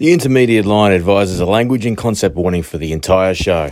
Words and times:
The 0.00 0.14
intermediate 0.14 0.64
line 0.64 0.92
advises 0.92 1.40
a 1.40 1.44
language 1.44 1.84
and 1.84 1.94
concept 1.94 2.34
warning 2.34 2.62
for 2.62 2.78
the 2.78 2.90
entire 2.90 3.34
show. 3.34 3.70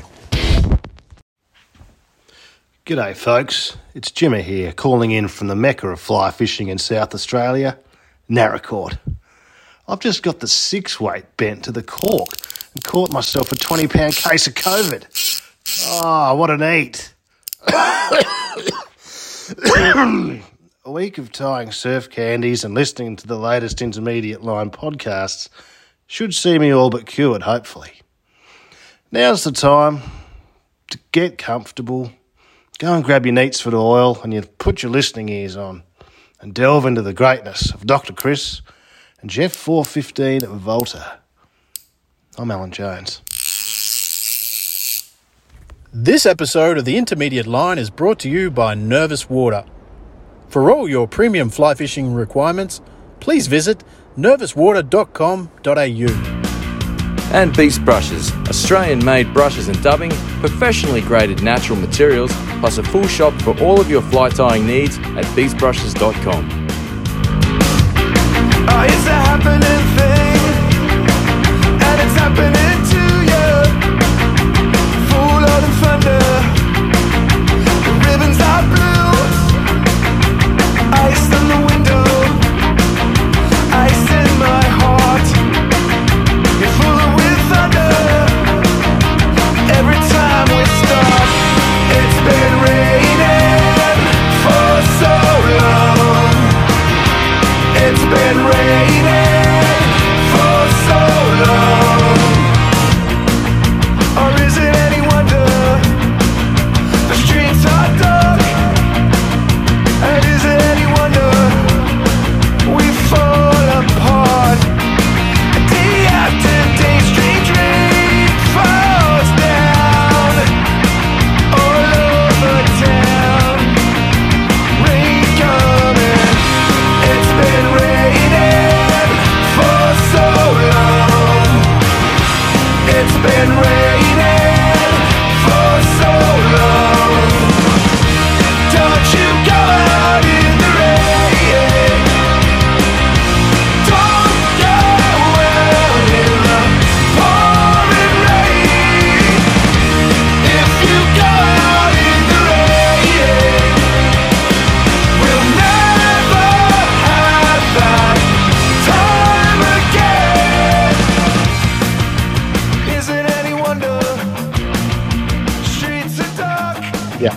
G'day, 2.84 3.16
folks. 3.16 3.78
It's 3.94 4.10
Jimmy 4.10 4.42
here, 4.42 4.72
calling 4.72 5.10
in 5.10 5.28
from 5.28 5.48
the 5.48 5.56
mecca 5.56 5.88
of 5.88 6.00
fly 6.00 6.30
fishing 6.30 6.68
in 6.68 6.76
South 6.76 7.14
Australia, 7.14 7.78
Naracoorte. 8.28 8.98
I've 9.88 10.00
just 10.00 10.22
got 10.22 10.40
the 10.40 10.48
six 10.48 11.00
weight 11.00 11.24
bent 11.38 11.64
to 11.64 11.72
the 11.72 11.82
cork 11.82 12.28
and 12.74 12.84
caught 12.84 13.10
myself 13.10 13.50
a 13.50 13.56
20 13.56 13.88
pound 13.88 14.14
case 14.14 14.46
of 14.46 14.52
COVID. 14.52 15.06
Oh, 16.02 16.34
what 16.34 16.50
an 16.50 16.62
eat! 16.62 17.14
a 20.84 20.92
week 20.92 21.16
of 21.16 21.32
tying 21.32 21.72
surf 21.72 22.10
candies 22.10 22.64
and 22.64 22.74
listening 22.74 23.16
to 23.16 23.26
the 23.26 23.38
latest 23.38 23.80
intermediate 23.80 24.42
line 24.42 24.70
podcasts 24.70 25.48
should 26.08 26.34
see 26.34 26.58
me 26.58 26.72
all 26.72 26.90
but 26.90 27.06
cured, 27.06 27.42
hopefully. 27.42 27.92
Now's 29.12 29.44
the 29.44 29.52
time 29.52 30.00
to 30.90 30.98
get 31.12 31.38
comfortable 31.38 32.10
Go 32.78 32.94
and 32.94 33.02
grab 33.02 33.26
your 33.26 33.34
neatsfoot 33.34 33.74
oil 33.74 34.20
and 34.22 34.32
you 34.32 34.40
put 34.40 34.84
your 34.84 34.92
listening 34.92 35.28
ears 35.28 35.56
on 35.56 35.82
and 36.40 36.54
delve 36.54 36.86
into 36.86 37.02
the 37.02 37.12
greatness 37.12 37.72
of 37.72 37.84
Dr. 37.84 38.12
Chris 38.12 38.62
and 39.20 39.28
Jeff 39.28 39.52
415 39.52 40.44
at 40.44 40.48
Volta. 40.48 41.18
I'm 42.36 42.52
Alan 42.52 42.70
Jones. 42.70 43.20
This 45.92 46.24
episode 46.24 46.78
of 46.78 46.84
the 46.84 46.96
Intermediate 46.96 47.48
Line 47.48 47.78
is 47.78 47.90
brought 47.90 48.20
to 48.20 48.30
you 48.30 48.48
by 48.48 48.74
Nervous 48.74 49.28
Water. 49.28 49.64
For 50.46 50.70
all 50.70 50.88
your 50.88 51.08
premium 51.08 51.50
fly 51.50 51.74
fishing 51.74 52.14
requirements, 52.14 52.80
please 53.18 53.48
visit 53.48 53.82
nervouswater.com.au. 54.18 56.38
And 57.30 57.54
Beast 57.56 57.84
Brushes, 57.84 58.32
Australian 58.48 59.04
made 59.04 59.32
brushes 59.34 59.68
and 59.68 59.80
dubbing, 59.82 60.10
professionally 60.40 61.02
graded 61.02 61.42
natural 61.42 61.78
materials, 61.78 62.32
plus 62.60 62.78
a 62.78 62.82
full 62.82 63.06
shop 63.06 63.34
for 63.42 63.58
all 63.62 63.78
of 63.80 63.90
your 63.90 64.00
fly 64.02 64.30
tying 64.30 64.66
needs 64.66 64.96
at 64.98 65.24
beastbrushes.com. 65.36 66.48
Oh, 68.70 70.17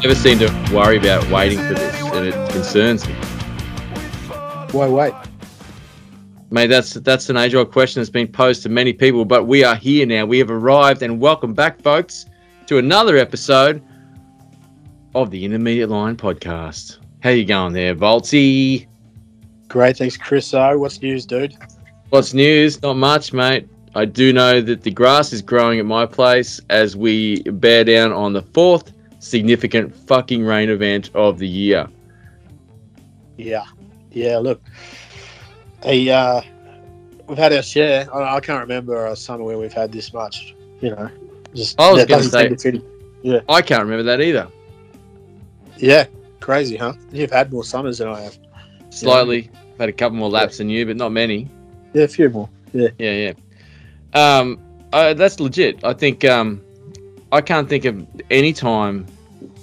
Never 0.04 0.16
seem 0.16 0.40
to 0.40 0.48
worry 0.74 0.98
about 0.98 1.30
waiting 1.30 1.60
for 1.60 1.76
this, 1.76 1.96
and 2.02 2.26
it 2.26 2.34
concerns 2.52 3.08
me. 3.08 3.14
Why 4.72 4.88
wait? 4.88 5.14
Mate, 6.50 6.68
that's 6.68 6.96
that's 6.96 7.30
an 7.30 7.38
age-old 7.38 7.72
question 7.72 8.00
that's 8.00 8.10
been 8.10 8.28
posed 8.28 8.64
to 8.64 8.70
many 8.70 8.94
people, 8.94 9.26
but 9.26 9.46
we 9.46 9.64
are 9.64 9.76
here 9.76 10.08
now. 10.08 10.26
We 10.26 10.40
have 10.40 10.50
arrived, 10.50 11.04
and 11.04 11.20
welcome 11.20 11.54
back, 11.54 11.84
folks, 11.84 12.26
to 12.66 12.80
another 12.80 13.16
episode 13.18 13.84
of 15.14 15.30
the 15.30 15.46
Intermediate 15.46 15.90
Line 15.90 16.16
Podcast. 16.16 16.98
How 17.22 17.30
you 17.30 17.46
going 17.46 17.74
there, 17.74 17.94
Volty? 17.94 18.88
Great, 19.68 19.98
thanks, 19.98 20.18
Chris. 20.18 20.52
O, 20.56 20.80
what's 20.80 21.00
news, 21.04 21.28
dude? 21.28 21.56
What's 22.10 22.34
news? 22.34 22.82
Not 22.82 22.98
much, 22.98 23.34
mate. 23.34 23.70
I 23.94 24.06
do 24.06 24.34
know 24.34 24.62
that 24.62 24.82
the 24.82 24.90
grass 24.90 25.32
is 25.32 25.44
growing 25.44 25.80
at 25.80 25.86
my 25.86 26.08
place 26.08 26.60
as 26.72 26.98
we 26.98 27.44
bear 27.44 27.84
down 27.84 28.12
on 28.12 28.34
the 28.34 28.42
fourth 28.42 28.92
significant 29.22 29.96
fucking 29.96 30.44
rain 30.44 30.70
event 30.70 31.12
of 31.14 31.38
the 31.38 31.48
year. 31.48 31.88
Yeah, 33.38 33.64
yeah. 34.12 34.38
Look, 34.38 34.62
hey, 35.84 36.10
uh, 36.10 36.42
we've 37.28 37.38
had 37.38 37.54
our 37.54 37.62
share. 37.62 38.14
I, 38.14 38.36
I 38.36 38.40
can't 38.42 38.60
remember 38.62 39.06
a 39.06 39.16
summer 39.16 39.44
where 39.44 39.58
we've 39.58 39.72
had 39.74 39.92
this 39.92 40.12
much. 40.14 40.56
You 40.82 40.90
know, 40.92 41.10
just 41.54 41.80
I 41.80 41.92
was 41.92 42.06
gonna 42.06 42.24
say- 42.58 42.82
yeah. 43.24 43.40
I 43.48 43.62
can't 43.62 43.84
remember 43.84 44.04
that 44.04 44.20
either. 44.22 44.48
Yeah, 45.78 46.08
crazy, 46.40 46.76
huh? 46.76 46.94
You've 47.12 47.32
had 47.32 47.52
more 47.54 47.64
summers 47.64 48.00
than 48.00 48.08
I 48.08 48.22
have. 48.22 48.38
Slightly. 48.90 49.50
I've 49.74 49.80
had 49.80 49.90
a 49.90 49.94
couple 49.94 50.18
more 50.18 50.30
laps 50.30 50.58
than 50.58 50.70
you, 50.70 50.86
but 50.86 50.98
not 50.98 51.12
many. 51.12 51.48
Yeah, 51.94 52.04
a 52.04 52.08
few 52.08 52.30
more. 52.30 52.50
Yeah, 52.74 52.90
Yeah, 52.98 53.34
yeah. 54.14 54.38
Um, 54.40 54.60
uh, 54.94 55.14
that's 55.14 55.40
legit. 55.40 55.84
I 55.84 55.94
think 55.94 56.26
um, 56.26 56.62
I 57.32 57.42
can't 57.42 57.70
think 57.70 57.86
of 57.86 58.06
any 58.30 58.52
time 58.52 59.06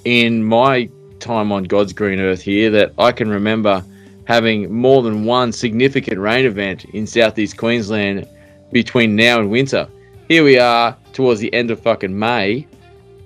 in 0.04 0.44
my 0.44 0.88
time 1.20 1.52
on 1.52 1.64
God's 1.64 1.92
green 1.92 2.18
earth 2.18 2.40
here 2.40 2.70
that 2.70 2.92
I 2.98 3.12
can 3.12 3.28
remember 3.28 3.84
having 4.24 4.72
more 4.72 5.02
than 5.02 5.24
one 5.24 5.52
significant 5.52 6.18
rain 6.18 6.46
event 6.46 6.84
in 6.86 7.06
southeast 7.06 7.58
Queensland 7.58 8.26
between 8.72 9.16
now 9.16 9.38
and 9.38 9.50
winter. 9.50 9.86
Here 10.28 10.44
we 10.44 10.58
are 10.58 10.96
towards 11.12 11.40
the 11.40 11.52
end 11.52 11.70
of 11.70 11.80
fucking 11.80 12.18
May, 12.18 12.66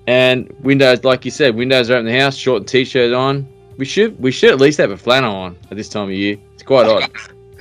and 0.07 0.53
windows, 0.61 1.05
like 1.05 1.25
you 1.25 1.31
said, 1.31 1.55
windows 1.55 1.91
are 1.91 1.99
in 1.99 2.07
the 2.07 2.19
house, 2.19 2.37
short 2.37 2.67
t-shirt 2.67 3.13
on. 3.13 3.49
We 3.79 3.85
should 3.85 4.21
we 4.21 4.31
should 4.33 4.51
at 4.51 4.61
least 4.61 4.79
have 4.79 4.91
a 4.91 4.97
flannel 4.97 5.35
on 5.35 5.57
at 5.71 5.77
this 5.77 5.89
time 5.89 6.05
of 6.05 6.15
year. 6.15 6.37
It's 6.55 6.63
quite 6.63 6.87
odd. 6.87 7.11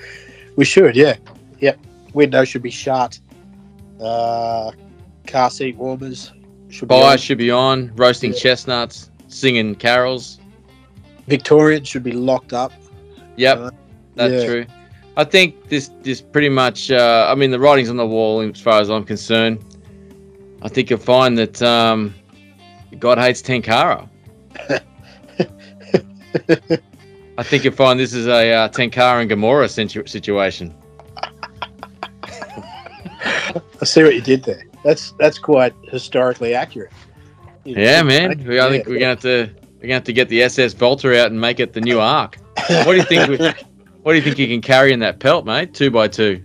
we 0.56 0.66
should. 0.66 0.96
Yeah, 0.96 1.18
yep. 1.60 1.80
Windows 2.14 2.50
should 2.50 2.64
be 2.64 2.72
shut. 2.72 3.20
Uh, 4.00 4.72
car 5.28 5.50
seat 5.50 5.78
warmers 5.78 6.32
should 6.72 6.88
be. 6.88 6.96
Fire 6.96 7.12
on. 7.12 7.18
should 7.18 7.38
be 7.38 7.52
on, 7.52 7.92
roasting 7.96 8.32
Yeah. 8.34 8.40
chestnuts, 8.40 9.10
singing 9.28 9.76
carols. 9.76 10.40
Victorian 11.28 11.84
should 11.84 12.04
be 12.04 12.12
locked 12.14 12.54
up. 12.54 12.72
Yep, 13.38 13.58
Uh, 13.58 13.72
that's 14.16 14.34
yeah. 14.34 14.46
true. 14.46 14.66
I 15.18 15.24
think 15.26 15.68
this 15.70 15.92
this 16.04 16.22
pretty 16.22 16.50
much. 16.50 16.90
Uh, 16.90 17.28
I 17.30 17.36
mean, 17.36 17.52
the 17.52 17.60
writing's 17.60 17.90
on 17.90 17.98
the 17.98 18.08
wall 18.08 18.40
as 18.42 18.60
far 18.60 18.80
as 18.82 18.90
I'm 18.90 19.04
concerned. 19.04 19.60
I 20.62 20.70
think 20.70 20.90
you'll 20.90 21.00
find 21.00 21.38
that 21.38 21.62
um, 21.62 22.14
God 23.00 23.18
hates 23.18 23.42
Tenkara. 23.42 24.08
I 27.38 27.44
think 27.44 27.64
you'll 27.64 27.74
find 27.74 28.00
this 28.00 28.14
is 28.14 28.28
a 28.28 28.54
uh, 28.54 28.70
Tenkara 28.70 29.22
and 29.22 29.30
Gomorrah 29.30 29.68
situ- 29.70 30.06
situation. 30.06 30.74
I 33.82 33.86
see 33.86 34.04
what 34.04 34.14
you 34.16 34.22
did 34.22 34.44
there. 34.44 34.64
That's 34.84 35.12
that's 35.20 35.38
quite 35.40 35.74
historically 35.90 36.54
accurate. 36.56 36.92
You- 37.66 37.76
Yeah, 37.78 38.02
man. 38.04 38.44
We, 38.48 38.60
I 38.60 38.66
Yeah, 38.66 38.70
think 38.72 38.88
we're 38.88 38.96
gonna 39.00 39.10
have 39.10 39.22
to 39.22 39.50
we're 39.76 39.82
gonna 39.84 39.94
have 39.96 40.04
to 40.06 40.14
get 40.14 40.30
the 40.30 40.42
SS 40.44 40.74
Volta 40.74 41.20
out 41.22 41.32
and 41.32 41.40
make 41.40 41.60
it 41.60 41.74
the 41.74 41.82
new 41.82 42.00
Ark. 42.18 42.38
What 42.68 42.86
do 42.86 42.96
you 42.96 43.04
think? 43.04 43.30
we- 43.30 43.38
what 44.04 44.14
do 44.14 44.18
you 44.18 44.24
think 44.24 44.40
you 44.40 44.48
can 44.48 44.62
carry 44.62 44.94
in 44.94 45.00
that 45.02 45.20
pelt, 45.20 45.46
mate? 45.46 45.76
Two 45.76 45.92
by 45.92 46.08
two. 46.08 46.44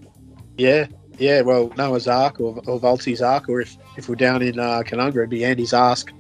Yeah, 0.58 0.86
Yeah, 1.18 1.40
well, 1.40 1.72
Noah's 1.78 2.06
Ark 2.06 2.38
or, 2.40 2.60
or 2.66 2.78
Volty's 2.78 3.22
Ark, 3.22 3.48
or 3.48 3.62
if, 3.62 3.76
if 3.96 4.08
we're 4.10 4.14
down 4.14 4.42
in 4.42 4.58
uh, 4.58 4.82
Canungra, 4.84 5.16
it'd 5.18 5.30
be 5.30 5.42
Andy's 5.44 5.72
Ask. 5.72 6.12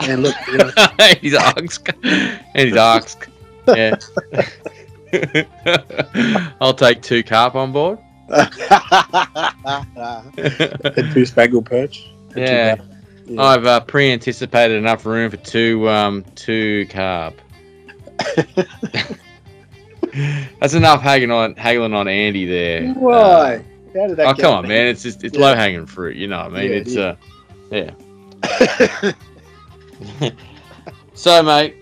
And 0.00 0.22
look, 0.22 0.36
you 0.46 0.58
know, 0.58 0.70
he's 1.20 1.34
asked. 1.34 1.88
And 2.04 2.38
he's 2.54 2.76
asked. 2.76 3.28
Yeah. 3.68 3.96
I'll 6.60 6.74
take 6.74 7.02
two 7.02 7.22
carp 7.22 7.54
on 7.54 7.72
board. 7.72 7.98
Two 11.12 11.24
spangled 11.26 11.66
perch. 11.66 12.10
Yeah. 12.34 12.76
Yeah. 13.26 13.42
I've 13.42 13.66
uh, 13.66 13.80
pre-anticipated 13.80 14.76
enough 14.76 15.04
room 15.04 15.30
for 15.30 15.36
two 15.38 15.88
um 15.88 16.24
two 16.36 16.86
carp. 16.90 17.34
That's 20.60 20.74
enough 20.74 21.02
haggling 21.02 21.30
on 21.32 21.56
haggling 21.56 21.92
on 21.92 22.08
Andy 22.08 22.46
there. 22.46 22.92
Why? 22.94 23.64
How 23.94 24.06
did 24.06 24.16
that 24.18 24.26
Uh, 24.26 24.30
oh 24.30 24.34
come 24.34 24.54
on, 24.54 24.62
me? 24.62 24.68
man! 24.70 24.86
It's 24.86 25.02
just 25.02 25.24
it's 25.24 25.36
Yeah. 25.36 25.44
low 25.44 25.54
hanging 25.56 25.86
fruit. 25.86 26.16
You 26.16 26.28
know 26.28 26.38
what 26.38 26.54
I 26.54 26.62
mean? 26.62 26.70
Yeah, 26.70 26.76
it's 26.76 26.94
yeah. 26.94 27.14
uh 27.80 29.10
yeah. 30.22 30.30
so, 31.14 31.42
mate, 31.42 31.74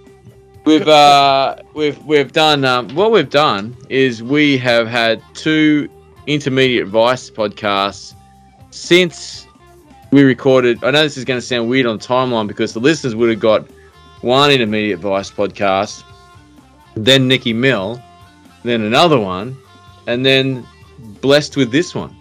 we've 0.64 0.88
uh 0.88 1.56
we've 1.74 2.02
we've 2.04 2.32
done 2.32 2.64
um, 2.64 2.88
what 2.94 3.12
we've 3.12 3.28
done 3.30 3.76
is 3.90 4.22
we 4.22 4.56
have 4.58 4.86
had 4.88 5.22
two 5.34 5.88
intermediate 6.26 6.86
vice 6.86 7.30
podcasts 7.30 8.14
since 8.70 9.46
we 10.10 10.22
recorded. 10.22 10.82
I 10.84 10.90
know 10.90 11.02
this 11.02 11.16
is 11.16 11.24
going 11.24 11.40
to 11.40 11.46
sound 11.46 11.68
weird 11.68 11.86
on 11.86 11.98
timeline 11.98 12.46
because 12.46 12.72
the 12.72 12.80
listeners 12.80 13.14
would 13.14 13.30
have 13.30 13.40
got 13.40 13.66
one 14.20 14.50
intermediate 14.50 15.00
vice 15.00 15.30
podcast, 15.30 16.02
then 16.94 17.28
Nikki 17.28 17.52
Mill, 17.52 18.00
then 18.62 18.82
another 18.82 19.18
one, 19.18 19.56
and 20.06 20.24
then 20.24 20.66
blessed 21.20 21.56
with 21.56 21.70
this 21.70 21.94
one. 21.94 22.14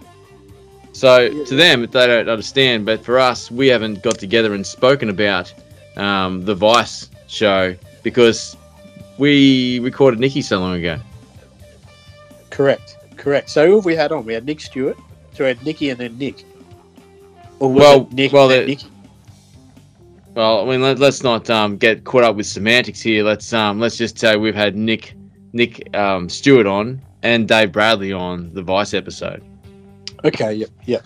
So 0.92 1.44
to 1.46 1.56
them, 1.56 1.82
they 1.82 2.08
don't 2.08 2.30
understand, 2.30 2.86
but 2.86 3.04
for 3.04 3.20
us, 3.20 3.50
we 3.50 3.68
haven't 3.68 4.04
got 4.04 4.20
together 4.20 4.54
and 4.54 4.66
spoken 4.66 5.10
about 5.10 5.54
um, 5.98 6.46
the 6.46 6.54
Vice 6.54 7.10
show 7.28 7.76
because 8.04 8.56
we 9.18 9.80
recorded 9.80 10.20
Nikki 10.20 10.42
so 10.42 10.60
long 10.60 10.76
ago. 10.76 11.00
Correct, 12.50 12.98
correct. 13.24 13.50
So 13.50 13.66
who 13.66 13.76
have 13.78 13.86
we 13.86 13.96
had 13.96 14.12
on? 14.12 14.26
We 14.26 14.34
had 14.34 14.46
Nick 14.46 14.60
Stewart. 14.60 14.98
So 15.34 15.44
we 15.44 15.48
had 15.48 15.64
Nicky 15.66 15.90
and 15.90 16.00
then 16.00 16.18
Nick. 16.18 16.44
Or 17.60 17.72
Well- 17.72 18.08
Nick 18.12 18.34
well, 18.34 18.52
and 18.52 18.68
Nicky? 18.68 18.88
Well, 20.36 20.62
I 20.68 20.72
mean, 20.72 20.82
let, 20.82 21.00
let's 21.00 21.22
not 21.24 21.50
um, 21.50 21.78
get 21.78 22.04
caught 22.06 22.24
up 22.24 22.36
with 22.36 22.48
semantics 22.48 23.00
here. 23.02 23.24
Let's 23.24 23.54
um, 23.54 23.80
let's 23.80 23.98
just 23.98 24.18
say 24.18 24.36
we've 24.36 24.56
had 24.56 24.76
Nick 24.76 25.14
Nick 25.54 25.96
um, 25.96 26.28
Stewart 26.28 26.66
on 26.66 27.00
and 27.22 27.48
Dave 27.48 27.72
Bradley 27.72 28.12
on 28.12 28.52
the 28.54 28.64
Vice 28.64 28.96
episode. 28.96 29.44
Okay, 30.26 30.54
yep, 30.54 30.70
yep. 30.86 31.06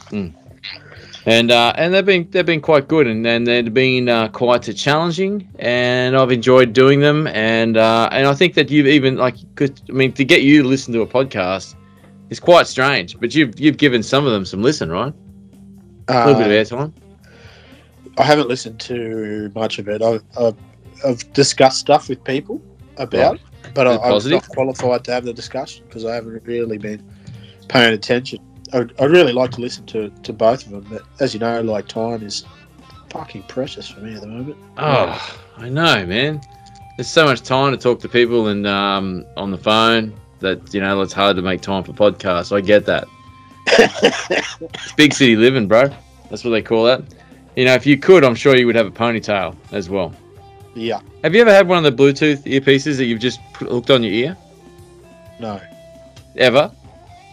and 1.26 1.52
uh, 1.52 1.74
and 1.76 1.94
they've 1.94 2.06
been 2.06 2.26
they've 2.32 2.46
been 2.46 2.62
quite 2.62 2.88
good, 2.88 3.06
and, 3.06 3.28
and 3.28 3.46
they've 3.46 3.74
been 3.74 4.08
uh, 4.08 4.30
quite 4.30 4.62
challenging, 4.78 5.46
and 5.60 6.16
I've 6.16 6.32
enjoyed 6.32 6.72
doing 6.72 7.02
them, 7.02 7.28
and 7.28 7.76
uh, 7.76 8.08
and 8.14 8.28
I 8.28 8.34
think 8.34 8.54
that 8.54 8.70
you've 8.72 8.88
even 8.88 9.18
like, 9.18 9.36
'cause, 9.56 9.72
I 9.90 9.92
mean, 9.92 10.14
to 10.14 10.24
get 10.24 10.44
you 10.44 10.62
to 10.62 10.68
listen 10.70 10.94
to 10.94 11.02
a 11.02 11.08
podcast 11.08 11.76
is 12.30 12.40
quite 12.40 12.68
strange, 12.68 13.20
but 13.20 13.34
you've 13.34 13.60
you've 13.60 13.78
given 13.78 14.04
some 14.04 14.26
of 14.26 14.32
them 14.32 14.46
some 14.46 14.62
listen, 14.62 14.92
right? 14.92 15.14
A 16.10 16.28
little 16.28 16.42
bit 16.42 16.52
Uh, 16.52 16.78
of 16.78 16.90
airtime. 16.90 16.94
I 18.18 18.24
haven't 18.24 18.48
listened 18.48 18.80
to 18.82 19.52
much 19.54 19.78
of 19.78 19.88
it. 19.88 20.02
I've, 20.02 20.24
I've, 20.40 20.56
I've 21.06 21.34
discussed 21.34 21.80
stuff 21.80 22.10
with 22.10 22.24
people 22.24 22.62
about, 22.98 23.36
it, 23.36 23.42
but 23.76 23.86
I, 23.86 23.98
I'm 23.98 24.30
not 24.30 24.50
qualified 24.50 25.04
to 25.04 25.12
have 25.12 25.24
the 25.24 25.34
discussion 25.34 25.86
because 25.86 26.04
I 26.04 26.16
haven't 26.16 26.44
really 26.44 26.80
been 26.80 27.08
paying 27.68 27.94
attention. 27.94 28.40
I, 28.74 28.86
I 29.00 29.06
really 29.06 29.34
like 29.34 29.52
to 29.52 29.62
listen 29.62 29.86
to, 29.88 30.10
to 30.10 30.34
both 30.34 30.66
of 30.66 30.72
them, 30.72 30.88
but 30.90 31.04
as 31.20 31.34
you 31.34 31.40
know, 31.40 31.62
like 31.62 31.88
time 31.88 32.24
is 32.24 32.44
fucking 33.12 33.44
precious 33.44 33.88
for 33.88 34.00
me 34.00 34.16
at 34.16 34.22
the 34.22 34.28
moment. 34.28 34.58
Oh, 34.78 35.40
I 35.58 35.70
know, 35.70 36.06
man. 36.06 36.42
There's 36.98 37.08
so 37.08 37.26
much 37.26 37.42
time 37.44 37.72
to 37.72 37.78
talk 37.78 38.00
to 38.00 38.10
people 38.10 38.48
and 38.48 38.66
um, 38.66 39.26
on 39.38 39.52
the 39.52 39.58
phone 39.58 40.20
that 40.40 40.74
you 40.74 40.82
know 40.82 41.02
it's 41.02 41.14
hard 41.14 41.36
to 41.38 41.42
make 41.42 41.62
time 41.62 41.84
for 41.84 41.94
podcasts. 41.94 42.56
I 42.56 42.62
get 42.62 42.86
that. 42.86 43.08
It's 43.68 44.92
big 44.96 45.14
city 45.14 45.36
living, 45.36 45.68
bro. 45.68 45.90
That's 46.30 46.44
what 46.44 46.52
they 46.52 46.62
call 46.62 46.86
that. 46.86 47.04
You 47.56 47.66
know, 47.66 47.74
if 47.74 47.86
you 47.86 47.98
could, 47.98 48.24
I'm 48.24 48.36
sure 48.36 48.56
you 48.56 48.66
would 48.68 48.76
have 48.76 48.88
a 48.88 48.92
ponytail 48.92 49.56
as 49.72 49.90
well. 49.90 50.14
yeah, 50.76 51.00
Have 51.24 51.34
you 51.34 51.42
ever 51.42 51.52
had 51.52 51.68
one 51.68 51.84
of 51.84 51.96
the 51.98 52.04
Bluetooth 52.04 52.44
earpieces 52.46 52.98
that 52.98 53.06
you've 53.06 53.20
just 53.20 53.40
hooked 53.56 53.90
on 53.90 54.04
your 54.04 54.14
ear? 54.14 54.38
no, 55.40 55.60
Ever? 56.38 56.72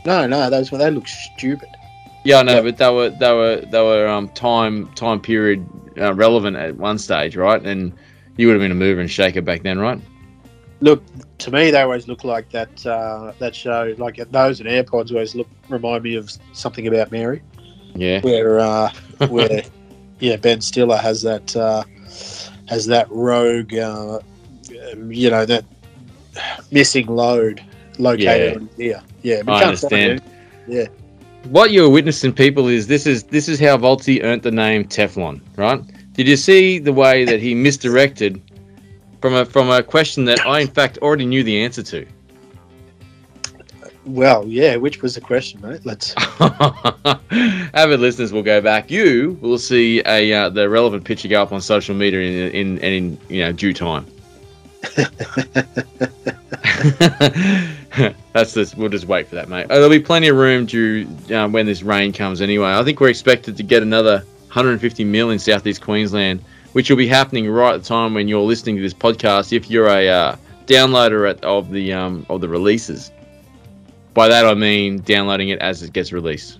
no, 0.06 0.26
no. 0.26 0.48
Those 0.50 0.70
they 0.70 0.90
look 0.90 1.06
stupid. 1.08 1.68
Yeah, 2.24 2.38
I 2.38 2.42
know, 2.42 2.54
Yeah. 2.54 2.60
but 2.62 2.76
they 2.78 2.90
were 2.90 3.10
they 3.10 3.32
were 3.32 3.56
they 3.56 3.80
were 3.82 4.08
um, 4.08 4.28
time 4.30 4.86
time 4.94 5.20
period 5.20 5.66
uh, 6.00 6.14
relevant 6.14 6.56
at 6.56 6.76
one 6.76 6.98
stage, 6.98 7.36
right? 7.36 7.60
And 7.62 7.92
you 8.36 8.46
would 8.46 8.54
have 8.54 8.60
been 8.62 8.72
a 8.72 8.74
mover 8.74 9.00
and 9.00 9.10
shaker 9.10 9.42
back 9.42 9.62
then, 9.62 9.78
right? 9.78 10.00
Look, 10.84 11.02
to 11.38 11.50
me, 11.50 11.70
they 11.70 11.80
always 11.80 12.08
look 12.08 12.24
like 12.24 12.50
that. 12.50 12.84
Uh, 12.84 13.32
that 13.38 13.54
show, 13.54 13.94
like 13.96 14.16
those 14.30 14.60
and 14.60 14.68
AirPods, 14.68 15.10
always 15.10 15.34
look 15.34 15.48
remind 15.70 16.04
me 16.04 16.14
of 16.14 16.30
something 16.52 16.86
about 16.86 17.10
Mary. 17.10 17.40
Yeah. 17.94 18.20
where 18.20 18.60
uh, 18.60 18.92
where 19.28 19.62
yeah 20.20 20.36
Ben 20.36 20.60
Stiller 20.60 20.98
has 20.98 21.22
that 21.22 21.56
uh, 21.56 21.84
has 22.68 22.84
that 22.86 23.10
rogue 23.10 23.74
uh, 23.74 24.18
um, 24.92 25.10
you 25.10 25.30
know 25.30 25.46
that 25.46 25.64
missing 26.70 27.06
load 27.06 27.62
located 27.98 28.68
Yeah. 28.76 29.00
Yeah, 29.22 29.40
we 29.46 29.52
I 29.54 29.64
understand. 29.64 30.22
it. 30.68 30.92
what 31.44 31.70
you're 31.70 31.88
witnessing, 31.88 32.34
people, 32.34 32.68
is 32.68 32.88
this 32.88 33.06
is 33.06 33.22
this 33.24 33.48
is 33.48 33.58
how 33.58 33.78
Volty 33.78 34.22
earned 34.22 34.42
the 34.42 34.50
name 34.50 34.84
Teflon, 34.84 35.40
right? 35.56 35.80
Did 36.12 36.28
you 36.28 36.36
see 36.36 36.78
the 36.78 36.92
way 36.92 37.24
that 37.24 37.40
he 37.40 37.54
misdirected 37.54 38.42
from 39.24 39.32
a 39.32 39.46
from 39.46 39.70
a 39.70 39.82
question 39.82 40.26
that 40.26 40.46
I 40.46 40.60
in 40.60 40.68
fact 40.68 40.98
already 40.98 41.24
knew 41.24 41.42
the 41.42 41.64
answer 41.64 41.82
to? 41.82 42.06
Well, 44.04 44.46
yeah, 44.46 44.76
which 44.76 45.00
was 45.00 45.14
the 45.14 45.22
question, 45.22 45.62
mate? 45.62 45.80
Let's. 45.86 46.14
Avid 47.72 48.00
listeners 48.00 48.34
will 48.34 48.42
go 48.42 48.60
back. 48.60 48.90
You 48.90 49.38
will 49.40 49.56
see 49.56 50.02
a 50.04 50.30
uh, 50.30 50.50
the 50.50 50.68
relevant 50.68 51.04
picture 51.04 51.26
go 51.28 51.42
up 51.42 51.52
on 51.52 51.62
social 51.62 51.94
media 51.94 52.20
in 52.20 52.50
in, 52.50 52.78
in, 52.80 52.92
in 52.92 53.18
you 53.30 53.42
know 53.44 53.52
due 53.52 53.72
time. 53.72 54.04
That's 58.34 58.52
this. 58.52 58.74
We'll 58.74 58.90
just 58.90 59.06
wait 59.06 59.26
for 59.26 59.36
that, 59.36 59.48
mate. 59.48 59.70
Uh, 59.70 59.76
there'll 59.76 59.88
be 59.88 60.00
plenty 60.00 60.28
of 60.28 60.36
room 60.36 60.66
due 60.66 61.08
um, 61.34 61.52
when 61.52 61.64
this 61.64 61.82
rain 61.82 62.12
comes. 62.12 62.42
Anyway, 62.42 62.68
I 62.68 62.84
think 62.84 63.00
we're 63.00 63.08
expected 63.08 63.56
to 63.56 63.62
get 63.62 63.82
another 63.82 64.18
150 64.48 65.02
mil 65.04 65.30
in 65.30 65.38
southeast 65.38 65.80
Queensland, 65.80 66.44
which 66.74 66.90
will 66.90 66.96
be 66.96 67.06
happening 67.08 67.48
right 67.48 67.74
at 67.74 67.82
the 67.82 67.88
time 67.88 68.14
when 68.14 68.28
you're 68.28 68.40
listening 68.42 68.76
to 68.76 68.82
this 68.82 68.92
podcast. 68.94 69.52
If 69.52 69.70
you're 69.70 69.88
a 69.88 70.08
uh, 70.08 70.36
downloader 70.66 71.30
at, 71.30 71.42
of 71.44 71.70
the 71.70 71.92
um, 71.92 72.26
of 72.28 72.40
the 72.40 72.48
releases, 72.48 73.10
by 74.12 74.28
that 74.28 74.44
I 74.44 74.54
mean 74.54 74.98
downloading 74.98 75.48
it 75.50 75.58
as 75.60 75.82
it 75.82 75.92
gets 75.92 76.12
released. 76.12 76.58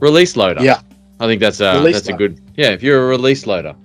Release 0.00 0.36
loader. 0.36 0.62
Yeah. 0.62 0.80
I 1.20 1.26
think 1.26 1.40
that's 1.40 1.60
a 1.60 1.74
Release 1.74 1.94
that's 1.96 2.08
a 2.08 2.12
good. 2.14 2.40
Yeah, 2.56 2.70
if 2.70 2.82
you're 2.82 3.04
a 3.04 3.06
release 3.06 3.46
loader. 3.46 3.76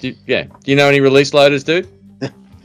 Do 0.00 0.08
you- 0.08 0.16
yeah. 0.26 0.44
Do 0.44 0.70
you 0.70 0.76
know 0.76 0.88
any 0.88 1.00
release 1.00 1.32
loaders, 1.32 1.62
dude? 1.62 1.86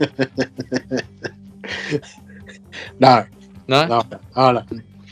no, 2.98 3.24
No. 3.68 3.86
no, 3.86 4.02
oh 4.36 4.52
no. 4.52 4.64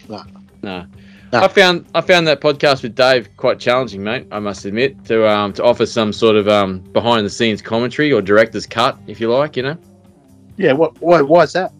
No. 0.08 0.24
No. 0.62 0.86
I 1.32 1.48
found 1.48 1.86
I 1.94 2.00
found 2.00 2.26
that 2.26 2.40
podcast 2.40 2.82
with 2.82 2.94
Dave 2.96 3.28
quite 3.36 3.60
challenging, 3.60 4.02
mate. 4.02 4.26
I 4.32 4.40
must 4.40 4.64
admit 4.64 5.04
to 5.04 5.28
um 5.28 5.52
to 5.54 5.64
offer 5.64 5.86
some 5.86 6.12
sort 6.12 6.36
of 6.36 6.48
um 6.48 6.80
behind 6.92 7.24
the 7.24 7.30
scenes 7.30 7.62
commentary 7.62 8.12
or 8.12 8.20
director's 8.20 8.66
cut, 8.66 8.98
if 9.06 9.20
you 9.20 9.30
like, 9.30 9.56
you 9.56 9.62
know. 9.62 9.76
Yeah, 10.56 10.72
what? 10.72 11.00
Why? 11.00 11.22
Why 11.22 11.44
is 11.44 11.52
that? 11.52 11.72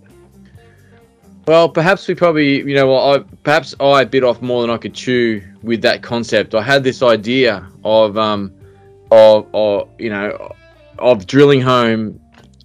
Well, 1.47 1.69
perhaps 1.69 2.07
we 2.07 2.15
probably, 2.15 2.59
you 2.59 2.75
know, 2.75 2.87
well, 2.87 3.15
I, 3.15 3.19
perhaps 3.43 3.75
I 3.81 4.05
bit 4.05 4.23
off 4.23 4.41
more 4.41 4.63
than 4.63 4.71
I 4.71 4.77
could 4.77 4.95
chew 4.95 5.43
with 5.63 5.83
that 5.83 6.03
concept. 6.03 6.55
I 6.55 6.63
had 6.63 6.85
this 6.85 7.03
idea 7.03 7.67
of, 7.83 8.17
um, 8.17 8.53
of, 9.11 9.49
of 9.53 9.89
you 9.99 10.11
know, 10.11 10.55
of 10.99 11.27
drilling 11.27 11.61
home 11.61 12.21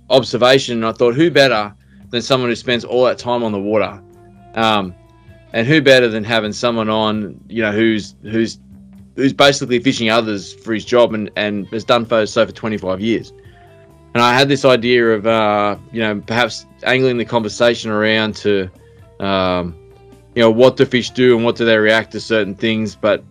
observation. 0.09 0.77
And 0.77 0.85
I 0.85 0.91
thought, 0.91 1.15
who 1.15 1.31
better 1.31 1.73
than 2.09 2.21
someone 2.21 2.49
who 2.49 2.55
spends 2.55 2.85
all 2.85 3.05
that 3.05 3.17
time 3.17 3.43
on 3.43 3.51
the 3.51 3.59
water, 3.59 3.99
um, 4.53 4.93
and 5.55 5.65
who 5.65 5.81
better 5.81 6.09
than 6.09 6.25
having 6.25 6.51
someone 6.51 6.89
on, 6.89 7.39
you 7.47 7.61
know, 7.61 7.71
who's 7.71 8.13
who's 8.23 8.59
who's 9.15 9.31
basically 9.31 9.79
fishing 9.79 10.09
others 10.09 10.53
for 10.53 10.73
his 10.73 10.83
job 10.83 11.13
and 11.13 11.31
and 11.37 11.65
has 11.67 11.85
done 11.85 12.05
so 12.27 12.45
for 12.45 12.51
25 12.51 12.99
years. 12.99 13.31
And 14.13 14.21
I 14.21 14.33
had 14.37 14.49
this 14.49 14.65
idea 14.65 15.11
of, 15.11 15.25
uh, 15.25 15.77
you 15.93 16.01
know, 16.01 16.21
perhaps 16.21 16.65
angling 16.83 17.17
the 17.17 17.25
conversation 17.25 17.89
around 17.89 18.35
to, 18.37 18.69
um, 19.21 19.75
you 20.35 20.41
know, 20.41 20.51
what 20.51 20.75
do 20.75 20.85
fish 20.85 21.09
do 21.11 21.35
and 21.37 21.45
what 21.45 21.55
do 21.55 21.65
they 21.65 21.77
react 21.77 22.11
to 22.11 22.19
certain 22.19 22.55
things. 22.55 22.93
But 22.95 23.23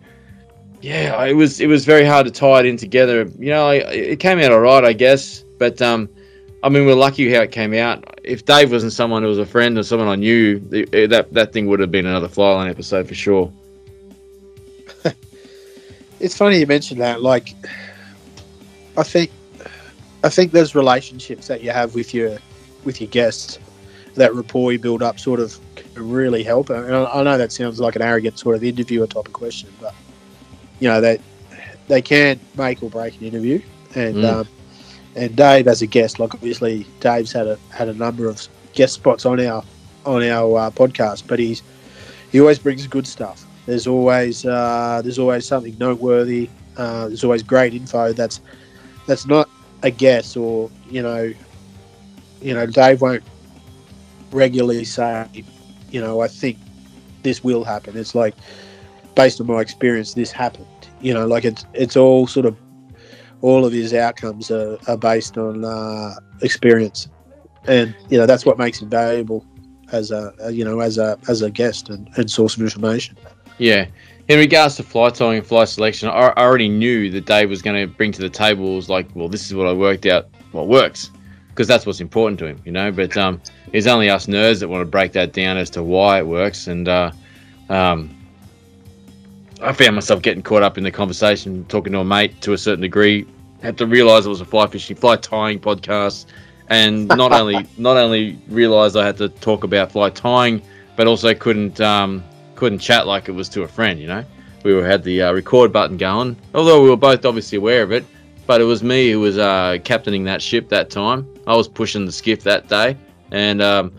yeah, 0.81 1.23
it 1.25 1.33
was 1.33 1.61
it 1.61 1.67
was 1.67 1.85
very 1.85 2.05
hard 2.05 2.25
to 2.25 2.31
tie 2.31 2.61
it 2.61 2.65
in 2.65 2.75
together. 2.75 3.29
You 3.37 3.51
know, 3.51 3.69
it 3.69 4.19
came 4.19 4.39
out 4.39 4.51
all 4.51 4.61
right, 4.61 4.83
I 4.83 4.93
guess. 4.93 5.43
But 5.59 5.79
um, 5.79 6.09
I 6.63 6.69
mean, 6.69 6.87
we're 6.87 6.95
lucky 6.95 7.31
how 7.31 7.41
it 7.41 7.51
came 7.51 7.75
out. 7.75 8.14
If 8.27 8.45
Dave 8.45 8.71
wasn't 8.71 8.93
someone 8.93 9.21
who 9.23 9.29
was 9.29 9.37
a 9.37 9.45
friend 9.45 9.77
or 9.77 9.83
someone 9.83 10.07
I 10.07 10.15
knew, 10.15 10.59
that 10.59 11.27
that 11.31 11.53
thing 11.53 11.67
would 11.67 11.79
have 11.79 11.91
been 11.91 12.05
another 12.05 12.27
Flyline 12.27 12.69
episode 12.69 13.07
for 13.07 13.15
sure. 13.15 13.51
It's 16.19 16.37
funny 16.37 16.59
you 16.59 16.65
mentioned 16.65 17.01
that. 17.01 17.21
Like, 17.21 17.49
I 18.97 19.03
think, 19.03 19.31
I 20.23 20.29
think 20.29 20.53
there's 20.53 20.73
relationships 20.73 21.47
that 21.47 21.61
you 21.61 21.71
have 21.71 21.93
with 21.93 22.13
your, 22.13 22.37
with 22.85 23.01
your 23.01 23.09
guests, 23.09 23.59
that 24.15 24.33
rapport 24.33 24.71
you 24.71 24.79
build 24.79 25.03
up, 25.03 25.19
sort 25.19 25.41
of, 25.41 25.59
really 25.95 26.41
help. 26.43 26.69
And 26.69 26.93
I, 26.95 27.03
I 27.05 27.23
know 27.23 27.37
that 27.37 27.51
sounds 27.51 27.79
like 27.81 27.95
an 27.97 28.01
arrogant 28.01 28.39
sort 28.39 28.55
of 28.55 28.63
interviewer 28.63 29.07
type 29.07 29.27
of 29.27 29.33
question, 29.33 29.69
but 29.79 29.93
you 30.79 30.87
know 30.87 31.01
they, 31.01 31.19
they 31.87 32.01
can 32.01 32.39
make 32.57 32.81
or 32.81 32.89
break 32.89 33.17
an 33.19 33.27
interview. 33.27 33.61
And 33.95 34.15
Mm. 34.15 34.33
um, 34.41 34.47
and 35.15 35.35
Dave 35.35 35.67
as 35.67 35.81
a 35.81 35.87
guest, 35.87 36.19
like 36.19 36.33
obviously 36.33 36.85
Dave's 36.99 37.31
had 37.31 37.47
a 37.47 37.57
had 37.69 37.87
a 37.87 37.93
number 37.93 38.27
of 38.27 38.45
guest 38.73 38.93
spots 38.93 39.25
on 39.25 39.39
our 39.39 39.63
on 40.05 40.23
our 40.23 40.57
uh, 40.57 40.71
podcast, 40.71 41.23
but 41.27 41.39
he's 41.39 41.63
he 42.31 42.39
always 42.39 42.59
brings 42.59 42.85
good 42.87 43.07
stuff. 43.07 43.45
There's 43.65 43.87
always 43.87 44.45
uh, 44.45 45.01
there's 45.03 45.19
always 45.19 45.45
something 45.45 45.75
noteworthy. 45.79 46.49
Uh, 46.77 47.07
there's 47.07 47.23
always 47.23 47.41
great 47.43 47.73
info 47.73 48.11
that's 48.13 48.41
that's 49.07 49.25
not 49.25 49.49
a 49.83 49.91
guess 49.91 50.35
or 50.35 50.69
you 50.89 51.01
know 51.01 51.31
you 52.41 52.53
know 52.53 52.65
Dave 52.65 53.01
won't 53.01 53.23
regularly 54.31 54.83
say 54.83 55.27
you 55.89 56.01
know 56.01 56.21
I 56.21 56.27
think 56.27 56.57
this 57.23 57.43
will 57.43 57.63
happen. 57.63 57.97
It's 57.97 58.15
like 58.15 58.35
based 59.15 59.39
on 59.39 59.47
my 59.47 59.61
experience, 59.61 60.13
this 60.13 60.31
happened. 60.31 60.67
You 61.01 61.13
know, 61.13 61.25
like 61.25 61.45
it's 61.45 61.65
it's 61.73 61.95
all 61.95 62.27
sort 62.27 62.45
of 62.45 62.55
all 63.45 63.63
of 63.63 63.71
his 63.71 63.93
outcomes 63.93 64.49
are, 64.49 64.79
are 64.87 64.97
based 64.97 65.37
on 65.37 65.63
uh, 65.63 66.15
experience, 66.41 67.07
and 67.67 67.95
you 68.09 68.17
know 68.17 68.25
that's 68.25 68.43
what 68.43 68.57
makes 68.57 68.81
him 68.81 68.89
valuable 68.89 69.45
as 69.91 70.09
a 70.09 70.33
you 70.51 70.65
know 70.65 70.79
as 70.79 70.97
a 70.97 71.17
as 71.29 71.43
a 71.43 71.51
guest 71.51 71.89
and, 71.89 72.09
and 72.17 72.31
source 72.31 72.55
of 72.55 72.63
information. 72.63 73.15
Yeah. 73.59 73.85
In 74.27 74.39
regards 74.39 74.75
to 74.77 74.83
fly 74.83 75.11
tying 75.11 75.37
and 75.37 75.45
fly 75.45 75.65
selection, 75.65 76.09
I, 76.09 76.33
I 76.35 76.43
already 76.43 76.67
knew 76.67 77.11
that 77.11 77.27
Dave 77.27 77.47
was 77.47 77.61
going 77.61 77.79
to 77.79 77.85
bring 77.95 78.11
to 78.13 78.21
the 78.21 78.29
table 78.29 78.75
was 78.75 78.89
like, 78.89 79.07
well, 79.13 79.29
this 79.29 79.45
is 79.45 79.53
what 79.53 79.67
I 79.67 79.73
worked 79.73 80.07
out. 80.07 80.27
What 80.51 80.67
works, 80.67 81.11
because 81.49 81.67
that's 81.67 81.85
what's 81.85 82.01
important 82.01 82.39
to 82.39 82.47
him, 82.47 82.59
you 82.65 82.71
know. 82.71 82.91
But 82.91 83.15
um, 83.15 83.39
it's 83.71 83.85
only 83.85 84.09
us 84.09 84.25
nerds 84.25 84.59
that 84.61 84.69
want 84.69 84.81
to 84.81 84.85
break 84.85 85.11
that 85.11 85.33
down 85.33 85.57
as 85.57 85.69
to 85.71 85.83
why 85.83 86.17
it 86.17 86.25
works. 86.25 86.65
And 86.65 86.89
uh, 86.89 87.11
um, 87.69 88.09
I 89.61 89.73
found 89.73 89.93
myself 89.93 90.23
getting 90.23 90.41
caught 90.41 90.63
up 90.63 90.79
in 90.79 90.83
the 90.83 90.91
conversation, 90.91 91.63
talking 91.65 91.93
to 91.93 91.99
a 91.99 92.05
mate 92.05 92.41
to 92.41 92.53
a 92.53 92.57
certain 92.57 92.81
degree. 92.81 93.27
Had 93.65 93.79
to 93.79 93.87
realise 93.87 94.27
it 94.27 94.29
was 94.29 94.41
a 94.41 94.45
fly 94.45 94.67
fishing, 94.67 94.95
fly 94.95 95.15
tying 95.15 95.59
podcast, 95.59 96.27
and 96.69 97.07
not 97.07 97.31
only 97.39 97.65
not 97.79 97.97
only 97.97 98.37
realised 98.47 98.95
I 98.95 99.03
had 99.03 99.17
to 99.17 99.29
talk 99.29 99.63
about 99.63 99.91
fly 99.91 100.11
tying, 100.11 100.61
but 100.95 101.07
also 101.07 101.33
couldn't 101.33 101.81
um, 101.81 102.23
couldn't 102.53 102.77
chat 102.77 103.07
like 103.07 103.27
it 103.27 103.31
was 103.31 103.49
to 103.49 103.63
a 103.63 103.67
friend. 103.67 103.99
You 103.99 104.05
know, 104.05 104.25
we 104.63 104.75
were 104.75 104.85
had 104.85 105.03
the 105.03 105.23
uh, 105.23 105.33
record 105.33 105.73
button 105.73 105.97
going, 105.97 106.37
although 106.53 106.83
we 106.83 106.91
were 106.91 106.95
both 106.95 107.25
obviously 107.25 107.57
aware 107.57 107.81
of 107.81 107.91
it. 107.91 108.05
But 108.45 108.61
it 108.61 108.65
was 108.65 108.83
me 108.83 109.09
who 109.09 109.19
was 109.19 109.39
uh, 109.39 109.79
captaining 109.83 110.25
that 110.25 110.43
ship 110.43 110.69
that 110.69 110.91
time. 110.91 111.27
I 111.47 111.55
was 111.55 111.67
pushing 111.67 112.05
the 112.05 112.11
skiff 112.11 112.43
that 112.43 112.67
day, 112.67 112.95
and 113.31 113.63
um, 113.63 113.91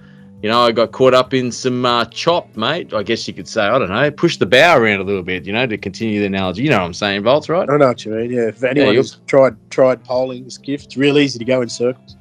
you 0.47 0.53
know 0.53 0.61
I 0.61 0.71
got 0.71 0.93
caught 0.93 1.13
up 1.13 1.35
in 1.35 1.51
some 1.51 1.85
uh, 1.85 2.05
chop, 2.05 2.57
mate. 2.57 2.95
I 2.95 3.03
guess 3.03 3.27
you 3.27 3.35
could 3.35 3.49
say. 3.49 3.63
I 3.63 3.81
don't 3.81 3.89
know, 3.89 4.11
push 4.13 4.37
the 4.37 4.47
bow 4.47 4.79
around 4.79 5.01
a 5.01 5.03
little 5.03 5.25
bit. 5.25 5.45
You 5.45 5.53
know, 5.53 5.67
to 5.67 5.77
continue 5.77 6.21
the 6.21 6.27
analogy. 6.27 6.63
You 6.63 6.71
know 6.71 6.79
what 6.79 6.85
I'm 6.85 6.95
saying, 6.95 7.25
Volts, 7.25 7.49
right? 7.49 7.69
I 7.69 7.77
know 7.77 7.89
what 7.89 8.05
you 8.05 8.13
mean. 8.13 8.31
Yeah, 8.31 8.47
if 8.47 8.63
anyone 8.63 8.95
has 8.95 9.19
tried 9.27 9.57
tried 9.73 10.05
polling 10.05 10.45
the 10.45 10.51
skiff, 10.53 10.85
it's 10.85 10.97
real 10.97 11.19
easy 11.19 11.41
to 11.41 11.45
go 11.45 11.63
in 11.63 11.69
circles. 11.69 12.15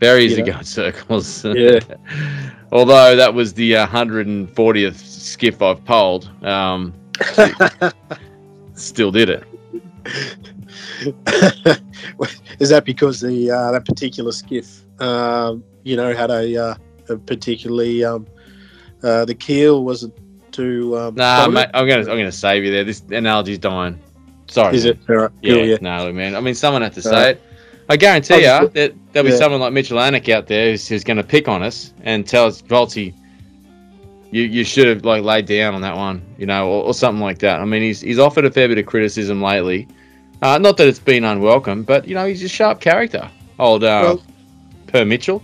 Very 0.00 0.24
easy 0.24 0.36
You 0.36 0.44
to 0.46 0.52
go 0.52 0.58
in 0.58 0.64
circles. 0.64 1.44
Yeah. 1.44 1.80
Although 2.72 3.14
that 3.14 3.34
was 3.34 3.52
the 3.52 3.76
uh, 3.76 3.86
140th 3.88 4.96
skiff 4.96 5.60
I've 5.60 5.84
poled, 5.84 6.30
um, 6.42 6.94
still 8.74 9.10
did 9.10 9.28
it. 9.28 9.44
Is 12.58 12.70
that 12.70 12.84
because 12.86 13.20
the 13.20 13.50
uh, 13.50 13.72
that 13.72 13.84
particular 13.84 14.32
skiff, 14.32 14.82
um, 14.98 15.62
you 15.84 15.94
know, 15.94 16.14
had 16.14 16.30
a, 16.30 16.56
uh, 16.56 16.74
a 16.74 16.78
particularly 17.26 18.04
um, 18.04 18.26
uh, 19.02 19.24
the 19.24 19.34
keel 19.34 19.84
wasn't 19.84 20.14
too. 20.52 20.96
Um, 20.98 21.14
Nah, 21.14 21.46
mate, 21.48 21.68
I'm 21.74 21.86
gonna 21.86 22.02
I'm 22.02 22.16
gonna 22.18 22.32
save 22.32 22.64
you 22.64 22.72
there. 22.72 22.84
This 22.84 23.00
analogy's 23.02 23.58
dying. 23.58 23.98
Sorry. 24.48 24.76
Is 24.76 24.84
man. 24.84 24.94
it? 24.94 25.10
All 25.10 25.16
right. 25.16 25.30
Yeah, 25.42 25.54
yeah. 25.56 25.76
no, 25.80 26.12
man. 26.12 26.36
I 26.36 26.40
mean, 26.40 26.54
someone 26.54 26.82
had 26.82 26.92
to 26.94 27.02
say 27.02 27.10
Right. 27.10 27.28
it. 27.36 27.42
I 27.88 27.96
guarantee 27.96 28.36
you 28.36 28.68
that 28.68 28.94
there'll 29.12 29.24
be 29.26 29.30
yeah. 29.30 29.36
someone 29.36 29.60
like 29.60 29.72
Mitchell 29.72 29.98
Anik 29.98 30.28
out 30.28 30.48
there 30.48 30.70
who's, 30.70 30.88
who's 30.88 31.04
going 31.04 31.18
to 31.18 31.22
pick 31.22 31.46
on 31.46 31.62
us 31.62 31.92
and 32.02 32.26
tell 32.26 32.46
us, 32.46 32.60
Volty, 32.62 33.14
you 34.32 34.42
you 34.42 34.64
should 34.64 34.88
have 34.88 35.04
like 35.04 35.22
laid 35.22 35.46
down 35.46 35.74
on 35.74 35.82
that 35.82 35.96
one, 35.96 36.20
you 36.36 36.46
know, 36.46 36.68
or, 36.68 36.84
or 36.84 36.94
something 36.94 37.22
like 37.22 37.38
that. 37.38 37.60
I 37.60 37.64
mean, 37.64 37.82
he's 37.82 38.00
he's 38.00 38.18
offered 38.18 38.44
a 38.44 38.50
fair 38.50 38.66
bit 38.68 38.78
of 38.78 38.86
criticism 38.86 39.40
lately. 39.40 39.86
Uh, 40.42 40.58
not 40.58 40.76
that 40.78 40.88
it's 40.88 40.98
been 40.98 41.24
unwelcome, 41.24 41.84
but 41.84 42.06
you 42.08 42.14
know, 42.14 42.26
he's 42.26 42.42
a 42.42 42.48
sharp 42.48 42.80
character. 42.80 43.30
Old 43.58 43.84
uh, 43.84 44.02
Well- 44.18 44.22
Per 44.88 45.04
Mitchell. 45.04 45.42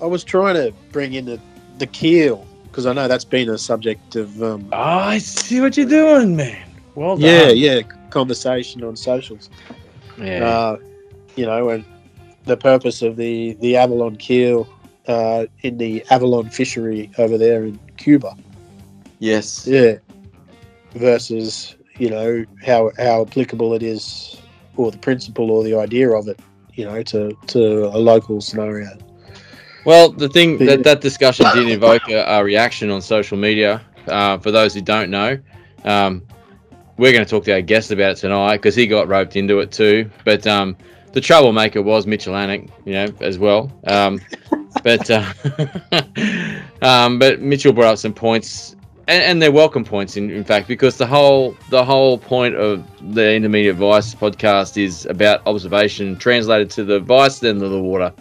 I 0.00 0.06
was 0.06 0.24
trying 0.24 0.54
to 0.54 0.72
bring 0.92 1.14
in 1.14 1.24
the 1.26 1.40
the 1.78 1.86
keel 1.86 2.46
because 2.64 2.86
I 2.86 2.92
know 2.92 3.08
that's 3.08 3.24
been 3.24 3.48
a 3.48 3.58
subject 3.58 4.16
of 4.16 4.42
um, 4.42 4.68
Oh, 4.72 4.76
I 4.76 5.18
see 5.18 5.60
what 5.60 5.76
you're 5.76 5.86
doing, 5.88 6.36
man. 6.36 6.64
Well 6.94 7.16
done. 7.16 7.24
yeah 7.28 7.48
yeah 7.48 7.80
conversation 8.10 8.82
on 8.84 8.96
socials. 8.96 9.50
yeah. 10.18 10.44
Uh, 10.48 10.76
you 11.36 11.46
know, 11.46 11.68
and 11.68 11.84
the 12.46 12.56
purpose 12.56 13.02
of 13.02 13.16
the 13.16 13.52
the 13.60 13.76
Avalon 13.76 14.16
keel 14.16 14.66
uh, 15.06 15.46
in 15.60 15.78
the 15.78 16.04
Avalon 16.10 16.48
fishery 16.50 17.10
over 17.18 17.38
there 17.38 17.64
in 17.64 17.78
Cuba. 17.96 18.36
yes. 19.20 19.66
Yeah. 19.66 19.96
Versus, 20.94 21.76
you 21.98 22.08
know, 22.10 22.44
how 22.64 22.90
how 22.98 23.22
applicable 23.22 23.74
it 23.74 23.82
is, 23.82 24.40
or 24.76 24.90
the 24.90 24.98
principle 24.98 25.50
or 25.50 25.62
the 25.62 25.74
idea 25.76 26.10
of 26.10 26.26
it, 26.28 26.40
you 26.74 26.84
know, 26.84 27.02
to 27.04 27.36
to 27.48 27.86
a 27.86 27.98
local 27.98 28.40
scenario. 28.40 28.88
Well, 29.84 30.10
the 30.10 30.28
thing 30.28 30.58
that 30.58 30.82
that 30.84 31.00
discussion 31.00 31.46
did 31.54 31.68
evoke 31.68 32.08
a, 32.08 32.22
a 32.24 32.44
reaction 32.44 32.90
on 32.90 33.00
social 33.00 33.38
media. 33.38 33.82
Uh, 34.06 34.38
for 34.38 34.50
those 34.50 34.72
who 34.72 34.80
don't 34.80 35.10
know, 35.10 35.38
um, 35.84 36.26
we're 36.96 37.12
going 37.12 37.24
to 37.24 37.30
talk 37.30 37.44
to 37.44 37.52
our 37.52 37.60
guest 37.60 37.90
about 37.90 38.12
it 38.12 38.16
tonight 38.16 38.56
because 38.56 38.74
he 38.74 38.86
got 38.86 39.06
roped 39.06 39.36
into 39.36 39.60
it 39.60 39.70
too. 39.70 40.10
But 40.24 40.46
um, 40.46 40.76
the 41.12 41.20
troublemaker 41.20 41.82
was 41.82 42.06
Mitchell 42.06 42.34
Anik, 42.34 42.70
you 42.84 42.92
know, 42.92 43.06
as 43.20 43.38
well. 43.38 43.72
Um, 43.86 44.20
but 44.82 45.10
uh, 45.10 45.32
um, 46.82 47.18
but 47.18 47.40
Mitchell 47.40 47.72
brought 47.72 47.92
up 47.92 47.98
some 47.98 48.12
points, 48.12 48.76
and, 49.06 49.22
and 49.22 49.42
they're 49.42 49.52
welcome 49.52 49.84
points, 49.84 50.16
in, 50.16 50.30
in 50.30 50.44
fact, 50.44 50.68
because 50.68 50.96
the 50.96 51.06
whole 51.06 51.56
the 51.70 51.84
whole 51.84 52.18
point 52.18 52.54
of 52.56 52.84
the 53.14 53.34
Intermediate 53.34 53.76
Vice 53.76 54.14
podcast 54.14 54.82
is 54.82 55.06
about 55.06 55.46
observation 55.46 56.16
translated 56.16 56.70
to 56.70 56.84
the 56.84 57.00
vice, 57.00 57.38
then 57.38 57.58
to 57.60 57.68
the 57.68 57.80
water. 57.80 58.12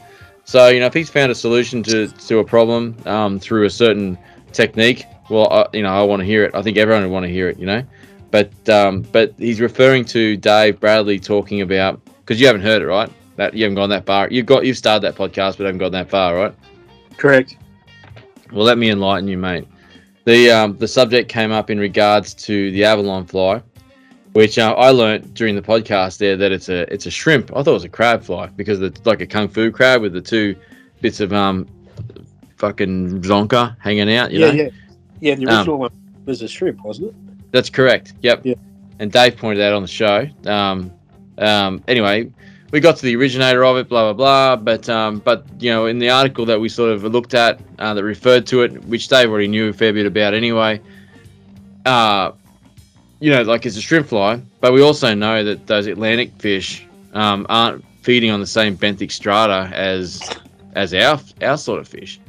So 0.48 0.70
you 0.70 0.80
know, 0.80 0.86
if 0.86 0.94
he's 0.94 1.10
found 1.10 1.30
a 1.30 1.36
solution 1.36 1.84
to 1.84 2.08
to 2.08 2.39
a 2.39 2.44
problem 2.44 2.96
um, 3.06 3.38
through 3.38 3.66
a 3.66 3.70
certain 3.70 4.18
technique, 4.54 5.04
well, 5.30 5.51
I, 5.51 5.68
you 5.74 5.84
know, 5.84 5.89
I 5.89 6.01
want 6.04 6.22
to 6.22 6.25
hear 6.25 6.46
it. 6.46 6.56
I 6.56 6.62
think 6.62 6.77
everyone 6.77 7.04
would 7.04 7.12
want 7.12 7.25
to 7.25 7.32
hear 7.32 7.50
it. 7.50 7.60
You 7.60 7.66
know, 7.66 7.84
but 8.32 8.70
um, 8.70 9.01
but 9.01 9.34
he's 9.38 9.60
referring 9.60 10.06
to 10.06 10.38
Dave 10.38 10.80
Bradley 10.80 11.20
talking 11.20 11.62
about 11.62 12.00
because 12.22 12.39
you 12.39 12.48
haven't 12.48 12.62
heard 12.62 12.82
it, 12.82 12.86
right? 12.86 13.12
That 13.36 13.56
you 13.56 13.66
haven't 13.66 13.75
gone 13.75 13.89
that 13.89 14.06
far. 14.06 14.30
You've 14.32 14.46
got 14.46 14.66
you've 14.66 14.77
started 14.77 15.01
that 15.01 15.16
podcast, 15.16 15.58
but 15.58 15.66
haven't 15.66 15.80
gone 15.80 15.92
that 15.92 16.10
far, 16.10 16.34
right? 16.34 16.56
Correct. 17.18 17.58
Well, 18.54 18.63
let 18.63 18.77
me 18.77 18.89
enlighten 18.89 19.27
you, 19.27 19.38
mate. 19.38 19.68
The 20.24 20.50
um, 20.50 20.77
the 20.77 20.88
subject 20.88 21.27
came 21.27 21.51
up 21.51 21.70
in 21.70 21.77
regards 21.77 22.34
to 22.46 22.72
the 22.72 22.86
Avalon 22.86 23.25
fly, 23.25 23.62
which 24.38 24.60
uh, 24.60 24.72
I 24.77 24.91
learnt 24.91 25.34
during 25.34 25.56
the 25.56 25.63
podcast 25.63 26.20
there 26.20 26.38
that 26.38 26.51
it's 26.51 26.70
a 26.70 26.82
it's 26.94 27.08
a 27.08 27.10
shrimp. 27.10 27.50
I 27.56 27.63
thought 27.63 27.72
it 27.72 27.82
was 27.82 27.84
a 27.86 27.89
crab 27.89 28.22
fly 28.22 28.46
because 28.46 28.79
it's 28.84 29.03
like 29.03 29.20
a 29.20 29.25
kung 29.25 29.48
fu 29.48 29.72
crab 29.72 30.00
with 30.03 30.13
the 30.13 30.22
two 30.22 30.56
bits 31.01 31.20
of 31.20 31.34
um 31.34 31.67
fucking 32.58 33.24
zonker 33.24 33.75
hanging 33.79 34.13
out. 34.13 34.32
You 34.32 34.41
yeah, 34.41 34.46
know, 34.46 34.53
yeah, 34.53 34.70
yeah. 35.22 35.36
The 35.36 35.48
Um, 35.48 35.58
original 35.58 35.77
one 35.79 35.91
was 36.27 36.44
a 36.44 36.48
shrimp, 36.48 36.86
wasn't 36.86 37.08
it? 37.08 37.15
that's 37.51 37.72
correct. 37.72 38.13
Yep. 38.22 38.41
Yeah. 38.44 38.53
And 39.00 39.12
Dave 39.12 39.38
pointed 39.38 39.63
out 39.63 39.74
on 39.74 39.82
the 39.82 39.88
show. 39.88 40.27
Um, 40.46 40.91
um, 41.39 41.84
anyway, 41.88 42.32
we 42.70 42.79
got 42.79 42.98
to 42.98 43.06
the 43.08 43.15
originator 43.15 43.65
of 43.65 43.77
it, 43.77 43.89
blah 43.89 44.13
blah 44.13 44.13
blah. 44.13 44.56
But 44.56 44.88
um, 44.88 45.17
but 45.17 45.48
you 45.58 45.72
know, 45.72 45.88
in 45.88 45.98
the 45.98 46.12
article 46.12 46.46
that 46.46 46.60
we 46.60 46.70
sort 46.70 46.91
of 46.91 47.03
looked 47.03 47.34
at 47.34 47.60
uh, 47.79 47.96
that 47.96 48.03
referred 48.03 48.46
to 48.48 48.62
it, 48.62 48.86
which 48.86 49.08
Dave 49.08 49.32
already 49.32 49.48
knew 49.48 49.70
a 49.70 49.74
fair 49.74 49.94
bit 49.94 50.06
about 50.06 50.36
anyway. 50.36 50.79
Uh, 51.88 52.34
you 53.20 53.32
know, 53.32 53.42
like 53.42 53.66
it's 53.66 53.78
a 53.78 53.82
shrimp 53.82 54.08
fly, 54.08 54.42
but 54.62 54.74
we 54.74 54.82
also 54.82 55.14
know 55.14 55.44
that 55.44 55.68
those 55.68 55.88
Atlantic 55.88 56.32
fish 56.40 56.86
um, 57.14 57.46
aren't 57.50 57.84
feeding 58.02 58.32
on 58.32 58.40
the 58.40 58.48
same 58.48 58.78
benthic 58.78 59.12
strata 59.12 59.70
as 59.74 60.22
as 60.76 60.94
our 60.94 61.20
our 61.42 61.58
sort 61.58 61.80
of 61.80 61.88
fish. 61.88 62.20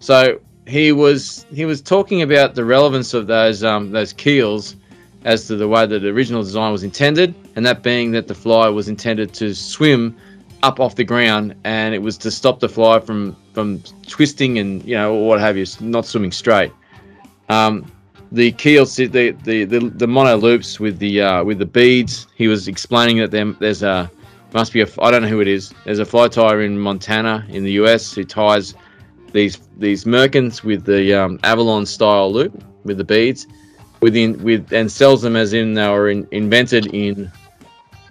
So 0.00 0.40
he 0.66 0.92
was 0.92 1.46
he 1.52 1.64
was 1.64 1.80
talking 1.80 2.22
about 2.22 2.54
the 2.54 2.64
relevance 2.64 3.14
of 3.14 3.26
those 3.26 3.62
um, 3.62 3.90
those 3.92 4.12
keels 4.12 4.76
as 5.24 5.46
to 5.46 5.56
the 5.56 5.68
way 5.68 5.86
that 5.86 6.00
the 6.00 6.08
original 6.08 6.42
design 6.42 6.72
was 6.72 6.82
intended, 6.82 7.34
and 7.54 7.64
that 7.64 7.82
being 7.82 8.10
that 8.12 8.26
the 8.26 8.34
fly 8.34 8.68
was 8.68 8.88
intended 8.88 9.32
to 9.34 9.54
swim 9.54 10.16
up 10.64 10.80
off 10.80 10.96
the 10.96 11.04
ground, 11.04 11.54
and 11.64 11.94
it 11.94 12.02
was 12.02 12.16
to 12.18 12.30
stop 12.30 12.60
the 12.60 12.68
fly 12.68 12.98
from 12.98 13.36
from 13.52 13.80
twisting 14.06 14.58
and 14.58 14.84
you 14.84 14.96
know 14.96 15.14
or 15.14 15.28
what 15.28 15.40
have 15.40 15.56
you, 15.56 15.66
not 15.80 16.04
swimming 16.04 16.32
straight. 16.32 16.72
Um, 17.48 17.90
the 18.32 18.52
keel, 18.52 18.86
the 18.86 19.06
the 19.44 19.64
the, 19.64 19.92
the 19.94 20.06
mono 20.06 20.36
loops 20.36 20.80
with 20.80 20.98
the 20.98 21.20
uh, 21.20 21.44
with 21.44 21.58
the 21.58 21.66
beads. 21.66 22.26
He 22.34 22.48
was 22.48 22.66
explaining 22.66 23.18
that 23.18 23.30
there, 23.30 23.52
there's 23.52 23.82
a 23.82 24.10
must 24.54 24.72
be 24.72 24.80
a 24.80 24.86
I 25.00 25.10
don't 25.10 25.22
know 25.22 25.28
who 25.28 25.40
it 25.40 25.48
is. 25.48 25.72
There's 25.84 25.98
a 25.98 26.04
fly 26.04 26.28
tyer 26.28 26.64
in 26.64 26.78
Montana 26.78 27.46
in 27.50 27.62
the 27.62 27.72
US 27.72 28.14
who 28.14 28.24
ties 28.24 28.74
these 29.32 29.58
these 29.76 30.04
merkins 30.04 30.64
with 30.64 30.84
the 30.84 31.12
um, 31.12 31.38
Avalon 31.44 31.84
style 31.84 32.32
loop 32.32 32.64
with 32.84 32.96
the 32.96 33.04
beads, 33.04 33.46
within 34.00 34.42
with 34.42 34.72
and 34.72 34.90
sells 34.90 35.20
them 35.22 35.36
as 35.36 35.52
in 35.52 35.74
they 35.74 35.88
were 35.88 36.08
in, 36.08 36.26
invented 36.30 36.86
in 36.94 37.30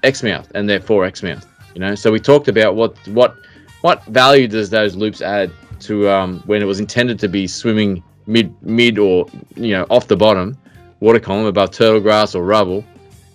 Exmouth 0.03 0.51
and 0.53 0.69
they're 0.69 0.79
for 0.79 1.03
Exmouth. 1.03 1.47
You 1.73 1.81
know, 1.81 1.95
so 1.95 2.11
we 2.11 2.19
talked 2.19 2.47
about 2.47 2.75
what 2.75 2.95
what 3.07 3.35
what 3.81 4.05
value 4.05 4.47
does 4.47 4.69
those 4.69 4.95
loops 4.95 5.21
add 5.21 5.51
to 5.79 6.07
um, 6.09 6.43
when 6.45 6.61
it 6.61 6.65
was 6.65 6.79
intended 6.79 7.17
to 7.19 7.27
be 7.27 7.47
swimming 7.47 8.03
mid 8.31 8.55
mid 8.63 8.97
or 8.97 9.25
you 9.55 9.71
know 9.71 9.85
off 9.89 10.07
the 10.07 10.17
bottom 10.17 10.57
water 11.01 11.19
column 11.19 11.45
above 11.45 11.71
turtle 11.71 11.99
grass 11.99 12.33
or 12.33 12.43
rubble. 12.43 12.85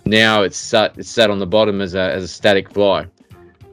Now 0.06 0.42
it's 0.42 0.56
sat 0.56 0.96
it's 0.96 1.10
sat 1.10 1.30
on 1.30 1.38
the 1.38 1.46
bottom 1.46 1.80
as 1.80 1.94
a 1.94 2.12
as 2.12 2.24
a 2.24 2.28
static 2.28 2.72
fly. 2.72 3.06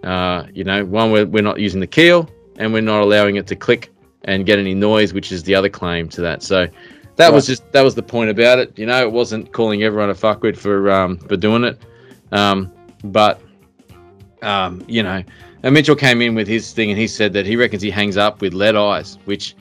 Uh, 0.04 0.48
you 0.54 0.66
know, 0.66 0.84
one 0.84 1.12
we're, 1.12 1.26
we're 1.26 1.44
not 1.44 1.60
using 1.60 1.80
the 1.80 1.88
keel 1.88 2.30
and 2.58 2.74
we're 2.74 2.82
not 2.82 3.02
allowing 3.02 3.38
it 3.38 3.48
to 3.48 3.56
click 3.56 3.90
and 4.26 4.46
get 4.46 4.60
any 4.60 4.74
noise, 4.74 5.14
which 5.14 5.32
is 5.32 5.44
the 5.44 5.56
other 5.56 5.70
claim 5.70 6.10
to 6.10 6.22
that. 6.22 6.44
So 6.44 6.68
that 7.16 7.32
was 7.32 7.46
just 7.46 7.72
that 7.72 7.84
was 7.84 7.96
the 7.96 8.04
point 8.04 8.30
about 8.30 8.60
it. 8.60 8.78
You 8.78 8.88
know, 8.88 9.02
it 9.02 9.12
wasn't 9.12 9.54
calling 9.54 9.84
everyone 9.84 10.10
a 10.10 10.16
fuckwit 10.16 10.58
for 10.58 10.92
um, 10.92 11.18
for 11.18 11.38
doing 11.38 11.64
it, 11.64 11.80
um, 12.32 12.72
but 13.06 13.42
um, 14.42 14.84
you 14.88 15.04
know, 15.04 15.24
and 15.62 15.74
Mitchell 15.74 15.96
came 15.96 16.22
in 16.22 16.36
with 16.36 16.48
his 16.48 16.74
thing 16.74 16.90
and 16.90 17.00
he 17.00 17.08
said 17.08 17.32
that 17.34 17.46
he 17.46 17.56
reckons 17.56 17.82
he 17.82 17.92
hangs 17.92 18.18
up 18.18 18.42
with 18.42 18.54
lead 18.54 18.76
eyes, 18.76 19.20
which 19.26 19.56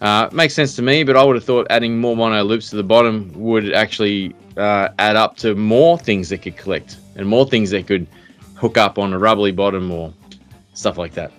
uh, 0.00 0.28
makes 0.32 0.54
sense 0.54 0.76
to 0.76 0.82
me. 0.82 1.04
But 1.04 1.16
I 1.16 1.24
would 1.24 1.36
have 1.36 1.44
thought 1.44 1.66
adding 1.70 1.98
more 1.98 2.16
mono 2.16 2.42
loops 2.42 2.70
to 2.70 2.76
the 2.76 2.82
bottom 2.82 3.30
would 3.34 3.72
actually 3.72 4.34
uh, 4.56 4.88
add 4.98 5.16
up 5.16 5.36
to 5.38 5.54
more 5.54 5.98
things 5.98 6.28
that 6.28 6.42
could 6.42 6.56
collect 6.56 6.96
and 7.16 7.28
more 7.28 7.46
things 7.48 7.70
that 7.70 7.86
could 7.86 8.06
hook 8.56 8.76
up 8.76 8.98
on 8.98 9.12
a 9.12 9.18
rubbly 9.18 9.52
bottom 9.52 9.90
or 9.90 10.12
stuff 10.74 10.98
like 10.98 11.14
that. 11.14 11.32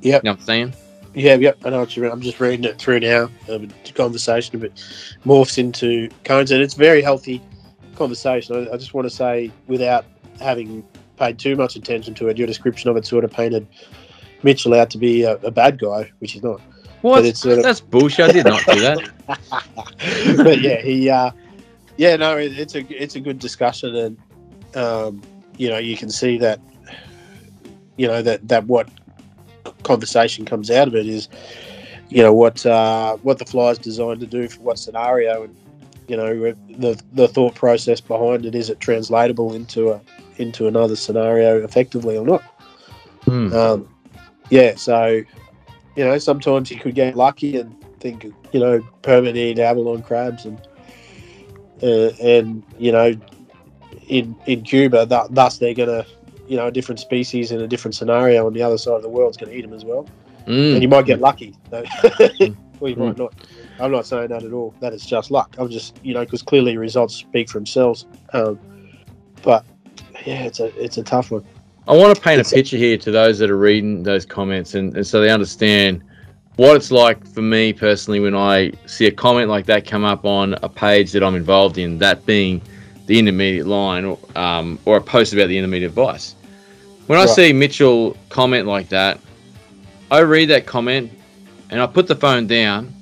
Yep. 0.00 0.22
You 0.22 0.26
know 0.26 0.32
what 0.32 0.40
I'm 0.40 0.44
saying? 0.44 0.74
Yeah, 1.14 1.36
yep. 1.36 1.58
I 1.64 1.70
know 1.70 1.80
what 1.80 1.96
you 1.96 2.02
mean. 2.02 2.10
I'm 2.10 2.20
just 2.20 2.40
reading 2.40 2.64
it 2.64 2.78
through 2.78 3.00
now. 3.00 3.30
Um, 3.48 3.68
the 3.84 3.92
conversation, 3.94 4.58
but 4.58 4.74
morphs 5.24 5.58
into 5.58 6.08
cones, 6.24 6.50
and 6.50 6.60
it's 6.60 6.74
very 6.74 7.02
healthy 7.02 7.40
conversation. 7.94 8.68
I, 8.68 8.74
I 8.74 8.76
just 8.76 8.94
want 8.94 9.06
to 9.08 9.14
say, 9.14 9.52
without 9.68 10.04
having 10.40 10.84
paid 11.16 11.38
too 11.38 11.54
much 11.54 11.76
attention 11.76 12.14
to 12.14 12.28
it, 12.28 12.36
your 12.36 12.48
description 12.48 12.90
of 12.90 12.96
it 12.96 13.06
sort 13.06 13.24
of 13.24 13.30
painted 13.30 13.66
Mitchell 14.44 14.74
out 14.74 14.90
to 14.90 14.98
be 14.98 15.22
a, 15.22 15.36
a 15.38 15.50
bad 15.50 15.78
guy, 15.78 16.10
which 16.18 16.32
he's 16.32 16.42
not. 16.42 16.60
What? 17.00 17.24
it's 17.24 17.44
of- 17.44 17.62
That's 17.62 17.80
bullshit. 17.80 18.30
I 18.30 18.32
did 18.32 18.46
not 18.46 18.64
do 18.64 18.80
that. 18.80 19.10
but 20.44 20.60
yeah, 20.60 20.80
he, 20.80 21.10
uh, 21.10 21.30
yeah, 21.96 22.16
no, 22.16 22.36
it, 22.36 22.58
it's 22.58 22.74
a 22.74 23.02
it's 23.02 23.16
a 23.16 23.20
good 23.20 23.38
discussion, 23.38 23.94
and 23.94 24.76
um, 24.76 25.22
you 25.56 25.68
know, 25.68 25.78
you 25.78 25.96
can 25.96 26.10
see 26.10 26.38
that, 26.38 26.60
you 27.96 28.06
know, 28.06 28.22
that 28.22 28.46
that 28.48 28.66
what 28.66 28.88
conversation 29.82 30.44
comes 30.44 30.70
out 30.70 30.88
of 30.88 30.94
it 30.94 31.06
is, 31.06 31.28
you 32.08 32.22
know, 32.22 32.32
what 32.32 32.64
uh, 32.66 33.16
what 33.18 33.38
the 33.38 33.44
fly 33.44 33.70
is 33.70 33.78
designed 33.78 34.20
to 34.20 34.26
do 34.26 34.48
for 34.48 34.60
what 34.62 34.78
scenario, 34.78 35.44
and 35.44 35.56
you 36.08 36.16
know, 36.16 36.52
the 36.78 37.00
the 37.12 37.28
thought 37.28 37.54
process 37.54 38.00
behind 38.00 38.44
it 38.46 38.54
is 38.54 38.70
it 38.70 38.80
translatable 38.80 39.54
into 39.54 39.90
a 39.90 40.00
into 40.36 40.66
another 40.66 40.96
scenario 40.96 41.62
effectively 41.62 42.16
or 42.16 42.26
not. 42.26 42.42
Hmm. 43.24 43.52
Um, 43.52 43.93
yeah, 44.50 44.74
so 44.76 45.22
you 45.96 46.04
know, 46.04 46.18
sometimes 46.18 46.70
you 46.70 46.78
could 46.78 46.94
get 46.94 47.16
lucky 47.16 47.56
and 47.56 47.74
think, 48.00 48.24
you 48.52 48.60
know, 48.60 48.80
permanent 49.02 49.58
abalone 49.58 50.02
crabs 50.02 50.44
and 50.44 50.60
uh, 51.82 52.10
and 52.20 52.62
you 52.78 52.92
know, 52.92 53.14
in 54.08 54.36
in 54.46 54.62
Cuba, 54.62 55.06
that, 55.06 55.34
thus 55.34 55.58
they're 55.58 55.74
gonna, 55.74 56.04
you 56.48 56.56
know, 56.56 56.66
a 56.66 56.70
different 56.72 57.00
species 57.00 57.52
in 57.52 57.60
a 57.60 57.68
different 57.68 57.94
scenario 57.94 58.46
on 58.46 58.52
the 58.52 58.62
other 58.62 58.78
side 58.78 58.94
of 58.94 59.02
the 59.02 59.08
world's 59.08 59.36
gonna 59.36 59.52
eat 59.52 59.62
them 59.62 59.72
as 59.72 59.84
well, 59.84 60.06
Mm. 60.46 60.74
and 60.74 60.82
you 60.82 60.88
might 60.88 61.06
get 61.06 61.20
lucky. 61.20 61.54
So, 61.70 61.84
or 62.80 62.88
you 62.88 62.96
might 62.96 63.16
not. 63.16 63.34
I'm 63.80 63.90
not 63.90 64.06
saying 64.06 64.28
that 64.28 64.44
at 64.44 64.52
all. 64.52 64.74
That 64.80 64.92
is 64.92 65.04
just 65.04 65.30
luck. 65.30 65.56
I'm 65.58 65.68
just, 65.68 65.98
you 66.04 66.14
know, 66.14 66.20
because 66.20 66.42
clearly 66.42 66.76
results 66.76 67.14
speak 67.14 67.48
for 67.48 67.58
themselves. 67.58 68.06
Um, 68.32 68.58
but 69.42 69.64
yeah, 70.24 70.44
it's 70.44 70.60
a 70.60 70.66
it's 70.82 70.98
a 70.98 71.02
tough 71.02 71.30
one. 71.30 71.44
I 71.86 71.94
want 71.94 72.16
to 72.16 72.20
paint 72.20 72.40
a 72.40 72.50
picture 72.50 72.78
here 72.78 72.96
to 72.96 73.10
those 73.10 73.38
that 73.40 73.50
are 73.50 73.58
reading 73.58 74.02
those 74.02 74.24
comments 74.24 74.74
and, 74.74 74.96
and 74.96 75.06
so 75.06 75.20
they 75.20 75.30
understand 75.30 76.02
what 76.56 76.76
it's 76.76 76.90
like 76.90 77.26
for 77.26 77.42
me 77.42 77.72
personally 77.74 78.20
when 78.20 78.34
I 78.34 78.72
see 78.86 79.06
a 79.06 79.10
comment 79.10 79.50
like 79.50 79.66
that 79.66 79.86
come 79.86 80.04
up 80.04 80.24
on 80.24 80.54
a 80.62 80.68
page 80.68 81.12
that 81.12 81.22
I'm 81.22 81.34
involved 81.34 81.76
in, 81.76 81.98
that 81.98 82.24
being 82.24 82.62
the 83.06 83.18
intermediate 83.18 83.66
line 83.66 84.06
or, 84.06 84.18
um, 84.34 84.78
or 84.86 84.96
a 84.96 85.00
post 85.00 85.34
about 85.34 85.48
the 85.48 85.58
intermediate 85.58 85.90
advice. 85.90 86.36
When 87.06 87.18
I 87.18 87.26
see 87.26 87.52
Mitchell 87.52 88.16
comment 88.30 88.66
like 88.66 88.88
that, 88.88 89.20
I 90.10 90.20
read 90.20 90.46
that 90.46 90.64
comment 90.64 91.12
and 91.68 91.82
I 91.82 91.86
put 91.86 92.06
the 92.06 92.14
phone 92.14 92.46
down. 92.46 92.94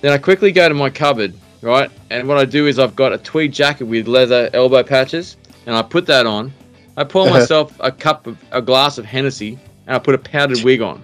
Then 0.00 0.12
I 0.12 0.18
quickly 0.18 0.50
go 0.50 0.66
to 0.66 0.74
my 0.74 0.88
cupboard, 0.88 1.34
right? 1.60 1.90
And 2.08 2.26
what 2.26 2.38
I 2.38 2.46
do 2.46 2.68
is 2.68 2.78
I've 2.78 2.96
got 2.96 3.12
a 3.12 3.18
tweed 3.18 3.52
jacket 3.52 3.84
with 3.84 4.08
leather 4.08 4.48
elbow 4.54 4.82
patches 4.82 5.36
and 5.66 5.76
I 5.76 5.82
put 5.82 6.06
that 6.06 6.24
on. 6.24 6.54
I 6.96 7.04
pour 7.04 7.28
myself 7.28 7.76
a 7.80 7.92
cup 7.92 8.26
of 8.26 8.42
a 8.52 8.62
glass 8.62 8.98
of 8.98 9.04
Hennessy 9.04 9.58
and 9.86 9.96
I 9.96 9.98
put 9.98 10.14
a 10.14 10.18
powdered 10.18 10.62
wig 10.62 10.80
on, 10.80 11.02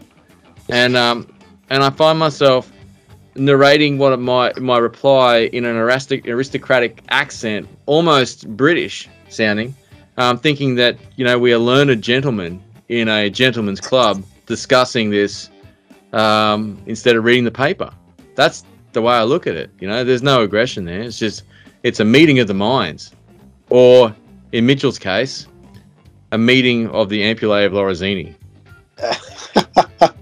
and 0.69 0.97
um, 0.97 1.33
and 1.71 1.83
I 1.83 1.91
find 1.91 2.19
myself 2.19 2.73
narrating 3.35 3.99
what 3.99 4.19
my 4.19 4.53
my 4.59 4.79
reply 4.79 5.51
in 5.53 5.65
an 5.65 5.77
aristocratic, 5.77 6.31
aristocratic 6.31 7.03
accent, 7.09 7.69
almost 7.87 8.49
British 8.57 9.09
sounding, 9.29 9.75
um, 10.17 10.39
thinking 10.39 10.75
that 10.77 10.97
you 11.17 11.25
know 11.25 11.39
we 11.39 11.53
are 11.53 11.59
learned 11.59 12.03
gentlemen 12.03 12.63
in 12.89 13.09
a 13.09 13.31
gentleman's 13.31 13.81
club 13.81 14.23
discussing 14.47 15.11
this 15.11 15.51
um, 16.13 16.81
instead 16.87 17.17
of 17.17 17.25
reading 17.25 17.45
the 17.45 17.51
paper. 17.51 17.93
That's 18.35 18.65
the 18.93 19.03
way 19.03 19.15
I 19.15 19.23
look 19.23 19.47
at 19.47 19.57
it. 19.57 19.71
You 19.81 19.89
know, 19.89 20.05
there's 20.05 20.23
no 20.23 20.43
aggression 20.43 20.85
there. 20.85 21.01
It's 21.01 21.19
just 21.19 21.45
it's 21.83 22.01
a 22.01 22.05
meeting 22.05 22.39
of 22.39 22.49
the 22.49 22.55
minds, 22.55 23.13
or 23.71 24.15
in 24.53 24.67
Mitchell's 24.67 24.99
case, 24.99 25.47
a 26.33 26.39
meeting 26.39 26.89
of 26.89 27.09
the 27.09 27.23
ampullae 27.23 27.65
of 27.67 27.73
Lorenzini. 27.73 28.35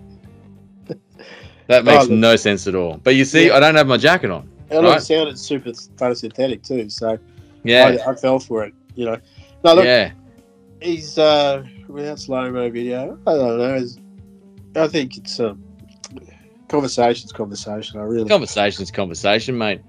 That 1.68 1.85
makes 1.85 2.07
Oh, 2.07 2.14
no 2.14 2.35
sense 2.35 2.66
at 2.66 2.75
all. 2.75 3.01
But 3.05 3.14
you 3.14 3.25
see, 3.25 3.46
Yeah. 3.46 3.57
I 3.57 3.61
don't 3.61 3.77
have 3.77 3.87
my 3.87 3.96
jacket 3.96 4.31
on. 4.33 4.49
And 4.70 4.85
Right. 4.85 4.99
it 4.99 5.03
sounded 5.03 5.38
super 5.38 5.70
photosynthetic 5.70 6.66
too, 6.66 6.90
so 6.90 7.16
Yeah, 7.62 7.96
I, 8.05 8.11
I 8.11 8.14
fell 8.16 8.40
for 8.40 8.64
it. 8.64 8.75
You 8.96 9.05
know, 9.07 9.16
no, 9.64 9.75
look, 9.75 9.85
yeah. 9.85 10.11
he's 10.83 11.16
uh, 11.16 11.62
without 11.87 12.18
slow 12.18 12.51
mo 12.51 12.68
video. 12.70 13.16
I 13.27 13.33
don't 13.35 13.59
know. 13.59 14.83
I 14.83 14.88
think 14.88 15.16
it's 15.16 15.38
um, 15.38 15.62
conversation's 16.68 17.31
conversation. 17.33 18.01
I 18.01 18.03
really. 18.03 18.29
Conversation's 18.29 18.90
conversation, 18.90 19.57
mate. 19.57 19.81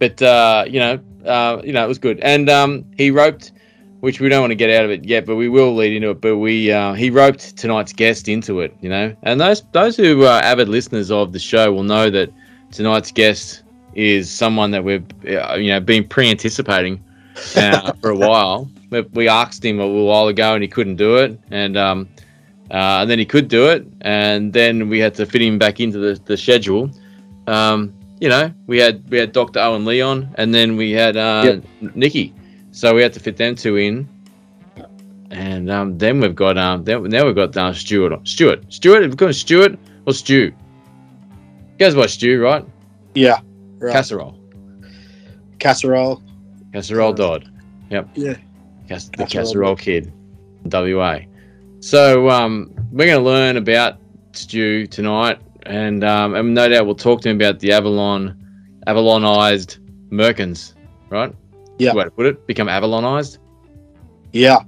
But 0.00 0.20
uh, 0.22 0.64
you 0.66 0.80
know, 0.80 0.98
uh, 1.24 1.60
you 1.62 1.72
know, 1.72 1.84
it 1.84 1.88
was 1.88 1.98
good. 1.98 2.18
And 2.20 2.48
um, 2.50 2.84
he 2.96 3.10
roped, 3.12 3.52
which 4.00 4.20
we 4.20 4.28
don't 4.28 4.40
want 4.40 4.50
to 4.50 4.56
get 4.56 4.70
out 4.70 4.84
of 4.84 4.90
it 4.90 5.04
yet, 5.04 5.26
but 5.26 5.36
we 5.36 5.48
will 5.48 5.74
lead 5.74 5.92
into 5.92 6.10
it. 6.10 6.20
But 6.20 6.38
we 6.38 6.72
uh, 6.72 6.94
he 6.94 7.10
roped 7.10 7.56
tonight's 7.56 7.92
guest 7.92 8.28
into 8.28 8.60
it, 8.60 8.74
you 8.80 8.88
know. 8.88 9.14
And 9.22 9.40
those 9.40 9.62
those 9.72 9.96
who 9.96 10.24
are 10.24 10.42
avid 10.42 10.68
listeners 10.68 11.10
of 11.10 11.32
the 11.32 11.38
show 11.38 11.72
will 11.72 11.82
know 11.82 12.10
that 12.10 12.30
tonight's 12.72 13.12
guest 13.12 13.62
is 13.94 14.30
someone 14.30 14.70
that 14.70 14.84
we've 14.84 15.04
uh, 15.26 15.54
you 15.54 15.68
know 15.68 15.80
been 15.80 16.06
pre-anticipating 16.06 17.02
uh, 17.56 17.92
for 18.00 18.10
a 18.10 18.16
while. 18.16 18.70
We, 18.90 19.02
we 19.02 19.28
asked 19.28 19.64
him 19.64 19.78
a 19.78 19.86
little 19.86 20.06
while 20.06 20.28
ago, 20.28 20.54
and 20.54 20.62
he 20.62 20.68
couldn't 20.68 20.96
do 20.96 21.16
it, 21.16 21.38
and 21.50 21.76
um, 21.76 22.08
uh, 22.70 23.02
and 23.02 23.10
then 23.10 23.18
he 23.18 23.26
could 23.26 23.48
do 23.48 23.68
it, 23.68 23.86
and 24.00 24.52
then 24.52 24.88
we 24.88 24.98
had 24.98 25.14
to 25.16 25.26
fit 25.26 25.42
him 25.42 25.58
back 25.58 25.80
into 25.80 25.98
the, 25.98 26.20
the 26.24 26.36
schedule. 26.36 26.90
Um, 27.46 27.92
you 28.20 28.28
know, 28.28 28.52
we 28.66 28.78
had 28.78 29.08
we 29.10 29.18
had 29.18 29.32
Dr. 29.32 29.58
Owen 29.60 29.84
Leon, 29.84 30.34
and 30.36 30.54
then 30.54 30.76
we 30.76 30.92
had 30.92 31.16
uh, 31.16 31.60
Nikki, 31.94 32.34
so 32.72 32.94
we 32.94 33.02
had 33.02 33.12
to 33.14 33.20
fit 33.20 33.36
them 33.36 33.54
two 33.54 33.76
in. 33.76 34.08
And 35.30 35.70
um, 35.70 35.96
then 35.98 36.20
we've 36.20 36.34
got 36.34 36.58
um, 36.58 36.82
then, 36.84 37.04
now 37.04 37.24
we've 37.24 37.36
got 37.36 37.56
uh, 37.56 37.72
Stuart. 37.72 38.26
Stuart, 38.26 38.64
Stuart, 38.72 39.00
we've 39.00 39.16
got 39.16 39.34
Stuart 39.34 39.78
or 40.06 40.12
Stu. 40.12 40.40
You 40.40 40.52
guys 41.78 41.94
watch 41.94 42.10
Stu, 42.10 42.42
right? 42.42 42.64
Yeah. 43.14 43.40
Right. 43.78 43.92
Casserole, 43.92 44.38
Casserole. 45.58 46.22
Casserole 46.72 47.12
Dodd. 47.12 47.50
Yep. 47.90 48.08
Yeah. 48.14 48.34
Cas- 48.88 49.08
the 49.08 49.24
Casserole 49.24 49.76
Casserole 49.76 49.76
Kid, 49.76 50.12
WA. 50.64 51.20
So 51.78 52.28
um, 52.28 52.74
we're 52.90 53.06
going 53.06 53.18
to 53.18 53.24
learn 53.24 53.56
about 53.56 53.98
Stu 54.32 54.86
tonight, 54.86 55.40
and 55.64 56.02
um, 56.04 56.34
and 56.34 56.54
no 56.54 56.68
doubt 56.68 56.86
we'll 56.86 56.94
talk 56.94 57.20
to 57.22 57.30
him 57.30 57.36
about 57.36 57.60
the 57.60 57.72
Avalon, 57.72 58.36
Avalonized 58.86 59.78
Merkins, 60.10 60.74
right? 61.08 61.32
Yeah. 61.80 61.94
Way 61.94 62.04
to 62.04 62.10
put 62.10 62.26
it, 62.26 62.46
become 62.46 62.68
Avalonized. 62.68 63.38
Yeah. 64.32 64.58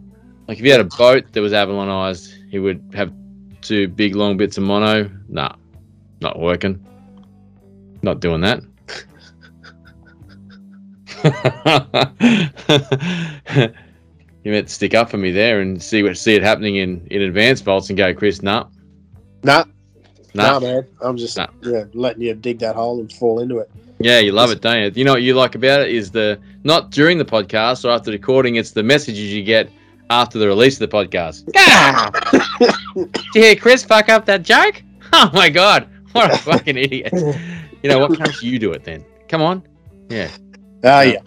Like 0.48 0.58
if 0.58 0.64
you 0.64 0.72
had 0.72 0.80
a 0.80 0.84
boat 0.84 1.32
that 1.32 1.40
was 1.40 1.52
Avalonized, 1.52 2.32
he 2.50 2.58
would 2.58 2.82
have 2.94 3.12
two 3.60 3.88
big 3.88 4.16
long 4.16 4.36
bits 4.36 4.58
of 4.58 4.64
mono. 4.64 5.10
Nah, 5.28 5.54
not 6.20 6.38
working. 6.38 6.84
Not 8.02 8.20
doing 8.20 8.40
that. 8.40 8.60
you 14.44 14.50
meant 14.50 14.68
to 14.68 14.74
stick 14.74 14.94
up 14.94 15.10
for 15.10 15.18
me 15.18 15.30
there 15.30 15.60
and 15.60 15.80
see 15.82 16.02
what 16.02 16.16
see 16.16 16.34
it 16.34 16.42
happening 16.42 16.76
in 16.76 17.06
in 17.10 17.22
advance 17.22 17.60
bolts 17.62 17.88
and 17.90 17.96
go, 17.96 18.12
Chris. 18.14 18.42
Nah, 18.42 18.66
Nah, 19.44 19.64
nah. 20.34 20.58
nah, 20.58 20.60
man. 20.60 20.86
I'm 21.00 21.16
just 21.16 21.36
Nah. 21.36 21.46
yeah, 21.62 21.84
letting 21.94 22.22
you 22.22 22.34
dig 22.34 22.58
that 22.60 22.74
hole 22.74 23.00
and 23.00 23.12
fall 23.12 23.40
into 23.40 23.58
it. 23.58 23.70
Yeah, 24.02 24.18
you 24.18 24.32
love 24.32 24.50
it, 24.50 24.60
don't 24.60 24.82
you? 24.82 24.90
You 24.94 25.04
know 25.04 25.12
what 25.12 25.22
you 25.22 25.34
like 25.34 25.54
about 25.54 25.80
it 25.80 25.90
is 25.90 26.10
the 26.10 26.40
not 26.64 26.90
during 26.90 27.18
the 27.18 27.24
podcast 27.24 27.84
or 27.84 27.90
after 27.90 28.10
recording, 28.10 28.56
it's 28.56 28.72
the 28.72 28.82
messages 28.82 29.32
you 29.32 29.42
get 29.44 29.70
after 30.10 30.38
the 30.38 30.46
release 30.46 30.80
of 30.80 30.90
the 30.90 30.96
podcast. 30.96 31.46
Did 33.12 33.24
you 33.34 33.42
hear 33.42 33.56
Chris 33.56 33.84
fuck 33.84 34.08
up 34.08 34.26
that 34.26 34.42
joke? 34.42 34.82
Oh 35.14 35.30
my 35.34 35.50
god, 35.50 35.90
what 36.12 36.32
a 36.32 36.38
fucking 36.38 36.78
idiot! 36.78 37.12
You 37.82 37.90
know 37.90 37.98
what? 37.98 38.16
Can't 38.18 38.42
you 38.42 38.58
do 38.58 38.72
it 38.72 38.82
then? 38.82 39.04
Come 39.28 39.42
on. 39.42 39.62
Yeah. 40.08 40.30
Ah, 40.82 41.02
yeah. 41.02 41.20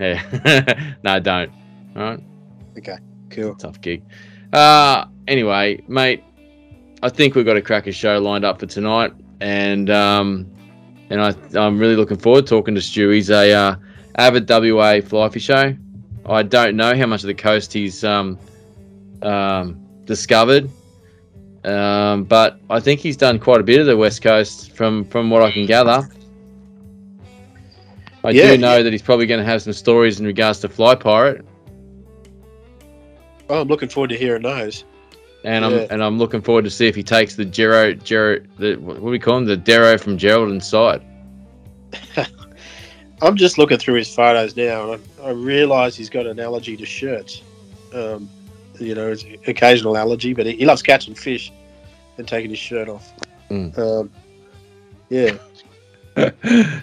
Yeah. 0.00 0.94
no, 1.04 1.20
don't. 1.20 1.52
All 1.94 2.02
right. 2.02 2.20
Okay. 2.78 2.96
Cool. 3.28 3.54
Tough 3.56 3.82
gig. 3.82 4.02
Uh 4.54 5.04
anyway, 5.26 5.82
mate, 5.88 6.24
I 7.02 7.08
think 7.08 7.34
we've 7.34 7.44
got 7.44 7.56
a 7.56 7.62
cracker 7.62 7.92
show 7.92 8.18
lined 8.18 8.44
up 8.44 8.58
for 8.58 8.66
tonight, 8.66 9.12
and 9.40 9.88
um, 9.90 10.50
and 11.10 11.20
I 11.20 11.34
I'm 11.54 11.78
really 11.78 11.96
looking 11.96 12.18
forward 12.18 12.46
to 12.46 12.50
talking 12.50 12.74
to 12.74 12.80
Stu. 12.80 13.08
He's 13.10 13.30
a 13.30 13.52
uh, 13.52 13.76
avid 14.16 14.48
WA 14.48 15.00
fly 15.00 15.28
fisher. 15.28 15.78
I 16.26 16.42
don't 16.42 16.76
know 16.76 16.94
how 16.96 17.06
much 17.06 17.22
of 17.22 17.28
the 17.28 17.34
coast 17.34 17.72
he's 17.72 18.04
um, 18.04 18.38
um, 19.22 19.80
discovered, 20.04 20.68
um, 21.64 22.24
but 22.24 22.60
I 22.68 22.80
think 22.80 23.00
he's 23.00 23.16
done 23.16 23.38
quite 23.38 23.60
a 23.60 23.64
bit 23.64 23.80
of 23.80 23.86
the 23.86 23.96
west 23.96 24.22
coast 24.22 24.72
from 24.72 25.04
from 25.04 25.30
what 25.30 25.42
I 25.42 25.50
can 25.50 25.66
gather. 25.66 26.08
I 28.24 28.30
Yeah, 28.30 28.52
do 28.52 28.58
know 28.58 28.82
that 28.82 28.92
he's 28.92 29.02
probably 29.02 29.26
going 29.26 29.40
to 29.40 29.46
have 29.46 29.62
some 29.62 29.72
stories 29.72 30.20
in 30.20 30.26
regards 30.26 30.60
to 30.60 30.68
fly 30.68 30.94
pirate. 30.94 31.44
Well, 33.48 33.62
I'm 33.62 33.68
looking 33.68 33.88
forward 33.88 34.10
to 34.10 34.16
hearing 34.16 34.42
those. 34.42 34.84
And 35.48 35.64
Yeah. 35.64 35.82
I'm 35.82 35.86
and 35.90 36.04
I'm 36.04 36.18
looking 36.18 36.42
forward 36.42 36.64
to 36.64 36.70
see 36.70 36.86
if 36.86 36.94
he 36.94 37.02
takes 37.02 37.36
the 37.36 37.44
Gero 37.44 37.94
Gero 37.94 38.40
the 38.58 38.76
what 38.76 38.96
do 38.96 39.02
we 39.02 39.18
call 39.18 39.38
him 39.38 39.44
the 39.46 39.56
Darrow 39.56 39.98
from 39.98 40.18
Geraldton's 40.18 40.66
side. 40.66 41.02
I'm 43.22 43.36
just 43.36 43.58
looking 43.58 43.78
through 43.78 43.94
his 43.94 44.14
photos 44.14 44.56
now, 44.56 44.92
and 44.92 45.02
I, 45.20 45.24
I 45.24 45.30
realise 45.30 45.96
he's 45.96 46.10
got 46.10 46.26
an 46.26 46.38
allergy 46.38 46.76
to 46.76 46.86
shirts. 46.86 47.42
Um, 47.92 48.28
you 48.78 48.94
know, 48.94 49.10
it's 49.10 49.24
an 49.24 49.38
occasional 49.48 49.96
allergy, 49.96 50.34
but 50.34 50.46
he, 50.46 50.52
he 50.52 50.66
loves 50.66 50.82
catching 50.82 51.14
fish 51.14 51.52
and 52.16 52.28
taking 52.28 52.50
his 52.50 52.60
shirt 52.60 52.88
off. 52.88 53.12
Mm. 53.50 53.76
Um, 53.76 54.10
yeah, 55.08 55.36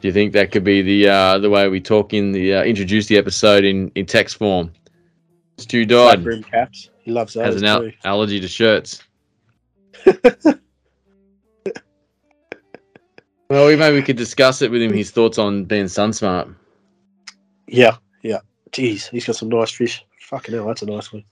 Do 0.00 0.08
you 0.08 0.12
think 0.12 0.32
that 0.32 0.50
could 0.50 0.64
be 0.64 0.80
the 0.80 1.08
uh, 1.08 1.38
the 1.38 1.50
way 1.50 1.68
we 1.68 1.80
talk 1.80 2.14
in 2.14 2.32
the 2.32 2.54
uh, 2.54 2.62
introduce 2.64 3.06
the 3.06 3.18
episode 3.18 3.64
in, 3.64 3.90
in 3.94 4.06
text 4.06 4.36
form? 4.36 4.72
Stu 5.58 5.86
flat 5.86 6.16
died 6.16 6.24
brim 6.24 6.42
caps. 6.42 6.88
He 7.02 7.12
loves 7.12 7.34
those 7.34 7.46
has 7.46 7.56
an 7.56 7.64
al- 7.64 7.90
allergy 8.04 8.40
to 8.40 8.48
shirts. 8.48 9.02
well, 13.48 13.66
we 13.66 13.76
maybe 13.76 13.96
we 13.96 14.02
could 14.02 14.16
discuss 14.16 14.62
it 14.62 14.70
with 14.70 14.82
him. 14.82 14.92
His 14.92 15.10
thoughts 15.10 15.38
on 15.38 15.64
being 15.64 15.88
sun 15.88 16.12
smart. 16.12 16.48
Yeah, 17.66 17.96
yeah. 18.22 18.40
Jeez, 18.72 19.08
he's 19.10 19.26
got 19.26 19.36
some 19.36 19.48
nice 19.48 19.70
fish. 19.70 20.04
Fucking 20.20 20.54
hell, 20.54 20.66
that's 20.66 20.82
a 20.82 20.86
nice 20.86 21.12
one. 21.12 21.24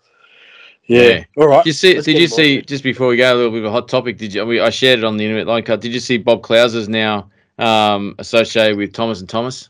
Yeah. 0.88 1.02
Yeah. 1.02 1.24
All 1.37 1.48
right. 1.48 1.64
Did 1.64 1.68
you 1.68 1.72
see? 1.74 1.94
let's 1.94 2.07
Did 2.07 2.18
you 2.18 2.28
see? 2.28 2.62
Just 2.62 2.83
before 2.83 3.09
we 3.09 3.16
go, 3.16 3.33
a 3.33 3.37
little 3.37 3.50
bit 3.50 3.61
of 3.61 3.66
a 3.66 3.70
hot 3.70 3.88
topic. 3.88 4.16
Did 4.16 4.35
you? 4.35 4.44
We, 4.44 4.61
I 4.61 4.70
shared 4.70 4.98
it 4.98 5.04
on 5.04 5.16
the 5.16 5.24
internet 5.24 5.46
line 5.46 5.62
cut. 5.62 5.81
Did 5.81 5.92
you 5.92 6.00
see 6.00 6.16
Bob 6.16 6.42
Clouser's 6.42 6.88
now 6.88 7.31
um, 7.59 8.14
associated 8.18 8.78
with 8.78 8.94
Thomas 8.94 9.20
and 9.20 9.28
Thomas? 9.28 9.68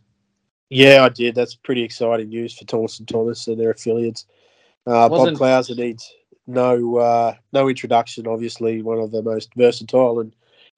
Yeah, 0.70 1.04
I 1.04 1.08
did. 1.08 1.34
That's 1.34 1.54
pretty 1.54 1.82
exciting 1.82 2.28
news 2.28 2.56
for 2.56 2.64
Thomas 2.64 2.98
and 2.98 3.08
Thomas 3.08 3.48
and 3.48 3.58
their 3.58 3.70
affiliates. 3.70 4.26
Uh, 4.86 5.08
Bob 5.08 5.10
Wasn't- 5.12 5.38
Clouser 5.38 5.76
needs 5.76 6.10
no 6.46 6.96
uh, 6.96 7.34
no 7.52 7.68
introduction. 7.68 8.26
Obviously, 8.26 8.82
one 8.82 8.98
of 8.98 9.10
the 9.10 9.22
most 9.22 9.50
versatile 9.54 10.20
and, 10.20 10.34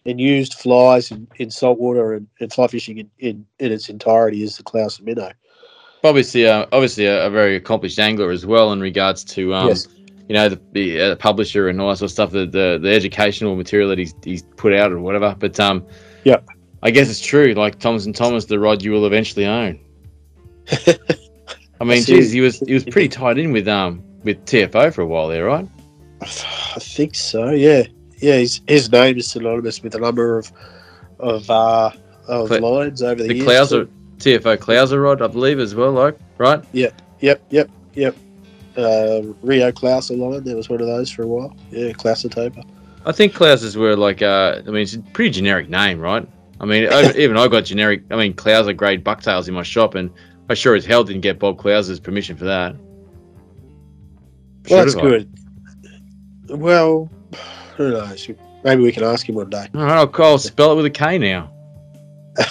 and 0.07 0.21
used 0.21 0.55
flies 0.55 1.11
in, 1.11 1.29
in 1.37 1.51
saltwater 1.51 2.15
and, 2.15 2.27
and 2.41 2.53
fly 2.53 2.67
fishing 2.67 2.99
in, 2.99 3.11
in, 3.19 3.47
in 3.61 3.71
its 3.73 3.89
entirety 3.89 4.43
is 4.43 4.57
the 4.57 4.63
Clouser 4.65 5.03
minnow. 5.03 5.31
Obviously, 6.03 6.47
uh, 6.49 6.67
obviously 6.73 7.05
a, 7.07 7.27
a 7.27 7.31
very 7.31 7.55
accomplished 7.57 7.99
angler 7.99 8.31
as 8.31 8.47
well 8.47 8.73
in 8.73 8.81
regards 8.81 9.23
to 9.25 9.55
um, 9.55 9.69
Yes. 9.69 9.87
you 10.29 10.35
know 10.35 10.49
the, 10.49 10.61
the 10.73 11.01
uh, 11.01 11.17
publisher 11.17 11.69
and 11.69 11.81
all 11.81 11.91
that 11.91 11.99
sort 11.99 12.07
of 12.09 12.13
stuff. 12.13 12.31
The, 12.33 12.47
the 12.47 12.79
the 12.83 12.91
educational 12.93 13.55
material 13.55 13.89
that 13.91 13.99
he's 13.99 14.15
he's 14.25 14.43
put 14.57 14.73
out 14.73 14.91
or 14.93 14.99
whatever. 15.01 15.37
But 15.39 15.61
um, 15.61 15.87
Yeah. 16.25 16.39
I 16.83 16.91
guess 16.91 17.11
it's 17.11 17.21
true. 17.21 17.53
Like 17.53 17.79
Thomas 17.79 18.07
and 18.07 18.17
Thomas, 18.17 18.47
the 18.47 18.59
rod 18.59 18.83
you 18.83 18.91
will 18.93 19.05
eventually 19.07 19.45
own. 19.47 19.79
I 21.81 21.85
mean, 21.85 22.03
geez, 22.05 22.31
he 22.31 22.41
was 22.41 22.61
he 22.61 22.75
was 22.75 22.85
pretty 22.85 23.09
tied 23.09 23.39
in 23.39 23.53
with 23.53 23.67
um 23.69 24.03
with 24.23 24.45
TFO 24.45 24.93
for 24.93 25.03
a 25.03 25.07
while 25.07 25.29
there, 25.29 25.47
right? 25.47 25.67
I 26.21 26.27
think 26.79 27.15
so. 27.15 27.51
Yeah, 27.51 27.85
yeah. 28.19 28.37
His, 28.37 28.61
his 28.69 28.93
name 28.93 29.17
is 29.17 29.31
synonymous 29.31 29.83
with 29.83 29.95
a 29.95 29.99
number 29.99 30.39
of 30.39 30.53
of 31.19 31.49
uh, 31.51 31.91
of 32.29 32.49
Cl- 32.49 32.61
lines 32.61 33.03
over 33.03 33.23
the, 33.23 33.29
The 33.29 33.35
years. 33.37 33.49
Clouser 33.49 33.89
TFO 34.19 34.59
Clouser 34.59 35.03
rod, 35.03 35.23
I 35.23 35.27
believe, 35.29 35.59
as 35.59 35.75
well. 35.75 35.93
Like, 35.93 36.19
right? 36.39 36.63
Yeah. 36.73 36.91
Yep, 37.21 37.43
yep, 37.51 37.71
yep. 37.95 38.17
Uh, 38.77 39.23
Rio 39.43 39.73
Clouser 39.73 40.17
line. 40.17 40.45
There 40.45 40.57
was 40.57 40.69
one 40.69 40.81
of 40.81 40.87
those 40.87 41.11
for 41.11 41.23
a 41.23 41.27
while. 41.27 41.57
Yeah, 41.71 41.93
Clouser 41.93 42.31
taper. 42.31 42.63
I 43.07 43.13
think 43.13 43.33
Clousers 43.33 43.77
were 43.77 43.97
like, 43.97 44.21
uh, 44.21 44.61
I 44.67 44.71
mean, 44.71 44.83
it's 44.83 44.95
a 44.95 45.01
pretty 45.01 45.31
generic 45.31 45.71
name, 45.71 46.01
right? 46.01 46.27
I 46.61 46.67
mean, 46.67 46.85
even 47.17 47.37
I 47.39 47.49
got 47.49 47.65
generic, 47.65 48.03
I 48.11 48.17
mean, 48.17 48.35
Clouser 48.35 48.77
grade 48.77 49.03
bucktails 49.03 49.49
in 49.49 49.55
my 49.55 49.63
shop, 49.63 49.95
and 49.95 50.11
I 50.51 50.55
sure 50.55 50.75
as 50.75 50.85
hell 50.85 51.05
didn't 51.05 51.21
get 51.21 51.39
Bob 51.39 51.59
Clouser's 51.59 52.01
permission 52.01 52.37
for 52.37 52.45
that. 52.47 52.75
Well, 54.69 54.85
that's 54.85 54.95
Should 54.95 55.05
have 55.05 55.13
I? 55.13 55.19
good. 56.49 56.61
Well, 56.61 57.09
who 57.77 57.93
knows? 57.93 58.29
Maybe 58.65 58.83
we 58.83 58.91
can 58.91 59.05
ask 59.05 59.29
him 59.29 59.37
one 59.37 59.49
day. 59.49 59.69
All 59.77 59.83
right, 59.83 59.99
I'll, 59.99 60.13
I'll 60.25 60.39
spell 60.39 60.73
it 60.73 60.75
with 60.75 60.87
a 60.87 60.91
K 60.91 61.19
now. 61.19 61.53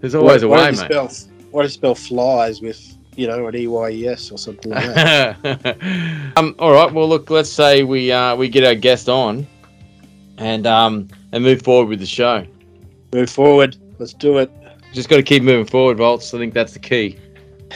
There's 0.00 0.16
always 0.16 0.42
a 0.42 0.48
way, 0.48 0.72
mate. 0.72 0.76
Spell, 0.76 1.08
why 1.52 1.62
do 1.62 1.66
you 1.66 1.70
spell 1.70 1.94
flies 1.94 2.60
with 2.60 2.98
you 3.14 3.28
know 3.28 3.46
an 3.46 3.54
E 3.54 3.68
Y 3.68 3.90
E 3.90 4.08
S 4.08 4.32
or 4.32 4.38
something 4.38 4.72
like 4.72 4.92
that? 4.92 6.32
um, 6.36 6.56
all 6.58 6.72
right. 6.72 6.92
Well, 6.92 7.08
look. 7.08 7.30
Let's 7.30 7.48
say 7.48 7.84
we 7.84 8.10
uh, 8.10 8.34
we 8.34 8.48
get 8.48 8.64
our 8.64 8.74
guest 8.74 9.08
on, 9.08 9.46
and 10.38 10.66
um, 10.66 11.06
and 11.30 11.44
move 11.44 11.62
forward 11.62 11.88
with 11.90 12.00
the 12.00 12.06
show. 12.06 12.44
Move 13.12 13.30
forward. 13.30 13.76
Let's 14.00 14.14
do 14.14 14.38
it. 14.38 14.50
Just 14.94 15.08
got 15.08 15.16
to 15.16 15.24
keep 15.24 15.42
moving 15.42 15.66
forward, 15.66 15.98
Volts. 15.98 16.32
I 16.32 16.38
think 16.38 16.54
that's 16.54 16.72
the 16.72 16.78
key. 16.78 17.18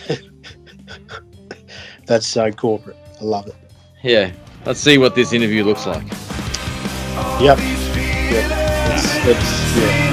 That's 2.06 2.26
so 2.26 2.50
corporate. 2.50 2.96
I 3.20 3.24
love 3.24 3.48
it. 3.48 3.56
Yeah. 4.02 4.32
Let's 4.64 4.80
see 4.80 4.96
what 4.96 5.14
this 5.14 5.34
interview 5.34 5.62
looks 5.62 5.84
like. 5.84 6.04
Yep. 7.38 7.58
Yep. 7.58 8.48
Let's, 8.48 9.26
let's, 9.26 9.76
yeah. 9.76 10.07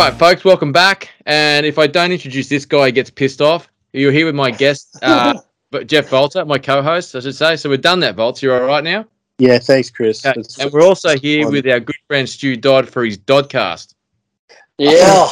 Right, 0.00 0.14
folks. 0.14 0.44
Welcome 0.44 0.72
back. 0.72 1.10
And 1.26 1.66
if 1.66 1.78
I 1.78 1.86
don't 1.86 2.10
introduce 2.10 2.48
this 2.48 2.64
guy, 2.64 2.86
he 2.86 2.92
gets 2.92 3.10
pissed 3.10 3.42
off. 3.42 3.68
You're 3.92 4.12
here 4.12 4.24
with 4.24 4.34
my 4.34 4.50
guest, 4.50 4.96
uh, 5.02 5.34
but 5.70 5.88
Jeff 5.88 6.08
Volter, 6.08 6.46
my 6.46 6.56
co-host, 6.56 7.14
I 7.14 7.20
should 7.20 7.34
say. 7.34 7.54
So 7.56 7.68
we've 7.68 7.82
done 7.82 8.00
that, 8.00 8.16
Volts. 8.16 8.42
You're 8.42 8.58
all 8.62 8.66
right 8.66 8.82
now. 8.82 9.04
Yeah, 9.36 9.58
thanks, 9.58 9.90
Chris. 9.90 10.24
Okay, 10.24 10.40
And 10.58 10.72
we're 10.72 10.84
also 10.84 11.18
here 11.18 11.42
fun. 11.42 11.52
with 11.52 11.68
our 11.68 11.80
good 11.80 11.96
friend 12.06 12.26
Stu 12.26 12.56
Dodd 12.56 12.88
for 12.88 13.04
his 13.04 13.18
Doddcast. 13.18 13.92
Yeah. 14.78 15.28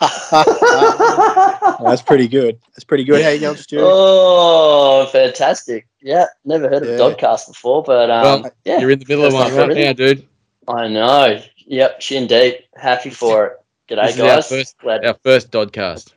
That's 0.00 2.02
pretty 2.02 2.26
good. 2.26 2.58
That's 2.72 2.82
pretty 2.82 3.04
good. 3.04 3.22
How 3.22 3.28
you 3.28 3.38
going, 3.38 3.56
Stu? 3.56 3.78
oh, 3.80 5.08
fantastic. 5.12 5.86
Yeah, 6.02 6.24
never 6.44 6.68
heard 6.68 6.82
of 6.82 6.88
Yeah. 6.88 6.96
Doddcast 6.96 7.46
before, 7.46 7.84
but 7.84 8.10
um, 8.10 8.42
Well, 8.42 8.50
yeah, 8.64 8.80
You're 8.80 8.90
in 8.90 8.98
the 8.98 9.06
middle 9.08 9.26
of 9.26 9.32
one 9.32 9.54
not 9.54 9.68
right 9.68 9.76
now, 9.76 9.92
dude. 9.92 10.26
I 10.66 10.88
know. 10.88 11.40
Yep, 11.68 12.02
shin 12.02 12.26
deep. 12.26 12.64
Happy 12.74 13.10
for 13.10 13.46
it. 13.46 13.52
G'day, 13.88 14.06
This 14.06 14.14
is 14.16 14.20
our 14.20 14.26
guys. 14.28 14.48
first- 14.48 14.78
glad, 14.78 15.06
Our 15.06 15.16
first 15.22 15.50
Doddcast. 15.50 16.12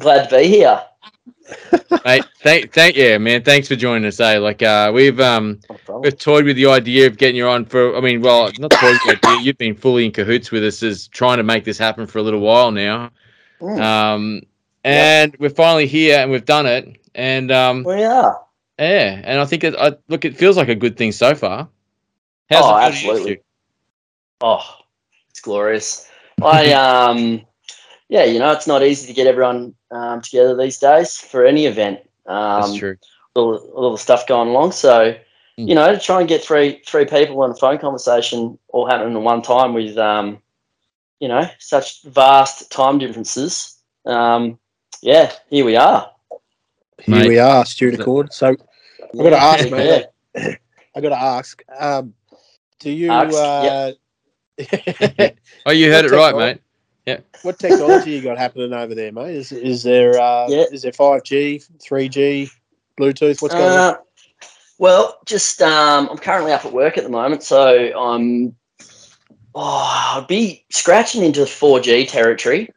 glad 0.00 0.28
to 0.28 0.38
be 0.38 0.48
here. 0.48 0.82
Mate, 2.04 2.24
thank, 2.40 2.72
thank, 2.72 2.96
yeah, 2.96 3.16
man. 3.16 3.42
Thanks 3.42 3.68
for 3.68 3.76
joining 3.76 4.06
us. 4.06 4.20
Eh? 4.20 4.38
Like, 4.38 4.60
uh, 4.62 4.90
we've 4.94 5.18
um, 5.20 5.60
No 5.88 5.98
we've 6.00 6.18
toyed 6.18 6.44
with 6.44 6.56
the 6.56 6.66
idea 6.66 7.06
of 7.06 7.16
getting 7.16 7.36
you 7.36 7.46
on 7.48 7.64
for. 7.64 7.96
I 7.96 8.00
mean, 8.00 8.20
well, 8.20 8.50
not 8.58 8.70
toyed 8.70 8.98
with 9.06 9.20
the 9.20 9.28
idea. 9.28 9.40
You've 9.42 9.58
been 9.58 9.74
fully 9.74 10.04
in 10.04 10.12
cahoots 10.12 10.50
with 10.50 10.62
us 10.64 10.82
as 10.82 11.08
trying 11.08 11.38
to 11.38 11.42
make 11.42 11.64
this 11.64 11.78
happen 11.78 12.06
for 12.06 12.18
a 12.18 12.22
little 12.22 12.40
while 12.40 12.70
now. 12.70 13.10
Mm. 13.60 13.80
Um, 13.80 14.42
and 14.84 15.34
we're 15.38 15.48
finally 15.50 15.86
here 15.86 16.18
and 16.18 16.30
we've 16.30 16.44
done 16.44 16.66
it. 16.66 17.00
And 17.14 17.50
um, 17.50 17.82
We 17.82 18.04
are. 18.04 18.40
yeah, 18.78 19.20
and 19.24 19.40
I 19.40 19.44
think 19.46 19.64
it, 19.64 19.74
I, 19.78 19.96
look, 20.08 20.24
it 20.26 20.36
feels 20.36 20.56
like 20.56 20.68
a 20.68 20.74
good 20.74 20.96
thing 20.98 21.12
so 21.12 21.34
far. 21.34 21.68
Oh, 22.50 22.60
to 22.60 22.80
you, 22.80 22.86
absolutely. 22.88 23.40
Oh, 24.40 24.60
it's 25.30 25.40
glorious. 25.40 26.07
I 26.42 26.72
um, 27.10 27.42
yeah, 28.08 28.24
you 28.24 28.38
know, 28.38 28.52
it's 28.52 28.66
not 28.66 28.82
easy 28.82 29.06
to 29.06 29.12
get 29.12 29.26
everyone 29.26 29.74
um, 29.90 30.20
together 30.20 30.56
these 30.56 30.78
days 30.78 31.16
for 31.16 31.44
any 31.44 31.66
event. 31.66 32.00
Um, 32.26 32.60
That's 32.62 32.74
true. 32.76 32.96
all, 33.34 33.56
all 33.74 33.92
the 33.92 33.98
stuff 33.98 34.26
going 34.26 34.48
along. 34.48 34.72
So, 34.72 35.14
Mm. 35.58 35.68
you 35.68 35.74
know, 35.74 35.92
to 35.92 35.98
try 35.98 36.20
and 36.20 36.28
get 36.28 36.44
three 36.44 36.80
three 36.86 37.04
people 37.04 37.42
on 37.42 37.50
a 37.50 37.54
phone 37.56 37.78
conversation 37.78 38.56
all 38.68 38.86
happening 38.86 39.16
at 39.16 39.22
one 39.22 39.42
time 39.42 39.74
with, 39.74 39.98
um, 39.98 40.38
you 41.18 41.26
know, 41.26 41.44
such 41.58 42.02
vast 42.04 42.70
time 42.70 42.98
differences. 42.98 43.76
Um, 44.06 44.56
yeah, 45.02 45.32
here 45.50 45.64
we 45.64 45.74
are. 45.74 46.12
Here 47.00 47.16
Mate. 47.16 47.28
we 47.28 47.38
are, 47.38 47.66
Stuart 47.66 47.94
Accord. 47.98 48.32
So 48.32 48.48
I've 48.48 49.16
got 49.16 49.30
to 49.30 49.36
ask, 49.42 49.70
Yeah. 49.70 50.02
mate. 50.36 50.58
I 50.94 51.00
got 51.00 51.08
to 51.08 51.20
ask. 51.20 51.62
Um, 51.76 52.14
do 52.78 52.90
you? 52.90 53.10
Ask, 53.10 53.34
Uh, 53.36 53.92
Oh, 55.66 55.70
you 55.72 55.92
heard 55.92 56.04
it 56.04 56.10
right, 56.12 56.34
mate. 56.36 56.60
Yeah. 57.06 57.20
what 57.42 57.58
technology 57.58 58.10
you 58.10 58.22
got 58.22 58.36
happening 58.36 58.72
over 58.72 58.94
there, 58.94 59.12
mate? 59.12 59.34
Is 59.34 59.52
is 59.52 59.82
there 59.82 60.18
uh, 60.20 60.46
Yeah. 60.48 60.64
is 60.70 60.82
there 60.82 60.92
five 60.92 61.22
G, 61.24 61.62
three 61.80 62.08
G, 62.08 62.50
Bluetooth? 63.00 63.40
What's 63.40 63.54
going 63.54 63.72
on? 63.72 63.78
Uh, 63.78 63.96
well, 64.78 65.18
just 65.26 65.62
um, 65.62 66.08
I'm 66.10 66.18
currently 66.18 66.52
up 66.52 66.64
at 66.64 66.72
work 66.72 66.98
at 66.98 67.04
the 67.04 67.10
moment, 67.10 67.42
so 67.42 67.92
I'm. 67.98 68.54
Oh, 69.54 70.18
I'd 70.20 70.26
be 70.28 70.64
scratching 70.70 71.24
into 71.24 71.40
4G 71.40 72.08
territory. 72.08 72.68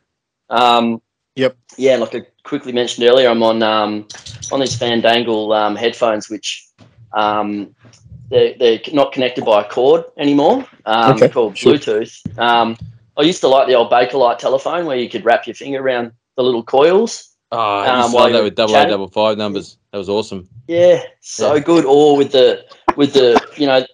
Um, 0.50 1.02
Yep. 1.36 1.56
Yeah, 1.78 1.96
like 1.98 2.14
I 2.16 2.22
quickly 2.44 2.74
mentioned 2.74 3.08
earlier, 3.08 3.30
I'm 3.30 3.42
on 3.44 3.64
um, 3.64 4.08
on 4.52 4.60
these 4.60 4.78
Fandangle 4.78 5.56
um, 5.56 5.76
headphones, 5.78 6.30
which 6.30 6.68
um, 7.14 7.74
they're, 8.32 8.54
they're 8.58 8.80
not 8.94 9.12
connected 9.12 9.46
by 9.46 9.62
a 9.62 9.66
cord 9.70 10.06
anymore. 10.18 10.66
Um, 10.86 11.12
Okay, 11.12 11.20
They're 11.20 11.30
called 11.30 11.58
sure. 11.58 11.74
Bluetooth. 11.74 12.40
Um, 12.40 12.78
I 13.18 13.24
used 13.24 13.42
to 13.42 13.48
like 13.48 13.68
the 13.68 13.76
old 13.76 13.92
Bakelite 13.92 14.38
telephone 14.40 14.86
where 14.86 14.98
you 14.98 15.10
could 15.10 15.26
wrap 15.26 15.46
your 15.46 15.54
finger 15.54 15.80
around 15.82 16.14
the 16.38 16.44
little 16.44 16.64
coils. 16.64 17.36
Oh, 17.52 17.58
I 17.60 17.90
Um, 17.90 18.14
while 18.14 18.32
that 18.32 18.44
with 18.44 18.56
double 18.56 18.74
chatting. 18.74 18.90
double 18.92 19.10
five 19.10 19.38
numbers. 19.38 19.78
That 19.92 19.98
was 19.98 20.08
awesome. 20.08 20.48
Yeah, 20.68 21.04
so 21.20 21.54
Yeah. 21.56 21.60
good. 21.60 21.86
Or 21.86 22.16
with 22.16 22.32
the 22.32 22.64
with 22.96 23.14
the 23.14 23.46
you 23.58 23.68
know 23.68 23.86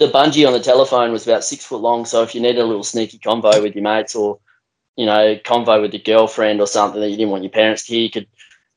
the 0.00 0.08
bungee 0.08 0.44
on 0.46 0.52
the 0.52 0.60
telephone 0.60 1.12
was 1.12 1.24
about 1.26 1.44
six 1.44 1.64
foot 1.64 1.80
long. 1.80 2.04
So 2.04 2.22
if 2.24 2.34
you 2.34 2.40
needed 2.40 2.58
a 2.58 2.64
little 2.64 2.82
sneaky 2.82 3.18
convo 3.18 3.62
with 3.62 3.76
your 3.76 3.84
mates 3.84 4.16
or 4.16 4.40
you 4.96 5.06
know 5.06 5.36
convo 5.44 5.80
with 5.80 5.92
your 5.94 6.02
girlfriend 6.02 6.60
or 6.60 6.66
something 6.66 7.00
that 7.00 7.10
you 7.10 7.16
didn't 7.16 7.30
want 7.30 7.44
your 7.44 7.50
parents 7.52 7.84
to 7.86 7.92
hear, 7.92 8.02
you 8.02 8.10
could 8.10 8.26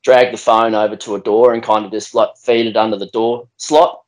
drag 0.04 0.32
the 0.32 0.38
phone 0.38 0.76
over 0.76 0.96
to 0.98 1.16
a 1.16 1.20
door 1.20 1.54
and 1.54 1.64
kind 1.64 1.84
of 1.86 1.92
just 1.92 2.14
like 2.14 2.30
feed 2.38 2.68
it 2.68 2.78
under 2.78 2.98
the 2.98 3.08
door 3.08 3.48
slot. 3.58 4.03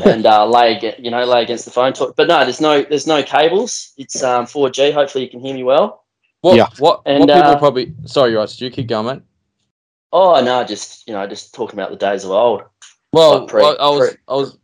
And 0.00 0.26
uh, 0.26 0.46
lay 0.46 0.76
aga 0.76 0.94
you 0.98 1.10
know 1.10 1.24
lay 1.24 1.42
against 1.42 1.64
the 1.64 1.70
phone. 1.70 1.92
Talk. 1.92 2.16
But 2.16 2.28
no, 2.28 2.44
there's 2.44 2.60
no 2.60 2.82
there's 2.82 3.06
no 3.06 3.22
cables. 3.22 3.92
It's 3.98 4.22
um 4.22 4.46
4G. 4.46 4.92
Hopefully 4.92 5.24
you 5.24 5.30
can 5.30 5.40
hear 5.40 5.54
me 5.54 5.64
well. 5.64 6.04
What? 6.42 6.56
Yeah. 6.56 6.68
What? 6.78 7.02
And, 7.06 7.20
what 7.20 7.28
people 7.28 7.50
uh, 7.50 7.58
probably? 7.58 7.94
Sorry, 8.04 8.34
right, 8.34 8.48
Stu. 8.48 8.70
Keep 8.70 8.88
going, 8.88 9.06
mate. 9.06 9.22
Oh 10.12 10.42
no, 10.44 10.64
just 10.64 11.06
you 11.06 11.14
know 11.14 11.26
just 11.26 11.54
talking 11.54 11.78
about 11.78 11.90
the 11.90 11.96
days 11.96 12.24
of 12.24 12.30
old. 12.30 12.62
Well, 13.12 13.40
Like 13.40 13.48
pre- 13.48 13.62
I, 13.62 13.68
I 13.68 13.90
was, 13.90 14.08
pre- 14.08 14.18
I 14.28 14.34
was. 14.34 14.58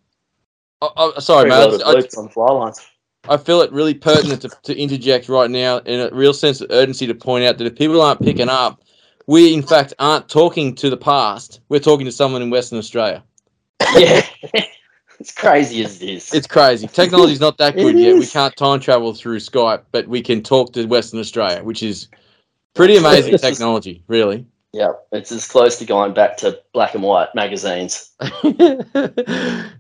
I, 0.81 1.13
I, 1.17 1.21
sorry, 1.21 1.49
mate. 1.49 1.57
loaded 1.57 1.83
I, 1.83 1.91
on 2.19 2.25
the 2.25 2.31
fly 2.31 2.53
lines. 2.53 2.87
I 3.29 3.37
feel 3.37 3.61
it 3.61 3.73
really 3.73 3.95
pertinent 3.95 4.43
to, 4.43 4.49
to 4.49 4.79
interject 4.79 5.29
right 5.29 5.51
now 5.51 5.79
in 5.79 6.01
a 6.01 6.15
real 6.15 6.33
sense 6.33 6.61
of 6.61 6.71
urgency 6.71 7.07
to 7.07 7.15
point 7.15 7.45
out 7.45 7.59
that 7.59 7.67
if 7.67 7.77
people 7.77 8.01
aren't 8.01 8.23
picking 8.23 8.49
up, 8.49 8.83
we 9.27 9.53
in 9.53 9.63
fact 9.63 9.93
aren't 9.99 10.29
talking 10.29 10.75
to 10.77 10.91
the 10.91 10.97
past. 10.97 11.61
We're 11.69 11.81
talking 11.81 12.07
to 12.07 12.13
someone 12.13 12.43
in 12.43 12.51
Western 12.51 12.79
Australia. 12.79 13.23
yeah, 13.97 14.27
it's 15.21 15.33
crazy 15.33 15.85
as 15.85 16.01
it 16.03 16.09
is. 16.09 16.33
It's 16.35 16.47
crazy. 16.47 16.87
Technology's 16.87 17.41
not 17.41 17.59
that 17.59 17.75
good 17.77 17.99
yet. 17.99 18.17
We 18.19 18.27
can't 18.27 18.55
time 18.57 18.81
travel 18.81 19.15
through 19.15 19.39
Skype, 19.39 19.83
but 19.93 20.07
we 20.09 20.23
can 20.23 20.43
talk 20.43 20.73
to 20.75 20.85
Western 20.87 21.21
Australia, 21.21 21.63
which 21.63 21.83
is 21.83 22.09
pretty 22.75 22.97
amazing 22.97 23.31
just- 23.33 23.45
technology, 23.45 24.03
really. 24.09 24.47
yeah, 24.73 24.93
it's 25.13 25.33
as 25.33 25.49
close 25.49 25.79
to 25.79 25.85
going 25.85 26.15
back 26.15 26.37
to 26.39 26.61
black 26.73 26.95
and 26.95 27.03
white 27.03 27.35
magazines. 27.35 28.13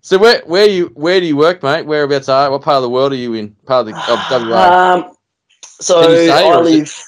so 0.02 0.18
where 0.18 0.42
where 0.46 0.68
you 0.68 0.86
where 0.94 1.20
do 1.20 1.26
you 1.26 1.36
work, 1.36 1.62
mate? 1.62 1.86
Whereabouts 1.86 2.28
are? 2.28 2.50
What 2.50 2.62
part 2.62 2.76
of 2.76 2.82
the 2.82 2.90
world 2.90 3.12
are 3.12 3.16
you 3.16 3.34
in? 3.34 3.50
Part 3.66 3.86
of 3.88 3.94
the 3.94 4.12
of 4.12 4.18
WA. 4.48 4.94
Um, 4.94 5.14
so 5.62 6.02
say, 6.14 6.30
I 6.30 6.58
live. 6.60 7.04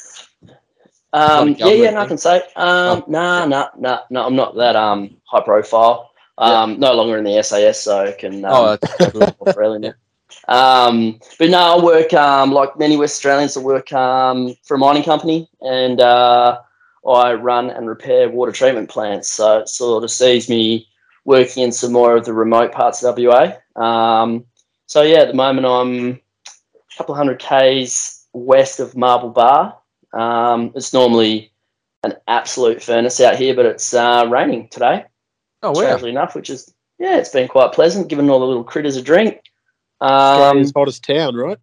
Um, 1.13 1.57
yeah, 1.59 1.67
yeah, 1.71 1.91
no, 1.91 2.01
I 2.03 2.07
can 2.07 2.19
say. 2.19 2.37
Um, 2.55 3.03
Oh, 3.03 3.05
nah, 3.09 3.45
nah, 3.45 3.71
nah, 3.77 4.01
no, 4.11 4.27
I'm 4.27 4.37
not 4.37 4.55
that 4.57 4.77
um 4.77 5.17
high 5.25 5.41
profile. 5.43 6.10
Um, 6.41 6.81
no 6.81 6.95
longer 6.95 7.19
in 7.19 7.25
the 7.25 7.43
SAS, 7.43 7.83
so 7.83 8.07
I 8.07 8.13
can. 8.13 8.45
Um, 8.45 8.53
oh, 8.53 8.77
that's 8.77 9.13
good. 9.13 9.35
more 9.39 9.53
freely. 9.53 9.93
Um, 10.49 11.21
but 11.39 11.51
no, 11.51 11.59
I 11.59 11.85
work 11.85 12.13
um, 12.15 12.53
like 12.53 12.79
many 12.79 12.97
West 12.97 13.17
Australians. 13.17 13.57
I 13.57 13.61
work 13.61 13.93
um, 13.93 14.55
for 14.63 14.75
a 14.75 14.79
mining 14.79 15.03
company, 15.03 15.49
and 15.61 16.01
uh, 16.01 16.59
I 17.07 17.35
run 17.35 17.71
and 17.71 17.87
repair 17.87 18.29
water 18.29 18.53
treatment 18.53 18.89
plants. 18.89 19.31
So 19.31 19.59
it 19.59 19.69
sort 19.69 20.03
of 20.03 20.11
sees 20.11 20.49
me 20.49 20.89
working 21.25 21.63
in 21.63 21.73
some 21.73 21.93
more 21.93 22.17
of 22.17 22.25
the 22.25 22.33
remote 22.33 22.73
parts 22.73 23.03
of 23.03 23.19
WA. 23.19 23.53
Um, 23.77 24.47
so 24.87 25.03
yeah, 25.03 25.19
at 25.19 25.29
the 25.29 25.35
moment 25.35 25.67
I'm 25.67 26.09
a 26.13 26.97
couple 26.97 27.15
of 27.15 27.19
hundred 27.19 27.39
k's 27.39 28.27
west 28.33 28.81
of 28.81 28.97
Marble 28.97 29.31
Bar. 29.31 29.77
Um, 30.13 30.73
it's 30.75 30.93
normally 30.93 31.53
an 32.03 32.15
absolute 32.27 32.83
furnace 32.83 33.21
out 33.21 33.37
here, 33.37 33.55
but 33.55 33.67
it's 33.67 33.93
uh, 33.93 34.27
raining 34.29 34.69
today 34.69 35.05
Oh, 35.63 35.71
wow. 35.73 35.83
strangely 35.83 36.11
enough, 36.11 36.35
which 36.35 36.51
is 36.51 36.73
yeah, 36.99 37.17
it's 37.17 37.31
been 37.31 37.49
quite 37.49 37.73
pleasant, 37.73 38.09
giving 38.09 38.29
all 38.31 38.41
the 38.41 38.47
little 38.47 38.65
critters 38.65 38.97
a 38.97 39.03
drink. 39.03 39.41
Um, 40.01 40.09
Australia's 40.11 40.73
hottest 40.75 41.05
town, 41.05 41.35
right? 41.35 41.59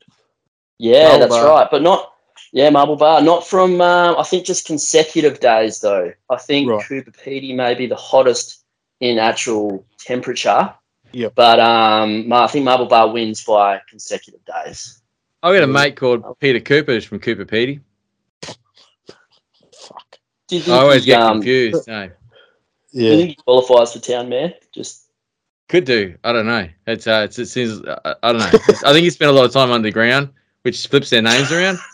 yeah, 0.79 1.03
Marble 1.09 1.19
that's 1.19 1.33
Bar. 1.35 1.47
right, 1.47 1.67
but 1.71 1.81
not 1.81 2.13
yeah, 2.53 2.69
Marble 2.69 2.95
Bar, 2.95 3.21
not 3.21 3.45
from 3.47 3.81
uh, 3.81 4.15
I 4.17 4.23
think 4.23 4.45
just 4.45 4.65
consecutive 4.65 5.39
days 5.39 5.79
though. 5.79 6.13
I 6.29 6.37
think 6.37 6.69
Right. 6.69 6.83
Coober 6.83 7.15
Pedy 7.15 7.55
may 7.55 7.73
be 7.73 7.87
the 7.87 7.95
hottest 7.95 8.63
in 8.99 9.19
actual 9.19 9.85
temperature. 9.99 10.73
Yeah, 11.13 11.29
But 11.33 11.59
um, 11.59 12.31
I 12.33 12.47
think 12.47 12.65
Marble 12.65 12.85
Bar 12.85 13.11
wins 13.11 13.43
by 13.43 13.81
consecutive 13.89 14.41
days. 14.45 15.01
I 15.41 15.53
got 15.53 15.63
a 15.63 15.67
mate 15.67 15.95
called 15.95 16.23
Peter 16.39 16.59
Cooper 16.59 16.93
who's 16.93 17.05
from 17.05 17.19
Cooper 17.19 17.45
Petey. 17.45 17.79
Fuck. 18.41 20.17
Do 20.47 20.57
you 20.57 20.73
I 20.73 20.77
always 20.77 21.05
get 21.05 21.21
um, 21.21 21.37
confused. 21.37 21.87
No. 21.87 22.09
Do 22.93 23.01
you 23.03 23.09
Yeah. 23.11 23.17
think 23.17 23.29
he 23.29 23.35
qualifies 23.35 23.93
for 23.93 23.99
town 23.99 24.29
mayor? 24.29 24.53
Just 24.73 25.05
Could 25.69 25.85
do. 25.85 26.15
I 26.23 26.31
don't 26.31 26.47
know. 26.47 26.67
It's 26.87 27.07
uh, 27.07 27.21
it's, 27.25 27.37
it 27.39 27.47
seems 27.47 27.81
uh, 27.83 28.15
I 28.23 28.31
don't 28.31 28.39
know. 28.39 28.47
It's- 28.53 28.83
I 28.83 28.93
think 28.93 29.03
he 29.03 29.09
spent 29.09 29.29
a 29.29 29.33
lot 29.33 29.45
of 29.45 29.51
time 29.51 29.71
underground, 29.71 30.29
which 30.61 30.87
flips 30.87 31.09
their 31.09 31.21
names 31.21 31.51
around. 31.51 31.77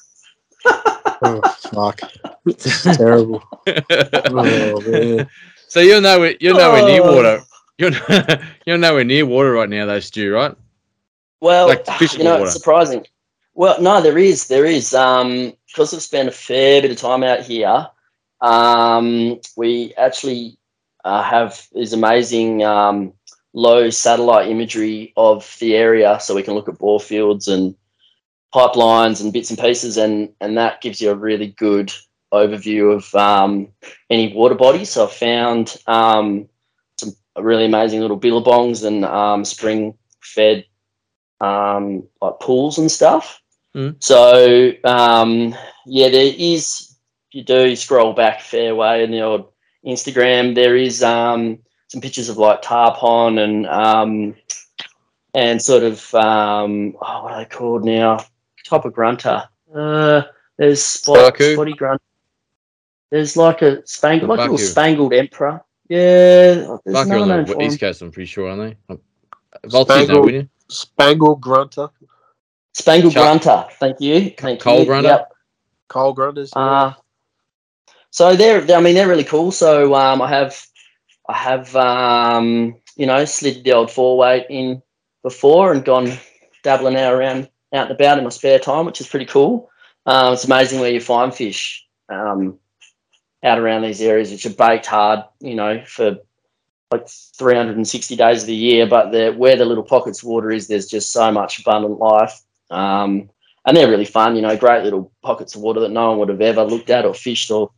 Oh, 1.25 1.39
fuck. 1.73 2.01
This 2.45 2.85
is 2.85 2.97
terrible. 2.97 3.41
Oh, 3.67 4.81
man. 4.81 5.29
so 5.69 5.79
you're 5.79 6.01
nowhere 6.01 6.35
you're 6.41 6.53
nowhere 6.53 6.83
near 6.85 7.01
Oh. 7.01 7.15
water. 7.15 7.43
You're 7.77 7.91
you're 8.65 8.77
nowhere 8.77 9.05
near 9.05 9.25
water 9.25 9.53
right 9.53 9.69
now, 9.69 9.85
though, 9.85 10.01
Stu. 10.01 10.33
Right? 10.33 10.53
Well, 11.39 11.67
Like 11.69 11.85
you 12.11 12.23
know, 12.25 12.31
water. 12.33 12.43
it's 12.45 12.53
surprising. 12.53 13.05
Well, 13.53 13.81
no, 13.81 14.01
there 14.01 14.17
is, 14.17 14.47
there 14.47 14.65
is. 14.65 14.93
Um, 14.93 15.53
because 15.67 15.93
I've 15.93 16.01
spent 16.01 16.27
a 16.27 16.31
fair 16.31 16.81
bit 16.81 16.91
of 16.91 16.97
time 16.97 17.23
out 17.23 17.39
here. 17.41 17.87
Um, 18.41 19.39
we 19.55 19.93
actually 19.97 20.57
uh, 21.03 21.23
have 21.23 21.67
these 21.73 21.93
amazing 21.93 22.63
um, 22.63 23.13
low 23.53 23.89
satellite 23.89 24.49
imagery 24.49 25.13
of 25.15 25.55
the 25.59 25.75
area, 25.75 26.19
so 26.19 26.35
we 26.35 26.43
can 26.43 26.53
look 26.53 26.69
at 26.69 26.79
bore 26.79 26.99
fields 26.99 27.47
and 27.47 27.75
pipelines 28.53 29.21
and 29.21 29.33
bits 29.33 29.49
and 29.49 29.59
pieces, 29.59 29.97
and 29.97 30.29
and 30.39 30.57
that 30.57 30.81
gives 30.81 31.01
you 31.01 31.11
a 31.11 31.15
really 31.15 31.47
good 31.47 31.91
overview 32.33 32.95
of 32.95 33.13
um, 33.15 33.67
any 34.09 34.33
water 34.33 34.55
body. 34.55 34.85
So 34.85 35.05
I 35.05 35.09
found 35.09 35.77
um, 35.87 36.49
some 36.99 37.15
really 37.37 37.65
amazing 37.65 38.01
little 38.01 38.19
billabongs 38.19 38.83
and 38.83 39.05
um, 39.05 39.45
spring 39.45 39.95
fed 40.21 40.65
um, 41.41 42.07
like 42.21 42.39
pools 42.39 42.77
and 42.77 42.91
stuff. 42.91 43.41
Mm. 43.75 43.95
So 44.03 44.71
um, 44.83 45.55
yeah, 45.85 46.09
there 46.09 46.33
is. 46.35 46.89
You 47.31 47.43
do 47.43 47.75
scroll 47.75 48.13
back 48.13 48.41
fairway 48.41 48.67
fair 48.67 48.75
way 48.75 49.03
in 49.03 49.09
the 49.09 49.21
old 49.21 49.52
Instagram, 49.85 50.55
there 50.55 50.75
is 50.75 51.03
um, 51.03 51.59
some 51.87 52.01
pictures 52.01 52.29
of 52.29 52.37
like 52.37 52.61
tarpon 52.61 53.37
and 53.39 53.65
um, 53.67 54.35
and 55.33 55.61
sort 55.61 55.83
of 55.83 56.13
um, 56.15 56.95
oh, 57.01 57.23
what 57.23 57.33
are 57.33 57.39
they 57.43 57.49
called 57.49 57.83
now? 57.85 58.19
Type 58.65 58.85
of 58.85 58.93
grunter. 58.93 59.43
Uh, 59.73 60.21
there's 60.57 60.83
spot, 60.83 61.33
Sparku? 61.35 61.53
spotty 61.53 61.73
grunt. 61.73 62.01
There's 63.11 63.35
like 63.37 63.61
a 63.61 63.85
spangled, 63.85 64.29
like 64.29 64.39
a 64.39 64.41
little 64.43 64.57
spangled 64.57 65.13
emperor. 65.13 65.61
Yeah, 65.89 65.99
there's 65.99 66.67
Like 66.85 67.07
another 67.07 67.39
on 67.41 67.45
the 67.45 67.61
East. 67.61 67.79
Coast, 67.79 68.01
I'm 68.01 68.11
pretty 68.11 68.25
sure, 68.27 68.49
aren't 68.49 68.77
they? 68.89 68.95
Vultures, 69.67 69.73
no, 69.73 69.83
Spangled- 70.05 70.25
wouldn't 70.25 70.43
you? 70.43 70.49
Spangle 70.69 71.35
Grunter. 71.35 71.89
Spangled 72.73 73.13
Chuck- 73.13 73.41
grunter. 73.43 73.67
Thank 73.79 73.99
you. 74.01 74.31
Thank 74.37 74.61
Coal 74.61 74.79
you. 74.79 74.85
grunter? 74.85 75.09
Yep. 75.09 75.33
Coal 75.89 76.15
Grunters. 76.15 76.51
Uh, 76.55 76.93
so 78.13 78.35
they're, 78.35 78.61
they're- 78.61 78.77
I 78.77 78.81
mean, 78.81 78.93
they're 78.93 79.07
really 79.07 79.23
cool. 79.23 79.51
So 79.51 79.95
um, 79.95 80.21
I 80.21 80.29
have, 80.29 80.65
I 81.27 81.33
have, 81.35 81.75
um, 81.75 82.75
you 82.95 83.07
know, 83.07 83.25
slid 83.25 83.63
the 83.63 83.73
old 83.73 83.89
four 83.89 84.17
weight 84.19 84.45
in 84.51 84.83
before 85.23 85.73
and 85.73 85.83
gone 85.83 86.11
dabbling 86.63 86.95
out 86.95 87.13
around 87.13 87.49
out 87.73 87.89
and 87.89 87.91
about 87.91 88.19
in 88.19 88.23
my 88.23 88.29
spare 88.29 88.59
time, 88.59 88.85
which 88.85 89.01
is 89.01 89.07
pretty 89.07 89.25
cool. 89.25 89.67
Um, 90.05 90.33
it's 90.33 90.45
amazing 90.45 90.79
where 90.79 90.91
you 90.91 91.01
find 91.01 91.33
fish 91.33 91.87
um, 92.07 92.59
out 93.41 93.57
around 93.57 93.81
these 93.81 93.99
areas, 93.99 94.29
which 94.29 94.45
are 94.45 94.51
baked 94.51 94.85
hard, 94.85 95.21
you 95.39 95.55
know, 95.55 95.83
for 95.83 96.17
like 96.91 97.07
360 97.09 98.15
days 98.15 98.43
of 98.43 98.47
the 98.47 98.53
year. 98.53 98.85
But 98.85 99.09
the, 99.11 99.31
where 99.31 99.55
the 99.55 99.65
little 99.65 99.83
pockets 99.83 100.21
of 100.21 100.29
water 100.29 100.51
is, 100.51 100.67
there's 100.67 100.85
just 100.85 101.11
so 101.11 101.31
much 101.31 101.61
abundant 101.61 101.97
life. 101.97 102.39
Um, 102.69 103.31
and 103.65 103.75
they're 103.75 103.89
really 103.89 104.05
fun, 104.05 104.35
you 104.35 104.43
know, 104.43 104.55
great 104.55 104.83
little 104.83 105.11
pockets 105.23 105.55
of 105.55 105.61
water 105.61 105.79
that 105.79 105.89
no 105.89 106.09
one 106.09 106.19
would 106.19 106.29
have 106.29 106.41
ever 106.41 106.63
looked 106.63 106.91
at 106.91 107.05
or 107.05 107.15
fished 107.15 107.49
or 107.49 107.71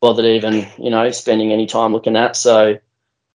bothered 0.00 0.24
even, 0.24 0.66
you 0.78 0.90
know, 0.90 1.10
spending 1.10 1.52
any 1.52 1.66
time 1.66 1.92
looking 1.92 2.16
at. 2.16 2.36
So, 2.36 2.78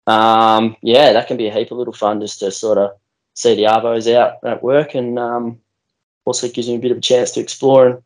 um, 0.08 0.76
yeah, 0.82 1.14
that 1.14 1.28
can 1.28 1.38
be 1.38 1.48
a 1.48 1.54
heap 1.54 1.72
of 1.72 1.78
little 1.78 1.94
fun 1.94 2.22
just 2.22 2.40
to 2.40 2.52
sort 2.52 2.78
of 2.78 2.92
see 3.34 3.56
the 3.56 3.64
arvos 3.64 4.14
out 4.14 4.38
at 4.44 4.64
work 4.64 4.96
and 4.96 5.18
um, 5.18 5.60
also 6.26 6.48
gives 6.48 6.68
me 6.68 6.76
a 6.76 6.80
bit 6.80 6.92
of 6.92 6.98
a 6.98 7.02
chance 7.02 7.32
to 7.32 7.40
explore 7.40 7.88
and 7.88 8.02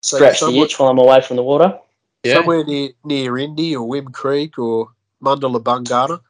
So 0.00 0.16
scratch 0.16 0.40
the 0.40 0.58
itch 0.60 0.78
while 0.78 0.90
I'm 0.90 0.98
away 0.98 1.20
from 1.20 1.36
the 1.36 1.42
water. 1.42 1.78
Yeah. 2.22 2.34
somewhere 2.34 2.64
near 2.64 2.90
near 3.02 3.38
Indy 3.38 3.74
or 3.74 3.88
Whim 3.88 4.08
Creek 4.08 4.58
or 4.58 4.88
Mundala 5.22 5.62
Bungana. 5.62 6.20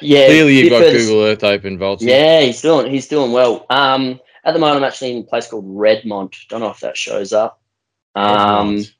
Yeah, 0.00 0.26
Clearly, 0.26 0.58
you've 0.58 0.70
got 0.70 0.80
Google 0.80 1.22
Earth 1.22 1.44
open, 1.44 1.78
Volty. 1.78 2.02
Yeah, 2.02 2.40
he's 2.40 2.60
doing 2.60 2.90
he's 2.90 3.06
doing 3.06 3.32
well. 3.32 3.64
Um, 3.70 4.20
at 4.44 4.52
the 4.52 4.60
moment, 4.60 4.78
I'm 4.78 4.84
actually 4.84 5.12
in 5.12 5.22
a 5.22 5.26
place 5.26 5.48
called 5.48 5.66
Redmont. 5.66 6.34
Don't 6.48 6.60
know 6.60 6.70
if 6.70 6.80
that 6.80 6.96
shows 6.96 7.32
up. 7.32 7.60
Um, 8.14 8.76
Redmont, 8.76 8.92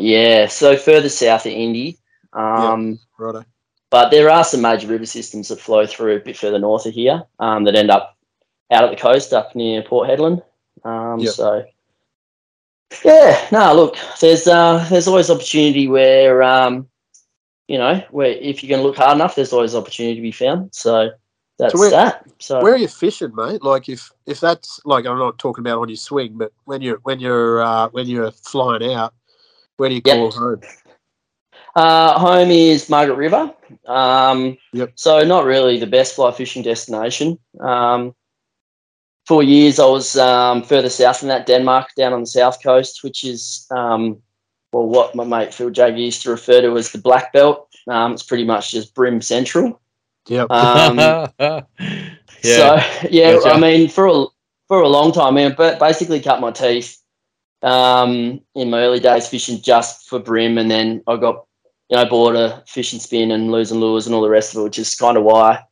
yeah. 0.00 0.46
So 0.46 0.76
further 0.76 1.08
south 1.08 1.46
of 1.46 1.52
Indy. 1.52 1.98
Um, 2.32 2.98
Righto. 3.18 3.44
but 3.90 4.10
there 4.10 4.28
are 4.28 4.44
some 4.44 4.60
major 4.60 4.86
river 4.88 5.06
systems 5.06 5.48
that 5.48 5.60
flow 5.60 5.86
through 5.86 6.16
a 6.16 6.20
bit 6.20 6.36
further 6.36 6.58
north 6.58 6.84
of 6.86 6.92
here 6.92 7.22
um, 7.38 7.64
that 7.64 7.74
end 7.74 7.90
up 7.90 8.16
out 8.70 8.84
at 8.84 8.90
the 8.90 8.96
coast 8.96 9.32
up 9.32 9.54
near 9.54 9.82
Port 9.82 10.08
Hedland. 10.08 10.42
Um, 10.84 11.20
Yep. 11.20 11.32
So, 11.32 11.64
yeah, 13.04 13.46
no, 13.50 13.74
look, 13.74 13.96
there's 14.20 14.46
uh, 14.46 14.86
there's 14.90 15.08
always 15.08 15.30
opportunity 15.30 15.88
where 15.88 16.42
um, 16.42 16.88
you 17.68 17.78
know 17.78 18.02
where 18.10 18.28
if 18.28 18.62
you're 18.62 18.68
going 18.68 18.82
to 18.82 18.86
look 18.86 18.96
hard 18.96 19.16
enough, 19.16 19.34
there's 19.34 19.52
always 19.52 19.74
opportunity 19.74 20.16
to 20.16 20.22
be 20.22 20.32
found. 20.32 20.74
So 20.74 21.10
that's 21.58 21.74
where- 21.74 21.90
that. 21.90 22.24
So 22.38 22.62
Where 22.62 22.74
are 22.74 22.78
you 22.78 22.88
fishing, 22.88 23.34
mate? 23.34 23.62
Like 23.62 23.88
if 23.88 24.10
if 24.26 24.40
that's 24.40 24.78
like 24.84 25.06
I'm 25.06 25.18
not 25.18 25.38
talking 25.38 25.62
about 25.62 25.80
on 25.80 25.88
your 25.88 25.96
swing, 25.96 26.36
but 26.36 26.52
when 26.64 26.82
you're 26.82 26.98
when 27.02 27.18
you're 27.18 27.62
uh, 27.62 27.88
when 27.88 28.06
you're 28.06 28.30
flying 28.30 28.92
out, 28.92 29.14
where 29.76 29.88
do 29.88 29.94
you 29.94 30.02
Yep. 30.04 30.16
call 30.16 30.30
home? 30.30 30.60
Uh, 31.74 32.18
home 32.18 32.50
is 32.50 32.88
Margaret 32.88 33.16
River. 33.16 33.52
Um, 33.86 34.56
Yep. 34.72 34.92
So 34.94 35.22
not 35.24 35.44
really 35.44 35.78
the 35.78 35.86
best 35.86 36.14
fly 36.14 36.30
fishing 36.32 36.62
destination. 36.62 37.38
Um, 37.60 38.14
for 39.26 39.42
years, 39.42 39.78
I 39.78 39.86
was 39.86 40.16
um, 40.16 40.62
further 40.62 40.88
south 40.88 41.20
than 41.20 41.28
that, 41.28 41.46
Denmark, 41.46 41.88
down 41.96 42.12
on 42.12 42.20
the 42.20 42.26
south 42.26 42.62
coast, 42.62 43.02
which 43.02 43.24
is 43.24 43.66
um, 43.70 44.22
well, 44.72 44.86
what 44.86 45.14
my 45.14 45.24
mate 45.24 45.52
Phil 45.52 45.70
Jagger 45.70 45.96
used 45.96 46.22
to 46.22 46.30
refer 46.30 46.60
to 46.60 46.76
as 46.76 46.92
the 46.92 46.98
Black 46.98 47.32
Belt. 47.32 47.68
Um, 47.88 48.12
it's 48.12 48.22
pretty 48.22 48.44
much 48.44 48.70
just 48.70 48.94
bream 48.94 49.20
central. 49.20 49.80
Yep. 50.28 50.50
Um, 50.50 50.96
yeah. 51.40 51.60
So 52.42 52.78
yeah, 53.10 53.32
Gotcha. 53.34 53.50
I 53.50 53.60
mean, 53.60 53.88
for 53.88 54.06
a 54.06 54.26
for 54.68 54.80
a 54.80 54.88
long 54.88 55.12
time, 55.12 55.34
man, 55.34 55.54
but 55.56 55.78
basically 55.78 56.20
cut 56.20 56.40
my 56.40 56.50
teeth 56.50 57.02
um, 57.62 58.40
in 58.54 58.70
my 58.70 58.80
early 58.80 59.00
days 59.00 59.28
fishing 59.28 59.60
just 59.60 60.08
for 60.08 60.18
bream, 60.18 60.58
and 60.58 60.70
then 60.70 61.02
I 61.06 61.16
got 61.16 61.46
you 61.88 61.96
know 61.96 62.04
bought 62.06 62.36
a 62.36 62.62
fishing 62.66 63.00
spin 63.00 63.30
and 63.30 63.50
losing 63.50 63.80
lures 63.80 64.06
and 64.06 64.14
all 64.14 64.22
the 64.22 64.28
rest 64.30 64.54
of 64.54 64.60
it, 64.60 64.64
which 64.64 64.78
is 64.78 64.94
kind 64.94 65.16
of 65.16 65.24
why 65.24 65.62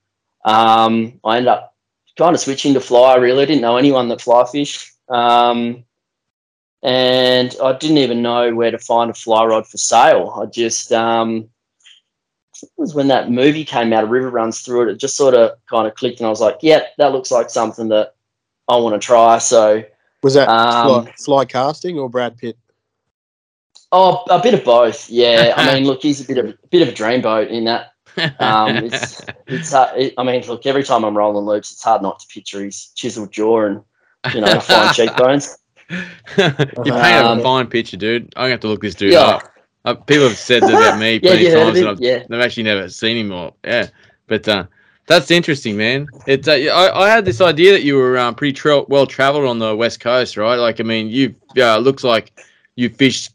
um, 0.45 1.21
I 1.25 1.37
ended 1.39 1.49
up 1.49 1.75
kind 2.17 2.35
of 2.35 2.41
switching 2.41 2.75
to 2.75 2.81
fly. 2.81 3.17
Really, 3.17 3.43
I 3.43 3.47
didn't 3.47 3.63
know 3.63 3.77
anyone 3.77 4.09
that 4.09 4.21
fly 4.21 4.45
fished. 4.45 4.93
Um, 5.09 5.85
and 6.83 7.57
I 7.63 7.73
didn't 7.73 7.99
even 7.99 8.21
know 8.21 8.55
where 8.55 8.71
to 8.71 8.79
find 8.79 9.11
a 9.11 9.15
fly 9.15 9.45
rod 9.45 9.67
for 9.67 9.79
sale. 9.79 10.39
I 10.41 10.47
just 10.47 10.93
um, 10.93 11.49
it 12.63 12.71
was 12.77 12.95
when 12.95 13.09
that 13.09 13.31
movie 13.31 13.65
came 13.65 13.93
out, 13.93 14.05
a 14.05 14.07
River 14.07 14.31
Runs 14.31 14.61
Through 14.61 14.83
It. 14.83 14.93
It 14.93 15.01
just 15.01 15.17
sort 15.17 15.35
of 15.35 15.53
kind 15.69 15.89
of 15.89 15.95
clicked, 15.95 16.21
and 16.21 16.27
I 16.27 16.31
was 16.31 16.43
like, 16.43 16.59
"Yeah, 16.61 16.83
that 16.99 17.13
looks 17.13 17.31
like 17.31 17.51
something 17.51 17.89
that 17.89 18.15
I 18.69 18.77
want 18.77 19.01
to 19.01 19.05
try." 19.05 19.39
So, 19.39 19.83
Was 20.25 20.35
that 20.35 20.49
um, 20.49 21.05
fly, 21.05 21.13
fly 21.19 21.45
casting 21.45 21.99
or 21.99 22.09
Brad 22.09 22.37
Pitt? 22.37 22.57
oh, 23.93 24.25
a 24.31 24.41
bit 24.43 24.55
of 24.55 24.65
both. 24.65 25.09
Yeah, 25.09 25.55
I 25.57 25.67
mean, 25.75 25.85
look, 25.85 26.03
he's 26.03 26.21
a 26.21 26.27
bit 26.27 26.39
of 26.39 26.47
a 26.47 26.55
bit 26.71 26.83
of 26.83 26.89
a 26.89 26.93
dreamboat 26.93 27.49
in 27.51 27.65
that. 27.65 27.93
Um, 28.41 28.77
it's 28.85 29.23
it's. 29.47 29.73
hard- 29.73 29.97
It, 30.01 30.15
I 30.19 30.25
mean, 30.25 30.45
look, 30.47 30.67
every 30.67 30.83
time 30.83 31.05
I'm 31.05 31.17
rolling 31.17 31.45
loops, 31.45 31.71
it's 31.73 31.83
hard 31.85 32.03
not 32.03 32.19
to 32.21 32.27
picture 32.27 32.65
his 32.65 32.87
chiseled 32.97 33.31
jaw 33.33 33.67
and 33.67 33.83
you 34.35 34.41
know 34.41 34.59
fine 34.61 34.93
cheekbones. 34.99 35.59
you 35.91 35.97
paint 36.39 36.87
a 36.87 37.27
Um, 37.27 37.43
fine 37.43 37.67
picture, 37.67 37.97
dude. 37.97 38.33
I'm 38.37 38.45
gonna 38.45 38.51
have 38.53 38.61
to 38.61 38.69
look 38.69 38.81
this 38.83 38.95
dude 38.95 39.13
Yeah. 39.13 39.21
up. 39.21 39.51
Uh, 39.85 39.93
people 39.95 40.27
have 40.29 40.39
said 40.39 40.63
that 40.63 40.71
about 40.71 40.99
me 40.99 41.15
yeah, 41.15 41.19
plenty 41.21 41.45
yeah, 41.45 41.55
times, 41.63 41.79
and 41.79 41.89
I've, 41.91 42.01
Yeah. 42.01 42.25
I've 42.31 42.41
actually 42.41 42.63
never 42.63 42.89
seen 42.89 43.19
him 43.19 43.31
or 43.33 43.53
yeah. 43.63 43.89
But 44.27 44.49
uh, 44.49 44.65
that's 45.07 45.31
interesting, 45.31 45.77
man. 45.77 46.07
It's 46.27 46.49
uh, 46.49 46.53
I, 46.53 47.05
I 47.05 47.09
had 47.09 47.25
this 47.25 47.41
idea 47.41 47.73
that 47.73 47.83
you 47.83 47.97
were 47.97 48.19
um, 48.19 48.35
pretty 48.35 48.53
tra- 48.53 48.85
well 48.85 49.07
traveled 49.07 49.45
on 49.47 49.59
the 49.59 49.77
west 49.77 50.01
coast, 50.01 50.37
right? 50.37 50.57
Like, 50.57 50.81
I 50.81 50.83
mean, 50.83 51.09
you 51.09 51.35
yeah, 51.55 51.77
it 51.77 51.81
looks 51.81 52.05
like 52.05 52.33
you 52.77 52.89
fished, 52.89 53.33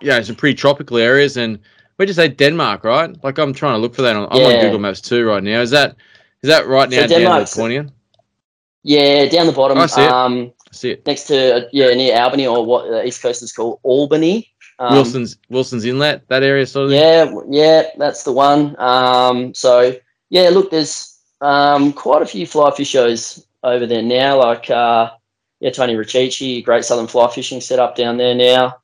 yeah, 0.00 0.20
some 0.22 0.36
pretty 0.36 0.54
tropical 0.54 0.98
areas, 0.98 1.36
and 1.36 1.58
where'd 1.96 2.08
you 2.08 2.14
say 2.14 2.28
Denmark, 2.28 2.84
right? 2.84 3.16
Like, 3.24 3.38
I'm 3.38 3.54
trying 3.54 3.74
to 3.74 3.78
look 3.78 3.94
for 3.94 4.02
that. 4.02 4.14
On, 4.14 4.28
I'm 4.30 4.42
on 4.42 4.60
Google 4.60 4.78
Maps 4.78 5.00
too 5.00 5.26
right 5.26 5.42
now. 5.42 5.60
Is 5.60 5.70
that 5.70 5.96
is 6.42 6.48
that 6.48 6.66
right 6.66 6.90
So 6.90 7.00
now 7.00 7.06
down 7.06 7.40
the 7.40 7.44
Cornian? 7.44 7.90
Yeah, 8.82 9.26
down 9.26 9.46
the 9.46 9.52
bottom. 9.52 9.78
I 9.78 9.86
see 9.86 10.02
it. 10.02 10.10
Um, 10.10 10.52
I 10.70 10.74
see 10.74 10.90
it. 10.92 11.06
next 11.06 11.24
to 11.24 11.68
yeah, 11.72 11.92
near 11.94 12.16
Albany 12.20 12.46
or 12.46 12.64
what 12.64 12.88
the 12.88 13.04
east 13.06 13.22
coast 13.22 13.42
is 13.42 13.52
called 13.52 13.80
Albany. 13.82 14.52
Um, 14.78 14.92
Wilson's 14.92 15.38
Wilson's 15.48 15.86
Inlet, 15.86 16.28
that 16.28 16.42
area 16.42 16.66
sort 16.66 16.86
of. 16.86 16.92
Yeah, 16.92 17.32
yeah, 17.48 17.84
that's 17.96 18.24
the 18.24 18.32
one. 18.32 18.78
Um, 18.78 19.54
so 19.54 19.96
yeah, 20.30 20.48
look, 20.50 20.70
there's 20.70 21.18
um, 21.40 21.92
quite 21.92 22.22
a 22.22 22.26
few 22.26 22.46
fly 22.46 22.70
fishos 22.70 23.46
over 23.62 23.86
there 23.86 24.02
now. 24.02 24.38
Like 24.38 24.70
uh, 24.70 25.10
yeah, 25.60 25.70
Tony 25.70 25.96
Ricci, 25.96 26.62
great 26.62 26.84
southern 26.84 27.06
fly 27.06 27.30
fishing 27.30 27.60
set 27.60 27.78
up 27.78 27.96
down 27.96 28.16
there 28.16 28.34
now. 28.34 28.76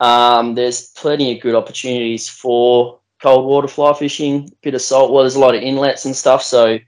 Um, 0.00 0.54
there's 0.54 0.88
plenty 0.92 1.34
of 1.34 1.42
good 1.42 1.54
opportunities 1.54 2.28
for 2.28 2.98
cold 3.22 3.46
water 3.46 3.68
fly 3.68 3.92
fishing, 3.94 4.50
bit 4.62 4.74
of 4.74 4.82
salt. 4.82 5.12
water. 5.12 5.24
there's 5.24 5.36
a 5.36 5.40
lot 5.40 5.54
of 5.54 5.62
inlets 5.62 6.04
and 6.04 6.16
stuff. 6.16 6.42
So 6.42 6.78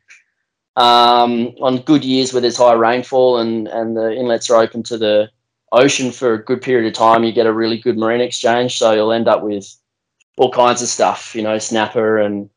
um, 0.76 1.54
on 1.60 1.78
good 1.82 2.04
years 2.04 2.32
where 2.32 2.40
there's 2.40 2.56
high 2.56 2.72
rainfall 2.72 3.38
and 3.38 3.68
and 3.68 3.96
the 3.96 4.12
inlets 4.12 4.50
are 4.50 4.60
open 4.60 4.82
to 4.84 4.98
the 4.98 5.30
ocean 5.72 6.10
for 6.10 6.34
a 6.34 6.44
good 6.44 6.60
period 6.60 6.86
of 6.86 6.94
time, 6.94 7.24
you 7.24 7.32
get 7.32 7.46
a 7.46 7.52
really 7.52 7.78
good 7.78 7.96
marine 7.96 8.20
exchange. 8.20 8.78
So 8.78 8.92
you'll 8.92 9.12
end 9.12 9.28
up 9.28 9.42
with 9.42 9.72
all 10.36 10.50
kinds 10.50 10.82
of 10.82 10.88
stuff, 10.88 11.34
you 11.34 11.42
know, 11.42 11.58
snapper 11.58 12.18
and 12.18 12.50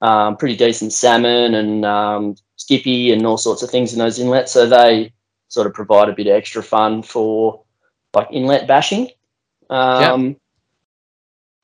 um, 0.00 0.36
pretty 0.36 0.56
decent 0.56 0.92
salmon 0.92 1.54
and 1.54 1.84
um, 1.84 2.36
skippy 2.56 3.12
and 3.12 3.26
all 3.26 3.38
sorts 3.38 3.62
of 3.62 3.70
things 3.70 3.92
in 3.92 3.98
those 3.98 4.18
inlets. 4.18 4.52
So 4.52 4.66
they 4.66 5.12
sort 5.48 5.66
of 5.66 5.74
provide 5.74 6.08
a 6.08 6.12
bit 6.12 6.26
of 6.26 6.34
extra 6.34 6.62
fun 6.62 7.02
for 7.02 7.62
like 8.14 8.28
inlet 8.30 8.66
bashing. 8.66 9.10
Um, 9.70 10.36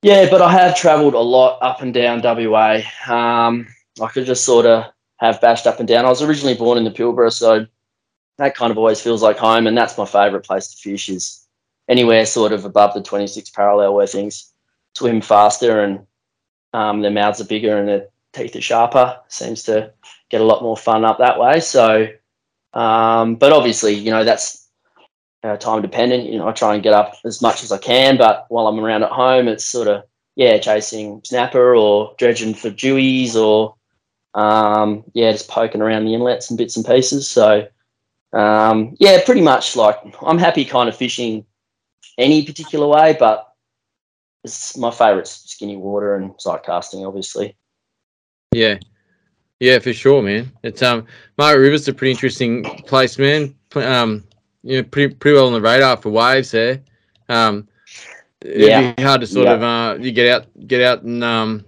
Yeah, 0.02 0.28
but 0.28 0.42
I 0.42 0.52
have 0.52 0.76
travelled 0.76 1.14
a 1.14 1.20
lot 1.20 1.58
up 1.62 1.80
and 1.80 1.94
down 1.94 2.20
WA. 2.22 2.82
Um, 3.08 3.66
I 4.02 4.08
could 4.08 4.26
just 4.26 4.44
sort 4.44 4.66
of 4.66 4.84
have 5.16 5.40
bashed 5.40 5.66
up 5.66 5.78
and 5.78 5.88
down. 5.88 6.04
I 6.04 6.10
was 6.10 6.22
originally 6.22 6.54
born 6.54 6.76
in 6.76 6.84
the 6.84 6.90
Pilbara, 6.90 7.32
so 7.32 7.66
that 8.36 8.54
kind 8.54 8.70
of 8.70 8.76
always 8.76 9.00
feels 9.00 9.22
like 9.22 9.38
home, 9.38 9.66
and 9.66 9.78
that's 9.78 9.96
my 9.96 10.04
favourite 10.04 10.44
place 10.44 10.68
to 10.68 10.76
fish 10.76 11.08
is 11.08 11.46
anywhere 11.88 12.26
sort 12.26 12.52
of 12.52 12.64
above 12.64 12.94
the 12.94 13.02
26 13.02 13.50
parallel 13.50 13.94
where 13.94 14.06
things 14.06 14.52
swim 14.94 15.20
faster 15.20 15.80
and 15.82 16.06
um, 16.72 17.00
their 17.00 17.10
mouths 17.10 17.40
are 17.40 17.46
bigger 17.46 17.78
and 17.78 17.88
their 17.88 18.08
teeth 18.34 18.56
are 18.56 18.60
sharper. 18.60 19.18
Seems 19.28 19.62
to 19.64 19.92
get 20.30 20.40
a 20.40 20.44
lot 20.44 20.62
more 20.62 20.76
fun 20.76 21.04
up 21.04 21.18
that 21.18 21.38
way. 21.38 21.60
So, 21.60 22.08
um, 22.72 23.36
but 23.36 23.52
obviously, 23.52 23.94
you 23.94 24.10
know, 24.10 24.24
that's 24.24 24.68
time 25.60 25.82
dependent. 25.82 26.30
You 26.30 26.38
know, 26.38 26.48
I 26.48 26.52
try 26.52 26.74
and 26.74 26.82
get 26.82 26.94
up 26.94 27.14
as 27.24 27.42
much 27.42 27.62
as 27.62 27.70
I 27.70 27.78
can, 27.78 28.16
but 28.16 28.46
while 28.48 28.66
I'm 28.66 28.80
around 28.80 29.02
at 29.02 29.10
home, 29.10 29.46
it's 29.48 29.64
sort 29.64 29.88
of, 29.88 30.04
yeah, 30.36 30.58
chasing 30.58 31.20
snapper 31.24 31.76
or 31.76 32.14
dredging 32.18 32.54
for 32.54 32.70
dewies 32.70 33.36
or, 33.36 33.76
um, 34.34 35.04
yeah, 35.12 35.30
just 35.30 35.48
poking 35.48 35.82
around 35.82 36.04
the 36.04 36.14
inlets 36.14 36.50
and 36.50 36.58
bits 36.58 36.76
and 36.76 36.84
pieces. 36.84 37.28
So, 37.28 37.68
um, 38.32 38.96
yeah, 38.98 39.22
pretty 39.24 39.42
much 39.42 39.76
like 39.76 39.96
I'm 40.22 40.38
happy 40.38 40.64
kind 40.64 40.88
of 40.88 40.96
fishing 40.96 41.44
any 42.18 42.44
particular 42.44 42.88
way, 42.88 43.16
but 43.18 43.48
it's 44.42 44.76
my 44.76 44.90
favourite 44.90 45.28
skinny 45.28 45.76
water 45.76 46.16
and 46.16 46.34
sight 46.40 46.64
casting, 46.64 47.04
obviously. 47.06 47.56
Yeah, 48.54 48.78
yeah, 49.60 49.78
for 49.78 49.92
sure, 49.92 50.22
man. 50.22 50.50
It's 50.62 50.82
um, 50.82 51.06
Margaret 51.38 51.62
River's 51.62 51.88
a 51.88 51.94
pretty 51.94 52.12
interesting 52.12 52.64
place, 52.86 53.18
man. 53.18 53.54
Um, 53.74 54.24
you 54.62 54.76
know, 54.78 54.82
pretty 54.84 55.14
pretty 55.14 55.36
well 55.36 55.46
on 55.46 55.52
the 55.52 55.60
radar 55.60 55.96
for 55.96 56.10
waves 56.10 56.50
there. 56.52 56.80
Um, 57.28 57.68
it'd 58.40 58.60
Yeah. 58.68 58.92
be 58.94 59.02
hard 59.02 59.20
to 59.20 59.26
sort 59.26 59.48
of 59.48 59.62
uh, 59.62 59.96
you 60.00 60.12
get 60.12 60.28
out, 60.28 60.46
get 60.66 60.82
out 60.82 61.02
and 61.02 61.22
um, 61.24 61.64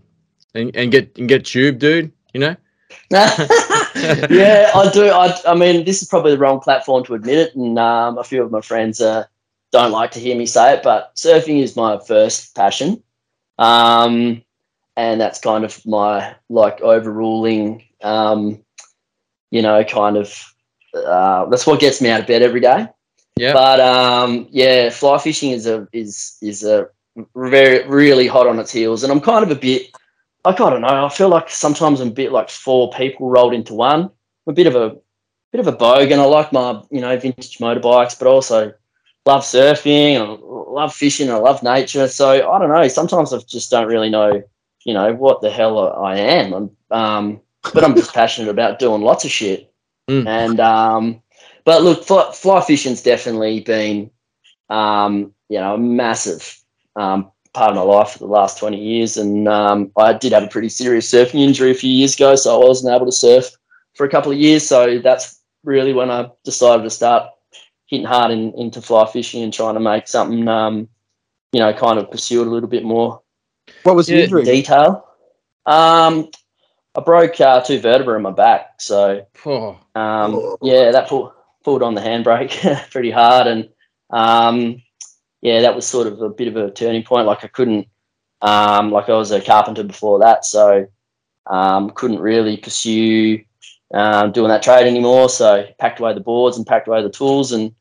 and, 0.55 0.75
and 0.77 0.91
get 0.91 1.17
and 1.19 1.29
get 1.29 1.45
tube, 1.45 1.79
dude. 1.79 2.13
You 2.33 2.41
know. 2.41 2.57
yeah, 3.11 4.71
I 4.75 4.91
do. 4.93 5.09
I, 5.11 5.35
I 5.47 5.55
mean, 5.55 5.85
this 5.85 6.03
is 6.03 6.09
probably 6.09 6.33
the 6.33 6.39
wrong 6.39 6.61
platform 6.61 7.05
to 7.05 7.15
admit 7.15 7.39
it, 7.39 7.55
and 7.57 7.79
um, 7.79 8.19
a 8.19 8.25
few 8.25 8.43
of 8.43 8.51
my 8.51 8.61
friends 8.61 9.01
uh, 9.01 9.25
don't 9.73 9.93
like 9.93 10.11
to 10.13 10.21
hear 10.21 10.37
me 10.37 10.47
say 10.47 10.75
it, 10.75 10.83
but 10.83 11.15
surfing 11.17 11.63
is 11.63 11.77
my 11.77 11.99
first 11.99 12.55
passion, 12.55 13.03
um, 13.59 14.43
and 14.97 15.21
that's 15.21 15.39
kind 15.39 15.65
of 15.65 15.85
my 15.87 16.35
like 16.49 16.81
overruling, 16.81 17.85
um, 18.03 18.63
you 19.51 19.63
know, 19.63 19.83
kind 19.85 20.17
of. 20.17 20.53
Uh, 20.95 21.45
that's 21.51 21.67
what 21.67 21.79
gets 21.79 22.01
me 22.01 22.09
out 22.09 22.21
of 22.21 22.27
bed 22.27 22.41
every 22.41 22.61
day. 22.61 22.89
Yeah. 23.37 23.53
But 23.53 23.81
um, 23.81 24.49
yeah, 24.51 24.89
fly 24.91 25.19
fishing 25.19 25.51
is 25.51 25.67
a 25.67 25.87
is 25.93 26.39
is 26.41 26.65
a 26.65 26.89
very 27.35 27.87
really 27.87 28.27
hot 28.27 28.47
on 28.47 28.59
its 28.59 28.73
heels, 28.73 29.03
and 29.03 29.13
I'm 29.13 29.21
kind 29.21 29.45
of 29.45 29.51
a 29.51 29.61
bit. 29.61 29.91
I 30.45 30.53
don't 30.53 30.81
know. 30.81 31.05
I 31.05 31.09
feel 31.09 31.29
like 31.29 31.51
sometimes 31.51 32.01
I'm 32.01 32.09
a 32.09 32.13
bit 32.13 32.33
like 32.33 32.49
four 32.49 32.91
people 32.93 33.29
rolled 33.29 33.53
into 33.53 33.75
one. 33.75 34.05
I'm 34.05 34.11
a 34.47 34.53
bit 34.53 34.67
of 34.67 34.77
a 34.77 34.97
bit 35.53 35.61
of 35.61 35.67
a 35.67 35.73
bogue, 35.73 36.11
and 36.11 36.21
I 36.21 36.25
like 36.25 36.53
my 36.53 36.83
you 36.91 37.03
know 37.03 37.19
vintage 37.19 37.59
motorbikes, 37.59 38.19
but 38.19 38.29
also 38.29 38.73
love 39.27 39.43
surfing 39.43 40.15
and 40.15 40.23
I 40.23 40.37
love 40.41 40.95
fishing. 40.95 41.31
I 41.31 41.37
love 41.37 41.63
nature. 41.63 42.09
So 42.09 42.31
I 42.31 42.59
don't 42.59 42.71
know. 42.71 42.89
Sometimes 42.89 43.33
I 43.33 43.39
just 43.39 43.71
don't 43.71 43.89
really 43.89 44.09
know, 44.09 44.43
you 44.87 44.95
know, 44.95 45.13
what 45.13 45.41
the 45.41 45.51
hell 45.51 45.79
I 45.79 46.17
am. 46.17 46.53
I'm, 46.55 46.71
um, 46.97 47.41
but 47.75 47.83
I'm 47.83 47.97
just 47.97 48.15
passionate 48.15 48.49
about 48.49 48.79
doing 48.79 49.03
lots 49.03 49.25
of 49.27 49.31
shit. 49.31 49.73
Mm. 50.09 50.29
And 50.29 50.61
um, 50.61 51.21
but 51.65 51.83
look, 51.83 52.05
fly, 52.05 52.31
fly 52.33 52.61
fishing's 52.61 53.03
definitely 53.03 53.59
been, 53.59 54.09
um, 54.71 55.35
you 55.49 55.59
know, 55.59 55.75
a 55.75 55.79
massive 55.79 56.63
um, 56.95 57.33
part 57.55 57.71
of 57.71 57.75
my 57.75 57.83
life 57.83 58.11
for 58.11 58.19
the 58.19 58.27
last 58.27 58.57
20 58.59 58.81
years. 58.81 59.17
And 59.17 59.49
um, 59.49 59.91
I 59.97 60.13
did 60.13 60.31
have 60.31 60.45
a 60.45 60.47
pretty 60.47 60.69
serious 60.69 61.11
surfing 61.11 61.41
injury 61.41 61.73
a 61.73 61.75
few 61.75 61.91
years 61.91 62.15
ago, 62.15 62.37
so 62.37 62.55
I 62.55 62.65
wasn't 62.65 62.95
able 62.95 63.07
to 63.07 63.11
surf 63.11 63.51
for 63.97 64.07
a 64.07 64.09
couple 64.09 64.31
of 64.31 64.39
years. 64.39 64.65
So 64.65 65.01
that's 65.01 65.43
really 65.65 65.93
when 65.93 66.09
I 66.09 66.31
decided 66.45 66.85
to 66.85 66.91
start 66.91 67.29
hitting 67.87 68.07
hard 68.07 68.31
in, 68.31 68.53
into 68.57 68.81
fly 68.81 69.07
fishing 69.07 69.43
and 69.43 69.53
trying 69.53 69.75
to 69.75 69.81
make 69.81 70.07
something, 70.07 70.47
um, 70.47 70.89
you 71.51 71.59
know, 71.59 71.73
kind 71.73 71.99
of 71.99 72.13
pursue 72.13 72.43
it 72.43 72.47
a 72.47 72.51
little 72.51 72.69
bit 72.69 72.85
more 72.85 73.23
What 73.87 73.95
was 73.95 74.09
the 74.09 74.21
injury? 74.21 74.45
detail. 74.45 75.07
Um, 75.65 76.31
I 76.97 77.01
broke 77.01 77.41
uh, 77.41 77.61
two 77.61 77.79
vertebrae 77.79 78.17
in 78.17 78.23
my 78.23 78.33
back, 78.33 78.81
so 78.81 79.27
Oh, 79.45 79.79
um, 79.95 80.57
yeah, 80.61 80.91
that 80.91 81.09
pulled 81.09 81.33
pulled 81.63 81.83
on 81.83 81.95
the 81.95 82.01
handbrake 82.01 82.91
pretty 82.91 83.13
hard, 83.13 83.47
and 83.47 83.69
um, 84.11 84.83
yeah, 85.41 85.61
that 85.61 85.75
was 85.75 85.87
sort 85.87 86.09
of 86.09 86.21
a 86.21 86.29
bit 86.31 86.49
of 86.49 86.57
a 86.57 86.71
turning 86.73 87.05
point. 87.05 87.27
Like 87.27 87.45
I 87.45 87.49
couldn't, 87.49 87.87
um, 88.43 88.91
like 88.91 89.09
I 89.09 89.13
was 89.13 89.31
a 89.31 89.41
carpenter 89.41 89.85
before 89.85 90.19
that, 90.19 90.45
so 90.45 90.87
um, 91.47 91.91
couldn't 91.91 92.19
really 92.19 92.57
pursue 92.57 93.45
um, 93.95 94.33
doing 94.33 94.49
that 94.49 94.65
trade 94.65 94.87
anymore. 94.89 95.29
So 95.29 95.65
packed 95.79 96.01
away 96.01 96.13
the 96.13 96.21
boards 96.21 96.57
and 96.57 96.67
packed 96.67 96.89
away 96.89 97.03
the 97.03 97.11
tools, 97.11 97.53
and 97.53 97.73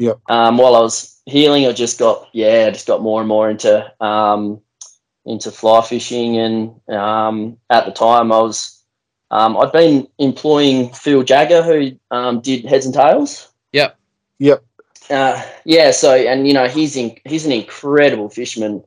Yep. 0.00 0.20
um, 0.28 0.58
while 0.58 0.76
I 0.76 0.80
was 0.80 1.20
healing, 1.26 1.66
I 1.66 1.72
just 1.72 1.98
got 1.98 2.28
yeah, 2.32 2.66
I 2.68 2.70
just 2.70 2.86
got 2.86 3.02
more 3.02 3.20
and 3.20 3.28
more 3.28 3.50
into 3.50 3.92
um, 4.00 4.60
into 5.28 5.52
fly 5.52 5.82
fishing, 5.82 6.38
and 6.38 6.80
um, 6.90 7.58
at 7.70 7.84
the 7.84 7.92
time 7.92 8.32
I 8.32 8.40
was 8.40 8.78
um, 9.30 9.56
I'd 9.58 9.72
been 9.72 10.08
employing 10.18 10.92
Phil 10.92 11.22
Jagger, 11.22 11.62
who 11.62 11.92
um, 12.10 12.40
did 12.40 12.64
Heads 12.64 12.86
and 12.86 12.94
Tails. 12.94 13.50
Yep. 13.72 13.96
Yep. 14.38 14.64
Uh, 15.10 15.42
yeah. 15.64 15.90
So, 15.90 16.14
and 16.14 16.46
you 16.46 16.54
know, 16.54 16.66
he's 16.66 16.96
in, 16.96 17.16
he's 17.24 17.44
an 17.44 17.52
incredible 17.52 18.30
fisherman, 18.30 18.82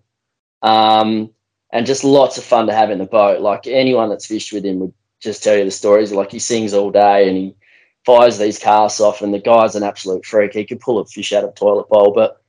um, 0.61 1.29
and 1.71 1.85
just 1.85 2.03
lots 2.03 2.37
of 2.37 2.43
fun 2.43 2.67
to 2.67 2.73
have 2.73 2.91
in 2.91 2.97
the 2.97 3.05
boat. 3.05 3.41
Like 3.41 3.67
anyone 3.67 4.09
that's 4.09 4.25
fished 4.25 4.51
with 4.51 4.65
him 4.65 4.79
would 4.79 4.93
just 5.19 5.43
tell 5.43 5.57
you 5.57 5.65
the 5.65 5.71
stories. 5.71 6.11
Like 6.11 6.31
he 6.31 6.39
sings 6.39 6.73
all 6.73 6.91
day 6.91 7.27
and 7.27 7.37
he 7.37 7.55
fires 8.05 8.39
these 8.39 8.57
casts 8.57 8.99
off, 8.99 9.21
and 9.21 9.33
the 9.33 9.39
guy's 9.39 9.75
an 9.75 9.83
absolute 9.83 10.25
freak. 10.25 10.53
He 10.53 10.65
could 10.65 10.79
pull 10.79 10.99
a 10.99 11.05
fish 11.05 11.33
out 11.33 11.43
of 11.43 11.51
a 11.51 11.53
toilet 11.53 11.87
bowl, 11.89 12.13
but 12.13 12.40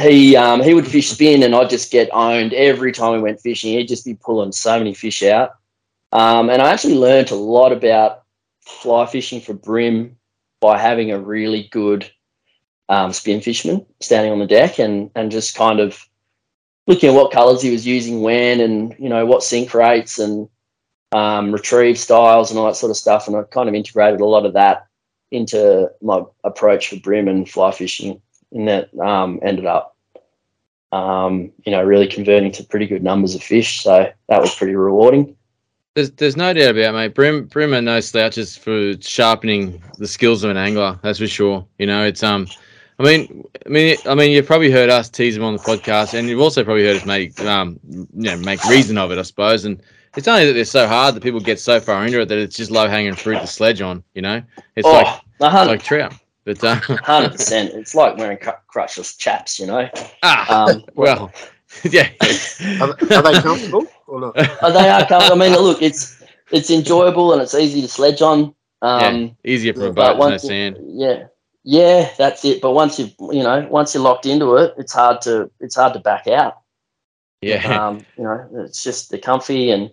he 0.00 0.36
um, 0.36 0.62
he 0.62 0.74
would 0.74 0.86
fish 0.86 1.10
spin, 1.10 1.42
and 1.42 1.54
I'd 1.54 1.70
just 1.70 1.92
get 1.92 2.08
owned 2.12 2.54
every 2.54 2.92
time 2.92 3.12
we 3.12 3.20
went 3.20 3.40
fishing. 3.40 3.72
He'd 3.72 3.88
just 3.88 4.04
be 4.04 4.14
pulling 4.14 4.52
so 4.52 4.78
many 4.78 4.94
fish 4.94 5.22
out. 5.22 5.56
Um, 6.12 6.50
and 6.50 6.60
I 6.60 6.70
actually 6.72 6.94
learned 6.94 7.30
a 7.30 7.36
lot 7.36 7.72
about 7.72 8.22
fly 8.60 9.06
fishing 9.06 9.40
for 9.40 9.54
bream 9.54 10.16
by 10.60 10.78
having 10.78 11.10
a 11.10 11.18
really 11.18 11.68
good 11.72 12.10
um, 12.88 13.12
spin 13.12 13.40
fisherman 13.40 13.84
standing 14.00 14.32
on 14.32 14.38
the 14.38 14.46
deck 14.46 14.78
and, 14.78 15.10
and 15.14 15.30
just 15.30 15.56
kind 15.56 15.80
of 15.80 16.06
looking 16.86 17.08
at 17.08 17.14
what 17.14 17.32
colours 17.32 17.62
he 17.62 17.70
was 17.70 17.86
using 17.86 18.22
when 18.22 18.60
and, 18.60 18.94
you 18.98 19.08
know, 19.08 19.24
what 19.24 19.42
sink 19.42 19.72
rates 19.72 20.18
and 20.18 20.48
um, 21.12 21.52
retrieve 21.52 21.98
styles 21.98 22.50
and 22.50 22.58
all 22.58 22.66
that 22.66 22.76
sort 22.76 22.90
of 22.90 22.96
stuff. 22.96 23.26
And 23.26 23.36
I 23.36 23.42
kind 23.44 23.68
of 23.68 23.74
integrated 23.74 24.20
a 24.20 24.26
lot 24.26 24.46
of 24.46 24.52
that 24.52 24.86
into 25.30 25.90
my 26.02 26.22
approach 26.44 26.88
for 26.88 26.96
bream 26.96 27.26
and 27.28 27.48
fly 27.48 27.70
fishing 27.70 28.20
and 28.52 28.68
that 28.68 28.96
um, 28.98 29.38
ended 29.42 29.66
up, 29.66 29.96
um, 30.92 31.50
you 31.64 31.72
know, 31.72 31.82
really 31.82 32.06
converting 32.06 32.52
to 32.52 32.64
pretty 32.64 32.86
good 32.86 33.02
numbers 33.02 33.34
of 33.34 33.42
fish. 33.42 33.82
So 33.82 34.10
that 34.28 34.40
was 34.40 34.54
pretty 34.54 34.74
rewarding. 34.74 35.36
there's 35.94 36.10
there's 36.12 36.36
no 36.36 36.52
doubt 36.52 36.70
about 36.70 36.90
it, 36.90 36.92
mate. 36.92 37.14
Bream 37.14 37.46
Bream 37.46 37.74
are 37.74 37.82
no 37.82 38.00
slouches 38.00 38.56
for 38.56 38.94
sharpening 39.00 39.82
the 39.98 40.08
skills 40.08 40.44
of 40.44 40.50
an 40.50 40.56
angler. 40.56 40.98
That's 41.02 41.18
for 41.18 41.26
sure. 41.26 41.66
You 41.78 41.86
know, 41.86 42.04
it's 42.04 42.22
um. 42.22 42.46
I 42.98 43.04
mean, 43.04 43.44
I 43.66 43.68
mean, 43.68 43.96
I 44.06 44.14
mean, 44.14 44.30
you've 44.30 44.46
probably 44.46 44.70
heard 44.70 44.90
us 44.90 45.08
tease 45.08 45.34
them 45.34 45.42
on 45.42 45.54
the 45.54 45.62
podcast, 45.62 46.16
and 46.16 46.28
you've 46.28 46.40
also 46.40 46.62
probably 46.62 46.84
heard 46.84 46.96
us 46.96 47.06
make, 47.06 47.40
um, 47.40 47.80
you 47.88 48.06
know, 48.14 48.36
make 48.36 48.62
reason 48.66 48.96
of 48.98 49.10
it, 49.10 49.18
I 49.18 49.22
suppose. 49.22 49.64
And 49.64 49.82
it's 50.16 50.28
only 50.28 50.46
that 50.46 50.52
they're 50.52 50.64
so 50.64 50.86
hard 50.86 51.14
that 51.14 51.22
people 51.22 51.40
get 51.40 51.58
so 51.58 51.80
far 51.80 52.04
into 52.04 52.20
it 52.20 52.28
that 52.28 52.38
it's 52.38 52.54
just 52.54 52.70
low 52.70 52.86
hanging 52.86 53.14
fruit 53.14 53.40
to 53.40 53.46
sledge 53.46 53.80
on. 53.80 54.04
You 54.14 54.22
know, 54.22 54.42
it's 54.76 54.86
like 54.86 55.06
oh, 55.08 55.20
a 55.40 55.50
hundred 55.50 55.70
like 55.72 55.82
trout. 55.82 56.14
But 56.44 56.62
uh, 56.64 56.74
hundred 56.76 57.32
percent. 57.32 57.72
It's 57.74 57.94
like 57.94 58.16
wearing 58.16 58.38
cr- 58.38 58.50
crutchless 58.72 59.16
chaps, 59.18 59.58
you 59.60 59.66
know. 59.66 59.88
ah, 60.22 60.66
Um, 60.70 60.84
well, 60.94 61.30
yeah, 61.84 62.08
Are, 62.80 62.92
they- 62.94 63.14
are 63.16 63.22
they 63.22 63.40
comfortable 63.40 63.86
or 64.06 64.20
not? 64.20 64.34
oh, 64.62 64.72
they 64.72 64.88
are. 64.90 65.06
Com- 65.06 65.22
I 65.22 65.34
mean, 65.34 65.52
look, 65.52 65.80
it's 65.82 66.22
it's 66.50 66.70
enjoyable 66.70 67.32
and 67.32 67.40
it's 67.40 67.54
easy 67.54 67.80
to 67.82 67.88
sledge 67.88 68.20
on. 68.22 68.54
Um, 68.82 69.36
easier 69.44 69.72
for 69.74 69.86
a 69.86 69.92
boat. 69.92 70.18
There's 70.18 70.42
no 70.42 70.48
sand. 70.48 70.76
yeah, 70.88 71.26
yeah, 71.62 72.10
that's 72.18 72.44
it. 72.44 72.60
But 72.60 72.72
once 72.72 72.98
you 72.98 73.10
you 73.30 73.42
know 73.44 73.66
once 73.70 73.94
you're 73.94 74.02
locked 74.02 74.26
into 74.26 74.56
it, 74.56 74.74
it's 74.76 74.92
hard 74.92 75.20
to 75.22 75.50
it's 75.60 75.76
hard 75.76 75.92
to 75.94 76.00
back 76.00 76.26
out. 76.26 76.58
Yeah, 77.40 77.86
Um, 77.88 78.04
you 78.18 78.24
know, 78.24 78.48
it's 78.64 78.82
just 78.84 79.10
the 79.10 79.18
comfy 79.18 79.70
and 79.70 79.90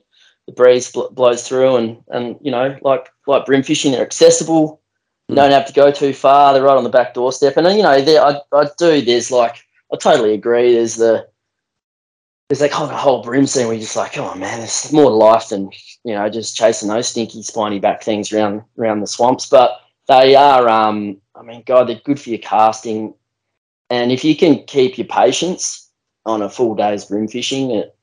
the 0.47 0.53
breeze 0.53 0.91
bl- 0.91 1.09
blows 1.11 1.47
through, 1.47 1.75
and 1.77 1.97
and 2.09 2.37
you 2.41 2.49
know, 2.51 2.77
like 2.81 3.07
like 3.27 3.45
bream 3.45 3.61
fishing, 3.63 3.91
they're 3.91 4.01
accessible. 4.01 4.81
You 5.29 5.35
don't 5.35 5.51
have 5.51 5.67
to 5.67 5.73
go 5.73 5.91
too 5.91 6.11
far. 6.11 6.53
They're 6.53 6.63
right 6.63 6.75
on 6.75 6.83
the 6.83 6.89
back 6.89 7.13
doorstep, 7.13 7.55
and 7.55 7.77
you 7.77 7.83
know, 7.83 8.01
there 8.01 8.23
I 8.23 8.41
I 8.51 8.67
do. 8.79 8.99
There's 8.99 9.29
like 9.29 9.63
I 9.93 9.97
totally 9.97 10.33
agree. 10.33 10.73
There's 10.73 10.95
the 10.95 11.27
there's 12.49 12.59
that 12.59 12.71
kind 12.71 12.91
of 12.91 12.97
whole 12.97 13.21
bream 13.21 13.45
scene 13.45 13.67
where 13.67 13.75
you're 13.75 13.83
just 13.83 13.95
like, 13.95 14.17
oh 14.17 14.33
man, 14.33 14.57
there's 14.57 14.91
more 14.91 15.11
to 15.11 15.15
life 15.15 15.49
than 15.49 15.69
you 16.03 16.15
know 16.15 16.27
just 16.29 16.57
chasing 16.57 16.89
those 16.89 17.07
stinky 17.07 17.43
spiny 17.43 17.77
back 17.77 18.01
things 18.01 18.33
around 18.33 18.63
around 18.79 19.01
the 19.01 19.07
swamps. 19.07 19.47
But 19.47 19.79
they 20.07 20.35
are, 20.35 20.67
um, 20.67 21.21
I 21.35 21.43
mean, 21.43 21.61
God, 21.63 21.87
they're 21.87 22.01
good 22.03 22.19
for 22.19 22.31
your 22.31 22.39
casting, 22.39 23.13
and 23.91 24.11
if 24.11 24.25
you 24.25 24.35
can 24.35 24.63
keep 24.63 24.97
your 24.97 25.05
patience 25.05 25.91
on 26.25 26.41
a 26.41 26.49
full 26.49 26.73
day's 26.73 27.05
bream 27.05 27.27
fishing, 27.27 27.69
it, 27.69 27.95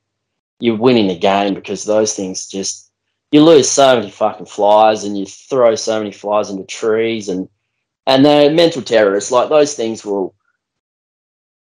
you're 0.61 0.77
winning 0.77 1.07
the 1.07 1.19
game 1.19 1.55
because 1.55 1.83
those 1.83 2.15
things 2.15 2.47
just 2.47 2.86
you 3.31 3.43
lose 3.43 3.69
so 3.69 3.97
many 3.97 4.09
fucking 4.09 4.45
flies 4.45 5.03
and 5.03 5.17
you 5.17 5.25
throw 5.25 5.75
so 5.75 5.99
many 5.99 6.11
flies 6.11 6.49
into 6.49 6.63
trees 6.65 7.29
and 7.29 7.49
and 8.05 8.23
they're 8.25 8.51
mental 8.51 8.81
terrorists. 8.81 9.31
Like 9.31 9.49
those 9.49 9.73
things 9.73 10.05
will 10.05 10.33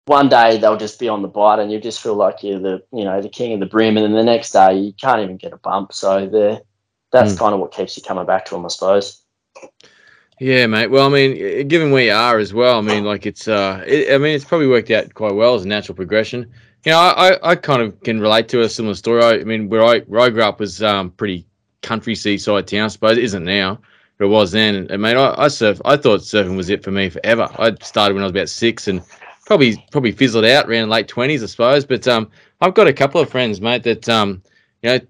one 0.07 0.29
day 0.29 0.59
they'll 0.59 0.77
just 0.77 0.99
be 0.99 1.09
on 1.09 1.23
the 1.23 1.29
bite 1.29 1.61
and 1.61 1.71
you 1.71 1.79
just 1.79 2.03
feel 2.03 2.15
like 2.15 2.43
you're 2.43 2.59
the 2.59 2.83
you 2.93 3.05
know 3.05 3.21
the 3.21 3.29
king 3.29 3.53
of 3.53 3.61
the 3.61 3.67
bream 3.67 3.97
and 3.97 4.05
then 4.05 4.13
the 4.13 4.25
next 4.25 4.51
day 4.53 4.79
you 4.79 4.93
can't 4.93 5.21
even 5.21 5.37
get 5.37 5.53
a 5.53 5.59
bump. 5.59 5.93
So 5.93 6.27
they're 6.27 6.61
that's 7.13 7.35
Mm. 7.35 7.39
kind 7.39 7.55
of 7.55 7.61
what 7.61 7.73
keeps 7.73 7.97
you 7.97 8.03
coming 8.03 8.25
back 8.25 8.47
to 8.47 8.55
them, 8.55 8.65
I 8.65 8.69
suppose. 8.69 9.23
Yeah, 10.41 10.67
mate. 10.67 10.91
Well, 10.91 11.07
I 11.07 11.11
mean, 11.11 11.69
given 11.69 11.91
where 11.93 12.05
you 12.05 12.13
are 12.13 12.39
as 12.39 12.53
well, 12.53 12.79
I 12.79 12.81
mean, 12.81 13.05
like 13.05 13.27
it's, 13.27 13.47
uh, 13.47 13.85
it, 13.87 14.13
I 14.13 14.19
mean, 14.19 14.35
it's 14.35 14.45
probably 14.47 14.67
worked 14.67 14.91
out 14.91 15.13
quite 15.15 15.35
well 15.35 15.55
as 15.55 15.65
a 15.65 15.69
natural 15.69 15.95
progression. 15.95 16.51
You 16.85 16.93
know, 16.93 16.99
I, 16.99 17.51
I, 17.51 17.55
kind 17.55 17.81
of 17.81 18.01
can 18.01 18.21
relate 18.21 18.49
to 18.49 18.63
a 18.63 18.69
similar 18.69 18.95
story. 18.95 19.23
I, 19.23 19.35
I 19.35 19.45
mean, 19.45 19.69
where 19.69 19.85
I, 19.85 20.01
where 20.01 20.21
I 20.21 20.31
grew 20.31 20.43
up 20.43 20.59
was 20.59 20.83
um, 20.83 21.11
pretty 21.13 21.47
country 21.83 22.15
seaside 22.15 22.67
town. 22.67 22.85
I 22.85 22.89
suppose 22.89 23.19
it 23.19 23.25
isn't 23.25 23.45
now, 23.45 23.79
but 24.19 24.25
it 24.25 24.29
was 24.29 24.51
then. 24.51 24.89
And 24.91 25.01
mate, 25.03 25.17
I, 25.17 25.35
I 25.39 25.49
surf. 25.49 25.81
I 25.85 25.97
thought 25.97 26.21
surfing 26.21 26.57
was 26.57 26.71
it 26.71 26.83
for 26.83 26.91
me 26.91 27.09
forever. 27.09 27.49
I 27.59 27.75
started 27.83 28.15
when 28.15 28.25
I 28.25 28.27
was 28.27 28.33
about 28.33 28.49
six, 28.49 28.89
and 28.89 29.01
probably 29.47 29.77
probably 29.93 30.13
fizzled 30.13 30.45
out 30.45 30.69
around 30.69 30.89
late 30.89 31.07
twenties, 31.07 31.43
I 31.43 31.47
suppose. 31.47 31.85
But 31.85 32.09
um, 32.09 32.31
I've 32.61 32.75
got 32.75 32.89
a 32.89 32.93
couple 32.93 33.21
of 33.21 33.31
friends, 33.31 33.61
mate, 33.61 33.85
that 33.85 34.09
um, 34.09 34.43
you 34.83 34.91
know, 34.91 35.01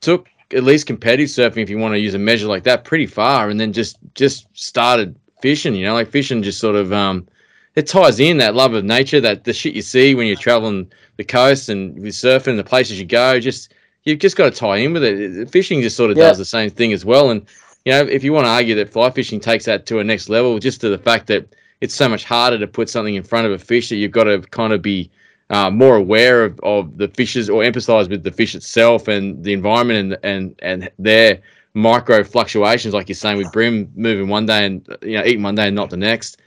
took 0.00 0.28
at 0.52 0.64
least 0.64 0.86
competitive 0.86 1.28
surfing, 1.28 1.62
if 1.62 1.70
you 1.70 1.78
want 1.78 1.94
to 1.94 2.00
use 2.00 2.14
a 2.14 2.18
measure 2.18 2.46
like 2.46 2.64
that, 2.64 2.84
pretty 2.84 3.06
far, 3.06 3.48
and 3.48 3.60
then 3.60 3.72
just 3.72 3.96
just 4.14 4.46
started 4.54 5.16
fishing. 5.40 5.74
You 5.74 5.86
know, 5.86 5.94
like 5.94 6.10
fishing 6.10 6.42
just 6.42 6.58
sort 6.58 6.76
of 6.76 6.92
um, 6.92 7.28
it 7.74 7.86
ties 7.86 8.20
in 8.20 8.36
that 8.38 8.54
love 8.54 8.74
of 8.74 8.84
nature, 8.84 9.20
that 9.20 9.44
the 9.44 9.52
shit 9.52 9.74
you 9.74 9.82
see 9.82 10.14
when 10.14 10.26
you're 10.26 10.36
traveling 10.36 10.90
the 11.16 11.24
coast 11.24 11.68
and 11.68 11.94
with 12.00 12.14
surfing, 12.14 12.56
the 12.56 12.64
places 12.64 12.98
you 12.98 13.06
go. 13.06 13.40
Just 13.40 13.74
you've 14.04 14.18
just 14.18 14.36
got 14.36 14.52
to 14.52 14.58
tie 14.58 14.76
in 14.78 14.92
with 14.92 15.04
it. 15.04 15.50
Fishing 15.50 15.80
just 15.80 15.96
sort 15.96 16.10
of 16.10 16.16
Yeah. 16.16 16.28
does 16.28 16.38
the 16.38 16.44
same 16.44 16.70
thing 16.70 16.92
as 16.92 17.04
well. 17.04 17.30
And 17.30 17.46
you 17.84 17.92
know, 17.92 18.00
if 18.02 18.22
you 18.22 18.32
want 18.32 18.46
to 18.46 18.50
argue 18.50 18.74
that 18.76 18.92
fly 18.92 19.10
fishing 19.10 19.40
takes 19.40 19.64
that 19.64 19.86
to 19.86 19.98
a 19.98 20.04
next 20.04 20.28
level, 20.28 20.58
just 20.58 20.80
to 20.82 20.88
the 20.88 20.98
fact 20.98 21.26
that 21.28 21.46
it's 21.80 21.94
so 21.94 22.08
much 22.08 22.24
harder 22.24 22.58
to 22.58 22.66
put 22.66 22.88
something 22.88 23.14
in 23.16 23.24
front 23.24 23.46
of 23.46 23.52
a 23.52 23.58
fish 23.58 23.88
that 23.88 23.96
you've 23.96 24.12
got 24.12 24.24
to 24.24 24.40
kind 24.50 24.72
of 24.72 24.82
be 24.82 25.10
uh, 25.50 25.68
more 25.70 25.96
aware 25.96 26.44
of, 26.44 26.60
of 26.62 26.96
the 26.96 27.08
fishes 27.08 27.50
or 27.50 27.64
emphasize 27.64 28.08
with 28.08 28.22
the 28.22 28.30
fish 28.30 28.54
itself 28.54 29.08
and 29.08 29.42
the 29.42 29.52
environment 29.52 29.98
and 29.98 30.18
and 30.22 30.54
and 30.62 30.90
their 30.98 31.40
micro 31.74 32.22
fluctuations, 32.22 32.92
like 32.94 33.08
you're 33.08 33.16
saying 33.16 33.38
with 33.38 33.50
bream 33.52 33.90
moving 33.96 34.28
one 34.28 34.46
day 34.46 34.66
and 34.66 34.86
you 35.02 35.16
know 35.18 35.24
eating 35.24 35.42
one 35.42 35.54
day 35.54 35.66
and 35.66 35.76
not 35.76 35.90
the 35.90 35.96
next. 35.96 36.38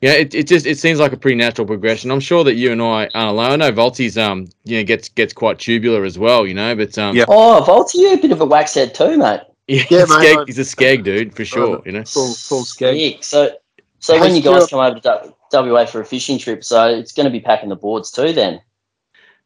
Yeah, 0.00 0.12
it, 0.12 0.34
it 0.34 0.46
just 0.46 0.66
it 0.66 0.78
seems 0.78 0.98
like 1.00 1.12
a 1.12 1.16
pretty 1.16 1.36
natural 1.36 1.66
progression. 1.66 2.10
I'm 2.10 2.20
sure 2.20 2.44
that 2.44 2.54
you 2.54 2.72
and 2.72 2.82
I 2.82 3.08
aren't 3.14 3.30
alone. 3.30 3.50
I 3.52 3.56
know 3.56 3.72
Volty's 3.72 4.18
um 4.18 4.48
you 4.64 4.76
know 4.78 4.84
gets 4.84 5.08
gets 5.08 5.32
quite 5.32 5.58
tubular 5.58 6.04
as 6.04 6.18
well, 6.18 6.46
you 6.46 6.52
know, 6.54 6.74
but 6.76 6.96
um 6.98 7.16
Yeah. 7.16 7.24
Oh, 7.28 7.64
Volty, 7.66 7.94
you 8.00 8.12
a 8.12 8.16
bit 8.18 8.32
of 8.32 8.40
a 8.40 8.44
wax 8.44 8.74
head 8.74 8.94
too, 8.94 9.16
mate. 9.16 9.40
yeah, 9.66 9.84
Yeah, 9.88 9.98
mate, 10.00 10.08
skeg- 10.08 10.36
I'm- 10.36 10.46
he's 10.46 10.58
a 10.58 10.62
skeg 10.62 11.04
dude 11.04 11.34
for 11.34 11.44
sure, 11.44 11.80
you 11.86 11.92
know. 11.92 12.04
Full 12.04 12.34
full 12.34 12.64
skeg. 12.64 12.98
Sick. 13.14 13.24
So, 13.24 13.56
so 14.00 14.14
Hey, 14.14 14.20
when 14.20 14.36
you 14.36 14.42
guys 14.42 14.66
come 14.66 14.80
over 14.80 15.00
to 15.00 15.32
WA 15.52 15.86
for 15.86 16.00
a 16.00 16.04
fishing 16.04 16.38
trip, 16.38 16.64
so 16.64 16.88
it's 16.88 17.12
going 17.12 17.24
to 17.24 17.30
be 17.30 17.40
packing 17.40 17.68
the 17.70 17.76
boards 17.76 18.10
too, 18.10 18.32
then. 18.32 18.60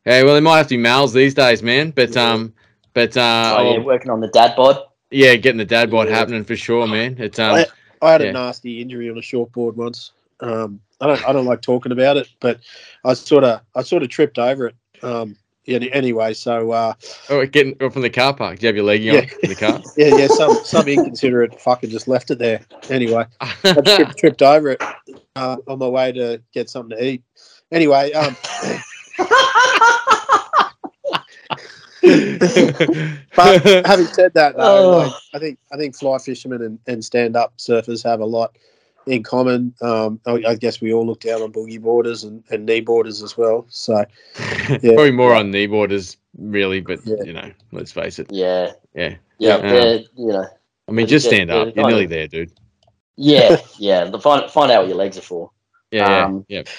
Hey, 0.05 0.25
well, 0.25 0.35
it 0.37 0.41
might 0.41 0.57
have 0.57 0.67
to 0.69 0.77
be 0.77 0.83
males 0.83 1.13
these 1.13 1.35
days, 1.35 1.63
man. 1.63 1.91
But 1.91 2.17
um, 2.17 2.53
but 2.95 3.17
uh, 3.17 3.57
oh, 3.59 3.73
yeah, 3.75 3.79
working 3.85 4.11
on 4.11 4.19
the 4.21 4.29
dad 4.29 4.57
bod. 4.57 4.83
yeah, 5.11 5.37
getting 5.37 5.59
the 5.59 5.65
dad 5.65 5.91
bod 5.91 6.09
Yeah. 6.09 6.17
happening 6.17 6.43
for 6.45 6.57
sure, 6.57 6.87
man. 6.89 7.17
It's 7.21 7.39
um, 7.39 7.55
I, 7.57 7.67
I 8.03 8.13
had 8.13 8.23
yeah. 8.23 8.29
a 8.29 8.33
nasty 8.33 8.81
injury 8.81 9.09
on 9.11 9.19
a 9.19 9.23
short 9.23 9.53
board 9.53 9.77
once. 9.77 10.13
Um, 10.41 10.81
I 11.01 11.07
don't 11.07 11.29
I 11.29 11.33
don't 11.33 11.47
like 11.47 11.63
talking 11.63 11.93
about 11.93 12.17
it, 12.17 12.29
but 12.41 12.61
I 13.05 13.15
sort 13.15 13.45
of 13.45 13.61
I 13.75 13.83
sort 13.83 14.03
of 14.03 14.09
tripped 14.09 14.39
over 14.39 14.69
it. 14.69 14.75
Um, 15.03 15.37
anyway, 15.67 16.33
so 16.35 16.71
uh, 16.73 16.95
oh, 17.29 17.45
getting 17.47 17.77
from 17.91 18.03
the 18.03 18.11
car 18.11 18.35
park. 18.35 18.59
Do 18.59 18.65
you 18.65 18.69
have 18.69 18.77
your 18.77 18.85
leggy 18.85 19.05
Yeah. 19.05 19.13
on 19.19 19.25
in 19.43 19.49
the 19.51 19.55
car? 19.57 19.81
yeah, 19.97 20.17
yeah, 20.17 20.27
some 20.29 20.55
some 20.65 20.89
inconsiderate 20.89 21.53
fucker 21.59 21.89
just 21.89 22.09
left 22.09 22.31
it 22.31 22.39
there. 22.39 22.61
Anyway, 22.91 23.25
I 23.41 23.53
tripped, 23.63 24.19
tripped 24.19 24.43
over 24.43 24.71
it 24.71 24.83
uh, 25.37 25.57
on 25.69 25.79
my 25.79 25.89
way 25.89 26.13
to 26.13 26.41
get 26.53 26.71
something 26.71 26.97
to 26.97 27.05
eat. 27.05 27.23
Anyway, 27.71 28.13
um, 28.13 28.35
but 33.37 33.63
having 33.87 34.07
said 34.07 34.33
that, 34.35 34.55
though, 34.57 34.63
Oh. 34.95 34.99
like, 34.99 35.13
I 35.35 35.39
think 35.39 35.59
I 35.73 35.77
think 35.77 35.97
fly 35.97 36.19
fishermen 36.19 36.63
and, 36.63 36.79
and 36.87 37.05
stand 37.05 37.37
up 37.37 37.57
surfers 37.59 38.03
have 38.05 38.21
a 38.21 38.25
lot 38.25 38.57
in 39.09 39.23
common. 39.23 39.75
Um, 39.81 40.21
I, 40.27 40.43
I 40.49 40.55
guess 40.55 40.81
we 40.81 40.93
all 40.93 41.07
look 41.07 41.21
down 41.21 41.43
on 41.43 41.53
boogie 41.53 41.81
boarders 41.81 42.25
and, 42.25 42.43
and 42.51 42.67
knee 42.67 42.81
boarders 42.81 43.23
as 43.23 43.37
well. 43.37 43.67
So 43.69 44.05
Yeah. 44.69 44.79
Probably 44.95 45.11
more 45.13 45.35
on 45.35 45.51
knee 45.51 45.67
borders, 45.67 46.17
really. 46.39 46.81
But 46.81 47.01
Yeah. 47.05 47.17
you 47.25 47.33
know, 47.33 47.51
let's 47.73 47.93
face 47.93 48.19
it. 48.19 48.29
Yeah, 48.31 48.73
Yeah. 48.95 49.17
yeah, 49.39 49.57
Yeah. 49.63 49.99
you 50.17 50.29
know, 50.29 50.47
I 50.89 50.93
mean, 50.93 51.07
just 51.07 51.27
stand 51.27 51.51
up. 51.51 51.75
You're 51.75 51.87
nearly 51.87 52.07
there, 52.07 52.29
dude. 52.29 52.53
yeah, 53.17 53.57
yeah. 53.79 54.05
The 54.05 54.19
find 54.21 54.51
find 54.51 54.71
out 54.71 54.83
what 54.83 54.89
your 54.89 54.97
legs 54.99 55.19
are 55.19 55.23
for. 55.23 55.51
Yeah, 55.91 56.09
yeah, 56.09 56.25
Um, 56.27 56.45
yeah. 56.49 56.63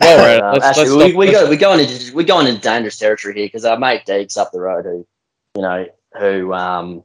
Well, 0.00 0.18
right, 0.18 0.42
Uh, 0.42 0.52
let's, 0.54 0.64
actually, 0.66 0.88
let's 0.96 1.14
we, 1.14 1.26
we 1.26 1.32
go, 1.32 1.48
we're 1.48 1.56
going 1.56 1.78
into 1.80 2.14
we're 2.14 2.26
going 2.26 2.48
into 2.48 2.60
dangerous 2.60 2.98
territory 2.98 3.32
here 3.34 3.46
because 3.46 3.64
our 3.64 3.78
mate 3.78 4.02
Deeks 4.06 4.36
up 4.36 4.50
the 4.52 4.60
road, 4.60 4.84
who 4.84 5.06
you 5.54 5.62
know, 5.62 5.86
who 6.18 6.52
um, 6.52 7.04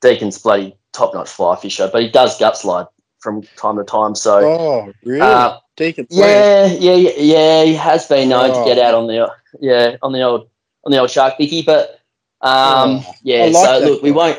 Deacon's 0.00 0.38
bloody 0.38 0.76
top 0.92 1.12
notch 1.12 1.28
fly 1.28 1.56
fisher, 1.56 1.90
but 1.92 2.02
he 2.02 2.08
does 2.08 2.38
gut 2.38 2.56
slide 2.56 2.86
from 3.20 3.42
time 3.56 3.76
to 3.76 3.84
time. 3.84 4.14
So 4.14 4.38
oh 4.40 4.92
really? 5.04 5.20
uh, 5.20 5.58
Deacon 5.76 6.06
yeah, 6.10 6.66
yeah, 6.66 6.94
yeah, 6.94 7.10
yeah, 7.16 7.64
he 7.64 7.74
has 7.74 8.06
been 8.06 8.28
known 8.28 8.50
Oh. 8.52 8.64
to 8.64 8.68
get 8.74 8.78
out 8.84 8.94
on 8.94 9.06
the 9.06 9.30
yeah 9.60 9.96
on 10.02 10.12
the 10.12 10.22
old 10.22 10.48
on 10.84 10.92
the 10.92 10.98
old 10.98 11.10
shark 11.10 11.34
bicky, 11.38 11.62
but 11.62 12.00
um, 12.42 13.00
Oh, 13.06 13.12
yeah. 13.22 13.44
Like 13.44 13.52
so 13.54 13.80
that 13.80 13.82
look, 13.90 14.02
we 14.02 14.10
won't. 14.12 14.38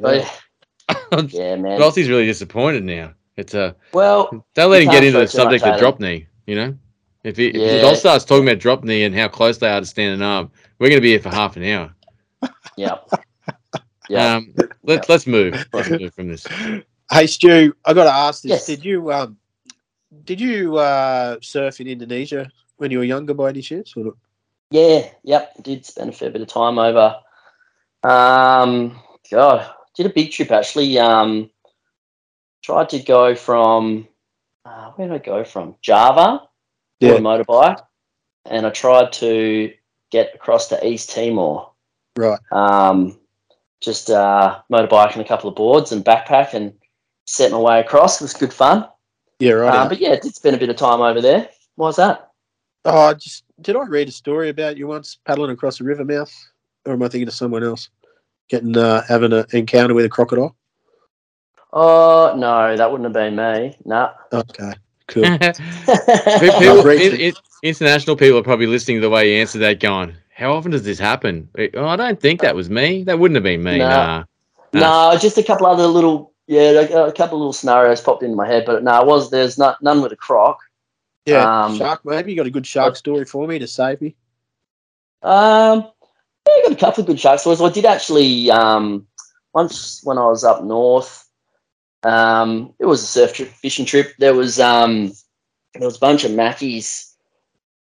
But, 0.00 0.42
yeah, 1.32 1.56
man. 1.56 1.78
Volty's 1.78 2.08
really 2.08 2.26
disappointed 2.26 2.84
now. 2.84 3.14
It's 3.36 3.54
uh, 3.54 3.72
Well, 3.92 4.44
don't 4.54 4.70
let 4.70 4.82
him 4.82 4.90
get 4.90 5.04
into 5.04 5.18
the 5.20 5.26
throw 5.26 5.44
too 5.44 5.50
much 5.50 5.60
subject 5.60 5.64
of 5.64 5.74
at 5.74 5.78
drop 5.78 6.00
knee. 6.00 6.26
You 6.46 6.56
know, 6.56 6.78
if 7.22 7.36
he 7.36 7.46
if 7.48 7.54
Yeah. 7.56 7.80
Dol 7.80 7.94
starts 7.94 8.24
talking 8.24 8.46
about 8.46 8.58
drop 8.58 8.82
knee 8.82 9.04
and 9.04 9.14
how 9.14 9.28
close 9.28 9.58
they 9.58 9.68
are 9.68 9.80
to 9.80 9.86
standing 9.86 10.20
arm, 10.22 10.50
we're 10.78 10.88
going 10.88 10.98
to 10.98 11.02
be 11.02 11.10
here 11.10 11.20
for 11.20 11.28
half 11.30 11.56
an 11.56 11.64
hour. 11.64 11.94
yeah, 12.76 12.96
yeah. 14.08 14.34
Um, 14.34 14.54
let's 14.82 15.08
let's 15.08 15.26
move. 15.28 15.64
Let's 15.72 15.90
move 16.00 16.12
from 16.14 16.28
this. 16.28 16.46
Hey 17.12 17.26
Stu, 17.26 17.74
I 17.84 17.92
got 17.92 18.04
to 18.04 18.12
ask 18.12 18.42
this. 18.42 18.50
Yes. 18.50 18.66
Did 18.66 18.84
you 18.84 19.12
um, 19.12 19.36
did 20.24 20.40
you 20.40 20.76
uh, 20.76 21.38
surf 21.42 21.80
in 21.80 21.88
Indonesia 21.88 22.48
when 22.76 22.90
you 22.92 22.98
were 22.98 23.04
younger 23.04 23.34
by 23.34 23.48
any 23.48 23.62
chance? 23.62 23.94
Or? 23.96 24.14
Yeah, 24.70 25.08
yep. 25.24 25.52
Did 25.62 25.84
spend 25.84 26.10
a 26.10 26.12
fair 26.12 26.30
bit 26.30 26.42
of 26.42 26.48
time 26.48 26.78
over. 26.78 27.16
Um, 28.04 29.00
God, 29.30 29.68
did 29.96 30.06
a 30.06 30.10
big 30.10 30.30
trip 30.30 30.52
actually. 30.52 30.98
Um, 31.00 31.50
tried 32.62 32.90
to 32.90 33.00
go 33.00 33.34
from 33.34 34.06
uh, 34.64 34.92
where 34.92 35.08
did 35.08 35.14
I 35.14 35.18
go 35.18 35.42
from? 35.42 35.74
Java, 35.82 36.42
Yeah. 37.00 37.14
on 37.14 37.16
a 37.16 37.20
motorbike, 37.44 37.82
and 38.46 38.66
I 38.66 38.70
tried 38.70 39.12
to 39.14 39.72
get 40.12 40.32
across 40.34 40.68
to 40.68 40.86
East 40.86 41.10
Timor. 41.10 41.70
Right. 42.16 42.38
Um, 42.52 43.18
just 43.80 44.10
uh, 44.10 44.60
motorbike 44.70 45.14
and 45.14 45.22
a 45.22 45.28
couple 45.28 45.48
of 45.48 45.56
boards 45.56 45.90
and 45.90 46.04
backpack 46.04 46.54
and 46.54 46.74
set 47.30 47.52
my 47.52 47.58
way 47.58 47.80
across. 47.80 48.20
It 48.20 48.24
was 48.24 48.34
good 48.34 48.52
fun. 48.52 48.88
Yeah, 49.38 49.52
right. 49.52 49.74
Um, 49.74 49.88
but 49.88 50.00
yeah, 50.00 50.16
did 50.16 50.34
spend 50.34 50.56
a 50.56 50.58
bit 50.58 50.68
of 50.68 50.76
time 50.76 51.00
over 51.00 51.20
there. 51.20 51.48
Why's 51.76 51.96
that? 51.96 52.30
oh, 52.84 53.08
I 53.08 53.14
just 53.14 53.44
did 53.60 53.76
I 53.76 53.84
read 53.84 54.08
a 54.08 54.12
story 54.12 54.48
about 54.48 54.76
you 54.76 54.86
once 54.86 55.18
paddling 55.26 55.50
across 55.50 55.80
a 55.80 55.84
river 55.84 56.04
mouth, 56.04 56.32
or 56.86 56.94
am 56.94 57.02
I 57.02 57.08
thinking 57.08 57.28
of 57.28 57.34
someone 57.34 57.62
else? 57.62 57.88
Getting 58.48 58.76
uh, 58.76 59.02
having 59.06 59.32
an 59.32 59.44
encounter 59.52 59.94
with 59.94 60.04
a 60.04 60.08
crocodile. 60.08 60.56
Oh 61.72 62.34
no, 62.36 62.76
that 62.76 62.90
wouldn't 62.90 63.06
have 63.06 63.12
been 63.12 63.36
me. 63.36 63.76
Nah. 63.84 64.12
Okay, 64.32 64.72
cool. 65.06 65.22
People, 66.40 66.82
great. 66.82 67.12
in- 67.12 67.20
in- 67.20 67.34
international 67.62 68.16
people 68.16 68.38
are 68.38 68.42
probably 68.42 68.66
listening 68.66 68.96
to 68.96 69.02
the 69.02 69.10
way 69.10 69.32
you 69.32 69.40
answered 69.40 69.60
that, 69.60 69.78
going, 69.78 70.14
"How 70.34 70.52
often 70.52 70.72
does 70.72 70.82
this 70.82 70.98
happen?" 70.98 71.48
Oh, 71.74 71.86
I 71.86 71.96
don't 71.96 72.20
think 72.20 72.40
that 72.40 72.56
was 72.56 72.68
me. 72.70 73.04
That 73.04 73.18
wouldn't 73.18 73.36
have 73.36 73.44
been 73.44 73.62
me. 73.62 73.78
Nah. 73.78 74.24
Nah. 74.72 75.12
no, 75.12 75.18
just 75.18 75.38
a 75.38 75.42
couple 75.42 75.66
other 75.66 75.86
little 75.86 76.32
yeah, 76.50 76.70
a, 76.72 77.06
a 77.06 77.12
couple 77.12 77.36
of 77.36 77.42
little 77.42 77.52
scenarios 77.52 78.00
popped 78.00 78.24
into 78.24 78.34
my 78.34 78.44
head, 78.44 78.64
but 78.66 78.82
no, 78.82 79.00
it 79.00 79.06
was 79.06 79.30
there's 79.30 79.56
not 79.56 79.80
none 79.84 80.02
with 80.02 80.10
a 80.10 80.16
croc. 80.16 80.58
Yeah, 81.24 81.64
Um, 81.66 81.76
shark. 81.76 82.04
Maybe 82.04 82.32
you 82.32 82.36
got 82.36 82.48
a 82.48 82.50
good 82.50 82.66
shark 82.66 82.96
story 82.96 83.24
for 83.24 83.46
me 83.46 83.60
to 83.60 83.68
save 83.68 84.00
me. 84.00 84.16
Um, 85.22 85.86
yeah, 86.48 86.52
I 86.52 86.62
got 86.64 86.72
a 86.72 86.76
couple 86.76 87.02
of 87.02 87.06
good 87.06 87.20
shark 87.20 87.38
stories. 87.38 87.60
I 87.60 87.70
did 87.70 87.84
actually 87.84 88.50
um 88.50 89.06
once 89.54 90.00
when 90.02 90.18
I 90.18 90.26
was 90.26 90.42
up 90.42 90.64
north. 90.64 91.24
Um, 92.02 92.74
it 92.80 92.86
was 92.86 93.00
a 93.00 93.06
surf 93.06 93.32
trip, 93.32 93.50
fishing 93.50 93.86
trip. 93.86 94.14
There 94.18 94.34
was 94.34 94.58
um 94.58 95.12
there 95.74 95.86
was 95.86 95.98
a 95.98 96.00
bunch 96.00 96.24
of 96.24 96.32
mackies 96.32 97.14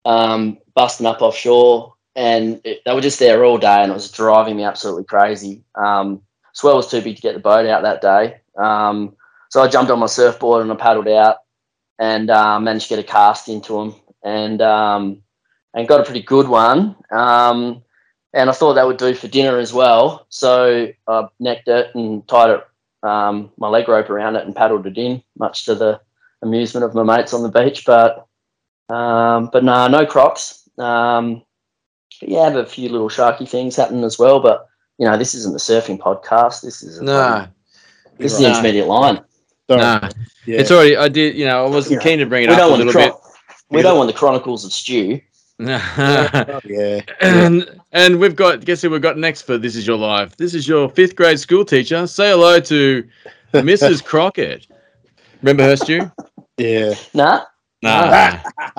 um 0.04 0.58
busting 0.76 1.06
up 1.06 1.20
offshore, 1.20 1.94
and 2.14 2.60
it, 2.62 2.82
they 2.86 2.94
were 2.94 3.00
just 3.00 3.18
there 3.18 3.44
all 3.44 3.58
day, 3.58 3.82
and 3.82 3.90
it 3.90 3.94
was 3.94 4.12
driving 4.12 4.56
me 4.56 4.62
absolutely 4.62 5.02
crazy. 5.04 5.64
Um, 5.74 6.22
swell 6.52 6.76
was 6.76 6.88
too 6.88 7.00
big 7.02 7.16
to 7.16 7.22
get 7.22 7.34
the 7.34 7.40
boat 7.40 7.66
out 7.66 7.82
that 7.82 8.02
day. 8.02 8.38
Um, 8.56 9.16
so 9.50 9.62
I 9.62 9.68
jumped 9.68 9.90
on 9.90 9.98
my 9.98 10.06
surfboard 10.06 10.62
and 10.62 10.72
I 10.72 10.76
paddled 10.76 11.08
out, 11.08 11.38
and 11.98 12.30
uh, 12.30 12.58
managed 12.58 12.88
to 12.88 12.96
get 12.96 13.04
a 13.04 13.06
cast 13.06 13.48
into 13.48 13.74
them, 13.74 13.94
and 14.22 14.62
um, 14.62 15.22
and 15.74 15.88
got 15.88 16.00
a 16.00 16.04
pretty 16.04 16.22
good 16.22 16.48
one. 16.48 16.96
Um, 17.10 17.82
and 18.34 18.48
I 18.48 18.52
thought 18.52 18.74
that 18.74 18.86
would 18.86 18.96
do 18.96 19.14
for 19.14 19.28
dinner 19.28 19.58
as 19.58 19.72
well. 19.72 20.26
So 20.30 20.88
I 21.06 21.24
necked 21.38 21.68
it 21.68 21.94
and 21.94 22.26
tied 22.26 22.50
it, 22.50 22.66
um, 23.06 23.50
my 23.58 23.68
leg 23.68 23.88
rope 23.88 24.08
around 24.08 24.36
it 24.36 24.46
and 24.46 24.56
paddled 24.56 24.86
it 24.86 24.96
in, 24.96 25.22
much 25.36 25.66
to 25.66 25.74
the 25.74 26.00
amusement 26.40 26.84
of 26.84 26.94
my 26.94 27.02
mates 27.02 27.34
on 27.34 27.42
the 27.42 27.50
beach. 27.50 27.84
But 27.84 28.26
um, 28.88 29.50
but 29.52 29.64
no, 29.64 29.88
no 29.88 30.06
crocs. 30.06 30.68
Um, 30.78 31.42
but 32.20 32.28
yeah, 32.28 32.44
have 32.44 32.56
a 32.56 32.66
few 32.66 32.88
little 32.88 33.08
sharky 33.08 33.48
things 33.48 33.76
happening 33.76 34.04
as 34.04 34.18
well. 34.18 34.40
But 34.40 34.68
you 34.98 35.06
know, 35.06 35.16
this 35.16 35.34
isn't 35.34 35.52
the 35.52 35.58
surfing 35.58 35.98
podcast. 35.98 36.62
This 36.62 36.82
is 36.82 36.98
a 36.98 37.04
Nah, 37.04 37.46
this 38.18 38.32
is 38.32 38.38
the 38.38 38.44
Nah. 38.44 38.50
intermediate 38.50 38.86
line. 38.86 39.20
Sorry. 39.68 39.80
nah. 39.80 40.08
Yeah. 40.46 40.60
It's 40.60 40.70
already. 40.70 40.96
I 40.96 41.08
did. 41.08 41.36
You 41.36 41.46
know, 41.46 41.64
I 41.64 41.68
was 41.68 41.90
Yeah. 41.90 41.98
keen 42.00 42.18
to 42.18 42.26
bring 42.26 42.44
it 42.44 42.48
We 42.48 42.54
up 42.54 42.58
a 42.58 42.62
don't 42.62 42.78
little 42.78 42.92
bit. 42.92 43.12
we 43.70 43.82
don't 43.82 43.96
want 43.96 44.08
the 44.08 44.16
chronicles 44.18 44.64
of 44.64 44.72
stew. 44.72 45.20
Oh, 45.60 45.64
yeah. 46.64 47.00
and 47.20 47.80
and 47.92 48.18
we've 48.18 48.34
got 48.34 48.64
guess 48.64 48.82
who 48.82 48.90
we've 48.90 49.00
got 49.02 49.16
next 49.18 49.42
for 49.42 49.58
this 49.58 49.76
is 49.76 49.86
your 49.86 49.96
life. 49.98 50.36
This 50.36 50.54
is 50.54 50.66
your 50.66 50.88
fifth 50.88 51.14
grade 51.14 51.38
school 51.38 51.64
teacher. 51.64 52.06
Say 52.08 52.30
hello 52.30 52.58
to 52.60 53.04
Mrs. 53.54 54.02
Crockett. 54.04 54.66
Remember 55.42 55.62
her, 55.64 55.76
Stu? 55.76 56.10
Yeah. 56.56 56.94
Nah, 57.14 57.42
Nah. 57.82 58.38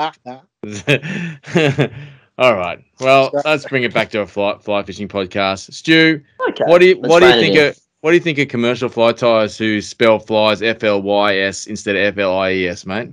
All 2.40 2.56
right. 2.56 2.80
Well, 3.00 3.32
let's 3.46 3.66
bring 3.66 3.84
it 3.84 3.94
back 3.94 4.10
to 4.12 4.22
a 4.22 4.28
fly, 4.28 4.58
fly 4.58 4.82
fishing 4.84 5.08
podcast. 5.08 5.72
Stu, 5.74 6.22
okay. 6.50 6.64
what 6.66 6.80
do 6.80 6.88
you 6.88 6.96
let's 7.00 7.10
what 7.10 7.20
do 7.20 7.28
you 7.28 7.34
think 7.34 7.58
of 7.58 7.78
what 8.04 8.12
do 8.12 8.16
you 8.16 8.22
think 8.22 8.38
of 8.38 8.50
commercial 8.50 8.90
fly 8.90 9.14
ties 9.14 9.58
who 9.58 9.80
spell 9.80 10.20
flies 10.20 10.62
F 10.62 10.84
L 10.84 11.02
Y 11.02 11.38
S 11.38 11.68
instead 11.68 11.96
of 11.96 12.02
F 12.02 12.18
L 12.18 12.38
I 12.38 12.52
E 12.52 12.68
S, 12.68 12.86
mate? 12.86 13.12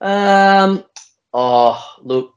Um. 0.00 0.82
Oh, 1.32 1.80
look, 2.02 2.34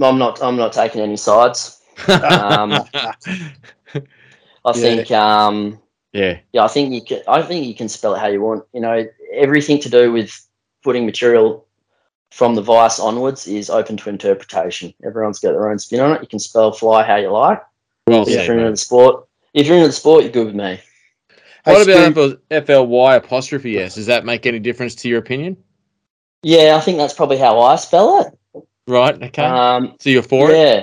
I'm 0.00 0.16
not. 0.16 0.42
I'm 0.42 0.56
not 0.56 0.72
taking 0.72 1.02
any 1.02 1.18
sides. 1.18 1.82
Um, 2.08 2.72
I 2.94 3.92
Yeah. 3.94 4.72
think. 4.72 5.10
Um. 5.10 5.78
yeah. 6.14 6.38
Yeah, 6.54 6.64
I 6.64 6.68
think 6.68 6.94
you 6.94 7.02
can. 7.02 7.20
I 7.28 7.42
think 7.42 7.66
you 7.66 7.74
can 7.74 7.90
spell 7.90 8.14
it 8.14 8.18
how 8.20 8.28
you 8.28 8.40
want. 8.40 8.64
You 8.72 8.80
know, 8.80 9.04
everything 9.34 9.80
to 9.80 9.90
do 9.90 10.12
with 10.12 10.32
putting 10.82 11.04
material 11.04 11.66
from 12.30 12.54
the 12.54 12.62
vice 12.62 12.98
onwards 12.98 13.46
is 13.46 13.68
open 13.68 13.98
to 13.98 14.08
interpretation. 14.08 14.94
Everyone's 15.04 15.40
got 15.40 15.52
their 15.52 15.68
own 15.68 15.78
spin 15.78 16.00
on 16.00 16.12
it. 16.12 16.22
You 16.22 16.28
can 16.28 16.38
spell 16.38 16.72
fly 16.72 17.02
how 17.02 17.16
you 17.16 17.28
like. 17.30 17.62
Well 18.06 18.22
if 18.22 18.30
said, 18.30 18.46
you're 18.46 18.70
the 18.70 18.76
sport, 18.78 19.26
if 19.54 19.66
you're 19.66 19.76
into 19.76 19.88
the 19.88 19.92
sport, 19.92 20.22
you're 20.24 20.32
good 20.32 20.46
with 20.46 20.54
me. 20.54 20.80
Hey, 21.64 21.72
What 21.74 21.88
about 21.88 22.12
Stu, 22.12 22.40
FLY 22.50 23.16
apostrophe 23.16 23.78
S? 23.78 23.94
Does 23.94 24.06
that 24.06 24.24
make 24.24 24.46
any 24.46 24.58
difference 24.58 24.94
to 24.96 25.08
your 25.08 25.18
opinion? 25.18 25.56
Yeah, 26.42 26.76
I 26.76 26.80
think 26.80 26.98
that's 26.98 27.14
probably 27.14 27.38
how 27.38 27.60
I 27.60 27.76
spell 27.76 28.20
it. 28.20 28.64
Right. 28.88 29.14
Okay. 29.22 29.44
Um, 29.44 29.94
so 30.00 30.10
you're 30.10 30.22
for 30.24 30.50
it? 30.50 30.56
yeah. 30.56 30.82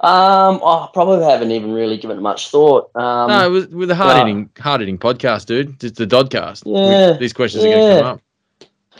Um, 0.00 0.60
I 0.64 0.88
probably 0.92 1.24
haven't 1.24 1.50
even 1.52 1.72
really 1.72 1.96
given 1.96 2.18
it 2.18 2.20
much 2.20 2.50
thought. 2.50 2.90
Um, 2.96 3.28
No, 3.30 3.50
with, 3.50 3.72
with 3.72 3.88
the 3.88 3.94
hard 3.94 4.16
hitting, 4.18 4.50
hard 4.58 4.80
hitting 4.80 4.98
podcast, 4.98 5.46
dude. 5.46 5.82
It's 5.82 5.98
the 5.98 6.06
Doddcast. 6.06 6.64
We- 6.66 6.72
Yeah, 6.80 7.12
these 7.18 7.32
questions 7.32 7.64
are 7.64 7.68
going 7.68 7.96
to 7.96 8.02
come 8.02 8.12
up. 8.14 8.20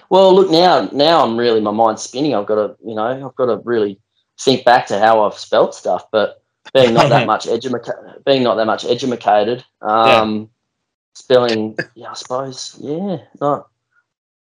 Well, 0.08 0.34
look 0.34 0.50
now. 0.50 0.88
Now 0.92 1.24
I'm 1.24 1.36
really 1.36 1.60
my 1.60 1.70
mind's 1.72 2.02
spinning. 2.02 2.34
I've 2.34 2.46
got 2.46 2.54
to, 2.54 2.76
you 2.86 2.94
know, 2.94 3.26
I've 3.26 3.34
got 3.34 3.46
to 3.46 3.56
really 3.64 3.98
think 4.40 4.64
back 4.64 4.86
to 4.86 4.98
how 4.98 5.24
I've 5.24 5.34
spelt 5.38 5.74
stuff. 5.74 6.04
But 6.12 6.42
being 6.74 6.94
not 6.94 7.08
that 7.10 7.26
much 7.26 7.46
educa- 7.46 8.24
being 8.24 8.42
not 8.42 8.54
that 8.56 8.66
much 8.66 8.84
educated, 8.84 9.64
um, 9.82 10.50
spelling, 11.14 11.76
yeah, 11.94 12.10
I 12.10 12.14
suppose, 12.14 12.76
yeah, 12.80 13.18
not. 13.40 13.68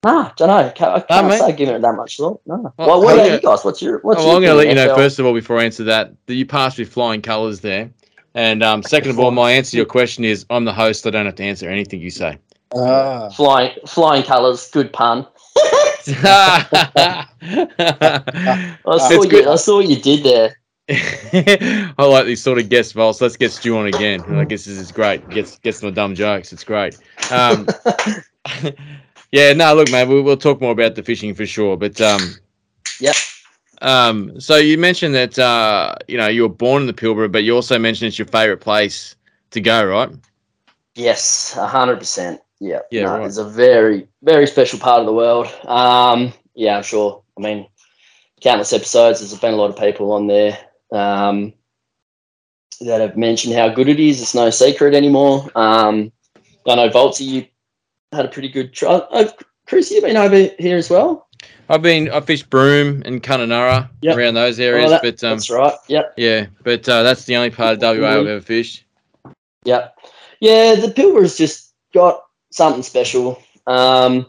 Nah, 0.04 0.30
don't 0.36 0.46
know. 0.48 0.70
Can't, 0.76 0.92
I 0.92 1.00
can't 1.00 1.26
mate. 1.26 1.38
say 1.40 1.52
giving 1.52 1.74
it 1.74 1.82
that 1.82 1.94
much 1.94 2.18
thought. 2.18 2.40
No. 2.46 2.72
Well, 2.78 2.88
Well, 2.88 3.02
what 3.02 3.14
I'm 3.14 3.18
about 3.26 3.42
you 3.42 3.48
guys? 3.48 3.64
What's 3.64 3.82
your 3.82 3.98
what's 4.00 4.20
Oh, 4.20 4.26
your 4.26 4.36
I'm 4.36 4.42
going 4.42 4.52
to 4.52 4.54
let 4.54 4.68
you 4.68 4.74
know 4.76 4.94
first 4.94 5.18
of 5.18 5.26
all 5.26 5.34
before 5.34 5.58
I 5.58 5.64
answer 5.64 5.82
that 5.84 6.12
that 6.26 6.34
you 6.34 6.46
passed 6.46 6.78
with 6.78 6.88
flying 6.88 7.20
colours 7.20 7.60
there, 7.60 7.90
and 8.34 8.62
um, 8.62 8.82
second 8.84 9.10
of 9.10 9.18
all, 9.18 9.32
my 9.32 9.50
answer 9.50 9.72
to 9.72 9.76
your 9.78 9.86
question 9.86 10.22
is 10.24 10.46
I'm 10.50 10.64
the 10.64 10.72
host. 10.72 11.04
I 11.06 11.10
don't 11.10 11.26
have 11.26 11.34
to 11.34 11.42
answer 11.42 11.68
anything 11.68 12.00
you 12.00 12.10
say. 12.10 12.38
ah, 12.76 13.28
Flying 13.30 13.72
flying 13.86 14.22
colours, 14.22 14.70
good 14.70 14.92
pun. 14.92 15.26
I 16.08 17.26
I 17.42 18.98
saw 18.98 19.22
you. 19.22 19.50
I 19.50 19.56
saw 19.56 19.76
what 19.78 19.88
you 19.88 19.96
did 20.00 20.22
there. 20.22 20.56
Like 20.88 22.26
these 22.26 22.42
sort 22.42 22.58
of 22.58 22.68
guest 22.68 22.94
roles. 22.94 23.20
Let's 23.20 23.36
get 23.36 23.52
Stu 23.52 23.76
on 23.76 23.86
again. 23.86 24.22
I 24.36 24.44
guess 24.44 24.64
this 24.64 24.78
is 24.78 24.90
great. 24.90 25.28
Gets 25.28 25.58
gets 25.58 25.82
my 25.82 25.90
dumb 25.90 26.14
jokes. 26.14 26.52
It's 26.52 26.64
great. 26.64 26.96
Um, 27.30 27.66
yeah, 29.32 29.52
no, 29.52 29.74
look, 29.74 29.90
mate, 29.90 30.08
we'll, 30.08 30.22
we'll 30.22 30.36
talk 30.38 30.60
more 30.60 30.72
about 30.72 30.94
the 30.94 31.02
fishing 31.02 31.34
for 31.34 31.44
sure. 31.44 31.76
But 31.76 32.00
um, 32.00 32.20
Yep. 33.00 33.14
Um, 33.80 34.40
so 34.40 34.56
you 34.56 34.76
mentioned 34.76 35.14
that 35.14 35.38
uh, 35.38 35.94
you 36.08 36.16
know 36.16 36.28
you 36.28 36.42
were 36.42 36.48
born 36.48 36.82
in 36.82 36.86
the 36.86 36.92
Pilbara, 36.92 37.30
but 37.30 37.44
you 37.44 37.54
also 37.54 37.78
mentioned 37.78 38.08
it's 38.08 38.18
your 38.18 38.26
favourite 38.26 38.60
place 38.60 39.14
to 39.50 39.60
go, 39.60 39.84
right? 39.84 40.10
Yes, 40.94 41.56
a 41.56 41.66
hundred 41.66 41.98
percent. 41.98 42.40
Yeah, 42.60 42.80
Yeah, 42.90 43.04
no, 43.04 43.18
right. 43.18 43.26
It's 43.26 43.36
a 43.36 43.48
very, 43.48 44.08
very 44.22 44.46
special 44.48 44.80
part 44.80 44.98
of 44.98 45.06
the 45.06 45.12
world. 45.12 45.46
Um, 45.64 46.32
yeah, 46.54 46.76
I'm 46.76 46.82
sure. 46.82 47.22
I 47.36 47.40
mean, 47.40 47.68
countless 48.40 48.72
episodes. 48.72 49.20
There's 49.20 49.38
been 49.38 49.54
a 49.54 49.56
lot 49.56 49.70
of 49.70 49.76
people 49.76 50.10
on 50.10 50.26
there 50.26 50.58
um, 50.92 51.52
that 52.80 53.00
have 53.00 53.16
mentioned 53.16 53.54
how 53.54 53.68
good 53.68 53.88
it 53.88 53.98
is. 54.00 54.20
It's 54.22 54.34
no 54.34 54.50
secret 54.50 54.94
anymore. 54.94 55.50
Um, 55.54 56.12
I 56.66 56.74
know 56.76 56.88
Voltsy, 56.90 57.20
you 57.26 57.46
had 58.12 58.24
a 58.24 58.28
pretty 58.28 58.48
good 58.48 58.72
try. 58.72 59.00
Oh, 59.10 59.30
Chris, 59.66 59.90
you've 59.90 60.04
been 60.04 60.16
over 60.16 60.48
here 60.58 60.76
as 60.76 60.88
well. 60.90 61.28
I've 61.70 61.82
been 61.82 62.10
I 62.10 62.20
fished 62.20 62.48
Broome 62.50 63.02
and 63.04 63.22
Kununurra 63.22 63.88
Yep. 64.02 64.16
around 64.16 64.34
those 64.34 64.58
Oh, 64.58 64.64
areas, 64.64 64.90
that- 64.90 65.02
but 65.02 65.22
um, 65.24 65.36
that's 65.36 65.50
right. 65.50 65.74
Yep. 65.88 66.14
yeah, 66.16 66.46
but 66.62 66.88
uh, 66.88 67.02
that's 67.02 67.24
the 67.24 67.36
only 67.36 67.50
part 67.50 67.74
of 67.74 67.80
WA 67.82 68.08
I've 68.08 68.26
ever 68.26 68.40
fished. 68.40 68.84
Yep. 69.64 69.94
Yeah, 70.40 70.74
the 70.76 70.88
Pilbara's 70.88 71.36
just 71.36 71.74
got 71.92 72.22
something 72.50 72.82
special. 72.82 73.42
Um, 73.66 74.26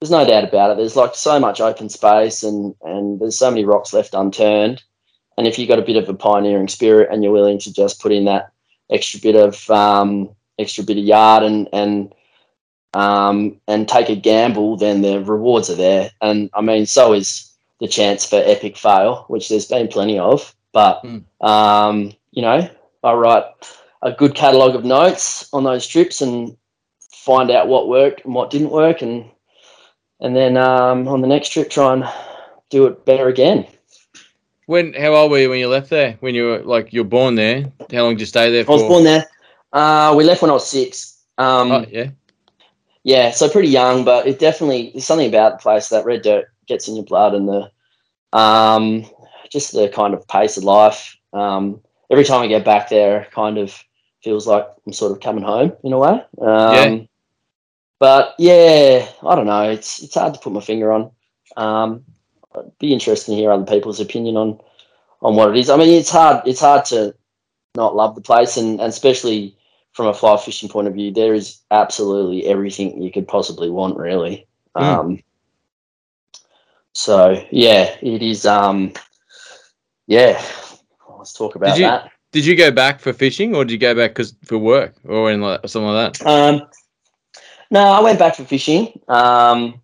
there's 0.00 0.10
no 0.10 0.24
doubt 0.26 0.44
about 0.44 0.70
it. 0.70 0.76
There's 0.76 0.96
like 0.96 1.14
so 1.14 1.38
much 1.40 1.60
open 1.60 1.88
space 1.88 2.42
and, 2.42 2.74
and 2.82 3.18
there's 3.20 3.38
so 3.38 3.50
many 3.50 3.64
rocks 3.64 3.92
left 3.92 4.14
unturned. 4.14 4.82
And 5.40 5.46
if 5.46 5.58
you've 5.58 5.70
got 5.70 5.78
a 5.78 5.82
bit 5.82 5.96
of 5.96 6.06
a 6.06 6.12
pioneering 6.12 6.68
spirit 6.68 7.08
and 7.10 7.24
you're 7.24 7.32
willing 7.32 7.58
to 7.60 7.72
just 7.72 8.02
put 8.02 8.12
in 8.12 8.26
that 8.26 8.52
extra 8.90 9.18
bit 9.20 9.36
of 9.36 9.70
um, 9.70 10.28
extra 10.58 10.84
bit 10.84 10.98
of 10.98 11.04
yard 11.04 11.42
and 11.42 11.66
and 11.72 12.14
um, 12.92 13.58
and 13.66 13.88
take 13.88 14.10
a 14.10 14.16
gamble, 14.16 14.76
then 14.76 15.00
the 15.00 15.24
rewards 15.24 15.70
are 15.70 15.76
there. 15.76 16.10
And 16.20 16.50
I 16.52 16.60
mean, 16.60 16.84
so 16.84 17.14
is 17.14 17.50
the 17.80 17.88
chance 17.88 18.26
for 18.26 18.36
epic 18.44 18.76
fail, 18.76 19.24
which 19.28 19.48
there's 19.48 19.64
been 19.64 19.88
plenty 19.88 20.18
of. 20.18 20.54
But 20.72 21.02
Mm. 21.04 21.24
um, 21.40 22.12
you 22.32 22.42
know, 22.42 22.68
I 23.02 23.12
write 23.14 23.44
a 24.02 24.12
good 24.12 24.34
catalogue 24.34 24.74
of 24.74 24.84
notes 24.84 25.48
on 25.54 25.64
those 25.64 25.86
trips 25.86 26.20
and 26.20 26.54
find 27.12 27.50
out 27.50 27.66
what 27.66 27.88
worked 27.88 28.26
and 28.26 28.34
what 28.34 28.50
didn't 28.50 28.72
work, 28.72 29.00
and 29.00 29.24
and 30.20 30.36
then 30.36 30.58
um, 30.58 31.08
on 31.08 31.22
the 31.22 31.28
next 31.28 31.48
trip 31.48 31.70
try 31.70 31.94
and 31.94 32.04
do 32.68 32.84
it 32.84 33.06
better 33.06 33.28
again. 33.28 33.66
When 34.70 34.94
how 34.94 35.16
old 35.16 35.32
were 35.32 35.38
you 35.40 35.50
when 35.50 35.58
you 35.58 35.66
left 35.66 35.90
there? 35.90 36.16
When 36.20 36.32
you 36.32 36.44
were 36.44 36.58
like 36.60 36.92
you're 36.92 37.02
born 37.02 37.34
there? 37.34 37.72
How 37.90 38.04
long 38.04 38.12
did 38.12 38.20
you 38.20 38.26
stay 38.26 38.52
there 38.52 38.64
I 38.68 38.70
was 38.70 38.82
born 38.82 39.02
there. 39.02 39.26
Uh, 39.72 40.14
we 40.16 40.22
left 40.22 40.42
when 40.42 40.50
I 40.52 40.54
was 40.54 40.70
six. 40.70 41.24
Um, 41.38 41.72
Oh, 41.72 41.84
yeah. 41.90 42.10
Yeah, 43.02 43.32
so 43.32 43.48
pretty 43.48 43.66
young, 43.66 44.04
but 44.04 44.28
it 44.28 44.38
definitely 44.38 44.92
there's 44.92 45.04
something 45.04 45.26
about 45.26 45.58
the 45.58 45.62
place 45.62 45.88
that 45.88 46.04
red 46.04 46.22
dirt 46.22 46.52
gets 46.68 46.86
in 46.86 46.94
your 46.94 47.04
blood 47.04 47.34
and 47.34 47.48
the 47.48 47.68
um 48.38 49.04
just 49.50 49.72
the 49.72 49.88
kind 49.88 50.14
of 50.14 50.28
pace 50.28 50.56
of 50.56 50.62
life. 50.62 51.16
Um, 51.32 51.80
every 52.08 52.22
time 52.22 52.42
I 52.42 52.46
get 52.46 52.64
back 52.64 52.90
there, 52.90 53.22
it 53.22 53.32
kind 53.32 53.58
of 53.58 53.76
feels 54.22 54.46
like 54.46 54.68
I'm 54.86 54.92
sort 54.92 55.10
of 55.10 55.18
coming 55.18 55.42
home 55.42 55.72
in 55.82 55.92
a 55.92 55.98
way. 55.98 56.22
Um, 56.40 56.74
Yeah. 56.74 56.98
But 57.98 58.36
yeah, 58.38 59.08
I 59.26 59.34
don't 59.34 59.46
know. 59.46 59.68
It's 59.68 60.00
it's 60.00 60.14
hard 60.14 60.34
to 60.34 60.40
put 60.40 60.52
my 60.52 60.60
finger 60.60 60.92
on. 60.92 61.10
Um, 61.56 62.04
it'd 62.54 62.78
be 62.78 62.92
interesting 62.92 63.34
to 63.34 63.40
hear 63.40 63.50
other 63.50 63.64
people's 63.64 64.00
opinion 64.00 64.36
on 64.36 64.60
on 65.22 65.36
what 65.36 65.50
it 65.50 65.56
is. 65.56 65.70
I 65.70 65.76
mean, 65.76 65.90
it's 65.90 66.10
hard. 66.10 66.46
It's 66.46 66.60
hard 66.60 66.84
to 66.86 67.14
not 67.76 67.94
love 67.94 68.14
the 68.14 68.20
place, 68.20 68.56
and, 68.56 68.80
and 68.80 68.88
especially 68.88 69.56
from 69.92 70.06
a 70.06 70.14
fly 70.14 70.36
fishing 70.36 70.68
point 70.68 70.88
of 70.88 70.94
view, 70.94 71.12
there 71.12 71.34
is 71.34 71.58
absolutely 71.70 72.46
everything 72.46 73.02
you 73.02 73.12
could 73.12 73.28
possibly 73.28 73.70
want, 73.70 73.96
really. 73.96 74.46
Mm. 74.76 74.82
Um, 74.82 75.22
so 76.92 77.44
yeah, 77.50 77.96
it 78.00 78.22
is. 78.22 78.46
Um, 78.46 78.92
yeah, 80.06 80.42
let's 81.18 81.32
talk 81.32 81.54
about 81.54 81.78
you- 81.78 81.84
that. 81.84 82.10
Did 82.32 82.46
you 82.46 82.54
go 82.54 82.70
back 82.70 83.00
for 83.00 83.12
fishing, 83.12 83.56
or 83.56 83.64
did 83.64 83.72
you 83.72 83.78
go 83.78 83.92
back 83.92 84.12
because 84.12 84.36
for 84.44 84.56
work 84.56 84.94
or 85.04 85.32
in 85.32 85.40
like 85.40 85.60
something 85.66 85.88
like 85.88 86.12
that? 86.12 86.26
Um, 86.26 86.68
no, 87.72 87.80
I 87.80 88.00
went 88.00 88.20
back 88.20 88.36
for 88.36 88.44
fishing. 88.44 89.00
Um, 89.08 89.80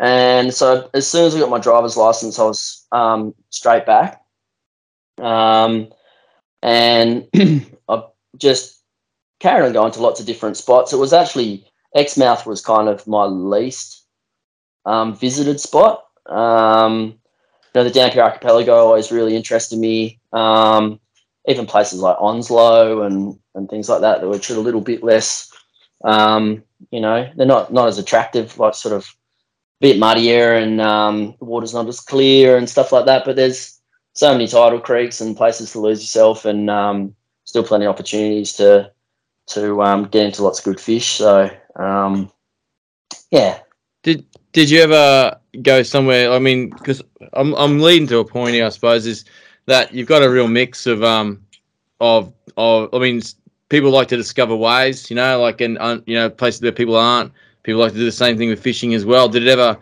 and 0.00 0.52
so 0.54 0.88
as 0.94 1.06
soon 1.06 1.26
as 1.26 1.36
I 1.36 1.40
got 1.40 1.50
my 1.50 1.58
driver's 1.58 1.96
license, 1.96 2.38
I 2.38 2.44
was 2.44 2.86
um, 2.90 3.34
straight 3.50 3.84
back. 3.84 4.22
Um, 5.18 5.90
and 6.62 7.28
I 7.88 8.04
just 8.38 8.82
carried 9.40 9.66
on 9.66 9.72
going 9.74 9.92
to 9.92 10.00
lots 10.00 10.18
of 10.18 10.24
different 10.24 10.56
spots. 10.56 10.94
It 10.94 10.96
was 10.96 11.12
actually 11.12 11.66
Exmouth 11.94 12.46
was 12.46 12.62
kind 12.62 12.88
of 12.88 13.06
my 13.06 13.24
least 13.24 14.06
um, 14.86 15.14
visited 15.14 15.60
spot. 15.60 16.04
Um, 16.26 17.18
you 17.74 17.80
know, 17.80 17.84
the 17.84 17.90
Dampier 17.90 18.22
Archipelago 18.22 18.74
always 18.74 19.12
really 19.12 19.36
interested 19.36 19.78
me. 19.78 20.18
Um, 20.32 20.98
even 21.46 21.66
places 21.66 22.00
like 22.00 22.16
Onslow 22.18 23.02
and, 23.02 23.38
and 23.54 23.68
things 23.68 23.88
like 23.88 24.00
that 24.00 24.20
that 24.20 24.26
were 24.26 24.36
a 24.36 24.60
little 24.60 24.80
bit 24.80 25.02
less 25.02 25.50
um, 26.04 26.62
you 26.90 27.00
know, 27.00 27.30
they're 27.36 27.46
not 27.46 27.72
not 27.72 27.88
as 27.88 27.98
attractive, 27.98 28.58
like 28.58 28.74
sort 28.74 28.94
of 28.94 29.14
bit 29.80 29.98
muddier 29.98 30.54
and 30.54 30.80
um, 30.80 31.34
the 31.38 31.44
water's 31.44 31.74
not 31.74 31.88
as 31.88 32.00
clear 32.00 32.56
and 32.56 32.68
stuff 32.68 32.92
like 32.92 33.06
that. 33.06 33.24
But 33.24 33.36
there's 33.36 33.80
so 34.12 34.32
many 34.32 34.46
tidal 34.46 34.80
creeks 34.80 35.20
and 35.20 35.36
places 35.36 35.72
to 35.72 35.80
lose 35.80 36.00
yourself, 36.00 36.44
and 36.44 36.68
um, 36.70 37.14
still 37.44 37.64
plenty 37.64 37.86
of 37.86 37.90
opportunities 37.94 38.52
to 38.54 38.90
to 39.48 39.82
um, 39.82 40.04
get 40.04 40.26
into 40.26 40.42
lots 40.42 40.58
of 40.60 40.64
good 40.64 40.80
fish. 40.80 41.06
So 41.06 41.50
um, 41.76 42.30
yeah, 43.30 43.60
Did 44.02 44.24
Did 44.52 44.70
you 44.70 44.80
ever 44.82 45.38
go 45.62 45.82
somewhere? 45.82 46.32
I 46.32 46.38
mean, 46.38 46.70
because 46.70 47.02
I'm 47.32 47.54
I'm 47.54 47.80
leading 47.80 48.08
to 48.08 48.18
a 48.18 48.24
point 48.24 48.54
here, 48.54 48.66
I 48.66 48.70
suppose, 48.70 49.06
is 49.06 49.24
that 49.66 49.92
you've 49.94 50.08
got 50.08 50.22
a 50.22 50.30
real 50.30 50.48
mix 50.48 50.86
of 50.86 51.02
um 51.02 51.44
of 52.00 52.32
of 52.56 52.92
I 52.92 52.98
mean, 52.98 53.22
people 53.68 53.90
like 53.90 54.08
to 54.08 54.16
discover 54.16 54.54
ways, 54.56 55.10
you 55.10 55.16
know, 55.16 55.40
like 55.40 55.60
in 55.60 55.78
un, 55.78 56.02
you 56.06 56.16
know 56.16 56.28
places 56.28 56.62
where 56.62 56.72
people 56.72 56.96
aren't. 56.96 57.32
People 57.62 57.80
like 57.80 57.92
to 57.92 57.98
do 57.98 58.04
the 58.04 58.12
same 58.12 58.36
thing 58.38 58.48
with 58.48 58.62
fishing 58.62 58.94
as 58.94 59.04
well. 59.04 59.28
Did 59.28 59.42
it 59.46 59.48
ever 59.48 59.78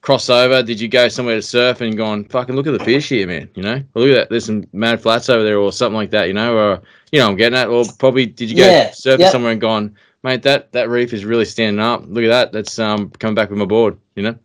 cross 0.00 0.28
over? 0.28 0.62
Did 0.62 0.80
you 0.80 0.88
go 0.88 1.08
somewhere 1.08 1.36
to 1.36 1.42
surf 1.42 1.80
and 1.80 1.96
gone, 1.96 2.24
fucking 2.24 2.54
look 2.54 2.66
at 2.66 2.72
the 2.72 2.84
fish 2.84 3.08
here, 3.08 3.26
man? 3.26 3.48
You 3.54 3.62
know, 3.62 3.82
look 3.94 4.08
at 4.10 4.14
that. 4.14 4.30
There's 4.30 4.44
some 4.46 4.64
mad 4.72 5.00
flats 5.00 5.28
over 5.30 5.42
there, 5.44 5.58
or 5.58 5.72
something 5.72 5.96
like 5.96 6.10
that. 6.10 6.28
You 6.28 6.34
know, 6.34 6.56
or 6.56 6.82
you 7.10 7.20
know, 7.20 7.28
I'm 7.28 7.36
getting 7.36 7.58
at. 7.58 7.68
Or 7.68 7.84
probably 7.98 8.26
did 8.26 8.50
you 8.50 8.56
go 8.56 8.70
Yeah, 8.70 8.90
surfing 8.90 9.20
yeah. 9.20 9.30
somewhere 9.30 9.52
and 9.52 9.60
gone, 9.60 9.96
mate? 10.22 10.42
That 10.42 10.72
that 10.72 10.88
reef 10.88 11.12
is 11.12 11.24
really 11.24 11.44
standing 11.44 11.80
up. 11.80 12.04
Look 12.06 12.24
at 12.24 12.28
that. 12.28 12.52
That's 12.52 12.78
um 12.78 13.10
coming 13.10 13.34
back 13.34 13.50
with 13.50 13.58
my 13.58 13.64
board. 13.66 13.98
You 14.14 14.24
know. 14.24 14.38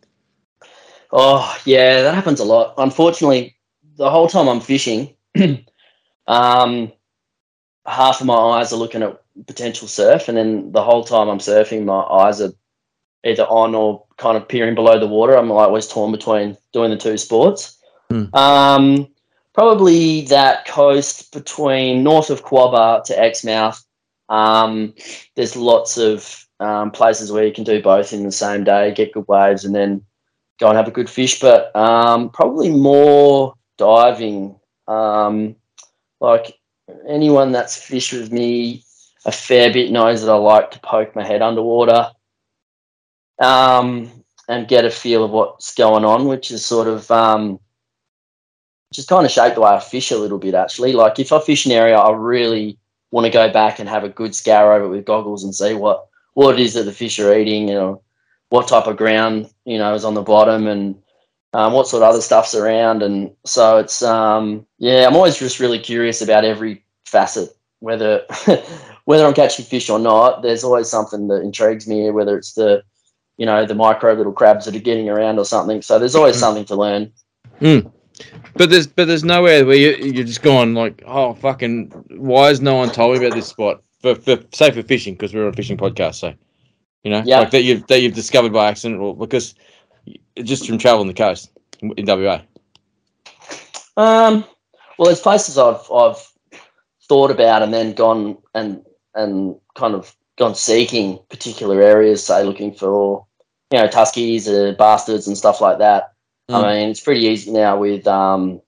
Oh 1.11 1.57
yeah, 1.65 2.01
that 2.03 2.15
happens 2.15 2.39
a 2.39 2.45
lot. 2.45 2.73
Unfortunately, 2.77 3.57
the 3.95 4.09
whole 4.09 4.27
time 4.27 4.47
I'm 4.47 4.59
fishing, 4.59 5.15
um, 6.27 6.91
half 7.85 8.19
of 8.21 8.27
my 8.27 8.35
eyes 8.35 8.73
are 8.73 8.77
looking 8.77 9.03
at 9.03 9.21
potential 9.47 9.88
surf, 9.88 10.27
and 10.27 10.38
then 10.38 10.71
the 10.71 10.83
whole 10.83 11.03
time 11.03 11.29
I'm 11.29 11.39
surfing, 11.39 11.85
my 11.85 12.01
eyes 12.01 12.41
are 12.41 12.51
either 13.24 13.43
on 13.43 13.76
or 13.76 14.05
kind 14.18 14.38
of 14.38 14.47
peering 14.47 14.76
below 14.76 14.99
the 14.99 15.07
water. 15.07 15.38
I'm 15.38 15.49
like 15.49 15.68
always 15.68 15.88
torn 15.88 16.11
between 16.11 16.57
doing 16.74 16.91
the 16.91 16.97
two 16.97 17.18
sports. 17.18 17.78
Hmm. 18.09 18.34
Um, 18.34 19.07
probably 19.53 20.22
that 20.22 20.68
coast 20.68 21.32
between 21.34 22.03
north 22.03 22.30
of 22.30 22.45
Quobba 22.45 23.03
to 23.05 23.20
Exmouth. 23.20 23.84
Um, 24.30 24.93
there's 25.36 25.55
lots 25.55 25.97
of 25.97 26.45
um, 26.59 26.91
places 26.91 27.32
where 27.32 27.45
you 27.45 27.53
can 27.53 27.63
do 27.63 27.82
both 27.82 28.13
in 28.13 28.24
the 28.24 28.32
same 28.32 28.63
day, 28.63 28.93
get 28.93 29.13
good 29.13 29.28
waves, 29.28 29.65
and 29.65 29.74
then 29.74 30.03
go 30.59 30.68
and 30.68 30.78
have 30.78 30.88
a 30.88 30.91
good 30.91 31.09
fish. 31.09 31.39
But 31.39 31.76
um, 31.76 32.30
probably 32.30 32.70
more 32.70 33.53
diving. 33.78 34.59
Um, 34.88 35.55
like 36.20 36.57
anyone 37.07 37.51
that's 37.51 37.78
fished 37.78 38.13
with 38.13 38.32
me 38.32 38.84
a 39.26 39.32
fair 39.32 39.72
bit 39.72 39.91
knows 39.91 40.22
that 40.22 40.32
I 40.32 40.36
like 40.36 40.72
to 40.72 40.80
poke 40.80 41.15
my 41.15 41.26
head 41.26 41.41
underwater 41.41 42.09
um, 43.39 44.11
and 44.47 44.67
get 44.67 44.85
a 44.85 44.89
feel 44.89 45.23
of 45.23 45.31
what's 45.31 45.73
going 45.73 46.05
on, 46.05 46.27
which 46.27 46.51
is 46.51 46.65
sort 46.65 46.88
of 46.88 47.09
um, 47.11 47.59
just 48.93 49.09
kind 49.09 49.25
of 49.25 49.31
shaped 49.31 49.55
the 49.55 49.61
way 49.61 49.71
I 49.71 49.79
fish 49.79 50.11
a 50.11 50.17
little 50.17 50.38
bit. 50.38 50.55
Actually, 50.55 50.93
like 50.93 51.19
if 51.19 51.31
I 51.31 51.39
fish 51.39 51.65
an 51.65 51.71
area, 51.71 51.97
I 51.97 52.11
really 52.11 52.77
want 53.11 53.25
to 53.25 53.31
go 53.31 53.51
back 53.51 53.79
and 53.79 53.88
have 53.88 54.03
a 54.03 54.09
good 54.09 54.35
scour 54.35 54.73
over 54.73 54.85
it 54.85 54.89
with 54.89 55.05
goggles 55.05 55.43
and 55.43 55.53
see 55.53 55.73
what 55.73 56.07
what 56.33 56.59
it 56.59 56.61
is 56.61 56.73
that 56.75 56.83
the 56.83 56.91
fish 56.91 57.19
are 57.19 57.38
eating, 57.38 57.67
you 57.67 57.73
know, 57.73 58.01
what 58.49 58.67
type 58.67 58.88
of 58.88 58.97
ground 58.97 59.49
you 59.65 59.77
know 59.77 59.93
is 59.93 60.05
on 60.05 60.13
the 60.13 60.21
bottom 60.21 60.67
and 60.67 60.95
um, 61.53 61.73
what 61.73 61.88
sort 61.88 62.03
of 62.03 62.09
other 62.09 62.21
stuff's 62.21 62.55
around. 62.55 63.01
And 63.01 63.31
so 63.45 63.77
it's 63.77 64.01
um, 64.01 64.65
yeah, 64.77 65.05
I'm 65.07 65.15
always 65.15 65.38
just 65.38 65.59
really 65.59 65.79
curious 65.79 66.21
about 66.21 66.45
every 66.45 66.83
facet, 67.05 67.49
whether 67.79 68.25
whether 69.05 69.25
I'm 69.25 69.33
catching 69.33 69.65
fish 69.65 69.89
or 69.89 69.99
not. 69.99 70.41
There's 70.41 70.63
always 70.63 70.89
something 70.89 71.27
that 71.27 71.41
intrigues 71.41 71.88
me, 71.88 72.09
whether 72.11 72.38
it's 72.38 72.53
the 72.53 72.83
you 73.38 73.45
know 73.45 73.65
the 73.65 73.75
micro 73.75 74.13
little 74.13 74.33
crabs 74.33 74.65
that 74.65 74.75
are 74.75 74.79
getting 74.79 75.09
around 75.09 75.39
or 75.39 75.45
something. 75.45 75.81
So 75.81 75.99
there's 75.99 76.15
always 76.15 76.38
something 76.38 76.65
to 76.65 76.75
learn. 76.75 77.11
But 78.55 78.69
there's 78.71 78.88
but 78.88 79.07
there's 79.07 79.23
nowhere 79.23 79.65
where 79.65 79.75
you 79.75 79.95
you're 79.97 80.25
just 80.25 80.41
going 80.41 80.73
like, 80.73 81.03
oh 81.05 81.33
fucking, 81.35 81.89
why 82.17 82.47
has 82.47 82.61
no 82.61 82.75
one 82.75 82.89
told 82.91 83.17
me 83.17 83.25
about 83.25 83.35
this 83.35 83.47
spot? 83.47 83.83
For, 84.01 84.15
for 84.15 84.38
say 84.53 84.71
for 84.71 84.83
fishing 84.83 85.13
because 85.15 85.33
we're 85.33 85.43
on 85.45 85.53
a 85.53 85.55
fishing 85.55 85.77
podcast, 85.77 86.15
so 86.15 86.33
you 87.03 87.11
know, 87.11 87.21
Yeah. 87.25 87.39
like 87.39 87.51
that 87.51 87.63
you've 87.63 87.85
that 87.88 88.01
you've 88.01 88.15
discovered 88.15 88.53
by 88.53 88.67
accident 88.69 89.01
or 89.01 89.15
because 89.15 89.53
just 90.43 90.67
from 90.67 90.77
traveling 90.77 91.07
the 91.07 91.13
coast 91.13 91.51
in 91.81 92.05
WA. 92.05 92.41
Um, 93.97 94.45
well, 94.97 95.05
there's 95.07 95.19
places 95.21 95.57
I've 95.57 95.89
I've 95.91 96.17
thought 97.07 97.31
about 97.31 97.61
and 97.61 97.73
then 97.73 97.93
gone 97.93 98.38
and 98.55 98.83
and 99.15 99.55
kind 99.75 99.93
of 99.95 100.15
gone 100.38 100.55
seeking 100.55 101.19
particular 101.29 101.81
areas, 101.81 102.23
say 102.23 102.43
looking 102.43 102.73
for 102.73 103.25
you 103.71 103.79
know 103.79 103.88
tuskies, 103.88 104.47
uh, 104.47 104.73
bastards, 104.75 105.27
and 105.27 105.38
stuff 105.38 105.61
like 105.61 105.79
that. 105.79 106.13
Mm. 106.49 106.63
I 106.63 106.73
mean, 106.73 106.89
it's 106.89 107.01
pretty 107.01 107.21
easy 107.21 107.51
now 107.51 107.77
with 107.77 108.07
um, 108.07 108.61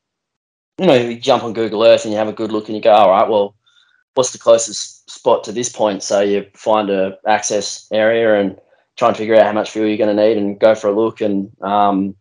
you 0.79 0.85
know, 0.85 0.95
you 0.95 1.19
jump 1.19 1.43
on 1.43 1.53
Google 1.53 1.83
Earth 1.83 2.05
and 2.05 2.13
you 2.13 2.17
have 2.17 2.27
a 2.27 2.33
good 2.33 2.51
look 2.51 2.67
and 2.67 2.75
you 2.75 2.81
go, 2.81 2.93
all 2.93 3.09
right, 3.09 3.29
well, 3.29 3.55
what's 4.13 4.31
the 4.31 4.37
closest 4.37 5.09
spot 5.09 5.43
to 5.43 5.51
this 5.51 5.69
point? 5.69 6.03
So 6.03 6.21
you 6.21 6.45
find 6.53 6.89
a 6.89 7.17
access 7.27 7.87
area 7.91 8.39
and 8.39 8.57
try 8.97 9.09
and 9.09 9.17
figure 9.17 9.35
out 9.35 9.45
how 9.45 9.51
much 9.51 9.71
fuel 9.71 9.87
you're 9.87 9.97
going 9.97 10.15
to 10.15 10.23
need 10.23 10.37
and 10.37 10.59
go 10.59 10.75
for 10.75 10.87
a 10.87 10.95
look 10.95 11.21
and 11.21 11.51
um, 11.61 12.15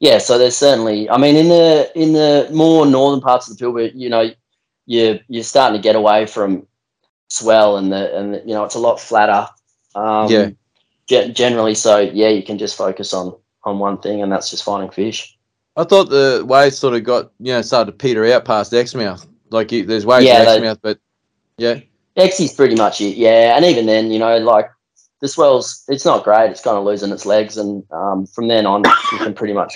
yeah, 0.00 0.18
so 0.18 0.38
there's 0.38 0.56
certainly. 0.56 1.10
I 1.10 1.18
mean, 1.18 1.34
in 1.34 1.48
the 1.48 1.90
in 1.96 2.12
the 2.12 2.48
more 2.52 2.86
northern 2.86 3.20
parts 3.20 3.50
of 3.50 3.58
the 3.58 3.64
Pilbara, 3.64 3.90
you 3.96 4.08
know, 4.08 4.30
you're 4.86 5.18
you're 5.26 5.42
starting 5.42 5.76
to 5.76 5.82
get 5.82 5.96
away 5.96 6.24
from 6.26 6.67
swell 7.28 7.76
and 7.76 7.92
the 7.92 8.16
and 8.16 8.34
the, 8.34 8.38
you 8.40 8.54
know 8.54 8.64
it's 8.64 8.74
a 8.74 8.80
lot 8.80 9.00
flatter. 9.00 9.48
Um, 9.94 10.30
Yeah. 10.30 10.50
ge- 11.08 11.34
generally, 11.34 11.74
so 11.74 11.98
yeah, 11.98 12.28
you 12.28 12.42
can 12.42 12.58
just 12.58 12.76
focus 12.76 13.12
on 13.14 13.34
on 13.64 13.78
one 13.78 13.98
thing, 13.98 14.22
and 14.22 14.30
that's 14.32 14.50
just 14.50 14.64
finding 14.64 14.90
fish. 14.90 15.36
I 15.76 15.84
thought 15.84 16.10
the 16.10 16.44
waves 16.46 16.78
sort 16.78 16.94
of 16.94 17.04
got 17.04 17.30
you 17.38 17.52
know 17.52 17.62
started 17.62 17.92
to 17.92 17.96
peter 17.96 18.24
out 18.32 18.44
past 18.44 18.72
Exmouth. 18.72 19.26
Like 19.50 19.72
you, 19.72 19.84
there's 19.86 20.04
waves 20.06 20.26
Yeah, 20.26 20.34
at 20.42 20.48
Exmouth, 20.48 20.80
but 20.82 20.98
yeah, 21.56 21.80
Exy's 22.16 22.52
pretty 22.52 22.74
much 22.74 23.00
it, 23.00 23.16
yeah. 23.16 23.56
And 23.56 23.64
even 23.64 23.86
then, 23.86 24.10
you 24.10 24.18
know, 24.18 24.38
like 24.38 24.70
the 25.20 25.28
swell's 25.28 25.84
it's 25.88 26.04
not 26.04 26.24
great. 26.24 26.50
It's 26.50 26.60
kind 26.62 26.76
of 26.76 26.84
losing 26.84 27.10
its 27.12 27.26
legs, 27.26 27.56
and 27.56 27.84
um, 27.92 28.26
from 28.26 28.48
then 28.48 28.66
on, 28.66 28.84
you 29.12 29.18
can 29.18 29.34
pretty 29.34 29.54
much 29.54 29.74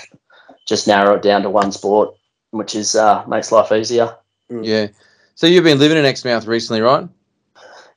just 0.67 0.87
narrow 0.87 1.15
it 1.15 1.21
down 1.21 1.41
to 1.43 1.49
one 1.49 1.71
sport, 1.71 2.15
which 2.51 2.75
is 2.75 2.95
uh, 2.95 3.23
makes 3.27 3.51
life 3.51 3.71
easier. 3.71 4.15
yeah. 4.49 4.87
So 5.35 5.47
you've 5.47 5.63
been 5.63 5.79
living 5.79 5.97
in 5.97 6.05
Exmouth 6.05 6.45
recently, 6.45 6.81
right? 6.81 7.07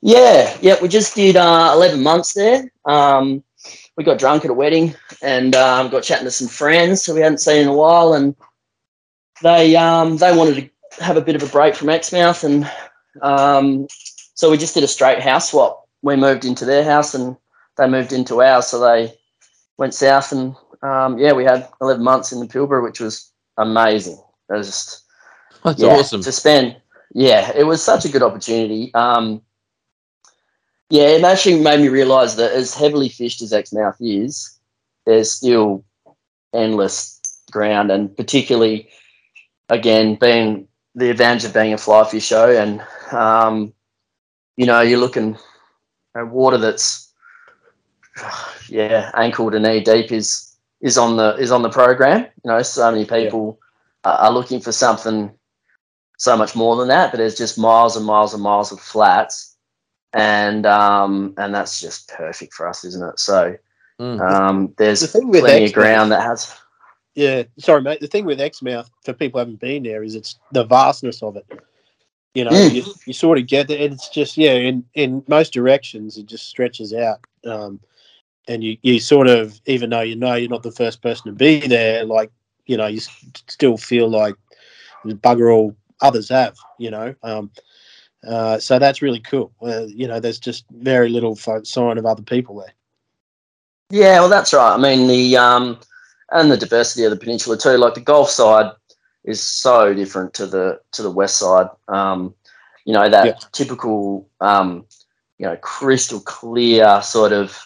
Yeah, 0.07 0.57
yeah. 0.61 0.77
We 0.81 0.87
just 0.87 1.17
did 1.17 1.35
uh, 1.35 1.73
eleven 1.75 2.01
months 2.01 2.33
there. 2.33 2.71
Um, 2.85 3.43
we 3.97 4.05
got 4.05 4.21
drunk 4.21 4.45
at 4.45 4.53
a 4.53 4.55
wedding 4.55 4.95
and 5.21 5.57
um, 5.57 5.91
got 5.91 6.05
chatting 6.05 6.27
to 6.27 6.31
some 6.31 6.47
friends 6.47 7.05
who 7.05 7.15
we 7.15 7.23
hadn't 7.23 7.39
seen 7.39 7.63
in 7.63 7.69
a 7.69 7.75
while, 7.75 8.13
and 8.15 8.37
they 9.43 9.75
um, 9.75 10.17
they 10.19 10.37
wanted 10.37 10.71
to 10.97 11.03
have 11.03 11.17
a 11.17 11.21
bit 11.21 11.35
of 11.35 11.43
a 11.43 11.51
break 11.51 11.75
from 11.75 11.89
Exmouth, 11.89 12.45
and 12.45 12.71
um, 13.21 13.89
so 14.35 14.49
we 14.49 14.57
just 14.57 14.75
did 14.75 14.85
a 14.85 14.89
straight 14.89 15.19
house 15.19 15.51
swap. 15.51 15.89
We 16.03 16.15
moved 16.15 16.45
into 16.45 16.65
their 16.65 16.85
house, 16.85 17.13
and 17.13 17.37
they 17.77 17.89
moved 17.89 18.13
into 18.13 18.41
ours. 18.41 18.69
So 18.69 18.79
they 18.79 19.13
went 19.77 19.93
south, 19.93 20.31
and 20.31 20.55
um, 20.83 21.19
yeah, 21.19 21.33
we 21.33 21.43
had 21.43 21.69
eleven 21.81 22.05
months 22.05 22.31
in 22.31 22.39
the 22.39 22.47
Pilbara, 22.47 22.81
which 22.81 23.01
was 23.01 23.33
amazing. 23.59 24.23
It 24.51 24.53
was 24.53 24.69
just 24.69 25.03
That's 25.65 25.83
yeah, 25.83 25.89
awesome. 25.89 26.23
to 26.23 26.31
spend. 26.31 26.77
Yeah, 27.13 27.51
it 27.57 27.65
was 27.65 27.83
such 27.83 28.05
a 28.05 28.09
good 28.09 28.23
opportunity. 28.23 28.95
Um, 28.95 29.43
yeah, 30.91 31.09
it 31.09 31.25
actually 31.25 31.61
made 31.61 31.81
me 31.81 31.89
realise 31.89 32.35
that 32.35 32.53
as 32.53 32.75
heavily 32.75 33.09
fished 33.09 33.43
as 33.43 33.53
Exmouth 33.53 33.97
is, 34.01 34.59
there's 35.05 35.31
still 35.31 35.85
endless 36.55 37.21
ground, 37.51 37.91
and 37.91 38.17
particularly, 38.17 38.89
again, 39.69 40.17
being 40.17 40.69
the 40.95 41.11
advantage 41.11 41.45
of 41.45 41.55
being 41.55 41.73
a 41.73 41.79
fly 41.79 42.03
fisho, 42.05 42.61
and 42.61 42.83
um, 43.17 43.73
you 44.57 44.67
know, 44.67 44.81
you're 44.81 44.99
looking 45.01 45.37
at 46.17 46.29
water 46.29 46.59
that's 46.59 47.13
yeah 48.69 49.11
ankle 49.15 49.51
to 49.51 49.61
knee 49.61 49.81
deep 49.81 50.11
is 50.11 50.57
is 50.81 50.99
on 50.99 51.17
the 51.17 51.37
is 51.37 51.51
on 51.53 51.63
the 51.63 51.71
program. 51.71 52.23
You 52.45 52.51
know, 52.51 52.63
so 52.63 52.91
many 52.91 53.05
people 53.05 53.59
are 54.05 54.19
are 54.19 54.33
looking 54.33 54.61
for 54.61 54.73
something 54.73 55.33
so 56.19 56.37
much 56.37 56.57
more 56.57 56.77
than 56.77 56.89
that, 56.89 57.11
but 57.11 57.19
there's 57.19 57.37
just 57.37 57.59
miles 57.59 57.97
and 57.97 58.07
miles 58.07 58.33
and 58.33 58.43
miles 58.43 58.73
of 58.73 58.81
flats, 58.81 59.46
and 60.17 60.67
um, 60.67 61.35
and 61.37 61.55
that's 61.55 61.81
just 61.81 62.09
perfect 62.09 62.55
for 62.55 62.67
us, 62.69 62.85
isn't 62.85 63.09
it? 63.09 63.19
So 63.19 63.57
Mm. 63.99 64.21
um, 64.21 64.75
there's 64.77 65.01
The 65.01 65.07
thing 65.07 65.29
with 65.31 65.41
plenty 65.41 65.65
of 65.65 65.73
ground 65.73 66.13
that 66.13 66.21
has. 66.23 66.55
Yeah, 67.15 67.45
sorry, 67.59 67.81
mate. 67.81 68.01
The 68.01 68.07
thing 68.07 68.27
with 68.27 68.41
Exmouth, 68.43 68.91
for 69.05 69.15
people 69.15 69.39
who 69.39 69.47
haven't 69.47 69.61
been 69.61 69.83
there, 69.85 70.03
is 70.03 70.15
it's 70.15 70.39
the 70.53 70.65
vastness 70.65 71.23
of 71.23 71.37
it. 71.37 71.47
You 72.35 72.45
know, 72.45 72.51
Mm. 72.51 72.75
you, 72.75 72.85
you 73.07 73.15
sort 73.15 73.39
of 73.39 73.47
get 73.47 73.71
it. 73.71 73.81
It's 73.93 74.11
just 74.11 74.37
yeah, 74.37 74.53
in 74.53 74.85
in 74.95 75.25
most 75.29 75.55
directions, 75.55 76.19
it 76.19 76.27
just 76.27 76.47
stretches 76.47 76.93
out. 76.93 77.21
Um, 77.47 77.81
and 78.49 78.63
you 78.63 78.77
you 78.83 79.01
sort 79.01 79.29
of 79.29 79.59
even 79.65 79.89
though 79.91 80.03
you 80.03 80.15
know 80.17 80.35
you're 80.35 80.51
not 80.51 80.63
the 80.63 80.71
first 80.71 81.01
person 81.01 81.25
to 81.27 81.33
be 81.33 81.67
there, 81.67 82.05
like 82.05 82.31
you 82.67 82.77
know, 82.77 82.87
you 82.87 82.99
s- 82.99 83.27
still 83.49 83.79
feel 83.79 84.11
like 84.11 84.35
bugger 85.07 85.55
all 85.55 85.75
others 86.03 86.29
have. 86.29 86.57
You 86.79 86.91
know, 86.91 87.15
um, 87.23 87.51
uh, 88.27 88.59
so 88.59 88.79
that's 88.79 89.03
really 89.03 89.21
cool. 89.21 89.53
Uh, 89.63 89.85
you 89.87 90.07
know, 90.07 90.21
there's 90.21 90.39
just 90.39 90.65
very 90.71 91.09
little 91.09 91.37
sign 91.37 91.99
of 91.99 92.07
other 92.07 92.23
people 92.23 92.57
there. 92.57 92.73
Yeah, 93.91 94.21
well, 94.21 94.29
that's 94.29 94.53
right. 94.53 94.75
I 94.75 94.77
mean, 94.77 95.07
the 95.07 95.37
um, 95.37 95.79
and 96.31 96.51
the 96.51 96.57
diversity 96.57 97.05
of 97.05 97.11
the 97.11 97.17
peninsula 97.17 97.57
too. 97.57 97.77
Like 97.77 97.95
the 97.95 98.01
Gulf 98.01 98.31
side 98.31 98.73
is 99.25 99.43
so 99.43 99.95
different 99.95 100.35
to 100.35 100.47
the 100.47 100.81
to 100.93 101.03
the 101.03 101.11
west 101.11 101.37
side. 101.39 101.69
Um, 101.89 102.35
you 102.85 102.93
know 102.93 103.09
that 103.09 103.27
Yeah. 103.27 103.39
typical, 103.53 104.29
um, 104.41 104.87
you 105.39 105.47
know, 105.47 105.57
crystal 105.57 106.21
clear 106.21 107.01
sort 107.03 107.33
of, 107.33 107.59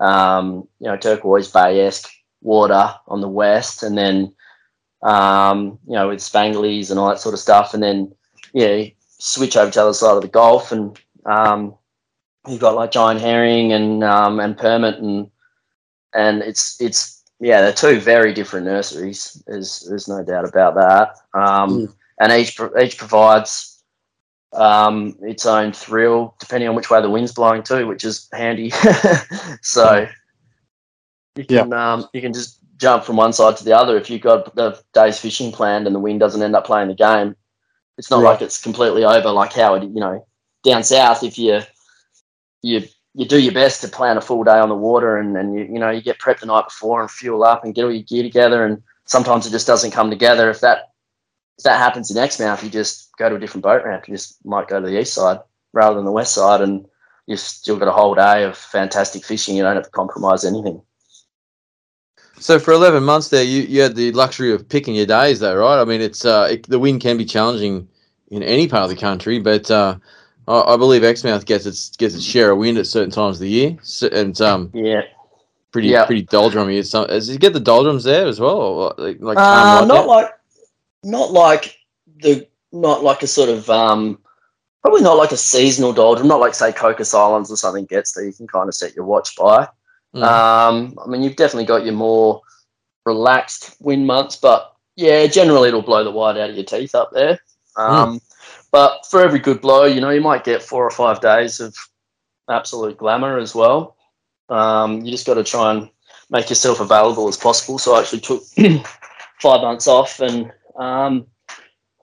um, 0.00 0.68
you 0.80 0.86
know, 0.86 0.96
turquoise 0.96 1.50
bay 1.50 1.86
esque 1.86 2.10
water 2.40 2.94
on 3.08 3.20
the 3.20 3.28
west, 3.28 3.82
and 3.82 3.98
then, 3.98 4.32
um, 5.02 5.78
you 5.86 5.94
know, 5.94 6.08
with 6.08 6.20
spanglies 6.20 6.90
and 6.90 6.98
all 6.98 7.08
that 7.08 7.20
sort 7.20 7.34
of 7.34 7.40
stuff, 7.40 7.74
and 7.74 7.82
then 7.82 8.14
yeah, 8.54 8.84
switch 9.18 9.56
over 9.56 9.70
to 9.70 9.78
the 9.78 9.82
other 9.84 9.94
side 9.94 10.16
of 10.16 10.22
the 10.22 10.28
Gulf, 10.28 10.72
and 10.72 10.98
um, 11.26 11.74
you've 12.46 12.60
got 12.60 12.74
like 12.74 12.90
giant 12.92 13.20
herring 13.20 13.72
and 13.72 14.02
um, 14.04 14.40
and 14.40 14.56
permit 14.56 14.96
and 14.96 15.30
and 16.14 16.42
it's 16.42 16.80
it's 16.80 17.22
yeah 17.40 17.60
they're 17.60 17.72
two 17.72 18.00
very 18.00 18.32
different 18.32 18.66
nurseries. 18.66 19.42
There's 19.46 19.80
there's 19.88 20.08
no 20.08 20.22
doubt 20.24 20.48
about 20.48 20.74
that. 20.74 21.16
Um, 21.38 21.70
Mm. 21.70 21.94
and 22.20 22.32
each 22.32 22.58
each 22.80 22.96
provides 22.98 23.82
um, 24.54 25.14
its 25.22 25.44
own 25.46 25.72
thrill 25.72 26.34
depending 26.40 26.68
on 26.68 26.74
which 26.74 26.90
way 26.90 27.02
the 27.02 27.10
wind's 27.10 27.32
blowing 27.32 27.62
too 27.62 27.86
which 27.86 28.04
is 28.04 28.28
handy. 28.32 28.72
So 29.62 30.06
You 31.36 31.44
can 31.44 31.72
um, 31.72 32.08
you 32.12 32.20
can 32.20 32.32
just 32.32 32.58
jump 32.78 33.04
from 33.04 33.16
one 33.16 33.32
side 33.32 33.56
to 33.56 33.64
the 33.64 33.76
other 33.76 33.96
if 33.96 34.08
you've 34.08 34.22
got 34.22 34.54
the 34.54 34.80
day's 34.94 35.18
fishing 35.18 35.52
planned 35.52 35.86
and 35.86 35.94
the 35.94 36.00
wind 36.00 36.20
doesn't 36.20 36.42
end 36.42 36.56
up 36.56 36.64
playing 36.66 36.88
the 36.88 36.94
game. 36.94 37.36
It's 37.98 38.10
not 38.10 38.22
Right. 38.22 38.30
like 38.30 38.42
it's 38.42 38.62
completely 38.62 39.04
over 39.04 39.30
like 39.30 39.52
how 39.52 39.74
it 39.74 39.82
you 39.82 40.00
know 40.00 40.24
down 40.64 40.82
south 40.82 41.22
if 41.22 41.38
you 41.38 41.60
you 42.62 42.82
you 43.14 43.26
do 43.26 43.40
your 43.40 43.52
best 43.52 43.80
to 43.82 43.88
plan 43.88 44.16
a 44.16 44.20
full 44.20 44.44
day 44.44 44.58
on 44.58 44.68
the 44.68 44.74
water 44.74 45.16
and, 45.16 45.36
and 45.36 45.52
you 45.54 45.64
you 45.64 45.78
know 45.78 45.90
you 45.90 46.00
get 46.00 46.18
prepped 46.18 46.40
the 46.40 46.46
night 46.46 46.66
before 46.66 47.00
and 47.00 47.10
fuel 47.10 47.44
up 47.44 47.64
and 47.64 47.74
get 47.74 47.84
all 47.84 47.92
your 47.92 48.02
gear 48.02 48.22
together 48.22 48.64
and 48.64 48.82
sometimes 49.06 49.46
it 49.46 49.50
just 49.50 49.66
doesn't 49.66 49.90
come 49.90 50.10
together. 50.10 50.48
If 50.50 50.60
that 50.60 50.92
if 51.58 51.64
that 51.64 51.78
happens 51.78 52.10
in 52.10 52.16
Exmouth, 52.16 52.62
you 52.62 52.70
just 52.70 53.10
go 53.18 53.28
to 53.28 53.34
a 53.34 53.38
different 53.40 53.64
boat 53.64 53.84
ramp. 53.84 54.06
You 54.06 54.14
just 54.14 54.44
might 54.44 54.68
go 54.68 54.80
to 54.80 54.86
the 54.86 55.00
east 55.00 55.14
side 55.14 55.40
rather 55.72 55.96
than 55.96 56.04
the 56.04 56.12
west 56.12 56.34
side 56.34 56.60
and 56.60 56.86
you've 57.26 57.40
still 57.40 57.76
got 57.76 57.88
a 57.88 57.92
whole 57.92 58.14
day 58.14 58.44
of 58.44 58.56
fantastic 58.56 59.24
fishing. 59.24 59.56
You 59.56 59.64
don't 59.64 59.74
have 59.74 59.84
to 59.84 59.90
compromise 59.90 60.44
anything. 60.44 60.80
So 62.40 62.58
for 62.58 62.72
eleven 62.72 63.02
months 63.04 63.28
there, 63.28 63.44
you, 63.44 63.62
you 63.62 63.80
had 63.82 63.96
the 63.96 64.12
luxury 64.12 64.52
of 64.52 64.68
picking 64.68 64.94
your 64.94 65.06
days, 65.06 65.40
though, 65.40 65.56
right? 65.56 65.80
I 65.80 65.84
mean, 65.84 66.00
it's 66.00 66.24
uh, 66.24 66.48
it, 66.52 66.68
the 66.68 66.78
wind 66.78 67.00
can 67.00 67.16
be 67.16 67.24
challenging 67.24 67.88
in 68.30 68.42
any 68.42 68.68
part 68.68 68.84
of 68.84 68.90
the 68.90 68.96
country, 68.96 69.38
but 69.38 69.70
uh, 69.70 69.96
I, 70.46 70.60
I 70.60 70.76
believe 70.76 71.02
Exmouth 71.02 71.46
gets 71.46 71.66
its 71.66 71.96
gets 71.96 72.14
its 72.14 72.24
share 72.24 72.50
of 72.50 72.58
wind 72.58 72.78
at 72.78 72.86
certain 72.86 73.10
times 73.10 73.36
of 73.36 73.40
the 73.40 73.50
year, 73.50 73.76
so, 73.82 74.08
and 74.08 74.40
um 74.40 74.70
Yeah. 74.72 75.02
pretty 75.72 75.88
Yeah. 75.88 76.06
pretty 76.06 76.26
doldrummy. 76.26 76.78
It's 76.78 76.90
some, 76.90 77.06
does 77.06 77.28
it 77.28 77.40
get 77.40 77.52
the 77.52 77.60
doldrums 77.60 78.04
there 78.04 78.26
as 78.26 78.40
well, 78.40 78.56
or 78.56 78.94
like, 78.98 79.18
like 79.20 79.38
Uh, 79.38 79.84
not 79.84 80.06
like 80.06 80.06
like 80.06 80.32
not 81.04 81.32
like 81.32 81.76
the 82.20 82.46
not 82.72 83.02
like 83.02 83.22
a 83.22 83.26
sort 83.26 83.48
of 83.48 83.68
um 83.70 84.18
probably 84.82 85.02
not 85.02 85.16
like 85.16 85.32
a 85.32 85.36
seasonal 85.36 85.92
doldrum, 85.92 86.28
not 86.28 86.40
like 86.40 86.54
say 86.54 86.72
Cocos 86.72 87.14
Islands 87.14 87.50
or 87.50 87.56
something 87.56 87.84
gets 87.86 88.12
that 88.12 88.24
you 88.24 88.32
can 88.32 88.46
kind 88.46 88.68
of 88.68 88.74
set 88.74 88.94
your 88.94 89.04
watch 89.04 89.36
by. 89.36 89.68
Mm. 90.14 90.22
Um, 90.22 90.98
I 91.04 91.08
mean, 91.08 91.22
you've 91.22 91.36
definitely 91.36 91.66
got 91.66 91.84
your 91.84 91.94
more 91.94 92.42
relaxed 93.04 93.76
wind 93.80 94.06
months, 94.06 94.36
but 94.36 94.74
yeah, 94.96 95.26
generally 95.26 95.68
it'll 95.68 95.82
blow 95.82 96.04
the 96.04 96.10
white 96.10 96.36
out 96.36 96.50
of 96.50 96.56
your 96.56 96.64
teeth 96.64 96.94
up 96.94 97.10
there. 97.12 97.38
Um, 97.76 98.20
But 98.70 99.06
for 99.06 99.22
every 99.22 99.38
good 99.38 99.60
blow, 99.60 99.84
you 99.84 100.00
know, 100.00 100.10
you 100.10 100.20
might 100.20 100.44
get 100.44 100.62
four 100.62 100.84
or 100.84 100.90
five 100.90 101.20
days 101.20 101.60
of 101.60 101.74
absolute 102.50 102.98
glamour 102.98 103.38
as 103.38 103.54
well. 103.54 103.96
Um, 104.48 105.02
you 105.04 105.10
just 105.10 105.26
got 105.26 105.34
to 105.34 105.44
try 105.44 105.72
and 105.72 105.88
make 106.30 106.48
yourself 106.48 106.80
available 106.80 107.28
as 107.28 107.36
possible. 107.36 107.78
So 107.78 107.94
I 107.94 108.00
actually 108.00 108.20
took 108.20 108.42
five 109.40 109.62
months 109.62 109.86
off 109.86 110.20
and 110.20 110.52
um, 110.76 111.26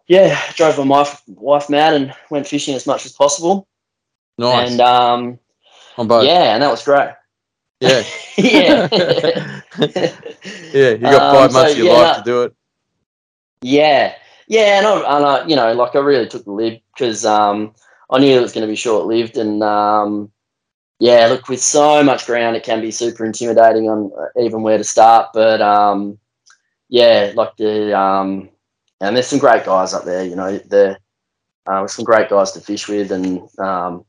yeah, 0.07 0.39
drove 0.55 0.77
my 0.77 0.85
wife, 0.85 1.21
wife 1.27 1.69
mad 1.69 1.93
and 1.93 2.13
went 2.29 2.47
fishing 2.47 2.75
as 2.75 2.87
much 2.87 3.05
as 3.05 3.11
possible. 3.11 3.67
nice 4.37 4.71
And 4.71 4.81
um, 4.81 5.39
on 5.97 6.07
both. 6.07 6.25
yeah, 6.25 6.53
and 6.53 6.63
that 6.63 6.71
was 6.71 6.83
great. 6.83 7.09
Yeah, 7.79 8.03
yeah. 8.37 8.87
yeah. 10.73 10.89
You 10.91 11.09
got 11.09 11.21
Um, 11.21 11.35
five 11.35 11.51
so, 11.51 11.57
months 11.59 11.71
of 11.73 11.77
your 11.77 11.87
yeah, 11.87 11.93
life 11.93 12.09
no- 12.09 12.17
to 12.17 12.23
do 12.23 12.43
it. 12.43 12.55
Yeah, 13.61 14.15
yeah, 14.47 14.77
and 14.79 14.87
I, 14.87 15.17
and 15.17 15.25
I, 15.25 15.47
you 15.47 15.55
know, 15.55 15.73
like 15.73 15.95
I 15.95 15.99
really 15.99 16.27
took 16.27 16.45
the 16.45 16.51
lid 16.51 16.81
because 16.93 17.25
um, 17.25 17.73
I 18.09 18.19
knew 18.19 18.37
it 18.37 18.41
was 18.41 18.53
going 18.53 18.65
to 18.65 18.71
be 18.71 18.75
short 18.75 19.07
lived, 19.07 19.37
and 19.37 19.63
um, 19.63 20.31
yeah, 20.99 21.27
look, 21.27 21.47
with 21.49 21.61
so 21.61 22.03
much 22.03 22.25
ground, 22.25 22.55
it 22.55 22.63
can 22.63 22.81
be 22.81 22.91
super 22.91 23.25
intimidating 23.25 23.89
on 23.89 24.11
uh, 24.17 24.41
even 24.41 24.61
where 24.61 24.77
to 24.77 24.83
start. 24.83 25.29
But 25.33 25.61
um, 25.61 26.17
yeah, 26.89 27.31
like 27.35 27.57
the 27.57 27.97
um, 27.97 28.49
and 29.01 29.15
there's 29.15 29.27
some 29.27 29.39
great 29.39 29.65
guys 29.65 29.93
up 29.93 30.05
there, 30.05 30.23
you 30.23 30.35
know, 30.35 30.57
there 30.59 30.99
uh, 31.67 31.87
some 31.87 32.05
great 32.05 32.29
guys 32.29 32.51
to 32.53 32.61
fish 32.61 32.87
with, 32.87 33.11
and 33.11 33.39
um, 33.59 34.05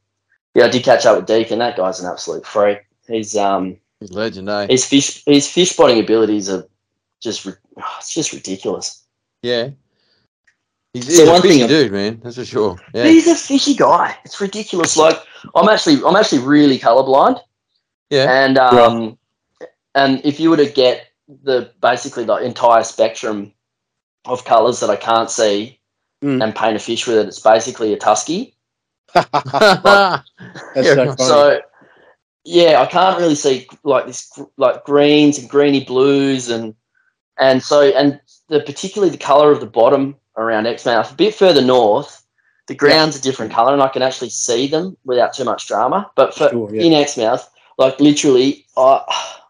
yeah, 0.55 0.65
I 0.67 0.69
did 0.69 0.85
catch 0.85 1.07
up 1.07 1.17
with 1.17 1.27
Deacon. 1.27 1.59
That 1.59 1.77
guy's 1.77 2.01
an 2.01 2.11
absolute 2.11 2.47
freak. 2.47 2.86
He's 3.09 3.37
um, 3.37 3.77
He's 4.01 4.13
legend, 4.13 4.49
eh? 4.49 4.67
his 4.69 4.85
fish 4.85 5.23
his 5.27 5.49
fish 5.51 5.71
spotting 5.71 5.99
abilities 6.01 6.49
are 6.51 6.67
just 7.23 7.45
ri- 7.45 7.53
it's 7.99 8.15
just 8.15 8.33
ridiculous. 8.33 9.03
Yeah. 9.43 9.71
He's, 10.93 11.05
So 11.07 11.11
he's 11.23 11.29
a 11.29 11.33
one 11.33 11.43
fishy 11.43 11.59
thing- 11.61 11.69
dude, 11.69 11.93
man. 11.93 12.21
That's 12.23 12.37
for 12.37 12.45
sure. 12.45 12.77
Yeah. 12.95 13.05
He's 13.05 13.27
a 13.27 13.35
fishy 13.35 13.75
guy. 13.75 14.17
It's 14.25 14.41
ridiculous. 14.41 14.97
Like 14.97 15.19
I'm 15.55 15.69
actually, 15.69 16.01
I'm 16.07 16.17
actually 16.17 16.43
really 16.43 16.79
colorblind, 16.79 17.41
Yeah. 18.11 18.45
and 18.45 18.59
um, 18.59 19.19
and 19.95 20.21
if 20.25 20.41
you 20.41 20.51
were 20.51 20.57
to 20.59 20.67
get 20.71 21.07
the 21.43 21.71
basically 21.81 22.25
the 22.25 22.37
entire 22.37 22.83
spectrum 22.85 23.53
of 24.27 24.45
colors 24.45 24.81
that 24.81 24.91
I 24.91 24.97
can't 24.97 25.31
see 25.31 25.79
Mm. 26.25 26.43
and 26.43 26.55
paint 26.57 26.75
a 26.77 26.79
fish 26.79 27.07
with 27.07 27.19
it, 27.19 27.29
it's 27.29 27.41
basically 27.41 27.93
a 27.93 27.99
tusky. 27.99 28.57
That's 29.15 29.27
Yeah, 30.77 30.83
so 30.83 31.05
funny. 31.05 31.17
So 31.19 31.61
yeah, 32.47 32.81
I 32.81 32.87
can't 32.87 33.19
really 33.19 33.35
see 33.35 33.67
like 33.83 34.07
this 34.07 34.31
like 34.57 34.85
greens 34.85 35.39
and 35.39 35.49
greeny 35.51 35.85
blues 35.85 36.49
and 36.49 36.75
and 37.39 37.63
so 37.63 37.83
and 37.83 38.21
the 38.49 38.61
particularly 38.61 39.11
the 39.11 39.19
color 39.19 39.51
of 39.51 39.61
the 39.61 39.67
bottom 39.67 40.15
around 40.37 40.67
Exmouth, 40.67 41.11
a 41.13 41.15
bit 41.17 41.35
further 41.35 41.61
north, 41.63 42.25
the 42.69 42.75
ground's 42.75 43.19
a 43.19 43.23
different 43.23 43.53
color 43.53 43.73
and 43.73 43.83
I 43.83 43.89
can 43.89 44.03
actually 44.03 44.31
see 44.31 44.69
them 44.69 44.97
without 45.05 45.35
too 45.35 45.45
much 45.45 45.67
drama. 45.67 46.11
But 46.15 46.35
for 46.35 46.49
Sure, 46.51 46.73
yeah. 46.73 46.83
in 46.83 46.93
Exmouth, 46.93 47.51
like 47.79 47.99
literally, 47.99 48.65
I 48.77 49.03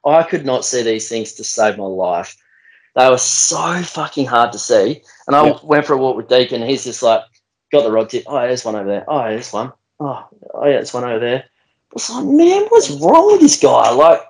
I 0.06 0.22
could 0.22 0.46
not 0.46 0.64
see 0.64 0.82
these 0.82 1.08
things 1.08 1.34
to 1.34 1.44
save 1.44 1.76
my 1.76 1.84
life. 1.84 2.34
They 2.94 3.10
were 3.10 3.18
so 3.18 3.82
fucking 3.82 4.24
hard 4.24 4.52
to 4.52 4.58
see. 4.58 5.02
And 5.26 5.36
I 5.36 5.46
Yeah. 5.48 5.58
went 5.62 5.84
for 5.84 5.92
a 5.92 5.98
walk 5.98 6.16
with 6.16 6.28
Deacon. 6.28 6.62
He's 6.62 6.84
just 6.84 7.02
like, 7.02 7.20
got 7.70 7.82
the 7.82 7.92
rod 7.92 8.08
tip. 8.08 8.24
Oh, 8.26 8.40
there's 8.40 8.64
one 8.64 8.74
over 8.74 8.88
there. 8.88 9.04
Oh, 9.06 9.24
there's 9.24 9.52
one. 9.52 9.72
Oh, 10.00 10.24
oh 10.54 10.64
yeah, 10.64 10.72
there's 10.76 10.94
one 10.94 11.04
over 11.04 11.18
there. 11.18 11.44
I 11.92 11.94
was 11.94 12.10
like, 12.10 12.24
man, 12.26 12.66
what's 12.68 12.90
wrong 12.90 13.32
with 13.32 13.40
this 13.40 13.58
guy? 13.60 13.90
Like, 13.90 14.20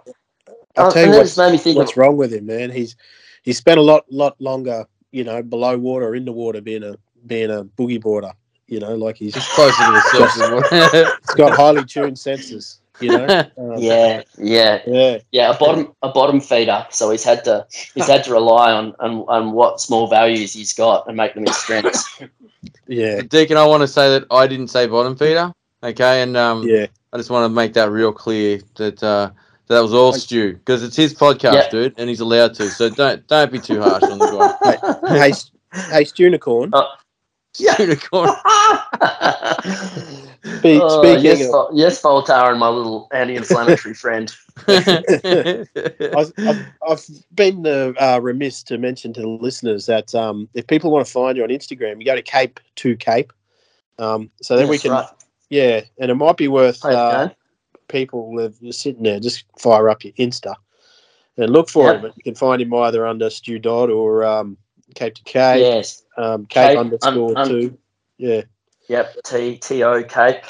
I'll 0.77 0.93
tell 0.93 1.05
you 1.07 1.11
what's- 1.13 1.31
just 1.31 1.39
made 1.39 1.53
me 1.53 1.59
think. 1.59 1.77
What's 1.79 1.93
Of, 1.93 1.97
wrong 1.99 2.17
with 2.17 2.33
him, 2.33 2.47
man? 2.47 2.71
He's 2.71 2.97
he's 3.43 3.59
spent 3.59 3.79
a 3.79 3.83
lot 3.83 4.05
lot 4.11 4.37
longer, 4.41 4.87
you 5.11 5.25
know, 5.25 5.43
below 5.43 5.77
water, 5.79 6.15
in 6.15 6.25
the 6.25 6.33
water, 6.33 6.61
being 6.61 6.83
a 6.85 6.97
being 7.27 7.51
a 7.51 7.65
boogie 7.65 8.01
boarder. 8.01 8.33
You 8.69 8.81
know, 8.81 8.95
like 8.97 9.17
he's 9.17 9.35
He's 9.35 9.47
closer 9.49 9.85
to 9.85 9.93
the 9.93 10.01
surface. 10.71 11.13
he's 11.27 11.35
got 11.35 11.57
highly 11.57 11.85
tuned 11.85 12.19
senses. 12.19 12.81
You 13.01 13.11
know. 13.19 13.27
Um, 13.59 13.75
yeah, 13.79 14.23
yeah, 14.39 14.81
Yeah. 14.87 15.19
yeah. 15.31 15.51
A 15.51 15.59
bottom, 15.59 15.93
a 16.03 16.09
bottom 16.09 16.41
feeder. 16.41 16.87
So 16.91 17.11
he's 17.11 17.25
had 17.25 17.45
to, 17.45 17.67
he's 17.95 18.07
had 18.07 18.25
to 18.25 18.33
rely 18.33 18.73
on, 18.73 18.95
on, 19.01 19.25
on 19.29 19.53
what 19.53 19.81
small 19.81 20.07
values 20.09 20.53
he's 20.55 20.73
got 20.73 21.07
and 21.07 21.17
make 21.17 21.35
them 21.35 21.45
his 21.47 21.57
strengths. 21.57 22.23
Yeah. 22.89 23.21
Deacon, 23.23 23.57
I 23.57 23.65
want 23.67 23.83
to 23.83 23.89
say 23.89 24.09
that 24.11 24.25
I 24.31 24.47
didn't 24.47 24.69
say 24.69 24.87
bottom 24.87 25.15
feeder. 25.17 25.53
Okay, 25.83 26.23
and 26.23 26.37
um, 26.37 26.63
Yeah. 26.67 26.87
I 27.13 27.17
just 27.17 27.31
want 27.31 27.45
to 27.45 27.49
make 27.55 27.73
that 27.75 27.91
real 27.91 28.13
clear 28.13 28.61
that 28.77 29.03
uh, 29.03 29.31
that 29.69 29.81
was 29.81 29.95
all 29.95 30.13
Stu 30.13 30.55
because 30.55 30.83
it's 30.83 30.97
his 30.97 31.15
podcast, 31.15 31.55
Yeah. 31.55 31.69
dude, 31.71 31.95
and 31.99 32.09
he's 32.09 32.21
allowed 32.21 32.55
to. 32.55 32.69
So 32.69 32.89
don't 32.91 33.27
don't 33.29 33.51
be 33.53 33.59
too 33.59 33.81
harsh 33.81 34.03
on 34.03 34.19
the 34.19 34.99
guy. 35.03 35.09
hey, 35.19 35.31
S- 35.31 35.51
hey, 35.73 36.05
Stunicorn. 36.05 36.71
yeah. 37.59 37.75
Unicorn. 37.81 38.31
Spe- 40.59 40.79
Oh, 40.81 41.03
speaking 41.03 41.25
yes, 41.25 41.41
of, 41.45 41.51
Vol- 41.51 41.71
yes, 41.73 42.01
Voltaire 42.01 42.51
and 42.51 42.61
my 42.61 42.69
little 42.69 43.09
anti-inflammatory 43.13 43.95
friend. 44.03 44.33
I've, 44.69 46.33
I've, 46.39 46.67
I've 46.89 47.05
been 47.35 47.67
uh, 47.67 47.93
uh, 47.99 48.21
remiss 48.23 48.63
to 48.65 48.79
mention 48.79 49.13
to 49.15 49.21
the 49.23 49.29
listeners 49.29 49.87
that 49.87 50.15
um, 50.15 50.49
if 50.55 50.67
people 50.69 50.91
want 50.93 51.05
to 51.07 51.13
find 51.13 51.37
you 51.37 51.43
on 51.43 51.49
Instagram, 51.51 51.99
you 51.99 52.05
go 52.05 52.15
to 52.15 52.23
Cape 52.23 52.61
to 52.77 52.97
Cape. 52.97 53.33
Um, 53.99 54.31
so 54.41 54.57
then 54.57 54.69
we 54.69 54.79
can, 54.79 54.93
right. 54.93 55.07
Yeah, 55.51 55.83
and 55.99 56.11
it 56.11 56.15
might 56.15 56.37
be 56.37 56.49
worth 56.49 56.85
Okay. 56.85 56.95
uh, 56.95 57.29
people 57.89 58.35
live 58.35 58.57
sitting 58.71 59.03
there, 59.03 59.21
just 59.21 59.45
fire 59.59 59.89
up 59.89 60.05
your 60.05 60.13
Insta 60.15 60.55
and 61.37 61.51
look 61.51 61.69
for 61.69 61.93
Yep. 61.93 62.05
him. 62.05 62.13
You 62.17 62.23
can 62.23 62.35
find 62.35 62.61
him 62.63 62.75
either 62.75 63.07
under 63.07 63.31
Stu 63.31 63.59
Dodd 63.59 63.91
or 63.91 64.25
um, 64.25 64.57
Cape 64.95 65.15
to 65.15 65.23
Cape, 65.25 65.61
yes. 65.61 66.03
um, 66.17 66.47
Cape, 66.47 66.71
Cape, 66.71 66.79
underscore 66.79 67.31
um, 67.31 67.37
um, 67.37 67.49
two. 67.49 67.79
Yeah. 68.19 68.43
Yep. 68.89 69.17
T 69.25 69.59
T 69.59 69.83
O 69.83 70.03
Cape. 70.03 70.43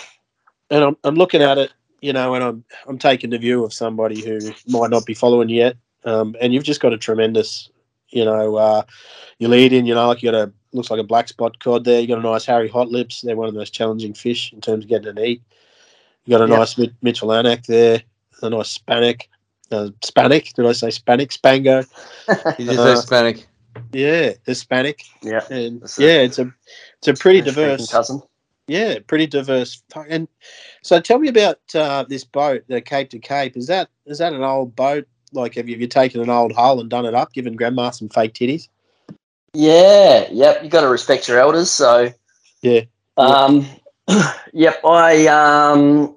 and 0.71 0.85
I'm, 0.85 0.97
I'm 1.05 1.15
looking 1.15 1.43
at 1.43 1.59
it, 1.59 1.73
you 2.01 2.13
know, 2.13 2.35
and 2.35 2.45
I'm 2.45 2.65
I'm 2.87 2.99
taking 2.99 3.31
the 3.31 3.39
view 3.39 3.65
of 3.65 3.73
somebody 3.73 4.21
who 4.25 4.39
might 4.67 4.91
not 4.91 5.07
be 5.07 5.15
following 5.15 5.49
yet. 5.49 5.77
Um, 6.05 6.37
and 6.41 6.55
you've 6.55 6.65
just 6.65 6.81
got 6.81 6.93
a 6.93 6.99
tremendous, 6.99 7.71
you 8.11 8.25
know, 8.25 8.57
uh, 8.57 8.83
you 9.39 9.49
lead 9.49 9.73
in, 9.73 9.87
you 9.87 9.95
know, 9.95 10.07
like 10.07 10.23
you 10.23 10.31
got 10.31 10.49
a 10.49 10.53
looks 10.77 10.91
like 10.91 11.01
a 11.01 11.05
black 11.05 11.29
spot 11.29 11.59
cod 11.59 11.85
there. 11.85 12.01
You 12.01 12.07
got 12.07 12.19
a 12.19 12.23
nice 12.23 12.45
Harry 12.47 12.69
Hot 12.69 12.89
Lips. 12.89 13.21
They're 13.23 13.37
one 13.37 13.49
of 13.49 13.55
the 13.55 13.59
most 13.61 13.75
challenging 13.75 14.15
fish 14.15 14.53
in 14.53 14.61
terms 14.61 14.85
of 14.85 14.89
getting 14.89 15.09
an 15.09 15.19
eat. 15.19 15.43
You 16.25 16.37
got 16.37 16.45
a 16.45 16.49
Yep. 16.51 16.59
nice 16.59 16.79
Mi- 16.79 16.95
Mitchell 17.03 17.33
Anak 17.33 17.65
there, 17.67 18.03
a 18.43 18.51
nice 18.51 18.69
Spanic. 18.71 19.29
Uh, 19.71 19.91
Spanic? 20.05 20.53
Did 20.55 20.67
I 20.67 20.73
say 20.73 20.91
Spanic? 20.91 21.31
Spango? 21.31 21.87
Just 22.29 22.79
Uh, 22.79 22.85
says 22.85 23.01
Hispanic. 23.01 23.49
Yeah, 23.93 24.33
Hispanic. 24.45 25.03
Yeah. 25.23 25.41
And 25.51 25.83
yeah, 25.99 26.21
it's 26.21 26.39
a 26.39 26.53
it's 26.99 27.09
a 27.09 27.15
pretty 27.15 27.41
diverse 27.41 27.91
cousin. 27.91 28.23
yeah, 28.69 28.99
pretty 29.07 29.27
diverse. 29.27 29.83
And 30.09 30.29
so, 30.83 31.01
tell 31.01 31.19
me 31.19 31.29
about 31.29 31.59
uh, 31.75 32.05
this 32.09 32.25
boat, 32.25 32.65
the 32.69 32.81
Cape 32.81 33.11
to 33.11 33.19
Cape. 33.19 33.57
Is 33.57 33.67
that 33.67 33.89
is 34.07 34.19
that 34.19 34.33
an 34.33 34.43
old 34.43 34.75
boat? 34.77 35.07
Like, 35.33 35.55
have 35.57 35.69
you, 35.69 35.75
have 35.75 35.81
you 35.81 35.89
taken 35.89 36.21
an 36.21 36.31
old 36.31 36.53
hull 36.53 36.81
and 36.81 36.89
done 36.89 37.05
it 37.05 37.15
up, 37.15 37.33
given 37.33 37.57
Grandma 37.57 37.91
some 37.91 38.09
fake 38.09 38.33
titties? 38.35 38.69
Yeah. 39.57 40.29
Yep. 40.31 40.65
You 40.65 40.69
got 40.71 40.83
to 40.83 40.89
respect 40.89 41.29
your 41.29 41.39
elders. 41.39 41.71
So. 41.71 42.13
Yeah. 42.63 42.83
Um. 43.17 43.67
yep. 44.53 44.81
I 44.85 45.27
um. 45.29 46.17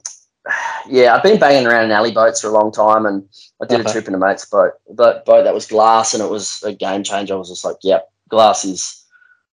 yeah, 0.87 1.15
I've 1.15 1.23
been 1.23 1.39
banging 1.39 1.67
around 1.67 1.85
in 1.85 1.91
alley 1.91 2.11
boats 2.11 2.41
for 2.41 2.47
a 2.47 2.51
long 2.51 2.71
time, 2.71 3.05
and 3.05 3.23
I 3.61 3.65
did 3.65 3.79
Uh-huh. 3.79 3.89
a 3.89 3.91
trip 3.91 4.07
in 4.07 4.15
a 4.15 4.17
mate's 4.17 4.45
boat, 4.45 4.73
but 4.91 5.25
boat 5.25 5.43
that 5.43 5.53
was 5.53 5.65
glass, 5.67 6.13
and 6.13 6.23
it 6.23 6.29
was 6.29 6.61
a 6.63 6.73
game 6.73 7.03
changer. 7.03 7.33
I 7.33 7.37
was 7.37 7.49
just 7.49 7.63
like, 7.65 7.77
yep, 7.83 8.09
glass 8.29 8.65
is 8.65 9.05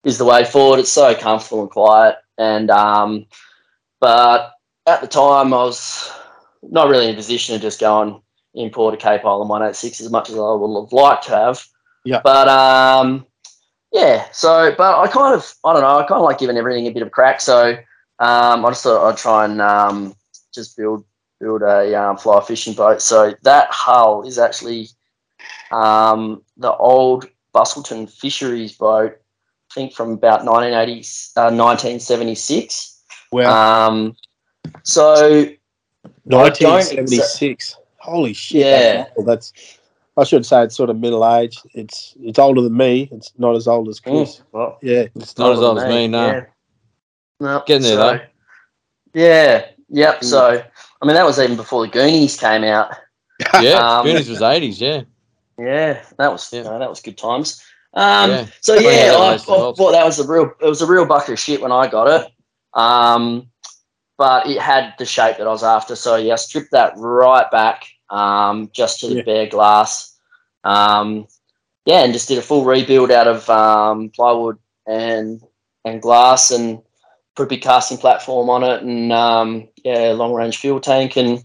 is 0.03 0.17
the 0.17 0.25
way 0.25 0.45
forward. 0.45 0.79
It's 0.79 0.91
so 0.91 1.15
comfortable 1.15 1.61
and 1.61 1.69
quiet, 1.71 2.17
and 2.37 2.69
um, 2.69 3.25
but 3.99 4.53
at 4.85 5.01
the 5.01 5.07
time 5.07 5.53
I 5.53 5.63
was 5.63 6.11
not 6.61 6.89
really 6.89 7.07
in 7.07 7.13
a 7.13 7.17
position 7.17 7.55
to 7.55 7.61
just 7.61 7.79
go 7.79 8.01
and 8.01 8.15
import 8.53 8.93
a 8.93 8.97
Cape 8.97 9.25
Island 9.25 9.49
186 9.49 10.01
as 10.01 10.11
much 10.11 10.29
as 10.29 10.35
I 10.35 10.51
would 10.53 10.83
have 10.83 10.93
liked 10.93 11.23
to 11.25 11.31
have. 11.31 11.65
Yeah. 12.05 12.21
But 12.23 12.47
um, 12.49 13.25
yeah. 13.93 14.25
So, 14.31 14.73
but 14.77 14.99
I 14.99 15.07
kind 15.07 15.35
of 15.35 15.53
I 15.63 15.73
don't 15.73 15.83
know. 15.83 15.99
I 15.99 16.05
kind 16.05 16.19
of 16.19 16.23
like 16.23 16.39
giving 16.39 16.57
everything 16.57 16.87
a 16.87 16.91
bit 16.91 17.03
of 17.03 17.07
a 17.07 17.11
crack. 17.11 17.39
So 17.39 17.77
um, 18.19 18.65
I 18.65 18.69
just 18.69 18.83
thought 18.83 19.07
I'd 19.07 19.17
try 19.17 19.45
and 19.45 19.61
um, 19.61 20.15
just 20.53 20.75
build 20.75 21.05
build 21.39 21.61
a 21.61 21.93
um, 21.95 22.17
fly 22.17 22.41
fishing 22.41 22.73
boat. 22.73 23.01
So 23.01 23.35
that 23.43 23.69
hull 23.69 24.23
is 24.23 24.39
actually 24.39 24.89
um, 25.71 26.41
the 26.57 26.73
old 26.73 27.27
Busselton 27.53 28.09
Fisheries 28.09 28.73
boat. 28.77 29.13
I 29.13 29.73
think 29.73 29.93
from 29.93 30.11
about 30.11 30.45
1980, 30.45 30.91
uh, 31.35 31.49
1976. 31.49 33.03
Wow. 33.31 33.87
Um, 33.87 34.15
so 34.83 35.47
1976. 36.23 37.77
Holy 37.97 38.33
shit. 38.33 38.65
Yeah. 38.65 39.05
That's, 39.17 39.25
that's 39.25 39.53
I 40.15 40.23
should 40.23 40.45
say 40.45 40.63
it's 40.63 40.75
sort 40.75 40.89
of 40.89 40.99
middle 40.99 41.27
age. 41.35 41.57
It's 41.73 42.13
it's 42.19 42.37
older 42.39 42.61
than 42.61 42.77
me. 42.77 43.09
It's 43.11 43.33
not 43.37 43.55
as 43.55 43.67
old 43.67 43.89
as 43.89 43.99
Chris. 43.99 44.37
Mm, 44.37 44.41
well, 44.51 44.77
Yeah. 44.81 45.05
It's 45.15 45.37
not 45.37 45.53
as 45.53 45.59
old 45.59 45.79
as 45.79 45.85
me, 45.89 46.07
no. 46.07 46.27
Yeah. 46.27 46.45
No, 47.39 47.63
Getting 47.65 47.83
there, 47.83 47.91
so- 47.95 48.17
though. 48.17 48.19
Yeah. 49.13 49.65
Yep. 49.89 50.19
Mm. 50.21 50.23
So 50.23 50.63
I 51.01 51.05
mean 51.05 51.15
that 51.15 51.25
was 51.25 51.39
even 51.39 51.55
before 51.57 51.85
the 51.85 51.91
Goonies 51.91 52.37
came 52.37 52.63
out. 52.63 52.93
Yeah, 53.61 53.97
Um, 53.99 54.05
Goonies 54.05 54.29
was 54.29 54.39
80s, 54.41 54.79
yeah. 54.79 55.01
Yeah, 55.57 56.01
that 56.17 56.31
was 56.31 56.51
Yeah. 56.53 56.63
no, 56.63 56.79
that 56.79 56.89
was 56.89 57.01
good 57.01 57.17
times. 57.17 57.61
Um, 57.95 58.29
Yeah. 58.29 58.45
So 58.61 58.75
yeah, 58.75 59.13
I, 59.17 59.33
I 59.33 59.37
thought 59.37 59.91
that 59.91 60.05
was 60.05 60.19
a 60.19 60.27
real 60.27 60.51
it 60.61 60.65
was 60.67 60.81
a 60.81 60.87
real 60.87 61.05
bucket 61.05 61.29
of 61.33 61.39
shit 61.39 61.61
when 61.61 61.71
I 61.71 61.87
got 61.87 62.07
it. 62.07 62.31
Um, 62.79 63.47
but 64.17 64.45
it 64.47 64.59
had 64.59 64.93
the 64.99 65.05
shape 65.05 65.37
that 65.37 65.47
I 65.47 65.49
was 65.51 65.63
after. 65.63 65.95
So 65.95 66.15
yeah, 66.15 66.33
I 66.33 66.35
stripped 66.37 66.71
that 66.71 66.93
right 66.97 67.49
back 67.51 67.85
um, 68.09 68.69
just 68.73 68.99
to 69.01 69.07
the 69.09 69.15
Yeah. 69.17 69.21
bare 69.23 69.47
glass. 69.47 70.17
Um, 70.63 71.27
yeah, 71.85 72.03
and 72.03 72.13
just 72.13 72.27
did 72.27 72.37
a 72.37 72.41
full 72.41 72.63
rebuild 72.65 73.11
out 73.11 73.27
of 73.27 73.49
um, 73.49 74.09
plywood 74.09 74.57
and 74.87 75.41
and 75.85 76.01
glass 76.01 76.51
and 76.51 76.81
put 77.35 77.43
a 77.43 77.49
big 77.49 77.61
casting 77.61 77.97
platform 77.97 78.49
on 78.49 78.63
it 78.63 78.81
and 78.83 79.11
um, 79.11 79.67
yeah, 79.83 80.11
long 80.11 80.33
range 80.33 80.57
fuel 80.57 80.79
tank 80.79 81.17
and 81.17 81.43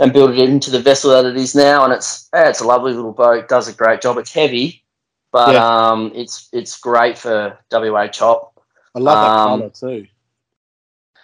and 0.00 0.12
built 0.12 0.32
it 0.32 0.38
into 0.38 0.70
the 0.70 0.80
vessel 0.80 1.10
that 1.10 1.24
it 1.24 1.36
is 1.36 1.54
now. 1.54 1.84
And 1.84 1.92
it's 1.92 2.28
yeah, 2.34 2.48
it's 2.48 2.60
a 2.60 2.66
lovely 2.66 2.92
little 2.92 3.12
boat. 3.12 3.48
Does 3.48 3.68
a 3.68 3.72
great 3.72 4.00
job. 4.00 4.18
It's 4.18 4.32
heavy, 4.32 4.82
but 5.32 5.54
Yeah. 5.54 5.64
um, 5.90 6.12
it's 6.14 6.48
it's 6.52 6.78
great 6.78 7.16
for 7.16 7.56
WA 7.70 8.08
chop. 8.08 8.60
I 8.94 8.98
love 8.98 9.20
that 9.20 9.36
Um, 9.36 9.60
colour 9.60 9.70
too. 9.70 10.06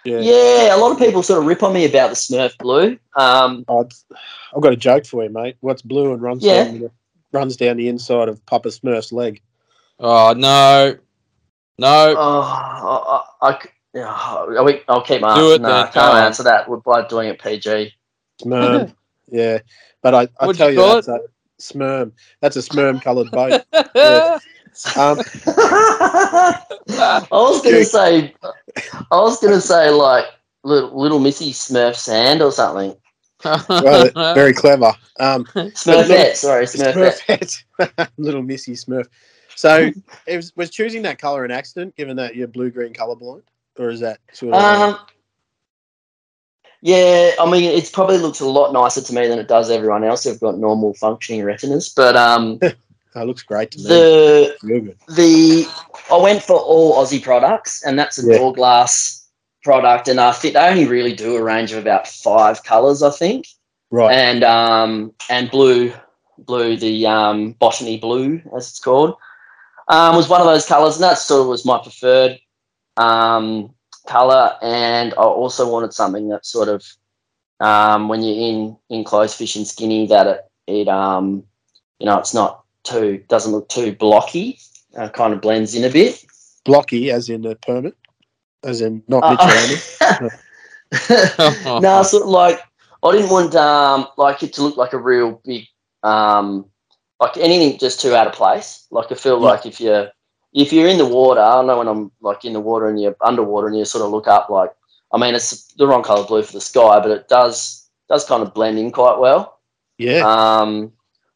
Yeah. 0.05 0.19
Yeah. 0.19 0.75
a 0.75 0.77
lot 0.77 0.91
of 0.91 0.97
people 0.97 1.23
sort 1.23 1.39
of 1.39 1.45
rip 1.45 1.63
on 1.63 1.73
me 1.73 1.85
about 1.85 2.09
the 2.09 2.15
Smurf 2.15 2.57
blue. 2.57 2.97
Um, 3.15 3.61
it's- 3.69 4.05
I've 4.55 4.61
got 4.61 4.73
a 4.73 4.77
joke 4.77 5.05
for 5.05 5.23
you, 5.23 5.29
mate. 5.29 5.57
What's 5.61 5.81
blue 5.81 6.13
and 6.13 6.21
runs 6.21 6.43
Yeah. 6.43 6.65
down 6.65 6.79
the, 6.79 6.91
runs 7.31 7.57
down 7.57 7.77
the 7.77 7.87
inside 7.87 8.29
of 8.29 8.45
Papa 8.45 8.69
Smurf's 8.69 9.11
leg? 9.11 9.41
Oh, 9.99 10.33
no. 10.33 10.97
No. 11.79 12.15
oh, 12.17 12.41
I, 13.41 13.47
I, 13.47 13.51
I 13.55 13.63
c- 13.63 13.69
yeah, 13.95 14.07
I'll, 14.07 14.79
I'll 14.89 15.01
keep 15.01 15.21
my 15.21 15.35
Do 15.35 15.53
it 15.53 15.61
no, 15.61 15.69
I 15.69 15.81
can't 15.83 15.93
come 15.93 16.15
on. 16.15 16.23
answer 16.23 16.43
that 16.43 16.67
by 16.83 17.07
doing 17.07 17.29
it 17.29 17.41
PG. 17.41 17.93
Smerm. 18.43 18.93
yeah. 19.31 19.59
But 20.01 20.13
I, 20.15 20.27
I 20.39 20.45
What'd 20.47 20.57
tell 20.57 20.69
you 20.71 20.79
you, 20.79 20.85
call 20.85 20.95
that's 20.95 21.07
a 21.07 21.19
smerm. 21.61 22.11
That's 22.41 22.55
a 22.57 22.59
smerm 22.59 23.01
coloured 23.01 23.31
boat. 23.31 23.61
Yeah. 23.95 24.39
Um, 24.97 25.19
I 25.47 27.25
was 27.31 27.61
gonna 27.61 27.83
say, 27.85 28.33
I 29.11 29.21
was 29.21 29.39
gonna 29.39 29.61
say 29.61 29.89
like 29.89 30.25
little, 30.63 30.97
little 30.99 31.19
Missy 31.19 31.51
Smurf 31.51 31.95
Sand 31.95 32.41
or 32.41 32.51
something. 32.51 32.95
well, 33.69 34.33
very 34.33 34.53
clever. 34.53 34.93
Um, 35.19 35.45
Smurfette, 35.45 36.35
sorry, 36.35 36.65
Smurfette. 36.65 37.63
Smurfette. 37.77 38.09
Little 38.17 38.41
Missy 38.41 38.71
Smurf. 38.71 39.07
So, 39.55 39.91
it 40.25 40.35
was, 40.35 40.55
was 40.55 40.69
choosing 40.69 41.01
that 41.03 41.19
color 41.19 41.43
an 41.45 41.51
accident, 41.51 41.95
given 41.95 42.15
that 42.17 42.35
you're 42.35 42.47
blue 42.47 42.71
green 42.71 42.93
colorblind, 42.93 43.43
or 43.77 43.89
is 43.89 43.99
that 43.99 44.19
sort 44.31 44.53
of? 44.53 44.61
Um, 44.63 44.99
yeah, 46.81 47.31
I 47.39 47.49
mean, 47.49 47.63
it 47.63 47.89
probably 47.93 48.17
looks 48.17 48.39
a 48.39 48.45
lot 48.45 48.73
nicer 48.73 49.01
to 49.01 49.13
me 49.13 49.27
than 49.27 49.39
it 49.39 49.47
does 49.47 49.69
everyone 49.69 50.03
else 50.03 50.23
who've 50.23 50.39
got 50.39 50.57
normal 50.57 50.93
functioning 50.95 51.43
retinas. 51.43 51.89
But 51.89 52.17
um, 52.17 52.59
that 53.13 53.27
looks 53.27 53.43
great 53.43 53.71
to 53.71 53.77
me. 53.79 53.83
the 53.87 54.55
the 55.09 55.67
I 56.11 56.17
went 56.17 56.43
for 56.43 56.57
all 56.59 56.95
Aussie 57.03 57.21
products, 57.21 57.83
and 57.83 57.97
that's 57.97 58.17
a 58.21 58.25
Yeah. 58.27 58.37
Norglass 58.39 59.25
product, 59.63 60.07
and 60.07 60.19
I 60.19 60.31
think 60.33 60.53
they 60.55 60.59
only 60.67 60.85
really 60.85 61.13
do 61.13 61.35
a 61.37 61.43
range 61.43 61.71
of 61.71 61.79
about 61.79 62.07
five 62.07 62.63
colors, 62.63 63.01
I 63.01 63.11
think, 63.11 63.47
Right. 63.91 64.13
and 64.13 64.43
um, 64.43 65.13
and 65.29 65.49
blue, 65.49 65.93
blue, 66.37 66.75
the 66.77 67.05
um, 67.07 67.53
botany 67.53 67.97
blue, 67.97 68.41
as 68.57 68.69
it's 68.69 68.79
called, 68.79 69.15
um, 69.87 70.15
was 70.15 70.27
one 70.27 70.41
of 70.41 70.47
those 70.47 70.65
colors, 70.65 70.95
and 70.95 71.03
that 71.03 71.17
sort 71.17 71.41
of 71.41 71.47
was 71.47 71.65
my 71.65 71.79
preferred 71.79 72.39
um, 72.97 73.73
color. 74.07 74.57
And 74.61 75.13
I 75.13 75.23
also 75.23 75.69
wanted 75.71 75.93
something 75.93 76.27
that 76.29 76.45
sort 76.45 76.67
of, 76.69 76.83
um, 77.59 78.09
when 78.09 78.21
you're 78.21 78.49
in 78.49 78.77
in 78.89 79.03
close 79.03 79.33
fishing 79.33 79.65
skinny, 79.65 80.07
that 80.07 80.27
it 80.27 80.41
it 80.67 80.87
um, 80.89 81.43
you 81.99 82.05
know, 82.05 82.17
it's 82.19 82.33
not 82.33 82.62
too 82.83 83.23
doesn't 83.29 83.51
look 83.51 83.69
too 83.69 83.93
blocky, 83.93 84.59
uh, 84.97 85.09
kind 85.09 85.33
of 85.33 85.41
blends 85.41 85.75
in 85.75 85.83
a 85.83 85.89
bit. 85.89 86.23
Blocky, 86.65 87.11
as 87.11 87.29
in 87.29 87.45
a 87.45 87.55
permit, 87.55 87.95
as 88.63 88.81
in 88.81 89.03
not 89.07 89.23
Uh, 89.23 89.31
Mitch 89.31 90.29
Randy. 90.29 90.35
no, 91.81 92.03
sort 92.03 92.23
of 92.23 92.29
like 92.29 92.59
I 93.03 93.11
didn't 93.11 93.29
want 93.29 93.55
um 93.55 94.07
like 94.17 94.43
it 94.43 94.53
to 94.53 94.61
look 94.63 94.77
like 94.77 94.93
a 94.93 94.97
real 94.97 95.41
big 95.45 95.65
um 96.03 96.65
like 97.19 97.37
anything 97.37 97.77
just 97.79 98.01
too 98.01 98.15
out 98.15 98.27
of 98.27 98.33
place. 98.33 98.85
Like 98.91 99.11
I 99.11 99.15
feel 99.15 99.39
Yeah. 99.41 99.47
like 99.47 99.65
if 99.65 99.79
you're 99.81 100.09
if 100.53 100.71
you're 100.71 100.87
in 100.87 100.97
the 100.99 101.05
water, 101.05 101.41
I 101.41 101.55
don't 101.55 101.67
know 101.67 101.77
when 101.79 101.87
I'm 101.87 102.11
like 102.21 102.45
in 102.45 102.53
the 102.53 102.59
water 102.59 102.87
and 102.87 103.01
you're 103.01 103.15
underwater 103.21 103.67
and 103.67 103.77
you 103.77 103.85
sort 103.85 104.03
of 104.05 104.11
look 104.11 104.27
up 104.27 104.49
like 104.49 104.71
I 105.11 105.17
mean 105.17 105.35
it's 105.35 105.65
the 105.73 105.87
wrong 105.87 106.03
colour 106.03 106.25
blue 106.25 106.43
for 106.43 106.53
the 106.53 106.61
sky, 106.61 106.99
but 106.99 107.11
it 107.11 107.27
does 107.27 107.89
does 108.09 108.25
kind 108.25 108.43
of 108.43 108.53
blend 108.53 108.77
in 108.79 108.91
quite 108.91 109.17
well. 109.19 109.59
Yeah. 109.97 110.21
Um 110.25 110.93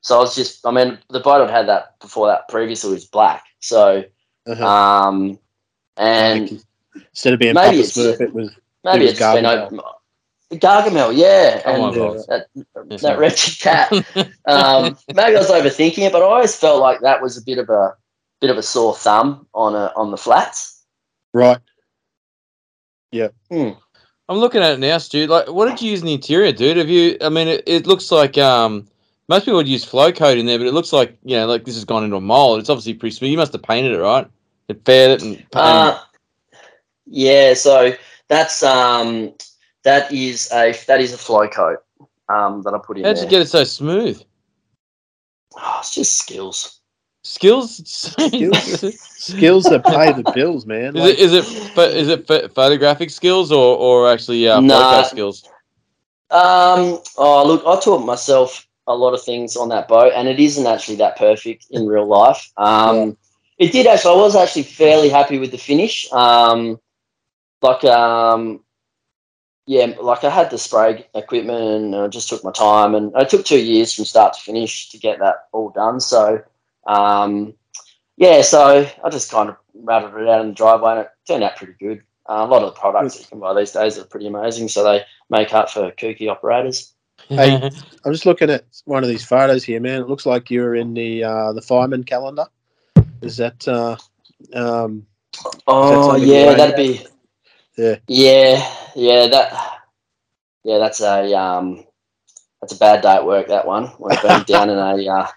so 0.07 0.15
I 0.15 0.19
was 0.19 0.35
just 0.35 0.65
I 0.65 0.71
mean 0.71 0.97
the 1.09 1.19
boat 1.19 1.41
I'd 1.41 1.49
had 1.49 1.67
that 1.67 1.99
before 1.99 2.27
that 2.27 2.47
previously 2.47 2.91
was 2.93 3.05
black. 3.05 3.43
So 3.59 4.03
Uh-huh. 4.47 4.65
um 4.65 5.37
and 5.97 6.63
Instead 6.95 7.33
of 7.33 7.39
being 7.39 7.53
maybe 7.53 7.77
Papa 7.77 7.79
it's- 7.79 7.97
Smurf, 7.97 8.21
it 8.21 8.33
was 8.33 8.51
maybe 8.85 9.03
was 9.03 9.11
it's 9.11 9.19
been 9.19 9.43
Gargamel. 9.43 9.65
open. 9.65 9.79
Gargamel, 10.59 11.11
yeah, 11.13 11.61
Oh 11.65 11.87
and 11.87 11.95
God. 11.95 12.17
that, 12.29 12.47
Yes, 12.89 13.01
that 13.01 13.13
mate. 13.13 13.19
wretched 13.19 13.59
cat. 13.59 13.91
Um, 14.45 14.97
maybe 15.13 15.35
I 15.35 15.39
was 15.39 15.49
overthinking 15.51 16.05
it, 16.07 16.13
but 16.13 16.21
I 16.21 16.25
always 16.25 16.55
felt 16.55 16.79
like 16.81 17.01
that 17.01 17.21
was 17.21 17.35
a 17.37 17.41
bit 17.41 17.57
of 17.57 17.69
a 17.69 17.95
bit 18.39 18.49
of 18.49 18.57
a 18.57 18.63
sore 18.63 18.95
thumb 18.95 19.45
on 19.53 19.75
a 19.75 19.91
on 19.97 20.11
the 20.11 20.17
flats. 20.17 20.83
right. 21.33 21.59
Yeah. 23.11 23.29
Hmm. 23.51 23.71
I'm 24.29 24.37
looking 24.37 24.61
at 24.61 24.73
it 24.73 24.79
now, 24.79 24.97
Stu. 24.97 25.27
Like, 25.27 25.49
what 25.49 25.69
did 25.69 25.81
you 25.81 25.91
use 25.91 26.01
in 26.01 26.07
the 26.07 26.13
interior, 26.13 26.51
dude? 26.51 26.75
Have 26.77 26.89
you? 26.89 27.17
I 27.21 27.29
mean, 27.29 27.47
it, 27.47 27.63
it 27.65 27.87
looks 27.87 28.11
like 28.11 28.37
um, 28.37 28.85
most 29.27 29.45
people 29.45 29.57
would 29.57 29.67
use 29.67 29.83
flow 29.83 30.11
coat 30.11 30.37
in 30.37 30.45
there, 30.45 30.57
but 30.57 30.67
it 30.67 30.73
looks 30.73 30.93
like 30.93 31.17
you 31.23 31.35
know, 31.37 31.47
like 31.47 31.65
this 31.65 31.75
has 31.75 31.85
gone 31.85 32.03
into 32.03 32.15
a 32.17 32.21
mold. 32.21 32.59
It's 32.59 32.69
obviously 32.69 32.93
pretty 32.93 33.15
smooth. 33.15 33.31
You 33.31 33.37
must 33.37 33.53
have 33.53 33.63
painted 33.63 33.91
it, 33.93 33.99
right? 33.99 34.27
It 34.67 34.83
faired 34.85 35.11
it 35.11 35.23
and, 35.23 35.37
and 35.37 35.45
Uh, 35.53 35.99
yeah, 37.05 37.53
so 37.53 37.93
that's 38.27 38.63
um 38.63 39.33
that 39.83 40.11
is 40.11 40.49
a 40.51 40.73
that 40.87 40.99
is 41.01 41.13
a 41.13 41.17
flow 41.17 41.47
coat 41.47 41.79
um 42.29 42.61
that 42.63 42.73
I 42.73 42.79
put 42.79 42.97
in 42.97 43.03
there. 43.03 43.11
how'd 43.11 43.17
there. 43.17 43.25
you 43.25 43.29
get 43.29 43.41
it 43.41 43.49
so 43.49 43.63
smooth? 43.63 44.21
Oh, 45.55 45.77
it's 45.79 45.93
just 45.95 46.17
skills. 46.17 46.81
Skills. 47.23 47.81
Skills. 47.89 48.81
Skills 49.17 49.69
that 49.69 49.85
pay 49.85 50.11
the 50.11 50.23
bills, 50.23 50.65
man. 50.65 50.93
Like, 50.93 51.17
is 51.17 51.33
it 51.33 51.45
but 51.75 51.91
is 51.91 52.07
it 52.09 52.27
pho- 52.27 52.47
photographic 52.49 53.09
skills 53.09 53.51
or 53.51 53.77
or 53.77 54.09
actually 54.11 54.47
uh, 54.47 54.61
flow 54.61 54.67
Nah. 54.67 55.01
coat 55.03 55.07
skills? 55.07 55.43
Um. 56.29 56.99
Oh, 57.17 57.45
look, 57.47 57.63
I 57.65 57.79
taught 57.79 58.05
myself 58.05 58.66
a 58.87 58.95
lot 58.95 59.13
of 59.13 59.21
things 59.21 59.55
on 59.55 59.69
that 59.69 59.87
boat, 59.87 60.13
and 60.15 60.27
it 60.27 60.39
isn't 60.39 60.65
actually 60.65 60.97
that 60.97 61.17
perfect 61.17 61.67
in 61.71 61.85
real 61.87 62.07
life. 62.07 62.51
Um, 62.57 63.17
it 63.57 63.71
did 63.71 63.87
actually. 63.87 64.13
I 64.13 64.21
was 64.21 64.35
actually 64.35 64.63
fairly 64.63 65.09
happy 65.09 65.39
with 65.39 65.51
the 65.51 65.57
finish. 65.57 66.11
Um, 66.11 66.79
like 67.61 67.83
um, 67.83 68.63
yeah, 69.65 69.93
like 70.01 70.23
I 70.23 70.29
had 70.29 70.49
the 70.49 70.57
spray 70.57 71.05
equipment, 71.13 71.59
and 71.59 71.95
I 71.95 72.07
just 72.07 72.29
took 72.29 72.43
my 72.43 72.51
time, 72.51 72.95
and 72.95 73.11
it 73.15 73.29
took 73.29 73.45
two 73.45 73.59
years 73.59 73.93
from 73.93 74.05
start 74.05 74.33
to 74.33 74.41
finish 74.41 74.89
to 74.89 74.97
get 74.97 75.19
that 75.19 75.47
all 75.51 75.69
done. 75.69 75.99
So, 75.99 76.41
um, 76.87 77.53
yeah, 78.15 78.41
so 78.41 78.89
I 79.03 79.09
just 79.09 79.29
kind 79.29 79.49
of 79.49 79.57
rattled 79.73 80.21
it 80.21 80.29
out 80.29 80.41
in 80.41 80.49
the 80.49 80.53
driveway, 80.53 80.91
and 80.91 80.99
it 81.01 81.09
turned 81.27 81.43
out 81.43 81.57
pretty 81.57 81.73
good. 81.79 82.03
Uh, 82.29 82.45
a 82.45 82.47
lot 82.47 82.63
of 82.63 82.73
the 82.73 82.79
products 82.79 83.15
that 83.15 83.23
you 83.23 83.27
can 83.27 83.39
buy 83.39 83.53
these 83.53 83.71
days 83.71 83.97
are 83.97 84.05
pretty 84.05 84.27
amazing, 84.27 84.69
so 84.69 84.83
they 84.83 85.03
make 85.29 85.53
up 85.53 85.69
for 85.69 85.91
kooky 85.91 86.29
operators. 86.29 86.93
Hey, 87.29 87.69
I'm 88.05 88.11
just 88.11 88.25
looking 88.25 88.49
at 88.49 88.65
one 88.85 89.03
of 89.03 89.09
these 89.09 89.25
photos 89.25 89.63
here, 89.63 89.79
man. 89.79 90.01
It 90.01 90.09
looks 90.09 90.25
like 90.25 90.49
you're 90.49 90.75
in 90.75 90.93
the 90.93 91.23
uh, 91.23 91.53
the 91.53 91.61
fireman 91.61 92.03
calendar. 92.03 92.45
Is 93.21 93.37
that? 93.37 93.67
Uh, 93.67 93.97
um, 94.53 95.05
Oh 95.67 96.11
something 96.11 96.29
yeah, 96.29 96.53
that'd 96.53 96.75
be. 96.75 97.05
Yeah. 97.77 97.97
Yeah, 98.07 98.75
yeah, 98.95 99.27
that. 99.27 99.79
Yeah, 100.63 100.79
that's 100.79 100.99
a 101.01 101.33
um, 101.33 101.85
that's 102.61 102.73
a 102.73 102.77
bad 102.77 103.01
day 103.01 103.15
at 103.15 103.25
work. 103.25 103.47
That 103.47 103.67
one 103.67 103.87
when 103.97 104.15
I've 104.15 104.21
been 104.21 104.43
down 104.43 104.69
in 104.69 104.77
a 104.77 105.09
uh, 105.13 105.27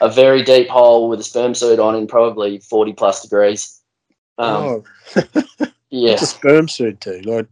a 0.00 0.10
very 0.10 0.42
deep 0.42 0.68
hole 0.68 1.08
with 1.08 1.20
a 1.20 1.24
sperm 1.24 1.54
suit 1.54 1.78
on 1.78 1.94
in 1.94 2.06
probably 2.06 2.58
forty 2.58 2.92
plus 2.92 3.22
degrees. 3.22 3.80
Um, 4.38 4.64
oh, 4.64 4.84
yeah, 5.90 6.12
it's 6.12 6.22
a 6.22 6.26
sperm 6.26 6.68
suit 6.68 7.00
too. 7.00 7.20
Like, 7.24 7.46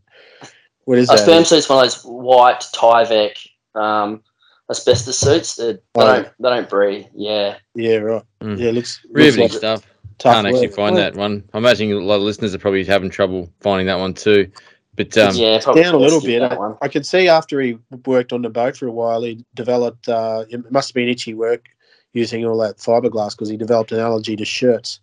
what 0.91 0.99
is 0.99 1.09
a 1.09 1.12
that? 1.12 1.18
sperm 1.20 1.45
suit's 1.45 1.68
one 1.68 1.78
of 1.78 1.84
those 1.84 2.03
white 2.03 2.64
Tyvek 2.74 3.36
um, 3.76 4.20
asbestos 4.68 5.16
suits. 5.16 5.55
They, 5.55 5.74
they 5.74 5.78
Oh. 5.95 6.07
don't 6.07 6.28
they 6.41 6.49
don't 6.49 6.68
breathe. 6.68 7.07
Yeah, 7.14 7.59
Yeah, 7.76 7.99
right. 7.99 8.22
Mm. 8.43 8.59
Yeah, 8.59 8.70
looks, 8.72 8.99
looks 9.05 9.07
Riveting 9.12 9.43
like 9.45 9.53
stuff. 9.53 9.86
tough 10.18 10.34
Can't 10.34 10.49
actually 10.49 10.66
work. 10.66 10.74
find 10.76 10.97
that 10.97 11.14
one. 11.14 11.45
I'm 11.55 11.64
imagining 11.64 11.93
a 11.93 12.01
lot 12.01 12.16
of 12.16 12.22
listeners 12.22 12.57
are 12.57 12.59
probably 12.59 12.84
having 12.84 13.09
trouble 13.09 13.49
finding 13.61 13.86
that 13.86 14.01
one 14.01 14.14
too. 14.14 14.51
But 14.97 15.16
um, 15.16 15.32
yeah, 15.36 15.61
probably 15.62 15.84
down 15.84 15.95
a 15.95 15.99
little 15.99 16.20
bit. 16.20 16.41
That 16.41 16.53
I, 16.55 16.57
one. 16.57 16.76
I 16.82 16.88
could 16.88 17.07
see 17.07 17.28
after 17.28 17.61
he 17.61 17.78
worked 18.05 18.32
on 18.32 18.43
the 18.43 18.51
boat 18.51 18.76
for 18.76 18.88
a 18.88 18.93
while, 18.93 19.22
he 19.22 19.45
developed. 19.55 20.09
Uh, 20.09 20.45
it 20.51 20.68
must 20.72 20.88
have 20.91 20.95
been 20.97 21.09
itchy 21.09 21.34
work 21.34 21.66
using 22.14 22.45
all 22.45 22.59
that 22.59 22.78
fiberglass 22.78 23.30
because 23.36 23.49
he 23.49 23.57
developed 23.57 23.93
an 23.93 24.01
allergy 24.01 24.34
to 24.34 24.45
shirts. 24.45 24.99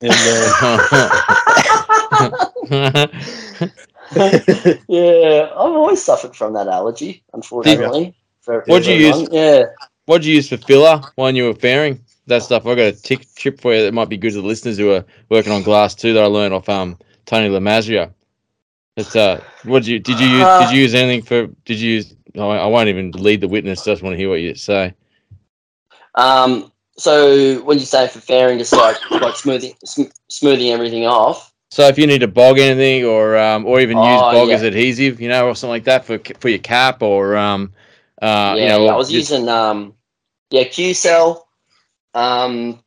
And 0.00 0.10
uh, 0.12 1.28
yeah, 4.88 5.50
I've 5.52 5.72
always 5.72 6.02
suffered 6.02 6.36
from 6.36 6.52
that 6.54 6.68
allergy, 6.68 7.24
unfortunately. 7.32 8.14
What'd 8.44 8.86
you 8.86 8.94
use? 8.94 9.28
Yeah. 9.32 9.64
What'd 10.06 10.24
you 10.24 10.34
use 10.34 10.48
for 10.48 10.56
filler 10.56 11.00
when 11.16 11.34
you 11.34 11.44
were 11.44 11.54
fairing? 11.54 12.00
That 12.28 12.42
stuff. 12.42 12.66
I 12.66 12.74
got 12.74 12.86
a 12.86 12.92
tick 12.92 13.26
trip 13.34 13.60
for 13.60 13.74
you 13.74 13.82
that 13.82 13.94
might 13.94 14.08
be 14.08 14.16
good 14.16 14.32
to 14.32 14.40
the 14.40 14.46
listeners 14.46 14.78
who 14.78 14.92
are 14.92 15.04
working 15.28 15.52
on 15.52 15.62
glass 15.62 15.94
too. 15.94 16.12
That 16.12 16.24
I 16.24 16.26
learned 16.26 16.54
off 16.54 16.68
um 16.68 16.98
Tony 17.24 17.48
Lamazria. 17.48 18.12
It's 18.96 19.14
uh, 19.14 19.42
what 19.64 19.82
did 19.82 19.88
you 19.88 19.98
did 19.98 20.18
you 20.20 20.26
use? 20.26 20.46
Did 20.60 20.70
you 20.70 20.80
use 20.82 20.94
anything 20.94 21.22
for? 21.22 21.46
Did 21.64 21.80
you 21.80 21.92
use? 21.92 22.14
I 22.36 22.40
I 22.40 22.66
won't 22.66 22.88
even 22.88 23.10
lead 23.12 23.40
the 23.40 23.48
witness. 23.48 23.84
Just 23.84 24.02
want 24.02 24.14
to 24.14 24.18
hear 24.18 24.28
what 24.28 24.40
you 24.40 24.54
say. 24.54 24.94
Um, 26.14 26.72
so 26.96 27.60
when 27.62 27.78
you 27.78 27.84
say 27.84 28.08
for 28.08 28.20
fairing, 28.20 28.58
just 28.58 28.72
like 28.72 28.96
like 29.10 29.36
smoothing 29.36 29.74
sm- 29.84 30.12
smoothing 30.28 30.70
everything 30.70 31.06
off. 31.06 31.52
So 31.76 31.86
if 31.88 31.98
you 31.98 32.06
need 32.06 32.20
to 32.20 32.26
bog 32.26 32.58
anything, 32.58 33.04
or 33.04 33.36
um, 33.36 33.66
or 33.66 33.80
even 33.80 33.98
use 33.98 34.06
Oh, 34.22 34.32
bog 34.32 34.48
yeah. 34.48 34.54
as 34.54 34.62
adhesive, 34.62 35.20
you 35.20 35.28
know, 35.28 35.46
or 35.46 35.54
something 35.54 35.72
like 35.72 35.84
that 35.84 36.06
for 36.06 36.18
for 36.40 36.48
your 36.48 36.58
cap, 36.58 37.02
or 37.02 37.36
um, 37.36 37.70
uh, 38.22 38.54
yeah, 38.56 38.62
you 38.62 38.68
know, 38.70 38.84
yeah, 38.86 38.92
I 38.92 38.96
was 38.96 39.10
just- 39.10 39.30
using 39.30 39.46
um, 39.50 39.92
yeah, 40.48 40.64
Q-Cel, 40.64 41.46
um, 42.14 42.82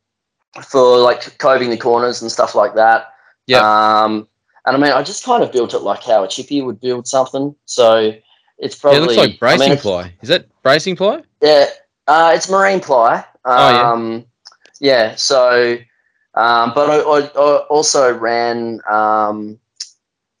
for 0.64 0.98
like 0.98 1.38
coving 1.38 1.70
the 1.70 1.76
corners 1.76 2.20
and 2.22 2.32
stuff 2.32 2.56
like 2.56 2.74
that. 2.74 3.12
Yeah. 3.46 3.58
Um, 3.60 4.26
and 4.66 4.76
I 4.76 4.80
mean, 4.80 4.90
I 4.90 5.04
just 5.04 5.22
kind 5.22 5.44
of 5.44 5.52
built 5.52 5.72
it 5.72 5.82
like 5.82 6.02
how 6.02 6.24
a 6.24 6.28
chippy 6.28 6.60
would 6.60 6.80
build 6.80 7.06
something. 7.06 7.54
So 7.66 8.12
it's 8.58 8.74
Yeah, 8.74 8.80
probably 8.80 8.98
it 8.98 9.02
looks 9.02 9.16
like 9.18 9.30
I 9.34 9.36
bracing 9.36 9.68
mean, 9.68 9.78
ply. 9.78 10.14
Is 10.20 10.28
that 10.30 10.46
bracing 10.64 10.96
ply? 10.96 11.22
Yeah, 11.40 11.66
uh, 12.08 12.32
it's 12.34 12.50
marine 12.50 12.80
ply. 12.80 13.24
Oh, 13.44 13.70
yeah. 13.70 13.92
Um, 13.92 14.24
yeah. 14.80 15.14
So, 15.14 15.78
um, 16.34 16.72
but 16.74 16.90
I, 16.90 16.98
I, 16.98 17.20
I 17.20 17.56
also 17.68 18.16
ran 18.16 18.80
um, 18.90 19.58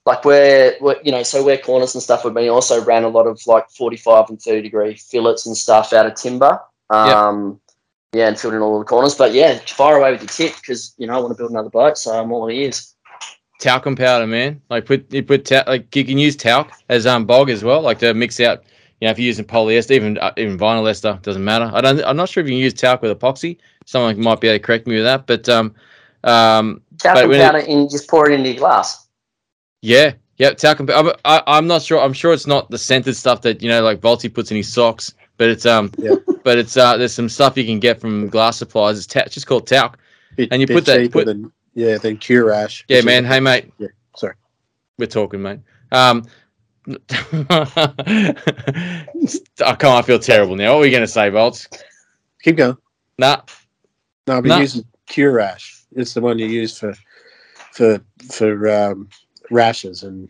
like 0.06 0.24
where, 0.24 0.76
where 0.80 0.96
you 1.02 1.12
know, 1.12 1.22
so 1.22 1.44
where 1.44 1.58
corners 1.58 1.94
and 1.94 2.02
stuff 2.02 2.24
would 2.24 2.34
be. 2.34 2.48
Also 2.48 2.82
ran 2.84 3.04
a 3.04 3.08
lot 3.08 3.26
of 3.26 3.40
like 3.46 3.70
forty-five 3.70 4.28
and 4.30 4.40
thirty 4.40 4.62
degree 4.62 4.94
fillets 4.94 5.46
and 5.46 5.56
stuff 5.56 5.92
out 5.92 6.06
of 6.06 6.14
timber. 6.14 6.60
Um, 6.90 7.60
Yeah, 8.12 8.26
and 8.26 8.38
filled 8.38 8.54
in 8.54 8.60
all 8.60 8.78
the 8.78 8.84
corners. 8.84 9.14
But 9.14 9.32
yeah, 9.32 9.58
fire 9.66 9.98
away 9.98 10.12
with 10.12 10.22
your 10.22 10.28
tip 10.28 10.56
because 10.60 10.94
you 10.98 11.06
know 11.06 11.14
I 11.14 11.18
want 11.20 11.30
to 11.30 11.36
build 11.36 11.50
another 11.50 11.70
boat, 11.70 11.96
so 11.96 12.12
I'm 12.12 12.32
all 12.32 12.50
ears. 12.50 12.96
talcum 13.60 13.94
powder, 13.94 14.26
man. 14.26 14.60
Like 14.70 14.86
put 14.86 15.12
you 15.12 15.22
put 15.22 15.44
ta- 15.44 15.64
like 15.66 15.94
you 15.94 16.04
can 16.04 16.18
use 16.18 16.34
talc 16.34 16.72
as 16.88 17.06
um 17.06 17.24
bog 17.24 17.50
as 17.50 17.62
well, 17.62 17.82
like 17.82 17.98
to 18.00 18.12
mix 18.14 18.40
out. 18.40 18.64
You 19.00 19.06
know, 19.06 19.12
if 19.12 19.18
you're 19.18 19.26
using 19.26 19.44
polyester, 19.44 19.92
even 19.92 20.18
uh, 20.18 20.32
even 20.36 20.58
vinyl 20.58 20.90
ester, 20.90 21.18
doesn't 21.22 21.44
matter. 21.44 21.70
I 21.72 21.80
don't. 21.80 22.02
I'm 22.04 22.16
not 22.16 22.28
sure 22.28 22.42
if 22.42 22.48
you 22.48 22.54
can 22.56 22.62
use 22.62 22.74
talc 22.74 23.00
with 23.02 23.16
epoxy. 23.16 23.58
Someone 23.86 24.20
might 24.20 24.40
be 24.40 24.48
able 24.48 24.58
to 24.58 24.64
correct 24.64 24.86
me 24.86 24.94
with 24.96 25.04
that, 25.04 25.26
but 25.26 25.48
um, 25.48 25.74
um, 26.24 26.82
Talcum 26.98 27.30
when 27.30 27.40
it- 27.40 27.44
powder 27.44 27.58
and 27.58 27.90
just 27.90 28.08
pour 28.08 28.30
it 28.30 28.34
into 28.34 28.50
your 28.50 28.58
glass. 28.58 29.08
yeah, 29.82 30.12
yeah, 30.36 30.50
talcum. 30.52 30.86
pow- 30.86 31.14
I, 31.24 31.38
I, 31.38 31.42
I'm 31.58 31.66
not 31.66 31.82
sure. 31.82 32.00
I'm 32.00 32.12
sure 32.12 32.32
it's 32.32 32.46
not 32.46 32.70
the 32.70 32.78
scented 32.78 33.16
stuff 33.16 33.42
that 33.42 33.62
you 33.62 33.68
know, 33.68 33.82
like 33.82 34.00
Volty 34.00 34.32
puts 34.32 34.50
in 34.50 34.56
his 34.56 34.72
socks, 34.72 35.12
but 35.38 35.48
it's 35.48 35.66
um, 35.66 35.90
Yeah. 35.98 36.14
but 36.44 36.58
it's 36.58 36.76
uh, 36.76 36.96
there's 36.96 37.12
some 37.14 37.28
stuff 37.28 37.56
you 37.56 37.64
can 37.64 37.80
get 37.80 38.00
from 38.00 38.28
glass 38.28 38.56
supplies. 38.58 38.96
It's, 38.98 39.06
ta- 39.06 39.20
it's 39.26 39.34
just 39.34 39.46
called 39.46 39.66
talc. 39.66 39.98
bit, 40.36 40.48
And 40.52 40.60
you 40.60 40.66
put 40.66 40.84
that- 40.86 41.10
put- 41.10 41.26
than 41.26 41.50
yeah 41.74 41.98
then 41.98 42.16
Curash. 42.18 42.84
Yeah, 42.88 42.96
which 42.96 43.00
is- 43.00 43.04
man. 43.06 43.24
Hey, 43.24 43.40
mate. 43.40 43.72
Yeah, 43.78 43.88
sorry. 44.16 44.34
We're 44.98 45.06
talking, 45.06 45.40
mate. 45.42 45.60
Um, 45.92 46.24
I 46.86 48.34
can't. 49.58 49.84
I 49.84 50.02
feel 50.02 50.18
terrible 50.18 50.56
now. 50.56 50.72
What 50.72 50.78
are 50.78 50.82
we 50.82 50.90
going 50.90 51.02
to 51.02 51.06
say, 51.08 51.28
Volts? 51.30 51.68
Keep 52.42 52.56
going. 52.56 52.76
Nah. 53.18 53.42
No, 54.26 54.40
but 54.40 54.48
No. 54.48 54.58
using 54.58 54.84
Curash. 55.08 55.82
It's 55.96 56.14
the 56.14 56.20
one 56.20 56.38
you 56.38 56.46
use 56.46 56.78
for 56.78 56.94
for 57.72 58.00
for 58.30 58.68
um, 58.68 59.08
rashes 59.50 60.02
and 60.02 60.28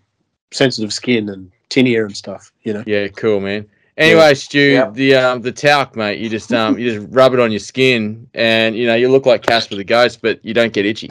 sensitive 0.50 0.92
skin 0.92 1.28
and 1.28 1.50
tinea 1.68 2.04
and 2.04 2.16
stuff. 2.16 2.52
You 2.62 2.74
know. 2.74 2.84
Yeah, 2.86 3.08
cool, 3.08 3.40
man. 3.40 3.68
Anyway, 3.96 4.32
Stu, 4.34 4.58
Yeah. 4.58 4.90
the 4.90 5.14
um 5.16 5.42
the 5.42 5.52
talc, 5.52 5.94
mate. 5.96 6.18
You 6.18 6.30
just 6.30 6.52
um 6.52 6.78
you 6.78 6.94
just 6.94 7.06
rub 7.10 7.34
it 7.34 7.40
on 7.40 7.50
your 7.52 7.60
skin, 7.60 8.28
and 8.34 8.74
you 8.74 8.86
know 8.86 8.94
you 8.94 9.10
look 9.10 9.26
like 9.26 9.42
Casper 9.42 9.76
the 9.76 9.84
Ghost, 9.84 10.22
but 10.22 10.42
you 10.44 10.54
don't 10.54 10.72
get 10.72 10.86
itchy. 10.86 11.08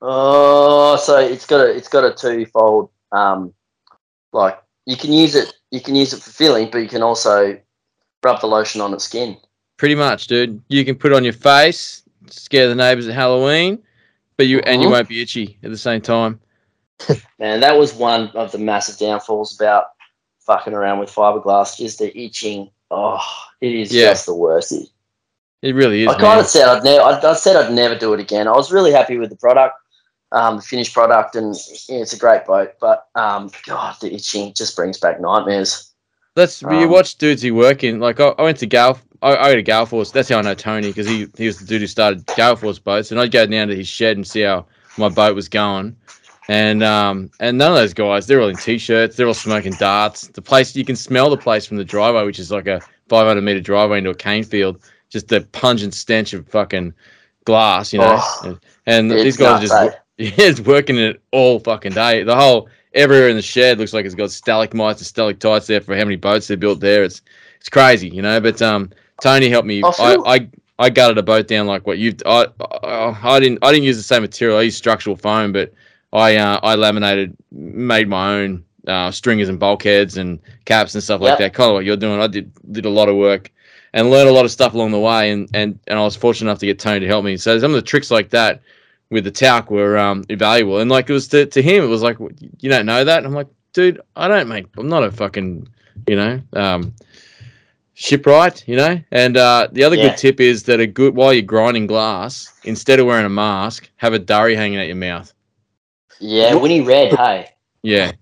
Oh, 0.00 0.96
so 0.96 1.18
it's 1.18 1.46
got 1.46 1.60
a 1.60 1.74
it's 1.74 1.88
got 1.88 2.04
a 2.04 2.14
twofold. 2.14 2.90
Um, 3.10 3.54
like 4.32 4.60
you 4.86 4.96
can 4.96 5.12
use 5.12 5.34
it, 5.34 5.52
you 5.70 5.80
can 5.80 5.94
use 5.94 6.12
it 6.12 6.22
for 6.22 6.30
filling, 6.30 6.70
but 6.70 6.78
you 6.78 6.88
can 6.88 7.02
also 7.02 7.58
rub 8.22 8.40
the 8.40 8.46
lotion 8.46 8.80
on 8.80 8.92
its 8.94 9.04
skin. 9.04 9.36
Pretty 9.76 9.94
much, 9.94 10.26
dude. 10.28 10.62
You 10.68 10.84
can 10.84 10.94
put 10.94 11.12
it 11.12 11.14
on 11.16 11.24
your 11.24 11.32
face, 11.32 12.02
scare 12.30 12.68
the 12.68 12.74
neighbors 12.74 13.08
at 13.08 13.14
Halloween, 13.14 13.82
but 14.36 14.46
you 14.46 14.60
and 14.60 14.80
you 14.82 14.88
Mhm. 14.88 14.92
won't 14.92 15.08
be 15.08 15.20
itchy 15.22 15.58
at 15.62 15.70
the 15.70 15.78
same 15.78 16.00
time. 16.00 16.40
Man, 17.38 17.60
that 17.60 17.76
was 17.76 17.92
one 17.92 18.28
of 18.30 18.52
the 18.52 18.58
massive 18.58 18.98
downfalls 18.98 19.54
about 19.58 19.86
fucking 20.46 20.72
around 20.74 21.00
with 21.00 21.10
fiberglass. 21.10 21.76
Just 21.76 21.98
the 21.98 22.16
itching. 22.16 22.70
Oh, 22.90 23.20
it 23.60 23.74
is 23.74 23.92
Yeah. 23.92 24.10
just 24.10 24.26
the 24.26 24.34
worst. 24.34 24.72
It- 24.72 25.74
really 25.74 26.02
is. 26.02 26.08
I 26.08 26.18
kind 26.18 26.38
of 26.38 26.46
said 26.46 26.68
I'd 26.68 26.84
never. 26.84 27.02
I, 27.02 27.30
I 27.30 27.34
said 27.34 27.56
I'd 27.56 27.72
never 27.72 27.94
do 27.96 28.12
it 28.12 28.20
again. 28.20 28.46
I 28.46 28.52
was 28.52 28.70
really 28.70 28.92
happy 28.92 29.16
with 29.18 29.30
the 29.30 29.36
product, 29.36 29.74
um, 30.30 30.56
the 30.56 30.62
finished 30.62 30.92
product, 30.92 31.36
and 31.36 31.56
yeah, 31.88 32.00
it's 32.02 32.12
a 32.12 32.18
great 32.18 32.44
boat. 32.44 32.72
But 32.80 33.06
um, 33.14 33.50
God, 33.66 33.96
the 34.00 34.12
itching 34.14 34.52
just 34.54 34.76
brings 34.76 34.98
back 34.98 35.20
nightmares. 35.20 35.90
That's 36.36 36.60
you 36.62 36.68
Um, 36.68 36.90
watch 36.90 37.16
dudes 37.16 37.40
who 37.42 37.54
work 37.54 37.82
in 37.82 37.98
like 37.98 38.20
I, 38.20 38.28
I 38.38 38.42
went 38.42 38.58
to 38.58 38.66
Gal 38.66 38.98
I, 39.24 39.36
I 39.36 39.48
go 39.50 39.56
to 39.56 39.62
Gale 39.62 39.86
Force. 39.86 40.10
That's 40.10 40.28
how 40.28 40.38
I 40.38 40.42
know 40.42 40.54
Tony 40.54 40.88
because 40.88 41.08
he, 41.08 41.26
he 41.36 41.46
was 41.46 41.58
the 41.58 41.64
dude 41.64 41.80
who 41.80 41.86
started 41.86 42.24
Gale 42.36 42.56
Force 42.56 42.78
boats, 42.78 43.10
and 43.10 43.18
I'd 43.18 43.32
go 43.32 43.46
down 43.46 43.68
to 43.68 43.76
his 43.76 43.88
shed 43.88 44.16
and 44.16 44.26
see 44.26 44.42
how 44.42 44.66
my 44.98 45.08
boat 45.08 45.34
was 45.34 45.48
going. 45.48 45.96
And 46.46 46.82
um 46.82 47.30
and 47.40 47.56
none 47.56 47.72
of 47.72 47.78
those 47.78 47.94
guys, 47.94 48.26
they're 48.26 48.42
all 48.42 48.48
in 48.48 48.56
t-shirts, 48.56 49.16
they're 49.16 49.26
all 49.26 49.34
smoking 49.34 49.72
darts. 49.72 50.28
The 50.28 50.42
place 50.42 50.76
you 50.76 50.84
can 50.84 50.94
smell 50.94 51.30
the 51.30 51.38
place 51.38 51.64
from 51.64 51.78
the 51.78 51.84
driveway, 51.84 52.24
which 52.24 52.38
is 52.38 52.50
like 52.50 52.66
a 52.66 52.82
500 53.08 53.40
meter 53.40 53.60
driveway 53.60 53.98
into 53.98 54.10
a 54.10 54.14
cane 54.14 54.44
field, 54.44 54.78
just 55.08 55.28
the 55.28 55.40
pungent 55.52 55.94
stench 55.94 56.34
of 56.34 56.46
fucking 56.48 56.92
glass, 57.46 57.94
you 57.94 57.98
know. 57.98 58.18
Oh, 58.20 58.40
and 58.44 58.60
and 58.86 59.10
these 59.10 59.38
guys 59.38 59.58
are 59.58 59.66
just 59.66 59.98
yeah, 60.18 60.32
it's 60.36 60.60
working 60.60 60.98
it 60.98 61.22
all 61.32 61.60
fucking 61.60 61.92
day. 61.92 62.24
The 62.24 62.36
whole 62.36 62.68
everywhere 62.92 63.30
in 63.30 63.36
the 63.36 63.42
shed 63.42 63.78
looks 63.78 63.94
like 63.94 64.04
it's 64.04 64.14
got 64.14 64.30
stalagmites 64.30 65.00
and 65.00 65.06
stalactites 65.06 65.66
there 65.66 65.80
for 65.80 65.96
how 65.96 66.04
many 66.04 66.16
boats 66.16 66.46
they 66.48 66.56
built 66.56 66.80
there. 66.80 67.04
It's 67.04 67.22
it's 67.58 67.70
crazy, 67.70 68.10
you 68.10 68.20
know. 68.20 68.38
But 68.38 68.60
um, 68.60 68.90
Tony 69.24 69.48
helped 69.48 69.66
me. 69.66 69.82
I 69.82 69.88
I, 69.98 70.34
I 70.34 70.48
I 70.78 70.90
gutted 70.90 71.16
a 71.16 71.22
boat 71.22 71.48
down 71.48 71.66
like 71.66 71.86
what 71.86 71.96
you've. 71.96 72.16
I, 72.26 72.46
I 72.82 73.16
I 73.22 73.40
didn't 73.40 73.58
I 73.62 73.72
didn't 73.72 73.84
use 73.84 73.96
the 73.96 74.02
same 74.02 74.20
material. 74.20 74.58
I 74.58 74.62
used 74.62 74.76
structural 74.76 75.16
foam, 75.16 75.50
but 75.50 75.72
I 76.12 76.36
uh, 76.36 76.60
I 76.62 76.74
laminated, 76.74 77.34
made 77.50 78.06
my 78.06 78.34
own 78.34 78.64
uh, 78.86 79.10
stringers 79.10 79.48
and 79.48 79.58
bulkheads 79.58 80.18
and 80.18 80.38
caps 80.66 80.94
and 80.94 81.02
stuff 81.02 81.22
like 81.22 81.30
Yep. 81.30 81.38
that. 81.38 81.54
Kind 81.54 81.70
of 81.70 81.74
what 81.74 81.84
you're 81.86 81.96
doing. 81.96 82.20
I 82.20 82.26
did 82.26 82.52
did 82.72 82.84
a 82.84 82.90
lot 82.90 83.08
of 83.08 83.16
work 83.16 83.50
and 83.94 84.10
learned 84.10 84.28
a 84.28 84.32
lot 84.32 84.44
of 84.44 84.50
stuff 84.50 84.74
along 84.74 84.90
the 84.90 85.00
way. 85.00 85.30
And 85.30 85.48
and 85.54 85.78
and 85.86 85.98
I 85.98 86.02
was 86.02 86.16
fortunate 86.16 86.50
enough 86.50 86.58
to 86.60 86.66
get 86.66 86.78
Tony 86.78 87.00
to 87.00 87.06
help 87.06 87.24
me. 87.24 87.38
So 87.38 87.58
some 87.58 87.70
of 87.70 87.76
the 87.76 87.82
tricks 87.82 88.10
like 88.10 88.28
that 88.30 88.60
with 89.10 89.24
the 89.24 89.30
talc 89.30 89.70
were 89.70 89.96
um, 89.96 90.24
invaluable. 90.28 90.80
And 90.80 90.90
like 90.90 91.08
it 91.08 91.14
was 91.14 91.28
to, 91.28 91.46
to 91.46 91.62
him, 91.62 91.82
it 91.82 91.88
was 91.88 92.02
like 92.02 92.18
you 92.60 92.68
don't 92.68 92.84
know 92.84 93.04
that. 93.04 93.18
And 93.18 93.26
I'm 93.26 93.32
like, 93.32 93.48
dude, 93.72 94.00
I 94.16 94.28
don't 94.28 94.48
make. 94.48 94.66
I'm 94.76 94.88
not 94.88 95.02
a 95.04 95.10
fucking, 95.10 95.66
you 96.08 96.16
know, 96.16 96.40
um, 96.52 96.92
shipwright, 97.94 98.66
you 98.68 98.76
know. 98.76 99.00
And 99.10 99.36
uh, 99.36 99.68
the 99.72 99.84
other 99.84 99.96
Yeah. 99.96 100.08
good 100.10 100.18
tip 100.18 100.40
is 100.40 100.64
that 100.64 100.80
a 100.80 100.86
good 100.86 101.14
while 101.14 101.32
you're 101.32 101.42
grinding 101.42 101.86
glass, 101.86 102.52
instead 102.64 103.00
of 103.00 103.06
wearing 103.06 103.26
a 103.26 103.30
mask, 103.30 103.88
have 103.96 104.12
a 104.12 104.18
durry 104.18 104.54
hanging 104.54 104.78
out 104.78 104.86
your 104.86 104.96
mouth. 104.96 105.32
Yeah, 106.20 106.54
Winnie 106.54 106.80
Red. 106.80 107.14
Hey. 107.14 107.48
Yeah, 107.82 108.12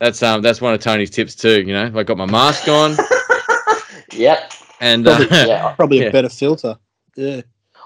that's 0.00 0.22
um 0.22 0.42
that's 0.42 0.60
one 0.60 0.74
of 0.74 0.80
Tony's 0.80 1.10
tips 1.10 1.34
too. 1.34 1.60
You 1.62 1.72
know, 1.72 1.92
I 1.94 2.02
got 2.02 2.16
my 2.16 2.26
mask 2.26 2.66
on 2.68 2.96
Yep. 4.12 4.52
and 4.80 5.06
uh, 5.06 5.16
Probably, 5.28 5.36
Yeah. 5.48 5.74
probably 5.74 5.98
Yeah. 6.00 6.04
a 6.06 6.12
better 6.12 6.28
filter. 6.28 6.76
Yeah. 7.16 7.42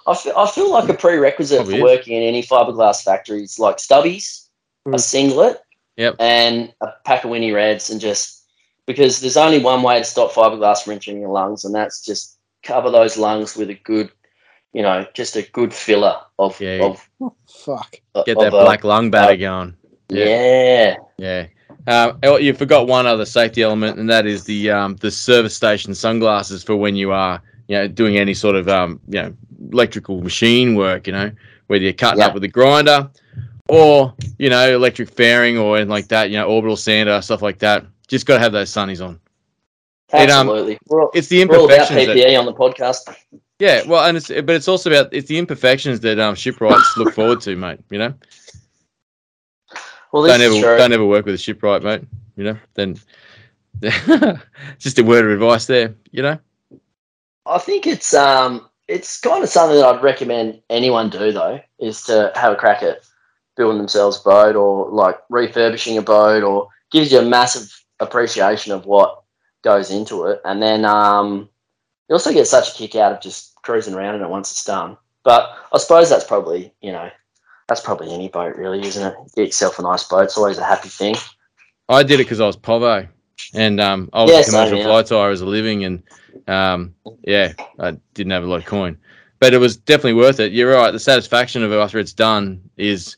I 0.06 0.14
feel, 0.16 0.32
I 0.36 0.50
feel 0.50 0.70
like 0.70 0.88
a 0.88 0.94
prerequisite 0.94 1.59
Probably 1.59 1.74
for 1.80 1.86
is. 1.88 1.98
working 1.98 2.16
in 2.16 2.22
any 2.24 2.42
fiberglass 2.42 3.02
factory 3.04 3.42
is 3.44 3.59
like 3.59 3.76
stubbies, 3.76 4.48
a 4.86 4.90
Mm. 4.90 5.00
singlet, 5.00 5.60
Yep. 5.96 6.16
and 6.18 6.72
a 6.80 6.88
pack 7.04 7.22
of 7.24 7.30
Winnie 7.30 7.52
Reds, 7.52 7.90
and 7.90 8.00
just 8.00 8.41
because 8.93 9.20
there's 9.20 9.36
only 9.36 9.59
one 9.59 9.82
way 9.82 9.98
to 9.98 10.05
stop 10.05 10.32
fiberglass 10.32 10.82
from 10.85 10.93
entering 10.94 11.20
your 11.20 11.31
lungs, 11.31 11.64
and 11.64 11.74
that's 11.74 12.05
just 12.05 12.39
cover 12.62 12.90
those 12.90 13.16
lungs 13.19 13.56
with 13.56 13.70
a 13.70 13.74
good, 13.74 14.10
you 14.73 14.82
know, 14.82 15.05
just 15.14 15.35
a 15.36 15.43
good 15.51 15.73
filler 15.74 16.16
of, 16.39 16.60
Yeah. 16.60 16.85
of 16.85 17.09
Fuck. 17.48 17.97
get 18.27 18.36
of 18.36 18.43
that 18.43 18.47
a- 18.48 18.51
black 18.51 18.85
lung 18.85 19.10
batter 19.10 19.36
going. 19.36 19.74
yeah. 20.09 20.97
Yeah. 21.19 21.47
Uh, 21.86 22.12
oh, 22.23 22.36
you 22.36 22.55
forgot 22.55 22.86
one 22.86 23.06
other 23.06 23.24
safety 23.24 23.62
element, 23.62 23.98
and 23.98 24.09
that 24.09 24.24
is 24.27 24.44
the 24.44 24.70
um, 24.70 24.94
the 24.97 25.10
service 25.10 25.56
station 25.56 25.94
sunglasses 25.94 26.62
for 26.62 26.77
when 26.77 26.94
you 26.94 27.10
are 27.10 27.43
you 27.66 27.77
know 27.77 27.89
doing 27.89 28.16
any 28.19 28.35
sort 28.35 28.55
of 28.55 28.69
um, 28.69 29.01
you 29.09 29.20
know 29.20 29.35
electrical 29.73 30.20
machine 30.23 30.77
work. 30.77 31.09
You 31.09 31.12
know 31.14 31.31
whether 31.66 31.82
you're 31.82 31.93
cutting 31.93 32.20
Yeah. 32.20 32.27
up 32.27 32.35
with 32.35 32.44
a 32.44 32.48
grinder 32.48 33.10
or 33.69 34.14
you 34.39 34.48
know 34.48 34.74
electric 34.77 35.09
fairing 35.10 35.59
or 35.59 35.77
anything 35.77 35.90
like 35.90 36.06
that. 36.09 36.31
You 36.31 36.36
know 36.36 36.47
orbital 36.47 36.77
sander 36.77 37.20
stuff 37.20 37.43
like 37.43 37.59
that. 37.59 37.85
Just 38.12 38.26
got 38.26 38.34
to 38.34 38.40
have 38.40 38.52
those 38.52 38.70
sunnies 38.70 39.02
on. 39.02 39.18
It, 40.12 40.28
um, 40.28 40.47
Absolutely. 40.47 40.78
all, 40.90 41.10
It's 41.14 41.28
the 41.28 41.40
imperfections. 41.40 41.48
we're 41.48 41.59
all 41.59 41.64
about 41.64 41.90
imperfections. 41.90 42.24
That, 42.24 42.28
PPE 42.28 42.39
on 42.39 42.44
the 42.44 42.52
podcast. 42.52 43.16
yeah, 43.59 43.82
well, 43.86 44.05
and 44.05 44.18
it's 44.18 44.28
but 44.28 44.51
it's 44.51 44.68
also 44.68 44.90
about 44.90 45.14
it's 45.14 45.28
the 45.28 45.39
imperfections 45.39 46.01
that 46.01 46.18
um, 46.18 46.34
shipwrights 46.34 46.94
look 46.98 47.14
forward 47.14 47.40
to, 47.40 47.56
mate. 47.56 47.80
You 47.89 47.98
know. 48.01 48.14
Well, 50.12 50.24
this 50.24 50.32
don't 50.32 50.43
ever 50.43 50.60
true. 50.60 50.76
don't 50.76 50.93
ever 50.93 51.06
work 51.06 51.24
with 51.24 51.36
a 51.36 51.39
shipwright, 51.39 51.82
mate. 51.82 52.02
You 52.36 52.44
know, 52.44 52.59
then 52.74 52.98
just 54.78 54.98
a 54.98 55.02
word 55.02 55.24
of 55.24 55.30
advice 55.30 55.64
there. 55.64 55.94
You 56.10 56.20
know, 56.22 56.39
I 57.47 57.56
think 57.56 57.86
it's 57.86 58.12
um 58.12 58.68
it's 58.89 59.18
kind 59.20 59.43
of 59.43 59.48
something 59.48 59.78
that 59.78 59.86
I'd 59.86 60.02
recommend 60.02 60.60
anyone 60.68 61.09
do 61.09 61.32
though, 61.32 61.62
is 61.78 62.02
to 62.02 62.30
have 62.34 62.52
a 62.52 62.56
crack 62.56 62.82
at 62.82 62.98
building 63.56 63.78
themselves 63.78 64.20
a 64.20 64.28
boat 64.28 64.55
or 64.55 64.90
like 64.90 65.18
refurbishing 65.30 65.97
a 65.97 66.02
boat 66.02 66.43
or 66.43 66.68
gives 66.90 67.10
you 67.10 67.20
a 67.20 67.24
massive 67.24 67.81
appreciation 68.02 68.72
of 68.72 68.84
what 68.86 69.22
goes 69.62 69.90
into 69.90 70.24
it. 70.26 70.40
And 70.44 70.62
then 70.62 70.84
um 70.84 71.48
you 72.08 72.14
also 72.14 72.32
get 72.32 72.46
such 72.46 72.70
a 72.70 72.74
kick 72.74 72.96
out 72.96 73.12
of 73.12 73.20
just 73.20 73.54
cruising 73.62 73.94
around 73.94 74.16
in 74.16 74.22
it 74.22 74.28
once 74.28 74.50
it's 74.50 74.64
done. 74.64 74.96
But 75.24 75.50
I 75.72 75.78
suppose 75.78 76.10
that's 76.10 76.24
probably, 76.24 76.74
you 76.82 76.92
know, 76.92 77.08
that's 77.68 77.80
probably 77.80 78.12
any 78.12 78.28
boat 78.28 78.56
really, 78.56 78.80
isn't 78.80 79.06
it? 79.06 79.14
Get 79.36 79.46
yourself 79.46 79.78
a 79.78 79.82
nice 79.82 80.04
boat. 80.04 80.24
It's 80.24 80.36
always 80.36 80.58
a 80.58 80.64
happy 80.64 80.88
thing. 80.88 81.14
I 81.88 82.02
did 82.02 82.20
it 82.20 82.24
because 82.24 82.40
I 82.40 82.46
was 82.46 82.56
povo, 82.56 83.08
and 83.54 83.80
um, 83.80 84.10
I 84.12 84.24
was 84.24 84.32
Yeah, 84.32 84.40
a 84.40 84.44
commercial 84.44 84.76
here. 84.76 84.86
fly 84.86 85.02
tire 85.02 85.30
as 85.30 85.40
a 85.40 85.46
living, 85.46 85.84
and 85.84 86.02
um, 86.48 86.94
yeah, 87.22 87.52
I 87.78 87.92
didn't 88.14 88.32
have 88.32 88.44
a 88.44 88.46
lot 88.46 88.60
of 88.60 88.64
coin, 88.66 88.98
but 89.40 89.52
it 89.54 89.58
was 89.58 89.76
definitely 89.76 90.14
worth 90.14 90.40
it. 90.40 90.52
You're 90.52 90.74
right. 90.74 90.90
The 90.90 90.98
satisfaction 90.98 91.62
of 91.62 91.72
it 91.72 91.76
after 91.76 91.98
it's 91.98 92.12
done 92.12 92.60
is. 92.76 93.16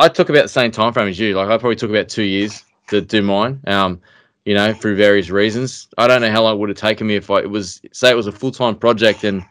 I 0.00 0.08
took 0.08 0.28
about 0.28 0.42
the 0.42 0.48
same 0.48 0.70
time 0.70 0.92
frame 0.92 1.08
as 1.08 1.18
you. 1.18 1.34
Like 1.34 1.48
I 1.48 1.58
probably 1.58 1.74
took 1.74 1.90
about 1.90 2.08
two 2.08 2.22
years 2.22 2.62
to 2.88 3.00
do 3.00 3.22
mine. 3.22 3.60
Um, 3.66 4.00
you 4.44 4.54
know, 4.54 4.72
through 4.72 4.96
various 4.96 5.28
reasons. 5.28 5.88
I 5.98 6.06
don't 6.06 6.22
know 6.22 6.30
how 6.30 6.42
long 6.42 6.54
it 6.54 6.58
would 6.58 6.70
have 6.70 6.78
taken 6.78 7.06
me 7.06 7.16
if 7.16 7.30
I 7.30 7.40
it 7.40 7.50
was 7.50 7.82
say 7.92 8.10
it 8.10 8.16
was 8.16 8.26
a 8.26 8.32
full 8.32 8.50
time 8.50 8.74
project 8.76 9.24
and 9.24 9.42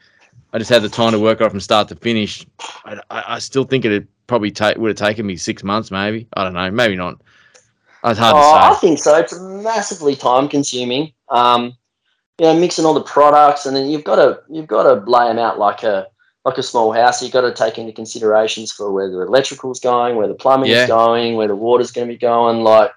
I 0.53 0.57
just 0.57 0.69
had 0.71 0.81
the 0.81 0.89
time 0.89 1.11
to 1.11 1.19
work 1.19 1.39
on 1.39 1.47
it 1.47 1.49
from 1.51 1.59
start 1.59 1.87
to 1.89 1.95
finish. 1.95 2.45
I, 2.83 2.99
I, 3.11 3.23
I 3.35 3.39
still 3.39 3.63
think 3.63 3.85
it 3.85 4.07
probably 4.25 4.49
take 4.49 4.77
would 4.77 4.87
have 4.89 4.97
taken 4.97 5.25
me 5.25 5.35
six 5.37 5.63
months, 5.63 5.91
maybe. 5.91 6.27
I 6.33 6.43
don't 6.43 6.53
know, 6.53 6.71
maybe 6.71 6.95
not. 6.95 7.21
It's 8.05 8.19
hard 8.19 8.35
Oh, 8.35 8.55
I 8.55 8.69
to 8.69 8.75
say. 8.75 8.81
think 8.81 8.99
so. 8.99 9.15
It's 9.17 9.37
massively 9.39 10.15
time 10.15 10.47
consuming. 10.47 11.11
Um, 11.29 11.75
you 12.39 12.45
know, 12.45 12.59
mixing 12.59 12.85
all 12.85 12.93
the 12.93 13.01
products, 13.01 13.65
and 13.65 13.75
then 13.75 13.89
you've 13.89 14.03
got 14.03 14.15
to 14.15 14.41
you've 14.49 14.67
got 14.67 14.83
to 14.83 15.09
lay 15.09 15.27
them 15.27 15.39
out 15.39 15.59
like 15.59 15.83
a 15.83 16.07
like 16.45 16.57
a 16.57 16.63
small 16.63 16.91
house. 16.91 17.21
You've 17.21 17.33
got 17.33 17.41
to 17.41 17.53
take 17.53 17.77
into 17.77 17.91
considerations 17.91 18.71
for 18.71 18.91
where 18.91 19.09
the 19.09 19.21
electrical's 19.21 19.79
going, 19.79 20.15
where 20.15 20.27
the 20.27 20.33
plumbing's 20.35 20.71
Yeah. 20.71 20.87
going, 20.87 21.35
where 21.35 21.47
the 21.47 21.55
water's 21.55 21.91
going 21.91 22.07
to 22.07 22.13
be 22.13 22.17
going. 22.17 22.63
Like 22.63 22.91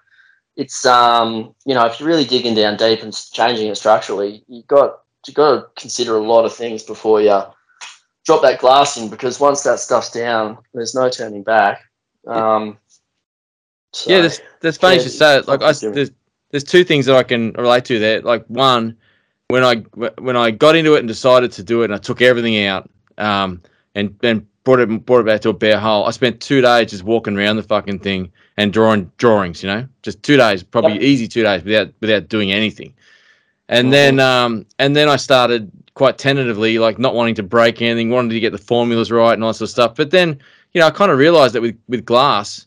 it's 0.61 0.85
um, 0.85 1.55
you 1.65 1.75
know, 1.75 1.87
if 1.87 1.99
you're 1.99 2.09
really 2.09 2.27
digging 2.27 2.55
down 2.55 2.77
deep 2.77 3.03
and 3.03 3.15
changing 3.33 3.69
it 3.69 3.77
structurally, 3.77 4.45
you 4.47 4.63
got 4.65 5.01
you 5.27 5.33
got 5.33 5.53
to 5.53 5.81
consider 5.81 6.17
a 6.17 6.23
lot 6.23 6.45
of 6.45 6.55
things 6.55 6.83
before 6.83 7.23
you 7.23 7.43
drop 8.27 8.43
that 8.43 8.61
glass 8.61 8.99
in. 8.99 9.09
Because 9.09 9.41
once 9.41 9.63
that 9.63 9.81
stuff's 9.81 10.11
down, 10.11 10.59
there's 10.75 10.95
no 10.95 11.09
turning 11.09 11.43
back. 11.43 11.83
Um, 12.27 12.77
so- 13.95 14.11
yeah, 14.11 14.21
that's 14.21 14.41
that's 14.61 14.77
funny 14.77 14.97
yeah, 14.99 15.03
to 15.03 15.09
say 15.09 15.39
it. 15.39 15.49
Like 15.49 15.63
I, 15.63 15.73
there's 15.73 16.11
there's 16.51 16.65
two 16.65 16.85
things 16.85 17.07
that 17.07 17.17
I 17.17 17.23
can 17.23 17.53
relate 17.53 17.87
to 17.87 17.99
there. 17.99 18.21
Like 18.21 18.45
one, 18.49 18.99
when 19.49 19.65
I 19.65 19.77
when 20.19 20.37
I 20.37 20.51
got 20.51 20.77
into 20.77 20.95
it 20.95 20.99
and 20.99 21.09
decided 21.09 21.53
to 21.53 21.63
do 21.63 21.81
it, 21.81 21.87
and 21.87 21.95
I 21.95 21.99
took 21.99 22.21
everything 22.21 22.67
out, 22.67 22.91
um, 23.17 23.63
and 23.95 24.15
and 24.23 24.47
brought 24.65 24.81
it 24.81 25.07
brought 25.07 25.21
it 25.21 25.27
back 25.27 25.41
to 25.43 25.49
a 25.51 25.53
bare 25.53 25.79
hole. 25.79 26.05
I 26.07 26.11
spent 26.11 26.41
two 26.41 26.61
days 26.61 26.91
just 26.91 27.03
walking 27.05 27.37
around 27.37 27.57
the 27.57 27.63
fucking 27.63 28.01
thing 28.01 28.31
and 28.57 28.73
drawing 28.73 29.11
drawings. 29.19 29.63
You 29.63 29.69
know, 29.69 29.89
just 30.03 30.23
two 30.23 30.37
days, 30.37 30.63
probably 30.63 30.95
Yep. 30.95 31.03
easy 31.03 31.29
two 31.29 31.43
days 31.43 31.63
without 31.65 31.93
without 32.01 32.29
doing 32.29 32.53
anything. 32.53 32.95
And 33.69 33.93
then 33.93 34.19
um 34.21 34.67
and 34.79 34.95
then 34.97 35.09
I 35.09 35.17
started 35.17 35.71
quite 35.95 36.19
tentatively, 36.19 36.79
like 36.79 36.99
not 36.99 37.15
wanting 37.15 37.35
to 37.37 37.43
break 37.43 37.81
anything, 37.83 38.11
wanted 38.11 38.35
to 38.35 38.41
get 38.41 38.53
the 38.53 38.59
formulas 38.59 39.11
right 39.11 39.33
and 39.35 39.43
all 39.45 39.51
that 39.51 39.55
sort 39.55 39.67
of 39.69 39.71
stuff. 39.73 39.95
But 39.95 40.11
then 40.11 40.39
you 40.73 40.81
know, 40.81 40.87
I 40.87 40.91
kind 40.91 41.11
of 41.11 41.19
realized 41.19 41.55
that 41.55 41.63
with 41.63 41.77
with 41.89 42.05
glass, 42.05 42.67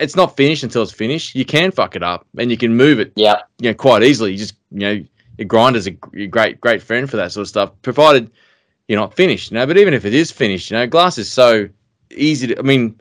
it's 0.00 0.16
not 0.16 0.36
finished 0.36 0.62
until 0.62 0.82
it's 0.82 0.92
finished. 0.92 1.34
You 1.34 1.44
can 1.44 1.70
fuck 1.70 1.96
it 1.96 2.02
up, 2.02 2.26
and 2.38 2.50
you 2.50 2.56
can 2.56 2.76
move 2.76 3.00
it, 3.00 3.12
Yeah. 3.16 3.40
you 3.60 3.70
know, 3.70 3.74
quite 3.74 4.02
easily. 4.02 4.32
You 4.32 4.38
just, 4.38 4.54
you 4.72 4.80
know, 4.80 5.04
your 5.38 5.46
grinder's 5.46 5.86
a 5.86 5.92
great, 5.92 6.60
great 6.60 6.82
friend 6.82 7.08
for 7.10 7.16
that 7.16 7.32
sort 7.32 7.42
of 7.42 7.48
stuff, 7.48 7.70
provided 7.82 8.30
you're 8.90 8.98
not 8.98 9.14
finished. 9.14 9.52
You 9.52 9.54
know, 9.54 9.66
but 9.66 9.78
even 9.78 9.94
if 9.94 10.04
it 10.04 10.12
is 10.12 10.32
finished, 10.32 10.72
you 10.72 10.76
know, 10.76 10.84
glass 10.84 11.16
is 11.16 11.30
so 11.30 11.68
easy 12.10 12.48
to. 12.48 12.58
I 12.58 12.62
mean, 12.62 13.00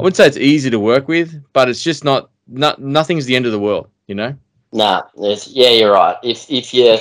I 0.00 0.02
wouldn't 0.02 0.16
say 0.16 0.26
it's 0.26 0.38
easy 0.38 0.70
to 0.70 0.80
work 0.80 1.08
with, 1.08 1.42
but 1.52 1.68
it's 1.68 1.82
just 1.82 2.04
not. 2.04 2.30
Not 2.48 2.80
nothing's 2.80 3.26
the 3.26 3.36
end 3.36 3.44
of 3.44 3.52
the 3.52 3.58
world. 3.58 3.88
You 4.06 4.14
know. 4.14 4.34
Nah, 4.72 5.02
yeah, 5.16 5.70
you're 5.70 5.92
right. 5.92 6.16
If 6.22 6.50
if 6.50 6.72
you 6.72 6.96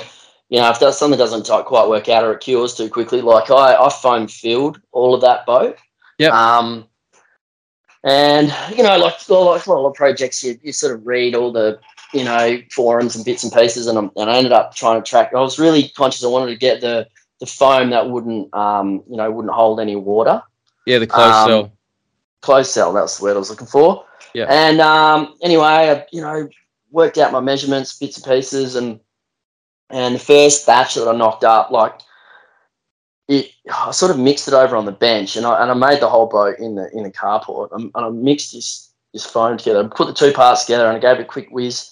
you 0.50 0.60
know 0.60 0.70
if 0.70 0.80
that, 0.82 0.96
something 0.96 1.18
doesn't 1.18 1.48
quite 1.66 1.88
work 1.88 2.10
out 2.10 2.26
or 2.26 2.34
it 2.34 2.42
cures 2.42 2.76
too 2.76 2.90
quickly, 2.90 3.22
like 3.22 3.50
I 3.50 3.76
I 3.76 3.90
foam 3.90 4.28
filled 4.28 4.82
all 4.92 5.16
of 5.16 5.22
that 5.22 5.46
boat. 5.46 5.78
Yeah. 6.18 6.30
Um, 6.30 6.88
and 8.04 8.54
you 8.76 8.84
know, 8.84 8.98
like 8.98 9.14
like 9.30 9.66
a 9.66 9.72
lot 9.72 9.88
of 9.88 9.94
projects, 9.94 10.44
you 10.44 10.60
you 10.62 10.74
sort 10.74 10.94
of 10.94 11.08
read 11.08 11.36
all 11.36 11.54
the 11.54 11.80
you 12.14 12.26
know 12.26 12.58
forums 12.70 13.16
and 13.16 13.24
bits 13.24 13.44
and 13.44 13.54
pieces, 13.54 13.88
and, 13.88 13.98
i 13.98 14.02
and 14.18 14.30
I 14.30 14.36
ended 14.36 14.52
up 14.52 14.76
trying 14.76 15.02
to 15.02 15.10
track. 15.10 15.32
I 15.34 15.40
was 15.40 15.58
really 15.58 15.88
conscious. 15.90 16.26
I 16.26 16.28
wanted 16.28 16.52
to 16.52 16.58
get 16.58 16.82
the 16.82 17.08
the 17.40 17.46
foam 17.46 17.90
that 17.90 18.10
wouldn't 18.10 18.54
um 18.54 19.04
you 19.10 19.18
know 19.18 19.30
wouldn't 19.32 19.54
hold 19.54 19.80
any 19.80 19.96
water 19.96 20.42
Yeah, 20.86 21.00
the 21.00 21.08
closed 21.08 21.34
Um, 21.36 21.48
cell. 21.50 21.72
closed 22.42 22.72
cell. 22.72 22.94
That's 22.94 23.18
the 23.18 23.24
word 23.24 23.36
I 23.36 23.40
was 23.40 23.50
looking 23.50 23.68
for. 23.68 24.06
Yeah. 24.34 24.46
And 24.50 24.82
um, 24.82 25.36
anyway, 25.42 25.64
I, 25.66 26.06
you 26.12 26.22
know, 26.22 26.48
worked 26.92 27.18
out 27.18 27.32
my 27.32 27.40
measurements, 27.40 27.98
bits 27.98 28.18
and 28.18 28.26
pieces, 28.26 28.76
and 28.76 29.00
and 29.90 30.16
the 30.16 30.20
first 30.20 30.66
batch 30.66 30.96
that 30.96 31.08
I 31.08 31.16
knocked 31.16 31.44
up, 31.44 31.72
like 31.72 31.94
it, 33.28 33.52
I 33.74 33.92
sort 33.92 34.12
of 34.12 34.20
mixed 34.20 34.48
it 34.48 34.54
over 34.54 34.76
on 34.76 34.86
the 34.86 34.92
bench, 34.92 35.36
and 35.36 35.46
I 35.46 35.62
and 35.62 35.72
I 35.72 35.74
made 35.74 36.00
the 36.02 36.10
whole 36.10 36.28
boat 36.28 36.60
in 36.60 36.76
the 36.76 36.90
in 36.96 37.04
the 37.04 37.12
carport, 37.12 37.70
and, 37.72 37.92
and 37.96 38.06
I 38.06 38.10
mixed 38.10 38.54
this 38.54 38.92
this 39.14 39.26
foam 39.26 39.58
together, 39.58 39.84
I 39.84 39.88
put 39.88 40.08
the 40.08 40.14
two 40.14 40.34
parts 40.34 40.66
together, 40.66 40.88
and 40.88 40.98
I 40.98 41.00
gave 41.00 41.20
it 41.20 41.24
a 41.24 41.26
quick 41.26 41.48
whiz, 41.50 41.92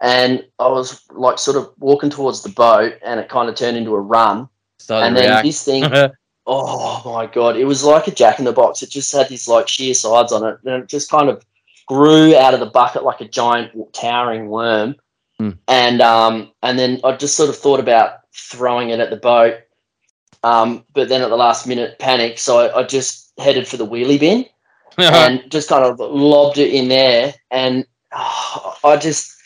and 0.00 0.44
I 0.60 0.68
was 0.68 1.02
like 1.10 1.38
sort 1.38 1.56
of 1.56 1.72
walking 1.78 2.08
towards 2.10 2.42
the 2.42 2.50
boat, 2.50 2.94
and 3.04 3.18
it 3.18 3.28
kind 3.28 3.48
of 3.48 3.56
turned 3.56 3.76
into 3.76 3.94
a 3.94 4.00
run, 4.00 4.48
Started 4.82 5.06
and 5.06 5.16
then 5.16 5.28
react. 5.28 5.44
this 5.44 5.64
thing 5.64 5.84
Oh 6.46 7.02
my 7.04 7.26
god, 7.26 7.56
it 7.56 7.64
was 7.64 7.84
like 7.84 8.08
a 8.08 8.10
jack 8.10 8.38
in 8.38 8.44
the 8.44 8.52
box. 8.52 8.82
It 8.82 8.90
just 8.90 9.12
had 9.12 9.28
these 9.28 9.46
like 9.46 9.68
sheer 9.68 9.94
sides 9.94 10.32
on 10.32 10.44
it, 10.44 10.58
and 10.64 10.82
it 10.82 10.88
just 10.88 11.08
kind 11.08 11.28
of 11.28 11.44
grew 11.86 12.36
out 12.36 12.54
of 12.54 12.60
the 12.60 12.66
bucket 12.66 13.04
like 13.04 13.20
a 13.20 13.28
giant 13.28 13.72
towering 13.92 14.48
worm. 14.48 14.96
Hmm. 15.38 15.50
And 15.68 16.00
um, 16.00 16.50
and 16.62 16.78
then 16.78 17.00
I 17.04 17.16
just 17.16 17.36
sort 17.36 17.48
of 17.48 17.56
thought 17.56 17.78
about 17.78 18.20
throwing 18.34 18.90
it 18.90 18.98
at 18.98 19.10
the 19.10 19.16
boat, 19.16 19.60
um, 20.42 20.84
but 20.94 21.08
then 21.08 21.22
at 21.22 21.28
the 21.28 21.36
last 21.36 21.66
minute 21.66 21.98
panicked, 22.00 22.40
so 22.40 22.58
I, 22.58 22.80
I 22.80 22.82
just 22.82 23.32
headed 23.38 23.68
for 23.68 23.76
the 23.76 23.86
wheelie 23.86 24.18
bin 24.18 24.46
and 24.98 25.48
just 25.48 25.68
kind 25.68 25.84
of 25.84 26.00
lobbed 26.00 26.58
it 26.58 26.74
in 26.74 26.88
there, 26.88 27.34
and 27.50 27.86
oh, 28.12 28.76
I 28.84 28.96
just. 28.96 29.36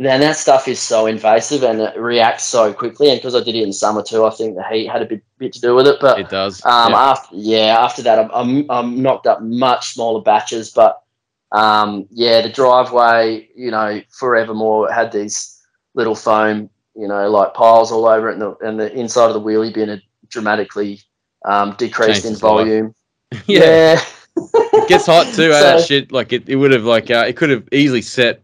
Man, 0.00 0.20
that 0.20 0.36
stuff 0.36 0.68
is 0.68 0.78
so 0.78 1.06
invasive 1.06 1.64
and 1.64 1.80
it 1.80 1.98
reacts 1.98 2.44
so 2.44 2.72
quickly. 2.72 3.10
And 3.10 3.18
because 3.18 3.34
I 3.34 3.42
did 3.42 3.56
it 3.56 3.64
in 3.64 3.72
summer 3.72 4.02
too, 4.02 4.24
I 4.24 4.30
think 4.30 4.54
the 4.54 4.62
heat 4.62 4.86
had 4.86 5.02
a 5.02 5.06
bit, 5.06 5.22
bit 5.38 5.52
to 5.54 5.60
do 5.60 5.74
with 5.74 5.88
it. 5.88 5.98
But 6.00 6.20
it 6.20 6.28
does. 6.28 6.64
um, 6.64 6.92
yeah. 6.92 6.98
after 7.00 7.36
yeah, 7.36 7.84
after 7.84 8.02
that, 8.02 8.18
I'm, 8.18 8.30
I'm 8.32 8.70
I'm 8.70 9.02
knocked 9.02 9.26
up 9.26 9.42
much 9.42 9.94
smaller 9.94 10.22
batches, 10.22 10.70
but 10.70 11.02
um, 11.50 12.06
yeah, 12.10 12.42
the 12.42 12.48
driveway, 12.48 13.48
you 13.56 13.70
know, 13.72 14.00
forevermore 14.10 14.92
had 14.92 15.10
these 15.10 15.60
little 15.94 16.14
foam, 16.14 16.70
you 16.94 17.08
know, 17.08 17.28
like 17.30 17.54
piles 17.54 17.90
all 17.90 18.06
over 18.06 18.30
it, 18.30 18.34
and 18.34 18.42
the 18.42 18.56
and 18.58 18.78
the 18.78 18.92
inside 18.92 19.26
of 19.26 19.34
the 19.34 19.40
wheelie 19.40 19.74
bin 19.74 19.88
had 19.88 20.02
dramatically 20.28 21.00
um, 21.44 21.74
decreased 21.78 22.22
Changed 22.22 22.26
in 22.26 22.34
volume. 22.36 22.94
yeah. 23.46 24.00
it 24.36 24.88
gets 24.88 25.06
hot 25.06 25.26
too. 25.34 25.50
eh, 25.52 25.58
So- 25.60 25.78
that 25.78 25.84
shit, 25.84 26.12
like 26.12 26.32
it, 26.32 26.48
it 26.48 26.56
would 26.56 26.70
have 26.70 26.84
like 26.84 27.10
uh, 27.10 27.24
it 27.26 27.36
could 27.36 27.50
have 27.50 27.66
easily 27.72 28.02
set, 28.02 28.42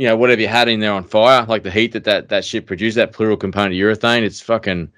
you 0.00 0.06
know, 0.06 0.16
whatever 0.16 0.40
you 0.40 0.48
had 0.48 0.66
in 0.66 0.80
there 0.80 0.94
on 0.94 1.04
fire. 1.04 1.44
Like 1.44 1.62
the 1.62 1.70
heat 1.70 1.92
that 1.92 2.04
that 2.04 2.30
that 2.30 2.42
shit 2.42 2.64
produced, 2.64 2.96
that 2.96 3.12
plural 3.12 3.36
component 3.36 3.74
of 3.74 3.78
urethane. 3.78 4.22
It's 4.22 4.40
fucking. 4.40 4.90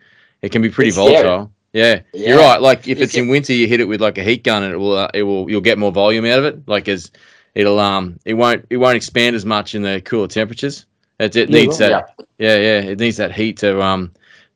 It 0.43 0.53
can 0.53 0.62
be 0.62 0.70
pretty 0.70 0.91
It's 0.91 0.97
volatile. 0.97 1.51
Yeah, 1.73 2.03
you're 2.15 2.39
right. 2.39 2.62
Like 2.62 2.87
if 2.87 2.99
If 2.99 3.01
it's 3.01 3.15
in 3.16 3.27
winter, 3.27 3.53
you 3.53 3.66
hit 3.66 3.81
it 3.81 3.87
with 3.87 4.01
like 4.01 4.16
a 4.19 4.23
heat 4.23 4.45
gun, 4.45 4.62
and 4.62 4.73
it 4.73 4.77
will 4.77 4.97
uh, 4.97 5.11
it 5.12 5.24
will 5.24 5.51
you'll 5.51 5.61
get 5.61 5.77
more 5.77 5.91
volume 5.91 6.24
out 6.24 6.39
of 6.39 6.45
it. 6.45 6.69
Like 6.69 6.87
as 6.87 7.11
it'll 7.57 7.81
um 7.81 8.20
it 8.24 8.35
won't 8.35 8.65
it 8.70 8.77
won't 8.77 8.95
expand 8.95 9.35
as 9.35 9.45
much 9.45 9.74
in 9.74 9.83
the 9.83 10.01
cooler 10.03 10.29
temperatures. 10.29 10.87
It, 11.19 11.35
it 11.35 11.51
needs 11.51 11.81
right. 11.81 11.89
that. 11.89 12.27
Yeah, 12.39 12.57
yeah. 12.59 12.91
It 12.93 13.01
needs 13.01 13.16
that 13.16 13.33
heat 13.33 13.57
to 13.57 13.83
um 13.83 14.12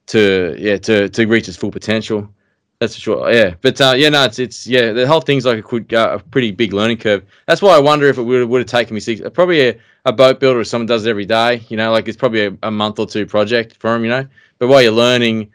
to 0.07 0.55
yeah 0.57 0.77
to 0.77 1.09
to 1.09 1.27
reach 1.27 1.49
its 1.49 1.57
full 1.57 1.73
potential. 1.73 2.33
That's 2.79 2.95
for 2.95 3.01
sure. 3.01 3.33
Yeah, 3.33 3.55
but 3.63 3.81
uh, 3.81 3.95
yeah, 3.97 4.11
no, 4.11 4.25
it's 4.25 4.39
it's 4.39 4.67
yeah. 4.67 4.93
The 4.93 5.07
whole 5.07 5.23
thing's 5.23 5.47
like 5.47 5.59
a, 5.59 5.63
quick, 5.63 5.93
uh, 5.93 6.19
a 6.21 6.31
pretty 6.31 6.53
big 6.53 6.75
learning 6.75 6.99
curve. 6.99 7.25
That's 7.47 7.63
why 7.63 7.75
I 7.75 7.79
wonder 7.79 8.07
if 8.07 8.19
it 8.19 8.23
would 8.23 8.47
would 8.49 8.61
have 8.61 8.69
taken 8.69 8.95
me 8.95 9.01
six. 9.01 9.23
Probably 9.33 9.69
a, 9.69 9.79
a 10.07 10.13
boat 10.13 10.39
builder 10.41 10.61
or 10.61 10.65
someone 10.65 10.87
does 10.87 11.05
it 11.05 11.11
every 11.11 11.27
day. 11.27 11.63
You 11.69 11.77
know, 11.77 11.91
like 11.91 12.09
it's 12.09 12.17
probably 12.17 12.47
a, 12.47 12.57
a 12.63 12.71
month 12.71 12.99
or 12.99 13.07
two 13.07 13.27
project 13.27 13.77
for 13.77 13.95
him. 13.95 14.05
You 14.05 14.11
know, 14.11 14.27
but 14.59 14.69
while 14.69 14.81
you're 14.81 14.93
learning, 14.93 15.53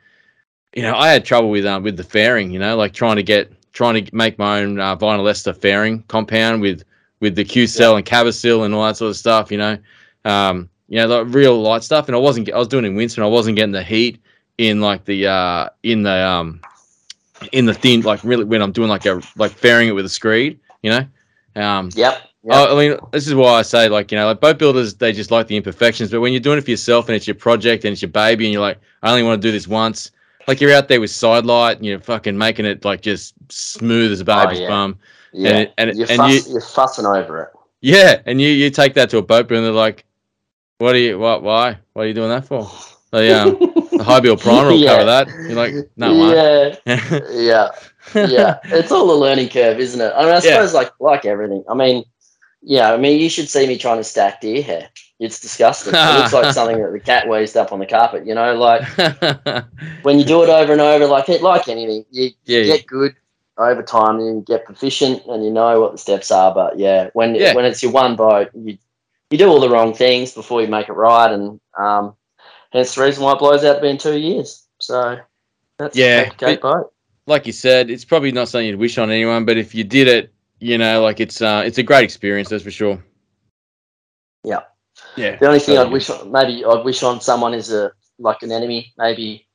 you 0.75 0.83
know, 0.83 0.95
I 0.95 1.09
had 1.09 1.25
trouble 1.25 1.49
with 1.49 1.65
um 1.65 1.81
with 1.83 1.97
the 1.97 2.03
fairing. 2.03 2.51
You 2.51 2.59
know, 2.59 2.75
like 2.75 2.93
trying 2.93 3.15
to 3.15 3.23
get 3.23 3.51
trying 3.71 4.05
to 4.05 4.15
make 4.15 4.37
my 4.37 4.59
own 4.59 4.79
uh, 4.79 4.95
vinyl 4.97 5.29
ester 5.29 5.53
fairing 5.53 6.03
compound 6.03 6.61
with 6.61 6.83
with 7.21 7.35
the 7.35 7.45
Q-Cel 7.45 7.95
and 7.95 8.05
Cabosil 8.05 8.65
and 8.65 8.73
all 8.75 8.85
that 8.85 8.97
sort 8.97 9.09
of 9.09 9.17
stuff. 9.17 9.51
You 9.51 9.57
know, 9.57 9.77
um, 10.25 10.69
you 10.89 10.97
know, 10.97 11.07
the 11.07 11.25
real 11.25 11.59
light 11.59 11.83
stuff. 11.83 12.07
And 12.07 12.15
I 12.15 12.19
wasn't 12.19 12.51
I 12.51 12.57
was 12.57 12.67
doing 12.67 12.83
it 12.83 12.89
in 12.89 12.95
winter 12.95 13.21
and 13.21 13.25
I 13.25 13.29
wasn't 13.29 13.55
getting 13.55 13.71
the 13.71 13.83
heat 13.83 14.21
in 14.57 14.81
like 14.81 15.05
the 15.05 15.27
uh 15.27 15.69
in 15.83 16.03
the 16.03 16.27
um 16.27 16.59
in 17.53 17.65
the 17.65 17.73
thin 17.73 18.01
like 18.01 18.23
really 18.23 18.43
when 18.43 18.61
I'm 18.61 18.73
doing 18.73 18.89
like 18.89 19.05
a 19.05 19.21
like 19.37 19.51
fairing 19.51 19.87
it 19.87 19.93
with 19.93 20.05
a 20.05 20.09
screed. 20.09 20.59
You 20.83 20.91
know, 20.91 21.63
um, 21.63 21.89
Yep. 21.95 22.30
Yep. 22.43 22.69
I, 22.69 22.75
mean, 22.75 22.97
this 23.11 23.27
is 23.27 23.35
why 23.35 23.53
I 23.53 23.61
say, 23.61 23.87
like, 23.87 24.11
you 24.11 24.17
know, 24.17 24.25
like 24.25 24.39
boat 24.41 24.57
builders, 24.57 24.95
they 24.95 25.13
just 25.13 25.29
like 25.29 25.45
the 25.47 25.55
imperfections. 25.57 26.09
But 26.09 26.21
when 26.21 26.33
you're 26.33 26.39
doing 26.39 26.57
it 26.57 26.61
for 26.63 26.71
yourself 26.71 27.07
and 27.07 27.15
it's 27.15 27.27
your 27.27 27.35
project 27.35 27.85
and 27.85 27.91
it's 27.93 28.01
your 28.01 28.09
baby, 28.09 28.45
and 28.45 28.53
you're 28.53 28.61
like, 28.63 28.79
I 29.03 29.11
only 29.11 29.21
want 29.23 29.39
to 29.41 29.47
do 29.47 29.51
this 29.51 29.67
once, 29.67 30.09
like 30.47 30.59
you're 30.59 30.73
out 30.73 30.87
there 30.87 30.99
with 30.99 31.11
sidelight 31.11 31.77
and 31.77 31.85
you're 31.85 31.99
fucking 31.99 32.35
making 32.37 32.65
it 32.65 32.83
like 32.83 33.01
just 33.01 33.35
smooth 33.49 34.11
as 34.11 34.21
a 34.21 34.25
baby's 34.25 34.59
Oh, 34.59 34.61
yeah. 34.63 34.67
bum. 34.69 34.99
yeah. 35.33 35.49
and- 35.51 35.69
and- 35.77 35.97
you're, 35.97 36.07
and 36.09 36.17
fuss, 36.17 36.49
you- 36.49 36.57
are 36.57 36.61
fussing 36.61 37.05
over 37.05 37.43
it. 37.43 37.49
Yeah, 37.81 38.21
and 38.25 38.39
you 38.41 38.49
you 38.49 38.69
take 38.69 38.93
that 38.95 39.09
to 39.11 39.17
a 39.17 39.21
boat 39.21 39.47
builder 39.47 39.55
and 39.57 39.65
they're 39.65 39.71
like, 39.79 40.05
what 40.79 40.93
are 40.95 40.99
you? 40.99 41.17
What? 41.19 41.41
Why? 41.43 41.77
What 41.93 42.03
are 42.03 42.07
you 42.07 42.13
doing 42.13 42.29
that 42.29 42.45
for? 42.45 42.69
The 43.11 43.41
um, 43.41 43.57
the 43.97 44.03
high 44.03 44.19
build 44.19 44.39
primer 44.39 44.69
will 44.69 44.77
Yeah. 44.79 44.89
cover 44.97 45.05
that. 45.05 45.27
You're 45.27 45.53
like, 45.53 45.73
no, 45.97 46.13
mate. 46.13 46.79
yeah, 46.85 47.19
yeah, 47.31 47.69
yeah. 48.27 48.59
It's 48.65 48.91
all 48.91 49.11
a 49.11 49.17
learning 49.17 49.49
curve, 49.49 49.79
isn't 49.79 49.99
it? 49.99 50.13
I 50.15 50.21
mean, 50.21 50.29
I 50.29 50.33
Yeah. 50.35 50.39
suppose 50.39 50.73
like 50.73 50.91
like 50.99 51.25
everything. 51.25 51.63
I 51.69 51.73
mean, 51.73 52.03
yeah. 52.61 52.93
I 52.93 52.97
mean, 52.97 53.19
you 53.19 53.29
should 53.29 53.49
see 53.49 53.67
me 53.67 53.77
trying 53.77 53.97
to 53.97 54.03
stack 54.03 54.41
deer 54.41 54.61
hair. 54.61 54.89
It's 55.19 55.39
disgusting. 55.39 55.93
it 55.93 56.17
looks 56.17 56.33
like 56.33 56.51
something 56.53 56.81
that 56.81 56.91
the 56.91 56.99
cat 56.99 57.27
weaves 57.27 57.55
up 57.55 57.71
on 57.71 57.79
the 57.79 57.85
carpet. 57.85 58.25
You 58.25 58.33
know, 58.35 58.55
like 58.55 58.83
when 60.03 60.17
you 60.19 60.25
do 60.25 60.43
it 60.43 60.49
over 60.49 60.71
and 60.71 60.81
over, 60.81 61.05
like 61.05 61.29
it, 61.29 61.41
like 61.41 61.67
anything, 61.67 62.05
you, 62.11 62.31
Yeah, 62.45 62.63
get 62.63 62.85
good 62.87 63.15
over 63.57 63.83
time 63.83 64.17
and 64.17 64.25
you 64.37 64.43
get 64.47 64.65
proficient 64.65 65.23
and 65.27 65.43
you 65.43 65.51
know 65.51 65.79
what 65.81 65.91
the 65.91 65.97
steps 65.97 66.31
are. 66.31 66.53
But 66.53 66.79
yeah, 66.79 67.09
when 67.13 67.35
Yeah. 67.35 67.53
when 67.53 67.65
it's 67.65 67.83
your 67.83 67.91
one 67.91 68.15
boat, 68.15 68.49
you 68.55 68.77
you 69.29 69.37
do 69.37 69.47
all 69.47 69.59
the 69.61 69.69
wrong 69.69 69.93
things 69.93 70.33
before 70.33 70.61
you 70.61 70.67
make 70.67 70.89
it 70.89 70.93
right, 70.93 71.31
and 71.31 71.59
um, 71.77 72.15
hence 72.71 72.95
the 72.95 73.03
reason 73.03 73.23
why 73.23 73.33
it 73.33 73.39
blows 73.39 73.63
out 73.63 73.75
to 73.75 73.81
be 73.81 73.89
in 73.89 73.97
two 73.97 74.17
years. 74.17 74.65
So 74.79 75.17
that's 75.77 75.95
Yeah, 75.95 76.23
that's 76.23 76.35
a 76.35 76.37
great 76.37 76.61
boat. 76.61 76.91
like 77.27 77.45
you 77.45 77.53
said, 77.53 77.89
it's 77.91 78.03
probably 78.03 78.31
not 78.31 78.49
something 78.49 78.67
you'd 78.67 78.79
wish 78.79 78.97
on 78.97 79.09
anyone, 79.11 79.45
but 79.45 79.57
if 79.57 79.73
you 79.75 79.83
did 79.83 80.07
it, 80.07 80.33
you 80.61 80.77
know, 80.77 81.01
like 81.01 81.19
it's 81.19 81.41
uh, 81.41 81.63
it's 81.65 81.79
a 81.79 81.83
great 81.83 82.03
experience, 82.03 82.49
that's 82.49 82.63
for 82.63 82.71
sure. 82.71 83.03
Yeah. 84.43 84.61
Yeah. 85.17 85.35
The 85.37 85.47
only 85.47 85.59
thing 85.59 85.77
I'd 85.77 85.91
wish 85.91 86.09
on, 86.09 86.31
maybe 86.31 86.63
I'd 86.63 86.85
wish 86.85 87.03
on 87.03 87.19
someone 87.19 87.53
is 87.53 87.71
a 87.73 87.91
like 88.19 88.43
an 88.43 88.51
enemy, 88.51 88.93
maybe 88.97 89.47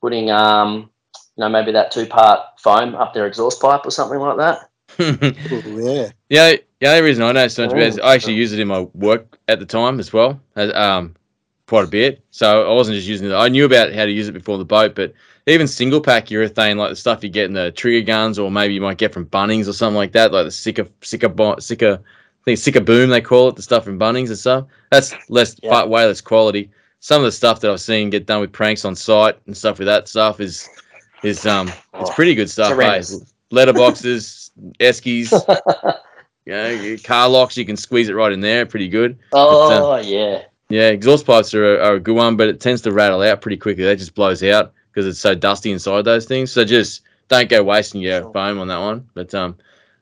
putting 0.00 0.30
um 0.30 0.90
you 1.36 1.42
know 1.42 1.48
maybe 1.48 1.72
that 1.72 1.90
two 1.90 2.06
part 2.06 2.40
foam 2.58 2.94
up 2.94 3.12
their 3.12 3.26
exhaust 3.26 3.60
pipe 3.60 3.84
or 3.84 3.90
something 3.90 4.18
like 4.18 4.38
that. 4.38 4.68
Ooh, 5.00 5.84
yeah. 5.84 6.10
Yeah, 6.28 6.56
the 6.80 6.88
only 6.88 7.02
reason 7.02 7.24
I 7.24 7.32
know 7.32 7.48
so 7.48 7.64
much 7.64 7.72
about 7.72 7.82
it 7.82 7.88
is. 7.88 7.98
I 7.98 8.14
actually 8.14 8.34
used 8.34 8.54
it 8.54 8.60
in 8.60 8.68
my 8.68 8.80
work 8.94 9.38
at 9.48 9.58
the 9.58 9.66
time 9.66 9.98
as 9.98 10.12
well, 10.12 10.40
as, 10.54 10.72
um, 10.74 11.16
quite 11.66 11.84
a 11.84 11.88
bit. 11.88 12.22
So 12.30 12.70
I 12.70 12.74
wasn't 12.74 12.96
just 12.96 13.08
using 13.08 13.30
it. 13.30 13.34
I 13.34 13.48
knew 13.48 13.64
about 13.64 13.92
how 13.92 14.04
to 14.04 14.10
use 14.10 14.28
it 14.28 14.32
before 14.32 14.58
the 14.58 14.64
boat, 14.64 14.94
but 14.94 15.12
even 15.46 15.66
single 15.66 16.00
pack 16.00 16.26
urethane, 16.26 16.76
like 16.76 16.90
the 16.90 16.96
stuff 16.96 17.22
you 17.24 17.30
get 17.30 17.46
in 17.46 17.52
the 17.52 17.72
trigger 17.72 18.04
guns, 18.04 18.38
or 18.38 18.50
maybe 18.50 18.74
you 18.74 18.80
might 18.80 18.98
get 18.98 19.12
from 19.12 19.26
Bunnings 19.26 19.68
or 19.68 19.72
something 19.72 19.96
like 19.96 20.12
that, 20.12 20.32
like 20.32 20.44
the 20.44 20.50
Sika, 20.50 21.28
Bo- 21.28 21.58
Sika, 21.58 22.00
I 22.02 22.42
think 22.44 22.58
Sika 22.58 22.80
Boom 22.80 23.10
they 23.10 23.20
call 23.20 23.48
it, 23.48 23.56
the 23.56 23.62
stuff 23.62 23.84
from 23.84 23.98
Bunnings 23.98 24.28
and 24.28 24.38
stuff. 24.38 24.66
That's 24.90 25.14
less, 25.28 25.56
Yeah. 25.62 25.84
way 25.84 26.04
less 26.06 26.20
quality. 26.20 26.70
Some 27.00 27.20
of 27.20 27.24
the 27.24 27.32
stuff 27.32 27.60
that 27.60 27.70
I've 27.70 27.80
seen 27.80 28.10
get 28.10 28.26
done 28.26 28.40
with 28.40 28.52
pranks 28.52 28.84
on 28.84 28.94
site 28.94 29.36
and 29.46 29.56
stuff 29.56 29.78
with 29.78 29.86
that 29.86 30.06
stuff 30.06 30.38
is, 30.40 30.68
is 31.24 31.44
um, 31.46 31.68
it's 31.68 32.10
Oh, 32.10 32.12
pretty 32.14 32.34
good 32.36 32.48
stuff. 32.48 32.78
Hey? 32.78 33.00
Letterboxes, 33.52 34.50
Eskies 34.78 35.32
you 36.46 36.52
know, 36.52 36.96
car 37.04 37.28
locks, 37.28 37.56
you 37.56 37.64
can 37.64 37.76
squeeze 37.76 38.08
it 38.08 38.14
right 38.14 38.32
in 38.32 38.40
there, 38.40 38.64
pretty 38.66 38.88
good. 38.88 39.18
oh 39.32 39.96
yeah. 39.96 40.42
Yeah, 40.68 40.88
exhaust 40.88 41.26
pipes 41.26 41.52
are 41.52 41.76
a, 41.78 41.84
are 41.84 41.94
a 41.96 42.00
good 42.00 42.16
one, 42.16 42.36
but 42.36 42.48
it 42.48 42.58
tends 42.60 42.80
to 42.82 42.92
rattle 42.92 43.20
out 43.22 43.42
pretty 43.42 43.58
quickly. 43.58 43.84
That 43.84 43.98
just 43.98 44.14
blows 44.14 44.42
out 44.42 44.72
because 44.92 45.06
it's 45.06 45.18
so 45.20 45.34
dusty 45.34 45.72
inside 45.72 46.04
those 46.04 46.26
things. 46.26 46.50
So 46.52 46.64
just 46.64 47.02
don't 47.28 47.48
go 47.48 47.62
wasting 47.62 48.00
your 48.02 48.20
Sure. 48.22 48.32
foam 48.32 48.58
on 48.58 48.68
that 48.68 48.78
one. 48.78 49.08
But 49.14 49.34
um, 49.34 49.56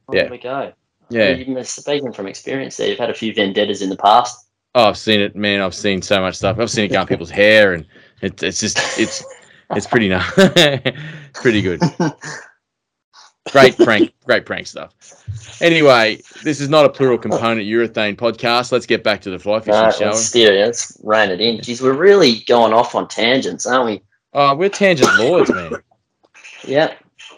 Well, 0.09 0.17
Yeah. 0.17 0.23
There 0.25 0.31
we 0.33 0.39
go. 0.39 0.73
yeah, 1.11 1.63
speaking 1.63 2.13
from 2.13 2.27
experience 2.27 2.77
there. 2.77 2.89
You've 2.89 2.99
had 2.99 3.11
a 3.11 3.15
few 3.15 3.33
vendettas 3.35 3.83
in 3.83 3.89
the 3.91 3.97
past. 3.97 4.47
oh, 4.75 4.85
I've 4.89 4.99
seen 4.99 5.21
it, 5.21 5.35
man. 5.37 5.61
I've 5.61 5.75
seen 5.75 6.03
so 6.03 6.21
much 6.21 6.37
stuff. 6.37 6.59
I've 6.59 6.71
seen 6.71 6.85
it 6.85 6.93
go 6.93 7.01
in 7.03 7.07
people's 7.09 7.31
hair, 7.31 7.73
and 7.75 7.85
it, 8.23 8.43
it's 8.43 8.61
just 8.61 8.79
it's 8.99 9.25
it's 9.73 9.87
pretty 9.87 10.09
nice, 10.09 10.29
pretty 11.35 11.63
good. 11.63 11.81
Great 13.53 13.77
prank, 13.79 14.13
great 14.27 14.45
prank 14.45 14.67
stuff. 14.67 14.93
Anyway, 15.63 16.21
this 16.45 16.61
is 16.61 16.69
not 16.69 16.85
a 16.85 16.89
plural 16.91 17.17
component 17.19 17.67
urethane 17.67 18.15
podcast. 18.15 18.71
Let's 18.71 18.87
get 18.87 19.03
back 19.03 19.23
to 19.23 19.31
the 19.31 19.39
fly 19.39 19.59
fishing, 19.61 19.73
No, 19.81 19.91
shall 19.91 20.01
we? 20.01 20.07
let's 20.13 20.27
steer. 20.27 20.53
Let's 20.67 20.97
rein 21.03 21.31
it 21.31 21.41
in. 21.41 21.61
Geez, 21.63 21.81
we're 21.83 21.95
really 21.97 22.41
going 22.47 22.73
off 22.75 22.95
on 22.95 23.09
tangents, 23.09 23.67
aren't 23.67 23.87
we? 23.87 24.03
Oh, 24.33 24.55
we're 24.55 24.69
tangent 24.69 25.11
lords, 25.19 25.51
man. 25.51 25.73
Yeah, 26.65 26.95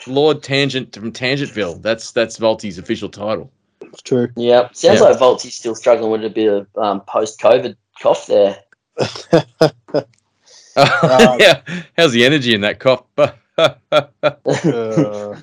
Lord 0.08 0.42
Tangent 0.42 0.92
from 0.94 1.12
Tangentville. 1.12 1.80
That's 1.80 2.10
that's 2.10 2.38
Volty's 2.38 2.76
official 2.78 3.08
title. 3.08 3.52
It's 3.80 4.02
true. 4.02 4.28
yeah. 4.36 4.68
Sounds 4.72 5.00
Yeah. 5.00 5.06
like 5.06 5.18
Volty's 5.18 5.54
still 5.54 5.76
struggling 5.76 6.10
with 6.10 6.24
a 6.24 6.30
bit 6.30 6.52
of 6.52 6.66
um, 6.76 7.02
post-COVID 7.02 7.76
cough 8.00 8.26
there. 8.26 8.58
yeah, 10.76 11.60
how's 11.96 12.10
the 12.12 12.24
energy 12.24 12.52
in 12.54 12.62
that 12.62 12.80
cough? 12.80 13.04
Uh, 13.16 13.30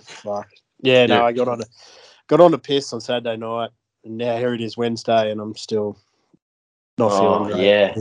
fuck. 0.03 0.49
Yeah, 0.81 1.05
no, 1.05 1.15
Yeah. 1.19 1.23
I 1.23 1.31
got 1.31 1.47
on 1.47 1.61
a 1.61 1.65
got 2.27 2.41
on 2.41 2.53
a 2.53 2.57
piss 2.57 2.91
on 2.93 2.99
Saturday 3.01 3.37
night, 3.37 3.69
and 4.03 4.17
now 4.17 4.37
here 4.37 4.53
it 4.53 4.61
is 4.61 4.75
Wednesday, 4.77 5.31
and 5.31 5.39
I'm 5.39 5.55
still 5.55 5.97
not 6.97 7.11
Oh, 7.13 7.19
feeling 7.45 7.51
great. 7.57 7.65
yeah. 7.65 7.95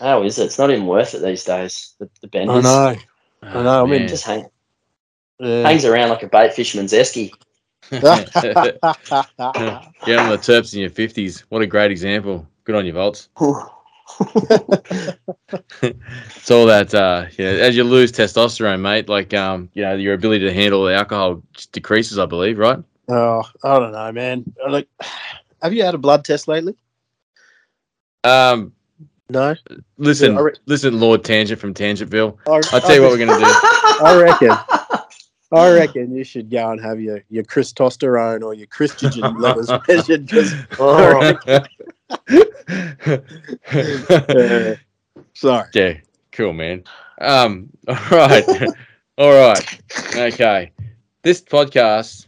How 0.00 0.22
is 0.22 0.38
it? 0.38 0.44
It's 0.46 0.58
not 0.58 0.70
even 0.70 0.86
worth 0.86 1.14
it 1.14 1.22
these 1.22 1.44
days. 1.44 1.94
The, 1.98 2.08
the 2.22 2.38
I 2.40 2.44
know. 2.60 2.96
I 3.42 3.62
know, 3.62 3.82
I 3.84 3.86
mean, 3.86 4.00
Man. 4.00 4.08
just 4.08 4.24
hang, 4.24 4.46
Yeah. 5.38 5.68
hangs 5.68 5.84
around 5.84 6.10
like 6.10 6.22
a 6.22 6.28
bait 6.28 6.52
fisherman's 6.54 6.92
esky. 6.92 7.32
Get 7.90 8.02
on 10.18 10.28
the 10.28 10.38
terps 10.38 10.74
in 10.74 10.80
your 10.80 10.90
fifties. 10.90 11.40
What 11.48 11.62
a 11.62 11.66
great 11.66 11.90
example. 11.90 12.46
Good 12.64 12.74
on 12.74 12.86
you, 12.86 12.92
Volts. 12.92 13.28
It's 15.82 16.50
all 16.50 16.66
that. 16.66 16.94
Uh, 16.94 17.26
yeah, 17.38 17.46
as 17.46 17.76
you 17.76 17.84
lose 17.84 18.12
testosterone, 18.12 18.80
mate, 18.80 19.08
like 19.08 19.32
um, 19.34 19.68
you 19.74 19.82
know, 19.82 19.94
your 19.94 20.14
ability 20.14 20.44
to 20.46 20.52
handle 20.52 20.84
the 20.84 20.94
alcohol 20.94 21.42
decreases, 21.72 22.18
I 22.18 22.26
believe, 22.26 22.58
right? 22.58 22.78
oh, 23.08 23.42
I 23.62 23.78
don't 23.78 23.92
know, 23.92 24.12
man. 24.12 24.44
Like, 24.68 24.88
have 25.62 25.72
you 25.72 25.82
had 25.84 25.94
a 25.94 25.98
blood 25.98 26.24
test 26.24 26.48
lately? 26.48 26.76
Um, 28.24 28.72
No. 29.30 29.54
listen, 29.98 30.34
Yeah, 30.34 30.40
re- 30.40 30.54
listen, 30.66 30.98
Lord 31.00 31.22
Tangent 31.22 31.60
from 31.60 31.74
Tangentville. 31.74 32.36
I, 32.46 32.62
I'll 32.72 32.80
tell 32.80 32.94
you 32.94 33.02
what 33.02 33.10
we're 33.10 33.18
gonna 33.18 33.38
do. 33.38 33.44
I 34.04 34.18
reckon. 34.20 34.56
I 35.50 35.70
reckon 35.72 36.14
you 36.14 36.24
should 36.24 36.50
go 36.50 36.70
and 36.70 36.80
have 36.80 37.00
your 37.00 37.22
your 37.28 37.44
testosterone 37.44 38.42
or 38.42 38.54
your 38.54 38.66
Christogen 38.68 39.38
levels 39.40 39.70
measured 39.86 40.30
Oh, 40.78 41.38
uh, 43.76 44.74
sorry. 45.34 45.68
Yeah, 45.74 45.94
cool, 46.32 46.52
man. 46.52 46.84
Um, 47.20 47.70
all 47.86 47.96
right, 48.10 48.44
all 49.18 49.32
right, 49.32 49.80
okay. 50.16 50.72
This 51.22 51.42
podcast 51.42 52.26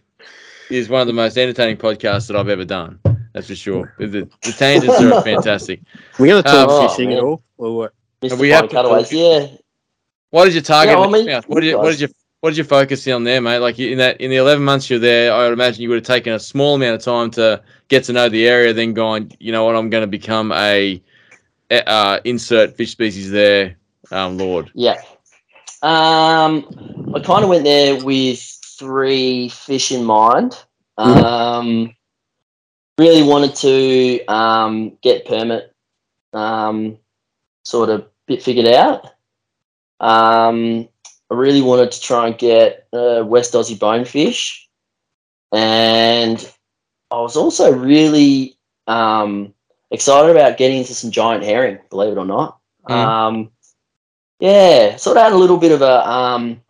is 0.71 0.89
one 0.89 1.01
of 1.01 1.07
the 1.07 1.13
most 1.13 1.39
entertaining 1.39 1.77
podcasts 1.77 2.27
that 2.29 2.37
I've 2.37 2.49
ever 2.49 2.65
done. 2.65 2.99
That's 3.33 3.47
for 3.47 3.55
sure. 3.55 3.95
The, 3.99 4.29
the 4.43 4.53
tangents 4.53 5.01
are 5.01 5.23
fantastic. 5.23 5.81
We're 6.19 6.29
gonna 6.29 6.43
talk 6.43 6.69
Oh, 6.71 6.89
fishing 6.89 7.11
man. 7.11 7.19
at 7.19 7.25
all, 7.25 7.43
or 7.59 7.77
what? 7.77 7.95
Mr. 8.23 8.33
we 8.33 8.39
We 8.43 8.49
have 8.51 8.69
Cutaways, 8.71 9.13
yeah. 9.13 9.47
What 10.31 10.45
did 10.45 10.55
your 10.55 10.63
target? 10.63 10.97
Yeah, 10.97 11.01
I 11.01 11.05
in 11.07 11.13
mean, 11.13 11.27
mouth? 11.27 11.49
what 11.49 11.61
did 11.61 11.71
you, 11.71 11.79
what 11.79 11.91
did 11.91 12.01
you 12.01 12.09
what 12.41 12.51
did 12.51 12.59
you 12.59 12.65
focus 12.65 13.07
on 13.09 13.25
there, 13.25 13.41
mate? 13.41 13.59
Like 13.59 13.79
in 13.79 13.99
that 13.99 14.21
in 14.21 14.31
the 14.31 14.37
eleven 14.37 14.65
months 14.65 14.89
you're 14.89 14.99
there, 14.99 15.33
I 15.33 15.45
would 15.45 15.53
imagine 15.53 15.83
you 15.83 15.89
would 15.91 15.97
have 15.97 16.05
taken 16.07 16.33
a 16.33 16.39
small 16.39 16.75
amount 16.77 16.97
of 16.97 17.03
time 17.03 17.31
to 17.33 17.63
get 17.89 18.05
to 18.05 18.13
know 18.13 18.29
the 18.29 18.47
area, 18.49 18.73
then 18.73 18.95
gone, 18.95 19.31
you 19.39 19.53
know 19.53 19.65
what, 19.65 19.77
I'm 19.77 19.91
going 19.91 20.03
to 20.03 20.07
become 20.07 20.53
a 20.53 21.03
uh, 21.71 22.21
insert 22.25 22.77
fish 22.77 22.93
species 22.93 23.31
there, 23.31 23.77
um, 24.11 24.39
Lord. 24.39 24.71
Yeah. 24.75 25.01
Um, 25.83 27.13
I 27.15 27.21
kind 27.21 27.43
of 27.45 27.51
went 27.51 27.65
there 27.65 28.03
with 28.05 28.41
three 28.79 29.49
fish 29.51 29.93
in 29.93 30.05
mind. 30.05 30.59
Um, 30.97 31.95
really 33.01 33.23
wanted 33.23 33.55
to 33.57 34.27
um, 34.27 34.99
get 35.01 35.25
permit 35.25 35.75
um, 36.35 36.99
sort 37.63 37.89
of 37.89 38.07
bit 38.27 38.43
figured 38.43 38.69
out. 38.69 39.07
Um, 40.01 40.87
I 41.31 41.35
really 41.35 41.63
wanted 41.63 41.93
to 41.93 42.01
try 42.01 42.27
and 42.27 42.37
get 42.37 42.87
uh, 42.93 43.25
West 43.27 43.55
Aussie 43.55 43.79
bonefish, 43.79 44.69
and 45.51 46.39
I 47.11 47.17
was 47.21 47.37
also 47.37 47.73
really 47.73 48.59
um, 48.87 49.55
excited 49.91 50.31
about 50.31 50.59
getting 50.59 50.79
into 50.79 50.95
some 50.95 51.11
giant 51.11 51.43
herring. 51.43 51.79
Believe 51.89 52.13
it 52.13 52.19
or 52.19 52.27
not, 52.27 52.59
Mm. 52.89 52.95
um, 52.95 53.51
yeah, 54.41 54.97
sort 54.97 55.17
of 55.17 55.23
had 55.23 55.33
a 55.33 55.37
little 55.37 55.59
bit 55.59 55.73
of 55.73 55.83
a 55.83 56.11
um, 56.11 56.61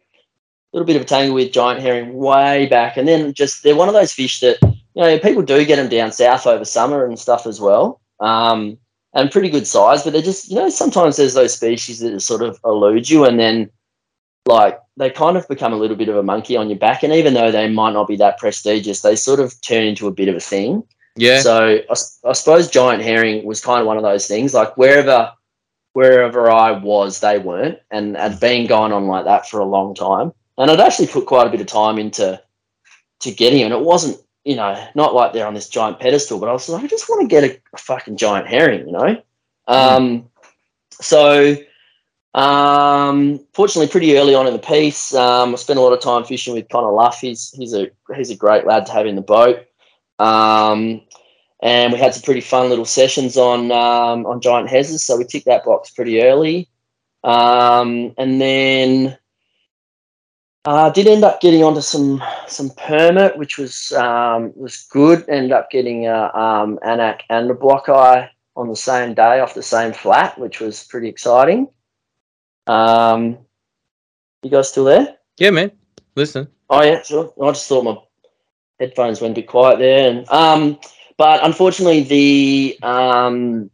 little 0.72 0.86
bit 0.86 0.96
of 0.96 1.02
a 1.02 1.04
tangle 1.04 1.34
with 1.34 1.52
giant 1.52 1.80
herring 1.80 2.14
way 2.14 2.66
back, 2.66 2.96
and 2.96 3.08
then 3.08 3.32
just 3.32 3.62
they're 3.62 3.76
one 3.76 3.88
of 3.88 3.94
those 3.94 4.12
fish 4.12 4.40
that 4.40 4.58
you 4.94 5.02
know 5.02 5.18
people 5.18 5.42
do 5.42 5.64
get 5.64 5.76
them 5.76 5.88
down 5.88 6.12
south 6.12 6.46
over 6.46 6.64
summer 6.64 7.04
and 7.04 7.18
stuff 7.18 7.46
as 7.46 7.60
well, 7.60 8.00
um, 8.20 8.78
and 9.14 9.30
pretty 9.30 9.48
good 9.48 9.66
size. 9.66 10.02
But 10.02 10.12
they're 10.12 10.22
just 10.22 10.50
you 10.50 10.56
know 10.56 10.68
sometimes 10.68 11.16
there's 11.16 11.34
those 11.34 11.54
species 11.54 12.00
that 12.00 12.20
sort 12.20 12.42
of 12.42 12.58
elude 12.64 13.08
you, 13.08 13.24
and 13.24 13.38
then 13.38 13.70
like 14.46 14.78
they 14.96 15.10
kind 15.10 15.36
of 15.36 15.46
become 15.48 15.72
a 15.72 15.76
little 15.76 15.96
bit 15.96 16.08
of 16.08 16.16
a 16.16 16.22
monkey 16.22 16.56
on 16.56 16.68
your 16.68 16.78
back, 16.78 17.02
and 17.02 17.12
even 17.12 17.34
though 17.34 17.50
they 17.50 17.68
might 17.68 17.92
not 17.92 18.08
be 18.08 18.16
that 18.16 18.38
prestigious, 18.38 19.02
they 19.02 19.16
sort 19.16 19.40
of 19.40 19.60
turn 19.62 19.84
into 19.84 20.06
a 20.06 20.12
bit 20.12 20.28
of 20.28 20.36
a 20.36 20.40
thing. 20.40 20.82
Yeah. 21.16 21.40
So 21.40 21.80
I 21.90 22.32
suppose 22.32 22.70
giant 22.70 23.02
herring 23.02 23.44
was 23.44 23.60
kind 23.60 23.80
of 23.80 23.86
one 23.86 23.96
of 23.96 24.02
those 24.02 24.26
things. 24.26 24.54
Like 24.54 24.76
wherever 24.76 25.32
wherever 25.92 26.50
I 26.50 26.72
was, 26.72 27.20
they 27.20 27.38
weren't, 27.38 27.78
and 27.90 28.16
had 28.16 28.40
been 28.40 28.66
going 28.66 28.92
on 28.92 29.06
like 29.06 29.24
that 29.24 29.48
for 29.48 29.60
a 29.60 29.64
long 29.64 29.94
time. 29.94 30.32
And 30.58 30.70
I'd 30.70 30.80
actually 30.80 31.08
put 31.08 31.26
quite 31.26 31.46
a 31.46 31.50
bit 31.50 31.60
of 31.60 31.66
time 31.66 31.98
into 31.98 32.40
to 33.20 33.30
getting 33.32 33.60
them. 33.60 33.72
And 33.72 33.80
it 33.80 33.86
wasn't, 33.86 34.20
you 34.44 34.56
know, 34.56 34.86
not 34.94 35.14
like 35.14 35.32
they're 35.32 35.46
on 35.46 35.54
this 35.54 35.68
giant 35.68 36.00
pedestal, 36.00 36.38
but 36.38 36.48
I 36.48 36.52
was 36.52 36.68
like, 36.68 36.84
I 36.84 36.86
just 36.86 37.08
want 37.08 37.22
to 37.22 37.28
get 37.28 37.44
a, 37.44 37.60
a 37.72 37.78
fucking 37.78 38.16
giant 38.16 38.48
herring, 38.48 38.86
you 38.86 38.92
know. 38.92 39.22
Um, 39.66 40.28
so. 40.90 41.56
Um, 42.32 43.44
fortunately, 43.54 43.90
pretty 43.90 44.16
early 44.16 44.36
on 44.36 44.46
in 44.46 44.52
the 44.52 44.60
piece, 44.60 45.12
um, 45.14 45.52
I 45.52 45.56
spent 45.56 45.80
a 45.80 45.82
lot 45.82 45.92
of 45.92 46.00
time 46.00 46.22
fishing 46.22 46.54
with 46.54 46.68
Connor 46.68 46.92
Luff. 46.92 47.20
He's 47.20 47.50
he's 47.50 47.74
a 47.74 47.90
he's 48.14 48.30
a 48.30 48.36
great 48.36 48.64
lad 48.64 48.86
to 48.86 48.92
have 48.92 49.06
in 49.06 49.16
the 49.16 49.20
boat. 49.20 49.66
Um, 50.20 51.00
and 51.62 51.92
we 51.92 51.98
had 51.98 52.14
some 52.14 52.22
pretty 52.22 52.40
fun 52.40 52.68
little 52.68 52.84
sessions 52.84 53.36
on 53.36 53.72
um, 53.72 54.26
on 54.26 54.40
giant 54.40 54.68
hezzes, 54.68 55.00
so 55.00 55.16
we 55.16 55.24
ticked 55.24 55.46
that 55.46 55.64
box 55.64 55.90
pretty 55.90 56.22
early. 56.22 56.68
Um, 57.24 58.14
and 58.16 58.40
then 58.40 59.18
uh, 60.64 60.90
did 60.90 61.06
end 61.06 61.24
up 61.24 61.40
getting 61.40 61.64
onto 61.64 61.80
some 61.80 62.22
some 62.46 62.70
permit, 62.70 63.36
which 63.38 63.58
was 63.58 63.92
um, 63.92 64.52
was 64.54 64.86
good. 64.90 65.28
Ended 65.28 65.52
up 65.52 65.70
getting 65.70 66.06
uh, 66.06 66.30
um, 66.34 66.78
Anak 66.84 67.22
and 67.30 67.50
a 67.50 67.54
block 67.54 67.88
eye 67.88 68.30
on 68.56 68.68
the 68.68 68.76
same 68.76 69.14
day 69.14 69.40
off 69.40 69.54
the 69.54 69.62
same 69.62 69.92
flat, 69.92 70.38
which 70.38 70.60
was 70.60 70.84
pretty 70.84 71.08
exciting. 71.08 71.68
Um, 72.66 73.38
you 74.42 74.50
guys 74.50 74.68
still 74.68 74.84
there? 74.84 75.16
Yeah, 75.38 75.50
man. 75.50 75.72
Listen. 76.14 76.48
Oh 76.68 76.82
yeah, 76.82 77.02
sure. 77.02 77.32
I 77.42 77.50
just 77.52 77.66
thought 77.66 77.84
my 77.84 77.96
headphones 78.78 79.20
went 79.20 79.32
a 79.32 79.40
bit 79.40 79.48
quiet 79.48 79.78
there, 79.78 80.10
and 80.10 80.28
um, 80.30 80.78
but 81.16 81.42
unfortunately 81.44 82.02
the 82.02 82.78
um, 82.82 83.70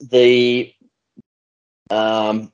the 0.00 0.72
um, 1.90 2.52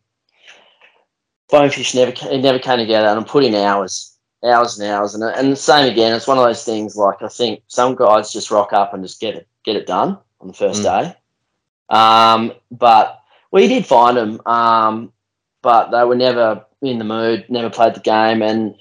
bonefish 1.50 1.94
never 1.94 2.12
it 2.12 2.42
never 2.42 2.58
came 2.58 2.78
together, 2.78 3.08
and 3.08 3.18
I'm 3.18 3.24
putting 3.24 3.54
hours, 3.54 4.16
hours 4.44 4.78
and 4.78 4.90
hours, 4.90 5.14
and 5.14 5.22
and 5.24 5.52
the 5.52 5.56
same 5.56 5.90
again. 5.90 6.14
It's 6.14 6.26
one 6.26 6.38
of 6.38 6.44
those 6.44 6.64
things. 6.64 6.96
Like 6.96 7.22
I 7.22 7.28
think 7.28 7.62
some 7.68 7.94
guys 7.94 8.32
just 8.32 8.50
rock 8.50 8.72
up 8.72 8.94
and 8.94 9.02
just 9.04 9.20
get 9.20 9.34
it 9.34 9.46
get 9.64 9.76
it 9.76 9.86
done 9.86 10.18
on 10.40 10.48
the 10.48 10.54
first 10.54 10.82
day. 10.82 11.14
Um, 11.88 12.52
but 12.70 13.20
we 13.50 13.66
did 13.68 13.86
find 13.86 14.16
them, 14.16 14.40
um, 14.46 15.12
but 15.62 15.90
they 15.90 16.04
were 16.04 16.14
never 16.16 16.64
in 16.82 16.98
the 16.98 17.04
mood, 17.04 17.44
never 17.48 17.68
played 17.70 17.94
the 17.94 18.00
game, 18.00 18.42
and 18.42 18.74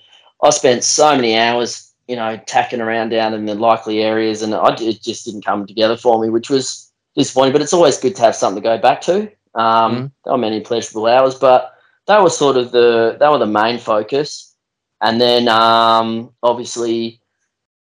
I 0.43 0.51
spent 0.51 0.83
so 0.83 1.15
many 1.15 1.37
hours, 1.37 1.91
you 2.07 2.15
know, 2.15 2.37
tacking 2.45 2.79
around 2.81 3.09
down 3.09 3.33
in 3.33 3.45
the 3.45 3.55
likely 3.55 4.01
areas, 4.03 4.41
and 4.41 4.53
I, 4.55 4.75
it 4.79 5.01
just 5.01 5.25
didn't 5.25 5.43
come 5.45 5.65
together 5.65 5.97
for 5.97 6.21
me, 6.21 6.29
which 6.29 6.49
was 6.49 6.91
disappointing. 7.15 7.51
But 7.53 7.61
it's 7.61 7.73
always 7.73 7.97
good 7.97 8.15
to 8.15 8.21
have 8.21 8.35
something 8.35 8.61
to 8.61 8.69
go 8.69 8.77
back 8.77 9.01
to. 9.01 9.23
Um, 9.55 9.95
Mhm. 9.95 10.11
There 10.23 10.33
were 10.33 10.37
many 10.37 10.61
pleasurable 10.61 11.07
hours, 11.07 11.35
but 11.35 11.73
that 12.09 12.23
was 12.23 12.35
sort 12.35 12.57
of 12.57 12.71
the 12.71 13.17
that 13.19 13.31
were 13.31 13.37
the 13.37 13.45
main 13.45 13.77
focus, 13.77 14.55
and 14.99 15.21
then 15.21 15.47
um, 15.47 16.33
obviously, 16.41 17.21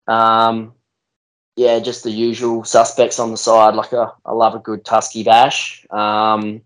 um, 0.08 0.74
yeah, 1.54 1.78
just 1.78 2.02
the 2.02 2.10
usual 2.10 2.64
suspects 2.64 3.20
on 3.20 3.30
the 3.30 3.36
side. 3.36 3.76
Like 3.76 3.92
a, 3.92 4.12
I 4.24 4.32
love 4.32 4.56
a 4.56 4.58
good 4.58 4.84
Tusky 4.84 5.22
bash, 5.22 5.86
um, 5.90 6.60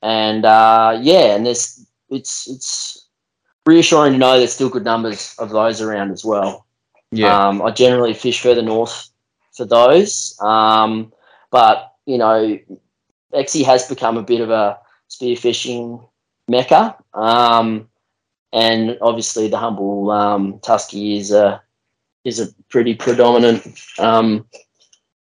and 0.00 0.44
uh, 0.44 0.96
yeah, 1.02 1.34
and 1.34 1.44
there's 1.44 1.84
it's 2.08 2.48
it's 2.48 3.08
reassuring 3.66 4.12
to 4.12 4.18
know 4.18 4.38
there's 4.38 4.52
still 4.52 4.70
good 4.70 4.84
numbers 4.84 5.34
of 5.40 5.50
those 5.50 5.80
around 5.80 6.12
as 6.12 6.24
well. 6.24 6.66
Yeah. 7.10 7.48
Um, 7.48 7.62
I 7.62 7.72
generally 7.72 8.14
fish 8.14 8.40
further 8.40 8.62
north 8.62 9.10
for 9.56 9.64
those, 9.64 10.38
um, 10.40 11.12
but 11.50 11.94
you 12.06 12.16
know, 12.16 12.60
Exie 13.34 13.64
has 13.64 13.88
become 13.88 14.16
a 14.16 14.22
bit 14.22 14.40
of 14.40 14.50
a 14.50 14.78
spearfishing 15.10 16.06
mecca, 16.48 16.96
um, 17.14 17.88
and 18.52 18.98
obviously 19.00 19.48
the 19.48 19.58
humble 19.58 20.10
um, 20.10 20.58
Tusky 20.60 21.18
is 21.18 21.32
a 21.32 21.62
is 22.24 22.40
a 22.40 22.52
pretty 22.68 22.94
predominant 22.94 23.66
um, 23.98 24.46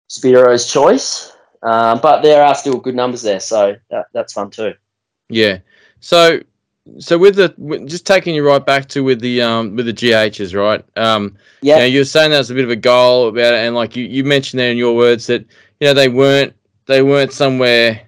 spearo's 0.08 0.72
choice. 0.72 1.32
Um, 1.64 2.00
but 2.00 2.22
there 2.22 2.44
are 2.44 2.54
still 2.54 2.78
good 2.78 2.96
numbers 2.96 3.24
there, 3.24 3.40
so 3.40 3.76
that, 3.90 4.06
that's 4.14 4.34
fun 4.34 4.52
too. 4.52 4.76
Yeah. 5.30 5.60
So, 6.00 6.42
so 7.00 7.18
with 7.18 7.36
the 7.36 7.50
just 7.88 8.06
taking 8.06 8.36
you 8.36 8.46
right 8.48 8.64
back 8.64 8.88
to 8.90 9.04
with 9.04 9.20
the 9.20 9.42
um 9.42 9.76
with 9.76 9.88
the 9.88 9.94
GHs, 9.94 10.56
right? 10.56 10.86
Um, 10.96 11.36
Yeah, 11.62 11.78
you, 11.78 11.80
know, 11.80 11.86
you 11.88 12.00
were 12.02 12.06
saying 12.06 12.32
that 12.32 12.38
was 12.38 12.52
a 12.52 12.54
bit 12.54 12.66
of 12.66 12.70
a 12.70 12.76
goal 12.76 13.30
about 13.30 13.56
it, 13.56 13.66
and 13.66 13.76
like 13.76 13.96
you, 13.96 14.06
you 14.06 14.24
mentioned 14.24 14.60
there 14.60 14.70
in 14.70 14.78
your 14.78 14.96
words 14.96 15.26
that 15.26 15.42
you 15.80 15.88
know 15.88 15.96
they 15.96 16.10
weren't 16.10 16.54
they 16.86 17.02
weren't 17.02 17.34
somewhere 17.34 18.02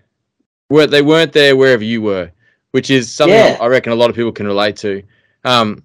where 0.68 0.86
they 0.86 1.02
weren't 1.02 1.34
there 1.34 1.56
wherever 1.56 1.84
you 1.84 2.04
were, 2.04 2.32
which 2.78 2.92
is 2.92 3.12
something 3.12 3.34
Yeah. 3.36 3.58
I 3.60 3.66
reckon 3.66 3.92
a 3.92 3.96
lot 3.96 4.12
of 4.12 4.16
people 4.16 4.32
can 4.32 4.46
relate 4.46 4.76
to. 4.78 5.02
Um, 5.44 5.84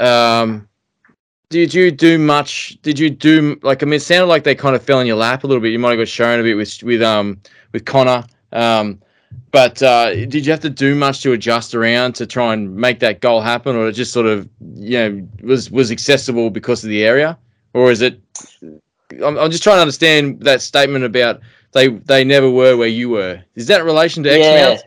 um, 0.00 0.66
did 1.50 1.74
you 1.74 1.90
do 1.90 2.18
much? 2.18 2.78
Did 2.80 2.98
you 2.98 3.10
do 3.10 3.60
like 3.62 3.82
I 3.82 3.84
mean, 3.84 3.96
it 3.96 4.00
sounded 4.00 4.24
like 4.24 4.42
they 4.42 4.54
kind 4.54 4.74
of 4.74 4.82
fell 4.82 5.00
in 5.00 5.06
your 5.06 5.16
lap 5.16 5.44
a 5.44 5.46
little 5.46 5.60
bit. 5.60 5.70
You 5.70 5.78
might 5.78 5.90
have 5.90 5.98
got 5.98 6.08
shown 6.08 6.40
a 6.40 6.42
bit 6.42 6.54
with 6.54 6.82
with 6.82 7.02
um 7.02 7.42
with 7.72 7.84
Connor. 7.84 8.24
Um, 8.52 9.02
but 9.50 9.82
uh, 9.82 10.14
did 10.14 10.46
you 10.46 10.50
have 10.50 10.60
to 10.60 10.70
do 10.70 10.94
much 10.94 11.20
to 11.24 11.32
adjust 11.34 11.74
around 11.74 12.14
to 12.14 12.26
try 12.26 12.54
and 12.54 12.74
make 12.74 13.00
that 13.00 13.20
goal 13.20 13.42
happen, 13.42 13.76
or 13.76 13.86
it 13.88 13.92
just 13.92 14.14
sort 14.14 14.24
of 14.24 14.48
you 14.76 14.98
know 14.98 15.28
was 15.42 15.70
was 15.70 15.90
accessible 15.90 16.48
because 16.48 16.82
of 16.84 16.88
the 16.88 17.04
area, 17.04 17.36
or 17.74 17.90
is 17.90 18.00
it? 18.00 18.18
I'm, 19.22 19.36
I'm 19.36 19.50
just 19.50 19.62
trying 19.62 19.76
to 19.76 19.82
understand 19.82 20.40
that 20.40 20.62
statement 20.62 21.04
about 21.04 21.40
they 21.72 21.88
they 21.88 22.24
never 22.24 22.48
were 22.48 22.78
where 22.78 22.88
you 22.88 23.10
were. 23.10 23.42
Is 23.56 23.66
that 23.66 23.80
in 23.80 23.86
relation 23.86 24.22
to 24.22 24.30
Exmouth? 24.30 24.82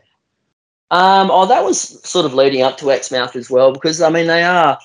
Um, 0.92 1.30
oh, 1.30 1.46
that 1.46 1.64
was 1.64 1.80
sort 2.06 2.26
of 2.26 2.34
leading 2.34 2.60
up 2.60 2.76
to 2.76 2.90
Exmouth 2.90 3.34
as 3.34 3.48
well, 3.48 3.72
because 3.72 4.02
I 4.02 4.10
mean 4.10 4.26
they 4.26 4.42
are 4.42 4.78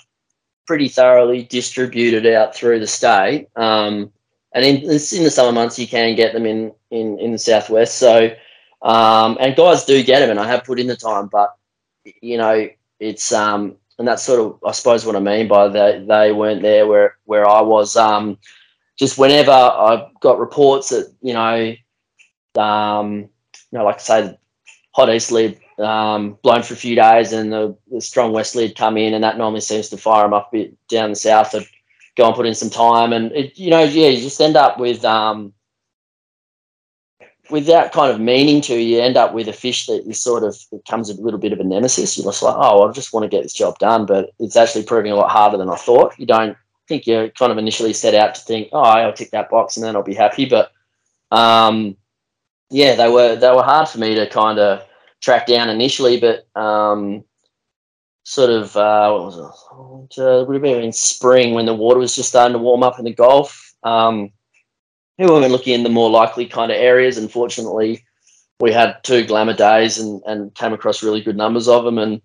pretty 0.65 0.87
thoroughly 0.87 1.43
distributed 1.43 2.25
out 2.25 2.55
through 2.55 2.79
the 2.79 2.87
state. 2.87 3.49
Um, 3.57 4.11
and 4.53 4.63
in 4.63 4.77
in 4.77 4.87
the 5.23 5.29
summer 5.29 5.51
months 5.51 5.77
you 5.77 5.85
can 5.85 6.15
get 6.15 6.31
them 6.31 6.45
in 6.45 6.71
in 6.91 7.19
in 7.19 7.33
the 7.33 7.37
southwest. 7.37 7.97
So, 7.97 8.33
um, 8.83 9.37
and 9.41 9.57
guys 9.57 9.83
do 9.83 10.01
get 10.01 10.21
them, 10.21 10.29
and 10.29 10.39
I 10.39 10.47
have 10.47 10.63
put 10.63 10.79
in 10.79 10.87
the 10.87 10.95
time, 10.95 11.27
but 11.27 11.53
you 12.21 12.37
know 12.37 12.69
it's 13.01 13.33
um, 13.33 13.75
and 13.99 14.07
that's 14.07 14.23
sort 14.23 14.39
of 14.39 14.59
I 14.65 14.71
suppose 14.71 15.05
what 15.05 15.17
I 15.17 15.19
mean 15.19 15.49
by 15.49 15.67
they 15.67 16.05
they 16.07 16.31
weren't 16.31 16.61
there 16.61 16.87
where 16.87 17.17
where 17.25 17.45
I 17.45 17.59
was. 17.59 17.97
Um, 17.97 18.37
just 18.95 19.17
whenever 19.17 19.51
I 19.51 20.09
got 20.21 20.39
reports 20.39 20.87
that 20.89 21.13
you 21.21 21.33
know, 21.33 21.75
um, 22.55 23.29
you 23.71 23.77
know, 23.77 23.83
like 23.83 23.95
I 23.95 23.99
say, 23.99 24.39
hot 24.93 25.09
east 25.13 25.33
lead 25.33 25.59
um, 25.79 26.37
blown 26.41 26.63
for 26.63 26.73
a 26.73 26.77
few 26.77 26.95
days, 26.95 27.33
and 27.33 27.51
the, 27.51 27.75
the 27.91 28.01
strong 28.01 28.33
west 28.33 28.55
lead 28.55 28.75
come 28.75 28.97
in, 28.97 29.13
and 29.13 29.23
that 29.23 29.37
normally 29.37 29.61
seems 29.61 29.89
to 29.89 29.97
fire 29.97 30.23
them 30.23 30.33
up 30.33 30.49
a 30.53 30.57
bit 30.57 30.87
down 30.87 31.11
the 31.11 31.15
south. 31.15 31.53
I'd 31.53 31.67
go 32.15 32.27
and 32.27 32.35
put 32.35 32.47
in 32.47 32.55
some 32.55 32.69
time, 32.69 33.13
and 33.13 33.31
it, 33.31 33.57
you 33.57 33.69
know, 33.69 33.83
yeah, 33.83 34.09
you 34.09 34.21
just 34.21 34.41
end 34.41 34.55
up 34.55 34.79
with 34.79 35.03
um, 35.05 35.53
without 37.49 37.91
kind 37.91 38.11
of 38.11 38.19
meaning 38.19 38.61
to, 38.61 38.75
you 38.75 38.99
end 38.99 39.17
up 39.17 39.33
with 39.33 39.47
a 39.47 39.53
fish 39.53 39.85
that 39.85 40.05
you 40.05 40.13
sort 40.13 40.43
of 40.43 40.57
becomes 40.71 41.09
a 41.09 41.21
little 41.21 41.39
bit 41.39 41.53
of 41.53 41.59
a 41.59 41.63
nemesis. 41.63 42.17
You're 42.17 42.25
just 42.25 42.43
like, 42.43 42.55
oh, 42.57 42.87
I 42.87 42.91
just 42.91 43.13
want 43.13 43.23
to 43.23 43.29
get 43.29 43.43
this 43.43 43.53
job 43.53 43.77
done, 43.79 44.05
but 44.05 44.31
it's 44.39 44.57
actually 44.57 44.83
proving 44.83 45.11
a 45.11 45.15
lot 45.15 45.31
harder 45.31 45.57
than 45.57 45.69
I 45.69 45.75
thought. 45.75 46.17
You 46.17 46.25
don't 46.25 46.57
think 46.87 47.05
you're 47.05 47.29
kind 47.29 47.51
of 47.51 47.57
initially 47.57 47.93
set 47.93 48.15
out 48.15 48.35
to 48.35 48.41
think, 48.41 48.69
oh, 48.71 48.81
I'll 48.81 49.13
tick 49.13 49.31
that 49.31 49.49
box 49.49 49.77
and 49.77 49.85
then 49.85 49.95
I'll 49.95 50.03
be 50.03 50.13
happy, 50.13 50.45
but 50.45 50.71
um, 51.31 51.95
yeah, 52.69 52.95
they 52.95 53.09
were 53.09 53.35
they 53.35 53.49
were 53.51 53.63
hard 53.63 53.87
for 53.89 53.99
me 53.99 54.15
to 54.15 54.27
kind 54.27 54.59
of 54.59 54.86
track 55.21 55.47
down 55.47 55.69
initially, 55.69 56.19
but 56.19 56.47
um, 56.59 57.23
sort 58.23 58.49
of 58.49 58.75
uh, 58.75 59.11
what 59.11 59.23
was 59.25 59.37
it? 59.37 60.21
Uh, 60.21 60.43
would 60.45 60.55
have 60.55 60.61
been 60.61 60.83
in 60.83 60.93
spring 60.93 61.53
when 61.53 61.65
the 61.65 61.73
water 61.73 61.99
was 61.99 62.15
just 62.15 62.29
starting 62.29 62.53
to 62.53 62.59
warm 62.59 62.83
up 62.83 62.99
in 62.99 63.05
the 63.05 63.13
Gulf. 63.13 63.73
Um, 63.83 64.31
we 65.17 65.25
were 65.25 65.39
looking 65.47 65.73
in 65.73 65.83
the 65.83 65.89
more 65.89 66.09
likely 66.09 66.45
kind 66.45 66.71
of 66.71 66.77
areas. 66.77 67.17
Unfortunately, 67.17 68.03
we 68.59 68.71
had 68.71 69.03
two 69.03 69.25
glamour 69.25 69.53
days 69.53 69.97
and, 69.97 70.21
and 70.25 70.53
came 70.55 70.73
across 70.73 71.03
really 71.03 71.21
good 71.21 71.37
numbers 71.37 71.67
of 71.67 71.83
them. 71.83 71.97
And 71.97 72.21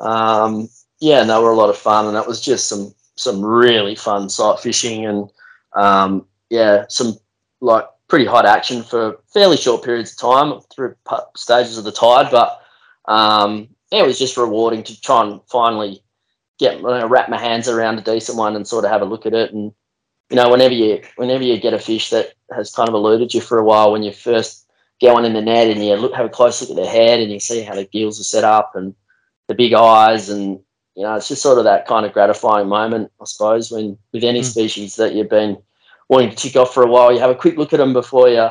um, 0.00 0.68
yeah, 1.00 1.20
and 1.20 1.30
they 1.30 1.38
were 1.38 1.52
a 1.52 1.56
lot 1.56 1.70
of 1.70 1.78
fun. 1.78 2.06
And 2.06 2.16
that 2.16 2.26
was 2.26 2.40
just 2.40 2.68
some 2.68 2.94
some 3.16 3.44
really 3.44 3.94
fun 3.94 4.28
sight 4.28 4.58
fishing 4.58 5.06
and 5.06 5.30
um, 5.74 6.26
yeah, 6.50 6.84
some 6.88 7.14
like 7.60 7.86
pretty 8.14 8.30
hot 8.30 8.46
action 8.46 8.84
for 8.84 9.18
fairly 9.32 9.56
short 9.56 9.82
periods 9.82 10.12
of 10.12 10.18
time 10.18 10.60
through 10.72 10.94
stages 11.36 11.76
of 11.76 11.82
the 11.82 11.90
tide. 11.90 12.30
But 12.30 12.60
um, 13.06 13.66
yeah, 13.90 14.04
it 14.04 14.06
was 14.06 14.20
just 14.20 14.36
rewarding 14.36 14.84
to 14.84 15.00
try 15.00 15.24
and 15.24 15.40
finally 15.50 16.00
get 16.60 16.76
you 16.76 16.82
know, 16.82 17.08
wrap 17.08 17.28
my 17.28 17.40
hands 17.40 17.68
around 17.68 17.98
a 17.98 18.02
decent 18.02 18.38
one 18.38 18.54
and 18.54 18.68
sort 18.68 18.84
of 18.84 18.92
have 18.92 19.02
a 19.02 19.04
look 19.04 19.26
at 19.26 19.34
it. 19.34 19.52
And 19.52 19.72
you 20.30 20.36
know, 20.36 20.48
whenever 20.48 20.72
you 20.72 21.02
whenever 21.16 21.42
you 21.42 21.58
get 21.58 21.74
a 21.74 21.78
fish 21.80 22.10
that 22.10 22.34
has 22.54 22.70
kind 22.70 22.88
of 22.88 22.94
eluded 22.94 23.34
you 23.34 23.40
for 23.40 23.58
a 23.58 23.64
while, 23.64 23.90
when 23.90 24.04
you 24.04 24.12
first 24.12 24.70
get 25.00 25.12
one 25.12 25.24
in 25.24 25.32
the 25.32 25.42
net 25.42 25.66
and 25.66 25.84
you 25.84 25.96
look 25.96 26.14
have 26.14 26.26
a 26.26 26.28
close 26.28 26.60
look 26.60 26.70
at 26.70 26.76
the 26.76 26.88
head 26.88 27.18
and 27.18 27.32
you 27.32 27.40
see 27.40 27.62
how 27.62 27.74
the 27.74 27.84
gills 27.84 28.20
are 28.20 28.22
set 28.22 28.44
up 28.44 28.76
and 28.76 28.94
the 29.48 29.56
big 29.56 29.72
eyes 29.74 30.28
and 30.28 30.60
you 30.94 31.02
know, 31.02 31.16
it's 31.16 31.26
just 31.26 31.42
sort 31.42 31.58
of 31.58 31.64
that 31.64 31.88
kind 31.88 32.06
of 32.06 32.12
gratifying 32.12 32.68
moment, 32.68 33.10
I 33.20 33.24
suppose, 33.24 33.72
when 33.72 33.98
with 34.12 34.22
any 34.22 34.42
Mm. 34.42 34.44
species 34.44 34.94
that 34.94 35.14
you've 35.16 35.28
been 35.28 35.58
wanting 36.08 36.30
to 36.30 36.36
tick 36.36 36.56
off 36.56 36.74
for 36.74 36.82
a 36.82 36.90
while, 36.90 37.12
you 37.12 37.18
have 37.20 37.30
a 37.30 37.34
quick 37.34 37.56
look 37.56 37.72
at 37.72 37.78
them 37.78 37.92
before 37.92 38.28
you 38.28 38.48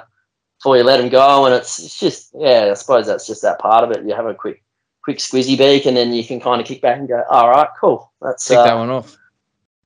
before 0.59 0.77
you 0.77 0.83
let 0.83 0.97
them 0.97 1.09
go, 1.09 1.45
and 1.45 1.53
it's, 1.55 1.79
it's 1.83 1.99
just 1.99 2.31
yeah, 2.37 2.69
I 2.71 2.73
suppose 2.73 3.05
that's 3.07 3.27
just 3.27 3.41
that 3.41 3.59
part 3.59 3.83
of 3.83 3.91
it. 3.91 4.05
You 4.05 4.13
have 4.15 4.25
a 4.25 4.33
quick 4.33 4.63
quick 5.03 5.17
squizzy 5.17 5.57
beak, 5.57 5.85
and 5.85 5.97
then 5.97 6.13
you 6.13 6.23
can 6.23 6.39
kind 6.39 6.61
of 6.61 6.67
kick 6.67 6.81
back 6.81 6.97
and 6.97 7.07
go, 7.07 7.21
all 7.29 7.49
right, 7.49 7.67
cool, 7.79 8.11
that's 8.21 8.45
Tick 8.45 8.57
uh, 8.57 8.63
that 8.63 8.75
one 8.75 8.89
off. 8.89 9.17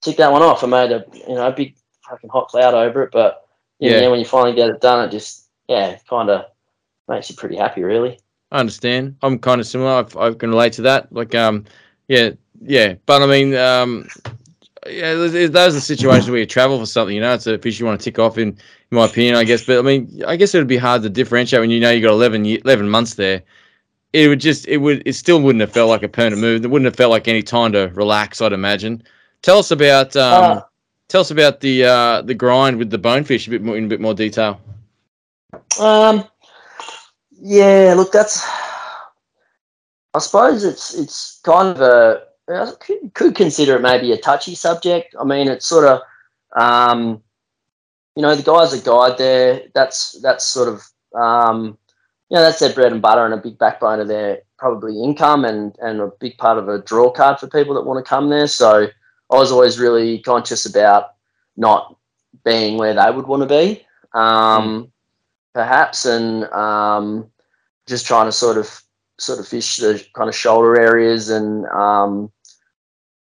tick 0.02 0.18
that 0.18 0.32
one 0.32 0.44
off. 0.44 0.64
I 0.64 0.68
made 0.68 0.92
a 0.92 1.04
you 1.14 1.36
know 1.36 1.48
a 1.48 1.52
big 1.52 1.76
fucking 2.08 2.30
hot 2.30 2.50
cloud 2.50 2.74
over 2.74 3.04
it, 3.04 3.12
but 3.12 3.48
yeah, 3.80 4.00
then 4.00 4.12
when 4.12 4.20
you 4.20 4.26
finally 4.26 4.56
get 4.56 4.70
it 4.70 4.82
done, 4.82 5.08
it 5.08 5.12
just 5.12 5.50
yeah, 5.68 5.98
kind 6.10 6.30
of 6.30 6.46
makes 7.08 7.30
you 7.30 7.36
pretty 7.36 7.56
happy, 7.58 7.84
really. 7.84 8.20
I 8.52 8.60
understand. 8.60 9.18
I'm 9.22 9.40
kind 9.40 9.60
of 9.60 9.68
similar. 9.68 9.92
I've, 9.92 10.16
I 10.16 10.34
can 10.34 10.52
relate 10.52 10.74
to 10.74 10.82
that. 10.84 11.12
Like, 11.12 11.36
um, 11.36 11.66
yeah, 12.08 12.30
yeah. 12.62 12.96
But 13.06 13.22
I 13.22 13.26
mean, 13.26 13.54
um, 13.56 14.08
yeah, 14.90 15.14
those 15.48 15.76
are 15.76 15.80
situations 15.80 16.30
where 16.30 16.40
you 16.40 16.46
travel 16.46 16.80
for 16.80 16.86
something. 16.86 17.16
You 17.16 17.22
know, 17.22 17.34
it's 17.34 17.48
a 17.48 17.58
fish 17.58 17.80
you 17.80 17.86
want 17.86 18.00
to 18.00 18.04
tick 18.04 18.20
off. 18.20 18.38
In, 18.38 18.50
in 18.50 18.96
my 18.96 19.06
opinion, 19.06 19.36
I 19.36 19.44
guess. 19.44 19.66
But 19.66 19.80
I 19.80 19.82
mean, 19.82 20.24
I 20.28 20.36
guess 20.36 20.56
it 20.56 20.60
would 20.60 20.68
be 20.68 20.78
hard 20.78 21.04
to 21.04 21.10
differentiate 21.10 21.62
when 21.62 21.70
you 21.70 21.80
know 21.80 21.92
you 21.92 22.02
got 22.02 22.12
11, 22.12 22.46
11 22.46 22.90
months 22.90 23.16
there. 23.16 23.44
It 24.14 24.30
would 24.30 24.40
just, 24.40 24.68
it 24.68 24.78
would, 24.78 25.04
it 25.06 25.14
still 25.14 25.42
wouldn't 25.42 25.62
have 25.62 25.72
felt 25.72 25.90
like 25.90 26.04
a 26.04 26.08
permanent 26.08 26.42
move. 26.42 26.64
It 26.64 26.70
wouldn't 26.70 26.86
have 26.86 26.96
felt 26.96 27.12
like 27.12 27.28
any 27.28 27.44
time 27.44 27.74
to 27.74 27.92
relax. 27.94 28.42
I'd 28.42 28.54
imagine. 28.54 29.04
Tell 29.42 29.60
us 29.60 29.72
about, 29.72 30.16
um, 30.16 30.58
Uh, 30.58 30.62
tell 31.10 31.22
us 31.22 31.32
about 31.32 31.60
the 31.60 31.86
uh, 31.86 32.22
the 32.22 32.34
grind 32.34 32.78
with 32.78 32.90
the 32.90 32.98
bonefish 32.98 33.48
a 33.48 33.50
bit 33.50 33.62
more 33.62 33.78
in 33.78 33.86
a 33.86 33.88
bit 33.88 34.02
more 34.02 34.14
detail. 34.14 34.60
Um, 35.80 36.24
yeah, 37.32 37.94
look, 37.96 38.12
that's. 38.12 38.46
I 40.14 40.20
suppose 40.20 40.64
it's 40.64 40.96
it's 40.96 41.40
kind 41.44 41.70
of 41.70 41.82
a 41.82 42.27
I 42.50 42.72
could, 42.80 43.14
could 43.14 43.36
consider 43.36 43.76
it 43.76 43.82
maybe 43.82 44.12
a 44.12 44.18
touchy 44.18 44.56
subject. 44.56 45.16
I 45.20 45.24
mean, 45.24 45.48
it's 45.48 45.66
sort 45.66 45.86
of, 45.86 46.02
um, 46.56 47.22
you 48.16 48.22
know, 48.22 48.36
the 48.36 48.44
guys 48.44 48.72
that 48.72 48.86
guide 48.86 49.18
there. 49.18 49.64
That's 49.74 50.20
that's 50.22 50.46
sort 50.46 50.70
of, 50.70 50.84
um, 51.14 51.78
you 52.30 52.36
know, 52.36 52.42
that's 52.42 52.60
their 52.60 52.74
bread 52.74 52.92
and 52.92 53.02
butter 53.02 53.26
and 53.26 53.34
a 53.34 53.38
big 53.38 53.58
backbone 53.58 54.00
of 54.00 54.08
their 54.08 54.42
probably 54.58 55.02
income 55.04 55.46
and 55.46 55.76
and 55.80 56.00
a 56.00 56.12
big 56.20 56.38
part 56.38 56.58
of 56.58 56.68
a 56.70 56.82
draw 56.82 57.12
card 57.12 57.40
for 57.40 57.48
people 57.48 57.76
that 57.76 57.86
want 57.86 58.04
to 58.04 58.10
come 58.10 58.30
there. 58.30 58.48
So 58.48 58.88
I 59.30 59.36
was 59.36 59.52
always 59.52 59.78
really 59.78 60.20
conscious 60.20 60.66
about 60.66 61.14
not 61.58 61.98
being 62.44 62.78
where 62.78 62.94
they 62.94 63.12
would 63.12 63.28
want 63.28 63.44
to 63.44 63.48
be. 63.48 63.86
Um, 64.14 64.92
perhaps, 65.54 66.06
and 66.06 66.46
um, 66.46 67.30
just 67.88 68.06
trying 68.06 68.28
to 68.28 68.32
sort 68.32 68.58
of 68.58 68.82
sort 69.20 69.40
of 69.40 69.48
fish 69.48 69.78
the 69.78 70.04
kind 70.14 70.30
of 70.30 70.36
shoulder 70.36 70.80
areas 70.80 71.30
and 71.30 71.66
um, 71.68 72.32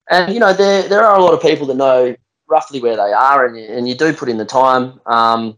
and 0.10 0.34
you 0.34 0.40
know 0.40 0.53
there 0.53 0.88
there 0.88 1.03
are 1.03 1.18
a 1.18 1.22
lot 1.23 1.34
of 1.34 1.41
people 1.41 1.68
that 1.68 1.76
know 1.76 2.15
roughly 2.48 2.80
where 2.80 2.95
they 2.95 3.11
are 3.11 3.45
and 3.45 3.57
you, 3.57 3.65
and 3.65 3.88
you 3.88 3.95
do 3.95 4.14
put 4.14 4.30
in 4.30 4.38
the 4.38 4.45
time. 4.45 4.99
Um, 5.06 5.57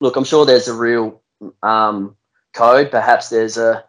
look, 0.00 0.16
I'm 0.16 0.24
sure 0.24 0.46
there's 0.46 0.68
a 0.68 0.74
real 0.74 1.20
um, 1.62 2.16
code. 2.54 2.90
Perhaps 2.90 3.28
there's 3.30 3.56
a 3.56 3.84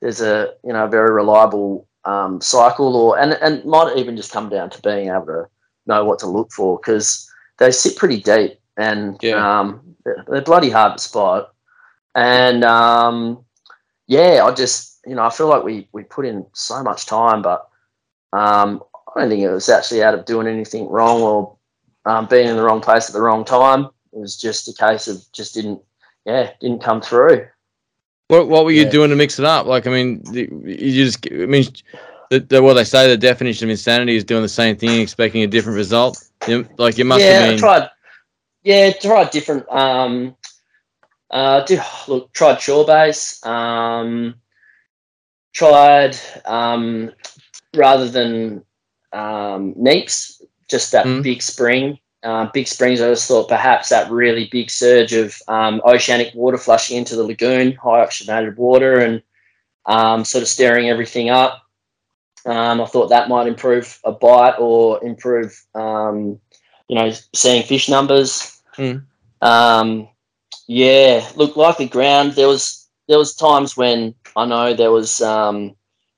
there's 0.00 0.20
a 0.20 0.54
you 0.64 0.72
know 0.72 0.84
a 0.84 0.88
very 0.88 1.12
reliable 1.12 1.86
um, 2.04 2.40
cycle 2.40 2.96
or 2.96 3.18
and 3.18 3.32
and 3.34 3.64
might 3.64 3.96
even 3.96 4.16
just 4.16 4.32
come 4.32 4.48
down 4.48 4.70
to 4.70 4.82
being 4.82 5.08
able 5.08 5.26
to 5.26 5.46
know 5.86 6.04
what 6.04 6.18
to 6.20 6.26
look 6.26 6.52
for 6.52 6.78
because 6.78 7.28
they 7.58 7.70
sit 7.70 7.96
pretty 7.96 8.20
deep 8.20 8.60
and 8.76 9.18
Yeah. 9.20 9.60
um, 9.60 9.96
they're, 10.04 10.24
they're 10.28 10.42
bloody 10.42 10.70
hard 10.70 10.96
to 10.98 11.02
spot. 11.02 11.52
And 12.14 12.64
um, 12.64 13.44
yeah, 14.06 14.44
I 14.44 14.54
just 14.54 15.00
you 15.06 15.14
know 15.14 15.22
I 15.24 15.30
feel 15.30 15.48
like 15.48 15.64
we 15.64 15.88
we 15.92 16.04
put 16.04 16.26
in 16.26 16.46
so 16.52 16.82
much 16.82 17.06
time, 17.06 17.42
but 17.42 17.68
um, 18.32 18.82
I 19.18 19.22
don't 19.22 19.30
think 19.30 19.42
it 19.42 19.50
was 19.50 19.68
actually 19.68 20.02
out 20.02 20.14
of 20.14 20.24
doing 20.26 20.46
anything 20.46 20.88
wrong 20.88 21.20
or 21.22 21.56
um, 22.04 22.26
being 22.26 22.48
in 22.48 22.56
the 22.56 22.62
wrong 22.62 22.80
place 22.80 23.08
at 23.08 23.14
the 23.14 23.20
wrong 23.20 23.44
time. 23.44 23.86
It 24.12 24.20
was 24.20 24.36
just 24.36 24.68
a 24.68 24.72
case 24.72 25.08
of 25.08 25.20
just 25.32 25.54
didn't 25.54 25.82
yeah 26.24 26.52
didn't 26.60 26.82
come 26.82 27.00
through. 27.00 27.46
What 28.28 28.48
what 28.48 28.64
were 28.64 28.70
you 28.70 28.84
Yeah. 28.84 28.90
doing 28.90 29.10
to 29.10 29.16
mix 29.16 29.38
it 29.38 29.44
up? 29.44 29.66
Like, 29.66 29.86
I 29.86 29.90
mean, 29.90 30.22
you 30.32 30.92
just, 30.92 31.26
I 31.32 31.46
mean, 31.46 31.64
the, 32.30 32.40
the, 32.40 32.62
what 32.62 32.74
they 32.74 32.84
say 32.84 33.08
the 33.08 33.16
definition 33.16 33.66
of 33.66 33.70
insanity 33.70 34.16
is 34.16 34.24
doing 34.24 34.42
the 34.42 34.48
same 34.48 34.76
thing, 34.76 34.90
and 34.90 35.00
expecting 35.00 35.42
a 35.42 35.46
different 35.46 35.76
result. 35.76 36.22
You, 36.46 36.68
like, 36.78 36.98
you 36.98 37.04
must 37.04 37.24
yeah, 37.24 37.40
have 37.40 37.54
I 37.54 37.56
tried. 37.56 37.90
Yeah, 38.62 38.92
tried 38.92 39.30
different. 39.30 39.68
Um, 39.70 40.36
uh, 41.30 41.64
do, 41.64 41.80
look, 42.08 42.32
tried 42.32 42.60
shore 42.60 42.86
base. 42.86 43.44
Um, 43.44 44.34
tried 45.54 46.16
um, 46.44 47.12
rather 47.74 48.08
than 48.08 48.62
um, 49.12 49.74
neaps, 49.74 50.40
just 50.68 50.92
that 50.92 51.06
Mm. 51.06 51.22
big 51.22 51.42
spring. 51.42 51.98
Uh, 52.24 52.46
big 52.52 52.66
springs. 52.66 53.00
I 53.00 53.08
just 53.08 53.28
thought 53.28 53.48
perhaps 53.48 53.90
that 53.90 54.10
really 54.10 54.48
big 54.50 54.70
surge 54.70 55.12
of 55.12 55.40
um, 55.46 55.80
oceanic 55.84 56.34
water 56.34 56.58
flushing 56.58 56.96
into 56.96 57.14
the 57.14 57.22
lagoon, 57.22 57.72
high 57.76 58.00
oxygenated 58.00 58.56
water, 58.56 58.98
and 58.98 59.22
um, 59.86 60.24
sort 60.24 60.42
of 60.42 60.48
stirring 60.48 60.88
everything 60.88 61.30
up. 61.30 61.62
Um, 62.44 62.80
I 62.80 62.86
thought 62.86 63.08
that 63.10 63.28
might 63.28 63.46
improve 63.46 64.00
a 64.04 64.10
bite 64.10 64.56
or 64.58 65.02
improve, 65.04 65.64
um, 65.76 66.40
you 66.88 66.96
know, 66.96 67.12
seeing 67.34 67.62
fish 67.62 67.88
numbers. 67.88 68.60
Mm. 68.76 69.04
Um, 69.40 70.08
yeah, 70.66 71.26
look, 71.36 71.56
like 71.56 71.76
the 71.78 71.86
ground, 71.86 72.32
there 72.32 72.48
was 72.48 72.88
there 73.06 73.18
was 73.18 73.34
times 73.34 73.76
when 73.76 74.14
I 74.36 74.44
know 74.44 74.74
there 74.74 74.92
was, 74.92 75.20
um, 75.22 75.74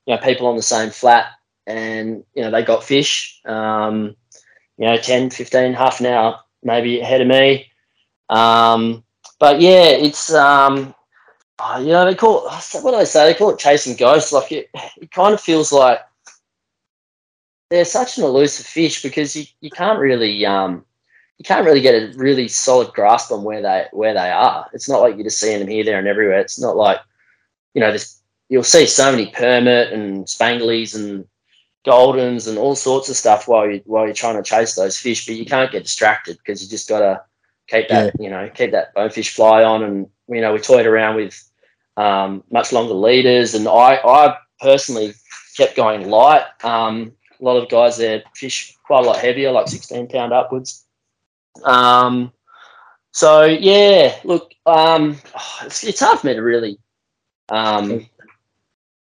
you 0.07 0.15
know, 0.15 0.19
people 0.19 0.47
on 0.47 0.57
the 0.57 0.63
same 0.63 0.91
flat, 0.91 1.27
and 1.67 2.25
you 2.35 2.43
know 2.43 2.51
they 2.51 2.63
got 2.63 2.85
fish. 2.85 3.41
Um, 3.45 4.17
you 4.79 4.87
know, 4.87 4.97
10, 4.97 5.29
15, 5.29 5.75
half 5.75 6.01
an 6.01 6.07
hour 6.07 6.41
maybe 6.63 7.01
ahead 7.01 7.21
of 7.21 7.27
me. 7.29 7.71
Um, 8.29 9.05
but 9.39 9.61
yeah, 9.61 9.89
it's 9.89 10.33
um, 10.33 10.95
oh, 11.59 11.81
you 11.81 11.89
know 11.89 12.05
they 12.05 12.15
call 12.15 12.47
it, 12.47 12.83
what 12.83 12.93
do 12.93 12.99
they 12.99 13.05
say? 13.05 13.27
They 13.27 13.39
call 13.39 13.51
it 13.51 13.59
chasing 13.59 13.97
ghosts. 13.97 14.33
Like 14.33 14.53
it, 14.53 14.71
it 15.01 15.11
kind 15.11 15.35
of 15.35 15.41
feels 15.41 15.73
like 15.73 16.01
they're 17.71 17.85
such 17.85 18.19
an 18.19 18.25
elusive 18.25 18.67
fish 18.67 19.03
because 19.03 19.35
you, 19.35 19.45
you 19.61 19.71
can't 19.71 19.99
really 19.99 20.45
um, 20.47 20.85
you 21.39 21.45
can't 21.45 21.65
really 21.65 21.81
get 21.81 21.95
a 21.95 22.13
really 22.17 22.49
solid 22.49 22.93
grasp 22.93 23.33
on 23.33 23.43
where 23.43 23.63
they 23.63 23.87
where 23.93 24.15
they 24.15 24.31
are. 24.31 24.69
It's 24.73 24.89
not 24.89 25.01
like 25.01 25.17
you're 25.17 25.25
just 25.25 25.41
seeing 25.41 25.59
them 25.59 25.69
here, 25.69 25.85
there, 25.85 25.99
and 25.99 26.09
everywhere. 26.09 26.41
It's 26.41 26.61
not 26.61 26.77
like 26.77 27.01
you 27.75 27.81
know 27.81 27.93
this. 27.93 28.21
You'll 28.49 28.65
see 28.65 28.87
so 28.87 29.11
many 29.13 29.27
permit 29.27 29.93
and 29.93 30.27
spanglies 30.27 30.97
and 30.97 31.25
goldens 31.87 32.49
and 32.49 32.59
all 32.59 32.75
sorts 32.75 33.09
of 33.09 33.17
stuff 33.17 33.49
while 33.49 33.69
you 33.71 33.83
while 33.87 34.05
you're 34.05 34.15
trying 34.15 34.37
to 34.37 34.43
chase 34.43 34.75
those 34.75 34.99
fish, 34.99 35.27
but 35.27 35.37
you 35.37 35.45
can't 35.47 35.73
get 35.73 35.85
distracted 35.85 36.39
because 36.39 36.63
you 36.63 36.69
just 36.69 36.89
gotta 36.89 37.23
keep 37.69 37.89
that 37.89 38.15
you 38.21 38.31
know 38.31 38.51
keep 38.55 38.73
that 38.73 38.95
bonefish 38.95 39.35
fly 39.35 39.63
on. 39.65 39.83
And 39.83 40.07
you 40.29 40.41
know 40.41 40.53
we 40.53 40.59
toyed 40.59 40.87
around 40.87 41.17
with 41.17 41.51
um, 41.97 42.45
much 42.51 42.73
longer 42.73 42.95
leaders, 42.95 43.55
and 43.55 43.67
I 43.69 43.97
I 44.05 44.37
personally 44.61 45.15
kept 45.57 45.77
going 45.77 46.09
light. 46.09 46.45
Um, 46.63 47.13
a 47.41 47.45
lot 47.45 47.57
of 47.57 47.69
guys 47.71 47.97
there 47.97 48.23
fish 48.35 48.77
quite 48.85 49.05
a 49.05 49.07
lot 49.07 49.19
heavier, 49.19 49.51
like 49.51 49.69
16 49.69 50.09
pound 50.09 50.33
upwards. 50.33 50.85
Um, 51.65 52.33
So 53.13 53.45
yeah, 53.45 54.17
look, 54.25 54.53
um, 54.67 55.19
it's, 55.65 55.85
it's 55.85 56.01
hard 56.01 56.21
for 56.21 56.27
me 56.27 56.35
to 56.35 56.43
really, 56.43 56.79
um, 57.49 58.07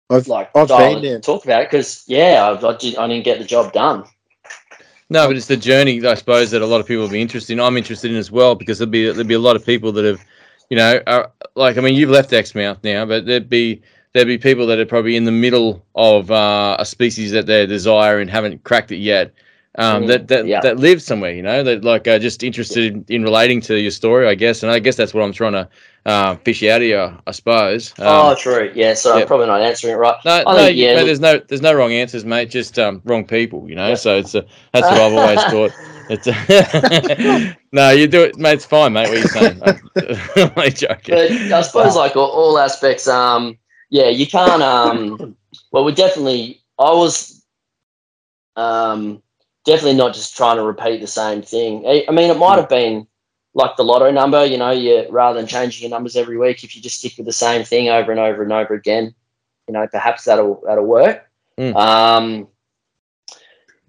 I've, 0.09 0.27
like 0.27 0.55
I've 0.55 0.67
dial- 0.67 0.93
been 0.93 1.03
there. 1.03 1.19
talk 1.19 1.45
about 1.45 1.61
it 1.63 1.71
because 1.71 2.03
yeah, 2.07 2.57
I, 2.61 2.67
I, 2.67 2.77
did, 2.77 2.95
I 2.97 3.07
didn't 3.07 3.25
get 3.25 3.39
the 3.39 3.45
job 3.45 3.73
done. 3.73 4.05
No, 5.09 5.27
but 5.27 5.35
it's 5.35 5.45
the 5.47 5.57
journey, 5.57 6.05
I 6.05 6.15
suppose, 6.15 6.49
that 6.51 6.63
a 6.63 6.65
lot 6.65 6.81
of 6.81 6.87
people 6.87 7.03
will 7.03 7.11
be 7.11 7.21
interested 7.21 7.53
in. 7.53 7.59
I'm 7.59 7.77
interested 7.77 8.09
in 8.09 8.17
as 8.17 8.31
well 8.31 8.55
because 8.55 8.79
there'll 8.79 8.91
be 8.91 9.05
there'll 9.05 9.23
be 9.23 9.35
a 9.35 9.39
lot 9.39 9.55
of 9.55 9.65
people 9.65 9.91
that 9.91 10.05
have, 10.05 10.23
you 10.69 10.77
know, 10.77 10.99
are, 11.05 11.31
like 11.55 11.77
I 11.77 11.81
mean, 11.81 11.95
you've 11.95 12.09
left 12.09 12.33
Exmouth 12.33 12.83
now, 12.83 13.05
but 13.05 13.25
there'd 13.25 13.49
be 13.49 13.81
there'd 14.13 14.27
be 14.27 14.37
people 14.37 14.65
that 14.67 14.79
are 14.79 14.85
probably 14.85 15.15
in 15.15 15.25
the 15.25 15.31
middle 15.31 15.85
of 15.93 16.31
uh, 16.31 16.77
a 16.79 16.85
species 16.85 17.31
that 17.31 17.45
they 17.45 17.65
desire 17.67 18.19
and 18.19 18.29
haven't 18.29 18.63
cracked 18.63 18.91
it 18.91 18.97
yet. 18.97 19.31
Um, 19.77 20.03
Mm, 20.03 20.07
that 20.07 20.27
that 20.29 20.47
yeah. 20.47 20.61
that 20.61 20.77
live 20.77 21.01
somewhere, 21.01 21.33
you 21.33 21.41
know, 21.41 21.61
that 21.63 21.83
like 21.83 22.07
are 22.07 22.17
just 22.19 22.43
interested 22.43 22.93
in, 22.93 23.05
in 23.09 23.23
relating 23.23 23.59
to 23.61 23.77
your 23.77 23.91
story, 23.91 24.25
I 24.27 24.35
guess, 24.35 24.63
and 24.63 24.71
I 24.71 24.79
guess 24.79 24.95
that's 24.95 25.13
what 25.13 25.21
I'm 25.23 25.33
trying 25.33 25.51
to 25.53 25.67
uh, 26.05 26.35
fish 26.37 26.63
out 26.63 26.81
of 26.81 26.87
you, 26.87 26.97
I 27.27 27.31
suppose. 27.31 27.91
Um, 27.99 28.05
oh, 28.07 28.35
true. 28.35 28.71
Yeah, 28.73 28.93
so 28.93 29.15
yeah. 29.15 29.21
I'm 29.21 29.27
probably 29.27 29.47
not 29.47 29.61
answering 29.61 29.93
it 29.93 29.97
right. 29.97 30.15
no, 30.23 30.31
I 30.31 30.43
no, 30.43 30.57
think, 30.65 30.77
yeah, 30.77 30.93
look- 30.93 31.05
there's 31.07 31.19
no 31.19 31.39
there's 31.39 31.61
no 31.61 31.73
wrong 31.73 31.91
answers, 31.91 32.23
mate. 32.23 32.49
Just 32.49 32.79
um, 32.79 33.01
wrong 33.03 33.25
people, 33.25 33.67
you 33.67 33.75
know. 33.75 33.89
Yeah. 33.89 33.95
So 33.95 34.17
it's 34.17 34.33
a, 34.35 34.45
that's 34.71 34.87
what 34.87 35.01
I've 35.01 35.13
always 35.13 35.43
thought. 35.51 35.71
It's 36.07 37.55
no, 37.71 37.89
you 37.89 38.07
do 38.07 38.23
it, 38.23 38.37
mate. 38.37 38.53
It's 38.53 38.65
fine, 38.65 38.93
mate. 38.93 39.09
What 39.09 39.17
are 39.17 39.21
you 39.21 39.27
saying? 39.27 39.61
I'm 39.63 40.51
only 40.57 40.69
joking. 40.71 41.15
but 41.15 41.51
I 41.51 41.61
suppose 41.61 41.95
like 41.95 42.15
all, 42.15 42.29
all 42.29 42.59
aspects, 42.59 43.07
um, 43.07 43.57
yeah, 43.89 44.07
you 44.09 44.27
can't. 44.27 44.61
Um, 44.61 45.35
well, 45.71 45.83
we 45.83 45.91
definitely. 45.93 46.61
I 46.77 46.91
was, 46.91 47.43
um, 48.55 49.21
definitely 49.65 49.95
not 49.95 50.13
just 50.13 50.37
trying 50.37 50.57
to 50.57 50.63
repeat 50.63 51.01
the 51.01 51.07
same 51.07 51.41
thing. 51.41 51.85
I, 51.85 52.05
I 52.07 52.11
mean, 52.11 52.29
it 52.29 52.37
might 52.37 52.57
have 52.57 52.69
been 52.69 53.07
like 53.53 53.75
the 53.75 53.83
lotto 53.83 54.11
number. 54.11 54.45
You 54.45 54.57
know, 54.57 54.71
you 54.71 55.07
rather 55.09 55.37
than 55.37 55.47
changing 55.47 55.81
your 55.81 55.95
numbers 55.95 56.15
every 56.15 56.37
week, 56.37 56.63
if 56.63 56.75
you 56.75 56.81
just 56.81 56.99
stick 56.99 57.13
with 57.17 57.25
the 57.25 57.33
same 57.33 57.65
thing 57.65 57.89
over 57.89 58.11
and 58.11 58.19
over 58.19 58.43
and 58.43 58.53
over 58.53 58.73
again, 58.73 59.13
you 59.67 59.73
know, 59.73 59.87
perhaps 59.87 60.25
that'll 60.25 60.61
that'll 60.65 60.85
work. 60.85 61.29
Mm. 61.57 61.75
Um, 61.75 62.47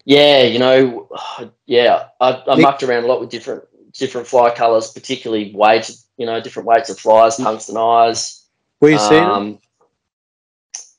yeah, 0.05 0.43
you 0.43 0.59
know, 0.59 1.09
yeah, 1.67 2.09
I, 2.21 2.43
I 2.47 2.57
mucked 2.57 2.83
around 2.83 3.05
a 3.05 3.07
lot 3.07 3.21
with 3.21 3.31
different 3.31 3.65
different 3.93 4.27
fly 4.27 4.51
colors, 4.55 4.91
particularly 4.91 5.53
weights. 5.55 6.05
You 6.17 6.25
know, 6.27 6.41
different 6.41 6.67
weights 6.67 6.89
of 6.89 6.99
flies, 6.99 7.37
tungsten 7.37 7.77
eyes. 7.77 8.43
Were 8.81 8.91
you? 8.91 8.99
Um, 8.99 9.59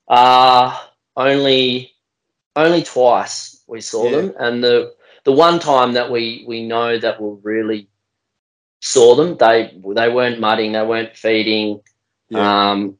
uh 0.08 0.80
only 1.18 1.94
only 2.56 2.82
twice 2.82 3.57
we 3.68 3.82
saw 3.82 4.10
Yeah. 4.10 4.18
them, 4.22 4.34
and 4.40 4.64
the 4.64 4.94
the 5.26 5.32
one 5.32 5.60
time 5.60 5.94
that 5.94 6.12
we 6.12 6.44
we 6.48 6.66
know 6.68 6.98
that 7.00 7.22
we 7.22 7.38
really 7.44 7.90
saw 8.82 9.16
them, 9.16 9.38
they 9.38 9.72
they 9.96 10.10
weren't 10.10 10.40
mudding, 10.40 10.74
they 10.74 10.86
weren't 10.86 11.16
feeding. 11.16 11.82
Yeah. 12.30 12.72
Um, 12.72 12.98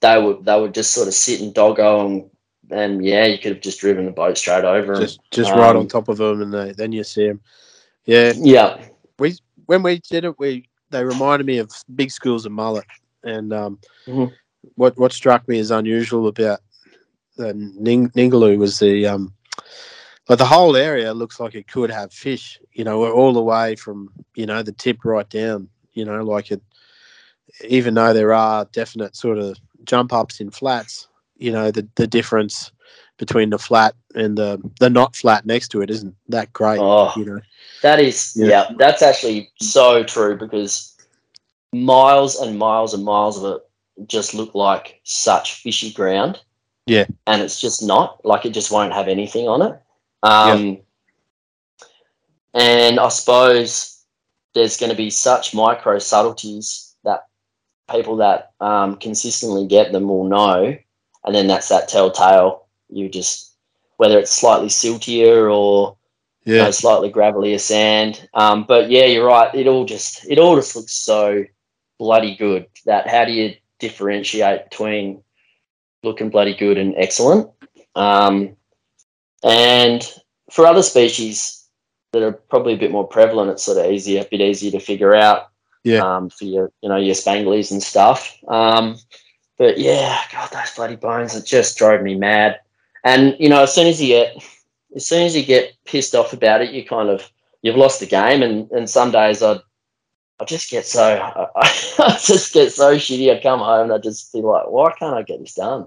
they 0.00 0.20
would 0.22 0.44
they 0.44 0.60
would 0.60 0.74
just 0.74 0.92
sort 0.92 1.08
of 1.08 1.14
sit 1.14 1.40
and 1.40 1.54
doggo 1.54 2.06
and 2.06 2.30
and 2.70 3.04
yeah, 3.04 3.26
you 3.26 3.38
could 3.38 3.52
have 3.52 3.62
just 3.62 3.80
driven 3.80 4.06
the 4.06 4.12
boat 4.12 4.36
straight 4.38 4.64
over 4.64 5.02
'em. 5.02 5.02
Just 5.02 5.20
just 5.30 5.54
right 5.54 5.74
um, 5.76 5.76
on 5.76 5.88
top 5.88 6.08
of 6.08 6.18
them, 6.18 6.42
and 6.42 6.52
they, 6.52 6.72
then 6.72 6.92
you 6.92 7.04
see 7.04 7.26
them. 7.28 7.40
Yeah, 8.06 8.32
Yeah, 8.34 8.78
We 9.18 9.34
when 9.66 9.82
we 9.82 10.00
did 10.10 10.24
it, 10.24 10.38
we 10.38 10.68
they 10.90 11.04
reminded 11.04 11.46
me 11.46 11.58
of 11.58 11.70
big 11.94 12.10
schools 12.10 12.46
of 12.46 12.52
mullet, 12.52 12.84
and 13.24 13.52
um, 13.52 13.78
Mhm. 14.06 14.34
what 14.76 14.96
what 14.98 15.12
struck 15.12 15.48
me 15.48 15.58
as 15.58 15.70
unusual 15.70 16.28
about 16.28 16.60
the 17.36 17.54
Ning- 17.54 18.10
Ningaloo 18.10 18.58
was 18.58 18.78
the 18.80 19.06
um, 19.06 19.34
like 20.28 20.38
the 20.38 20.44
whole 20.44 20.76
area 20.76 21.14
looks 21.14 21.38
like 21.38 21.54
it 21.54 21.68
could 21.68 21.90
have 21.90 22.12
fish. 22.12 22.60
You 22.72 22.84
know, 22.84 23.00
we're 23.00 23.12
all 23.12 23.32
the 23.32 23.42
way 23.42 23.76
from 23.76 24.10
you 24.34 24.46
know 24.46 24.62
the 24.62 24.72
tip 24.72 25.04
right 25.04 25.28
down. 25.28 25.68
You 25.92 26.04
know, 26.04 26.22
like 26.22 26.50
it. 26.50 26.62
Even 27.66 27.94
though 27.94 28.12
there 28.12 28.34
are 28.34 28.66
definite 28.66 29.16
sort 29.16 29.38
of 29.38 29.56
jump 29.84 30.12
ups 30.12 30.40
in 30.40 30.50
flats, 30.50 31.08
you 31.36 31.52
know 31.52 31.70
the 31.70 31.86
the 31.94 32.06
difference 32.06 32.72
between 33.18 33.50
the 33.50 33.58
flat 33.58 33.94
and 34.14 34.36
the 34.36 34.60
the 34.80 34.90
not 34.90 35.16
flat 35.16 35.46
next 35.46 35.68
to 35.68 35.80
it 35.80 35.90
isn't 35.90 36.14
that 36.28 36.52
great. 36.52 36.78
Oh. 36.78 37.12
You 37.16 37.24
know. 37.24 37.40
That 37.82 38.00
is, 38.00 38.32
Yeah. 38.36 38.46
yeah. 38.46 38.70
that's 38.78 39.02
actually 39.02 39.50
so 39.60 40.02
true 40.04 40.36
because 40.36 40.96
miles 41.72 42.36
and 42.36 42.58
miles 42.58 42.94
and 42.94 43.04
miles 43.04 43.42
of 43.42 43.56
it 43.56 44.08
just 44.08 44.34
look 44.34 44.54
like 44.54 45.00
such 45.04 45.54
fishy 45.54 45.92
ground. 45.92 46.40
Yeah. 46.86 47.06
And 47.26 47.42
it's 47.42 47.60
just 47.60 47.82
not, 47.82 48.24
like 48.24 48.44
it 48.44 48.50
just 48.50 48.70
won't 48.70 48.92
have 48.92 49.08
anything 49.08 49.48
on 49.48 49.62
it. 49.62 49.78
Um, 50.22 50.78
And 52.54 52.98
I 52.98 53.08
suppose 53.10 54.02
there's 54.54 54.78
going 54.78 54.88
to 54.88 54.96
be 54.96 55.10
such 55.10 55.54
micro 55.54 55.98
subtleties 55.98 56.96
that 57.04 57.26
people 57.90 58.16
that 58.16 58.52
um, 58.60 58.96
consistently 58.96 59.66
get 59.66 59.92
them 59.92 60.08
will 60.08 60.24
know. 60.24 60.74
And 61.24 61.34
then 61.34 61.46
that's 61.48 61.68
that 61.68 61.88
telltale. 61.88 62.66
You 62.88 63.10
just, 63.10 63.56
whether 63.98 64.18
it's 64.18 64.30
slightly 64.30 64.68
siltier 64.68 65.54
or 65.54 65.98
you 66.44 66.54
know, 66.54 66.70
slightly 66.70 67.12
gravelier 67.12 67.60
sand. 67.60 68.26
Um, 68.32 68.64
but 68.66 68.90
yeah, 68.90 69.04
you're 69.04 69.26
right. 69.26 69.54
It 69.54 69.66
all 69.66 69.84
just 69.84 70.24
it 70.30 70.38
all 70.38 70.56
just 70.56 70.74
looks 70.76 70.92
so 70.92 71.44
bloody 71.98 72.36
good. 72.36 72.68
That 72.86 73.06
how 73.06 73.26
do 73.26 73.32
you 73.32 73.54
differentiate 73.80 74.70
between 74.70 75.22
looking 76.02 76.30
bloody 76.30 76.54
good 76.54 76.78
and 76.78 76.94
excellent? 76.96 77.50
Um, 77.94 78.55
and 79.46 80.12
for 80.50 80.66
other 80.66 80.82
species 80.82 81.64
that 82.12 82.22
are 82.22 82.32
probably 82.32 82.74
a 82.74 82.78
bit 82.78 82.90
more 82.90 83.06
prevalent, 83.06 83.50
it's 83.50 83.64
sort 83.64 83.78
of 83.78 83.90
easier, 83.90 84.22
a 84.22 84.28
bit 84.28 84.40
easier 84.40 84.72
to 84.72 84.80
figure 84.80 85.14
out. 85.14 85.48
Yeah. 85.84 86.00
Um, 86.00 86.30
for 86.30 86.44
your 86.44 86.72
you 86.82 86.88
know 86.88 86.96
your 86.96 87.14
spanglies 87.14 87.70
and 87.70 87.80
stuff. 87.80 88.36
Um, 88.48 88.96
but 89.56 89.78
yeah, 89.78 90.20
God, 90.32 90.50
those 90.50 90.74
bloody 90.74 90.96
bones 90.96 91.36
it 91.36 91.46
just 91.46 91.78
drove 91.78 92.02
me 92.02 92.16
mad. 92.16 92.58
And 93.04 93.36
you 93.38 93.48
know, 93.48 93.62
as 93.62 93.72
soon 93.72 93.86
as 93.86 94.02
you 94.02 94.08
get 94.08 94.36
as 94.96 95.06
soon 95.06 95.22
as 95.22 95.36
you 95.36 95.44
get 95.44 95.76
pissed 95.84 96.16
off 96.16 96.32
about 96.32 96.60
it, 96.60 96.72
you 96.72 96.84
kind 96.84 97.08
of 97.08 97.30
you've 97.62 97.76
lost 97.76 98.00
the 98.00 98.06
game. 98.06 98.42
And 98.42 98.68
and 98.72 98.90
some 98.90 99.12
days 99.12 99.44
I 99.44 99.60
I 100.40 100.44
just 100.44 100.70
get 100.70 100.86
so 100.86 101.04
I, 101.04 101.48
I 102.00 102.18
just 102.20 102.52
get 102.52 102.72
so 102.72 102.96
shitty. 102.96 103.32
I 103.32 103.40
come 103.40 103.60
home 103.60 103.82
and 103.82 103.92
I 103.92 103.98
just 103.98 104.32
be 104.32 104.40
like, 104.40 104.68
why 104.68 104.92
can't 104.98 105.14
I 105.14 105.22
get 105.22 105.38
this 105.38 105.54
done? 105.54 105.86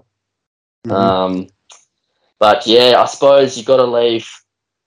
Mhm. 0.86 0.92
Um, 0.92 1.46
but 2.40 2.66
yeah, 2.66 2.94
I 2.98 3.04
suppose 3.04 3.56
you've 3.56 3.66
got 3.66 3.76
to 3.76 3.84
leave 3.84 4.28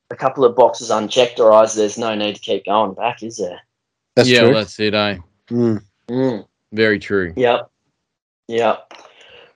a 0.09 0.15
couple 0.15 0.43
of 0.43 0.55
boxes 0.55 0.89
unchecked, 0.89 1.39
or 1.39 1.53
else 1.53 1.75
there's 1.75 1.97
no 1.97 2.13
need 2.15 2.35
to 2.35 2.41
keep 2.41 2.65
going 2.65 2.93
back, 2.93 3.23
is 3.23 3.37
there? 3.37 3.61
That's 4.15 4.27
yeah, 4.27 4.39
true. 4.39 4.47
well, 4.49 4.57
that's 4.57 4.79
it, 4.79 4.93
eh? 4.93 5.17
Mm. 5.49 5.83
Mm. 6.09 6.47
Very 6.73 6.99
true. 6.99 7.33
Yep. 7.37 7.71
Yep. 8.47 8.93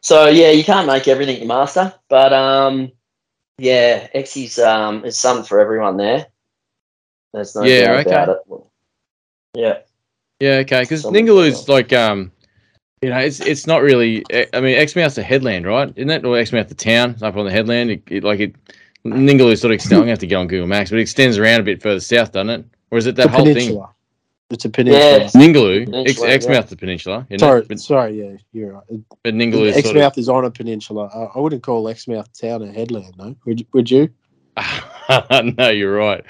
So 0.01 0.27
yeah, 0.29 0.51
you 0.51 0.63
can't 0.63 0.87
make 0.87 1.07
everything 1.07 1.41
you 1.41 1.47
master, 1.47 1.93
but 2.07 2.31
um, 2.31 2.91
yeah, 3.57 4.07
Exy's 4.13 4.59
um 4.59 5.03
is 5.03 5.17
something 5.17 5.45
for 5.45 5.59
everyone 5.59 5.97
there. 5.97 6.27
There's 7.33 7.55
no 7.55 7.63
Yeah, 7.63 7.87
doubt 7.87 7.99
okay. 7.99 8.09
about 8.11 8.29
it. 8.29 8.63
Yeah. 9.53 9.77
Yeah, 10.39 10.57
okay. 10.57 10.81
Because 10.81 11.01
Something 11.01 11.25
Ningaloo's 11.25 11.67
like, 11.67 11.91
um, 11.93 12.31
you 13.01 13.09
know, 13.09 13.19
it's 13.19 13.39
it's 13.39 13.67
not 13.67 13.81
really. 13.81 14.23
eh, 14.31 14.45
I 14.53 14.61
mean, 14.61 14.77
Exmouth's 14.77 15.17
a 15.17 15.23
headland, 15.23 15.65
right? 15.65 15.93
Isn't 15.95 16.09
it? 16.09 16.25
Or 16.25 16.37
Exmouth 16.37 16.69
the 16.69 16.75
town 16.75 17.15
up 17.21 17.35
on 17.35 17.45
the 17.45 17.51
headland. 17.51 17.91
It, 17.91 18.03
it, 18.07 18.23
like 18.23 18.39
it, 18.39 18.55
Ningaloo 19.05 19.57
sort 19.57 19.71
of 19.71 19.75
extends. 19.75 19.93
I'm 19.93 19.99
gonna 20.01 20.11
have 20.11 20.19
to 20.19 20.27
get 20.27 20.35
on 20.35 20.47
Google 20.47 20.67
Maps, 20.67 20.89
but 20.89 20.99
it 20.99 21.03
extends 21.03 21.37
around 21.37 21.59
a 21.59 21.63
bit 21.63 21.81
further 21.81 21.99
south, 21.99 22.31
doesn't 22.31 22.49
it? 22.49 22.65
Or 22.91 22.97
is 22.97 23.05
it 23.05 23.15
that 23.15 23.25
It's 23.27 23.33
a 23.33 23.37
whole 23.37 23.53
thing? 23.53 23.83
It's 24.49 24.63
a 24.63 24.69
peninsula. 24.69 25.19
Yeah. 25.19 25.27
Ningaloo, 25.29 25.81
Ex, 25.81 25.89
Peninsula, 25.91 26.29
Exmouth 26.29 26.69
the 26.69 26.77
peninsula, 26.77 27.27
Sorry. 27.37 27.63
But, 27.63 27.79
sorry, 27.81 28.21
yeah, 28.21 28.37
you're 28.53 28.73
right. 28.73 28.83
but 29.23 29.33
Ningaloo 29.33 29.73
sort 29.73 29.85
Exmouth 29.85 30.17
is 30.17 30.29
on 30.29 30.45
a 30.45 30.51
peninsula. 30.51 31.09
I, 31.13 31.37
I 31.37 31.39
wouldn't 31.39 31.63
call 31.63 31.89
Exmouth 31.89 32.31
town 32.39 32.63
a 32.63 32.71
headland, 32.71 33.13
no. 33.17 33.35
Would, 33.45 33.67
would 33.73 33.91
you? 33.91 34.09
no, 35.57 35.69
you're 35.69 35.93
right. 35.93 36.23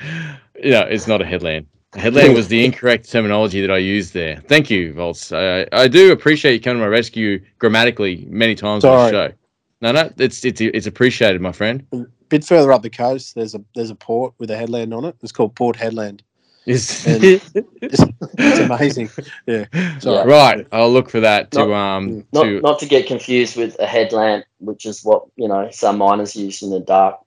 Yeah, 0.61 0.83
it's 0.85 1.07
not 1.07 1.21
a 1.21 1.25
headland. 1.25 1.67
A 1.97 1.99
headland 1.99 2.35
was 2.35 2.47
the 2.47 2.63
incorrect 2.63 3.09
terminology 3.09 3.59
that 3.59 3.71
I 3.71 3.77
used 3.77 4.13
there. 4.13 4.37
Thank 4.47 4.69
you, 4.69 4.93
Volts. 4.93 5.31
I, 5.31 5.65
I 5.71 5.87
do 5.87 6.11
appreciate 6.11 6.53
you 6.53 6.59
coming 6.61 6.77
to 6.79 6.85
my 6.85 6.89
rescue 6.91 7.43
grammatically 7.57 8.27
many 8.29 8.53
times 8.53 8.85
on 8.85 9.11
the 9.11 9.11
show. 9.11 9.33
No, 9.81 9.91
no, 9.91 10.11
it's 10.17 10.45
it's 10.45 10.61
it's 10.61 10.85
appreciated, 10.85 11.41
my 11.41 11.51
friend. 11.51 11.85
A 11.93 12.05
bit 12.29 12.43
further 12.45 12.71
up 12.71 12.83
the 12.83 12.89
coast, 12.91 13.33
there's 13.33 13.55
a 13.55 13.63
there's 13.75 13.89
a 13.89 13.95
port 13.95 14.35
with 14.37 14.51
a 14.51 14.55
headland 14.57 14.93
on 14.93 15.05
it. 15.05 15.15
It's 15.23 15.31
called 15.31 15.55
Port 15.55 15.75
Hedland. 15.75 16.21
It's, 16.67 17.05
It's, 17.07 17.49
it's 17.81 18.59
amazing. 18.59 19.09
Yeah. 19.47 19.65
Sorry. 19.99 20.27
right. 20.29 20.67
I'll 20.71 20.91
look 20.91 21.09
for 21.09 21.19
that 21.21 21.49
to 21.51 21.73
um 21.73 22.23
Not 22.31 22.43
to 22.43 22.61
not 22.61 22.79
to 22.79 22.85
get 22.85 23.07
confused 23.07 23.55
with 23.57 23.75
a 23.79 23.87
headlamp, 23.87 24.45
which 24.59 24.85
is 24.85 25.03
what 25.03 25.25
you 25.35 25.47
know 25.47 25.69
some 25.71 25.97
miners 25.97 26.35
use 26.35 26.61
in 26.61 26.69
the 26.69 26.79
dark. 26.79 27.19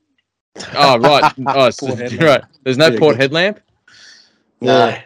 oh 0.75 0.99
right 0.99 1.33
oh 1.49 1.71
so, 1.71 1.89
right. 2.21 2.45
There's 2.63 2.79
no 2.79 2.89
Yeah, 2.89 2.99
port 3.01 3.15
good. 3.17 3.23
headlamp. 3.23 3.61
No. 4.61 4.97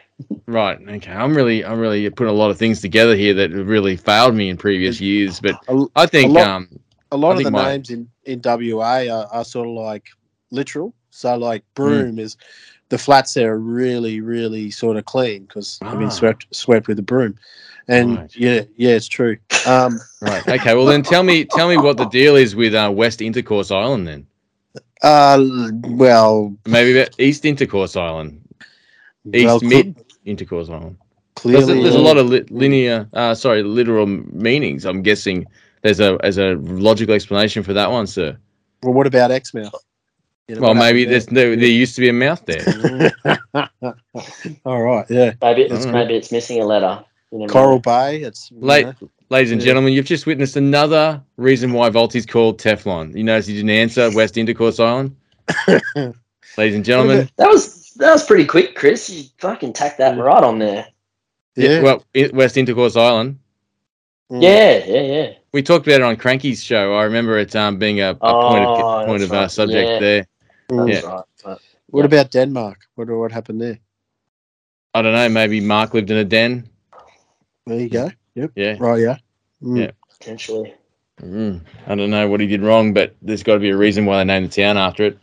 Right. 0.47 0.79
Okay. 0.89 1.11
I'm 1.13 1.35
really 1.37 1.65
I'm 1.65 1.79
really 1.81 2.09
putting 2.11 2.33
a 2.33 2.37
lot 2.37 2.51
of 2.51 2.59
things 2.59 2.81
together 2.81 3.17
here 3.17 3.35
that 3.35 3.51
really 3.51 3.97
failed 3.97 4.35
me 4.35 4.49
in 4.49 4.57
previous 4.57 5.01
years, 5.01 5.41
but 5.41 5.57
A, 5.69 5.85
I 5.97 6.07
think 6.07 6.33
lot- 6.33 6.47
um 6.47 6.69
a 7.13 7.17
lot 7.17 7.37
of 7.37 7.45
the 7.45 7.51
my- 7.51 7.71
names 7.73 7.91
in, 7.91 8.09
in 8.25 8.41
WA 8.45 9.07
are, 9.09 9.27
are 9.33 9.45
sort 9.45 9.69
of 9.69 9.75
like 9.75 10.07
literal. 10.51 10.95
So 11.11 11.37
like 11.37 11.63
Hmm. 11.77 11.83
Broome 11.83 12.19
is 12.19 12.37
the 12.91 12.99
flats 12.99 13.35
there 13.35 13.55
are 13.55 13.59
really 13.59 14.21
really 14.21 14.71
sort 14.71 14.97
of 14.97 15.05
clean 15.05 15.45
because 15.47 15.79
Ah. 15.83 15.95
been 15.97 16.11
swept 16.11 16.47
swept 16.55 16.87
with 16.89 16.99
a 16.99 17.03
broom. 17.03 17.35
And 17.89 18.17
Right. 18.17 18.37
yeah, 18.37 18.63
yeah, 18.77 18.91
it's 18.97 19.09
true. 19.09 19.37
Um, 19.67 19.99
Right. 20.23 20.47
Okay. 20.49 20.75
Well, 20.75 20.87
then 20.87 21.03
tell 21.03 21.23
me, 21.23 21.45
tell 21.45 21.69
me 21.69 21.77
what 21.77 21.99
the 21.99 22.07
deal 22.07 22.35
is 22.35 22.57
with 22.57 22.75
uh, 22.75 22.91
West 22.95 23.21
Intercourse 23.21 23.71
Island. 23.71 24.07
Then 24.09 24.27
uh, 25.03 25.45
well, 25.89 26.57
maybe 26.67 27.05
East 27.19 27.45
Intercourse 27.45 27.95
Island, 27.95 28.41
East 29.33 29.45
well, 29.47 29.61
cl- 29.61 29.71
Mid 29.71 30.05
Intercourse 30.25 30.69
Island. 30.69 30.97
Clearly, 31.37 31.65
There's, 31.67 31.83
there's 31.83 31.95
a 31.97 31.99
uh, 31.99 32.03
lot 32.03 32.17
of 32.17 32.29
li- 32.29 32.45
linear, 32.51 33.09
uh, 33.13 33.35
sorry, 33.35 33.63
literal 33.63 34.07
meanings. 34.07 34.85
I'm 34.85 35.03
guessing 35.03 35.47
there's 35.83 36.01
a 36.01 36.19
as 36.23 36.39
a 36.39 36.55
logical 36.61 37.15
explanation 37.15 37.63
for 37.63 37.73
that 37.73 37.91
one, 37.91 38.07
sir. 38.07 38.37
Well, 38.83 38.93
what 38.93 39.07
about 39.07 39.31
Exmouth? 39.31 39.75
You 40.49 40.57
know, 40.57 40.61
Well, 40.61 40.75
maybe 40.75 41.05
there's 41.07 41.27
there, 41.27 41.57
there 41.57 41.67
used 41.67 41.95
to 41.97 42.01
be 42.03 42.09
a 42.09 42.13
mouth 42.13 42.45
there. 42.47 42.63
there? 42.63 43.39
All 44.65 44.83
right, 44.83 45.07
yeah. 45.11 45.33
Maybe 45.43 45.63
it's 45.63 45.87
Mm. 45.87 45.93
maybe 45.93 46.15
it's 46.17 46.31
missing 46.31 46.61
a 46.63 46.67
letter. 46.67 47.05
You 47.33 47.39
never 47.41 47.53
Coral. 47.53 47.79
Bay. 47.81 48.23
It's 48.23 48.51
Late, 48.53 48.87
know, 48.87 49.11
ladies 49.31 49.51
and 49.53 49.61
Yeah. 49.61 49.67
gentlemen, 49.67 49.93
you've 49.93 50.07
just 50.07 50.27
witnessed 50.27 50.57
another 50.57 51.21
reason 51.37 51.73
why 51.73 51.91
Volty's 51.91 52.27
called 52.27 52.61
Teflon. 52.61 53.17
You 53.17 53.25
notice 53.25 53.47
he 53.47 53.55
didn't 53.55 53.71
answer 53.71 54.11
West 54.15 54.37
Intercourse 54.37 54.79
Island. 54.79 55.17
ladies 56.57 56.75
and 56.77 56.85
gentlemen, 56.85 57.29
That 57.37 57.49
was 57.49 57.84
that 57.97 58.13
was 58.13 58.25
pretty 58.27 58.45
quick, 58.47 58.75
Chris. 58.75 59.09
You 59.11 59.25
fucking 59.39 59.73
tacked 59.73 59.99
that 59.99 60.19
right 60.19 60.43
on 60.43 60.59
there. 60.59 60.87
yeah. 61.57 61.81
well, 61.83 62.05
West 62.33 62.57
Intercourse 62.57 62.97
Island. 62.97 63.39
Mm. 64.31 64.43
Yeah, 64.43 64.85
yeah, 64.87 65.03
yeah. 65.03 65.33
We 65.53 65.63
talked 65.63 65.87
about 65.87 66.01
it 66.01 66.03
on 66.03 66.17
Cranky's 66.17 66.63
show. 66.63 66.95
I 66.95 67.05
remember 67.05 67.39
it 67.39 67.55
um, 67.55 67.79
being 67.79 68.01
a, 68.01 68.11
a 68.11 68.15
point 68.15 68.65
Oh, 68.65 69.01
of 69.01 69.07
point 69.07 69.21
that's 69.21 69.31
of 69.31 69.33
uh, 69.33 69.41
right. 69.43 69.51
subject 69.51 69.89
Yeah. 69.91 69.99
there. 70.01 70.27
Mm. 70.71 70.93
That's 70.93 71.07
right. 71.07 71.25
But 71.45 71.61
What 71.89 72.01
Yeah. 72.01 72.07
about 72.07 72.31
Denmark? 72.31 72.79
What 72.97 73.09
what 73.11 73.31
happened 73.33 73.61
there? 73.61 73.79
I 74.95 75.03
don't 75.03 75.13
know. 75.13 75.29
Maybe 75.29 75.61
Mark 75.61 75.93
lived 75.95 76.11
in 76.11 76.17
a 76.17 76.25
den. 76.25 76.69
There 77.67 77.79
you 77.81 77.89
go. 77.89 78.11
Yep. 78.35 78.53
Yeah. 78.57 78.77
Right. 78.81 79.01
Yeah. 79.01 79.17
Mm. 79.63 79.79
Yeah. 79.79 79.91
potentially. 80.19 80.75
Mm, 81.23 81.61
I 81.87 81.95
don't 81.95 82.11
know 82.11 82.29
what 82.29 82.41
he 82.41 82.47
did 82.49 82.63
wrong, 82.63 82.93
but 82.93 83.15
there's 83.23 83.43
got 83.45 83.55
to 83.55 83.61
be 83.61 83.71
a 83.71 83.77
reason 83.77 84.05
why 84.05 84.19
they 84.19 84.25
named 84.25 84.51
the 84.51 84.63
town 84.63 84.77
after 84.77 85.05
it. 85.05 85.19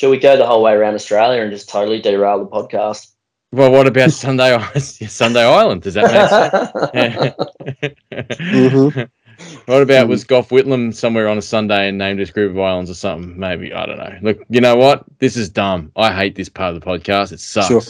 Should 0.00 0.08
we 0.08 0.16
go 0.16 0.34
the 0.34 0.46
whole 0.46 0.62
way 0.62 0.72
around 0.72 0.94
Australia 0.94 1.42
and 1.42 1.52
just 1.52 1.68
totally 1.68 2.00
derail 2.00 2.38
the 2.38 2.46
podcast? 2.46 3.12
Well, 3.52 3.70
what 3.70 3.86
about 3.86 4.10
Sunday 4.24 4.54
Island? 4.54 4.82
Sunday 4.82 5.44
Island? 5.44 5.82
Does 5.82 5.92
that 5.92 6.72
make 6.90 7.34
sense? 7.34 8.00
Mhm. 8.40 9.10
what 9.66 9.82
about 9.82 10.08
was 10.08 10.24
Gough 10.24 10.48
Whitlam 10.48 10.94
somewhere 10.94 11.28
on 11.28 11.36
a 11.36 11.42
Sunday 11.42 11.88
and 11.90 11.98
named 11.98 12.18
this 12.18 12.30
group 12.30 12.52
of 12.52 12.58
islands 12.58 12.90
or 12.90 12.94
something? 12.94 13.38
Maybe 13.38 13.74
I 13.74 13.84
don't 13.84 13.98
know. 13.98 14.18
Look, 14.22 14.38
you 14.48 14.62
know 14.62 14.74
what? 14.74 15.04
This 15.18 15.36
is 15.36 15.50
dumb. 15.50 15.92
I 15.96 16.14
hate 16.14 16.34
this 16.34 16.48
part 16.48 16.74
of 16.74 16.80
the 16.80 16.86
podcast. 16.86 17.32
It 17.32 17.40
sucks. 17.40 17.68
Sure. 17.68 17.82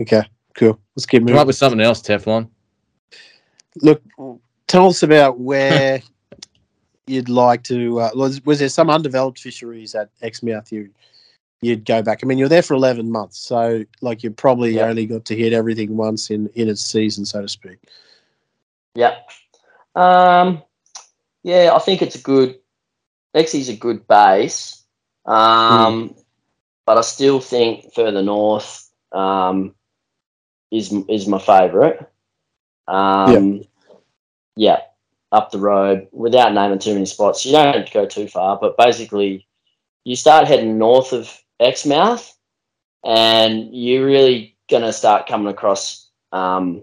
Okay. 0.00 0.22
Cool. 0.54 0.80
Let's 0.96 1.04
keep 1.04 1.26
Come 1.26 1.36
up 1.36 1.46
with 1.46 1.56
something 1.56 1.82
else, 1.82 2.00
Teflon. 2.00 2.48
Look, 3.82 4.02
tell 4.68 4.86
us 4.88 5.02
about 5.02 5.38
where 5.38 6.00
you'd 7.06 7.28
like 7.28 7.62
to. 7.64 8.00
Uh, 8.00 8.10
was, 8.14 8.44
was 8.44 8.58
there 8.58 8.68
some 8.68 8.90
undeveloped 8.90 9.40
fisheries 9.40 9.94
at 9.94 10.10
Exmouth 10.22 10.72
you 10.72 10.90
you'd 11.60 11.84
go 11.84 12.02
back? 12.02 12.20
I 12.22 12.26
mean, 12.26 12.38
you're 12.38 12.48
there 12.48 12.62
for 12.62 12.74
eleven 12.74 13.10
months, 13.10 13.38
so 13.38 13.84
like 14.00 14.22
you 14.22 14.30
probably 14.30 14.74
Yeah. 14.76 14.86
only 14.86 15.06
got 15.06 15.24
to 15.26 15.36
hit 15.36 15.52
everything 15.52 15.96
once 15.96 16.30
in 16.30 16.48
in 16.54 16.68
its 16.68 16.84
season, 16.84 17.24
so 17.24 17.42
to 17.42 17.48
speak. 17.48 17.78
Yeah. 18.94 19.16
Um, 19.94 20.62
yeah, 21.42 21.72
I 21.74 21.78
think 21.78 22.02
it's 22.02 22.16
a 22.16 22.20
good. 22.20 22.58
Exy's 23.34 23.68
a 23.68 23.76
good 23.76 24.06
base, 24.06 24.84
um, 25.26 26.14
but 26.86 26.98
I 26.98 27.00
still 27.00 27.40
think 27.40 27.92
further 27.92 28.22
north 28.22 28.88
um, 29.10 29.74
is 30.70 30.94
is 31.08 31.26
my 31.26 31.40
favourite. 31.40 31.98
Um, 32.86 33.64
yeah. 34.56 34.82
Up 35.34 35.50
the 35.50 35.58
road 35.58 36.06
without 36.12 36.54
naming 36.54 36.78
too 36.78 36.94
many 36.94 37.06
spots. 37.06 37.44
You 37.44 37.52
don't 37.52 37.74
have 37.74 37.86
to 37.86 37.92
go 37.92 38.06
too 38.06 38.28
far, 38.28 38.56
but 38.58 38.76
basically, 38.76 39.46
you 40.04 40.14
start 40.14 40.46
heading 40.46 40.78
north 40.78 41.12
of 41.12 41.30
Exmouth, 41.58 42.36
and 43.04 43.74
you're 43.74 44.06
really 44.06 44.56
gonna 44.70 44.92
start 44.92 45.26
coming 45.26 45.48
across 45.48 46.08
um, 46.32 46.82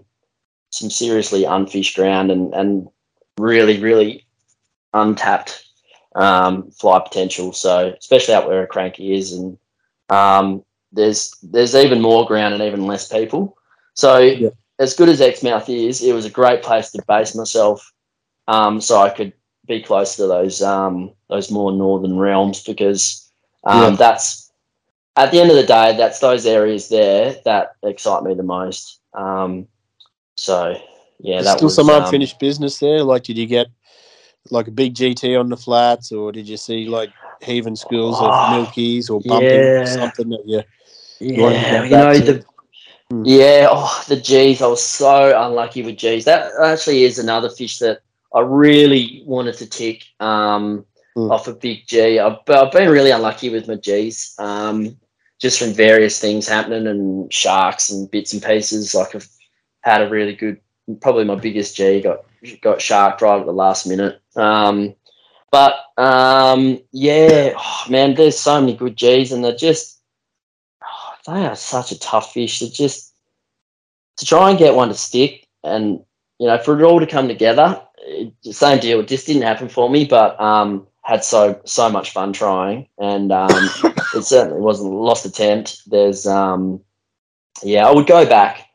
some 0.70 0.90
seriously 0.90 1.44
unfished 1.44 1.96
ground 1.96 2.30
and, 2.30 2.52
and 2.54 2.88
really, 3.38 3.80
really 3.80 4.26
untapped 4.92 5.64
um, 6.14 6.70
fly 6.72 6.98
potential. 7.00 7.52
So 7.52 7.94
especially 7.98 8.34
out 8.34 8.46
where 8.48 8.62
a 8.62 8.66
cranky 8.66 9.14
is, 9.14 9.32
and 9.32 9.58
um, 10.10 10.62
there's 10.92 11.34
there's 11.42 11.74
even 11.74 12.02
more 12.02 12.26
ground 12.26 12.52
and 12.54 12.62
even 12.62 12.86
less 12.86 13.08
people. 13.08 13.56
So 13.94 14.18
Yeah. 14.18 14.50
as 14.78 14.94
good 14.94 15.08
as 15.08 15.20
Exmouth 15.22 15.70
is, 15.70 16.02
it 16.02 16.12
was 16.12 16.26
a 16.26 16.30
great 16.30 16.62
place 16.62 16.90
to 16.90 17.02
base 17.08 17.34
myself, 17.34 17.92
um, 18.48 18.80
so 18.80 19.00
I 19.00 19.10
could 19.10 19.32
be 19.66 19.82
close 19.82 20.16
to 20.16 20.26
those 20.26 20.62
um, 20.62 21.12
those 21.28 21.50
more 21.50 21.72
northern 21.72 22.18
realms 22.18 22.62
because 22.62 23.30
um, 23.64 23.92
Yeah. 23.92 23.96
that's 23.96 24.52
at 25.16 25.30
the 25.30 25.40
end 25.40 25.50
of 25.50 25.56
the 25.56 25.62
day, 25.66 25.94
that's 25.96 26.20
those 26.20 26.46
areas 26.46 26.88
there 26.88 27.36
that 27.44 27.72
excite 27.82 28.22
me 28.22 28.34
the 28.34 28.42
most. 28.42 29.00
Um, 29.14 29.66
so 30.36 30.74
yeah, 31.20 31.36
There's 31.36 31.46
that 31.46 31.56
still 31.58 31.66
was 31.66 31.74
some 31.74 31.90
um, 31.90 32.02
unfinished 32.02 32.38
business 32.38 32.78
there. 32.78 33.02
Like, 33.02 33.24
did 33.24 33.38
you 33.38 33.46
get 33.46 33.68
like 34.50 34.68
a 34.68 34.72
big 34.72 34.94
GT 34.94 35.38
on 35.38 35.48
the 35.48 35.56
flats, 35.56 36.12
or 36.12 36.32
did 36.32 36.48
you 36.48 36.56
see 36.56 36.86
like 36.86 37.10
heaving 37.42 37.76
schools 37.76 38.18
of 38.20 38.28
Oh, 38.30 38.66
milkies 38.66 39.10
or 39.10 39.20
bumping 39.20 39.62
yeah. 39.62 39.84
something 39.84 40.30
that 40.30 40.42
you? 40.46 40.62
Yeah, 41.20 41.84
you 41.84 41.90
know 41.90 42.18
the. 42.18 42.44
Hmm. 43.10 43.22
yeah, 43.24 43.68
oh 43.70 44.04
the 44.08 44.16
G's. 44.16 44.62
I 44.62 44.66
was 44.66 44.82
so 44.82 45.40
unlucky 45.46 45.82
with 45.82 45.98
G's. 45.98 46.24
That 46.24 46.50
actually 46.64 47.04
is 47.04 47.18
another 47.18 47.50
fish 47.50 47.78
that 47.78 48.00
I 48.34 48.40
really 48.40 49.22
wanted 49.26 49.56
to 49.58 49.66
tick 49.68 50.04
um, 50.20 50.86
Hmm. 51.14 51.30
off 51.30 51.46
a 51.46 51.52
big 51.52 51.86
G. 51.86 52.18
I've, 52.18 52.38
I've 52.48 52.72
been 52.72 52.88
really 52.90 53.10
unlucky 53.10 53.50
with 53.50 53.68
my 53.68 53.74
G's, 53.74 54.34
um, 54.38 54.98
just 55.38 55.58
from 55.58 55.74
various 55.74 56.18
things 56.18 56.48
happening 56.48 56.86
and 56.86 57.30
sharks 57.30 57.90
and 57.90 58.10
bits 58.10 58.32
and 58.32 58.42
pieces. 58.42 58.94
Like 58.94 59.14
I've 59.14 59.28
had 59.82 60.00
a 60.00 60.08
really 60.08 60.34
good, 60.34 60.58
probably 61.02 61.24
my 61.24 61.34
biggest 61.34 61.76
G 61.76 62.00
got 62.00 62.24
got 62.62 62.80
sharked 62.80 63.20
right 63.20 63.40
at 63.40 63.44
the 63.44 63.52
last 63.52 63.86
minute. 63.86 64.22
Um, 64.36 64.94
but 65.50 65.74
um, 65.98 66.80
yeah, 66.92 67.52
oh, 67.58 67.84
man, 67.90 68.14
there's 68.14 68.38
so 68.38 68.58
many 68.58 68.74
good 68.74 68.96
G's, 68.96 69.32
and 69.32 69.44
they're 69.44 69.54
just 69.54 70.00
oh, 70.82 71.12
they 71.26 71.44
are 71.44 71.56
such 71.56 71.92
a 71.92 71.98
tough 71.98 72.32
fish. 72.32 72.60
They're 72.60 72.70
just 72.70 73.12
to 74.16 74.24
try 74.24 74.48
and 74.48 74.58
get 74.58 74.74
one 74.74 74.88
to 74.88 74.94
stick, 74.94 75.46
and 75.62 76.02
you 76.38 76.46
know, 76.46 76.56
for 76.56 76.80
it 76.80 76.84
all 76.84 77.00
to 77.00 77.06
come 77.06 77.28
together. 77.28 77.82
It, 78.04 78.32
same 78.54 78.80
deal. 78.80 79.00
It 79.00 79.08
just 79.08 79.26
didn't 79.26 79.42
happen 79.42 79.68
for 79.68 79.88
me, 79.88 80.04
but 80.04 80.38
um, 80.40 80.86
had 81.02 81.24
so 81.24 81.60
so 81.64 81.88
much 81.88 82.12
fun 82.12 82.32
trying, 82.32 82.88
and 82.98 83.30
um, 83.32 83.48
it 84.14 84.24
certainly 84.24 84.60
wasn't 84.60 84.92
a 84.92 84.96
lost 84.96 85.24
attempt. 85.24 85.82
There's 85.88 86.26
um, 86.26 86.80
yeah, 87.62 87.86
I 87.86 87.92
would 87.92 88.06
go 88.06 88.26
back. 88.26 88.66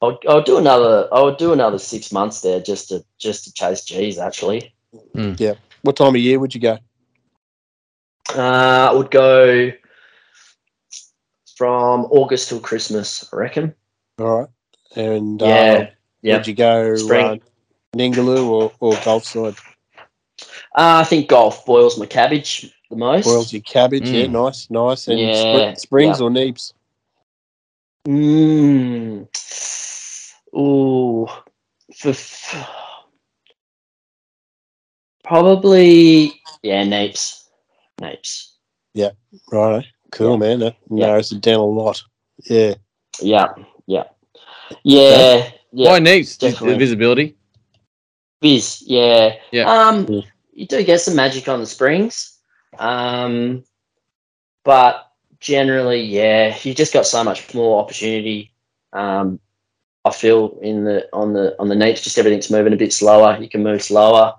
I'll, 0.00 0.18
I'll 0.28 0.42
do 0.42 0.58
another. 0.58 1.08
I 1.12 1.20
would 1.22 1.38
do 1.38 1.52
another 1.52 1.78
six 1.78 2.12
months 2.12 2.40
there 2.40 2.60
just 2.60 2.88
to 2.90 3.04
just 3.18 3.44
to 3.44 3.52
chase 3.52 3.84
G's. 3.84 4.18
Actually, 4.18 4.72
Yeah. 5.14 5.54
What 5.82 5.96
time 5.96 6.14
of 6.14 6.20
year 6.20 6.38
would 6.38 6.54
you 6.54 6.60
go? 6.60 6.78
uh, 8.36 8.90
I 8.90 8.92
would 8.92 9.10
go 9.10 9.72
from 11.56 12.04
August 12.10 12.48
till 12.48 12.60
Christmas. 12.60 13.28
I 13.32 13.36
reckon. 13.36 13.74
All 14.18 14.40
right, 14.40 14.48
and 14.96 15.42
uh, 15.42 15.46
Yeah, 15.46 15.90
yeah. 16.22 16.36
would 16.36 16.46
you 16.46 16.54
go 16.54 16.94
Spring. 16.96 17.26
uh, 17.26 17.36
Ningaloo 17.96 18.46
or 18.48 18.72
or 18.80 18.98
Gulf 19.04 19.24
side? 19.24 19.54
Uh, 20.74 21.00
I 21.00 21.04
think 21.04 21.28
Gulf 21.28 21.64
boils 21.66 21.98
my 21.98 22.06
cabbage 22.06 22.72
the 22.90 22.96
most. 22.96 23.24
Boils 23.24 23.52
your 23.52 23.62
cabbage, 23.62 24.08
yeah, 24.10 24.26
Mm. 24.26 24.30
nice, 24.32 24.70
nice. 24.70 25.08
And 25.08 25.18
Yeah, 25.20 25.72
spr- 25.74 25.78
springs 25.78 26.20
or 26.20 26.30
neaps? 26.30 26.72
Mm. 28.06 29.26
Ooh. 30.56 31.26
For, 31.96 32.10
f- 32.10 32.66
probably, 35.24 36.40
yeah, 36.62 36.84
neaps. 36.84 37.44
neaps. 38.00 38.52
Yeah, 38.94 39.10
right, 39.52 39.84
cool, 40.12 40.32
Yeah. 40.32 40.36
man. 40.36 40.58
That 40.60 40.76
Yeah. 40.90 41.06
narrows 41.06 41.32
it 41.32 41.40
down 41.40 41.60
a 41.60 41.64
lot. 41.64 42.02
Yeah, 42.44 42.74
Yeah, 43.20 43.48
yeah. 43.86 44.04
Yeah, 44.84 45.50
yeah. 45.72 45.90
Why 45.90 45.98
needs 45.98 46.36
definitely. 46.36 46.76
visibility? 46.78 47.36
Viz, 48.42 48.82
yeah. 48.86 49.34
Yeah. 49.50 49.64
Um, 49.70 50.06
Yeah. 50.08 50.22
you 50.52 50.66
do 50.66 50.82
get 50.84 51.00
some 51.00 51.16
magic 51.16 51.48
on 51.48 51.60
the 51.60 51.66
springs. 51.66 52.38
Um, 52.78 53.64
but 54.64 55.10
generally, 55.40 56.00
yeah, 56.02 56.56
you 56.62 56.74
just 56.74 56.92
got 56.92 57.06
so 57.06 57.24
much 57.24 57.52
more 57.54 57.80
opportunity. 57.80 58.52
Um, 58.92 59.40
I 60.04 60.10
feel 60.12 60.58
in 60.62 60.84
the 60.84 61.08
on 61.12 61.32
the 61.32 61.54
on 61.58 61.68
the 61.68 61.74
nature, 61.74 62.02
just 62.02 62.18
everything's 62.18 62.50
moving 62.50 62.72
a 62.72 62.76
bit 62.76 62.92
slower. 62.92 63.38
You 63.40 63.48
can 63.48 63.62
move 63.62 63.82
slower. 63.82 64.34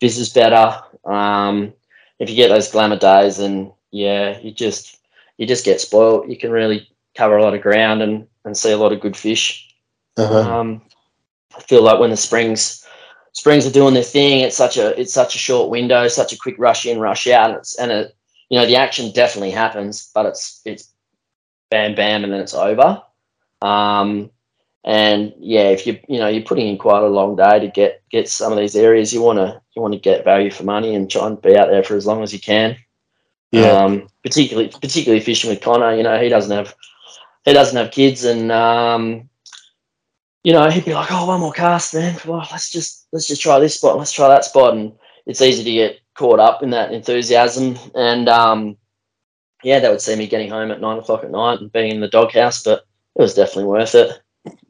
Viz 0.00 0.18
is 0.18 0.28
better. 0.28 0.80
Um, 1.04 1.72
if 2.18 2.28
you 2.30 2.36
get 2.36 2.48
those 2.48 2.70
glamour 2.70 2.98
days, 2.98 3.38
and 3.38 3.72
yeah, 3.90 4.38
you 4.40 4.52
just 4.52 4.98
you 5.38 5.46
just 5.46 5.64
get 5.64 5.80
spoiled. 5.80 6.28
You 6.28 6.36
can 6.36 6.50
really 6.50 6.88
cover 7.16 7.36
a 7.36 7.42
lot 7.42 7.54
of 7.54 7.62
ground 7.62 8.02
and 8.02 8.26
and 8.44 8.56
see 8.56 8.72
a 8.72 8.76
lot 8.76 8.92
of 8.92 9.00
good 9.00 9.16
fish. 9.16 9.74
Uh-huh. 10.16 10.60
Um, 10.60 10.82
I 11.56 11.60
feel 11.62 11.82
like 11.82 11.98
when 11.98 12.10
the 12.10 12.16
springs 12.16 12.79
springs 13.32 13.66
are 13.66 13.72
doing 13.72 13.94
their 13.94 14.02
thing, 14.02 14.40
it's 14.40 14.56
such 14.56 14.76
a 14.76 14.98
it's 15.00 15.14
such 15.14 15.34
a 15.34 15.38
short 15.38 15.70
window, 15.70 16.08
such 16.08 16.32
a 16.32 16.38
quick 16.38 16.56
rush 16.58 16.86
in, 16.86 16.98
rush 16.98 17.26
out, 17.28 17.50
and 17.50 17.58
it's 17.58 17.78
and 17.78 17.90
it 17.90 18.16
you 18.48 18.58
know 18.58 18.66
the 18.66 18.76
action 18.76 19.12
definitely 19.12 19.50
happens, 19.50 20.10
but 20.14 20.26
it's 20.26 20.60
it's 20.64 20.90
bam 21.70 21.94
bam 21.94 22.24
and 22.24 22.32
then 22.32 22.40
it's 22.40 22.54
over. 22.54 23.02
Um, 23.62 24.30
and 24.84 25.32
yeah, 25.38 25.68
if 25.68 25.86
you 25.86 25.98
you 26.08 26.18
know 26.18 26.28
you're 26.28 26.42
putting 26.42 26.66
in 26.66 26.78
quite 26.78 27.02
a 27.02 27.08
long 27.08 27.36
day 27.36 27.60
to 27.60 27.68
get 27.68 28.02
get 28.10 28.28
some 28.28 28.52
of 28.52 28.58
these 28.58 28.76
areas, 28.76 29.12
you 29.12 29.22
want 29.22 29.38
to 29.38 29.60
you 29.74 29.82
want 29.82 29.94
to 29.94 30.00
get 30.00 30.24
value 30.24 30.50
for 30.50 30.64
money 30.64 30.94
and 30.94 31.10
try 31.10 31.26
and 31.26 31.40
be 31.40 31.56
out 31.56 31.68
there 31.68 31.82
for 31.82 31.96
as 31.96 32.06
long 32.06 32.22
as 32.22 32.32
you 32.32 32.40
can. 32.40 32.76
Yeah. 33.52 33.72
Um, 33.72 34.08
particularly 34.22 34.68
particularly 34.68 35.22
fishing 35.22 35.50
with 35.50 35.60
Connor, 35.60 35.94
you 35.94 36.02
know 36.02 36.20
he 36.20 36.28
doesn't 36.28 36.56
have 36.56 36.74
he 37.44 37.52
doesn't 37.52 37.76
have 37.76 37.92
kids, 37.92 38.24
and 38.24 38.50
um, 38.50 39.29
you 40.44 40.52
know 40.52 40.70
he'd 40.70 40.84
be 40.84 40.94
like, 40.94 41.10
oh, 41.10 41.26
one 41.26 41.40
more 41.40 41.52
cast, 41.52 41.94
man. 41.94 42.18
Well, 42.26 42.46
let's 42.50 42.70
just 42.70 43.06
let's 43.12 43.28
just 43.28 43.42
try 43.42 43.58
this 43.58 43.76
spot, 43.76 43.98
let's 43.98 44.12
try 44.12 44.28
that 44.28 44.44
spot, 44.44 44.74
and 44.74 44.92
it's 45.26 45.42
easy 45.42 45.64
to 45.64 45.72
get 45.72 46.00
caught 46.14 46.40
up 46.40 46.62
in 46.62 46.70
that 46.70 46.92
enthusiasm. 46.92 47.78
And 47.94 48.28
um, 48.28 48.76
yeah, 49.62 49.80
that 49.80 49.90
would 49.90 50.00
see 50.00 50.16
me 50.16 50.26
getting 50.26 50.50
home 50.50 50.70
at 50.70 50.80
nine 50.80 50.98
o'clock 50.98 51.24
at 51.24 51.30
night 51.30 51.60
and 51.60 51.72
being 51.72 51.90
in 51.90 52.00
the 52.00 52.08
doghouse, 52.08 52.62
but 52.62 52.86
it 53.16 53.22
was 53.22 53.34
definitely 53.34 53.64
worth 53.64 53.94
it. 53.94 54.20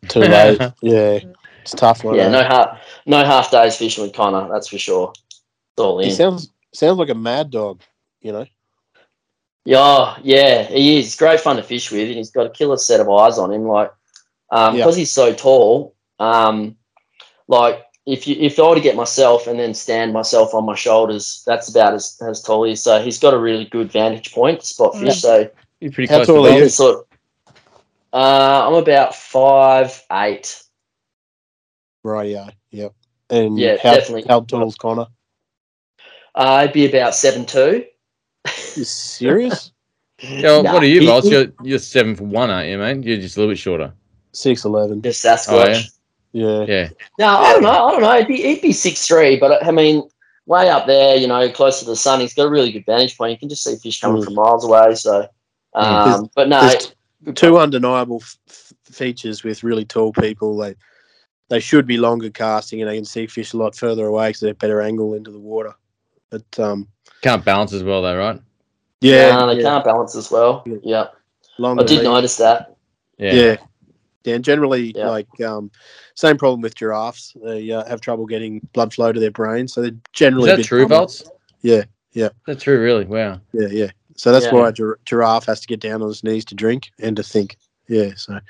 Too 0.08 0.20
late. 0.20 0.60
yeah. 0.82 1.20
It's 1.62 1.72
tough. 1.72 2.04
Like 2.04 2.16
yeah, 2.16 2.28
no 2.28 2.42
half 2.42 2.80
no 3.06 3.24
half 3.24 3.50
days 3.50 3.76
fishing 3.76 4.04
with 4.04 4.14
Connor, 4.14 4.48
that's 4.50 4.68
for 4.68 4.78
sure. 4.78 5.12
It's 5.12 5.78
all 5.78 6.00
in. 6.00 6.08
He 6.08 6.14
sounds 6.14 6.52
sounds 6.72 6.98
like 6.98 7.10
a 7.10 7.14
mad 7.14 7.50
dog. 7.50 7.82
You 8.20 8.32
know. 8.32 8.46
Yeah, 9.64 10.16
yeah, 10.22 10.62
he 10.64 10.98
is. 10.98 11.14
Great 11.16 11.40
fun 11.40 11.56
to 11.56 11.62
fish 11.62 11.92
with, 11.92 12.08
and 12.08 12.16
he's 12.16 12.30
got 12.30 12.46
a 12.46 12.50
killer 12.50 12.78
set 12.78 13.00
of 13.00 13.10
eyes 13.10 13.36
on 13.36 13.52
him. 13.52 13.64
Like, 13.64 13.92
um, 14.50 14.74
Yeah. 14.76 14.82
because 14.84 14.96
he's 14.96 15.12
so 15.12 15.32
tall, 15.32 15.94
um, 16.18 16.76
like 17.48 17.84
if 18.06 18.26
you 18.26 18.36
if 18.38 18.58
I 18.58 18.62
were 18.68 18.74
to 18.74 18.80
get 18.80 18.96
myself 18.96 19.46
and 19.46 19.58
then 19.58 19.74
stand 19.74 20.12
myself 20.12 20.54
on 20.54 20.64
my 20.64 20.74
shoulders, 20.74 21.42
that's 21.46 21.68
about 21.68 21.94
as, 21.94 22.20
as 22.26 22.42
tall 22.42 22.64
he 22.64 22.72
is. 22.72 22.82
So 22.82 23.00
he's 23.02 23.18
got 23.18 23.34
a 23.34 23.38
really 23.38 23.66
good 23.66 23.92
vantage 23.92 24.32
point 24.32 24.60
to 24.60 24.66
spot 24.66 24.96
fish. 24.96 25.20
So 25.20 25.48
You're 25.80 25.92
pretty 25.92 26.08
How 26.12 26.18
close 26.18 26.26
tall 26.26 26.44
to 26.44 26.50
are 26.50 26.58
you? 26.58 26.68
Sort 26.68 26.96
of, 26.96 27.54
uh, 28.12 28.66
I'm 28.68 28.74
about 28.74 29.14
five 29.14 30.02
eight. 30.12 30.62
Right. 32.02 32.30
Yeah. 32.30 32.50
Yep. 32.70 32.94
And 33.30 33.58
Yeah, 33.58 33.76
how, 33.82 33.94
definitely. 33.94 34.24
How 34.28 34.40
tall's 34.40 34.76
Connor? 34.76 35.06
Uh, 36.34 36.64
I'd 36.64 36.72
be 36.72 36.86
about 36.88 37.14
seven 37.14 37.44
two. 37.46 37.84
You 38.76 38.84
serious? 38.84 39.72
Yeah, 40.22 40.60
Nah, 40.60 40.74
what 40.74 40.82
are 40.82 40.86
you, 40.86 41.00
he- 41.00 41.06
Boss? 41.06 41.24
You're, 41.24 41.46
you're 41.62 41.78
seven 41.78 42.14
for 42.14 42.24
one, 42.24 42.50
aren't 42.50 42.68
you, 42.68 42.76
mate? 42.76 43.02
You're 43.04 43.16
just 43.16 43.38
a 43.38 43.40
little 43.40 43.52
bit 43.52 43.58
shorter. 43.58 43.94
Six 44.32 44.64
eleven. 44.64 45.02
Just 45.02 45.24
Sasquatch. 45.24 45.48
Oh, 45.50 45.68
yeah? 45.70 45.80
Yeah. 46.32 46.64
Yeah. 46.66 46.88
No, 47.18 47.26
I 47.26 47.52
don't 47.54 47.62
know. 47.62 47.70
I 47.86 47.90
don't 47.92 48.00
know. 48.02 48.18
He'd 48.18 48.28
be, 48.28 48.36
he'd 48.42 48.62
be 48.62 48.72
six 48.72 49.06
three, 49.06 49.36
but 49.38 49.64
I 49.66 49.70
mean, 49.72 50.08
way 50.46 50.68
up 50.68 50.86
there, 50.86 51.16
you 51.16 51.26
know, 51.26 51.50
close 51.50 51.80
to 51.80 51.84
the 51.86 51.96
sun. 51.96 52.20
He's 52.20 52.34
got 52.34 52.44
a 52.46 52.50
really 52.50 52.70
good 52.70 52.86
vantage 52.86 53.16
point. 53.18 53.32
You 53.32 53.38
can 53.38 53.48
just 53.48 53.64
see 53.64 53.76
fish 53.76 54.00
coming 54.00 54.22
Mm. 54.22 54.24
from 54.26 54.34
miles 54.34 54.64
away. 54.64 54.94
So, 54.94 55.26
um, 55.74 56.30
but 56.36 56.48
no, 56.48 56.60
There's 56.60 56.92
Two 57.34 57.58
undeniable 57.58 58.20
f- 58.22 58.38
f- 58.48 58.72
features 58.84 59.44
with 59.44 59.62
really 59.64 59.84
tall 59.84 60.12
people. 60.12 60.56
They 60.56 60.74
they 61.48 61.60
should 61.60 61.86
be 61.86 61.96
longer 61.98 62.30
casting, 62.30 62.80
and 62.80 62.88
they 62.88 62.94
can 62.96 63.04
see 63.04 63.26
fish 63.26 63.52
a 63.52 63.56
lot 63.56 63.74
further 63.74 64.06
away 64.06 64.28
because 64.28 64.40
they're 64.40 64.54
better 64.54 64.80
angle 64.80 65.14
into 65.14 65.30
the 65.32 65.38
water. 65.38 65.74
But 66.30 66.58
um, 66.60 66.86
Can't 67.22 67.44
balance 67.44 67.72
as 67.72 67.82
well, 67.82 68.02
though, 68.02 68.16
right? 68.16 68.40
yeah, 69.00 69.36
no, 69.36 69.48
they 69.48 69.60
yeah, 69.60 69.68
can't 69.68 69.84
balance 69.84 70.14
as 70.14 70.30
well. 70.30 70.62
Yeah. 70.64 70.76
Yeah, 71.58 71.72
I 71.72 71.82
did 71.82 71.98
lead. 71.98 72.04
notice 72.04 72.36
that. 72.36 72.76
Yeah. 73.18 73.34
Yeah. 73.34 73.56
Yeah, 74.24 74.34
and 74.34 74.44
generally, 74.44 74.92
Yeah. 74.94 75.08
like 75.08 75.40
um, 75.40 75.70
same 76.14 76.36
problem 76.36 76.60
with 76.60 76.74
giraffes. 76.74 77.34
They 77.42 77.70
uh, 77.70 77.84
have 77.86 78.00
trouble 78.00 78.26
getting 78.26 78.60
blood 78.72 78.92
flow 78.92 79.12
to 79.12 79.20
their 79.20 79.30
brain, 79.30 79.66
so 79.66 79.80
they're 79.82 79.92
generally. 80.12 80.50
Is 80.50 80.56
that 80.58 80.64
true, 80.64 80.80
dumber. 80.80 80.96
Volts? 80.96 81.30
Yeah, 81.62 81.84
yeah. 82.12 82.26
Is 82.26 82.30
that 82.46 82.60
true, 82.60 82.80
really? 82.80 83.06
Wow. 83.06 83.40
Yeah, 83.52 83.68
yeah. 83.70 83.90
So 84.16 84.30
that's 84.32 84.46
Yeah. 84.46 84.52
why 84.52 84.68
a 84.68 84.72
gir- 84.72 84.98
giraffe 85.06 85.46
has 85.46 85.60
to 85.60 85.66
get 85.66 85.80
down 85.80 86.02
on 86.02 86.08
his 86.08 86.22
knees 86.22 86.44
to 86.46 86.54
drink 86.54 86.90
and 86.98 87.16
to 87.16 87.22
think. 87.22 87.56
Yeah. 87.88 88.10
So. 88.16 88.34
Is 88.34 88.40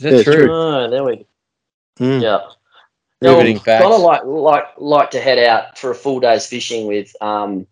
that 0.00 0.12
Yeah, 0.12 0.18
it's 0.18 0.24
true? 0.24 0.48
Oh, 0.50 0.90
there 0.90 1.04
we. 1.04 1.26
Mm. 2.00 2.22
Yeah. 2.22 2.40
Riveting 3.20 3.58
facts. 3.60 3.82
Kind 3.82 3.94
of 3.94 4.00
like 4.00 4.24
like 4.24 4.64
like 4.78 5.10
to 5.12 5.20
head 5.20 5.38
out 5.38 5.78
for 5.78 5.90
a 5.90 5.94
full 5.94 6.18
day's 6.18 6.46
fishing 6.46 6.86
with 6.88 7.14
um 7.22 7.66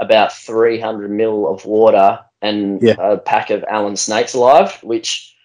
about 0.00 0.32
three 0.32 0.80
hundred 0.80 1.10
mil 1.10 1.46
of 1.46 1.64
water 1.64 2.18
and 2.42 2.82
Yeah. 2.82 2.96
a 2.98 3.16
pack 3.16 3.50
of 3.50 3.64
Allen 3.68 3.96
snakes 3.96 4.34
alive, 4.34 4.72
which 4.82 5.35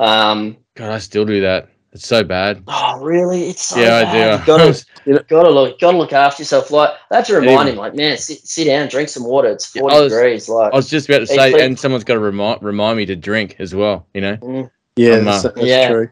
um 0.00 0.56
God, 0.74 0.90
I 0.90 0.98
still 0.98 1.24
do 1.24 1.40
that. 1.42 1.68
It's 1.92 2.06
so 2.06 2.22
bad. 2.22 2.62
oh 2.68 3.00
really 3.00 3.48
it's 3.48 3.64
so 3.64 3.80
yeah, 3.80 4.02
bad. 4.04 4.16
I 4.16 4.32
You 4.32 4.38
do. 4.38 4.46
gotta 4.46 5.24
gotta 5.28 5.50
look 5.50 5.78
gotta 5.80 5.98
look 5.98 6.12
after 6.12 6.42
yourself. 6.42 6.70
Like 6.70 6.90
that's 7.10 7.28
a 7.28 7.32
to 7.32 7.38
remind 7.40 7.68
Even- 7.68 7.72
him, 7.74 7.78
like, 7.78 7.94
man, 7.96 8.16
sit, 8.16 8.38
sit 8.46 8.64
down, 8.66 8.88
drink 8.88 9.08
some 9.08 9.24
water. 9.24 9.48
It's 9.48 9.74
Yeah, 9.74 9.80
forty 9.80 9.96
I 9.96 10.00
was- 10.00 10.12
degrees. 10.12 10.48
Like 10.48 10.72
I 10.72 10.76
was 10.76 10.88
just 10.88 11.08
about 11.08 11.18
to 11.20 11.26
say, 11.26 11.50
please- 11.52 11.62
and 11.62 11.78
someone's 11.78 12.04
got 12.04 12.14
to 12.14 12.20
remind 12.20 12.62
remind 12.62 12.96
me 12.96 13.06
to 13.06 13.16
drink 13.16 13.56
as 13.58 13.74
well. 13.74 14.06
You 14.14 14.20
know. 14.20 14.36
mm, 14.36 14.70
Yeah, 14.96 15.14
Um, 15.16 15.24
that's, 15.24 15.44
uh, 15.44 15.48
that's 15.50 15.66
Yeah. 15.66 15.88
true. 15.88 16.08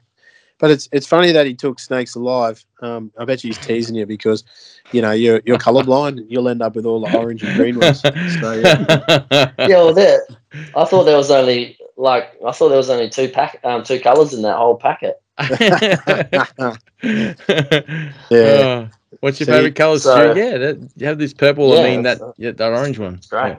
But 0.60 0.73
it's 0.73 0.89
it's 0.90 1.06
funny 1.06 1.31
that 1.31 1.47
he 1.47 1.55
took 1.55 1.78
snakes 1.78 2.16
alive. 2.16 2.65
Um, 2.82 3.12
I 3.16 3.24
bet 3.24 3.44
you 3.44 3.48
he's 3.51 3.59
teasing 3.65 3.94
you 3.94 4.06
because, 4.06 4.43
you 4.90 5.01
know, 5.01 5.12
you're 5.12 5.40
you're 5.47 5.56
colorblind. 5.59 6.19
and 6.19 6.28
You'll 6.28 6.48
end 6.48 6.62
up 6.62 6.74
with 6.74 6.85
all 6.85 7.01
the 7.01 7.16
orange 7.16 7.44
and 7.44 7.55
green 7.55 7.78
ones. 7.78 8.01
So, 8.01 8.10
yeah. 8.55 9.52
yeah, 9.60 9.77
well, 9.77 9.94
there. 9.94 10.27
I 10.74 10.85
thought 10.85 11.05
there 11.05 11.16
was 11.16 11.31
only 11.31 11.78
like 11.99 12.31
I 12.47 12.53
thought 12.53 12.69
there 12.69 12.79
was 12.79 12.89
only 12.89 13.11
two 13.11 13.29
pack 13.29 13.61
um 13.65 13.83
two 13.83 14.01
colors 14.01 14.33
in 14.33 14.43
that 14.43 14.57
whole 14.57 14.77
packet. 14.77 15.20
Oh, 18.31 18.89
what's 19.20 19.41
your 19.41 19.47
See, 19.47 19.53
favorite 19.53 19.75
color, 19.77 19.99
so- 19.99 20.35
Yeah, 20.35 20.59
that, 20.59 20.91
you 20.97 21.07
have 21.07 21.19
this 21.19 21.33
purple. 21.35 21.75
Yeah, 21.75 21.81
I 21.81 21.85
mean 21.85 22.03
that 22.03 22.16
it's- 22.16 22.35
yeah, 22.37 22.51
that 22.53 22.73
orange 22.73 22.99
one. 22.99 23.20
Great. 23.29 23.57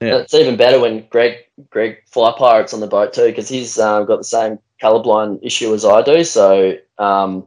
Yeah. 0.00 0.16
It's 0.18 0.34
even 0.34 0.56
better 0.56 0.80
when 0.80 1.06
Greg 1.10 1.44
Greg 1.70 1.98
Fly 2.06 2.34
Pirates 2.36 2.74
on 2.74 2.80
the 2.80 2.88
boat 2.88 3.12
too 3.12 3.26
because 3.26 3.48
he's 3.48 3.78
um, 3.78 4.04
got 4.04 4.16
the 4.18 4.24
same 4.24 4.58
colorblind 4.82 5.38
issue 5.42 5.72
as 5.74 5.84
I 5.84 6.02
do. 6.02 6.24
So 6.24 6.76
um, 6.98 7.46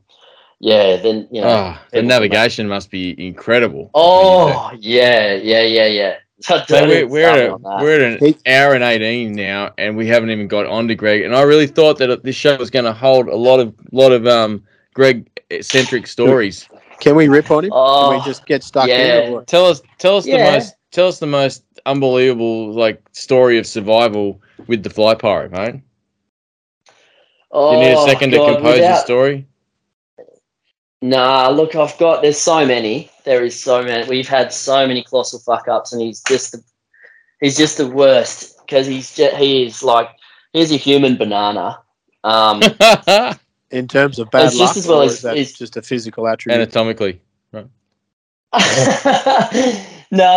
yeah, 0.59 0.95
then 0.95 1.27
you 1.31 1.41
know. 1.41 1.75
Oh, 1.75 1.85
the 1.91 2.01
navigation 2.01 2.69
must 2.69 2.89
be 2.91 3.13
incredible. 3.27 3.91
Oh 3.93 4.71
yeah, 4.79 5.33
yeah, 5.33 5.63
yeah, 5.63 5.85
yeah. 5.87 6.15
So 6.45 6.61
Don't 6.67 6.87
we're, 6.89 7.07
we're, 7.07 7.27
at 7.27 7.49
a, 7.49 7.57
we're 7.81 7.95
at 7.99 8.21
an 8.21 8.35
hour 8.45 8.75
and 8.75 8.83
18 8.83 9.33
now, 9.33 9.73
and 9.79 9.97
we 9.97 10.05
haven't 10.05 10.29
even 10.29 10.47
got 10.47 10.67
on 10.67 10.87
to 10.89 10.93
Greg. 10.93 11.23
And 11.23 11.35
I 11.35 11.41
really 11.41 11.65
thought 11.65 11.97
that 11.97 12.21
this 12.23 12.35
show 12.35 12.55
was 12.57 12.69
going 12.69 12.85
to 12.85 12.93
hold 12.93 13.27
a 13.27 13.35
lot 13.35 13.59
of 13.59 13.73
lot 13.91 14.11
of 14.11 14.27
um 14.27 14.63
Greg 14.93 15.27
centric 15.61 16.05
stories. 16.05 16.69
Can 16.99 17.15
we 17.15 17.27
rip 17.29 17.49
on 17.49 17.65
him? 17.65 17.71
Oh, 17.73 18.11
Can 18.11 18.19
we 18.19 18.25
just 18.25 18.45
get 18.45 18.63
stuck 18.63 18.87
yeah. 18.87 19.21
in? 19.23 19.33
Or? 19.33 19.43
Tell 19.45 19.65
us, 19.65 19.81
tell 19.97 20.17
us 20.17 20.27
Yeah. 20.27 20.45
the 20.45 20.51
most, 20.51 20.75
tell 20.91 21.07
us 21.07 21.17
the 21.19 21.25
most 21.27 21.63
unbelievable 21.87 22.71
like 22.73 23.01
story 23.11 23.57
of 23.57 23.65
survival 23.65 24.39
with 24.67 24.83
the 24.83 24.89
fly 24.91 25.15
pirate, 25.15 25.51
mate. 25.51 25.81
oh, 27.51 27.73
you 27.73 27.87
need 27.87 27.93
a 27.93 28.03
second 28.05 28.31
God, 28.31 28.47
to 28.47 28.53
compose 28.55 28.73
without- 28.75 28.91
the 28.93 29.01
story? 29.01 29.47
Nah, 31.05 31.49
look, 31.49 31.75
I've 31.75 31.95
got. 31.99 32.21
There's 32.23 32.39
so 32.39 32.65
many. 32.65 33.11
There 33.25 33.43
is 33.45 33.59
so 33.61 33.83
many. 33.83 34.07
We've 34.09 34.27
had 34.27 34.51
so 34.51 34.87
many 34.87 35.03
colossal 35.03 35.39
fuck 35.39 35.67
ups, 35.67 35.93
and 35.93 36.01
he's 36.01 36.21
just 36.23 36.51
the, 36.53 36.63
he's 37.41 37.55
just 37.57 37.77
the 37.77 37.87
worst 37.87 38.57
because 38.65 38.87
he's 38.87 39.15
just, 39.15 39.35
he 39.35 39.65
is 39.65 39.83
like 39.83 40.09
he's 40.53 40.71
a 40.71 40.77
human 40.77 41.15
banana. 41.15 41.79
Um, 42.23 42.61
In 43.71 43.87
terms 43.87 44.17
of 44.19 44.31
bad 44.31 44.45
It's 44.47 44.57
just 44.57 44.77
as 44.77 44.87
well 44.87 45.01
or 45.01 45.05
as- 45.05 45.13
is 45.15 45.21
that 45.21 45.33
it's- 45.37 45.53
just 45.53 45.77
a 45.77 45.81
physical 45.83 46.27
attribute? 46.27 46.59
Anatomically, 46.61 47.21
no, 47.53 47.69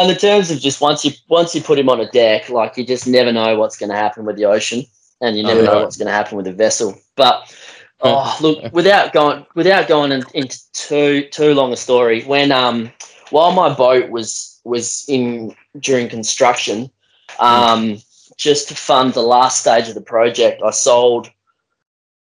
in 0.03 0.09
the 0.09 0.17
terms 0.21 0.51
of 0.51 0.59
just 0.59 0.81
once 0.81 1.05
you 1.05 1.13
once 1.29 1.55
you 1.55 1.63
put 1.63 1.79
him 1.79 1.89
on 1.89 2.01
a 2.01 2.11
deck, 2.11 2.49
like 2.51 2.77
you 2.77 2.85
just 2.85 3.07
never 3.07 3.33
know 3.33 3.57
what's 3.59 3.79
going 3.79 3.91
to 3.91 3.97
happen 3.97 4.25
with 4.25 4.37
the 4.37 4.45
ocean, 4.45 4.85
and 5.21 5.37
you 5.37 5.43
never 5.45 5.61
Oh, 5.61 5.65
know 5.65 5.73
right. 5.75 5.83
what's 5.83 5.97
going 5.97 6.07
to 6.09 6.13
happen 6.13 6.37
with 6.37 6.47
the 6.47 6.53
vessel. 6.53 6.99
But 7.17 7.55
oh, 8.01 8.37
look, 8.41 8.73
without 8.73 9.13
going 9.13 9.47
without 9.55 9.89
going 9.89 10.13
in, 10.13 10.23
into 10.35 10.59
too 10.73 11.29
too 11.31 11.55
long 11.55 11.73
a 11.73 11.77
story, 11.77 12.23
when 12.25 12.53
um 12.53 12.93
while 13.31 13.53
my 13.53 13.73
boat 13.73 14.11
was 14.11 14.61
was 14.65 15.05
in 15.09 15.55
during 15.81 16.09
construction, 16.09 16.91
um 17.39 17.99
just 18.37 18.69
to 18.69 18.75
fund 18.75 19.13
the 19.13 19.23
last 19.23 19.61
stage 19.61 19.89
of 19.89 19.95
the 19.95 20.01
project, 20.01 20.63
I 20.65 20.71
sold 20.71 21.29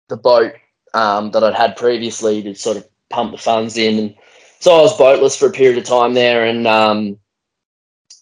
the 0.07 0.17
boat 0.17 0.53
um, 0.93 1.31
that 1.31 1.43
I'd 1.43 1.55
had 1.55 1.75
previously 1.75 2.41
to 2.43 2.55
sort 2.55 2.77
of 2.77 2.87
pump 3.09 3.31
the 3.31 3.37
funds 3.37 3.75
in. 3.75 3.99
And 3.99 4.15
so 4.59 4.75
I 4.75 4.81
was 4.81 4.97
boatless 4.97 5.35
for 5.35 5.47
a 5.47 5.51
period 5.51 5.77
of 5.77 5.83
time 5.83 6.13
there, 6.13 6.45
and 6.45 6.67
um, 6.67 7.19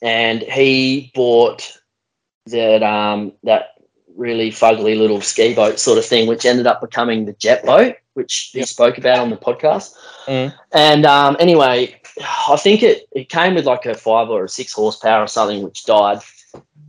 and 0.02 0.42
he 0.42 1.12
bought 1.14 1.72
that 2.48 2.84
um, 2.84 3.34
that 3.44 3.73
really 4.16 4.52
fugly 4.52 4.98
little 4.98 5.22
ski 5.22 5.54
boat 5.54 5.80
sort 5.80 5.98
of 5.98 6.06
thing, 6.06 6.28
which 6.28 6.46
ended 6.46 6.68
up 6.68 6.82
becoming 6.82 7.26
the 7.26 7.34
jet 7.34 7.66
boat, 7.66 7.96
which 8.14 8.52
he 8.54 8.64
spoke 8.64 8.98
about 8.98 9.20
on 9.20 9.30
the 9.30 9.38
podcast. 9.38 9.96
Mm. 10.26 10.54
And 10.72 11.06
um, 11.06 11.38
anyway, 11.40 12.00
I 12.50 12.56
think 12.58 12.84
it, 12.84 13.08
it 13.12 13.30
came 13.30 13.56
with 13.56 13.66
like 13.66 13.86
a 13.86 13.96
five 13.96 14.30
or 14.30 14.46
a 14.46 14.50
six 14.50 14.74
horsepower 14.74 15.24
or 15.24 15.28
something, 15.28 15.64
which 15.64 15.86
died. 15.86 16.20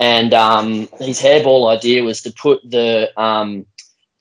And 0.01 0.35
um, 0.35 0.89
his 0.99 1.21
hairball 1.21 1.75
idea 1.75 2.03
was 2.03 2.23
to 2.23 2.33
put 2.33 2.61
the 2.69 3.13
um, 3.21 3.67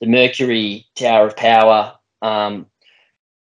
the 0.00 0.06
Mercury 0.06 0.86
Tower 0.94 1.28
of 1.28 1.36
Power 1.36 1.94
um, 2.22 2.66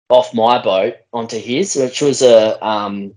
off 0.09 0.33
my 0.33 0.63
boat 0.63 0.95
onto 1.13 1.39
his, 1.39 1.77
which 1.77 2.01
was 2.01 2.23
a 2.23 2.65
um, 2.67 3.15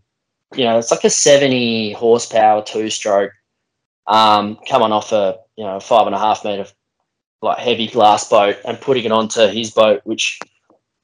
you 0.55 0.65
know 0.65 0.77
it's 0.77 0.91
like 0.91 1.05
a 1.05 1.09
seventy 1.09 1.93
horsepower 1.93 2.61
two 2.61 2.89
stroke 2.89 3.31
um, 4.07 4.57
coming 4.67 4.91
off 4.91 5.11
a 5.11 5.39
you 5.55 5.63
know 5.63 5.79
five 5.79 6.07
and 6.07 6.15
a 6.15 6.19
half 6.19 6.43
meter 6.43 6.65
like 7.41 7.57
heavy 7.59 7.87
glass 7.87 8.29
boat 8.29 8.57
and 8.65 8.79
putting 8.81 9.05
it 9.05 9.11
onto 9.11 9.47
his 9.47 9.71
boat, 9.71 10.01
which 10.03 10.39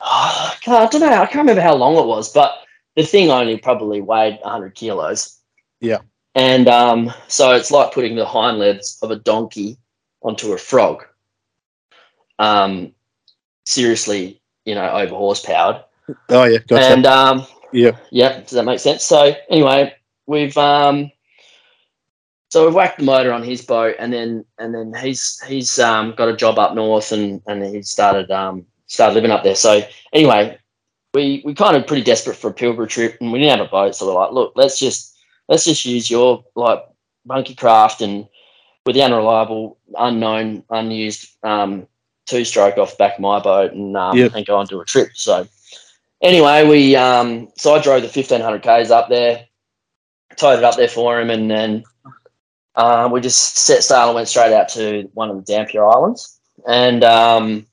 oh, 0.01 0.53
I 0.67 0.87
don't 0.87 1.01
know, 1.01 1.07
I 1.07 1.25
can't 1.25 1.35
remember 1.35 1.61
how 1.61 1.75
long 1.75 1.97
it 1.97 2.07
was, 2.07 2.31
but 2.33 2.53
the 2.95 3.03
thing 3.03 3.31
only 3.31 3.57
probably 3.57 4.01
weighed 4.01 4.39
100 4.41 4.75
kilos. 4.75 5.39
Yeah. 5.79 5.99
And 6.33 6.67
um, 6.67 7.13
so 7.27 7.53
it's 7.53 7.71
like 7.71 7.93
putting 7.93 8.15
the 8.15 8.25
hind 8.25 8.59
legs 8.59 8.97
of 9.01 9.11
a 9.11 9.15
donkey 9.15 9.77
onto 10.21 10.51
a 10.51 10.57
frog. 10.57 11.05
Um, 12.39 12.93
seriously, 13.65 14.41
you 14.65 14.75
know, 14.75 14.89
over 14.89 15.15
horsepowered. 15.15 15.83
Oh 16.29 16.43
yeah, 16.43 16.59
gotcha. 16.67 16.85
And 16.85 17.05
um, 17.05 17.47
yeah, 17.71 17.97
yeah, 18.11 18.41
does 18.41 18.51
that 18.51 18.65
make 18.65 18.79
sense? 18.79 19.03
So 19.03 19.33
anyway, 19.49 19.95
we've 20.27 20.57
um, 20.57 21.11
so 22.55 22.63
we've 22.63 22.73
whacked 22.73 22.99
the 22.99 23.03
motor 23.03 23.33
on 23.33 23.43
his 23.43 23.61
boat, 23.61 23.97
and 23.99 24.13
then 24.13 24.45
and 24.59 24.73
then 24.73 24.93
he's 25.03 25.41
he's 25.41 25.77
um, 25.77 26.13
got 26.15 26.29
a 26.29 26.37
job 26.37 26.57
up 26.57 26.73
north, 26.73 27.11
and 27.11 27.41
and 27.47 27.61
he 27.61 27.81
started 27.81 28.31
um, 28.31 28.65
started 28.87 29.13
living 29.13 29.29
up 29.29 29.43
there. 29.43 29.55
So 29.55 29.81
anyway, 30.13 30.57
we 31.13 31.41
we 31.43 31.53
kind 31.53 31.75
of 31.75 31.85
pretty 31.85 32.03
desperate 32.03 32.37
for 32.37 32.51
a 32.51 32.53
Pilbara 32.53 32.87
trip, 32.87 33.17
and 33.19 33.33
we 33.33 33.39
didn't 33.39 33.57
have 33.57 33.67
a 33.67 33.69
boat, 33.69 33.93
so 33.93 34.07
we're 34.07 34.13
like, 34.13 34.31
look, 34.31 34.53
let's 34.55 34.79
just 34.79 35.17
let's 35.49 35.65
just 35.65 35.83
use 35.83 36.09
your 36.09 36.45
like 36.55 36.79
monkey 37.25 37.55
craft 37.55 37.99
and 38.01 38.25
with 38.85 38.95
the 38.95 39.01
unreliable, 39.01 39.77
unknown, 39.97 40.63
unused 40.69 41.35
um, 41.43 41.85
two 42.25 42.45
stroke 42.45 42.77
off 42.77 42.91
the 42.91 42.95
back 42.95 43.15
of 43.15 43.19
my 43.19 43.41
boat 43.41 43.73
and 43.73 43.97
um, 43.97 44.17
Yep. 44.17 44.33
and 44.33 44.45
go 44.45 44.55
on 44.55 44.67
to 44.67 44.79
a 44.79 44.85
trip. 44.85 45.09
So 45.15 45.45
anyway, 46.21 46.65
we 46.65 46.95
um, 46.95 47.49
so 47.57 47.75
I 47.75 47.81
drove 47.81 48.01
the 48.01 48.07
fifteen 48.07 48.39
hundred 48.39 48.61
k's 48.61 48.91
up 48.91 49.09
there, 49.09 49.45
towed 50.37 50.59
it 50.59 50.63
up 50.63 50.77
there 50.77 50.87
for 50.87 51.19
him, 51.19 51.29
and 51.29 51.51
then 51.51 51.83
uh, 52.75 53.09
we 53.11 53.21
just 53.21 53.57
set 53.57 53.83
sail 53.83 54.07
and 54.07 54.15
went 54.15 54.27
straight 54.27 54.53
out 54.53 54.69
to 54.69 55.09
one 55.13 55.29
of 55.29 55.37
the 55.37 55.43
Dampier 55.43 55.85
Islands, 55.85 56.39
and 56.67 57.03
um, 57.03 57.65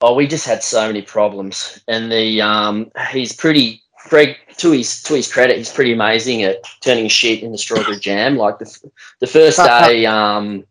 oh, 0.00 0.14
we 0.14 0.26
just 0.26 0.46
had 0.46 0.62
so 0.62 0.86
many 0.86 1.02
problems. 1.02 1.80
And 1.88 2.10
the 2.10 2.42
um, 2.42 2.90
he's 3.10 3.32
pretty 3.32 3.82
Greg 4.08 4.36
to 4.58 4.72
his 4.72 5.02
to 5.04 5.14
his 5.14 5.32
credit, 5.32 5.56
he's 5.56 5.72
pretty 5.72 5.94
amazing 5.94 6.42
at 6.42 6.62
turning 6.82 7.08
shit 7.08 7.42
into 7.42 7.56
strawberry 7.56 7.98
jam. 7.98 8.36
Like 8.36 8.58
the 8.58 8.90
the 9.20 9.26
first 9.26 9.56
day, 9.64 10.04
um, 10.04 10.66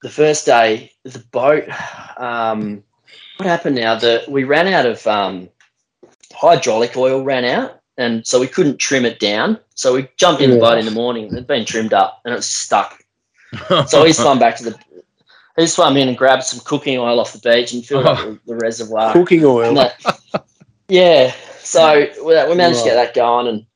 the 0.00 0.08
first 0.08 0.46
day, 0.46 0.92
the 1.02 1.18
boat. 1.18 1.64
Um, 2.16 2.84
what 3.36 3.46
happened 3.46 3.76
now? 3.76 3.96
That 3.96 4.30
we 4.30 4.44
ran 4.44 4.68
out 4.68 4.86
of 4.86 5.06
um, 5.06 5.50
hydraulic 6.32 6.96
oil, 6.96 7.22
ran 7.22 7.44
out, 7.44 7.81
and 7.98 8.26
so 8.26 8.40
we 8.40 8.46
couldn't 8.46 8.78
trim 8.78 9.04
it 9.04 9.18
down. 9.20 9.58
So 9.74 9.94
we 9.94 10.08
jumped 10.16 10.40
in 10.42 10.50
the 10.50 10.56
boat 10.58 10.78
in 10.78 10.84
the 10.84 10.90
morning. 10.90 11.26
It'd 11.26 11.46
been 11.46 11.64
trimmed 11.64 11.92
up, 11.92 12.20
and 12.24 12.32
it 12.32 12.36
was 12.36 12.48
stuck. 12.48 12.98
So 13.86 14.02
he 14.04 14.12
swam 14.12 14.38
back 14.38 14.56
to 14.56 14.64
the. 14.64 14.78
He 15.58 15.66
swam 15.66 15.96
in 15.98 16.08
and 16.08 16.16
grabbed 16.16 16.44
some 16.44 16.60
cooking 16.64 16.98
oil 16.98 17.20
off 17.20 17.34
the 17.34 17.38
beach 17.38 17.74
and 17.74 17.84
filled 17.84 18.06
up 18.06 18.18
the, 18.18 18.40
the 18.46 18.56
reservoir. 18.56 19.12
cooking 19.12 19.44
oil. 19.44 19.74
That- 19.74 20.42
yeah, 20.88 21.34
so 21.58 22.06
we, 22.24 22.24
we 22.48 22.54
managed 22.54 22.78
to 22.80 22.84
get 22.86 22.94
that 22.94 23.14
going, 23.14 23.46
and 23.48 23.66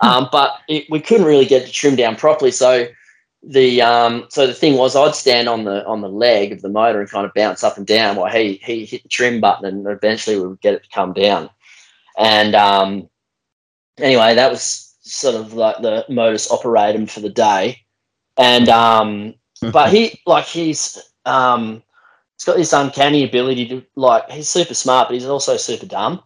um, 0.00 0.28
but 0.30 0.58
it, 0.68 0.86
we 0.90 1.00
couldn't 1.00 1.26
really 1.26 1.44
get 1.46 1.64
the 1.66 1.72
trim 1.72 1.96
down 1.96 2.14
properly. 2.16 2.50
So 2.52 2.86
the 3.42 3.82
um, 3.82 4.26
so 4.28 4.46
the 4.46 4.54
thing 4.54 4.76
was, 4.76 4.94
I'd 4.96 5.14
stand 5.16 5.48
on 5.48 5.64
the 5.64 5.84
on 5.86 6.00
the 6.00 6.08
leg 6.08 6.52
of 6.52 6.62
the 6.62 6.68
motor 6.68 7.00
and 7.00 7.10
kind 7.10 7.26
of 7.26 7.34
bounce 7.34 7.62
up 7.64 7.76
and 7.76 7.86
down 7.86 8.16
while 8.16 8.30
he 8.32 8.60
he 8.64 8.84
hit 8.84 9.02
the 9.02 9.08
trim 9.08 9.40
button, 9.40 9.66
and 9.66 9.86
eventually 9.86 10.36
we 10.38 10.46
would 10.46 10.60
get 10.60 10.74
it 10.74 10.84
to 10.84 10.88
come 10.90 11.12
down. 11.12 11.50
And 12.16 12.54
um, 12.54 13.08
anyway, 13.98 14.34
that 14.34 14.50
was 14.50 14.94
sort 15.00 15.34
of 15.34 15.54
like 15.54 15.80
the 15.82 16.04
modus 16.08 16.48
operandum 16.48 17.08
for 17.08 17.20
the 17.20 17.30
day. 17.30 17.78
And 18.36 18.68
um, 18.68 19.34
but 19.72 19.92
he 19.92 20.20
like 20.26 20.46
he's 20.46 20.98
um, 21.24 21.82
he's 22.36 22.44
got 22.44 22.56
this 22.56 22.72
uncanny 22.72 23.24
ability 23.24 23.68
to 23.68 23.84
like 23.96 24.30
he's 24.30 24.48
super 24.48 24.74
smart, 24.74 25.08
but 25.08 25.14
he's 25.14 25.26
also 25.26 25.56
super 25.56 25.86
dumb. 25.86 26.22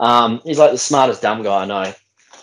Um, 0.00 0.40
he's 0.44 0.58
like 0.58 0.72
the 0.72 0.78
smartest 0.78 1.22
dumb 1.22 1.42
guy 1.42 1.62
I 1.62 1.66
know. 1.66 1.94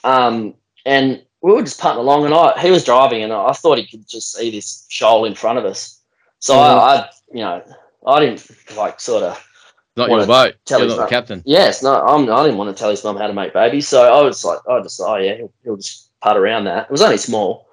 Um, 0.03 0.55
and 0.85 1.23
we 1.41 1.53
were 1.53 1.61
just 1.61 1.79
putting 1.79 1.99
along, 1.99 2.25
and 2.25 2.33
I 2.33 2.59
he 2.59 2.71
was 2.71 2.83
driving, 2.83 3.23
and 3.23 3.33
I 3.33 3.51
thought 3.53 3.77
he 3.77 3.87
could 3.87 4.07
just 4.07 4.33
see 4.33 4.51
this 4.51 4.85
shoal 4.89 5.25
in 5.25 5.35
front 5.35 5.59
of 5.59 5.65
us. 5.65 5.99
So 6.39 6.57
I, 6.57 6.95
I, 6.95 7.09
you 7.31 7.41
know, 7.41 7.63
I 8.07 8.19
didn't 8.19 8.49
like 8.75 8.99
sort 8.99 9.23
of 9.23 9.47
Not 9.97 10.09
your 10.09 10.25
boat. 10.25 10.55
tell 10.65 10.79
You're 10.79 10.89
not 10.89 10.97
the 10.97 11.07
captain. 11.07 11.43
Yes, 11.45 11.83
no, 11.83 11.93
I'm, 11.93 12.31
I 12.31 12.43
didn't 12.43 12.57
want 12.57 12.75
to 12.75 12.79
tell 12.79 12.89
his 12.89 13.03
mum 13.03 13.17
how 13.17 13.27
to 13.27 13.33
make 13.33 13.53
babies, 13.53 13.87
so 13.87 14.13
I 14.13 14.21
was 14.21 14.43
like, 14.45 14.59
I 14.69 14.81
just, 14.81 15.01
oh 15.01 15.17
yeah, 15.17 15.35
he'll, 15.35 15.53
he'll 15.63 15.77
just 15.77 16.09
putt 16.21 16.37
around 16.37 16.63
that. 16.65 16.85
It 16.85 16.91
was 16.91 17.01
only 17.01 17.17
small, 17.17 17.67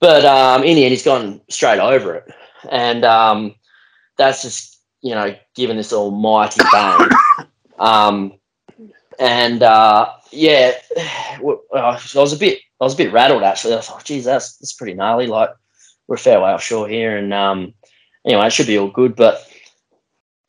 but 0.00 0.24
um, 0.24 0.64
in 0.64 0.74
the 0.74 0.84
end, 0.84 0.90
he's 0.90 1.04
gone 1.04 1.40
straight 1.48 1.78
over 1.78 2.16
it, 2.16 2.34
and 2.70 3.04
um, 3.04 3.54
that's 4.18 4.42
just 4.42 4.80
you 5.02 5.14
know 5.14 5.36
given 5.54 5.76
this 5.76 5.92
almighty 5.92 6.60
bang. 6.72 7.10
um, 7.78 8.32
and 9.20 9.62
uh, 9.62 10.10
yeah, 10.32 10.72
I 10.96 11.38
was 11.40 12.32
a 12.32 12.38
bit, 12.38 12.58
I 12.80 12.84
was 12.84 12.94
a 12.94 12.96
bit 12.96 13.12
rattled 13.12 13.44
actually. 13.44 13.74
I 13.74 13.80
thought, 13.80 14.04
geez, 14.04 14.24
that's 14.24 14.56
that's 14.56 14.72
pretty 14.72 14.94
gnarly. 14.94 15.28
Like 15.28 15.50
we're 16.08 16.16
a 16.16 16.18
fair 16.18 16.40
way 16.40 16.50
offshore 16.50 16.88
here, 16.88 17.16
and 17.16 17.32
um, 17.32 17.74
anyway, 18.26 18.46
it 18.48 18.52
should 18.52 18.66
be 18.66 18.78
all 18.78 18.90
good, 18.90 19.14
but 19.14 19.48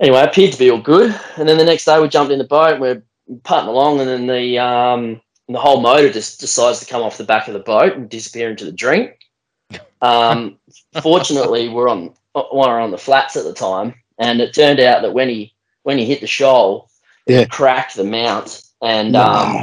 anyway, 0.03 0.21
it 0.21 0.29
appeared 0.29 0.51
to 0.53 0.59
be 0.59 0.69
all 0.69 0.81
good. 0.81 1.19
And 1.37 1.47
then 1.49 1.57
the 1.57 1.65
next 1.65 1.85
day 1.85 1.99
we 1.99 2.07
jumped 2.09 2.31
in 2.31 2.37
the 2.37 2.45
boat, 2.45 2.79
we're 2.79 3.01
putting 3.43 3.69
along, 3.69 3.99
and 4.01 4.09
then 4.09 4.27
the 4.27 4.59
um, 4.59 5.21
the 5.47 5.59
whole 5.59 5.81
motor 5.81 6.11
just 6.11 6.39
decides 6.39 6.79
to 6.81 6.85
come 6.85 7.01
off 7.01 7.17
the 7.17 7.23
back 7.23 7.47
of 7.47 7.53
the 7.53 7.59
boat 7.59 7.93
and 7.93 8.09
disappear 8.09 8.51
into 8.51 8.65
the 8.65 8.71
drink. 8.71 9.17
Um, 10.01 10.59
fortunately, 11.01 11.69
we're 11.69 11.89
on 11.89 12.13
we're 12.35 12.79
on 12.79 12.91
the 12.91 12.97
flats 12.97 13.35
at 13.35 13.45
the 13.45 13.53
time, 13.53 13.95
and 14.19 14.41
it 14.41 14.53
turned 14.53 14.79
out 14.79 15.01
that 15.01 15.13
when 15.13 15.29
he 15.29 15.53
when 15.83 15.97
he 15.97 16.05
hit 16.05 16.21
the 16.21 16.27
shoal, 16.27 16.89
Yeah. 17.25 17.39
it 17.39 17.49
cracked 17.49 17.95
the 17.95 18.03
mount, 18.03 18.63
and 18.81 19.15
um, 19.15 19.55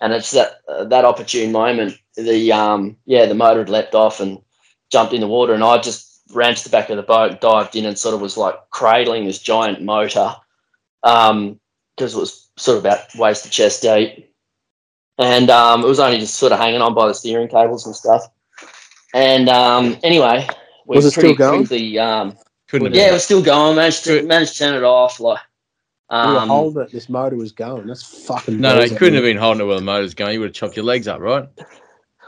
and 0.00 0.12
it's 0.12 0.32
that 0.32 0.60
uh, 0.68 0.84
that 0.84 1.04
opportune 1.04 1.52
moment. 1.52 1.96
The 2.16 2.52
um, 2.52 2.96
yeah, 3.06 3.26
the 3.26 3.34
motor 3.34 3.60
had 3.60 3.68
leapt 3.68 3.94
off 3.94 4.20
and 4.20 4.40
jumped 4.90 5.12
in 5.14 5.20
the 5.20 5.28
water, 5.28 5.52
and 5.54 5.64
I 5.64 5.78
just 5.78 6.13
ran 6.34 6.54
to 6.54 6.64
the 6.64 6.70
back 6.70 6.90
of 6.90 6.96
the 6.96 7.02
boat, 7.02 7.40
dived 7.40 7.76
in, 7.76 7.84
and 7.86 7.98
sort 7.98 8.14
of 8.14 8.20
was 8.20 8.36
like 8.36 8.54
cradling 8.70 9.24
this 9.24 9.38
giant 9.38 9.82
motor, 9.82 10.34
um, 11.02 11.58
because 11.96 12.14
it 12.14 12.18
was 12.18 12.48
sort 12.56 12.78
of 12.78 12.84
about 12.84 13.14
waist 13.16 13.44
to 13.44 13.50
chest 13.50 13.82
deep, 13.82 14.32
and 15.18 15.50
um, 15.50 15.82
it 15.82 15.86
was 15.86 16.00
only 16.00 16.18
just 16.18 16.34
sort 16.34 16.52
of 16.52 16.58
hanging 16.58 16.80
on 16.80 16.94
by 16.94 17.06
the 17.06 17.14
steering 17.14 17.48
cables 17.48 17.86
and 17.86 17.94
stuff. 17.94 18.26
And 19.14 19.48
um, 19.48 19.96
anyway, 20.02 20.46
we 20.86 20.96
Was 20.96 21.06
it 21.06 21.12
still 21.12 21.34
going? 21.34 21.66
quickly, 21.66 21.98
Um, 21.98 22.36
Couldn't 22.68 22.86
have 22.86 22.96
yeah, 22.96 23.10
it 23.10 23.12
was 23.12 23.24
still 23.24 23.42
going. 23.42 23.76
Managed 23.76 24.04
to 24.04 24.22
managed 24.24 24.54
to 24.54 24.58
turn 24.58 24.74
it 24.74 24.82
off. 24.82 25.20
Like, 25.20 25.38
we 26.10 26.16
were 26.16 26.22
um, 26.22 26.48
holding 26.48 26.82
it. 26.82 26.90
This 26.90 27.08
motor 27.08 27.36
was 27.36 27.52
going. 27.52 27.86
That's 27.86 28.26
fucking. 28.26 28.60
No, 28.60 28.76
no, 28.76 28.82
you 28.82 28.96
couldn't 28.96 29.14
have 29.14 29.22
been 29.22 29.36
holding 29.36 29.62
it 29.62 29.66
while 29.66 29.76
the 29.78 29.84
motor's 29.84 30.14
going. 30.14 30.34
You 30.34 30.40
would 30.40 30.48
have 30.48 30.54
chopped 30.56 30.76
your 30.76 30.84
legs 30.84 31.06
up, 31.06 31.20
right? 31.20 31.48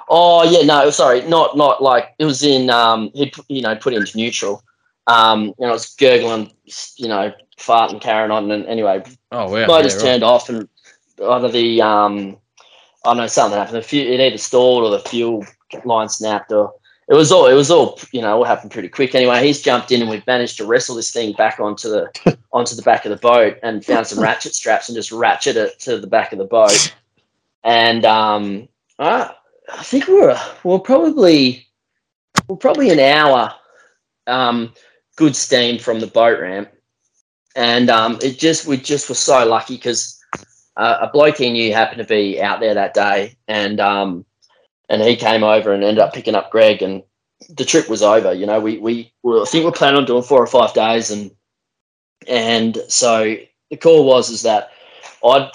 Oh 0.09 0.45
yeah, 0.49 0.65
no, 0.65 0.91
sorry, 0.91 1.23
not 1.29 1.57
not 1.57 1.83
like 1.83 2.15
it 2.19 2.25
was 2.25 2.43
in. 2.43 2.71
Um, 2.71 3.11
he 3.15 3.33
you 3.49 3.63
know 3.63 3.75
put 3.77 3.93
it 3.93 3.97
into 3.97 4.17
neutral. 4.17 4.63
Um, 5.09 5.55
you 5.59 5.67
know, 5.67 5.75
it's 5.75 5.95
gurgling, 5.95 6.51
you 6.97 7.07
know, 7.07 7.33
farting, 7.59 8.01
carrying 8.01 8.33
on, 8.33 8.51
and 8.51 8.67
anyway, 8.67 9.05
Oh, 9.31 9.49
wow. 9.51 9.67
motor's 9.67 9.95
yeah, 9.95 9.99
right. 10.01 10.07
turned 10.07 10.23
off, 10.25 10.49
and 10.49 10.69
either 11.25 11.49
the 11.49 11.81
um, 11.83 12.37
I 13.05 13.11
don't 13.11 13.19
know 13.19 13.27
something 13.29 13.59
happened. 13.59 13.77
The 13.77 13.83
fuel, 13.83 14.13
it 14.13 14.21
either 14.21 14.39
stalled 14.39 14.83
or 14.85 14.91
the 14.91 15.09
fuel 15.09 15.45
line 15.85 16.09
snapped, 16.09 16.51
or 16.51 16.75
it 17.09 17.15
was 17.15 17.31
all 17.31 17.47
it 17.47 17.55
was 17.55 17.71
all 17.71 18.01
you 18.13 18.21
know 18.21 18.37
all 18.37 18.45
happened 18.45 18.73
pretty 18.73 18.89
quick. 18.89 19.15
Anyway, 19.15 19.45
he's 19.47 19.63
jumped 19.63 19.93
in, 19.93 20.01
and 20.01 20.11
we've 20.11 20.27
managed 20.27 20.57
to 20.57 20.67
wrestle 20.67 20.97
this 20.97 21.13
thing 21.13 21.33
back 21.35 21.61
onto 21.61 21.89
the 21.89 22.37
onto 22.53 22.75
the 22.75 22.83
back 22.83 23.05
of 23.05 23.11
the 23.11 23.17
boat, 23.17 23.59
and 23.63 23.85
found 23.85 24.07
some 24.09 24.21
ratchet 24.21 24.55
straps, 24.57 24.89
and 24.89 24.97
just 24.97 25.13
ratchet 25.13 25.57
it 25.57 25.79
to 25.81 25.99
the 25.99 26.07
back 26.09 26.33
of 26.33 26.39
the 26.39 26.45
boat, 26.45 26.95
and 27.63 28.05
um, 28.05 28.69
I, 28.99 29.33
I 29.73 29.83
think 29.83 30.07
we 30.07 30.15
we're 30.15 30.39
we 30.65 30.71
we're 30.71 30.79
probably 30.79 31.67
we're 32.49 32.57
probably 32.57 32.91
an 32.91 33.01
hour 33.01 33.53
um, 34.27 34.73
good 35.17 35.35
steam 35.35 35.79
from 35.79 36.01
the 36.01 36.07
boat 36.07 36.41
ramp, 36.41 36.71
and 37.55 37.91
um, 37.91 38.19
it 38.23 38.39
just 38.39 38.67
we 38.67 38.77
just 38.77 39.09
were 39.09 39.15
so 39.15 39.47
lucky 39.47 39.77
because 39.77 40.21
uh, 40.77 40.99
a 41.03 41.11
bloke 41.11 41.39
he 41.39 41.51
knew 41.51 41.73
happened 41.73 41.99
to 41.99 42.05
be 42.05 42.41
out 42.41 42.61
there 42.61 42.75
that 42.75 42.95
day, 42.95 43.37
and 43.49 43.81
um, 43.81 44.25
and 44.89 45.03
he 45.03 45.17
came 45.17 45.43
over 45.43 45.73
and 45.73 45.83
ended 45.83 46.03
up 46.03 46.13
picking 46.13 46.35
up 46.35 46.51
Greg, 46.51 46.83
and 46.83 47.03
the 47.51 47.65
trip 47.65 47.89
was 47.89 48.03
over. 48.03 48.33
You 48.33 48.47
know, 48.47 48.61
we 48.61 48.79
we 48.79 49.13
well, 49.23 49.43
I 49.43 49.47
think 49.47 49.65
we're 49.65 49.73
planning 49.73 49.99
on 49.99 50.05
doing 50.05 50.23
four 50.23 50.43
or 50.43 50.47
five 50.47 50.75
days, 50.75 51.11
and 51.11 51.31
and 52.29 52.79
so 52.89 53.37
the 53.71 53.77
call 53.77 54.05
was 54.05 54.31
is 54.31 54.43
that 54.43 54.71
I'd 55.25 55.51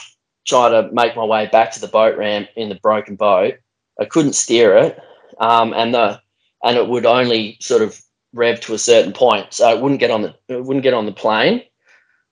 try 0.45 0.69
to 0.69 0.89
make 0.91 1.15
my 1.15 1.23
way 1.23 1.47
back 1.47 1.71
to 1.71 1.79
the 1.79 1.87
boat 1.87 2.17
ramp 2.17 2.49
in 2.55 2.69
the 2.69 2.75
broken 2.75 3.15
boat. 3.15 3.55
I 4.01 4.05
couldn't 4.05 4.33
steer 4.33 4.75
it, 4.77 4.99
um, 5.39 5.73
and 5.73 5.93
the 5.93 6.19
and 6.63 6.77
it 6.77 6.87
would 6.87 7.05
only 7.05 7.57
sort 7.61 7.83
of 7.83 8.01
rev 8.33 8.59
to 8.61 8.73
a 8.73 8.79
certain 8.79 9.13
point, 9.13 9.53
so 9.53 9.69
it 9.69 9.81
wouldn't 9.81 9.99
get 9.99 10.11
on 10.11 10.23
the 10.23 10.35
it 10.47 10.63
wouldn't 10.65 10.83
get 10.83 10.95
on 10.95 11.05
the 11.05 11.11
plane. 11.11 11.61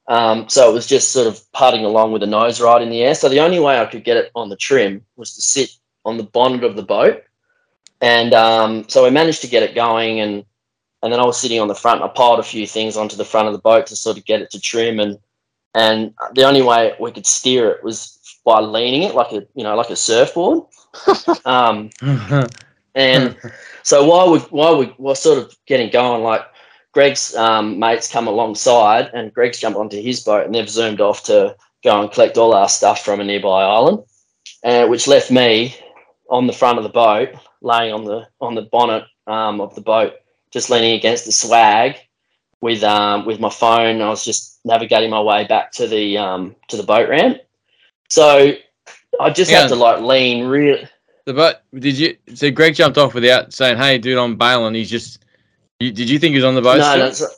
Um, 0.08 0.50
so 0.50 0.70
it 0.70 0.74
was 0.74 0.88
just 0.88 1.12
sort 1.12 1.28
of 1.28 1.40
putting 1.54 1.86
along 1.86 2.12
with 2.12 2.22
the 2.22 2.28
nose 2.28 2.60
right 2.60 2.82
in 2.82 2.90
the 2.90 3.04
air. 3.04 3.14
So 3.14 3.30
the 3.30 3.42
only 3.42 3.60
way 3.60 3.80
I 3.80 3.86
could 3.86 4.04
get 4.04 4.18
it 4.18 4.32
on 4.34 4.50
the 4.50 4.56
trim 4.56 5.06
was 5.16 5.36
to 5.36 5.42
sit 5.42 5.70
on 6.04 6.18
the 6.18 6.24
bonnet 6.24 6.64
of 6.64 6.76
the 6.76 6.82
boat, 6.82 7.24
and 8.02 8.34
um, 8.34 8.90
so 8.90 9.04
we 9.04 9.12
managed 9.12 9.42
to 9.42 9.48
get 9.48 9.64
it 9.64 9.76
going. 9.76 10.20
And 10.20 10.46
and 11.04 11.14
then 11.14 11.20
I 11.20 11.26
was 11.26 11.40
sitting 11.40 11.60
on 11.60 11.68
the 11.68 11.76
front. 11.76 12.02
And 12.02 12.10
I 12.10 12.14
piled 12.14 12.40
a 12.40 12.44
few 12.44 12.66
things 12.68 12.98
onto 12.98 13.16
the 13.16 13.26
front 13.26 13.48
of 13.48 13.54
the 13.54 13.60
boat 13.60 13.86
to 13.88 13.96
sort 13.96 14.18
of 14.18 14.26
get 14.26 14.42
it 14.42 14.50
to 14.52 14.60
trim. 14.60 15.00
And 15.00 15.20
and 15.76 16.14
the 16.34 16.44
only 16.44 16.64
way 16.64 16.94
we 17.00 17.12
could 17.12 17.28
steer 17.28 17.70
it 17.70 17.84
was 17.84 18.20
by 18.44 18.60
leaning 18.60 19.04
it 19.04 19.14
like 19.14 19.32
a 19.32 19.46
you 19.54 19.64
know 19.64 19.76
like 19.76 19.92
a 19.92 19.96
surfboard. 19.96 20.64
um, 21.46 21.90
and 22.96 23.38
so 23.84 24.06
while 24.06 24.32
we 24.32 24.40
while 24.40 24.78
we 24.78 24.94
were 24.98 25.16
sort 25.16 25.38
of 25.38 25.56
getting 25.66 25.90
going, 25.90 26.24
like 26.24 26.42
Greg's 26.92 27.36
um, 27.36 27.80
mates 27.80 28.12
come 28.12 28.28
alongside, 28.28 29.10
and 29.14 29.34
Greg's 29.34 29.60
jumped 29.60 29.80
onto 29.80 30.02
his 30.02 30.22
boat, 30.22 30.46
and 30.46 30.54
they've 30.54 30.70
zoomed 30.70 31.02
off 31.02 31.24
to 31.24 31.56
go 31.84 32.02
and 32.02 32.12
collect 32.12 32.38
all 32.38 32.54
our 32.54 32.70
stuff 32.70 33.04
from 33.04 33.20
a 33.20 33.24
nearby 33.24 33.64
island, 33.64 34.04
uh, 34.64 34.88
which 34.88 35.08
left 35.08 35.32
me 35.32 35.76
on 36.30 36.48
the 36.48 36.54
front 36.54 36.78
of 36.78 36.84
the 36.84 36.90
boat, 36.90 37.30
laying 37.62 37.94
on 37.94 38.06
the 38.06 38.28
on 38.42 38.56
the 38.56 38.64
bonnet 38.64 39.04
um, 39.28 39.62
of 39.62 39.76
the 39.76 39.82
boat, 39.82 40.14
just 40.52 40.70
leaning 40.70 40.94
against 40.94 41.26
the 41.26 41.32
swag 41.32 41.96
with 42.62 42.84
um, 42.84 43.26
with 43.26 43.40
my 43.40 43.50
phone. 43.50 44.02
I 44.02 44.10
was 44.10 44.26
just 44.26 44.60
navigating 44.66 45.10
my 45.10 45.22
way 45.22 45.46
back 45.46 45.72
to 45.74 45.88
the 45.88 46.18
um, 46.18 46.56
to 46.68 46.78
the 46.78 46.84
boat 46.84 47.10
ramp. 47.10 47.38
So 48.10 48.54
I 49.20 49.30
just 49.30 49.52
Yeah. 49.52 49.62
had 49.62 49.70
to 49.70 49.76
like 49.76 50.02
lean 50.02 50.46
real. 50.46 50.78
The 51.26 51.34
boat. 51.34 51.56
Did 51.76 51.98
you? 51.98 52.18
So 52.34 52.50
Greg 52.52 52.76
jumped 52.76 52.98
off 52.98 53.14
without 53.14 53.54
saying, 53.54 53.78
"Hey, 53.78 53.98
dude, 53.98 54.18
I'm 54.18 54.36
bailing." 54.36 54.74
He's 54.74 54.90
just. 54.90 55.24
You, 55.80 55.92
did 55.92 56.10
you 56.10 56.20
think 56.20 56.32
he 56.32 56.38
was 56.38 56.46
on 56.46 56.56
the 56.56 56.62
boat? 56.62 56.80
No, 56.80 57.12
still? 57.12 57.30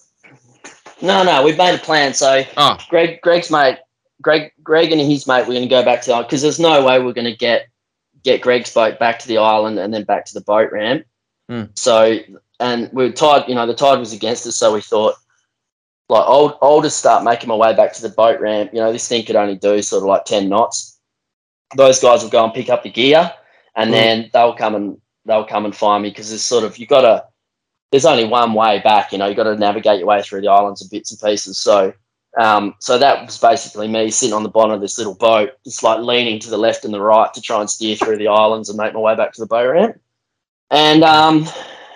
no, 1.02 1.24
no, 1.24 1.32
no. 1.32 1.44
We've 1.44 1.58
made 1.58 1.76
a 1.76 1.78
plan. 1.78 2.14
So 2.14 2.44
Oh, 2.58 2.78
Greg, 2.90 3.22
Greg's 3.22 3.52
mate, 3.52 3.78
Greg, 4.22 4.52
Greg 4.64 4.92
and 4.92 5.00
his 5.02 5.28
mate, 5.28 5.42
we're 5.42 5.54
going 5.54 5.62
to 5.62 5.68
go 5.68 5.84
back 5.84 6.02
to 6.02 6.08
the 6.08 6.14
island 6.14 6.28
because 6.28 6.42
there's 6.42 6.60
no 6.60 6.84
way 6.86 7.00
we're 7.00 7.14
going 7.14 7.26
to 7.26 7.36
get 7.36 7.68
get 8.24 8.42
Greg's 8.42 8.74
boat 8.74 8.98
back 9.00 9.20
to 9.20 9.28
the 9.28 9.38
island 9.38 9.78
and 9.80 9.94
then 9.94 10.04
back 10.04 10.26
to 10.26 10.34
the 10.34 10.42
boat 10.42 10.72
ramp. 10.72 11.06
Hmm. 11.50 11.64
So, 11.76 12.20
and 12.60 12.90
we 12.94 13.06
are 13.06 13.12
tide, 13.12 13.46
you 13.48 13.56
know, 13.56 13.66
the 13.68 13.74
tide 13.74 14.00
was 14.00 14.14
against 14.14 14.46
us, 14.48 14.56
so 14.56 14.74
we 14.74 14.82
thought, 14.82 15.16
like, 16.08 16.24
I'll, 16.26 16.58
I'll 16.62 16.82
just 16.82 17.00
start 17.00 17.24
making 17.24 17.50
my 17.50 17.56
way 17.56 17.76
back 17.76 17.94
to 17.94 18.02
the 18.02 18.10
boat 18.10 18.40
ramp. 18.40 18.72
You 18.74 18.80
know, 18.80 18.92
this 18.92 19.08
thing 19.08 19.26
could 19.26 19.36
only 19.36 19.56
do 19.56 19.82
sort 19.82 20.04
of 20.04 20.08
like 20.08 20.26
ten 20.26 20.50
knots. 20.50 20.91
Those 21.76 22.00
guys 22.00 22.24
will 22.24 22.30
go 22.30 22.44
and 22.44 22.54
pick 22.54 22.70
up 22.70 22.84
the 22.84 22.90
gear, 22.90 23.32
and 23.76 23.90
Hmm. 23.90 23.94
then 23.94 24.30
they'll 24.34 24.54
come 24.56 24.76
and 24.76 24.98
they'll 25.26 25.46
come 25.46 25.66
and 25.66 25.76
find 25.76 26.04
me 26.04 26.10
because 26.10 26.30
there's 26.30 26.46
sort 26.46 26.64
of 26.64 26.78
you 26.78 26.86
got 26.88 27.02
to. 27.02 27.26
There's 27.92 28.06
only 28.06 28.24
one 28.24 28.54
way 28.54 28.80
back, 28.80 29.12
you 29.12 29.18
know. 29.18 29.28
You 29.28 29.36
got 29.36 29.44
to 29.44 29.56
navigate 29.58 30.00
your 30.00 30.08
way 30.08 30.22
through 30.22 30.42
the 30.42 30.48
islands 30.48 30.82
and 30.82 30.90
bits 30.90 31.12
and 31.12 31.20
pieces. 31.20 31.58
So, 31.58 31.94
um, 32.40 32.74
so 32.80 32.98
that 32.98 33.26
was 33.26 33.38
basically 33.38 33.90
me 33.90 34.10
sitting 34.12 34.34
on 34.34 34.44
the 34.44 34.50
bottom 34.50 34.72
of 34.72 34.80
this 34.80 34.98
little 34.98 35.14
boat, 35.14 35.52
just 35.66 35.84
like 35.84 36.00
leaning 36.00 36.40
to 36.40 36.50
the 36.50 36.58
left 36.58 36.86
and 36.86 36.94
the 36.94 37.02
right 37.02 37.34
to 37.34 37.42
try 37.42 37.60
and 37.60 37.70
steer 37.70 37.98
through 37.98 38.18
the 38.18 38.30
islands 38.30 38.70
and 38.70 38.78
make 38.78 38.94
my 38.94 39.00
way 39.02 39.16
back 39.16 39.34
to 39.34 39.42
the 39.42 39.46
boat 39.46 39.70
ramp. 39.70 40.00
And 40.70 41.04
um, 41.04 41.48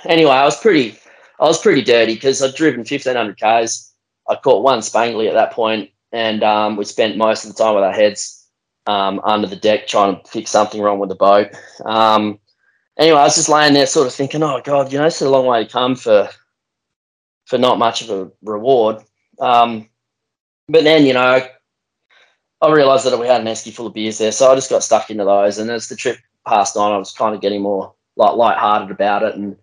anyway, 0.04 0.32
I 0.32 0.44
was 0.44 0.60
pretty, 0.60 1.00
I 1.40 1.46
was 1.46 1.62
pretty 1.62 1.82
dirty 1.82 2.16
because 2.16 2.42
I'd 2.42 2.56
driven 2.56 2.84
fifteen 2.84 3.16
hundred 3.16 3.40
k's. 3.40 3.94
I 4.28 4.36
caught 4.36 4.64
one 4.64 4.80
spangly 4.80 5.30
at 5.30 5.34
that 5.36 5.54
point, 5.54 5.92
and 6.12 6.44
um, 6.44 6.76
we 6.76 6.84
spent 6.84 7.16
most 7.16 7.46
of 7.46 7.56
the 7.56 7.64
time 7.64 7.76
with 7.76 7.86
our 7.86 7.94
heads 7.94 8.45
um, 8.88 9.20
under 9.24 9.48
the 9.48 9.56
deck 9.56 9.88
trying 9.88 10.22
to 10.22 10.30
fix 10.30 10.52
something 10.52 10.82
wrong 10.82 11.00
with 11.00 11.10
the 11.10 11.16
boat. 11.16 11.50
Um, 11.86 12.40
anyway, 12.98 13.20
I 13.20 13.24
was 13.24 13.36
just 13.36 13.50
laying 13.50 13.74
there, 13.74 13.88
sort 13.88 14.08
of 14.08 14.14
thinking, 14.14 14.44
"Oh 14.44 14.62
God, 14.64 14.92
you 14.92 14.98
know, 14.98 15.06
it's 15.06 15.22
a 15.22 15.30
long 15.30 15.46
way 15.46 15.64
to 15.64 15.70
come 15.72 15.96
for 15.96 16.30
for 17.46 17.58
not 17.58 17.80
much 17.80 18.02
of 18.02 18.10
a 18.10 18.32
reward." 18.44 18.98
Um, 19.40 19.90
but 20.68 20.84
then, 20.84 21.06
you 21.06 21.14
know, 21.14 21.48
I, 22.62 22.72
realised 22.72 23.06
that 23.06 23.20
we 23.20 23.28
had 23.28 23.42
an 23.42 23.48
esky 23.48 23.72
full 23.72 23.88
of 23.88 23.94
beers 23.94 24.18
there, 24.18 24.32
so 24.32 24.52
I 24.52 24.56
just 24.56 24.70
got 24.72 24.84
stuck 24.84 25.12
into 25.12 25.24
those. 25.24 25.60
And 25.60 25.70
as 25.70 25.88
the 25.88 25.96
trip 25.96 26.18
passed 26.48 26.76
on, 26.76 26.92
I 26.92 26.98
was 26.98 27.12
kind 27.12 27.36
of 27.36 27.42
getting 27.42 27.62
more 27.62 27.94
like 28.16 28.36
light-hearted 28.36 28.90
about 28.90 29.22
it 29.24 29.36
and 29.36 29.56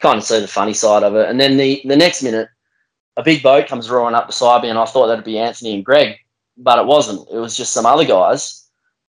kind 0.00 0.18
of 0.18 0.24
see 0.24 0.40
the 0.40 0.48
funny 0.48 0.72
side 0.72 1.02
of 1.02 1.14
it. 1.14 1.28
And 1.28 1.40
then 1.40 1.56
the 1.56 1.82
the 1.84 1.96
next 1.96 2.22
minute, 2.22 2.48
a 3.16 3.22
big 3.22 3.42
boat 3.42 3.68
comes 3.68 3.90
roaring 3.90 4.14
up 4.14 4.26
beside 4.26 4.62
me, 4.62 4.70
and 4.70 4.78
I 4.78 4.86
thought 4.86 5.08
that'd 5.08 5.24
be 5.24 5.38
Anthony 5.38 5.74
and 5.74 5.84
Greg, 5.84 6.16
but 6.56 6.78
it 6.78 6.86
wasn't. 6.86 7.28
It 7.30 7.38
was 7.38 7.56
just 7.56 7.72
some 7.72 7.86
other 7.86 8.04
guys 8.04 8.67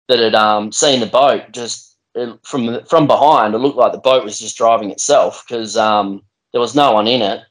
that 0.09 0.19
had 0.19 0.35
um, 0.35 0.73
seen 0.73 1.01
the 1.01 1.07
boat 1.07 1.53
just 1.53 1.97
it, 2.15 2.39
from 2.43 2.85
from 2.85 3.07
behind. 3.07 3.55
It 3.55 3.59
looked 3.59 3.77
like 3.77 3.93
the 3.93 3.99
boat 3.99 4.25
was 4.25 4.39
just 4.39 4.57
driving 4.57 4.91
itself 4.91 5.45
because 5.47 5.77
um, 5.77 6.23
there 6.53 6.61
was 6.61 6.75
no 6.75 6.93
one 6.93 7.07
in 7.07 7.23
it. 7.23 7.43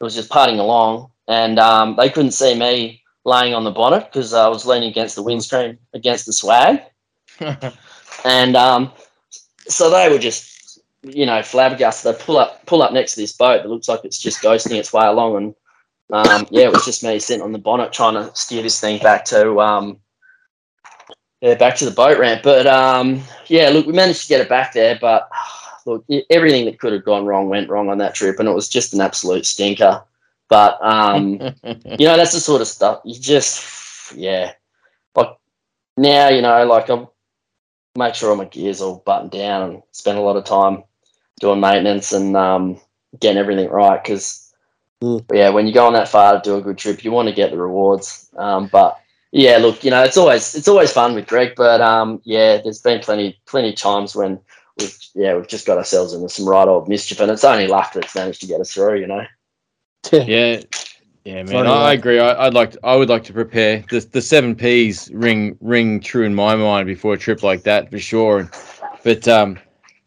It 0.00 0.04
was 0.04 0.14
just 0.14 0.30
putting 0.30 0.58
along, 0.58 1.10
and 1.26 1.58
um, 1.58 1.96
they 1.96 2.08
couldn't 2.08 2.32
see 2.32 2.58
me 2.58 3.02
laying 3.24 3.54
on 3.54 3.64
the 3.64 3.70
bonnet 3.70 4.06
because 4.06 4.32
I 4.32 4.48
was 4.48 4.64
leaning 4.64 4.88
against 4.88 5.16
the 5.16 5.22
windscreen 5.22 5.78
against 5.92 6.26
the 6.26 6.32
swag, 6.32 6.80
and 8.24 8.56
um, 8.56 8.92
so 9.66 9.90
they 9.90 10.08
were 10.08 10.18
just 10.18 10.80
you 11.02 11.26
know 11.26 11.42
flabbergasted. 11.42 12.14
They 12.14 12.24
pull 12.24 12.38
up 12.38 12.64
pull 12.66 12.82
up 12.82 12.92
next 12.92 13.14
to 13.14 13.20
this 13.20 13.32
boat 13.32 13.62
that 13.62 13.68
looks 13.68 13.88
like 13.88 14.04
it's 14.04 14.18
just 14.18 14.42
ghosting 14.42 14.78
its 14.78 14.92
way 14.92 15.06
along, 15.06 15.36
and 15.36 15.54
um, 16.10 16.46
yeah, 16.50 16.64
it 16.64 16.72
was 16.72 16.84
just 16.84 17.04
me 17.04 17.18
sitting 17.18 17.42
on 17.42 17.52
the 17.52 17.58
bonnet 17.58 17.92
trying 17.92 18.14
to 18.14 18.34
steer 18.34 18.62
this 18.62 18.80
thing 18.80 19.00
back 19.00 19.24
to 19.26 19.60
um, 19.60 19.98
yeah 21.40 21.54
back 21.54 21.76
to 21.76 21.84
the 21.84 21.90
boat 21.90 22.18
ramp. 22.18 22.42
But 22.42 22.66
um, 22.66 23.22
yeah, 23.46 23.70
look, 23.70 23.86
we 23.86 23.92
managed 23.92 24.22
to 24.22 24.28
get 24.28 24.40
it 24.40 24.48
back 24.48 24.72
there, 24.72 24.98
but 25.00 25.30
look, 25.86 26.04
everything 26.30 26.64
that 26.66 26.78
could 26.78 26.92
have 26.92 27.04
gone 27.04 27.26
wrong 27.26 27.48
went 27.48 27.68
wrong 27.68 27.88
on 27.88 27.98
that 27.98 28.14
trip, 28.14 28.38
and 28.38 28.48
it 28.48 28.54
was 28.54 28.68
just 28.68 28.94
an 28.94 29.00
absolute 29.00 29.46
stinker. 29.46 30.02
But 30.48 30.78
um, 30.82 31.32
you 31.64 32.06
know, 32.06 32.16
that's 32.16 32.32
the 32.32 32.40
sort 32.40 32.62
of 32.62 32.68
stuff 32.68 33.00
you 33.04 33.18
just, 33.18 34.14
yeah. 34.14 34.52
Like 35.14 35.36
now, 35.96 36.28
you 36.28 36.42
know, 36.42 36.64
like 36.66 36.88
I'm 36.88 37.08
make 37.96 38.14
sure 38.14 38.30
all 38.30 38.36
my 38.36 38.44
gear's 38.44 38.80
all 38.80 39.02
buttoned 39.04 39.32
down 39.32 39.70
and 39.70 39.82
spend 39.90 40.18
a 40.18 40.22
lot 40.22 40.36
of 40.36 40.44
time 40.44 40.84
doing 41.40 41.60
maintenance 41.60 42.12
and 42.12 42.36
um, 42.36 42.80
getting 43.18 43.38
everything 43.38 43.68
right. 43.68 44.02
Because 44.02 44.44
Mm. 45.02 45.24
yeah, 45.32 45.50
when 45.50 45.66
you 45.66 45.72
go 45.72 45.86
on 45.86 45.92
that 45.92 46.08
far 46.08 46.34
to 46.34 46.40
do 46.42 46.56
a 46.56 46.60
good 46.60 46.76
trip, 46.76 47.04
you 47.04 47.12
want 47.12 47.28
to 47.28 47.34
get 47.34 47.50
the 47.52 47.56
rewards. 47.56 48.28
Um, 48.36 48.68
but 48.72 48.98
yeah, 49.32 49.58
look, 49.58 49.84
you 49.84 49.90
know, 49.90 50.02
it's 50.02 50.16
always 50.16 50.54
it's 50.54 50.68
always 50.68 50.92
fun 50.92 51.14
with 51.14 51.26
Greg. 51.26 51.52
But 51.56 51.80
um, 51.80 52.20
yeah, 52.24 52.58
there's 52.58 52.80
been 52.80 53.00
plenty 53.00 53.38
plenty 53.46 53.70
of 53.70 53.76
times 53.76 54.16
when 54.16 54.40
we've 54.78 54.98
yeah 55.14 55.36
we've 55.36 55.48
just 55.48 55.66
got 55.66 55.78
ourselves 55.78 56.14
into 56.14 56.28
some 56.28 56.48
right 56.48 56.66
old 56.66 56.88
mischief, 56.88 57.20
and 57.20 57.30
it's 57.30 57.44
only 57.44 57.66
luck 57.66 57.92
that's 57.92 58.14
managed 58.14 58.40
to 58.40 58.46
get 58.46 58.60
us 58.60 58.72
through. 58.72 59.00
You 59.00 59.06
know. 59.06 59.24
yeah, 60.12 60.60
yeah, 61.24 61.42
man. 61.42 61.46
Funny, 61.46 61.68
I, 61.68 61.90
I 61.90 61.92
agree. 61.92 62.18
I, 62.18 62.46
I'd 62.46 62.54
like. 62.54 62.72
To, 62.72 62.80
I 62.84 62.96
would 62.96 63.10
like 63.10 63.24
to 63.24 63.32
prepare 63.34 63.84
the 63.90 64.00
the 64.00 64.22
seven 64.22 64.54
P's 64.54 65.10
ring 65.12 65.58
ring 65.60 66.00
true 66.00 66.24
in 66.24 66.34
my 66.34 66.56
mind 66.56 66.86
before 66.86 67.14
a 67.14 67.18
trip 67.18 67.42
like 67.42 67.64
that 67.64 67.90
for 67.90 67.98
sure. 67.98 68.50
But 69.04 69.28
um, 69.28 69.58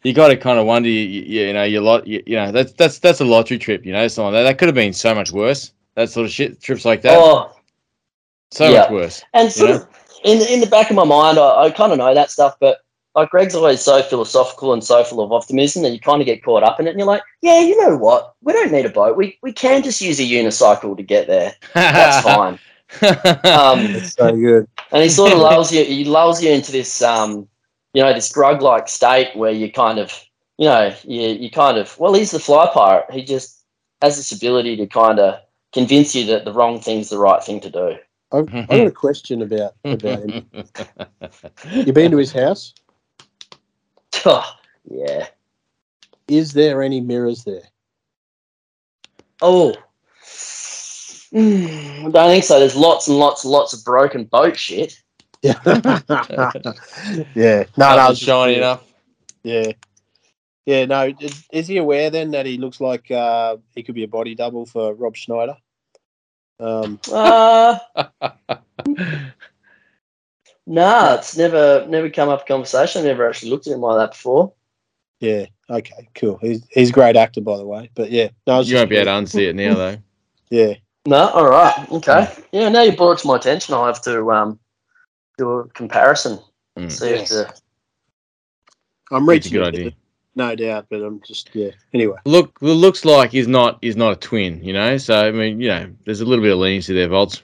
you 0.02 0.12
got 0.12 0.28
to 0.28 0.36
kind 0.36 0.58
of 0.58 0.66
wonder. 0.66 0.88
You, 0.88 1.00
you, 1.00 1.46
you 1.46 1.52
know, 1.52 1.62
you 1.62 1.80
lot. 1.80 2.08
You, 2.08 2.24
you 2.26 2.34
know, 2.34 2.50
that's 2.50 2.72
that's 2.72 2.98
that's 2.98 3.20
a 3.20 3.24
lottery 3.24 3.58
trip. 3.58 3.86
You 3.86 3.92
know, 3.92 4.08
something 4.08 4.32
like 4.32 4.40
that. 4.40 4.50
That 4.50 4.58
could 4.58 4.66
have 4.66 4.74
been 4.74 4.92
so 4.92 5.14
much 5.14 5.30
worse. 5.30 5.72
That 5.94 6.10
sort 6.10 6.26
of 6.26 6.32
shit. 6.32 6.60
Trips 6.60 6.84
like 6.84 7.02
that. 7.02 7.16
Oh, 7.16 7.52
so 8.52 8.68
yeah. 8.70 8.80
much 8.80 8.90
worse. 8.90 9.22
And 9.34 9.50
sort 9.50 9.70
Yeah. 9.70 9.76
of 9.76 9.88
in 10.24 10.40
in 10.42 10.60
the 10.60 10.66
back 10.66 10.90
of 10.90 10.96
my 10.96 11.04
mind, 11.04 11.38
I, 11.38 11.64
I 11.64 11.70
kind 11.70 11.92
of 11.92 11.98
know 11.98 12.14
that 12.14 12.30
stuff, 12.30 12.56
but 12.60 12.78
like 13.14 13.30
Greg's 13.30 13.54
always 13.54 13.80
so 13.80 14.02
philosophical 14.02 14.72
and 14.72 14.82
so 14.82 15.02
full 15.04 15.20
of 15.20 15.32
optimism 15.32 15.82
that 15.82 15.90
you 15.90 16.00
kind 16.00 16.20
of 16.22 16.26
get 16.26 16.42
caught 16.44 16.62
up 16.62 16.78
in 16.80 16.86
it, 16.86 16.90
and 16.90 16.98
you're 16.98 17.06
like, 17.06 17.22
yeah, 17.42 17.60
you 17.60 17.76
know 17.82 17.96
what? 17.96 18.34
We 18.42 18.52
don't 18.52 18.72
need 18.72 18.86
a 18.86 18.90
boat. 18.90 19.16
We 19.16 19.38
we 19.42 19.52
can 19.52 19.82
just 19.82 20.00
use 20.00 20.20
a 20.20 20.22
unicycle 20.24 20.96
to 20.96 21.02
get 21.02 21.26
there. 21.26 21.54
That's 21.74 22.24
fine. 22.30 22.58
Um, 23.44 24.00
So 24.00 24.32
good. 24.36 24.68
and 24.92 25.02
he 25.02 25.08
sort 25.08 25.32
of 25.32 25.38
lulls 25.38 25.72
you. 25.72 25.84
He 25.84 26.04
lulls 26.04 26.42
you 26.42 26.50
into 26.50 26.72
this, 26.72 27.02
um, 27.02 27.48
you 27.94 28.02
know, 28.02 28.12
this 28.12 28.30
drug-like 28.30 28.88
state 28.88 29.34
where 29.36 29.50
you 29.52 29.70
kind 29.72 29.98
of, 29.98 30.12
you 30.58 30.66
know, 30.66 30.94
you 31.04 31.20
you 31.28 31.50
kind 31.50 31.78
of. 31.78 31.98
Well, 31.98 32.14
he's 32.14 32.30
the 32.30 32.38
fly 32.38 32.68
pirate. 32.72 33.06
He 33.10 33.24
just 33.24 33.64
has 34.02 34.16
this 34.16 34.32
ability 34.32 34.76
to 34.76 34.86
kind 34.86 35.18
of 35.18 35.40
convince 35.72 36.14
you 36.14 36.26
that 36.26 36.44
the 36.44 36.52
wrong 36.52 36.80
thing's 36.80 37.08
the 37.10 37.18
right 37.18 37.42
thing 37.42 37.60
to 37.60 37.70
do. 37.70 37.96
I've, 38.32 38.54
I've 38.54 38.68
got 38.68 38.86
a 38.86 38.90
question 38.90 39.42
about 39.42 39.74
about 39.84 40.22
him. 40.28 40.46
You 41.72 41.92
been 41.92 42.10
to 42.10 42.16
his 42.16 42.32
house? 42.32 42.74
Oh, 44.24 44.50
yeah. 44.88 45.28
Is 46.28 46.52
there 46.52 46.82
any 46.82 47.00
mirrors 47.00 47.44
there? 47.44 47.62
Oh. 49.40 49.74
Mm, 51.34 52.06
I 52.06 52.10
don't 52.10 52.28
think 52.28 52.44
so. 52.44 52.58
There's 52.58 52.76
lots 52.76 53.08
and 53.08 53.18
lots 53.18 53.44
and 53.44 53.52
lots 53.52 53.72
of 53.72 53.84
broken 53.84 54.24
boat 54.24 54.58
shit. 54.58 54.98
Yeah. 55.42 55.58
yeah. 57.34 57.64
No, 57.76 57.96
no. 57.96 58.08
Was 58.10 58.20
shiny 58.20 58.58
enough. 58.58 58.84
Yeah. 59.42 59.72
Yeah, 60.66 60.84
no. 60.84 61.12
Is, 61.18 61.44
is 61.52 61.66
he 61.66 61.78
aware 61.78 62.10
then 62.10 62.30
that 62.30 62.46
he 62.46 62.58
looks 62.58 62.80
like 62.80 63.10
uh, 63.10 63.56
he 63.74 63.82
could 63.82 63.96
be 63.96 64.04
a 64.04 64.08
body 64.08 64.36
double 64.36 64.66
for 64.66 64.94
Rob 64.94 65.16
Schneider? 65.16 65.56
Um, 66.62 67.00
Uh, 67.10 67.78
nah, 70.66 71.14
it's 71.14 71.36
never 71.36 71.86
never 71.88 72.08
come 72.10 72.28
up 72.28 72.40
in 72.42 72.46
conversation. 72.46 73.02
I 73.02 73.04
never 73.06 73.28
actually 73.28 73.50
looked 73.50 73.66
at 73.66 73.72
him 73.74 73.80
like 73.80 73.98
that 73.98 74.12
before. 74.12 74.52
yeah. 75.20 75.46
Okay. 75.70 76.08
Cool. 76.14 76.38
He's 76.38 76.66
he's 76.70 76.90
a 76.90 76.92
great 76.92 77.16
actor, 77.16 77.40
by 77.40 77.56
the 77.56 77.66
way. 77.66 77.90
But 77.94 78.10
yeah, 78.10 78.28
no. 78.46 78.60
You 78.60 78.76
won't 78.76 78.90
be 78.90 78.96
able 78.96 79.06
to 79.06 79.10
unsee 79.12 79.48
it 79.48 79.56
now, 79.56 79.74
though. 79.74 79.96
Yeah. 80.50 80.74
No, 81.06 81.28
all 81.30 81.48
right, 81.48 81.90
okay. 81.92 82.28
Yeah, 82.52 82.68
now 82.68 82.82
you 82.82 82.94
brought 82.94 83.12
it 83.12 83.22
to 83.22 83.26
my 83.26 83.36
attention. 83.36 83.74
I'll 83.74 83.86
have 83.86 84.02
to 84.02 84.30
um, 84.30 84.60
do 85.38 85.50
a 85.50 85.68
comparison. 85.70 86.38
Mm. 86.78 86.92
See 86.92 87.08
Yes. 87.10 87.22
if 87.22 87.28
the 87.48 87.54
I'm 89.16 89.22
It's 89.30 89.46
a 89.46 89.48
reaching 89.48 89.52
good 89.54 89.62
it, 89.74 89.78
idea. 89.78 89.92
No 90.34 90.54
doubt. 90.54 90.86
But 90.90 91.02
I'm 91.02 91.20
just 91.20 91.50
yeah. 91.54 91.70
Anyway. 91.94 92.16
Look, 92.24 92.58
the 92.60 92.72
looks 92.74 93.04
like 93.04 93.34
is 93.34 93.48
not 93.48 93.78
is 93.82 93.96
not 93.96 94.12
a 94.12 94.16
twin, 94.16 94.62
you 94.62 94.72
know. 94.72 94.96
So 94.98 95.14
I 95.26 95.30
mean, 95.30 95.60
you 95.60 95.68
know, 95.68 95.90
there's 96.04 96.20
a 96.20 96.24
little 96.24 96.42
bit 96.42 96.52
of 96.52 96.58
leniency 96.58 96.94
there, 96.94 97.08
Volts. 97.08 97.42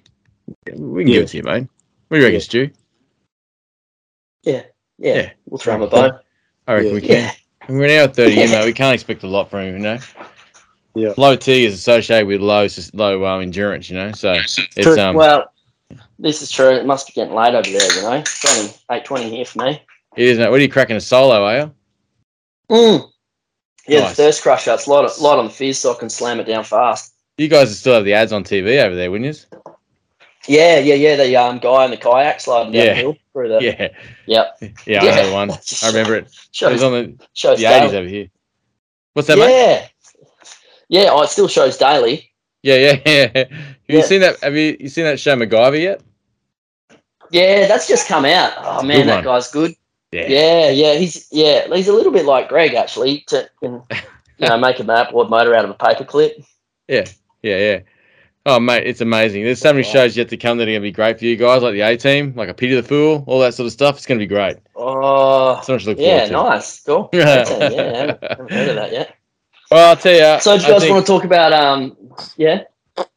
We 0.67 1.05
can 1.05 1.09
Yeah. 1.09 1.15
give 1.15 1.23
it 1.25 1.29
to 1.29 1.37
you, 1.39 1.43
mate. 1.43 1.67
What 2.09 2.17
do 2.17 2.19
you 2.19 2.23
reckon, 2.25 2.35
Yeah. 2.35 2.39
Stu? 2.41 2.71
yeah, 4.45 4.63
Yeah. 4.99 5.31
we'll 5.47 5.59
throw 5.59 5.75
him 5.75 5.83
a 5.83 5.87
bone. 5.87 6.13
I 6.67 6.75
reckon 6.75 6.89
Yeah. 6.89 6.95
we 6.95 7.01
can. 7.01 7.09
Yeah, 7.11 7.33
We're 7.69 7.85
an 7.85 7.91
hour 8.01 8.09
thirty 8.09 8.41
in, 8.41 8.51
mate. 8.53 8.65
We 8.65 8.73
can't 8.73 8.95
expect 8.95 9.23
a 9.23 9.27
lot 9.29 9.51
from 9.51 9.61
him, 9.61 9.75
you 9.75 9.83
know. 9.83 9.99
Yeah. 10.95 11.13
Low 11.17 11.37
T 11.37 11.65
is 11.65 11.75
associated 11.75 12.27
with 12.27 12.41
low 12.41 12.67
low 12.95 13.25
um, 13.27 13.43
endurance, 13.43 13.89
you 13.91 13.97
know. 13.97 14.11
So 14.13 14.33
it's 14.77 14.99
um 14.99 15.15
well, 15.15 15.53
this 16.19 16.43
is 16.43 16.51
true. 16.51 16.71
It 16.71 16.87
must 16.87 17.07
be 17.07 17.13
getting 17.13 17.35
late 17.35 17.55
over 17.55 17.63
there, 17.71 17.95
you 17.97 18.03
know. 18.03 18.13
It's 18.15 18.59
only 18.59 18.73
eight 18.91 19.05
twenty 19.05 19.31
here 19.31 19.45
for 19.45 19.65
me. 19.65 19.83
it 20.17 20.27
is. 20.27 20.39
mate. 20.39 20.51
What 20.51 20.59
are 20.59 20.63
you 20.63 20.69
cracking 20.71 20.97
a 20.97 21.01
solo, 21.01 21.45
are 21.45 21.57
you? 21.59 21.75
Mm. 22.71 23.11
Yeah, 23.87 24.01
Nice. 24.01 24.11
the 24.11 24.15
thirst 24.17 24.43
crusher. 24.43 24.75
It's 24.75 24.87
light, 24.87 25.09
light 25.21 25.39
on 25.39 25.47
the 25.47 25.51
fizz, 25.51 25.79
so 25.79 25.95
I 25.95 25.99
can 25.99 26.11
slam 26.11 26.41
it 26.41 26.45
down 26.45 26.65
fast. 26.65 27.15
You 27.39 27.49
guys 27.49 27.79
still 27.79 27.95
have 27.95 28.05
the 28.05 28.13
ads 28.15 28.33
on 28.33 28.45
TV 28.45 28.83
over 28.85 28.95
there, 28.95 29.11
wouldn't 29.11 29.35
you? 29.35 29.59
Yeah, 30.47 30.79
yeah, 30.79 30.95
yeah. 30.95 31.17
The 31.17 31.37
um, 31.37 31.59
guy 31.59 31.85
in 31.85 31.91
the 31.91 31.97
kayak 31.97 32.41
sliding 32.41 32.73
down 32.73 32.83
Yeah. 32.85 32.95
the 32.95 33.01
hill 33.01 33.17
through 33.33 33.49
the. 33.49 33.61
Yeah, 33.63 33.89
Yep. 34.27 34.59
yeah, 34.87 35.01
I 35.03 35.05
Yeah. 35.05 35.17
know 35.17 35.27
the 35.29 35.33
one. 35.33 35.51
I 35.83 35.87
remember 35.89 36.17
it. 36.17 36.25
It 36.27 36.35
Shows, 36.53 36.73
was 36.73 36.83
on 36.83 36.93
the 36.93 37.27
shows 37.35 37.59
the 37.59 37.67
eighties 37.67 37.91
daily. 37.93 38.01
over 38.03 38.09
here. 38.09 38.29
What's 39.15 39.29
that, 39.29 39.39
mate? 39.39 39.51
yeah. 39.51 39.89
Yeah, 40.89 41.11
oh, 41.13 41.23
it 41.23 41.29
still 41.29 41.49
shows 41.49 41.77
daily. 41.77 42.31
Yeah, 42.63 42.75
yeah, 42.77 43.01
yeah. 43.07 43.45
Have 43.45 43.49
you 43.89 44.03
seen 44.03 44.21
that? 44.23 44.41
Have 44.43 44.57
you, 44.57 44.77
you 44.81 44.89
seen 44.89 45.05
that 45.05 45.21
show 45.21 45.37
MacGyver 45.37 45.81
yet? 45.81 46.01
Yeah, 47.31 47.67
that's 47.67 47.87
just 47.87 48.09
come 48.09 48.25
out. 48.25 48.53
Oh 48.59 48.83
man, 48.83 48.99
Good 49.01 49.09
that 49.09 49.15
one. 49.17 49.25
guy's 49.25 49.51
good. 49.51 49.75
Yeah. 50.13 50.27
Yeah, 50.29 50.71
yeah, 50.71 50.95
he's 50.95 51.29
yeah, 51.31 51.67
he's 51.75 51.89
a 51.89 51.93
little 51.93 52.13
bit 52.13 52.25
like 52.25 52.49
Greg 52.49 52.75
actually. 52.75 53.21
To 53.29 53.49
can, 53.61 53.83
you 54.39 54.49
know, 54.49 54.59
make 54.61 54.79
a 54.81 54.85
mapboard 54.85 55.29
motor 55.29 55.55
out 55.55 55.65
of 55.65 55.71
a 55.71 55.75
paperclip. 55.75 56.45
Yeah, 56.89 57.05
yeah. 57.43 57.57
Yeah. 57.59 57.81
Oh, 58.47 58.59
mate, 58.59 58.87
it's 58.87 59.03
amazing. 59.03 59.45
There's 59.45 59.59
so 59.61 59.73
many 59.75 59.83
shows 59.85 60.17
yet 60.17 60.31
to 60.31 60.39
come 60.39 60.57
that 60.57 60.63
are 60.63 60.67
going 60.73 60.77
to 60.81 60.81
be 60.81 60.91
great 60.93 61.19
for 61.19 61.27
you 61.27 61.37
guys, 61.37 61.61
like 61.63 61.75
the 61.75 61.83
A 61.83 61.99
Team, 61.99 62.33
like 62.35 62.49
a 62.49 62.55
Pity 62.55 62.75
the 62.77 62.83
Fool, 62.83 63.23
all 63.27 63.41
that 63.41 63.53
sort 63.53 63.67
of 63.67 63.73
stuff. 63.73 63.97
It's 63.99 64.07
going 64.07 64.19
to 64.19 64.23
be 64.23 64.27
great. 64.27 64.57
Oh, 64.75 65.61
So 65.63 65.75
much 65.75 65.83
to 65.85 65.91
look 65.91 65.99
yeah, 65.99 66.27
forward 66.29 66.51
nice, 66.51 66.81
cool. 66.83 67.11
Yeah. 67.13 67.45
yeah, 67.47 67.69
yeah, 67.71 67.97
haven't, 67.99 68.23
haven't 68.23 68.51
heard 68.51 68.69
of 68.71 68.77
that 68.77 68.93
yet. 68.93 69.09
to. 69.09 69.15
Well, 69.71 69.91
I'll 69.91 69.97
tell 69.97 70.15
you. 70.37 70.41
So, 70.41 70.57
do 70.57 70.63
you 70.63 70.69
guys 70.71 70.81
think- 70.83 70.95
want 70.95 71.05
to 71.07 71.13
talk 71.13 71.25
about 71.25 71.53
um? 71.53 71.95
Yeah, 72.39 72.63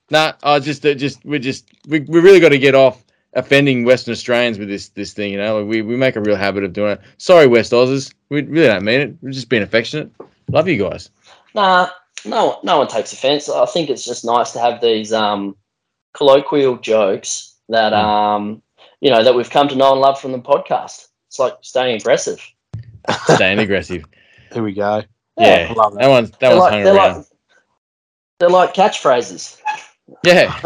Nah, 0.10 0.34
I 0.44 0.60
just, 0.60 0.86
uh, 0.86 0.96
just, 0.96 1.24
we 1.24 1.40
just, 1.40 1.66
we, 1.88 2.02
we 2.02 2.20
really 2.20 2.42
got 2.42 2.50
to 2.50 2.60
get 2.60 2.76
off 2.76 3.02
offending 3.34 3.84
Western 3.86 4.12
Australians 4.12 4.60
with 4.60 4.68
this, 4.68 4.90
this 4.90 5.14
thing. 5.14 5.32
You 5.32 5.38
know, 5.38 5.60
like 5.60 5.70
we, 5.70 5.82
we 5.82 5.96
make 5.96 6.16
a 6.16 6.22
real 6.22 6.36
habit 6.36 6.64
of 6.64 6.74
doing 6.74 6.92
it. 6.94 7.02
Sorry, 7.18 7.48
West 7.48 7.72
Aussies, 7.72 8.14
we 8.30 8.42
really 8.44 8.68
don't 8.68 8.84
mean 8.84 9.00
it. 9.02 9.16
We're 9.22 9.32
just 9.32 9.50
being 9.50 9.64
affectionate. 9.64 10.10
Love 10.50 10.68
you 10.68 10.78
guys. 10.78 11.10
nah, 11.56 11.90
no, 12.26 12.60
no 12.64 12.78
one 12.80 12.88
takes 12.88 13.14
offence. 13.14 13.50
I 13.50 13.66
think 13.66 13.90
it's 13.90 14.06
just 14.06 14.24
nice 14.26 14.52
to 14.52 14.60
have 14.60 14.82
these 14.82 15.12
um 15.14 15.56
colloquial 16.14 16.78
jokes 16.78 17.56
that 17.70 17.94
Mm. 17.94 18.04
um 18.04 18.62
you 19.00 19.10
know 19.10 19.24
that 19.24 19.34
we've 19.34 19.50
come 19.50 19.68
to 19.70 19.76
know 19.76 19.94
and 19.94 20.02
love 20.02 20.20
from 20.20 20.32
the 20.34 20.40
podcast. 20.40 21.08
It's 21.28 21.40
like 21.40 21.54
staying 21.62 21.96
aggressive. 22.02 22.40
Staying 23.36 23.60
aggressive. 23.60 24.04
Here 24.54 24.62
we 24.62 24.74
go. 24.74 25.04
Yeah, 25.38 25.68
I 25.70 25.74
love 25.74 25.94
that 25.94 26.02
that. 26.02 26.10
one's 26.10 26.32
that 26.32 26.40
They're 26.40 26.50
one's 26.50 26.60
like, 26.60 26.72
hung 26.74 26.84
they're 26.84 26.96
around. 26.96 27.18
like 27.18 27.26
they're 28.40 28.50
like 28.50 28.74
catchphrases. 28.74 29.60
Yeah. 30.24 30.60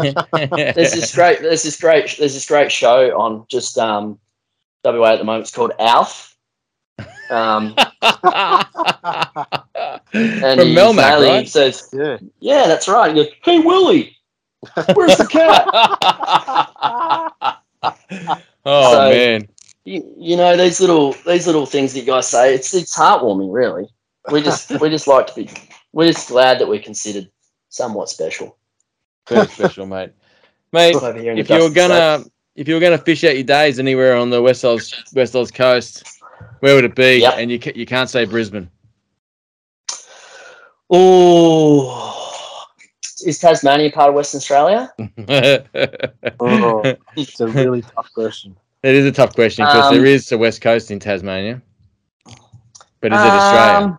There's 0.72 0.92
this 0.92 1.14
great 1.14 1.40
there's 1.40 1.62
this 1.62 1.80
great 1.80 2.16
there's 2.18 2.34
this 2.34 2.46
great 2.46 2.70
show 2.72 3.18
on 3.18 3.46
just 3.50 3.78
um 3.78 4.18
WA 4.84 5.12
at 5.12 5.18
the 5.18 5.24
moment. 5.24 5.42
It's 5.42 5.54
called 5.54 5.72
Alf. 5.78 6.36
Um, 7.28 7.74
and 7.76 7.86
From 10.60 10.68
he's 10.68 10.78
Melmac, 10.78 11.26
right? 11.26 11.48
Says, 11.48 11.88
Yeah. 11.92 12.18
"Yeah, 12.40 12.66
that's 12.68 12.86
right." 12.88 13.14
He 13.14 13.22
goes, 13.22 13.32
"Hey 13.42 13.58
Willie, 13.58 14.16
where's 14.94 15.16
the 15.16 15.26
cat?" 15.26 15.66
oh 18.64 18.92
So- 18.92 19.10
man. 19.10 19.48
you, 19.84 20.14
you 20.18 20.36
know 20.36 20.56
these 20.56 20.80
little 20.80 21.12
these 21.26 21.46
little 21.46 21.66
things 21.66 21.92
that 21.92 22.00
you 22.00 22.06
guys 22.06 22.28
say. 22.28 22.54
It's 22.54 22.72
it's 22.74 22.96
heartwarming, 22.96 23.52
really. 23.52 23.88
We 24.30 24.42
just 24.42 24.70
we 24.80 24.88
just 24.90 25.06
like 25.06 25.26
to 25.28 25.34
be. 25.34 25.48
We're 25.92 26.12
just 26.12 26.28
glad 26.28 26.58
that 26.60 26.68
we're 26.68 26.82
considered 26.82 27.30
somewhat 27.70 28.08
special. 28.08 28.56
Very 29.28 29.46
special, 29.56 29.86
mate. 29.86 30.12
Mate, 30.72 30.94
Over 30.96 31.18
here 31.18 31.32
in 31.32 31.38
if 31.38 31.48
you 31.48 31.62
were 31.62 31.70
gonna 31.70 32.24
if 32.54 32.66
you 32.68 32.74
were 32.74 32.80
gonna 32.80 32.98
fish 32.98 33.24
out 33.24 33.34
your 33.34 33.44
days 33.44 33.78
anywhere 33.78 34.16
on 34.16 34.30
the 34.30 34.40
West 34.42 34.64
Oz 34.64 34.94
West 35.14 35.34
Oz 35.36 35.50
coast, 35.50 36.02
where 36.60 36.74
would 36.74 36.84
it 36.84 36.94
be? 36.94 37.18
Yep. 37.20 37.34
And 37.38 37.50
you 37.50 37.58
ca- 37.58 37.72
you 37.74 37.86
can't 37.86 38.10
say 38.10 38.24
Brisbane. 38.24 38.68
Oh, 40.88 42.64
is 43.24 43.38
Tasmania 43.38 43.90
part 43.90 44.10
of 44.10 44.14
Western 44.14 44.38
Australia? 44.38 44.92
Oh, 46.40 46.94
it's 47.16 47.40
a 47.40 47.48
really 47.48 47.82
tough 47.82 48.12
question. 48.12 48.56
It 48.82 48.94
is 48.94 49.06
a 49.06 49.12
tough 49.12 49.34
question 49.34 49.64
because 49.64 49.86
Um, 49.86 49.94
there 49.96 50.06
is 50.06 50.30
a 50.32 50.38
West 50.38 50.60
Coast 50.60 50.90
in 50.90 51.00
Tasmania, 51.00 51.60
but 53.00 53.12
is 53.12 53.20
it 53.20 53.32
Australia? 53.32 53.98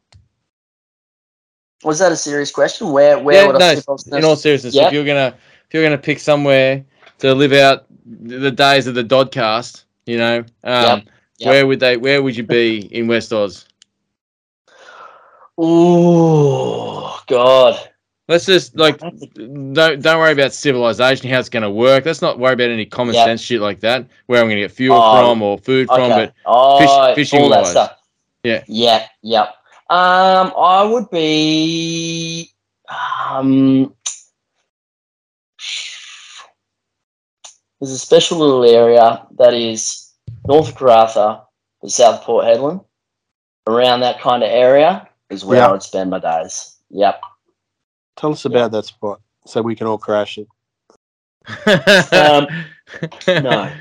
Was 1.84 2.00
that 2.00 2.12
a 2.12 2.16
serious 2.16 2.52
question? 2.52 2.92
Where 2.92 3.20
where 3.20 3.42
Yeah, 3.42 3.48
would 3.48 3.56
I 3.58 3.60
no, 3.60 3.82
I 3.88 3.92
was 3.92 4.08
in 4.08 4.24
all 4.26 4.36
seriousness, 4.36 4.74
Yeah. 4.74 4.88
if 4.88 4.94
you're 4.94 5.06
gonna 5.06 5.34
if 5.68 5.74
you're 5.74 5.84
gonna 5.84 5.98
pick 5.98 6.20
somewhere 6.20 6.84
to 7.20 7.34
live 7.34 7.54
out 7.54 7.86
the 8.06 8.52
days 8.52 8.88
of 8.88 8.96
the 8.96 9.04
Doddcast, 9.04 9.84
you 10.06 10.18
know, 10.18 10.38
um, 10.64 11.04
Yep. 11.40 11.48
where 11.50 11.68
would 11.68 11.80
they? 11.80 11.98
Where 11.98 12.24
would 12.24 12.36
you 12.36 12.44
be 12.44 12.80
in 12.92 13.08
West 13.08 13.32
Oz? 13.32 13.66
Oh 15.58 17.20
God. 17.28 17.80
Let's 18.28 18.46
just 18.46 18.76
like 18.76 19.00
don't 19.00 19.74
don't 20.02 20.20
worry 20.20 20.34
about 20.34 20.52
civilization, 20.54 21.30
how 21.30 21.40
it's 21.40 21.48
going 21.50 21.64
to 21.64 21.70
work. 21.70 22.06
Let's 22.06 22.22
not 22.22 22.40
worry 22.40 22.54
about 22.54 22.70
any 22.70 22.86
common 22.86 23.16
Yep. 23.16 23.26
sense 23.26 23.42
shit 23.42 23.62
like 23.62 23.80
that. 23.82 24.06
Where 24.26 24.42
I'm 24.42 24.48
going 24.48 24.58
to 24.58 24.64
get 24.64 24.72
fuel 24.72 24.98
Oh, 25.02 25.18
from 25.32 25.42
or 25.42 25.58
food 25.58 25.88
from, 25.88 26.10
but 26.10 26.34
oh, 26.46 27.14
fishing 27.16 27.42
all 27.42 27.50
that 27.50 27.62
wise. 27.62 27.72
stuff. 27.72 27.98
Yeah. 28.44 28.64
Yeah. 28.68 29.06
Yep. 29.22 29.54
Um, 29.90 30.54
I 30.58 30.84
would 30.84 31.10
be. 31.10 32.52
Um, 33.30 33.94
there's 37.80 37.92
a 37.92 37.98
special 37.98 38.38
little 38.40 38.64
area 38.66 39.26
that 39.38 39.54
is 39.54 40.12
north 40.46 40.70
of 40.70 40.76
Karratha, 40.76 41.42
but 41.82 41.92
south 41.92 42.20
of 42.20 42.22
Port 42.24 42.46
Hedland. 42.46 42.84
Around 43.68 44.00
that 44.02 44.22
kind 44.22 44.44
of 44.44 44.50
area 44.50 45.08
is 45.30 45.44
where 45.44 45.60
Yeah. 45.60 45.68
I 45.68 45.72
would 45.72 45.84
spend 45.84 46.10
my 46.10 46.20
days. 46.20 46.78
Yep. 46.90 47.22
Tell 48.16 48.32
us 48.32 48.46
about 48.46 48.72
that 48.72 48.86
spot 48.86 49.20
so 49.46 49.62
we 49.62 49.76
can 49.76 49.88
all 49.88 49.98
crash 49.98 50.38
it. 50.38 50.48
Um, 52.14 52.48
No. 53.28 53.72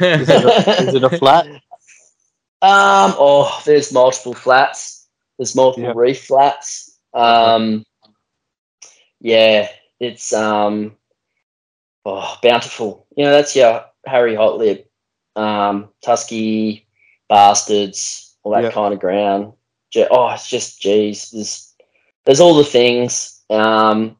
Is 0.00 0.28
it 0.28 0.44
a, 0.44 0.82
is 0.82 0.94
it 0.94 1.04
a 1.04 1.10
flat? 1.18 1.46
Um, 1.46 3.14
oh, 3.18 3.60
there's 3.66 3.92
multiple 3.92 4.34
flats. 4.34 4.97
There's 5.38 5.54
multiple 5.54 5.94
reef 5.94 6.24
flats. 6.24 6.98
Um, 7.14 7.84
yeah, 9.20 9.68
it's 10.00 10.32
um, 10.32 10.96
oh, 12.04 12.36
bountiful. 12.42 13.06
You 13.16 13.24
know, 13.24 13.32
that's 13.32 13.54
your 13.56 13.84
Harry 14.06 14.34
Hotlip, 14.34 14.86
um, 15.36 15.88
Tusky 16.02 16.86
bastards, 17.28 18.36
all 18.42 18.52
that 18.52 18.72
kind 18.72 18.92
of 18.92 19.00
ground. 19.00 19.52
Oh, 20.10 20.28
it's 20.30 20.48
just 20.48 20.80
geez, 20.82 21.30
there's 21.30 21.74
there's 22.24 22.40
all 22.40 22.54
the 22.54 22.64
things. 22.64 23.42
Um, 23.48 24.16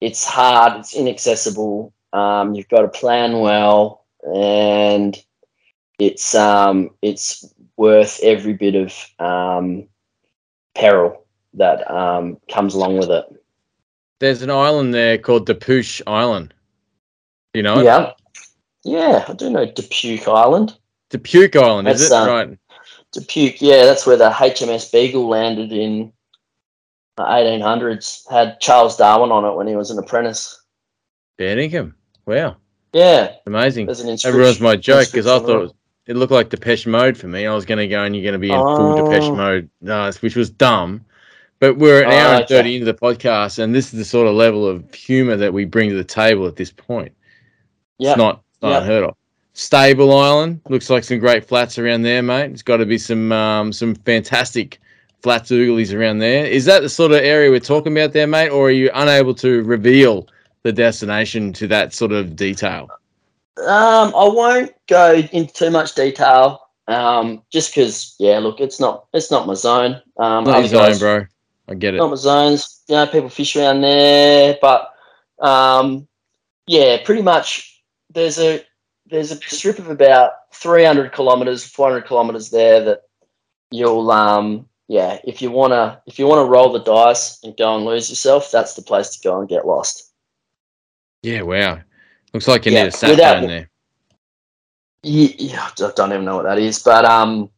it's 0.00 0.24
hard. 0.24 0.80
It's 0.80 0.94
inaccessible. 0.94 1.92
Um, 2.12 2.54
you've 2.54 2.68
got 2.68 2.82
to 2.82 2.88
plan 2.88 3.40
well, 3.40 4.04
and 4.34 5.16
it's 5.98 6.34
um, 6.34 6.90
it's 7.02 7.44
worth 7.76 8.20
every 8.22 8.52
bit 8.52 8.74
of 8.74 8.94
um, 9.18 9.88
peril 10.74 11.24
that 11.54 11.88
um, 11.90 12.38
comes 12.50 12.74
along 12.74 12.98
with 12.98 13.10
it. 13.10 13.24
There's 14.20 14.42
an 14.42 14.50
island 14.50 14.94
there 14.94 15.18
called 15.18 15.48
Depuch 15.48 16.00
Island. 16.06 16.54
You 17.54 17.62
know 17.62 17.80
it? 17.80 17.84
Yeah, 17.84 18.12
yeah, 18.84 19.24
I 19.28 19.32
do 19.34 19.50
know 19.50 19.66
Dupuque 19.66 20.26
Island. 20.28 20.76
Dupuque 21.10 21.56
Island, 21.56 21.88
is 21.88 22.02
it? 22.02 22.12
uh, 22.12 22.26
right. 22.26 22.58
Dubuque, 23.12 23.60
yeah, 23.60 23.84
that's 23.84 24.06
where 24.06 24.16
the 24.16 24.30
HMS 24.30 24.90
Beagle 24.90 25.28
landed 25.28 25.72
in 25.72 26.12
the 27.16 27.22
1800s. 27.22 28.30
Had 28.30 28.58
Charles 28.60 28.96
Darwin 28.96 29.30
on 29.30 29.44
it 29.44 29.54
when 29.54 29.66
he 29.66 29.76
was 29.76 29.90
an 29.90 29.98
apprentice. 29.98 30.58
Dinkum. 31.38 31.94
Wow, 32.24 32.56
Yeah, 32.92 33.34
amazing. 33.46 33.86
That 33.86 34.32
ruins 34.32 34.60
my 34.60 34.76
joke 34.76 35.08
because 35.10 35.26
I 35.26 35.40
thought 35.40 35.50
it, 35.50 35.58
was, 35.58 35.74
it 36.06 36.16
looked 36.16 36.32
like 36.32 36.48
Depeche 36.50 36.86
Mode 36.86 37.16
for 37.16 37.28
me. 37.28 37.46
I 37.46 37.54
was 37.54 37.64
going 37.64 37.78
to 37.78 37.86
go 37.88 38.02
and 38.04 38.14
you're 38.14 38.24
going 38.24 38.32
to 38.32 38.38
be 38.38 38.50
in 38.50 38.60
full 38.60 38.94
Depeche 38.96 39.30
Oh. 39.30 39.34
Mode, 39.36 39.70
uh, 39.88 40.12
which 40.20 40.36
was 40.36 40.50
dumb. 40.50 41.04
But 41.60 41.76
we're 41.78 42.02
an 42.02 42.10
Oh, 42.10 42.14
hour 42.16 42.34
and 42.34 42.44
okay. 42.44 42.56
30 42.56 42.74
into 42.74 42.86
the 42.86 42.94
podcast, 42.94 43.60
and 43.60 43.72
this 43.72 43.86
is 43.86 43.98
the 43.98 44.04
sort 44.04 44.26
of 44.26 44.34
level 44.34 44.66
of 44.66 44.92
humor 44.92 45.36
that 45.36 45.52
we 45.52 45.64
bring 45.64 45.90
to 45.90 45.94
the 45.96 46.02
table 46.02 46.46
at 46.48 46.56
this 46.56 46.72
point. 46.72 47.12
Yeah, 47.98 48.10
It's 48.10 48.18
not, 48.18 48.42
it's 48.54 48.62
not 48.62 48.70
Yep. 48.70 48.82
unheard 48.82 49.04
of. 49.04 49.16
Stable 49.54 50.16
Island 50.18 50.60
looks 50.68 50.90
like 50.90 51.04
some 51.04 51.18
great 51.18 51.44
flats 51.44 51.78
around 51.78 52.02
there, 52.02 52.22
mate. 52.22 52.50
It's 52.50 52.62
got 52.62 52.78
to 52.78 52.86
be 52.86 52.98
some 52.98 53.30
um, 53.32 53.72
some 53.72 53.94
fantastic 53.94 54.80
flats 55.22 55.50
ooglies 55.50 55.96
around 55.96 56.18
there. 56.18 56.46
Is 56.46 56.64
that 56.64 56.80
the 56.82 56.88
sort 56.88 57.12
of 57.12 57.18
area 57.18 57.50
we're 57.50 57.60
talking 57.60 57.92
about 57.96 58.12
there, 58.12 58.26
mate, 58.26 58.48
or 58.48 58.68
are 58.68 58.70
you 58.72 58.90
unable 58.94 59.34
to 59.36 59.62
reveal 59.62 60.26
the 60.64 60.72
destination 60.72 61.52
to 61.52 61.68
that 61.68 61.92
sort 61.92 62.12
of 62.12 62.34
detail? 62.34 62.88
Um, 63.58 64.14
I 64.14 64.28
won't 64.28 64.72
go 64.88 65.14
into 65.32 65.52
too 65.52 65.70
much 65.70 65.94
detail. 65.94 66.60
Um, 66.88 67.42
just 67.50 67.74
because, 67.74 68.16
yeah, 68.18 68.38
look, 68.38 68.60
it's 68.60 68.80
not 68.80 69.06
it's 69.12 69.30
not 69.30 69.46
my 69.46 69.54
zone. 69.54 70.00
Um, 70.18 70.44
Not 70.44 70.58
your 70.58 70.68
zone, 70.68 70.80
guys- 70.80 70.98
bro. 70.98 71.26
I 71.68 71.74
get 71.74 71.94
it. 71.94 71.98
Not 71.98 72.10
my 72.10 72.16
zones. 72.16 72.82
You 72.88 72.96
know, 72.96 73.06
people 73.06 73.28
fish 73.28 73.54
around 73.54 73.82
there, 73.82 74.58
but 74.60 74.92
um, 75.38 76.08
yeah, 76.66 76.98
pretty 77.04 77.22
much. 77.22 77.82
There's 78.10 78.38
a 78.38 78.64
there's 79.06 79.30
a 79.30 79.36
strip 79.36 79.78
of 79.78 79.88
about 79.88 80.32
300 80.54 81.12
kilometers, 81.12 81.64
400 81.64 82.02
kilometers 82.02 82.50
there 82.50 82.82
that 82.84 83.02
you'll 83.70 84.10
um 84.10 84.68
yeah 84.88 85.18
if 85.24 85.40
you 85.40 85.50
wanna 85.50 86.02
if 86.06 86.18
you 86.18 86.26
wanna 86.26 86.44
roll 86.44 86.70
the 86.72 86.80
dice 86.80 87.42
and 87.42 87.56
go 87.56 87.76
and 87.76 87.84
lose 87.84 88.10
yourself, 88.10 88.50
that's 88.50 88.74
the 88.74 88.82
place 88.82 89.10
to 89.16 89.22
go 89.26 89.38
and 89.40 89.48
get 89.48 89.66
lost. 89.66 90.12
Yeah, 91.22 91.42
wow. 91.42 91.80
Looks 92.32 92.48
like 92.48 92.66
you 92.66 92.72
Yeah, 92.72 92.82
need 92.82 92.88
a 92.88 92.92
sat 92.92 93.20
phone 93.20 93.46
there. 93.46 93.70
Yeah, 95.02 95.28
yeah, 95.38 95.68
I 95.80 95.90
don't 95.96 96.12
even 96.12 96.24
know 96.24 96.36
what 96.36 96.44
that 96.44 96.58
is, 96.58 96.78
but 96.78 97.04
um, 97.04 97.50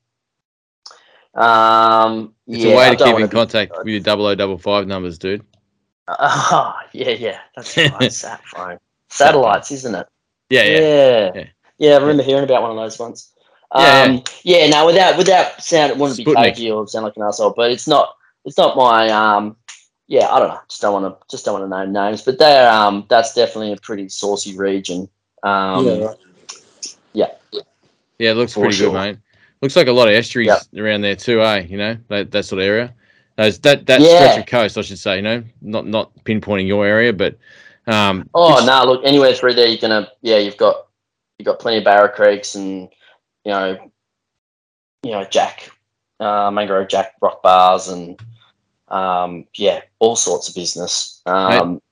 um, 1.34 2.34
It's 2.48 2.64
yeah, 2.64 2.72
a 2.72 2.76
way 2.76 2.88
I 2.88 2.90
to 2.90 2.96
keep 2.96 3.16
in 3.18 3.28
be- 3.28 3.28
contact 3.28 3.72
with 3.76 3.86
your 3.88 4.00
double 4.00 4.26
O 4.26 4.34
double 4.34 4.58
five 4.58 4.86
numbers, 4.86 5.18
dude. 5.18 5.44
Oh, 6.08 6.74
yeah, 6.92 7.10
yeah, 7.10 7.40
that's 7.56 7.76
right. 7.92 8.12
Sat 8.12 8.42
phone, 8.46 8.78
satellites, 9.08 9.72
isn't 9.72 9.94
it? 9.94 10.06
Yeah, 10.50 10.62
yeah. 10.64 10.78
yeah, 10.80 11.30
Yeah. 11.34 11.44
yeah. 11.78 11.94
I 11.96 11.98
remember 12.00 12.22
hearing 12.22 12.44
about 12.44 12.62
one 12.62 12.70
of 12.70 12.76
those 12.76 12.98
once. 12.98 13.32
Yeah, 13.74 14.02
Um, 14.04 14.22
yeah. 14.44 14.66
Now, 14.68 14.86
without 14.86 15.16
without 15.16 15.62
sound, 15.62 15.92
it 15.92 15.98
wouldn't 15.98 16.16
be 16.18 16.24
Sputnik. 16.24 16.54
cagey 16.54 16.70
or 16.70 16.86
sound 16.86 17.04
like 17.04 17.16
an 17.16 17.22
asshole, 17.24 17.54
but 17.56 17.70
it's 17.70 17.88
not. 17.88 18.14
It's 18.44 18.58
not 18.58 18.76
my. 18.76 19.08
Um, 19.08 19.56
yeah, 20.06 20.28
I 20.30 20.38
don't 20.38 20.48
know. 20.48 20.60
Just 20.68 20.82
don't 20.82 21.02
want 21.02 21.20
to. 21.20 21.26
Just 21.30 21.44
don't 21.44 21.58
want 21.60 21.70
to 21.70 21.78
name 21.78 21.92
names, 21.92 22.22
but 22.22 22.38
they're. 22.38 22.70
Um, 22.70 23.06
that's 23.08 23.34
definitely 23.34 23.72
a 23.72 23.76
pretty 23.76 24.08
saucy 24.08 24.56
region. 24.56 25.08
Um, 25.42 25.86
yeah, 25.86 26.04
right. 26.04 26.16
Yeah, 28.18 28.30
it 28.30 28.34
looks 28.34 28.52
For 28.52 28.60
pretty 28.60 28.76
sure. 28.76 28.92
good, 28.92 28.94
mate. 28.94 29.18
Looks 29.60 29.76
like 29.76 29.88
a 29.88 29.92
lot 29.92 30.08
of 30.08 30.14
estuaries 30.14 30.46
Yep. 30.46 30.62
around 30.84 31.00
there 31.00 31.16
too, 31.16 31.42
eh? 31.42 31.60
You 31.68 31.76
know, 31.78 31.96
that, 32.08 32.30
that 32.30 32.44
sort 32.44 32.62
of 32.62 32.68
area. 32.68 32.94
Those 33.36 33.58
that 33.60 33.86
that 33.86 34.00
Yeah. 34.00 34.08
stretch 34.16 34.38
of 34.38 34.46
coast, 34.46 34.78
I 34.78 34.82
should 34.82 34.98
say. 34.98 35.16
You 35.16 35.22
know, 35.22 35.42
not 35.60 35.86
not 35.86 36.12
pinpointing 36.24 36.68
your 36.68 36.86
area, 36.86 37.12
but 37.12 37.36
um, 37.86 38.28
Oh 38.34 38.50
it's- 38.52 38.66
no! 38.66 38.72
Nah, 38.72 38.84
look, 38.84 39.02
anywhere 39.04 39.34
through 39.34 39.54
there, 39.54 39.66
you're 39.66 39.78
gonna. 39.80 40.08
Yeah, 40.22 40.38
you've 40.38 40.56
got 40.56 40.86
you've 41.38 41.46
got 41.46 41.58
plenty 41.58 41.78
of 41.78 41.84
barra 41.84 42.08
creeks 42.08 42.54
and 42.54 42.88
you 43.44 43.50
know, 43.52 43.90
you 45.02 45.10
know, 45.10 45.24
jack, 45.24 45.70
uh, 46.20 46.50
mangrove 46.52 46.88
jack 46.88 47.14
rock 47.20 47.42
bars 47.42 47.88
and 47.88 48.18
um, 48.94 49.46
yeah, 49.54 49.80
all 49.98 50.16
sorts 50.16 50.48
of 50.48 50.54
business. 50.54 51.20
Um, 51.26 51.82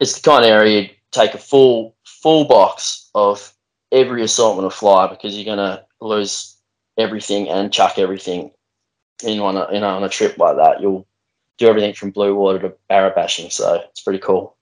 It's 0.00 0.20
the 0.20 0.28
kind 0.28 0.44
of 0.44 0.50
area 0.50 0.80
you 0.80 0.88
take 1.12 1.34
a 1.34 1.38
full 1.38 1.94
full 2.04 2.46
box 2.46 3.10
of 3.14 3.52
every 3.92 4.22
assortment 4.22 4.66
of 4.66 4.74
fly 4.74 5.06
because 5.06 5.36
you're 5.36 5.44
gonna 5.44 5.84
lose 6.00 6.56
everything 6.98 7.48
and 7.48 7.72
chuck 7.72 7.98
everything 7.98 8.50
in 9.22 9.38
on 9.38 9.56
a 9.56 9.68
you 9.72 9.80
know 9.80 9.96
on 9.96 10.02
a 10.04 10.08
trip 10.08 10.38
like 10.38 10.56
that. 10.56 10.80
You'll 10.80 11.06
do 11.58 11.68
everything 11.68 11.94
from 11.94 12.10
blue 12.10 12.34
water 12.34 12.58
to 12.60 12.74
barra 12.88 13.12
bashing, 13.14 13.50
so 13.50 13.74
it's 13.88 14.00
pretty 14.00 14.18
cool. 14.18 14.56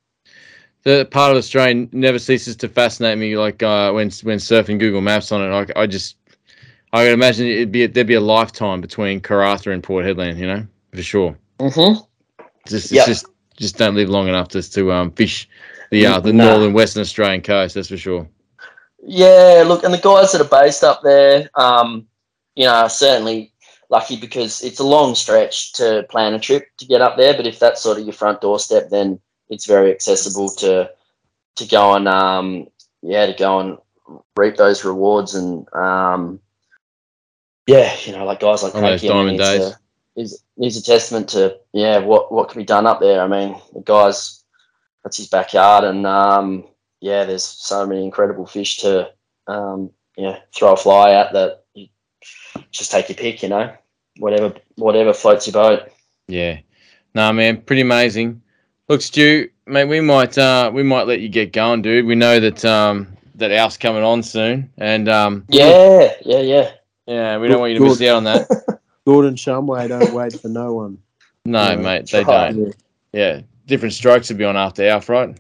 the 0.83 1.07
part 1.11 1.31
of 1.31 1.39
Australia 1.39 1.89
never 1.93 2.19
ceases 2.19 2.57
to 2.57 2.69
fascinate 2.69 3.19
me. 3.19 3.37
Like 3.37 3.63
uh, 3.63 3.93
when 3.93 4.11
when 4.25 4.39
surfing 4.39 4.79
Google 4.81 5.01
Maps 5.01 5.31
on 5.33 5.41
it, 5.43 5.73
I, 5.77 5.83
I 5.83 5.87
just 5.87 6.17
I 6.93 7.05
would 7.05 7.13
imagine 7.13 7.47
it'd 7.47 7.73
be 7.73 7.87
there'd 7.87 8.07
be 8.07 8.15
a 8.15 8.21
lifetime 8.21 8.81
between 8.81 9.21
Karratha 9.21 9.73
and 9.73 9.83
Port 9.83 10.05
Hedland, 10.05 10.37
You 10.37 10.47
know, 10.47 10.67
for 10.93 11.03
sure. 11.03 11.37
Mm-hmm. 11.63 12.01
Just 12.69 12.91
Yep. 12.93 13.07
just 13.07 13.27
just 13.57 13.77
don't 13.77 13.95
live 13.95 14.09
long 14.09 14.29
enough 14.29 14.49
just 14.49 14.73
to 14.75 14.93
um, 14.93 15.11
fish 15.13 15.49
the 15.91 16.07
uh, 16.07 16.21
the 16.21 16.33
Nah. 16.33 16.45
northern 16.45 16.73
Western 16.73 17.03
Australian 17.03 17.43
coast. 17.43 17.75
That's 17.75 17.89
for 17.89 17.97
sure. 17.97 18.29
Yeah, 19.05 19.65
look, 19.67 19.83
and 19.85 19.93
the 19.93 19.99
guys 19.99 20.33
that 20.33 20.41
are 20.41 20.63
based 20.63 20.85
up 20.85 21.03
there, 21.03 21.51
um, 21.57 22.07
you 22.55 22.65
know, 22.65 22.73
are 22.75 22.89
certainly 22.89 23.53
lucky 23.91 24.17
because 24.17 24.63
it's 24.63 24.79
a 24.81 24.85
long 24.85 25.15
stretch 25.15 25.73
to 25.75 26.07
plan 26.09 26.35
a 26.35 26.39
trip 26.41 26.65
to 26.79 26.87
get 26.87 27.01
up 27.01 27.17
there. 27.17 27.35
But 27.35 27.47
if 27.47 27.59
that's 27.59 27.83
sort 27.83 27.99
of 27.99 28.05
your 28.05 28.13
front 28.13 28.41
doorstep, 28.41 28.91
then 28.91 29.21
it's 29.51 29.67
very 29.67 29.91
accessible 29.91 30.49
to 30.51 30.91
to 31.57 31.67
go 31.67 31.95
and 31.95 32.09
um, 32.09 32.69
yeah, 33.03 33.27
to 33.27 33.35
go 33.35 33.59
and 33.61 33.79
reap 34.37 34.57
those 34.57 34.85
rewards 34.85 35.35
and 35.35 35.67
um, 35.75 36.41
yeah, 37.67 37.95
you 38.05 38.13
know, 38.13 38.25
like 38.25 38.41
guys 38.41 38.63
like 38.63 38.75
On 38.75 38.83
those 38.83 39.01
Cranky, 39.01 39.11
I 39.11 39.25
mean, 39.25 39.37
diamond 39.37 39.39
days. 39.39 39.73
a- 39.73 39.79
is 40.17 40.43
is 40.59 40.77
a 40.77 40.83
testament 40.83 41.29
to 41.31 41.59
yeah 41.73 41.99
what 41.99 42.33
what 42.33 42.49
can 42.49 42.61
be 42.61 42.65
done 42.65 42.87
up 42.87 43.01
there. 43.01 43.23
I 43.23 43.29
mean, 43.29 43.61
the 43.73 43.81
guys, 43.81 44.45
that's 45.03 45.17
his 45.17 45.29
backyard, 45.29 45.85
and 45.85 46.07
um, 46.07 46.65
yeah, 47.01 47.25
there's 47.25 47.45
so 47.45 47.87
many 47.87 48.05
incredible 48.05 48.47
fish 48.47 48.79
to 48.79 49.11
um, 49.47 49.91
yeah 50.17 50.39
throw 50.55 50.73
a 50.73 50.77
fly 50.77 51.13
at 51.13 51.33
that 51.33 51.65
you 51.75 51.89
just 52.71 52.91
take 52.91 53.09
your 53.09 53.17
pick, 53.17 53.43
you 53.43 53.49
know, 53.49 53.75
whatever 54.19 54.55
whatever 54.77 55.13
floats 55.13 55.47
your 55.47 55.53
boat. 55.53 55.89
Yeah. 56.29 56.61
no 57.15 57.33
man, 57.33 57.63
pretty 57.63 57.83
amazing. 57.83 58.43
Look, 58.89 59.01
Stu, 59.01 59.49
mate, 59.67 59.87
we 59.87 60.01
might 60.01 60.37
uh, 60.37 60.71
we 60.73 60.83
might 60.83 61.07
let 61.07 61.21
you 61.21 61.29
get 61.29 61.53
going, 61.53 61.83
dude. 61.83 62.07
We 62.07 62.15
know 62.15 62.39
that 62.41 62.65
um, 62.65 63.17
that 63.37 63.51
Alf's 63.51 63.77
coming 63.77 64.03
on 64.03 64.23
soon, 64.23 64.71
and 64.77 65.09
um, 65.09 65.45
Yeah, 65.49 66.13
yeah, 66.25 66.41
yeah. 66.41 66.71
yeah, 67.07 67.39
we 67.39 67.49
don't 67.49 67.61
want 67.61 67.73
you 67.73 67.79
to 67.79 67.85
miss 67.85 68.03
out 68.03 68.17
on 68.17 68.25
that. 68.25 68.49
Gordon 69.07 69.35
Shumway 69.35 69.89
don't 69.89 70.13
wait 70.15 70.39
for 70.41 70.49
no 70.49 70.73
one. 70.75 70.99
No, 71.45 71.71
Yeah, 71.71 71.77
mate, 71.77 72.11
they 72.11 72.25
don't. 72.25 72.75
Yeah, 73.13 73.41
different 73.67 73.95
strokes 73.95 74.29
will 74.31 74.37
be 74.37 74.45
on 74.45 74.57
after 74.57 74.87
Alf, 74.89 75.09
right? 75.09 75.37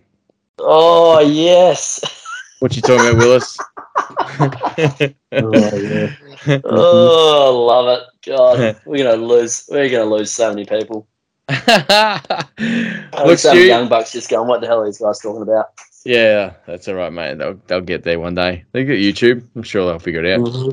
Oh 0.58 1.20
yes. 1.20 2.00
What 2.60 2.76
you 2.76 2.82
talking 2.82 3.08
about, 3.08 3.18
Willis? 3.18 3.58
Oh, 5.34 5.76
yeah. 5.76 6.14
oh, 6.64 7.64
love 7.66 7.98
it. 7.98 8.04
God, 8.26 8.80
we're 8.84 9.04
gonna 9.04 9.16
lose. 9.16 9.68
We're 9.70 9.88
gonna 9.90 10.04
lose 10.04 10.30
so 10.32 10.48
many 10.50 10.64
people. 10.64 11.06
Look, 11.48 11.66
Look, 12.58 13.38
some 13.38 13.56
Stu. 13.56 13.64
young 13.64 13.88
bucks 13.88 14.12
just 14.12 14.30
going, 14.30 14.48
"What 14.48 14.60
the 14.60 14.66
hell 14.66 14.80
are 14.80 14.86
these 14.86 14.98
guys 14.98 15.18
talking 15.18 15.42
about?" 15.42 15.66
Yeah, 16.04 16.54
that's 16.66 16.88
all 16.88 16.94
right, 16.94 17.12
mate. 17.12 17.38
They'll 17.38 17.60
they'll 17.66 17.80
get 17.80 18.02
there 18.02 18.18
one 18.18 18.34
day. 18.34 18.64
They 18.72 18.84
got 18.84 18.94
YouTube. 18.94 19.46
I'm 19.54 19.62
sure 19.62 19.86
they'll 19.86 19.98
figure 19.98 20.24
it 20.24 20.34
out. 20.34 20.46
Mm-hmm. 20.46 20.70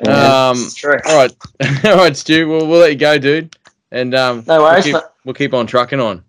Mhm. 0.00 0.08
Um, 0.08 0.70
true. 0.74 0.98
all 1.06 1.16
right, 1.16 1.32
all 1.84 1.96
right, 1.96 2.16
Stu. 2.16 2.48
We'll 2.48 2.66
we'll 2.66 2.80
let 2.80 2.90
you 2.92 2.98
go, 2.98 3.18
dude. 3.18 3.54
And 3.92 4.14
um, 4.14 4.44
No 4.46 4.62
worries, 4.62 4.84
we'll 4.86 5.00
keep, 5.00 5.10
we'll 5.24 5.34
keep 5.34 5.54
on 5.54 5.66
trucking 5.66 6.00
on. 6.00 6.24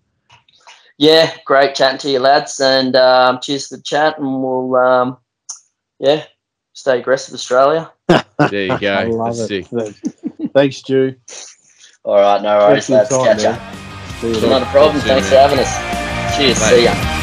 Yeah, 0.97 1.33
great 1.45 1.73
chatting 1.75 1.97
to 1.99 2.09
you, 2.09 2.19
lads, 2.19 2.59
and 2.59 2.95
um, 2.95 3.39
cheers 3.41 3.67
for 3.67 3.77
the 3.77 3.83
chat, 3.83 4.17
and 4.19 4.43
we'll 4.43 4.75
um, 4.75 5.17
yeah, 5.99 6.25
stay 6.73 6.99
aggressive, 6.99 7.33
Australia. 7.33 7.91
There 8.49 8.65
you 8.65 8.71
I 8.73 8.77
go. 8.79 9.09
love 9.11 9.37
That's 9.37 9.51
it. 9.51 9.67
sick. 9.67 9.95
Thanks, 10.53 10.77
Stu. 10.77 11.15
All 12.03 12.15
right, 12.15 12.41
no 12.41 12.57
worries, 12.57 12.87
Thanks 12.87 13.11
lads. 13.11 13.23
time, 13.23 13.37
Catch 13.37 13.43
man. 13.43 13.53
up. 13.53 14.15
See 14.15 14.33
you 14.41 14.49
Not 14.49 14.63
a 14.63 14.65
problem. 14.65 14.93
Talk 14.95 15.01
soon, 15.01 15.09
Thanks 15.09 15.29
for 15.29 15.35
having 15.35 15.59
us. 15.59 16.35
Cheers. 16.37 16.59
Bye. 16.59 16.69
See 16.71 16.83
ya. 16.85 17.20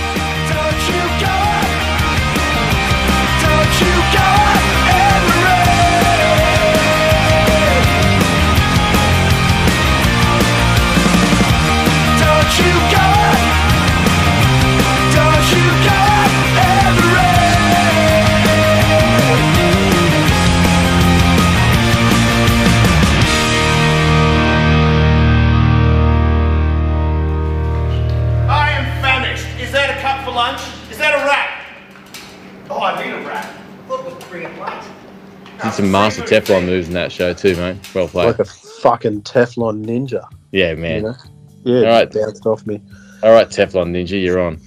Some 35.79 35.93
master 35.93 36.23
Teflon 36.23 36.67
moves 36.67 36.89
in 36.89 36.95
that 36.95 37.13
show 37.13 37.33
too, 37.33 37.55
mate. 37.55 37.77
Well 37.95 38.09
played. 38.09 38.27
Like 38.27 38.41
a 38.41 38.45
fucking 38.45 39.23
Teflon 39.23 39.87
ninja. 39.87 40.29
yeah, 40.51 40.71
You 40.71 40.77
man. 40.77 41.03
know? 41.03 41.15
Yeah, 41.63 41.79
All 41.83 41.85
right. 41.85 42.13
bounced 42.13 42.45
off 42.47 42.67
me. 42.67 42.83
All 43.23 43.31
right, 43.31 43.49
Teflon 43.49 43.93
Ninja, 43.93 44.21
you're 44.21 44.41
on. 44.41 44.61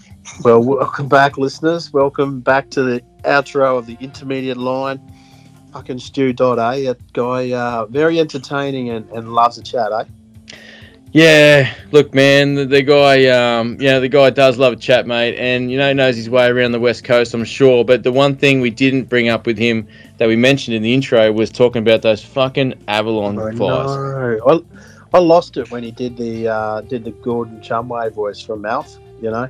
Well, 0.45 0.63
welcome 0.63 1.09
back, 1.09 1.37
listeners. 1.37 1.91
Welcome 1.91 2.39
back 2.39 2.69
to 2.71 2.83
the 2.83 3.01
outro 3.25 3.77
of 3.77 3.87
the 3.87 3.97
intermediate 3.99 4.55
line. 4.55 5.01
Fucking 5.73 5.99
Stu 5.99 6.29
eh? 6.29 6.33
That 6.33 6.97
guy, 7.11 7.51
uh, 7.51 7.87
very 7.87 8.17
entertaining 8.17 8.89
and, 8.91 9.09
and 9.09 9.33
loves 9.33 9.57
a 9.57 9.63
chat, 9.63 9.91
eh? 9.91 10.05
Yeah, 11.11 11.73
look, 11.91 12.13
man, 12.13 12.55
the, 12.55 12.65
the 12.65 12.81
guy, 12.83 13.25
um, 13.25 13.73
you 13.81 13.87
know, 13.87 13.99
the 13.99 14.07
guy 14.07 14.29
does 14.29 14.57
love 14.57 14.71
a 14.71 14.77
chat, 14.77 15.05
mate, 15.05 15.35
and 15.37 15.69
you 15.69 15.77
know 15.77 15.91
knows 15.91 16.15
his 16.15 16.29
way 16.29 16.47
around 16.47 16.71
the 16.71 16.79
west 16.79 17.03
coast, 17.03 17.33
I'm 17.33 17.43
sure. 17.43 17.83
But 17.83 18.03
the 18.03 18.13
one 18.13 18.37
thing 18.37 18.61
we 18.61 18.69
didn't 18.69 19.09
bring 19.09 19.27
up 19.27 19.45
with 19.45 19.57
him 19.57 19.85
that 20.21 20.27
we 20.27 20.35
mentioned 20.35 20.75
in 20.75 20.83
the 20.83 20.93
intro 20.93 21.31
was 21.31 21.49
talking 21.49 21.81
about 21.81 22.03
those 22.03 22.23
fucking 22.23 22.75
Avalon 22.87 23.39
I 23.39 23.55
flies. 23.55 23.87
know. 23.87 24.39
I, 24.45 25.17
I 25.17 25.19
lost 25.19 25.57
it 25.57 25.71
when 25.71 25.81
he 25.81 25.89
did 25.89 26.15
the 26.15 26.47
uh, 26.47 26.81
did 26.81 27.03
the 27.05 27.09
Gordon 27.09 27.59
Shumway 27.59 28.13
voice 28.13 28.39
from 28.39 28.61
Mouth. 28.61 28.99
You 29.19 29.31
know, 29.31 29.49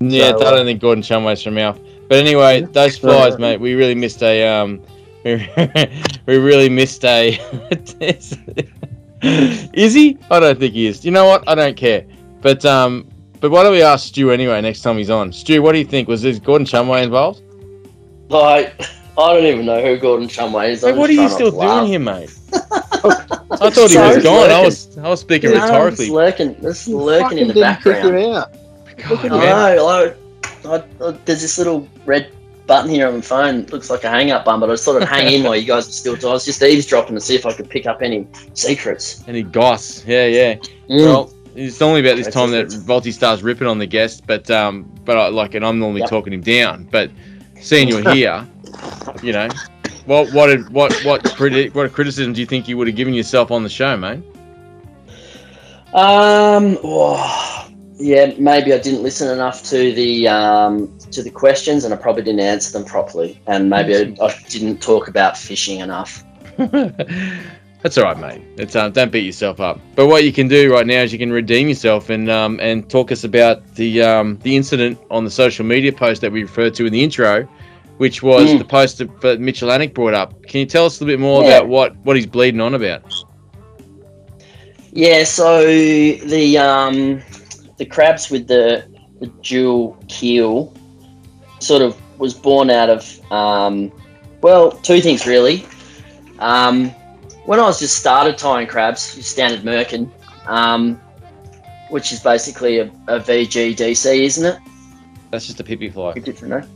Yeah, 0.00 0.32
So, 0.32 0.44
I 0.44 0.48
uh, 0.48 0.50
don't 0.50 0.66
think 0.66 0.82
Gordon 0.82 1.02
Shumway's 1.02 1.42
from 1.42 1.54
Mouth. 1.54 1.80
But 2.10 2.18
anyway, 2.18 2.60
those 2.60 2.98
flies, 2.98 3.36
uh, 3.36 3.38
mate, 3.38 3.58
we 3.58 3.72
really 3.72 3.94
missed 3.94 4.22
a 4.22 4.46
um, 4.46 4.82
we, 5.24 5.48
we 6.26 6.36
really 6.36 6.68
missed 6.68 7.02
a. 7.06 7.38
is 9.22 9.94
he? 9.94 10.18
I 10.30 10.40
don't 10.40 10.58
think 10.58 10.74
he 10.74 10.88
is. 10.88 11.06
You 11.06 11.10
know 11.10 11.24
what? 11.24 11.42
I 11.48 11.54
don't 11.54 11.74
care. 11.74 12.04
But 12.42 12.66
um, 12.66 13.08
but 13.40 13.50
why 13.50 13.62
don't 13.62 13.72
we 13.72 13.80
ask 13.80 14.08
Stu 14.08 14.30
anyway 14.30 14.60
next 14.60 14.82
time 14.82 14.98
he's 14.98 15.08
on? 15.08 15.32
Stu, 15.32 15.62
what 15.62 15.72
do 15.72 15.78
you 15.78 15.86
think? 15.86 16.06
Was 16.06 16.20
this 16.20 16.38
Gordon 16.38 16.66
Shumway 16.66 17.02
involved? 17.02 17.40
Like, 18.28 18.78
I 19.18 19.34
don't 19.34 19.44
even 19.46 19.64
know 19.66 19.80
who 19.82 19.96
Gordon 19.96 20.28
Shumway 20.28 20.70
is. 20.70 20.82
Mate, 20.82 20.90
I'm 20.90 20.98
what 20.98 21.08
are 21.10 21.12
you 21.14 21.28
still 21.28 21.50
not 21.52 21.58
laugh. 21.58 21.78
doing 21.80 21.90
here, 21.90 22.00
mate? 22.00 22.30
I 22.52 23.70
thought 23.70 23.88
he 23.88 23.94
So 23.94 24.14
was 24.14 24.22
gone. 24.22 24.50
I 24.50 24.60
was 24.62 24.98
I 24.98 25.08
was 25.08 25.20
speaking 25.20 25.50
No, 25.50 25.60
rhetorically. 25.60 26.06
Just 26.06 26.10
lurking, 26.14 26.60
just 26.60 26.86
You 26.86 26.98
lurking 26.98 27.38
in 27.38 27.48
the 27.48 27.54
background. 27.54 28.16
him 28.16 28.32
out. 28.34 28.52
God, 29.08 29.32
I 29.32 29.74
know. 29.74 29.84
Like, 29.84 30.16
I, 31.00 31.04
I, 31.06 31.10
there's 31.24 31.40
this 31.40 31.58
little 31.58 31.88
red 32.04 32.30
button 32.66 32.90
here 32.90 33.08
on 33.08 33.14
my 33.16 33.20
phone. 33.20 33.64
Looks 33.66 33.88
like 33.90 34.04
a 34.04 34.10
hang-up 34.10 34.44
button, 34.44 34.60
but 34.60 34.68
I 34.70 34.72
just 34.72 34.84
thought 34.84 35.00
I'd 35.00 35.08
hang 35.08 35.32
in 35.32 35.44
while 35.44 35.56
you 35.56 35.66
guys 35.66 35.88
are 35.88 35.92
still. 35.92 36.14
I 36.28 36.32
was 36.32 36.44
just 36.44 36.62
eavesdropping 36.62 37.14
to 37.14 37.20
see 37.20 37.34
if 37.34 37.46
I 37.46 37.52
could 37.52 37.70
pick 37.70 37.86
up 37.86 38.02
any 38.02 38.26
secrets. 38.54 39.22
Any 39.28 39.42
goss? 39.42 40.04
Yeah, 40.06 40.26
yeah. 40.26 40.54
Mm. 40.90 41.04
Well, 41.04 41.32
it's 41.54 41.80
only 41.80 42.00
about 42.00 42.16
this 42.16 42.28
time 42.28 42.50
that 42.50 42.66
it. 42.66 42.70
Volty 42.70 43.12
starts 43.12 43.42
ripping 43.42 43.66
on 43.66 43.78
the 43.78 43.86
guest, 43.86 44.26
but 44.26 44.50
um, 44.50 44.90
but 45.04 45.16
I, 45.16 45.28
like, 45.28 45.54
and 45.54 45.64
I'm 45.64 45.78
normally 45.78 46.00
Yep. 46.00 46.10
talking 46.10 46.32
him 46.32 46.42
down. 46.42 46.88
But 46.90 47.10
seeing 47.60 47.88
you're 47.88 48.10
here, 48.12 48.46
you 49.22 49.32
know, 49.32 49.48
what 50.06 50.32
what 50.32 50.46
did, 50.46 50.68
what 50.70 50.92
what 51.04 51.22
criti- 51.24 51.74
what 51.74 51.92
criticism 51.92 52.32
do 52.32 52.40
you 52.40 52.46
think 52.46 52.68
you 52.68 52.76
would 52.76 52.86
have 52.86 52.96
given 52.96 53.14
yourself 53.14 53.50
on 53.50 53.62
the 53.62 53.68
show, 53.68 53.96
mate? 53.96 54.22
Um. 55.92 56.78
oh, 56.84 57.68
yeah, 57.98 58.34
maybe 58.38 58.72
I 58.72 58.78
didn't 58.78 59.02
listen 59.02 59.30
enough 59.30 59.62
to 59.64 59.92
the 59.92 60.28
um, 60.28 60.96
to 61.10 61.22
the 61.22 61.30
questions, 61.30 61.84
and 61.84 61.94
I 61.94 61.96
probably 61.96 62.22
didn't 62.22 62.40
answer 62.40 62.78
them 62.78 62.86
properly, 62.86 63.40
and 63.46 63.70
maybe 63.70 63.94
I, 63.96 64.24
I 64.24 64.36
didn't 64.48 64.82
talk 64.82 65.08
about 65.08 65.36
fishing 65.36 65.80
enough. 65.80 66.22
That's 67.86 67.98
all 67.98 68.02
right, 68.02 68.18
mate. 68.18 68.42
It's 68.56 68.74
um, 68.74 68.90
don't 68.90 69.12
beat 69.12 69.24
yourself 69.24 69.60
up. 69.60 69.78
But 69.94 70.08
what 70.08 70.24
you 70.24 70.32
can 70.32 70.48
do 70.48 70.72
right 70.72 70.84
now 70.84 71.02
is 71.02 71.12
you 71.12 71.20
can 71.20 71.32
redeem 71.32 71.68
yourself 71.68 72.10
and 72.10 72.28
um, 72.28 72.58
and 72.60 72.90
talk 72.90 73.12
us 73.12 73.22
about 73.22 73.76
the 73.76 74.02
um, 74.02 74.40
the 74.42 74.56
incident 74.56 74.98
on 75.08 75.22
the 75.22 75.30
social 75.30 75.64
media 75.64 75.92
post 75.92 76.20
that 76.22 76.32
we 76.32 76.42
referred 76.42 76.74
to 76.74 76.86
in 76.86 76.92
the 76.92 77.00
intro, 77.04 77.44
which 77.98 78.24
was 78.24 78.50
Mm. 78.50 78.58
the 78.58 78.64
post 78.64 78.98
that 78.98 79.20
that 79.20 79.38
Mitch 79.38 79.62
Atlantic 79.62 79.94
brought 79.94 80.14
up. 80.14 80.42
Can 80.48 80.58
you 80.58 80.66
tell 80.66 80.84
us 80.86 81.00
a 81.00 81.04
little 81.04 81.16
bit 81.16 81.22
more 81.22 81.44
Yeah. 81.44 81.58
about 81.58 81.68
what 81.68 81.94
what 81.98 82.16
he's 82.16 82.26
bleeding 82.26 82.60
on 82.60 82.74
about? 82.74 83.04
Yeah, 84.90 85.22
so 85.22 85.64
the 85.64 86.58
um, 86.58 87.22
the 87.76 87.84
crabs 87.86 88.30
with 88.32 88.48
the, 88.48 88.84
the 89.20 89.28
dual 89.44 89.96
keel 90.08 90.74
sort 91.60 91.82
of 91.82 91.96
was 92.18 92.34
born 92.34 92.68
out 92.68 92.90
of 92.90 93.32
um, 93.32 93.92
well, 94.40 94.72
two 94.72 95.00
things 95.00 95.24
really. 95.24 95.64
Um, 96.40 96.90
when 97.46 97.58
I 97.60 97.62
was 97.62 97.78
just 97.78 97.96
started 97.98 98.36
tying 98.36 98.66
crabs, 98.66 99.00
standard 99.26 99.62
merkin, 99.62 100.10
um, 100.46 101.00
which 101.90 102.12
is 102.12 102.20
basically 102.20 102.78
a, 102.80 102.86
a 103.08 103.20
VGDC, 103.20 104.20
isn't 104.24 104.44
it? 104.44 104.58
That's 105.30 105.46
just 105.46 105.60
a 105.60 105.64
pippy 105.64 105.92
fly. 105.92 106.12
A 106.16 106.20
different 106.20 106.66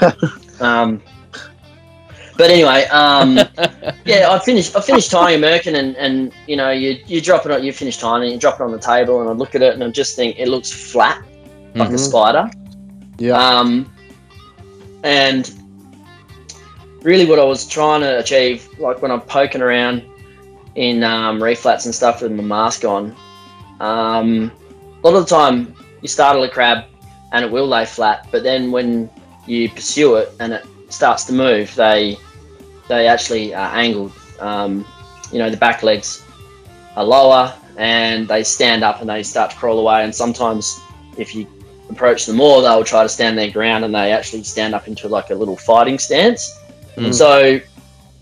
no? 0.00 0.12
um, 0.60 1.02
but 2.36 2.50
anyway, 2.50 2.84
um, 2.86 3.36
yeah, 4.04 4.30
I 4.30 4.38
finished. 4.38 4.74
I 4.76 4.80
finished 4.80 5.10
tying 5.10 5.42
a 5.42 5.46
merkin, 5.46 5.74
and, 5.78 5.96
and 5.96 6.32
you 6.46 6.56
know, 6.56 6.70
you 6.70 6.98
you 7.06 7.20
drop 7.20 7.44
it 7.44 7.52
on, 7.52 7.62
you 7.62 7.72
finish 7.72 7.98
tying 7.98 8.28
it, 8.28 8.32
you 8.32 8.38
drop 8.38 8.60
it 8.60 8.62
on 8.62 8.72
the 8.72 8.78
table, 8.78 9.20
and 9.20 9.28
I 9.28 9.32
look 9.32 9.54
at 9.54 9.62
it, 9.62 9.74
and 9.74 9.84
I 9.84 9.90
just 9.90 10.16
think 10.16 10.38
it 10.38 10.48
looks 10.48 10.70
flat, 10.72 11.22
like 11.74 11.90
a 11.90 11.92
Mhm. 11.92 11.98
spider. 11.98 12.50
Yeah. 13.18 13.34
Um, 13.36 13.92
and 15.04 15.52
really, 17.02 17.26
what 17.26 17.38
I 17.38 17.44
was 17.44 17.66
trying 17.66 18.00
to 18.00 18.18
achieve, 18.18 18.68
like 18.78 19.02
when 19.02 19.10
I'm 19.10 19.20
poking 19.20 19.60
around 19.62 20.02
in 20.74 21.04
um, 21.04 21.42
reef 21.42 21.60
flats 21.60 21.86
and 21.86 21.94
stuff 21.94 22.22
with 22.22 22.32
my 22.32 22.42
mask 22.42 22.84
on, 22.84 23.14
um, 23.80 24.50
a 25.02 25.08
lot 25.08 25.16
of 25.16 25.28
the 25.28 25.34
time 25.34 25.74
you 26.00 26.08
startle 26.08 26.42
a 26.44 26.48
crab 26.48 26.84
and 27.32 27.44
it 27.44 27.50
will 27.50 27.66
lay 27.66 27.84
flat, 27.84 28.28
but 28.30 28.42
then 28.42 28.70
when 28.70 29.10
you 29.46 29.68
pursue 29.68 30.16
it 30.16 30.30
and 30.40 30.52
it 30.52 30.64
starts 30.88 31.24
to 31.24 31.32
move, 31.32 31.74
they 31.74 32.18
they 32.88 33.06
actually 33.06 33.54
are 33.54 33.74
angled. 33.74 34.12
Um, 34.38 34.86
you 35.32 35.38
know, 35.38 35.50
the 35.50 35.56
back 35.56 35.82
legs 35.82 36.24
are 36.96 37.04
lower 37.04 37.54
and 37.76 38.28
they 38.28 38.44
stand 38.44 38.84
up 38.84 39.00
and 39.00 39.08
they 39.08 39.22
start 39.22 39.50
to 39.52 39.56
crawl 39.56 39.78
away. 39.78 40.04
And 40.04 40.14
sometimes, 40.14 40.78
if 41.16 41.34
you 41.34 41.46
approach 41.88 42.26
them 42.26 42.36
more, 42.36 42.60
they'll 42.60 42.84
try 42.84 43.02
to 43.02 43.08
stand 43.08 43.38
their 43.38 43.50
ground 43.50 43.84
and 43.84 43.94
they 43.94 44.12
actually 44.12 44.42
stand 44.44 44.74
up 44.74 44.88
into 44.88 45.08
like 45.08 45.30
a 45.30 45.34
little 45.34 45.56
fighting 45.56 45.98
stance. 45.98 46.58
Mm. 46.96 47.14
So 47.14 47.60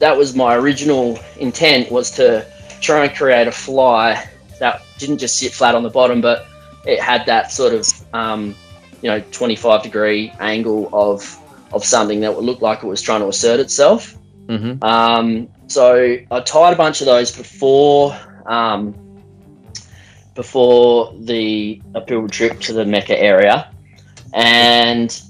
that 0.01 0.17
was 0.17 0.35
my 0.35 0.57
original 0.57 1.19
intent 1.39 1.91
was 1.93 2.11
to 2.13 2.45
try 2.81 3.05
and 3.05 3.15
create 3.15 3.47
a 3.47 3.53
fly 3.53 4.29
that 4.59 4.83
didn't 4.99 5.19
just 5.19 5.39
sit 5.39 5.53
flat 5.53 5.75
on 5.75 5.83
the 5.83 5.91
bottom, 5.91 6.21
but 6.21 6.47
it 6.87 7.01
had 7.01 7.25
that 7.27 7.53
sort 7.53 7.75
of 7.75 7.87
um, 8.15 8.55
you 9.03 9.11
know 9.11 9.21
25 9.31 9.83
degree 9.83 10.33
angle 10.41 10.89
of 10.93 11.37
of 11.73 11.85
something 11.85 12.21
that 12.21 12.35
would 12.35 12.45
look 12.45 12.61
like 12.61 12.83
it 12.83 12.87
was 12.87 13.01
trying 13.01 13.21
to 13.21 13.29
assert 13.29 13.61
itself. 13.61 14.17
Mm-hmm. 14.47 14.83
Um, 14.83 15.49
so 15.69 16.19
I 16.31 16.41
tied 16.41 16.73
a 16.73 16.77
bunch 16.77 17.01
of 17.01 17.07
those 17.07 17.31
before 17.31 18.19
um, 18.47 18.95
before 20.35 21.15
the 21.21 21.81
Apil 21.95 22.31
trip 22.31 22.59
to 22.61 22.73
the 22.73 22.85
Mecca 22.85 23.19
area, 23.21 23.71
and 24.33 25.23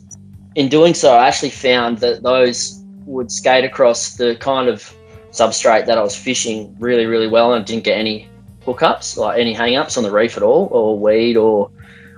in 0.55 0.69
doing 0.69 0.95
so, 0.95 1.17
I 1.17 1.27
actually 1.27 1.51
found 1.51 1.99
that 1.99 2.23
those 2.23 2.80
would 3.11 3.31
skate 3.31 3.65
across 3.65 4.15
the 4.15 4.37
kind 4.37 4.69
of 4.69 4.93
substrate 5.33 5.87
that 5.87 5.99
I 5.99 6.03
was 6.03 6.17
fishing 6.17 6.75
really, 6.79 7.07
really 7.07 7.29
well, 7.29 7.55
and 7.55 7.65
didn't 7.65 7.85
get 7.85 7.99
any 7.99 8.29
hookups, 8.65 9.17
like 9.17 9.39
any 9.39 9.53
hang-ups 9.53 9.97
on 9.97 10.03
the 10.05 10.11
reef 10.11 10.37
at 10.37 10.43
all, 10.43 10.69
or 10.71 10.99
weed, 10.99 11.37
or 11.37 11.71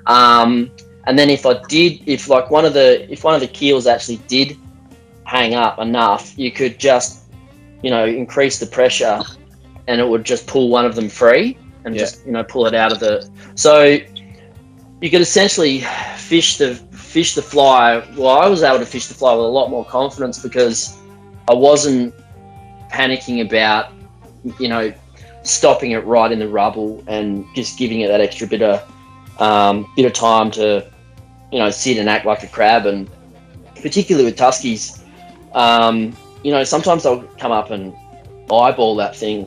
um, 0.07 0.71
and 1.07 1.19
then 1.19 1.31
if 1.31 1.47
I 1.47 1.55
did, 1.69 2.03
if 2.07 2.29
like 2.29 2.51
one 2.51 2.65
of 2.65 2.75
the 2.75 3.11
if 3.11 3.25
one 3.25 3.35
of 3.35 3.41
the 3.41 3.49
keels 3.49 3.87
actually 3.87 4.19
did 4.29 4.57
hang 5.25 5.55
up 5.55 5.79
enough, 5.79 6.37
you 6.39 6.51
could 6.51 6.79
just 6.79 7.25
you 7.83 7.91
know 7.91 8.05
increase 8.07 8.59
the 8.59 8.67
pressure, 8.67 9.21
and 9.89 10.01
it 10.01 10.07
would 10.09 10.25
just 10.25 10.47
pull 10.47 10.69
one 10.69 10.85
of 10.85 10.95
them 10.95 11.09
free 11.09 11.57
and 11.85 11.95
Yeah. 11.95 12.03
just 12.03 12.25
you 12.27 12.33
know 12.33 12.45
pull 12.45 12.67
it 12.67 12.75
out 12.75 12.93
of 12.93 13.01
the. 13.01 13.29
So 13.55 13.83
you 15.01 15.11
could 15.11 15.21
essentially 15.23 15.81
fish 16.17 16.59
the 16.59 16.75
fish 17.13 17.35
the 17.35 17.43
fly. 17.43 18.03
Well, 18.17 18.31
I 18.39 18.49
was 18.49 18.63
able 18.63 18.79
to 18.79 18.87
fish 18.87 19.07
the 19.07 19.15
fly 19.15 19.35
with 19.35 19.45
a 19.45 19.49
lot 19.49 19.69
more 19.69 19.85
confidence 19.85 20.39
because 20.39 20.97
I 21.47 21.53
wasn't 21.53 22.15
panicking 22.91 23.47
about 23.47 23.93
you 24.59 24.69
know 24.69 24.93
stopping 25.43 25.91
it 25.91 26.05
right 26.07 26.33
in 26.33 26.39
the 26.39 26.49
rubble 26.49 27.05
and 27.07 27.45
just 27.55 27.79
giving 27.79 28.01
it 28.01 28.09
that 28.09 28.21
extra 28.21 28.47
bit 28.47 28.63
of 28.63 28.91
um, 29.41 29.87
bit 29.95 30.07
of 30.07 30.15
time 30.15 30.51
to 30.53 30.91
you 31.53 31.59
know 31.59 31.71
sit 31.71 31.99
and 31.99 32.09
act 32.09 32.25
like 32.25 32.43
a 32.45 32.49
crab 32.49 32.87
and 32.87 33.11
particularly 33.83 34.25
with 34.25 34.39
tuskies 34.39 35.05
um, 35.53 36.17
you 36.43 36.51
know 36.51 36.65
sometimes 36.65 37.03
they'll 37.03 37.23
come 37.39 37.53
up 37.53 37.71
and 37.71 37.95
eyeball 38.51 38.97
that 38.97 39.15
thing 39.15 39.47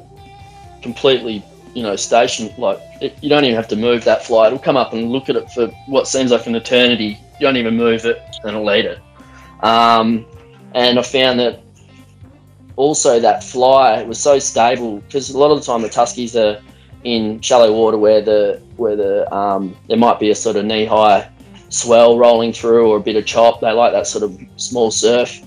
completely 0.81 1.43
you 1.73 1.81
know 1.81 1.95
station 1.95 2.53
like 2.57 2.79
it, 3.01 3.17
you 3.21 3.29
don't 3.29 3.43
even 3.43 3.55
have 3.55 3.67
to 3.67 3.75
move 3.75 4.03
that 4.03 4.23
fly 4.23 4.47
it'll 4.47 4.59
come 4.59 4.77
up 4.77 4.93
and 4.93 5.09
look 5.11 5.29
at 5.29 5.35
it 5.35 5.49
for 5.51 5.67
what 5.87 6.07
seems 6.07 6.31
like 6.31 6.45
an 6.45 6.55
eternity 6.55 7.17
you 7.39 7.45
don't 7.45 7.57
even 7.57 7.75
move 7.75 8.05
it 8.05 8.21
and 8.43 8.49
it'll 8.49 8.71
eat 8.71 8.85
it 8.85 8.99
um, 9.61 10.25
and 10.73 10.99
i 10.99 11.01
found 11.01 11.39
that 11.39 11.61
also 12.75 13.19
that 13.19 13.43
fly 13.43 14.03
was 14.03 14.19
so 14.19 14.37
stable 14.39 14.99
because 15.01 15.29
a 15.29 15.37
lot 15.37 15.51
of 15.51 15.59
the 15.59 15.65
time 15.65 15.81
the 15.81 15.89
tuskies 15.89 16.35
are 16.35 16.61
in 17.03 17.39
shallow 17.39 17.71
water 17.71 17.97
where 17.97 18.21
the 18.21 18.61
where 18.77 18.95
the 18.95 19.33
um, 19.33 19.75
there 19.87 19.97
might 19.97 20.19
be 20.19 20.31
a 20.31 20.35
sort 20.35 20.55
of 20.55 20.65
knee 20.65 20.85
high 20.85 21.29
swell 21.69 22.17
rolling 22.17 22.51
through 22.51 22.89
or 22.89 22.97
a 22.97 22.99
bit 22.99 23.15
of 23.15 23.25
chop 23.25 23.61
they 23.61 23.71
like 23.71 23.91
that 23.91 24.07
sort 24.07 24.23
of 24.23 24.39
small 24.57 24.91
surf 24.91 25.41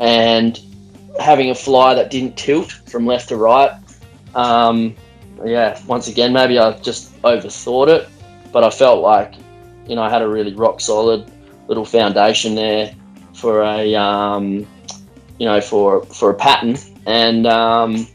and 0.00 0.60
having 1.20 1.50
a 1.50 1.54
fly 1.54 1.94
that 1.94 2.10
didn't 2.10 2.36
tilt 2.36 2.72
from 2.72 3.06
left 3.06 3.28
to 3.28 3.36
right. 3.36 3.70
Um, 4.34 4.96
yeah, 5.44 5.80
once 5.86 6.08
again, 6.08 6.32
maybe 6.32 6.58
I 6.58 6.72
just 6.80 7.20
overthought 7.22 7.88
it, 7.88 8.08
but 8.52 8.64
I 8.64 8.70
felt 8.70 9.02
like, 9.02 9.34
you 9.86 9.96
know, 9.96 10.02
I 10.02 10.10
had 10.10 10.22
a 10.22 10.28
really 10.28 10.54
rock 10.54 10.80
solid 10.80 11.30
little 11.68 11.84
foundation 11.84 12.54
there 12.54 12.94
for 13.34 13.62
a, 13.62 13.94
um, 13.94 14.66
you 15.38 15.46
know, 15.46 15.60
for 15.60 16.04
for 16.06 16.30
a 16.30 16.34
pattern, 16.34 16.76
and 17.06 17.46
um, 17.46 18.06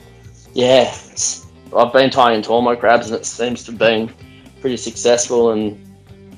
yeah, 0.54 0.94
it's, 0.94 1.48
I've 1.76 1.92
been 1.94 2.10
tying 2.10 2.42
Tormo 2.42 2.80
crabs, 2.80 3.10
and 3.10 3.16
it 3.20 3.26
seems 3.26 3.64
to 3.66 3.72
have 3.72 3.80
been 3.80 4.12
pretty 4.62 4.78
successful, 4.78 5.52
and 5.52 5.80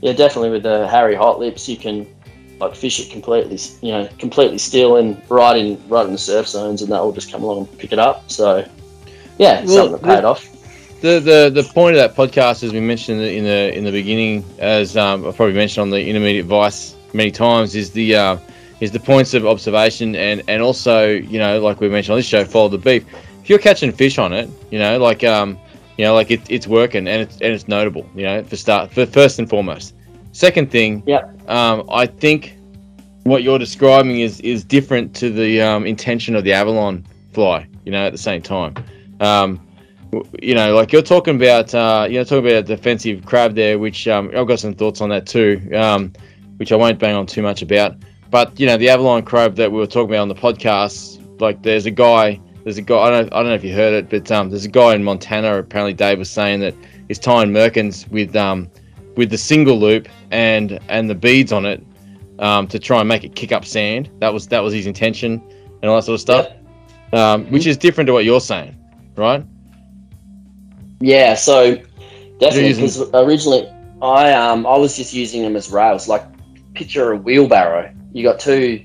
yeah, 0.02 0.14
definitely 0.14 0.52
with 0.52 0.64
the 0.64 0.88
Harry 0.88 1.16
Hot 1.16 1.40
Lips, 1.40 1.68
you 1.68 1.78
can 1.78 2.08
like 2.60 2.76
fish 2.76 3.00
it 3.00 3.12
completely, 3.12 3.60
you 3.82 3.92
know, 3.92 4.10
completely 4.18 4.58
still 4.58 4.98
and 4.98 5.22
right 5.30 5.58
in 5.58 5.90
right 5.90 6.06
in 6.06 6.12
the 6.12 6.18
surf 6.18 6.48
zones, 6.48 6.82
and 6.82 6.92
that 6.92 7.02
will 7.02 7.12
just 7.12 7.32
come 7.32 7.44
along 7.44 7.68
and 7.68 7.78
pick 7.78 7.92
it 7.92 8.00
up. 8.00 8.30
So 8.32 8.68
yeah, 9.38 9.64
Well, 9.66 9.76
something 9.76 10.02
that 10.02 10.04
paid 10.04 10.26
off. 10.26 10.57
The, 11.02 11.20
the 11.20 11.62
the 11.62 11.64
point 11.74 11.96
of 11.96 12.02
that 12.02 12.16
podcast, 12.16 12.64
as 12.64 12.74
we 12.74 12.80
mentioned 12.80 13.22
in 13.22 13.44
the 13.44 13.76
in 13.78 13.84
the 13.84 13.92
beginning, 13.92 14.44
as 14.58 14.98
um, 14.98 15.28
I 15.28 15.32
probably 15.32 15.54
mentioned 15.54 15.84
on 15.84 15.90
the 15.92 16.04
intermediate 16.04 16.46
vice 16.46 16.96
many 17.14 17.30
times, 17.32 17.76
is 17.76 17.92
the 17.92 18.16
uh, 18.16 18.38
is 18.80 18.92
the 18.92 19.00
points 19.00 19.34
of 19.36 19.46
observation 19.46 20.16
and 20.16 20.42
and 20.48 20.62
also 20.62 21.08
you 21.10 21.38
know 21.38 21.60
like 21.60 21.80
we 21.82 21.88
mentioned 21.90 22.14
on 22.14 22.20
this 22.20 22.26
show, 22.26 22.44
follow 22.44 22.70
the 22.70 22.80
beef. 22.80 23.06
If 23.44 23.50
you're 23.50 23.60
catching 23.60 23.92
fish 23.92 24.18
on 24.18 24.34
it, 24.34 24.50
you 24.72 24.80
know 24.80 24.98
like 24.98 25.24
um 25.24 25.60
you 25.98 26.06
know 26.06 26.16
like 26.16 26.32
it, 26.32 26.42
it's 26.50 26.68
working 26.68 27.08
and 27.08 27.22
it's 27.22 27.36
and 27.42 27.54
it's 27.54 27.68
notable. 27.68 28.10
You 28.16 28.24
know 28.24 28.44
for 28.44 28.56
start 28.56 28.92
for 28.92 29.06
first 29.06 29.38
and 29.38 29.48
foremost. 29.48 29.94
Second 30.32 30.72
thing, 30.72 31.04
Yep. 31.06 31.50
um, 31.50 31.88
I 31.92 32.08
think 32.08 32.58
what 33.24 33.44
you're 33.44 33.60
describing 33.60 34.20
is 34.22 34.40
is 34.42 34.64
different 34.64 35.16
to 35.18 35.30
the 35.32 35.62
um, 35.62 35.86
intention 35.86 36.36
of 36.36 36.44
the 36.44 36.54
Avalon 36.54 37.06
fly. 37.34 37.68
You 37.86 37.92
know, 37.92 38.06
at 38.06 38.12
the 38.14 38.18
same 38.18 38.42
time, 38.42 38.74
um, 39.20 39.60
you 40.42 40.56
know, 40.56 40.76
like 40.76 40.92
you're 40.92 41.02
talking 41.02 41.36
about, 41.36 41.74
uh, 41.74 42.08
you 42.10 42.18
know, 42.18 42.24
talking 42.24 42.46
about 42.46 42.58
a 42.58 42.64
defensive 42.64 43.26
crab 43.26 43.56
there, 43.56 43.78
which 43.80 44.08
um, 44.08 44.32
I've 44.36 44.48
got 44.48 44.60
some 44.60 44.74
thoughts 44.74 45.02
on 45.02 45.10
that 45.10 45.26
too, 45.26 45.70
um, 45.76 46.14
which 46.58 46.72
I 46.72 46.76
won't 46.76 47.00
bang 47.00 47.16
on 47.16 47.26
too 47.26 47.42
much 47.42 47.62
about. 47.62 47.96
But 48.30 48.60
you 48.60 48.66
know, 48.66 48.78
the 48.78 48.90
Avalon 48.90 49.24
crab 49.24 49.56
that 49.56 49.72
we 49.72 49.78
were 49.78 49.88
talking 49.88 50.12
about 50.12 50.22
on 50.22 50.28
the 50.28 50.36
podcast, 50.36 51.42
like 51.42 51.64
there's 51.64 51.86
a 51.86 51.92
guy, 51.92 52.40
there's 52.64 52.78
a 52.78 52.82
guy. 52.82 52.98
I 52.98 53.10
don't, 53.10 53.34
I 53.34 53.38
don't 53.38 53.48
know 53.48 53.56
if 53.56 53.64
you 53.64 53.74
heard 53.74 53.94
it, 53.94 54.10
but 54.10 54.32
um, 54.32 54.50
there's 54.50 54.66
a 54.66 54.70
guy 54.70 54.94
in 54.96 55.04
Montana. 55.04 55.58
Apparently, 55.58 55.94
Dave 55.94 56.20
was 56.20 56.30
saying 56.30 56.60
that 56.62 56.74
he's 57.08 57.20
tying 57.20 57.52
merkins 57.52 58.08
with 58.10 58.36
um, 58.36 58.70
with 59.16 59.30
the 59.30 59.38
single 59.38 59.80
loop 59.80 60.08
and 60.32 60.80
and 60.90 61.10
the 61.10 61.16
beads 61.16 61.52
on 61.52 61.66
it 61.66 61.84
um, 62.40 62.68
to 62.68 62.80
try 62.80 63.00
and 63.00 63.10
make 63.10 63.24
it 63.24 63.36
kick 63.36 63.52
up 63.52 63.66
sand. 63.66 64.10
That 64.20 64.34
was 64.34 64.48
that 64.48 64.62
was 64.62 64.74
his 64.74 64.88
intention 64.88 65.42
and 65.82 65.90
all 65.90 65.96
that 65.98 66.04
sort 66.04 66.16
of 66.16 66.22
stuff, 66.22 66.48
um, 67.14 67.46
which 67.52 67.68
is 67.68 67.78
different 67.78 68.08
to 68.08 68.14
what 68.14 68.26
you're 68.26 68.42
saying, 68.42 68.76
right? 69.16 69.46
Yeah, 71.00 71.36
so 71.36 71.76
definitely 72.40 72.74
because 72.74 73.02
originally 73.14 73.68
I 74.02 74.34
um 74.34 74.66
I 74.66 74.78
was 74.78 74.96
just 74.96 75.14
using 75.14 75.42
them 75.42 75.56
as 75.56 75.70
rails. 75.70 76.08
Like 76.08 76.24
picture 76.74 77.12
a 77.12 77.18
wheelbarrow. 77.18 77.94
You 78.14 78.24
got 78.24 78.40
two, 78.40 78.84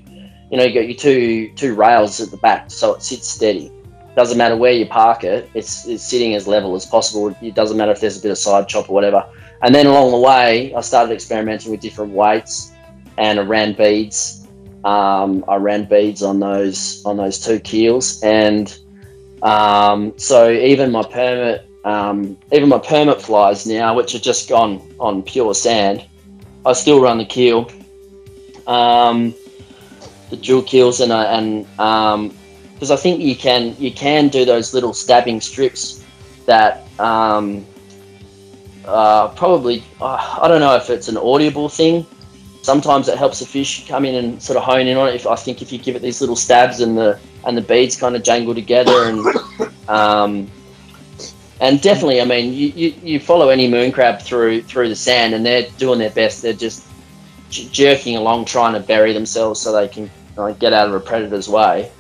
you 0.51 0.57
know, 0.57 0.65
you 0.65 0.75
got 0.75 0.87
your 0.87 0.97
two 0.97 1.53
two 1.55 1.75
rails 1.75 2.21
at 2.21 2.31
the 2.31 2.37
back, 2.39 2.71
so 2.71 2.95
it 2.95 3.03
sits 3.03 3.29
steady. 3.29 3.71
Doesn't 4.15 4.37
matter 4.37 4.57
where 4.57 4.73
you 4.73 4.87
park 4.87 5.25
it; 5.25 5.51
it's 5.55 5.87
it's 5.87 6.03
sitting 6.03 6.35
as 6.35 6.47
level 6.47 6.75
as 6.75 6.85
possible. 6.85 7.35
It 7.41 7.55
doesn't 7.55 7.77
matter 7.77 7.93
if 7.93 8.01
there's 8.01 8.19
a 8.19 8.23
bit 8.23 8.31
of 8.31 8.39
side 8.39 8.69
chop 8.69 8.91
or 8.91 8.93
whatever. 8.93 9.25
And 9.63 9.75
then 9.75 9.87
along 9.87 10.11
the 10.11 10.19
way, 10.19 10.75
I 10.75 10.81
started 10.81 11.15
experimenting 11.15 11.71
with 11.71 11.81
different 11.81 12.13
weights, 12.13 12.73
and 13.17 13.39
I 13.41 13.43
ran 13.43 13.73
beads. 13.73 14.47
Um, 14.85 15.45
I 15.49 15.57
ran 15.57 15.85
beads 15.85 16.23
on 16.23 16.41
those 16.41 17.03
on 17.07 17.17
those 17.17 17.39
two 17.39 17.59
keels, 17.61 18.23
and 18.23 18.77
um, 19.43 20.13
so 20.19 20.51
even 20.51 20.91
my 20.91 21.05
permit 21.05 21.67
um, 21.85 22.37
even 22.53 22.69
my 22.69 22.79
permit 22.79 23.21
flies 23.21 23.67
now, 23.67 23.95
which 23.95 24.15
are 24.15 24.21
just 24.21 24.49
gone 24.49 24.81
on 25.01 25.23
pure 25.23 25.55
sand, 25.55 26.05
I 26.65 26.73
still 26.75 27.01
run 27.01 27.19
the 27.19 27.25
keel, 27.25 27.71
um, 28.67 29.35
the 30.31 30.37
dual 30.37 30.63
keels, 30.63 31.01
and 31.01 31.13
I, 31.13 31.25
and 31.25 31.67
because 32.75 32.91
I 32.91 32.97
think 32.97 33.21
you 33.21 33.35
can 33.35 33.77
you 33.79 33.93
can 33.93 34.29
do 34.29 34.45
those 34.45 34.75
little 34.75 34.95
stabbing 34.95 35.41
strips 35.41 36.05
that 36.47 36.87
um, 37.01 37.67
uh, 38.85 39.29
probably 39.29 39.83
uh, 40.01 40.39
I 40.41 40.49
don't 40.49 40.61
know 40.61 40.77
if 40.77 40.91
it's 40.91 41.09
an 41.09 41.17
audible 41.17 41.69
thing. 41.69 42.07
Sometimes 42.63 43.09
it 43.09 43.19
helps 43.19 43.41
the 43.41 43.47
fish 43.47 43.89
come 43.89 44.05
in 44.05 44.15
and 44.15 44.41
sort 44.41 44.57
of 44.57 44.63
hone 44.63 44.87
in 44.87 44.97
on 44.97 45.09
it. 45.09 45.17
If 45.17 45.27
I 45.27 45.35
think 45.35 45.63
if 45.63 45.73
you 45.73 45.79
give 45.79 45.97
it 45.97 46.03
these 46.03 46.21
little 46.21 46.37
stabs 46.37 46.81
and 46.81 46.97
the 46.97 47.19
and 47.45 47.57
the 47.57 47.63
beads 47.63 47.97
kind 47.97 48.15
of 48.15 48.23
jangle 48.23 48.55
together 48.55 49.09
and 49.09 49.27
um, 49.89 50.49
and 51.63 51.81
definitely, 51.81 52.21
I 52.21 52.25
mean, 52.25 52.53
you, 52.53 52.69
you, 52.75 52.95
you 53.03 53.21
follow 53.21 53.49
any 53.49 53.69
moon 53.69 53.93
crab 53.93 54.21
through 54.21 54.63
through 54.63 54.89
the 54.89 54.97
sand, 54.97 55.33
and 55.33 55.47
they're 55.47 55.71
doing 55.79 56.01
their 56.01 56.11
best. 56.11 56.43
They're 56.43 56.53
just 56.53 56.85
j- 57.51 57.69
jerking 57.71 58.17
along, 58.17 58.47
trying 58.47 58.75
to 58.75 58.81
bury 58.81 59.13
themselves 59.13 59.61
so 59.61 59.71
they 59.71 59.87
can 59.87 60.11
like, 60.37 60.59
get 60.59 60.73
out 60.73 60.89
of 60.89 60.95
a 60.95 61.01
predator's 61.01 61.49
way. 61.49 61.91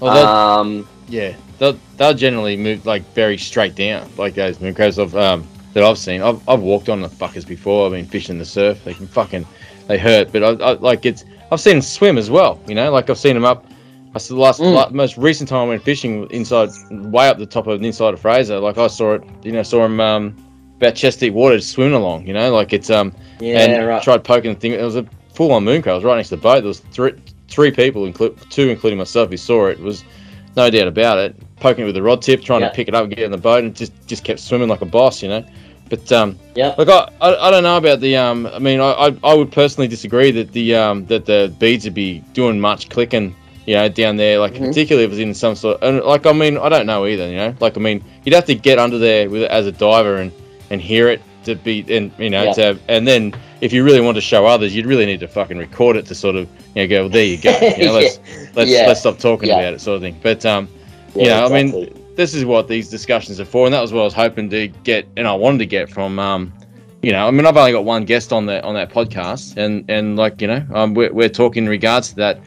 Well, 0.00 0.26
Um, 0.26 0.86
yeah, 1.08 1.34
they'll, 1.58 1.78
they'll 1.96 2.12
generally 2.12 2.58
move 2.58 2.84
like 2.84 3.02
very 3.14 3.38
straight 3.38 3.74
down, 3.74 4.10
like 4.18 4.34
those 4.34 4.60
moon 4.60 4.74
crabs 4.74 4.98
I've, 4.98 5.16
um, 5.16 5.48
that 5.72 5.82
I've 5.82 5.98
seen. 5.98 6.20
I've, 6.20 6.46
I've 6.46 6.60
walked 6.60 6.90
on 6.90 7.00
the 7.00 7.08
fuckers 7.08 7.46
before. 7.46 7.86
I've 7.86 7.92
been 7.92 8.04
fishing 8.04 8.38
the 8.38 8.44
surf. 8.44 8.84
They 8.84 8.92
can 8.92 9.06
fucking 9.06 9.46
they 9.86 9.96
hurt, 9.96 10.30
but 10.30 10.42
I, 10.42 10.64
I 10.64 10.72
like 10.72 11.06
it's. 11.06 11.24
I've 11.50 11.60
seen 11.60 11.76
them 11.76 11.82
swim 11.82 12.18
as 12.18 12.28
well. 12.28 12.60
You 12.66 12.74
know, 12.74 12.92
like 12.92 13.08
I've 13.08 13.18
seen 13.18 13.34
them 13.34 13.46
up. 13.46 13.64
I 14.16 14.18
saw 14.18 14.34
the 14.34 14.40
last, 14.40 14.60
Mm. 14.60 14.72
la- 14.74 14.88
most 14.88 15.18
recent 15.18 15.46
time 15.50 15.66
I 15.66 15.68
went 15.68 15.82
fishing 15.82 16.26
inside, 16.30 16.70
way 16.90 17.28
up 17.28 17.36
the 17.38 17.44
top 17.44 17.66
of 17.66 17.78
the 17.80 17.86
inside 17.86 18.14
of 18.14 18.20
Fraser. 18.20 18.58
Like 18.58 18.78
I 18.78 18.86
saw 18.86 19.12
it, 19.14 19.22
you 19.44 19.52
know, 19.52 19.62
saw 19.62 19.84
him 19.84 20.00
um, 20.00 20.34
about 20.78 20.94
chest 20.94 21.20
deep 21.20 21.34
water 21.34 21.60
swimming 21.60 21.92
along. 21.94 22.26
You 22.26 22.32
know, 22.32 22.50
like 22.54 22.72
it's 22.72 22.88
um, 22.88 23.12
yeah, 23.40 23.60
and 23.60 23.86
right. 23.86 24.02
tried 24.02 24.24
poking 24.24 24.54
the 24.54 24.58
thing. 24.58 24.72
It 24.72 24.80
was 24.82 24.96
a 24.96 25.04
full 25.34 25.52
on 25.52 25.64
moon 25.64 25.82
crab. 25.82 25.92
It 25.92 25.96
was 25.96 26.04
right 26.04 26.16
next 26.16 26.30
to 26.30 26.36
the 26.36 26.40
boat. 26.42 26.60
There 26.60 26.68
was 26.68 26.80
three 26.92 27.12
three 27.48 27.70
people, 27.70 28.06
include 28.06 28.38
two, 28.50 28.70
including 28.70 28.96
myself, 28.98 29.28
who 29.28 29.36
saw 29.36 29.66
it. 29.66 29.78
It 29.78 29.84
was 29.84 30.02
no 30.56 30.70
doubt 30.70 30.88
about 30.88 31.18
it. 31.18 31.36
Poking 31.60 31.84
it 31.84 31.86
with 31.86 31.96
a 31.98 32.02
rod 32.02 32.22
tip, 32.22 32.42
trying 32.42 32.62
Yeah. 32.62 32.70
to 32.70 32.74
pick 32.74 32.88
it 32.88 32.94
up 32.94 33.04
and 33.04 33.10
get 33.10 33.18
it 33.18 33.24
in 33.26 33.32
the 33.32 33.36
boat, 33.36 33.64
and 33.64 33.76
just 33.76 33.92
just 34.06 34.24
kept 34.24 34.40
swimming 34.40 34.68
like 34.70 34.80
a 34.80 34.86
boss, 34.86 35.22
you 35.22 35.28
know. 35.28 35.44
But 35.90 36.10
um, 36.10 36.38
Yeah. 36.54 36.74
look, 36.78 36.88
I, 36.88 37.06
I, 37.20 37.48
I 37.48 37.50
don't 37.50 37.62
know 37.64 37.76
about 37.76 38.00
the 38.00 38.16
um. 38.16 38.46
I 38.46 38.58
mean, 38.60 38.80
I, 38.80 38.92
I, 38.92 39.16
I 39.22 39.34
would 39.34 39.52
personally 39.52 39.88
disagree 39.88 40.30
that 40.30 40.52
the 40.52 40.74
um 40.74 41.04
that 41.06 41.26
the 41.26 41.52
beads 41.58 41.84
would 41.84 41.92
be 41.94 42.24
doing 42.32 42.58
much 42.58 42.88
clicking, 42.88 43.34
you 43.66 43.74
know, 43.74 43.88
down 43.88 44.16
there. 44.16 44.38
Like 44.38 44.54
Mhm. 44.54 44.68
particularly 44.68 45.04
if 45.06 45.12
it's 45.12 45.20
in 45.20 45.34
some 45.34 45.54
sort. 45.56 45.78
And 45.82 46.00
like 46.02 46.26
I 46.26 46.32
mean, 46.32 46.56
I 46.58 46.68
don't 46.68 46.86
know 46.86 47.06
either. 47.06 47.28
You 47.28 47.36
know, 47.36 47.54
like 47.60 47.76
I 47.76 47.80
mean, 47.80 48.02
you'd 48.24 48.34
have 48.34 48.44
to 48.46 48.54
get 48.54 48.78
under 48.78 48.98
there 48.98 49.28
with 49.28 49.42
as 49.44 49.66
a 49.66 49.72
diver 49.72 50.16
and 50.16 50.32
and 50.70 50.80
hear 50.80 51.08
it 51.08 51.20
to 51.44 51.54
be 51.54 51.84
and 51.88 52.10
you 52.18 52.30
know 52.30 52.44
Yeah. 52.44 52.52
to 52.54 52.62
have, 52.62 52.80
and 52.88 53.06
then 53.06 53.32
if 53.60 53.72
you 53.72 53.84
really 53.84 54.00
want 54.00 54.16
to 54.16 54.20
show 54.20 54.46
others, 54.46 54.74
you'd 54.74 54.86
really 54.86 55.06
need 55.06 55.20
to 55.20 55.28
fucking 55.28 55.56
record 55.58 55.96
it 55.96 56.06
to 56.06 56.14
sort 56.14 56.36
of 56.36 56.48
you 56.74 56.82
know 56.82 56.88
go 56.88 57.00
well, 57.02 57.08
there 57.08 57.24
you 57.24 57.36
go. 57.38 57.50
You 57.78 57.86
know, 57.86 57.92
let's 57.94 58.18
let's 58.54 58.70
Yeah. 58.70 58.86
let's 58.86 59.00
stop 59.00 59.18
talking 59.18 59.48
Yeah. 59.48 59.58
about 59.60 59.74
it, 59.74 59.80
sort 59.80 59.96
of 59.96 60.02
thing. 60.02 60.16
But 60.22 60.44
um, 60.46 60.68
Yeah, 61.14 61.22
you 61.22 61.28
know, 61.30 61.56
I 61.56 61.62
mean, 61.62 61.88
this 62.16 62.34
is 62.34 62.44
what 62.44 62.68
these 62.68 62.88
discussions 62.88 63.40
are 63.40 63.44
for, 63.44 63.64
and 63.66 63.74
that 63.74 63.80
was 63.80 63.92
what 63.92 64.00
I 64.02 64.04
was 64.04 64.14
hoping 64.14 64.48
to 64.50 64.68
get, 64.84 65.06
and 65.16 65.26
I 65.26 65.34
wanted 65.34 65.58
to 65.58 65.66
get 65.66 65.88
from, 65.88 66.18
um, 66.18 66.52
you 67.02 67.12
know, 67.12 67.26
I 67.26 67.30
mean, 67.30 67.46
I've 67.46 67.56
only 67.56 67.72
got 67.72 67.84
one 67.84 68.04
guest 68.04 68.32
on 68.32 68.46
that 68.46 68.64
on 68.64 68.74
that 68.74 68.90
podcast, 68.90 69.56
and 69.56 69.84
and 69.88 70.16
like 70.16 70.40
you 70.42 70.48
know, 70.48 70.62
um, 70.74 70.94
we're, 70.94 71.12
we're 71.12 71.28
talking 71.28 71.64
in 71.64 71.68
regards 71.70 72.08
to 72.10 72.16
that. 72.16 72.38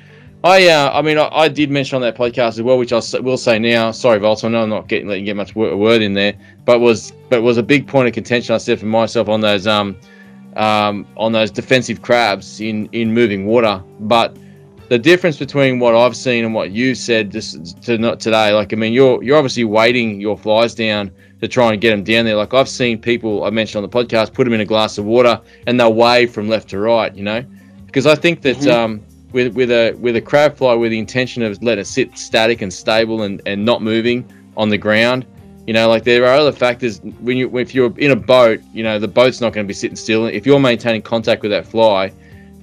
I, 0.44 0.68
uh, 0.70 0.91
I 0.94 1.02
mean, 1.02 1.18
I, 1.18 1.28
I 1.34 1.48
did 1.49 1.70
mention 1.70 1.98
on 1.98 2.02
that 2.03 2.16
podcast 2.16 2.49
as 2.49 2.61
well, 2.61 2.78
which 2.78 2.94
I 2.94 3.02
will 3.20 3.38
say 3.38 3.60
now. 3.60 3.91
Sorry, 3.91 4.20
Volta, 4.20 4.48
I 4.48 4.49
know 4.49 4.64
I'm 4.64 4.70
not 4.70 4.88
getting 4.88 5.07
letting 5.10 5.26
get 5.26 5.36
much 5.36 5.53
wo- 5.53 5.76
word 5.76 6.02
in 6.02 6.14
there, 6.14 6.34
but 6.64 6.80
was 6.80 7.11
but 7.30 7.41
was 7.41 7.57
a 7.57 7.64
big 7.64 7.88
point 7.88 8.07
of 8.07 8.14
contention. 8.14 8.56
I 8.56 8.57
said 8.57 8.80
for 8.80 8.86
myself 8.86 9.28
on 9.28 9.41
those 9.41 9.68
um, 9.68 9.98
um, 10.56 11.06
on 11.18 11.34
those 11.34 11.52
defensive 11.52 12.02
crabs 12.02 12.61
in 12.61 12.88
in 12.94 13.14
moving 13.14 13.48
water, 13.48 13.84
but 13.99 14.38
the 14.88 14.98
difference 14.98 15.38
between 15.38 15.78
what 15.78 15.94
I've 15.94 16.16
seen 16.16 16.45
and 16.45 16.53
what 16.53 16.72
you 16.72 16.95
said 16.95 17.32
just 17.32 17.82
to 17.84 17.98
not 17.98 18.22
today, 18.22 18.53
like 18.53 18.72
I 18.72 18.78
mean, 18.78 18.94
you're 18.94 19.22
you're 19.22 19.38
obviously 19.38 19.66
weighting 19.66 20.22
your 20.22 20.38
flies 20.38 20.74
down 20.74 21.11
to 21.41 21.49
try 21.49 21.74
and 21.74 21.82
get 21.82 21.91
them 21.91 22.03
down 22.03 22.24
there. 22.24 22.38
Like 22.38 22.53
I've 22.53 22.70
seen 22.70 22.98
people 22.98 23.44
I 23.44 23.49
mentioned 23.49 23.84
on 23.84 23.90
the 23.90 23.94
podcast 24.06 24.34
put 24.34 24.45
them 24.45 24.53
in 24.53 24.61
a 24.61 24.66
glass 24.66 24.98
of 24.98 25.03
water 25.03 25.41
and 25.68 25.78
they'll 25.78 25.94
wave 25.94 26.32
from 26.32 26.48
left 26.48 26.70
to 26.70 26.80
right, 26.80 27.14
you 27.14 27.24
know, 27.24 27.44
because 27.88 28.06
I 28.07 28.16
think 28.16 28.41
that 28.44 28.57
Mhm. 28.57 28.72
um, 28.74 29.02
with 29.31 29.53
with 29.56 29.72
a 29.72 29.93
with 29.99 30.15
a 30.15 30.22
crab 30.22 30.57
fly 30.57 30.73
with 30.73 30.91
the 30.91 30.99
intention 30.99 31.43
of 31.43 31.61
letting 31.61 31.81
it 31.81 31.85
sit 31.85 32.18
static 32.18 32.61
and 32.61 32.73
stable 32.73 33.23
and, 33.23 33.41
and 33.45 33.64
not 33.64 33.81
moving 33.81 34.27
on 34.57 34.69
the 34.69 34.77
ground, 34.77 35.26
you 35.68 35.73
know, 35.73 35.88
like 35.88 36.03
there 36.03 36.26
are 36.26 36.35
other 36.35 36.51
factors 36.51 36.99
when 37.19 37.38
you 37.38 37.57
if 37.57 37.76
you're 37.76 37.95
in 37.99 38.11
a 38.11 38.15
boat, 38.15 38.60
you 38.73 38.84
know, 38.84 38.97
the 38.97 39.07
boat's 39.07 39.41
not 39.41 39.53
going 39.53 39.65
to 39.65 39.68
be 39.68 39.73
sitting 39.73 39.95
still. 39.95 40.26
If 40.26 40.45
you're 40.45 40.60
maintaining 40.60 41.01
contact 41.01 41.41
with 41.43 41.51
that 41.51 41.68
fly, 41.68 42.11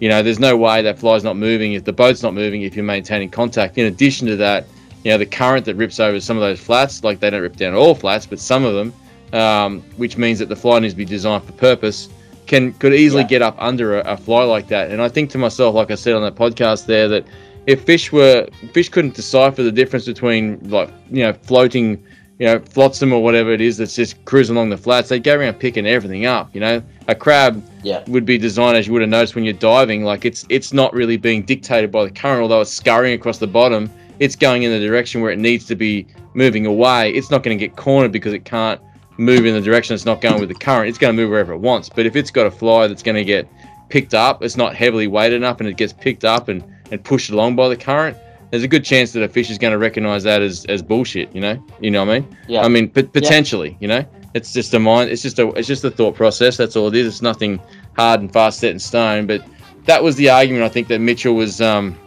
you 0.01 0.09
know, 0.09 0.23
there's 0.23 0.41
no 0.41 0.57
way 0.57 0.83
that 0.83 0.99
fly's 0.99 1.25
not 1.25 1.37
moving 1.37 1.75
if 1.75 1.85
the 1.85 1.93
boat's 1.93 2.23
not 2.23 2.35
moving 2.35 2.63
if 2.63 2.75
you're 2.75 2.85
maintaining 2.85 3.31
contact. 3.31 3.79
In 3.79 3.87
addition 3.87 4.27
to 4.27 4.37
that, 4.37 4.67
you 5.05 5.11
know, 5.13 5.19
the 5.19 5.27
current 5.27 5.65
that 5.67 5.77
rips 5.77 6.01
over 6.01 6.21
some 6.21 6.37
of 6.37 6.43
those 6.43 6.61
flats, 6.61 7.05
like 7.05 7.21
they 7.21 7.31
don't 7.31 7.43
rip 7.43 7.57
down 7.57 7.75
all 7.75 7.95
flats, 7.95 8.27
but 8.27 8.41
some 8.41 8.65
of 8.65 8.75
them, 8.75 8.93
um, 9.33 9.83
which 9.97 10.17
means 10.17 10.39
that 10.41 10.49
the 10.49 10.57
fly 10.57 10.81
needs 10.81 10.95
to 10.95 10.99
be 10.99 11.05
designed 11.05 11.45
for 11.45 11.53
purpose, 11.53 12.09
can 12.47 12.73
could 12.75 12.95
easily 12.95 13.23
Yeah. 13.23 13.29
get 13.29 13.43
up 13.43 13.57
under 13.59 13.99
a, 14.01 14.13
a 14.13 14.17
fly 14.17 14.45
like 14.45 14.69
that. 14.69 14.91
And 14.91 15.01
I 15.03 15.09
think 15.09 15.31
to 15.31 15.39
myself, 15.39 15.75
like 15.75 15.91
I 15.91 15.95
said 15.97 16.15
on 16.15 16.23
that 16.23 16.35
podcast 16.37 16.87
there, 16.87 17.09
that 17.09 17.25
if 17.67 17.83
fish 17.85 18.13
were 18.13 18.47
fish 18.73 18.89
couldn't 18.89 19.15
decipher 19.15 19.63
the 19.63 19.73
difference 19.73 20.07
between 20.07 20.59
like 20.71 20.91
you 21.11 21.23
know 21.25 21.33
floating, 21.33 22.03
you 22.39 22.47
know 22.47 22.59
flotsam 22.61 23.13
or 23.13 23.23
whatever 23.23 23.51
it 23.51 23.61
is 23.61 23.77
that's 23.79 23.97
just 23.97 24.25
cruising 24.25 24.55
along 24.57 24.71
the 24.71 24.77
flats, 24.77 25.09
they'd 25.09 25.23
go 25.25 25.37
around 25.37 25.55
picking 25.55 25.87
everything 25.87 26.27
up. 26.27 26.55
You 26.55 26.61
know, 26.61 26.83
a 27.09 27.15
crab 27.15 27.63
Yeah. 27.83 28.03
would 28.07 28.25
be 28.25 28.39
designed 28.39 28.77
as 28.77 28.87
you 28.87 28.93
would 28.93 29.03
have 29.03 29.11
noticed 29.11 29.35
when 29.35 29.45
you're 29.45 29.53
diving. 29.55 30.05
Like 30.05 30.25
it's 30.25 30.45
it's 30.49 30.73
not 30.73 30.93
really 30.95 31.17
being 31.17 31.43
dictated 31.43 31.91
by 31.91 32.05
the 32.05 32.11
current, 32.11 32.43
although 32.43 32.61
it's 32.61 32.71
scurrying 32.73 33.15
across 33.15 33.39
the 33.39 33.47
bottom. 33.49 33.91
It's 34.19 34.37
going 34.37 34.63
in 34.63 34.71
the 34.73 34.81
direction 34.81 35.21
where 35.21 35.31
it 35.31 35.39
needs 35.39 35.67
to 35.67 35.75
be 35.75 36.07
moving 36.35 36.65
away. 36.67 37.11
It's 37.13 37.31
not 37.31 37.43
going 37.43 37.59
to 37.59 37.63
get 37.67 37.77
cornered 37.77 38.13
because 38.13 38.33
it 38.33 38.45
can't 38.47 38.81
move 39.19 39.47
in 39.47 39.55
the 39.55 39.61
direction 39.61 39.95
it's 39.95 40.05
not 40.05 40.21
going 40.21 40.41
with 40.41 40.49
the 40.49 40.55
current. 40.55 40.89
It's 40.89 40.99
going 40.99 41.15
to 41.15 41.21
move 41.21 41.31
wherever 41.31 41.53
it 41.53 41.59
wants. 41.59 41.89
But 41.89 42.07
if 42.07 42.17
it's 42.17 42.31
got 42.31 42.47
a 42.47 42.51
fly 42.51 42.87
that's 42.87 43.03
going 43.03 43.17
to 43.17 43.25
get 43.25 43.49
picked 43.89 44.15
up, 44.15 44.43
it's 44.43 44.57
not 44.57 44.75
heavily 44.75 45.07
weighted 45.07 45.37
enough, 45.37 45.61
and 45.61 45.69
it 45.69 45.77
gets 45.77 45.93
picked 45.93 46.25
up 46.25 46.49
and, 46.49 46.65
and 46.91 47.03
pushed 47.03 47.31
along 47.31 47.57
by 47.57 47.69
the 47.69 47.77
current. 47.77 48.17
There's 48.51 48.63
a 48.63 48.69
good 48.69 48.85
chance 48.85 49.13
that 49.13 49.23
a 49.23 49.29
fish 49.29 49.51
is 49.51 49.59
going 49.59 49.73
to 49.73 49.79
recognize 49.79 50.23
that 50.23 50.41
as, 50.41 50.65
as 50.67 50.83
bullshit. 50.83 51.35
You 51.35 51.41
know, 51.41 51.67
you 51.81 51.91
know 51.91 52.05
what 52.05 52.15
I 52.15 52.21
mean? 52.21 52.37
Yeah. 52.49 52.63
I 52.63 52.69
mean, 52.69 52.89
p- 52.89 53.03
potentially. 53.03 53.77
You 53.81 53.89
know, 53.89 54.05
it's 54.35 54.53
just 54.53 54.73
a 54.75 54.79
mind. 54.79 55.11
It's 55.11 55.23
just 55.23 55.39
a 55.39 55.49
it's 55.51 55.67
just 55.67 55.83
a 55.85 55.91
thought 55.91 56.15
process. 56.15 56.57
That's 56.57 56.77
all 56.77 56.89
it 56.89 56.95
is. 56.95 57.07
It's 57.07 57.23
nothing 57.23 57.61
hard 57.97 58.21
and 58.21 58.33
fast 58.33 58.61
set 58.61 58.71
in 58.71 58.79
stone. 58.79 59.27
But 59.27 59.45
that 59.87 60.03
was 60.03 60.17
the 60.17 60.31
argument 60.31 60.65
I 60.65 60.69
think 60.69 60.89
that 60.89 61.01
Mitchell 61.01 61.35
was 61.35 61.61
um 61.61 61.99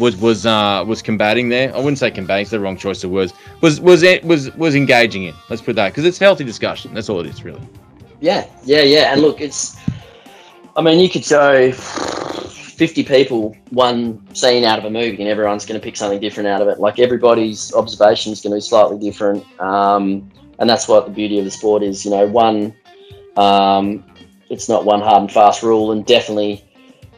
was 0.00 0.16
was 0.16 0.46
uh 0.46 0.84
was 0.86 1.02
combating 1.02 1.48
there. 1.48 1.72
I 1.74 1.78
wouldn't 1.78 1.98
say 1.98 2.10
combating. 2.10 2.42
It's 2.42 2.50
the 2.50 2.58
wrong 2.58 2.76
choice 2.76 3.04
of 3.04 3.10
words. 3.10 3.32
Was 3.60 3.80
was 3.80 4.02
it 4.02 4.24
was 4.24 4.52
was 4.56 4.74
engaging 4.74 5.24
in. 5.24 5.34
Let's 5.48 5.62
put 5.62 5.76
that 5.76 5.90
because 5.90 6.04
it's 6.04 6.18
healthy 6.18 6.44
discussion. 6.44 6.92
That's 6.94 7.08
all 7.08 7.20
it 7.20 7.26
is 7.26 7.44
really. 7.44 7.62
Yeah, 8.20 8.46
yeah, 8.64 8.82
yeah. 8.82 9.12
And 9.12 9.22
look, 9.22 9.40
it's. 9.40 9.76
I 10.76 10.82
mean, 10.82 10.98
you 10.98 11.08
could 11.08 11.24
show 11.24 11.72
fifty 11.72 13.04
people 13.04 13.56
one 13.70 14.22
scene 14.34 14.64
out 14.64 14.78
of 14.78 14.84
a 14.84 14.90
movie, 14.90 15.20
and 15.20 15.28
everyone's 15.28 15.66
going 15.66 15.78
to 15.78 15.84
pick 15.84 15.96
something 15.96 16.20
different 16.20 16.48
out 16.48 16.62
of 16.62 16.68
it. 16.68 16.80
Like 16.80 16.98
everybody's 16.98 17.72
observation 17.74 18.32
is 18.32 18.40
going 18.40 18.52
to 18.52 18.56
be 18.56 18.60
slightly 18.60 18.98
different, 18.98 19.44
um, 19.60 20.30
and 20.58 20.68
that's 20.68 20.88
what 20.88 21.06
the 21.06 21.12
beauty 21.12 21.38
of 21.38 21.44
the 21.44 21.50
sport 21.50 21.82
is. 21.82 22.04
You 22.04 22.10
know, 22.12 22.26
one. 22.26 22.74
Um, 23.36 24.04
it's 24.50 24.68
not 24.68 24.84
one 24.84 25.00
hard 25.00 25.22
and 25.22 25.32
fast 25.32 25.62
rule, 25.62 25.92
and 25.92 26.04
definitely, 26.04 26.64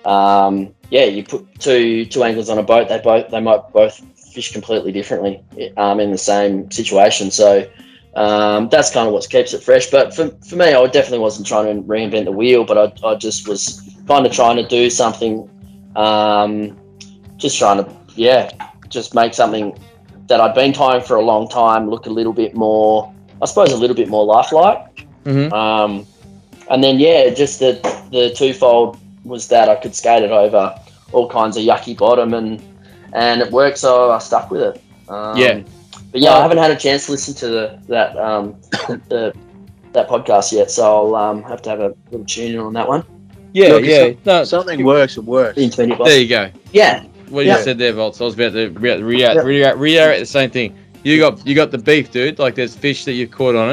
um, 0.04 0.74
yeah, 0.92 1.04
you 1.04 1.24
put 1.24 1.58
two 1.58 2.04
two 2.04 2.22
anglers 2.22 2.50
on 2.50 2.58
a 2.58 2.62
boat, 2.62 2.90
they 2.90 2.98
both 2.98 3.30
they 3.30 3.40
might 3.40 3.62
both 3.72 3.98
fish 4.34 4.52
completely 4.52 4.92
differently 4.92 5.42
um, 5.78 5.98
in 6.00 6.10
the 6.10 6.18
same 6.18 6.70
situation. 6.70 7.30
So 7.30 7.66
um, 8.14 8.68
that's 8.68 8.90
kind 8.90 9.06
of 9.08 9.14
what 9.14 9.26
keeps 9.30 9.54
it 9.54 9.62
fresh. 9.62 9.86
But 9.86 10.14
for, 10.14 10.28
for 10.46 10.56
me, 10.56 10.74
I 10.74 10.86
definitely 10.88 11.20
wasn't 11.20 11.46
trying 11.46 11.74
to 11.74 11.82
reinvent 11.82 12.26
the 12.26 12.32
wheel, 12.32 12.64
but 12.64 12.76
I, 12.76 13.08
I 13.08 13.14
just 13.14 13.48
was 13.48 13.80
kind 14.06 14.26
of 14.26 14.32
trying 14.32 14.56
to 14.56 14.68
do 14.68 14.90
something, 14.90 15.48
um, 15.96 16.78
just 17.38 17.58
trying 17.58 17.82
to, 17.82 17.90
yeah, 18.14 18.50
just 18.90 19.14
make 19.14 19.32
something 19.32 19.74
that 20.26 20.42
I'd 20.42 20.54
been 20.54 20.74
tying 20.74 21.02
for 21.02 21.16
a 21.16 21.22
long 21.22 21.48
time 21.48 21.88
look 21.88 22.04
a 22.04 22.10
little 22.10 22.34
bit 22.34 22.54
more, 22.54 23.10
I 23.40 23.46
suppose, 23.46 23.72
a 23.72 23.78
little 23.78 23.96
bit 23.96 24.10
more 24.10 24.26
lifelike. 24.26 25.06
Mhm. 25.24 25.50
Um, 25.52 26.06
and 26.70 26.84
then, 26.84 26.98
yeah, 26.98 27.30
just 27.30 27.60
the, 27.60 27.80
the 28.10 28.34
twofold 28.36 28.98
was 29.24 29.48
that 29.48 29.68
I 29.68 29.76
could 29.76 29.94
skate 29.94 30.22
it 30.22 30.30
over 30.30 30.74
all 31.12 31.28
kinds 31.28 31.56
of 31.56 31.62
yucky 31.62 31.96
bottom 31.96 32.34
and, 32.34 32.62
and 33.12 33.40
it 33.42 33.50
worked, 33.52 33.78
so 33.78 34.10
I 34.10 34.18
stuck 34.18 34.50
with 34.50 34.62
it. 34.62 34.82
Um, 35.08 35.36
Yeah. 35.36 35.60
but 36.10 36.20
yeah, 36.20 36.34
I 36.34 36.42
haven't 36.42 36.58
had 36.58 36.70
a 36.70 36.76
chance 36.76 37.06
to 37.06 37.12
listen 37.12 37.34
to 37.34 37.48
the, 37.48 37.78
that 37.88 38.16
um, 38.16 38.56
the 39.08 39.34
that 39.92 40.08
podcast 40.08 40.52
yet, 40.52 40.70
so 40.70 40.84
I'll 40.84 41.14
um, 41.14 41.42
have 41.42 41.60
to 41.62 41.70
have 41.70 41.80
a 41.80 41.94
little 42.10 42.24
tune 42.26 42.52
in 42.54 42.58
on 42.58 42.72
that 42.72 42.88
one. 42.88 43.04
Yeah, 43.52 43.68
Look, 43.68 43.84
yeah. 43.84 44.12
No, 44.24 44.44
Something 44.44 44.82
works, 44.84 45.18
it 45.18 45.24
works. 45.24 45.58
Into 45.58 45.84
there 46.02 46.18
you 46.18 46.28
go. 46.28 46.50
Yeah, 46.72 47.04
What 47.28 47.44
Yeah. 47.44 47.58
you 47.58 47.62
said 47.64 47.76
there, 47.76 47.92
Volts. 47.92 48.18
I 48.20 48.24
was 48.24 48.32
about 48.34 48.52
to 48.54 48.70
re- 48.70 49.02
re- 49.02 49.20
Yeah. 49.20 49.34
re- 49.42 49.70
reiterate 49.74 50.20
the 50.20 50.26
same 50.26 50.50
thing. 50.50 50.74
You 51.04 51.18
got 51.18 51.46
you 51.46 51.54
got 51.54 51.70
the 51.70 51.78
beef, 51.78 52.10
dude. 52.10 52.38
Like 52.38 52.54
there's 52.54 52.74
fish 52.74 53.04
that 53.04 53.12
you've 53.12 53.30
caught 53.32 53.54
on 53.54 53.70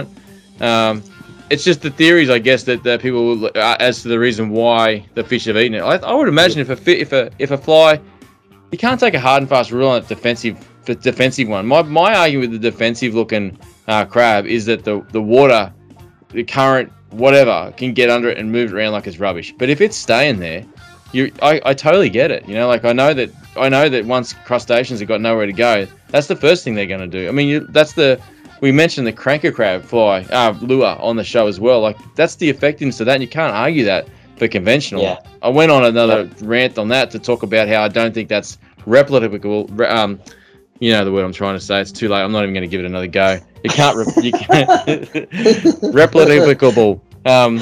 it. 0.60 0.62
Um, 0.62 1.02
it's 1.50 1.64
just 1.64 1.82
the 1.82 1.90
theories, 1.90 2.30
I 2.30 2.40
guess, 2.40 2.64
that, 2.64 2.84
that 2.84 3.02
people 3.02 3.46
uh, 3.46 3.78
as 3.80 4.02
to 4.04 4.08
the 4.08 4.20
reason 4.20 4.50
why 4.50 5.06
the 5.16 5.24
fish 5.24 5.46
have 5.46 5.58
eaten 5.58 5.76
it. 5.76 5.82
I, 5.82 5.96
I 5.96 6.14
would 6.14 6.28
imagine 6.28 6.60
if 6.60 6.70
a 6.70 6.76
fi- 6.76 7.00
if 7.00 7.12
a 7.14 7.32
if 7.40 7.52
a 7.52 7.58
fly, 7.58 8.00
you 8.72 8.78
can't 8.78 9.00
take 9.00 9.14
a 9.14 9.20
hard 9.20 9.42
and 9.42 9.50
fast 9.50 9.72
rule 9.72 9.90
on 9.90 10.04
a 10.04 10.06
defensive 10.06 10.58
the 10.86 10.96
defensive 10.96 11.48
one. 11.48 11.68
My 11.68 11.82
my 11.82 12.16
argument 12.16 12.52
with 12.52 12.62
the 12.62 12.72
defensive 12.72 13.16
looking 13.16 13.58
uh, 13.88 14.06
crab 14.06 14.46
is 14.46 14.66
that 14.66 14.84
the 14.84 15.02
the 15.12 15.22
water, 15.22 15.74
the 16.30 16.44
current, 16.44 16.92
whatever, 17.12 17.74
can 17.78 17.94
get 17.94 18.10
under 18.10 18.30
it 18.30 18.38
and 18.38 18.52
move 18.52 18.72
it 18.72 18.76
around 18.76 18.94
like 18.94 19.08
it's 19.08 19.20
rubbish. 19.20 19.54
But 19.58 19.70
if 19.70 19.82
it's 19.82 19.98
staying 19.98 20.40
there, 20.40 20.66
you 21.12 21.32
I, 21.42 21.62
I 21.66 21.74
totally 21.74 22.10
get 22.10 22.32
it. 22.32 22.48
You 22.48 22.56
know, 22.56 22.68
like 22.68 22.86
I 22.86 22.94
know 22.94 23.14
that 23.14 23.32
I 23.58 23.70
know 23.70 23.90
that 23.90 24.06
once 24.06 24.34
crustaceans 24.34 25.00
have 25.00 25.10
got 25.10 25.22
nowhere 25.22 25.46
to 25.46 25.54
go, 25.54 25.88
that's 26.10 26.28
the 26.28 26.36
first 26.36 26.64
thing 26.64 26.76
they're 26.76 26.86
going 26.86 27.00
to 27.02 27.08
do. 27.08 27.28
I 27.28 27.32
mean, 27.32 27.48
you, 27.48 27.60
that's 27.70 27.94
the 27.94 28.20
we 28.62 28.72
mentioned 28.72 29.08
the 29.08 29.14
Cranka 29.14 29.52
crab 29.52 29.84
fly 29.84 30.22
uh, 30.32 30.54
lure 30.62 30.98
on 31.00 31.16
the 31.16 31.24
show 31.24 31.48
as 31.48 31.60
well. 31.60 31.82
Like 31.82 31.98
that's 32.16 32.36
the 32.36 32.50
effectiveness 32.50 33.00
of 33.00 33.06
that, 33.08 33.14
and 33.14 33.22
you 33.24 33.30
can't 33.30 33.54
argue 33.54 33.86
that 33.86 34.08
for 34.38 34.48
conventional. 34.48 35.04
Yeah. 35.04 35.20
I 35.42 35.50
went 35.50 35.72
on 35.72 35.84
another 35.86 36.30
rant 36.42 36.78
on 36.78 36.88
that 36.90 37.12
to 37.12 37.20
talk 37.20 37.44
about 37.44 37.68
how 37.68 37.84
I 37.84 37.88
don't 37.90 38.14
think 38.14 38.30
that's 38.30 38.58
replicable. 38.86 39.70
Um, 39.90 40.20
you 40.80 40.92
know 40.92 41.04
the 41.04 41.12
word 41.12 41.26
I'm 41.26 41.34
trying 41.34 41.56
to 41.56 41.60
say. 41.60 41.82
It's 41.82 41.92
too 41.92 42.08
late. 42.08 42.22
I'm 42.22 42.32
not 42.32 42.44
even 42.44 42.54
going 42.54 42.62
to 42.62 42.68
give 42.70 42.80
it 42.80 42.86
another 42.86 43.08
go. 43.08 43.38
You 43.64 43.70
can't. 43.70 43.98
Re- 43.98 44.24
you 44.24 44.32
can't 44.32 44.70
replicable. 45.94 47.02
Um, 47.26 47.60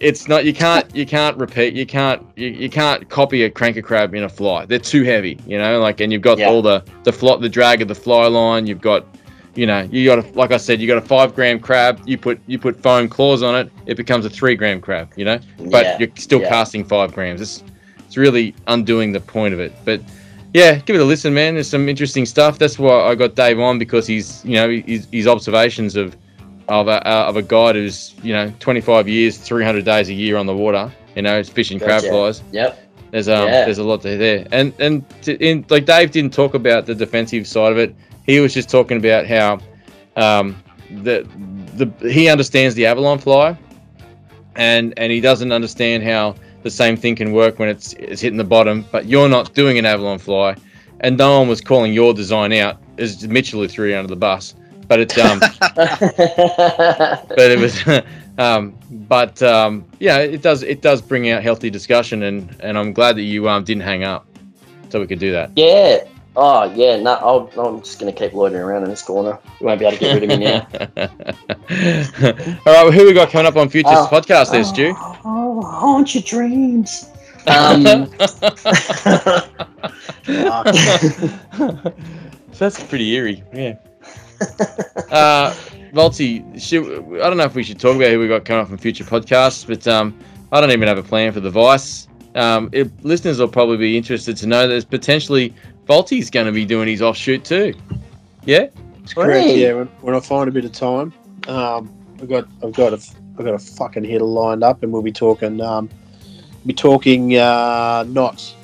it's 0.00 0.28
not. 0.28 0.44
You 0.44 0.54
can't. 0.54 0.94
You 0.94 1.04
can't 1.06 1.36
repeat. 1.36 1.74
You 1.74 1.84
can't. 1.86 2.24
You, 2.36 2.48
you 2.48 2.70
can't 2.70 3.08
copy 3.08 3.42
a 3.42 3.50
Cranka 3.50 3.82
crab 3.82 4.14
in 4.14 4.22
a 4.24 4.28
fly. 4.28 4.64
They're 4.64 4.78
too 4.78 5.02
heavy. 5.04 5.38
You 5.46 5.58
know. 5.58 5.80
Like, 5.80 6.00
and 6.00 6.12
you've 6.12 6.22
got 6.22 6.38
Yeah. 6.38 6.48
all 6.48 6.62
the 6.62 6.82
the 7.04 7.12
flop, 7.12 7.40
the 7.40 7.48
drag 7.48 7.82
of 7.82 7.88
the 7.88 7.94
fly 7.94 8.26
line. 8.26 8.66
You've 8.66 8.80
got. 8.80 9.06
You 9.58 9.66
know, 9.66 9.80
you 9.90 10.04
got 10.04 10.24
a, 10.24 10.32
like 10.38 10.52
I 10.52 10.56
said, 10.56 10.80
you 10.80 10.86
got 10.86 10.98
a 10.98 11.06
five 11.06 11.34
gram 11.34 11.58
crab. 11.58 12.00
You 12.06 12.16
put 12.16 12.38
you 12.46 12.60
put 12.60 12.80
foam 12.80 13.08
claws 13.08 13.42
on 13.42 13.56
it, 13.56 13.72
it 13.86 13.96
becomes 13.96 14.24
a 14.24 14.30
three 14.30 14.54
gram 14.54 14.80
crab. 14.80 15.10
You 15.16 15.24
know, 15.24 15.40
but 15.68 15.84
Yeah, 15.84 15.96
you're 15.98 16.08
still 16.16 16.40
yeah. 16.40 16.48
casting 16.48 16.84
five 16.84 17.12
grams. 17.12 17.40
It's 17.40 17.64
it's 18.06 18.16
really 18.16 18.54
undoing 18.68 19.10
the 19.10 19.18
point 19.20 19.52
of 19.54 19.58
it. 19.58 19.72
But 19.84 20.00
yeah, 20.54 20.76
give 20.76 20.94
it 20.94 21.00
a 21.00 21.04
listen, 21.04 21.34
man. 21.34 21.54
There's 21.54 21.68
some 21.68 21.88
interesting 21.88 22.24
stuff. 22.24 22.56
That's 22.60 22.78
why 22.78 23.00
I 23.00 23.16
got 23.16 23.34
Dave 23.34 23.58
on 23.58 23.80
because 23.80 24.06
he's 24.06 24.44
you 24.44 24.54
know 24.54 24.70
his, 24.70 25.08
his 25.10 25.26
observations 25.26 25.96
of 25.96 26.16
of 26.68 26.86
a 26.86 27.04
uh, 27.04 27.24
of 27.28 27.36
a 27.36 27.42
guide 27.42 27.74
who's 27.74 28.14
you 28.22 28.32
know 28.32 28.52
25 28.60 29.08
years, 29.08 29.38
300 29.38 29.84
days 29.84 30.08
a 30.08 30.14
year 30.14 30.36
on 30.36 30.46
the 30.46 30.54
water. 30.54 30.88
You 31.16 31.22
know, 31.22 31.36
it's 31.36 31.48
fishing 31.48 31.80
crab 31.80 32.02
flies. 32.04 32.42
Yep. 32.52 32.78
There's 33.10 33.28
um 33.28 33.48
Yeah. 33.48 33.64
there's 33.64 33.78
a 33.78 33.84
lot 33.84 34.02
there. 34.02 34.46
And 34.52 34.72
and 34.78 35.04
to, 35.22 35.36
in 35.44 35.64
like 35.68 35.84
Dave 35.84 36.12
didn't 36.12 36.32
talk 36.32 36.54
about 36.54 36.86
the 36.86 36.94
defensive 36.94 37.44
side 37.46 37.72
of 37.72 37.78
it. 37.78 37.92
He 38.28 38.38
was 38.38 38.54
just 38.54 38.68
talking 38.68 38.98
about 38.98 39.26
how 39.26 39.58
um 40.14 40.62
the 41.02 41.26
the 41.74 41.90
he 42.08 42.28
understands 42.28 42.76
the 42.76 42.86
Avalon 42.86 43.18
fly 43.18 43.56
and 44.54 44.94
and 44.96 45.10
he 45.10 45.20
doesn't 45.20 45.50
understand 45.50 46.02
how 46.02 46.34
the 46.62 46.70
same 46.70 46.96
thing 46.96 47.16
can 47.16 47.32
work 47.32 47.58
when 47.58 47.68
it's 47.68 47.94
it's 47.94 48.20
hitting 48.20 48.36
the 48.36 48.44
bottom, 48.44 48.84
but 48.92 49.06
you're 49.06 49.28
not 49.28 49.54
doing 49.54 49.78
an 49.78 49.86
Avalon 49.86 50.18
fly. 50.18 50.54
And 51.00 51.16
no 51.16 51.38
one 51.38 51.48
was 51.48 51.60
calling 51.60 51.92
your 51.92 52.12
design 52.12 52.52
out. 52.52 52.76
as 52.98 53.26
Mitchell 53.28 53.60
who 53.60 53.68
threw 53.68 53.88
you 53.90 53.96
under 53.96 54.08
the 54.08 54.16
bus. 54.16 54.54
But 54.88 55.00
it's 55.00 55.16
um 55.16 55.38
but 55.76 57.50
it 57.50 57.58
was 57.58 58.02
um 58.38 58.74
but 59.08 59.42
um 59.42 59.84
yeah 60.00 60.18
it 60.18 60.42
does 60.42 60.62
it 60.62 60.82
does 60.82 61.00
bring 61.00 61.30
out 61.30 61.42
healthy 61.42 61.70
discussion 61.70 62.22
and 62.22 62.56
and 62.60 62.78
i'm 62.78 62.92
glad 62.92 63.16
that 63.16 63.22
you 63.22 63.48
um 63.48 63.64
didn't 63.64 63.82
hang 63.82 64.04
up 64.04 64.26
so 64.88 65.00
we 65.00 65.06
could 65.06 65.18
do 65.18 65.32
that 65.32 65.50
yeah. 65.56 66.04
Oh 66.40 66.72
yeah. 66.72 67.00
No, 67.00 67.14
I'll, 67.14 67.50
I'm 67.60 67.80
just 67.82 67.98
gonna 67.98 68.12
keep 68.12 68.32
loitering 68.32 68.62
around 68.62 68.84
in 68.84 68.90
this 68.90 69.02
corner. 69.02 69.40
You 69.58 69.66
won't 69.66 69.80
be 69.80 69.86
able 69.86 69.96
to 69.96 70.00
get 70.00 70.14
rid 70.14 70.22
of 70.30 70.38
me 70.38 70.44
now. 70.44 70.68
all 72.20 72.32
right 72.64 72.64
well, 72.64 72.92
who 72.92 73.06
we 73.06 73.12
got 73.12 73.30
coming 73.30 73.46
up 73.46 73.56
on 73.56 73.68
future 73.68 73.88
Oh. 73.90 74.06
podcast 74.08 74.52
there 74.52 74.62
stu 74.62 74.94
Oh, 74.96 75.60
haunt 75.62 76.14
your 76.14 76.22
dreams. 76.22 77.10
Um, 77.48 77.82
that's 82.58 82.82
pretty 82.84 83.10
eerie 83.14 83.42
yeah 83.54 83.76
uh 85.10 85.54
Volty, 85.94 86.42
should, 86.60 86.82
I 87.22 87.28
don't 87.28 87.38
know 87.38 87.44
if 87.44 87.54
we 87.54 87.62
should 87.62 87.80
talk 87.80 87.96
about 87.96 88.10
who 88.10 88.18
we 88.18 88.28
got 88.28 88.44
coming 88.44 88.62
up 88.62 88.70
on 88.70 88.76
future 88.76 89.04
podcasts, 89.04 89.66
but 89.66 89.88
um, 89.88 90.18
I 90.52 90.60
don't 90.60 90.70
even 90.70 90.86
have 90.86 90.98
a 90.98 91.02
plan 91.02 91.32
for 91.32 91.40
the 91.40 91.48
Vice. 91.48 92.08
Um, 92.34 92.68
it, 92.72 92.90
listeners 93.02 93.38
will 93.38 93.48
probably 93.48 93.78
be 93.78 93.96
interested 93.96 94.36
to 94.36 94.46
know 94.46 94.60
that 94.62 94.68
there's 94.68 94.84
potentially 94.84 95.54
Volty's 95.88 96.30
going 96.30 96.46
to 96.46 96.52
be 96.52 96.66
doing 96.66 96.86
his 96.86 97.00
offshoot 97.00 97.44
too. 97.44 97.74
Yeah, 98.44 98.68
It's 99.02 99.14
correct. 99.14 99.46
Hey. 99.46 99.62
Yeah, 99.62 99.72
when, 99.74 99.86
when 100.02 100.14
I 100.14 100.20
find 100.20 100.48
a 100.48 100.52
bit 100.52 100.64
of 100.64 100.72
time, 100.72 101.12
um, 101.48 101.92
I've 102.20 102.28
got 102.28 102.46
I've 102.62 102.72
got 102.72 102.92
a 102.92 103.00
I've 103.38 103.44
got 103.44 103.54
a 103.54 103.58
fucking 103.58 104.04
hitter 104.04 104.24
lined 104.24 104.62
up, 104.62 104.82
and 104.82 104.92
we'll 104.92 105.02
be 105.02 105.12
talking 105.12 105.60
um, 105.60 105.88
be 106.66 106.74
talking 106.74 107.36
uh, 107.36 108.04
knots. 108.06 108.54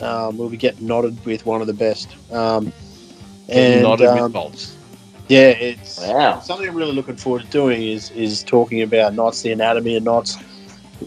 Um, 0.00 0.36
we'll 0.36 0.48
be 0.48 0.56
getting 0.56 0.86
knotted 0.86 1.24
with 1.24 1.46
one 1.46 1.60
of 1.60 1.66
the 1.66 1.72
best. 1.72 2.08
Um, 2.32 2.72
and 3.48 3.82
nodded 3.82 4.08
um, 4.08 4.22
with 4.22 4.32
Volts. 4.32 4.76
yeah, 5.28 5.50
it's 5.50 6.00
wow. 6.00 6.40
something 6.40 6.68
I'm 6.68 6.74
really 6.74 6.92
looking 6.92 7.16
forward 7.16 7.42
to 7.42 7.48
doing 7.48 7.82
is 7.82 8.10
is 8.10 8.42
talking 8.42 8.82
about 8.82 9.14
knots, 9.14 9.42
the 9.42 9.52
anatomy 9.52 9.96
of 9.96 10.02
knots, 10.02 10.36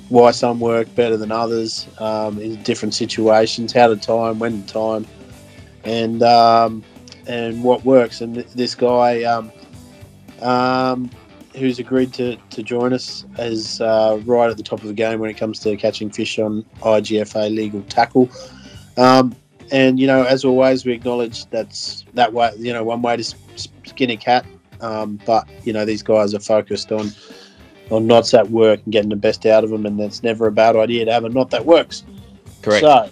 why 0.07 0.31
some 0.31 0.59
work 0.59 0.93
better 0.95 1.17
than 1.17 1.31
others 1.31 1.87
um, 1.99 2.39
in 2.39 2.61
different 2.63 2.93
situations, 2.93 3.73
how 3.73 3.87
to 3.87 3.97
time, 3.97 4.39
when 4.39 4.63
to 4.63 4.73
time, 4.73 5.05
and 5.83 6.23
um, 6.23 6.83
and 7.27 7.63
what 7.63 7.85
works. 7.85 8.21
And 8.21 8.35
th- 8.35 8.47
this 8.53 8.75
guy, 8.75 9.23
um, 9.23 9.51
um, 10.41 11.09
who's 11.55 11.79
agreed 11.79 12.13
to, 12.13 12.35
to 12.35 12.63
join 12.63 12.93
us, 12.93 13.25
is 13.37 13.81
uh, 13.81 14.19
right 14.25 14.49
at 14.49 14.57
the 14.57 14.63
top 14.63 14.81
of 14.81 14.87
the 14.87 14.93
game 14.93 15.19
when 15.19 15.29
it 15.29 15.37
comes 15.37 15.59
to 15.59 15.77
catching 15.77 16.09
fish 16.09 16.39
on 16.39 16.63
IGFA 16.81 17.53
legal 17.53 17.83
tackle. 17.83 18.29
Um, 18.97 19.35
and 19.71 19.99
you 19.99 20.07
know, 20.07 20.23
as 20.23 20.43
always, 20.43 20.85
we 20.85 20.93
acknowledge 20.93 21.45
that's 21.45 22.05
that 22.13 22.33
way. 22.33 22.51
You 22.57 22.73
know, 22.73 22.83
one 22.83 23.01
way 23.01 23.17
to 23.17 23.23
skin 23.85 24.09
a 24.09 24.17
cat, 24.17 24.45
um, 24.81 25.19
but 25.25 25.47
you 25.63 25.73
know, 25.73 25.85
these 25.85 26.03
guys 26.03 26.33
are 26.33 26.39
focused 26.39 26.91
on 26.91 27.11
on 27.91 28.07
knots 28.07 28.31
that 28.31 28.49
work 28.49 28.79
and 28.83 28.93
getting 28.93 29.09
the 29.09 29.15
best 29.15 29.45
out 29.45 29.63
of 29.63 29.69
them, 29.69 29.85
and 29.85 29.99
it's 29.99 30.23
never 30.23 30.47
a 30.47 30.51
bad 30.51 30.75
idea 30.75 31.05
to 31.05 31.11
have 31.11 31.23
a 31.23 31.29
knot 31.29 31.51
that 31.51 31.65
works. 31.65 32.03
Correct. 32.61 32.81
So, 32.81 33.09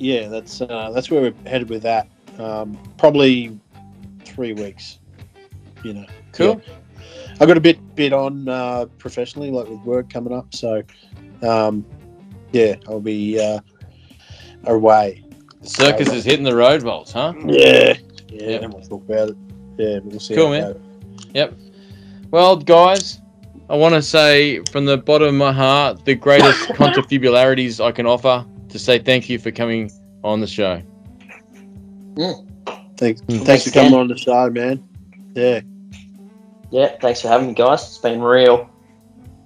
yeah, 0.00 0.28
that's 0.28 0.62
uh, 0.62 0.90
that's 0.94 1.10
where 1.10 1.20
we're 1.20 1.34
headed 1.48 1.68
with 1.68 1.82
that. 1.82 2.08
Um, 2.38 2.78
probably 2.96 3.58
three 4.24 4.54
weeks. 4.54 4.98
You 5.84 5.94
know, 5.94 6.06
cool. 6.32 6.60
I 7.38 7.46
got 7.46 7.56
a 7.56 7.60
bit 7.60 7.94
bit 7.94 8.12
on 8.12 8.48
uh, 8.48 8.86
professionally, 8.98 9.50
like 9.50 9.68
with 9.68 9.80
work 9.80 10.10
coming 10.10 10.32
up. 10.32 10.54
So, 10.54 10.82
um, 11.42 11.84
yeah, 12.52 12.76
I'll 12.88 13.00
be 13.00 13.38
uh, 13.38 13.60
away. 14.64 15.22
Circus 15.62 16.08
is 16.08 16.24
hitting 16.24 16.44
the 16.44 16.56
road 16.56 16.82
Volts, 16.82 17.12
huh? 17.12 17.34
Yeah, 17.44 17.94
yeah. 18.28 18.48
Yep. 18.48 18.62
And 18.62 18.72
we'll 18.72 18.82
talk 18.82 19.02
about 19.02 19.28
it. 19.30 19.36
Yeah, 19.76 19.98
we'll 20.02 20.18
see. 20.18 20.34
Cool, 20.34 20.50
man. 20.50 20.82
Yep. 21.34 21.54
Well, 22.30 22.56
guys, 22.56 23.20
I 23.68 23.76
want 23.76 23.94
to 23.94 24.02
say 24.02 24.62
from 24.70 24.86
the 24.86 24.96
bottom 24.96 25.28
of 25.28 25.34
my 25.34 25.52
heart, 25.52 26.06
the 26.06 26.14
greatest 26.14 26.68
contribularities 26.74 27.80
I 27.80 27.92
can 27.92 28.06
offer 28.06 28.46
to 28.70 28.78
say 28.78 28.98
thank 28.98 29.28
you 29.28 29.38
for 29.38 29.50
coming 29.50 29.90
on 30.24 30.40
the 30.40 30.46
show. 30.46 30.82
Thanks, 32.16 32.42
Thanks 32.96 33.44
thanks 33.44 33.64
for 33.64 33.70
coming 33.70 33.88
again. 33.92 34.00
on 34.00 34.08
the 34.08 34.16
show, 34.18 34.50
man. 34.50 34.82
Yeah, 35.34 35.60
Yeah, 36.70 36.96
thanks 37.00 37.20
for 37.22 37.28
having 37.28 37.48
me, 37.48 37.54
guys. 37.54 37.82
It's 37.82 37.98
been 37.98 38.20
real. 38.20 38.68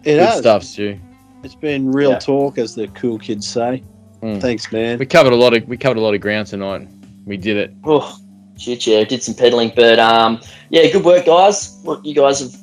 it 0.03 0.15
Good 0.15 0.21
has. 0.21 0.39
stuff, 0.39 0.63
Stu. 0.65 0.99
It's 1.43 1.55
been 1.55 1.93
real 1.93 2.13
Yeah. 2.13 2.19
talk, 2.19 2.59
as 2.59 2.75
the 2.75 2.89
cool 2.89 3.19
kids 3.19 3.47
say. 3.47 3.83
Mm. 4.23 4.41
Thanks, 4.41 4.73
man. 4.73 4.99
We 4.99 5.07
covered 5.07 5.33
a 5.33 5.37
lot 5.37 5.55
of 5.55 5.69
we 5.69 5.77
covered 5.77 5.99
a 5.99 6.01
lot 6.01 6.15
of 6.15 6.21
ground 6.21 6.47
tonight. 6.49 6.89
We 7.27 7.37
did 7.37 7.57
it. 7.59 7.75
Oh, 7.85 8.17
shit, 8.59 8.87
yeah, 8.87 9.05
did 9.05 9.23
some 9.23 9.35
pedaling, 9.35 9.73
but 9.77 9.99
um, 9.99 10.41
yeah, 10.71 10.91
good 10.91 11.05
work, 11.05 11.27
guys. 11.27 11.79
Look, 11.85 12.05
you 12.05 12.15
guys 12.15 12.41
have 12.41 12.55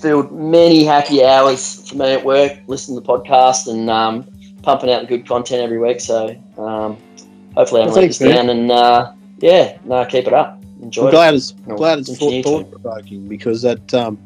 filled 0.00 0.32
many 0.32 0.84
happy 0.84 1.24
hours 1.24 1.88
for 1.88 1.96
me 1.96 2.12
at 2.12 2.24
work, 2.24 2.52
listening 2.66 2.96
to 3.00 3.06
the 3.06 3.06
podcast 3.12 3.70
and 3.70 3.88
um, 3.90 4.26
pumping 4.62 4.90
out 4.90 5.08
good 5.08 5.26
content 5.26 5.62
every 5.62 5.78
week. 5.78 6.00
So 6.00 6.28
um, 6.58 6.96
hopefully, 7.54 7.82
I 7.82 7.84
haven't 7.84 8.00
let 8.00 8.08
this 8.08 8.18
down. 8.18 8.48
And 8.50 8.70
uh, 8.70 9.12
yeah, 9.38 9.78
no, 9.84 10.04
keep 10.04 10.26
it 10.26 10.32
up. 10.32 10.62
Enjoy 10.80 11.02
I'm 11.02 11.08
it. 11.08 11.10
glad 11.12 11.34
it's 11.34 11.54
No, 11.66 11.76
glad 11.76 11.98
it's 12.00 12.16
thought 12.16 12.70
provoking 12.70 13.28
because 13.28 13.62
that 13.62 13.92
um, 13.94 14.18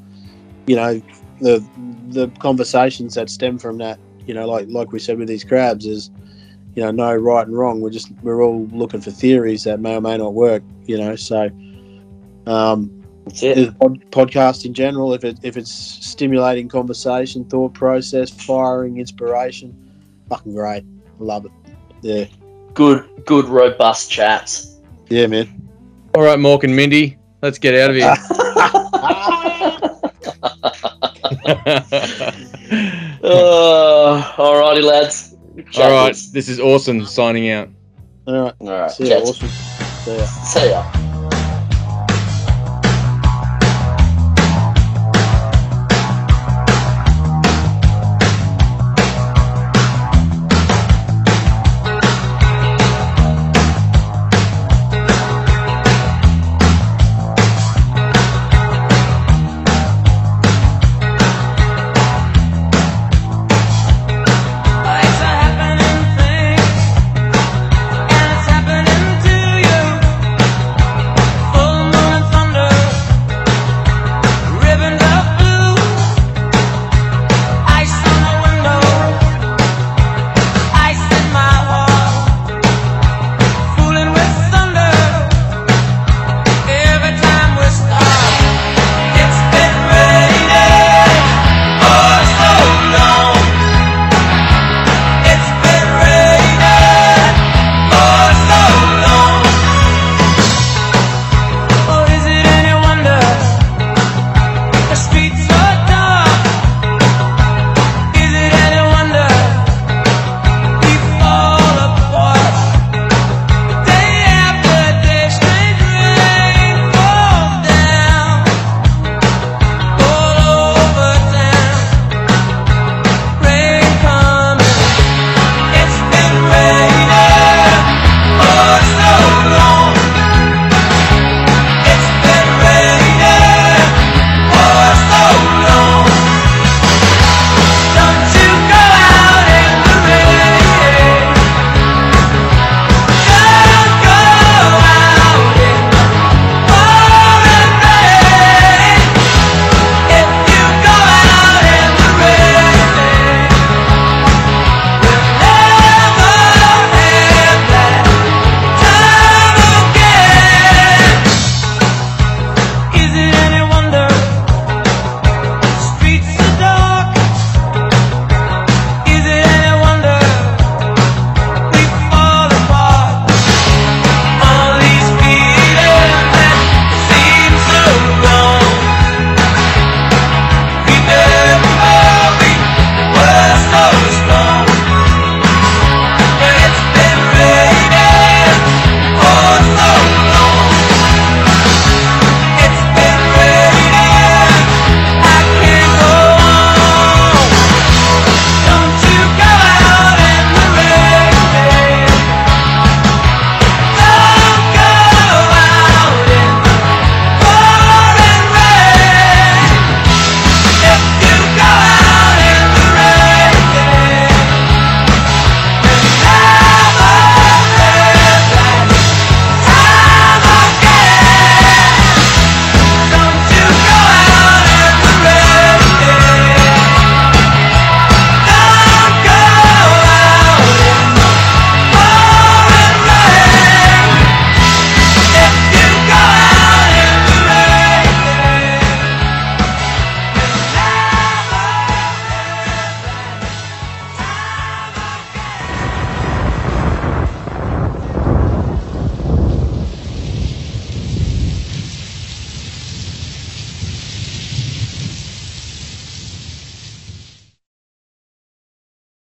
you 0.67 0.77
know 0.77 1.01
the 1.41 1.65
the 2.09 2.29
conversations 2.39 3.15
that 3.15 3.31
stem 3.31 3.59
from 3.59 3.79
that 3.79 3.99
you 4.27 4.35
know 4.35 4.47
like 4.47 4.67
like 4.69 4.93
we 4.93 4.99
said 4.99 5.19
with 5.19 5.29
these 5.29 5.45
crabs 5.45 5.87
is 5.87 6.11
you 6.75 6.83
know 6.83 6.91
no 6.91 7.15
right 7.15 7.47
and 7.47 7.57
wrong 7.57 7.81
we're 7.81 7.91
just 7.91 8.11
we're 8.23 8.43
all 8.43 8.67
looking 8.69 9.01
for 9.01 9.11
theories 9.11 9.65
that 9.65 9.81
may 9.81 9.97
or 9.97 10.01
may 10.01 10.17
not 10.17 10.35
work 10.35 10.63
you 10.87 10.97
know 10.97 11.15
so 11.15 11.51
um, 12.47 12.91
That's 13.25 13.43
it. 13.43 13.55
the 13.57 13.73
pod, 13.73 14.11
podcast 14.11 14.65
in 14.65 14.73
general 14.73 15.13
if 15.13 15.25
it 15.25 15.39
if 15.43 15.57
it's 15.57 15.71
stimulating 15.71 16.69
conversation 16.69 17.45
thought 17.45 17.75
process 17.75 18.31
firing 18.31 18.99
inspiration 18.99 19.86
fucking 20.29 20.55
great 20.55 20.85
love 21.19 21.47
it 21.47 21.53
yeah 22.03 22.25
Good, 22.75 23.09
good, 23.25 23.47
robust 23.47 24.11
chats. 24.11 24.81
yeah 25.09 25.27
man 25.27 25.49
All 26.15 26.23
right, 26.23 26.39
Mork 26.39 26.63
and 26.65 26.75
Mindy, 26.77 27.17
let's 27.43 27.59
get 27.59 27.75
out 27.75 27.91
of 27.91 27.97
here. 27.97 28.15
uh, 33.23 34.33
alrighty, 34.37 34.83
lads. 34.83 35.35
All 35.77 35.91
right, 35.91 36.17
this 36.33 36.49
is 36.49 36.61
awesome. 36.61 37.05
Signing 37.07 37.51
out. 37.51 37.69
all 38.27 38.35
right 38.45 38.55
All 38.61 38.69
right. 38.69 38.91
see 38.91 39.09
ya 39.09 39.19
Cats. 39.19 39.31
awesome 39.31 39.49
see 39.49 40.17
ya 40.17 40.25
See 40.27 40.71
ya. 40.71 41.03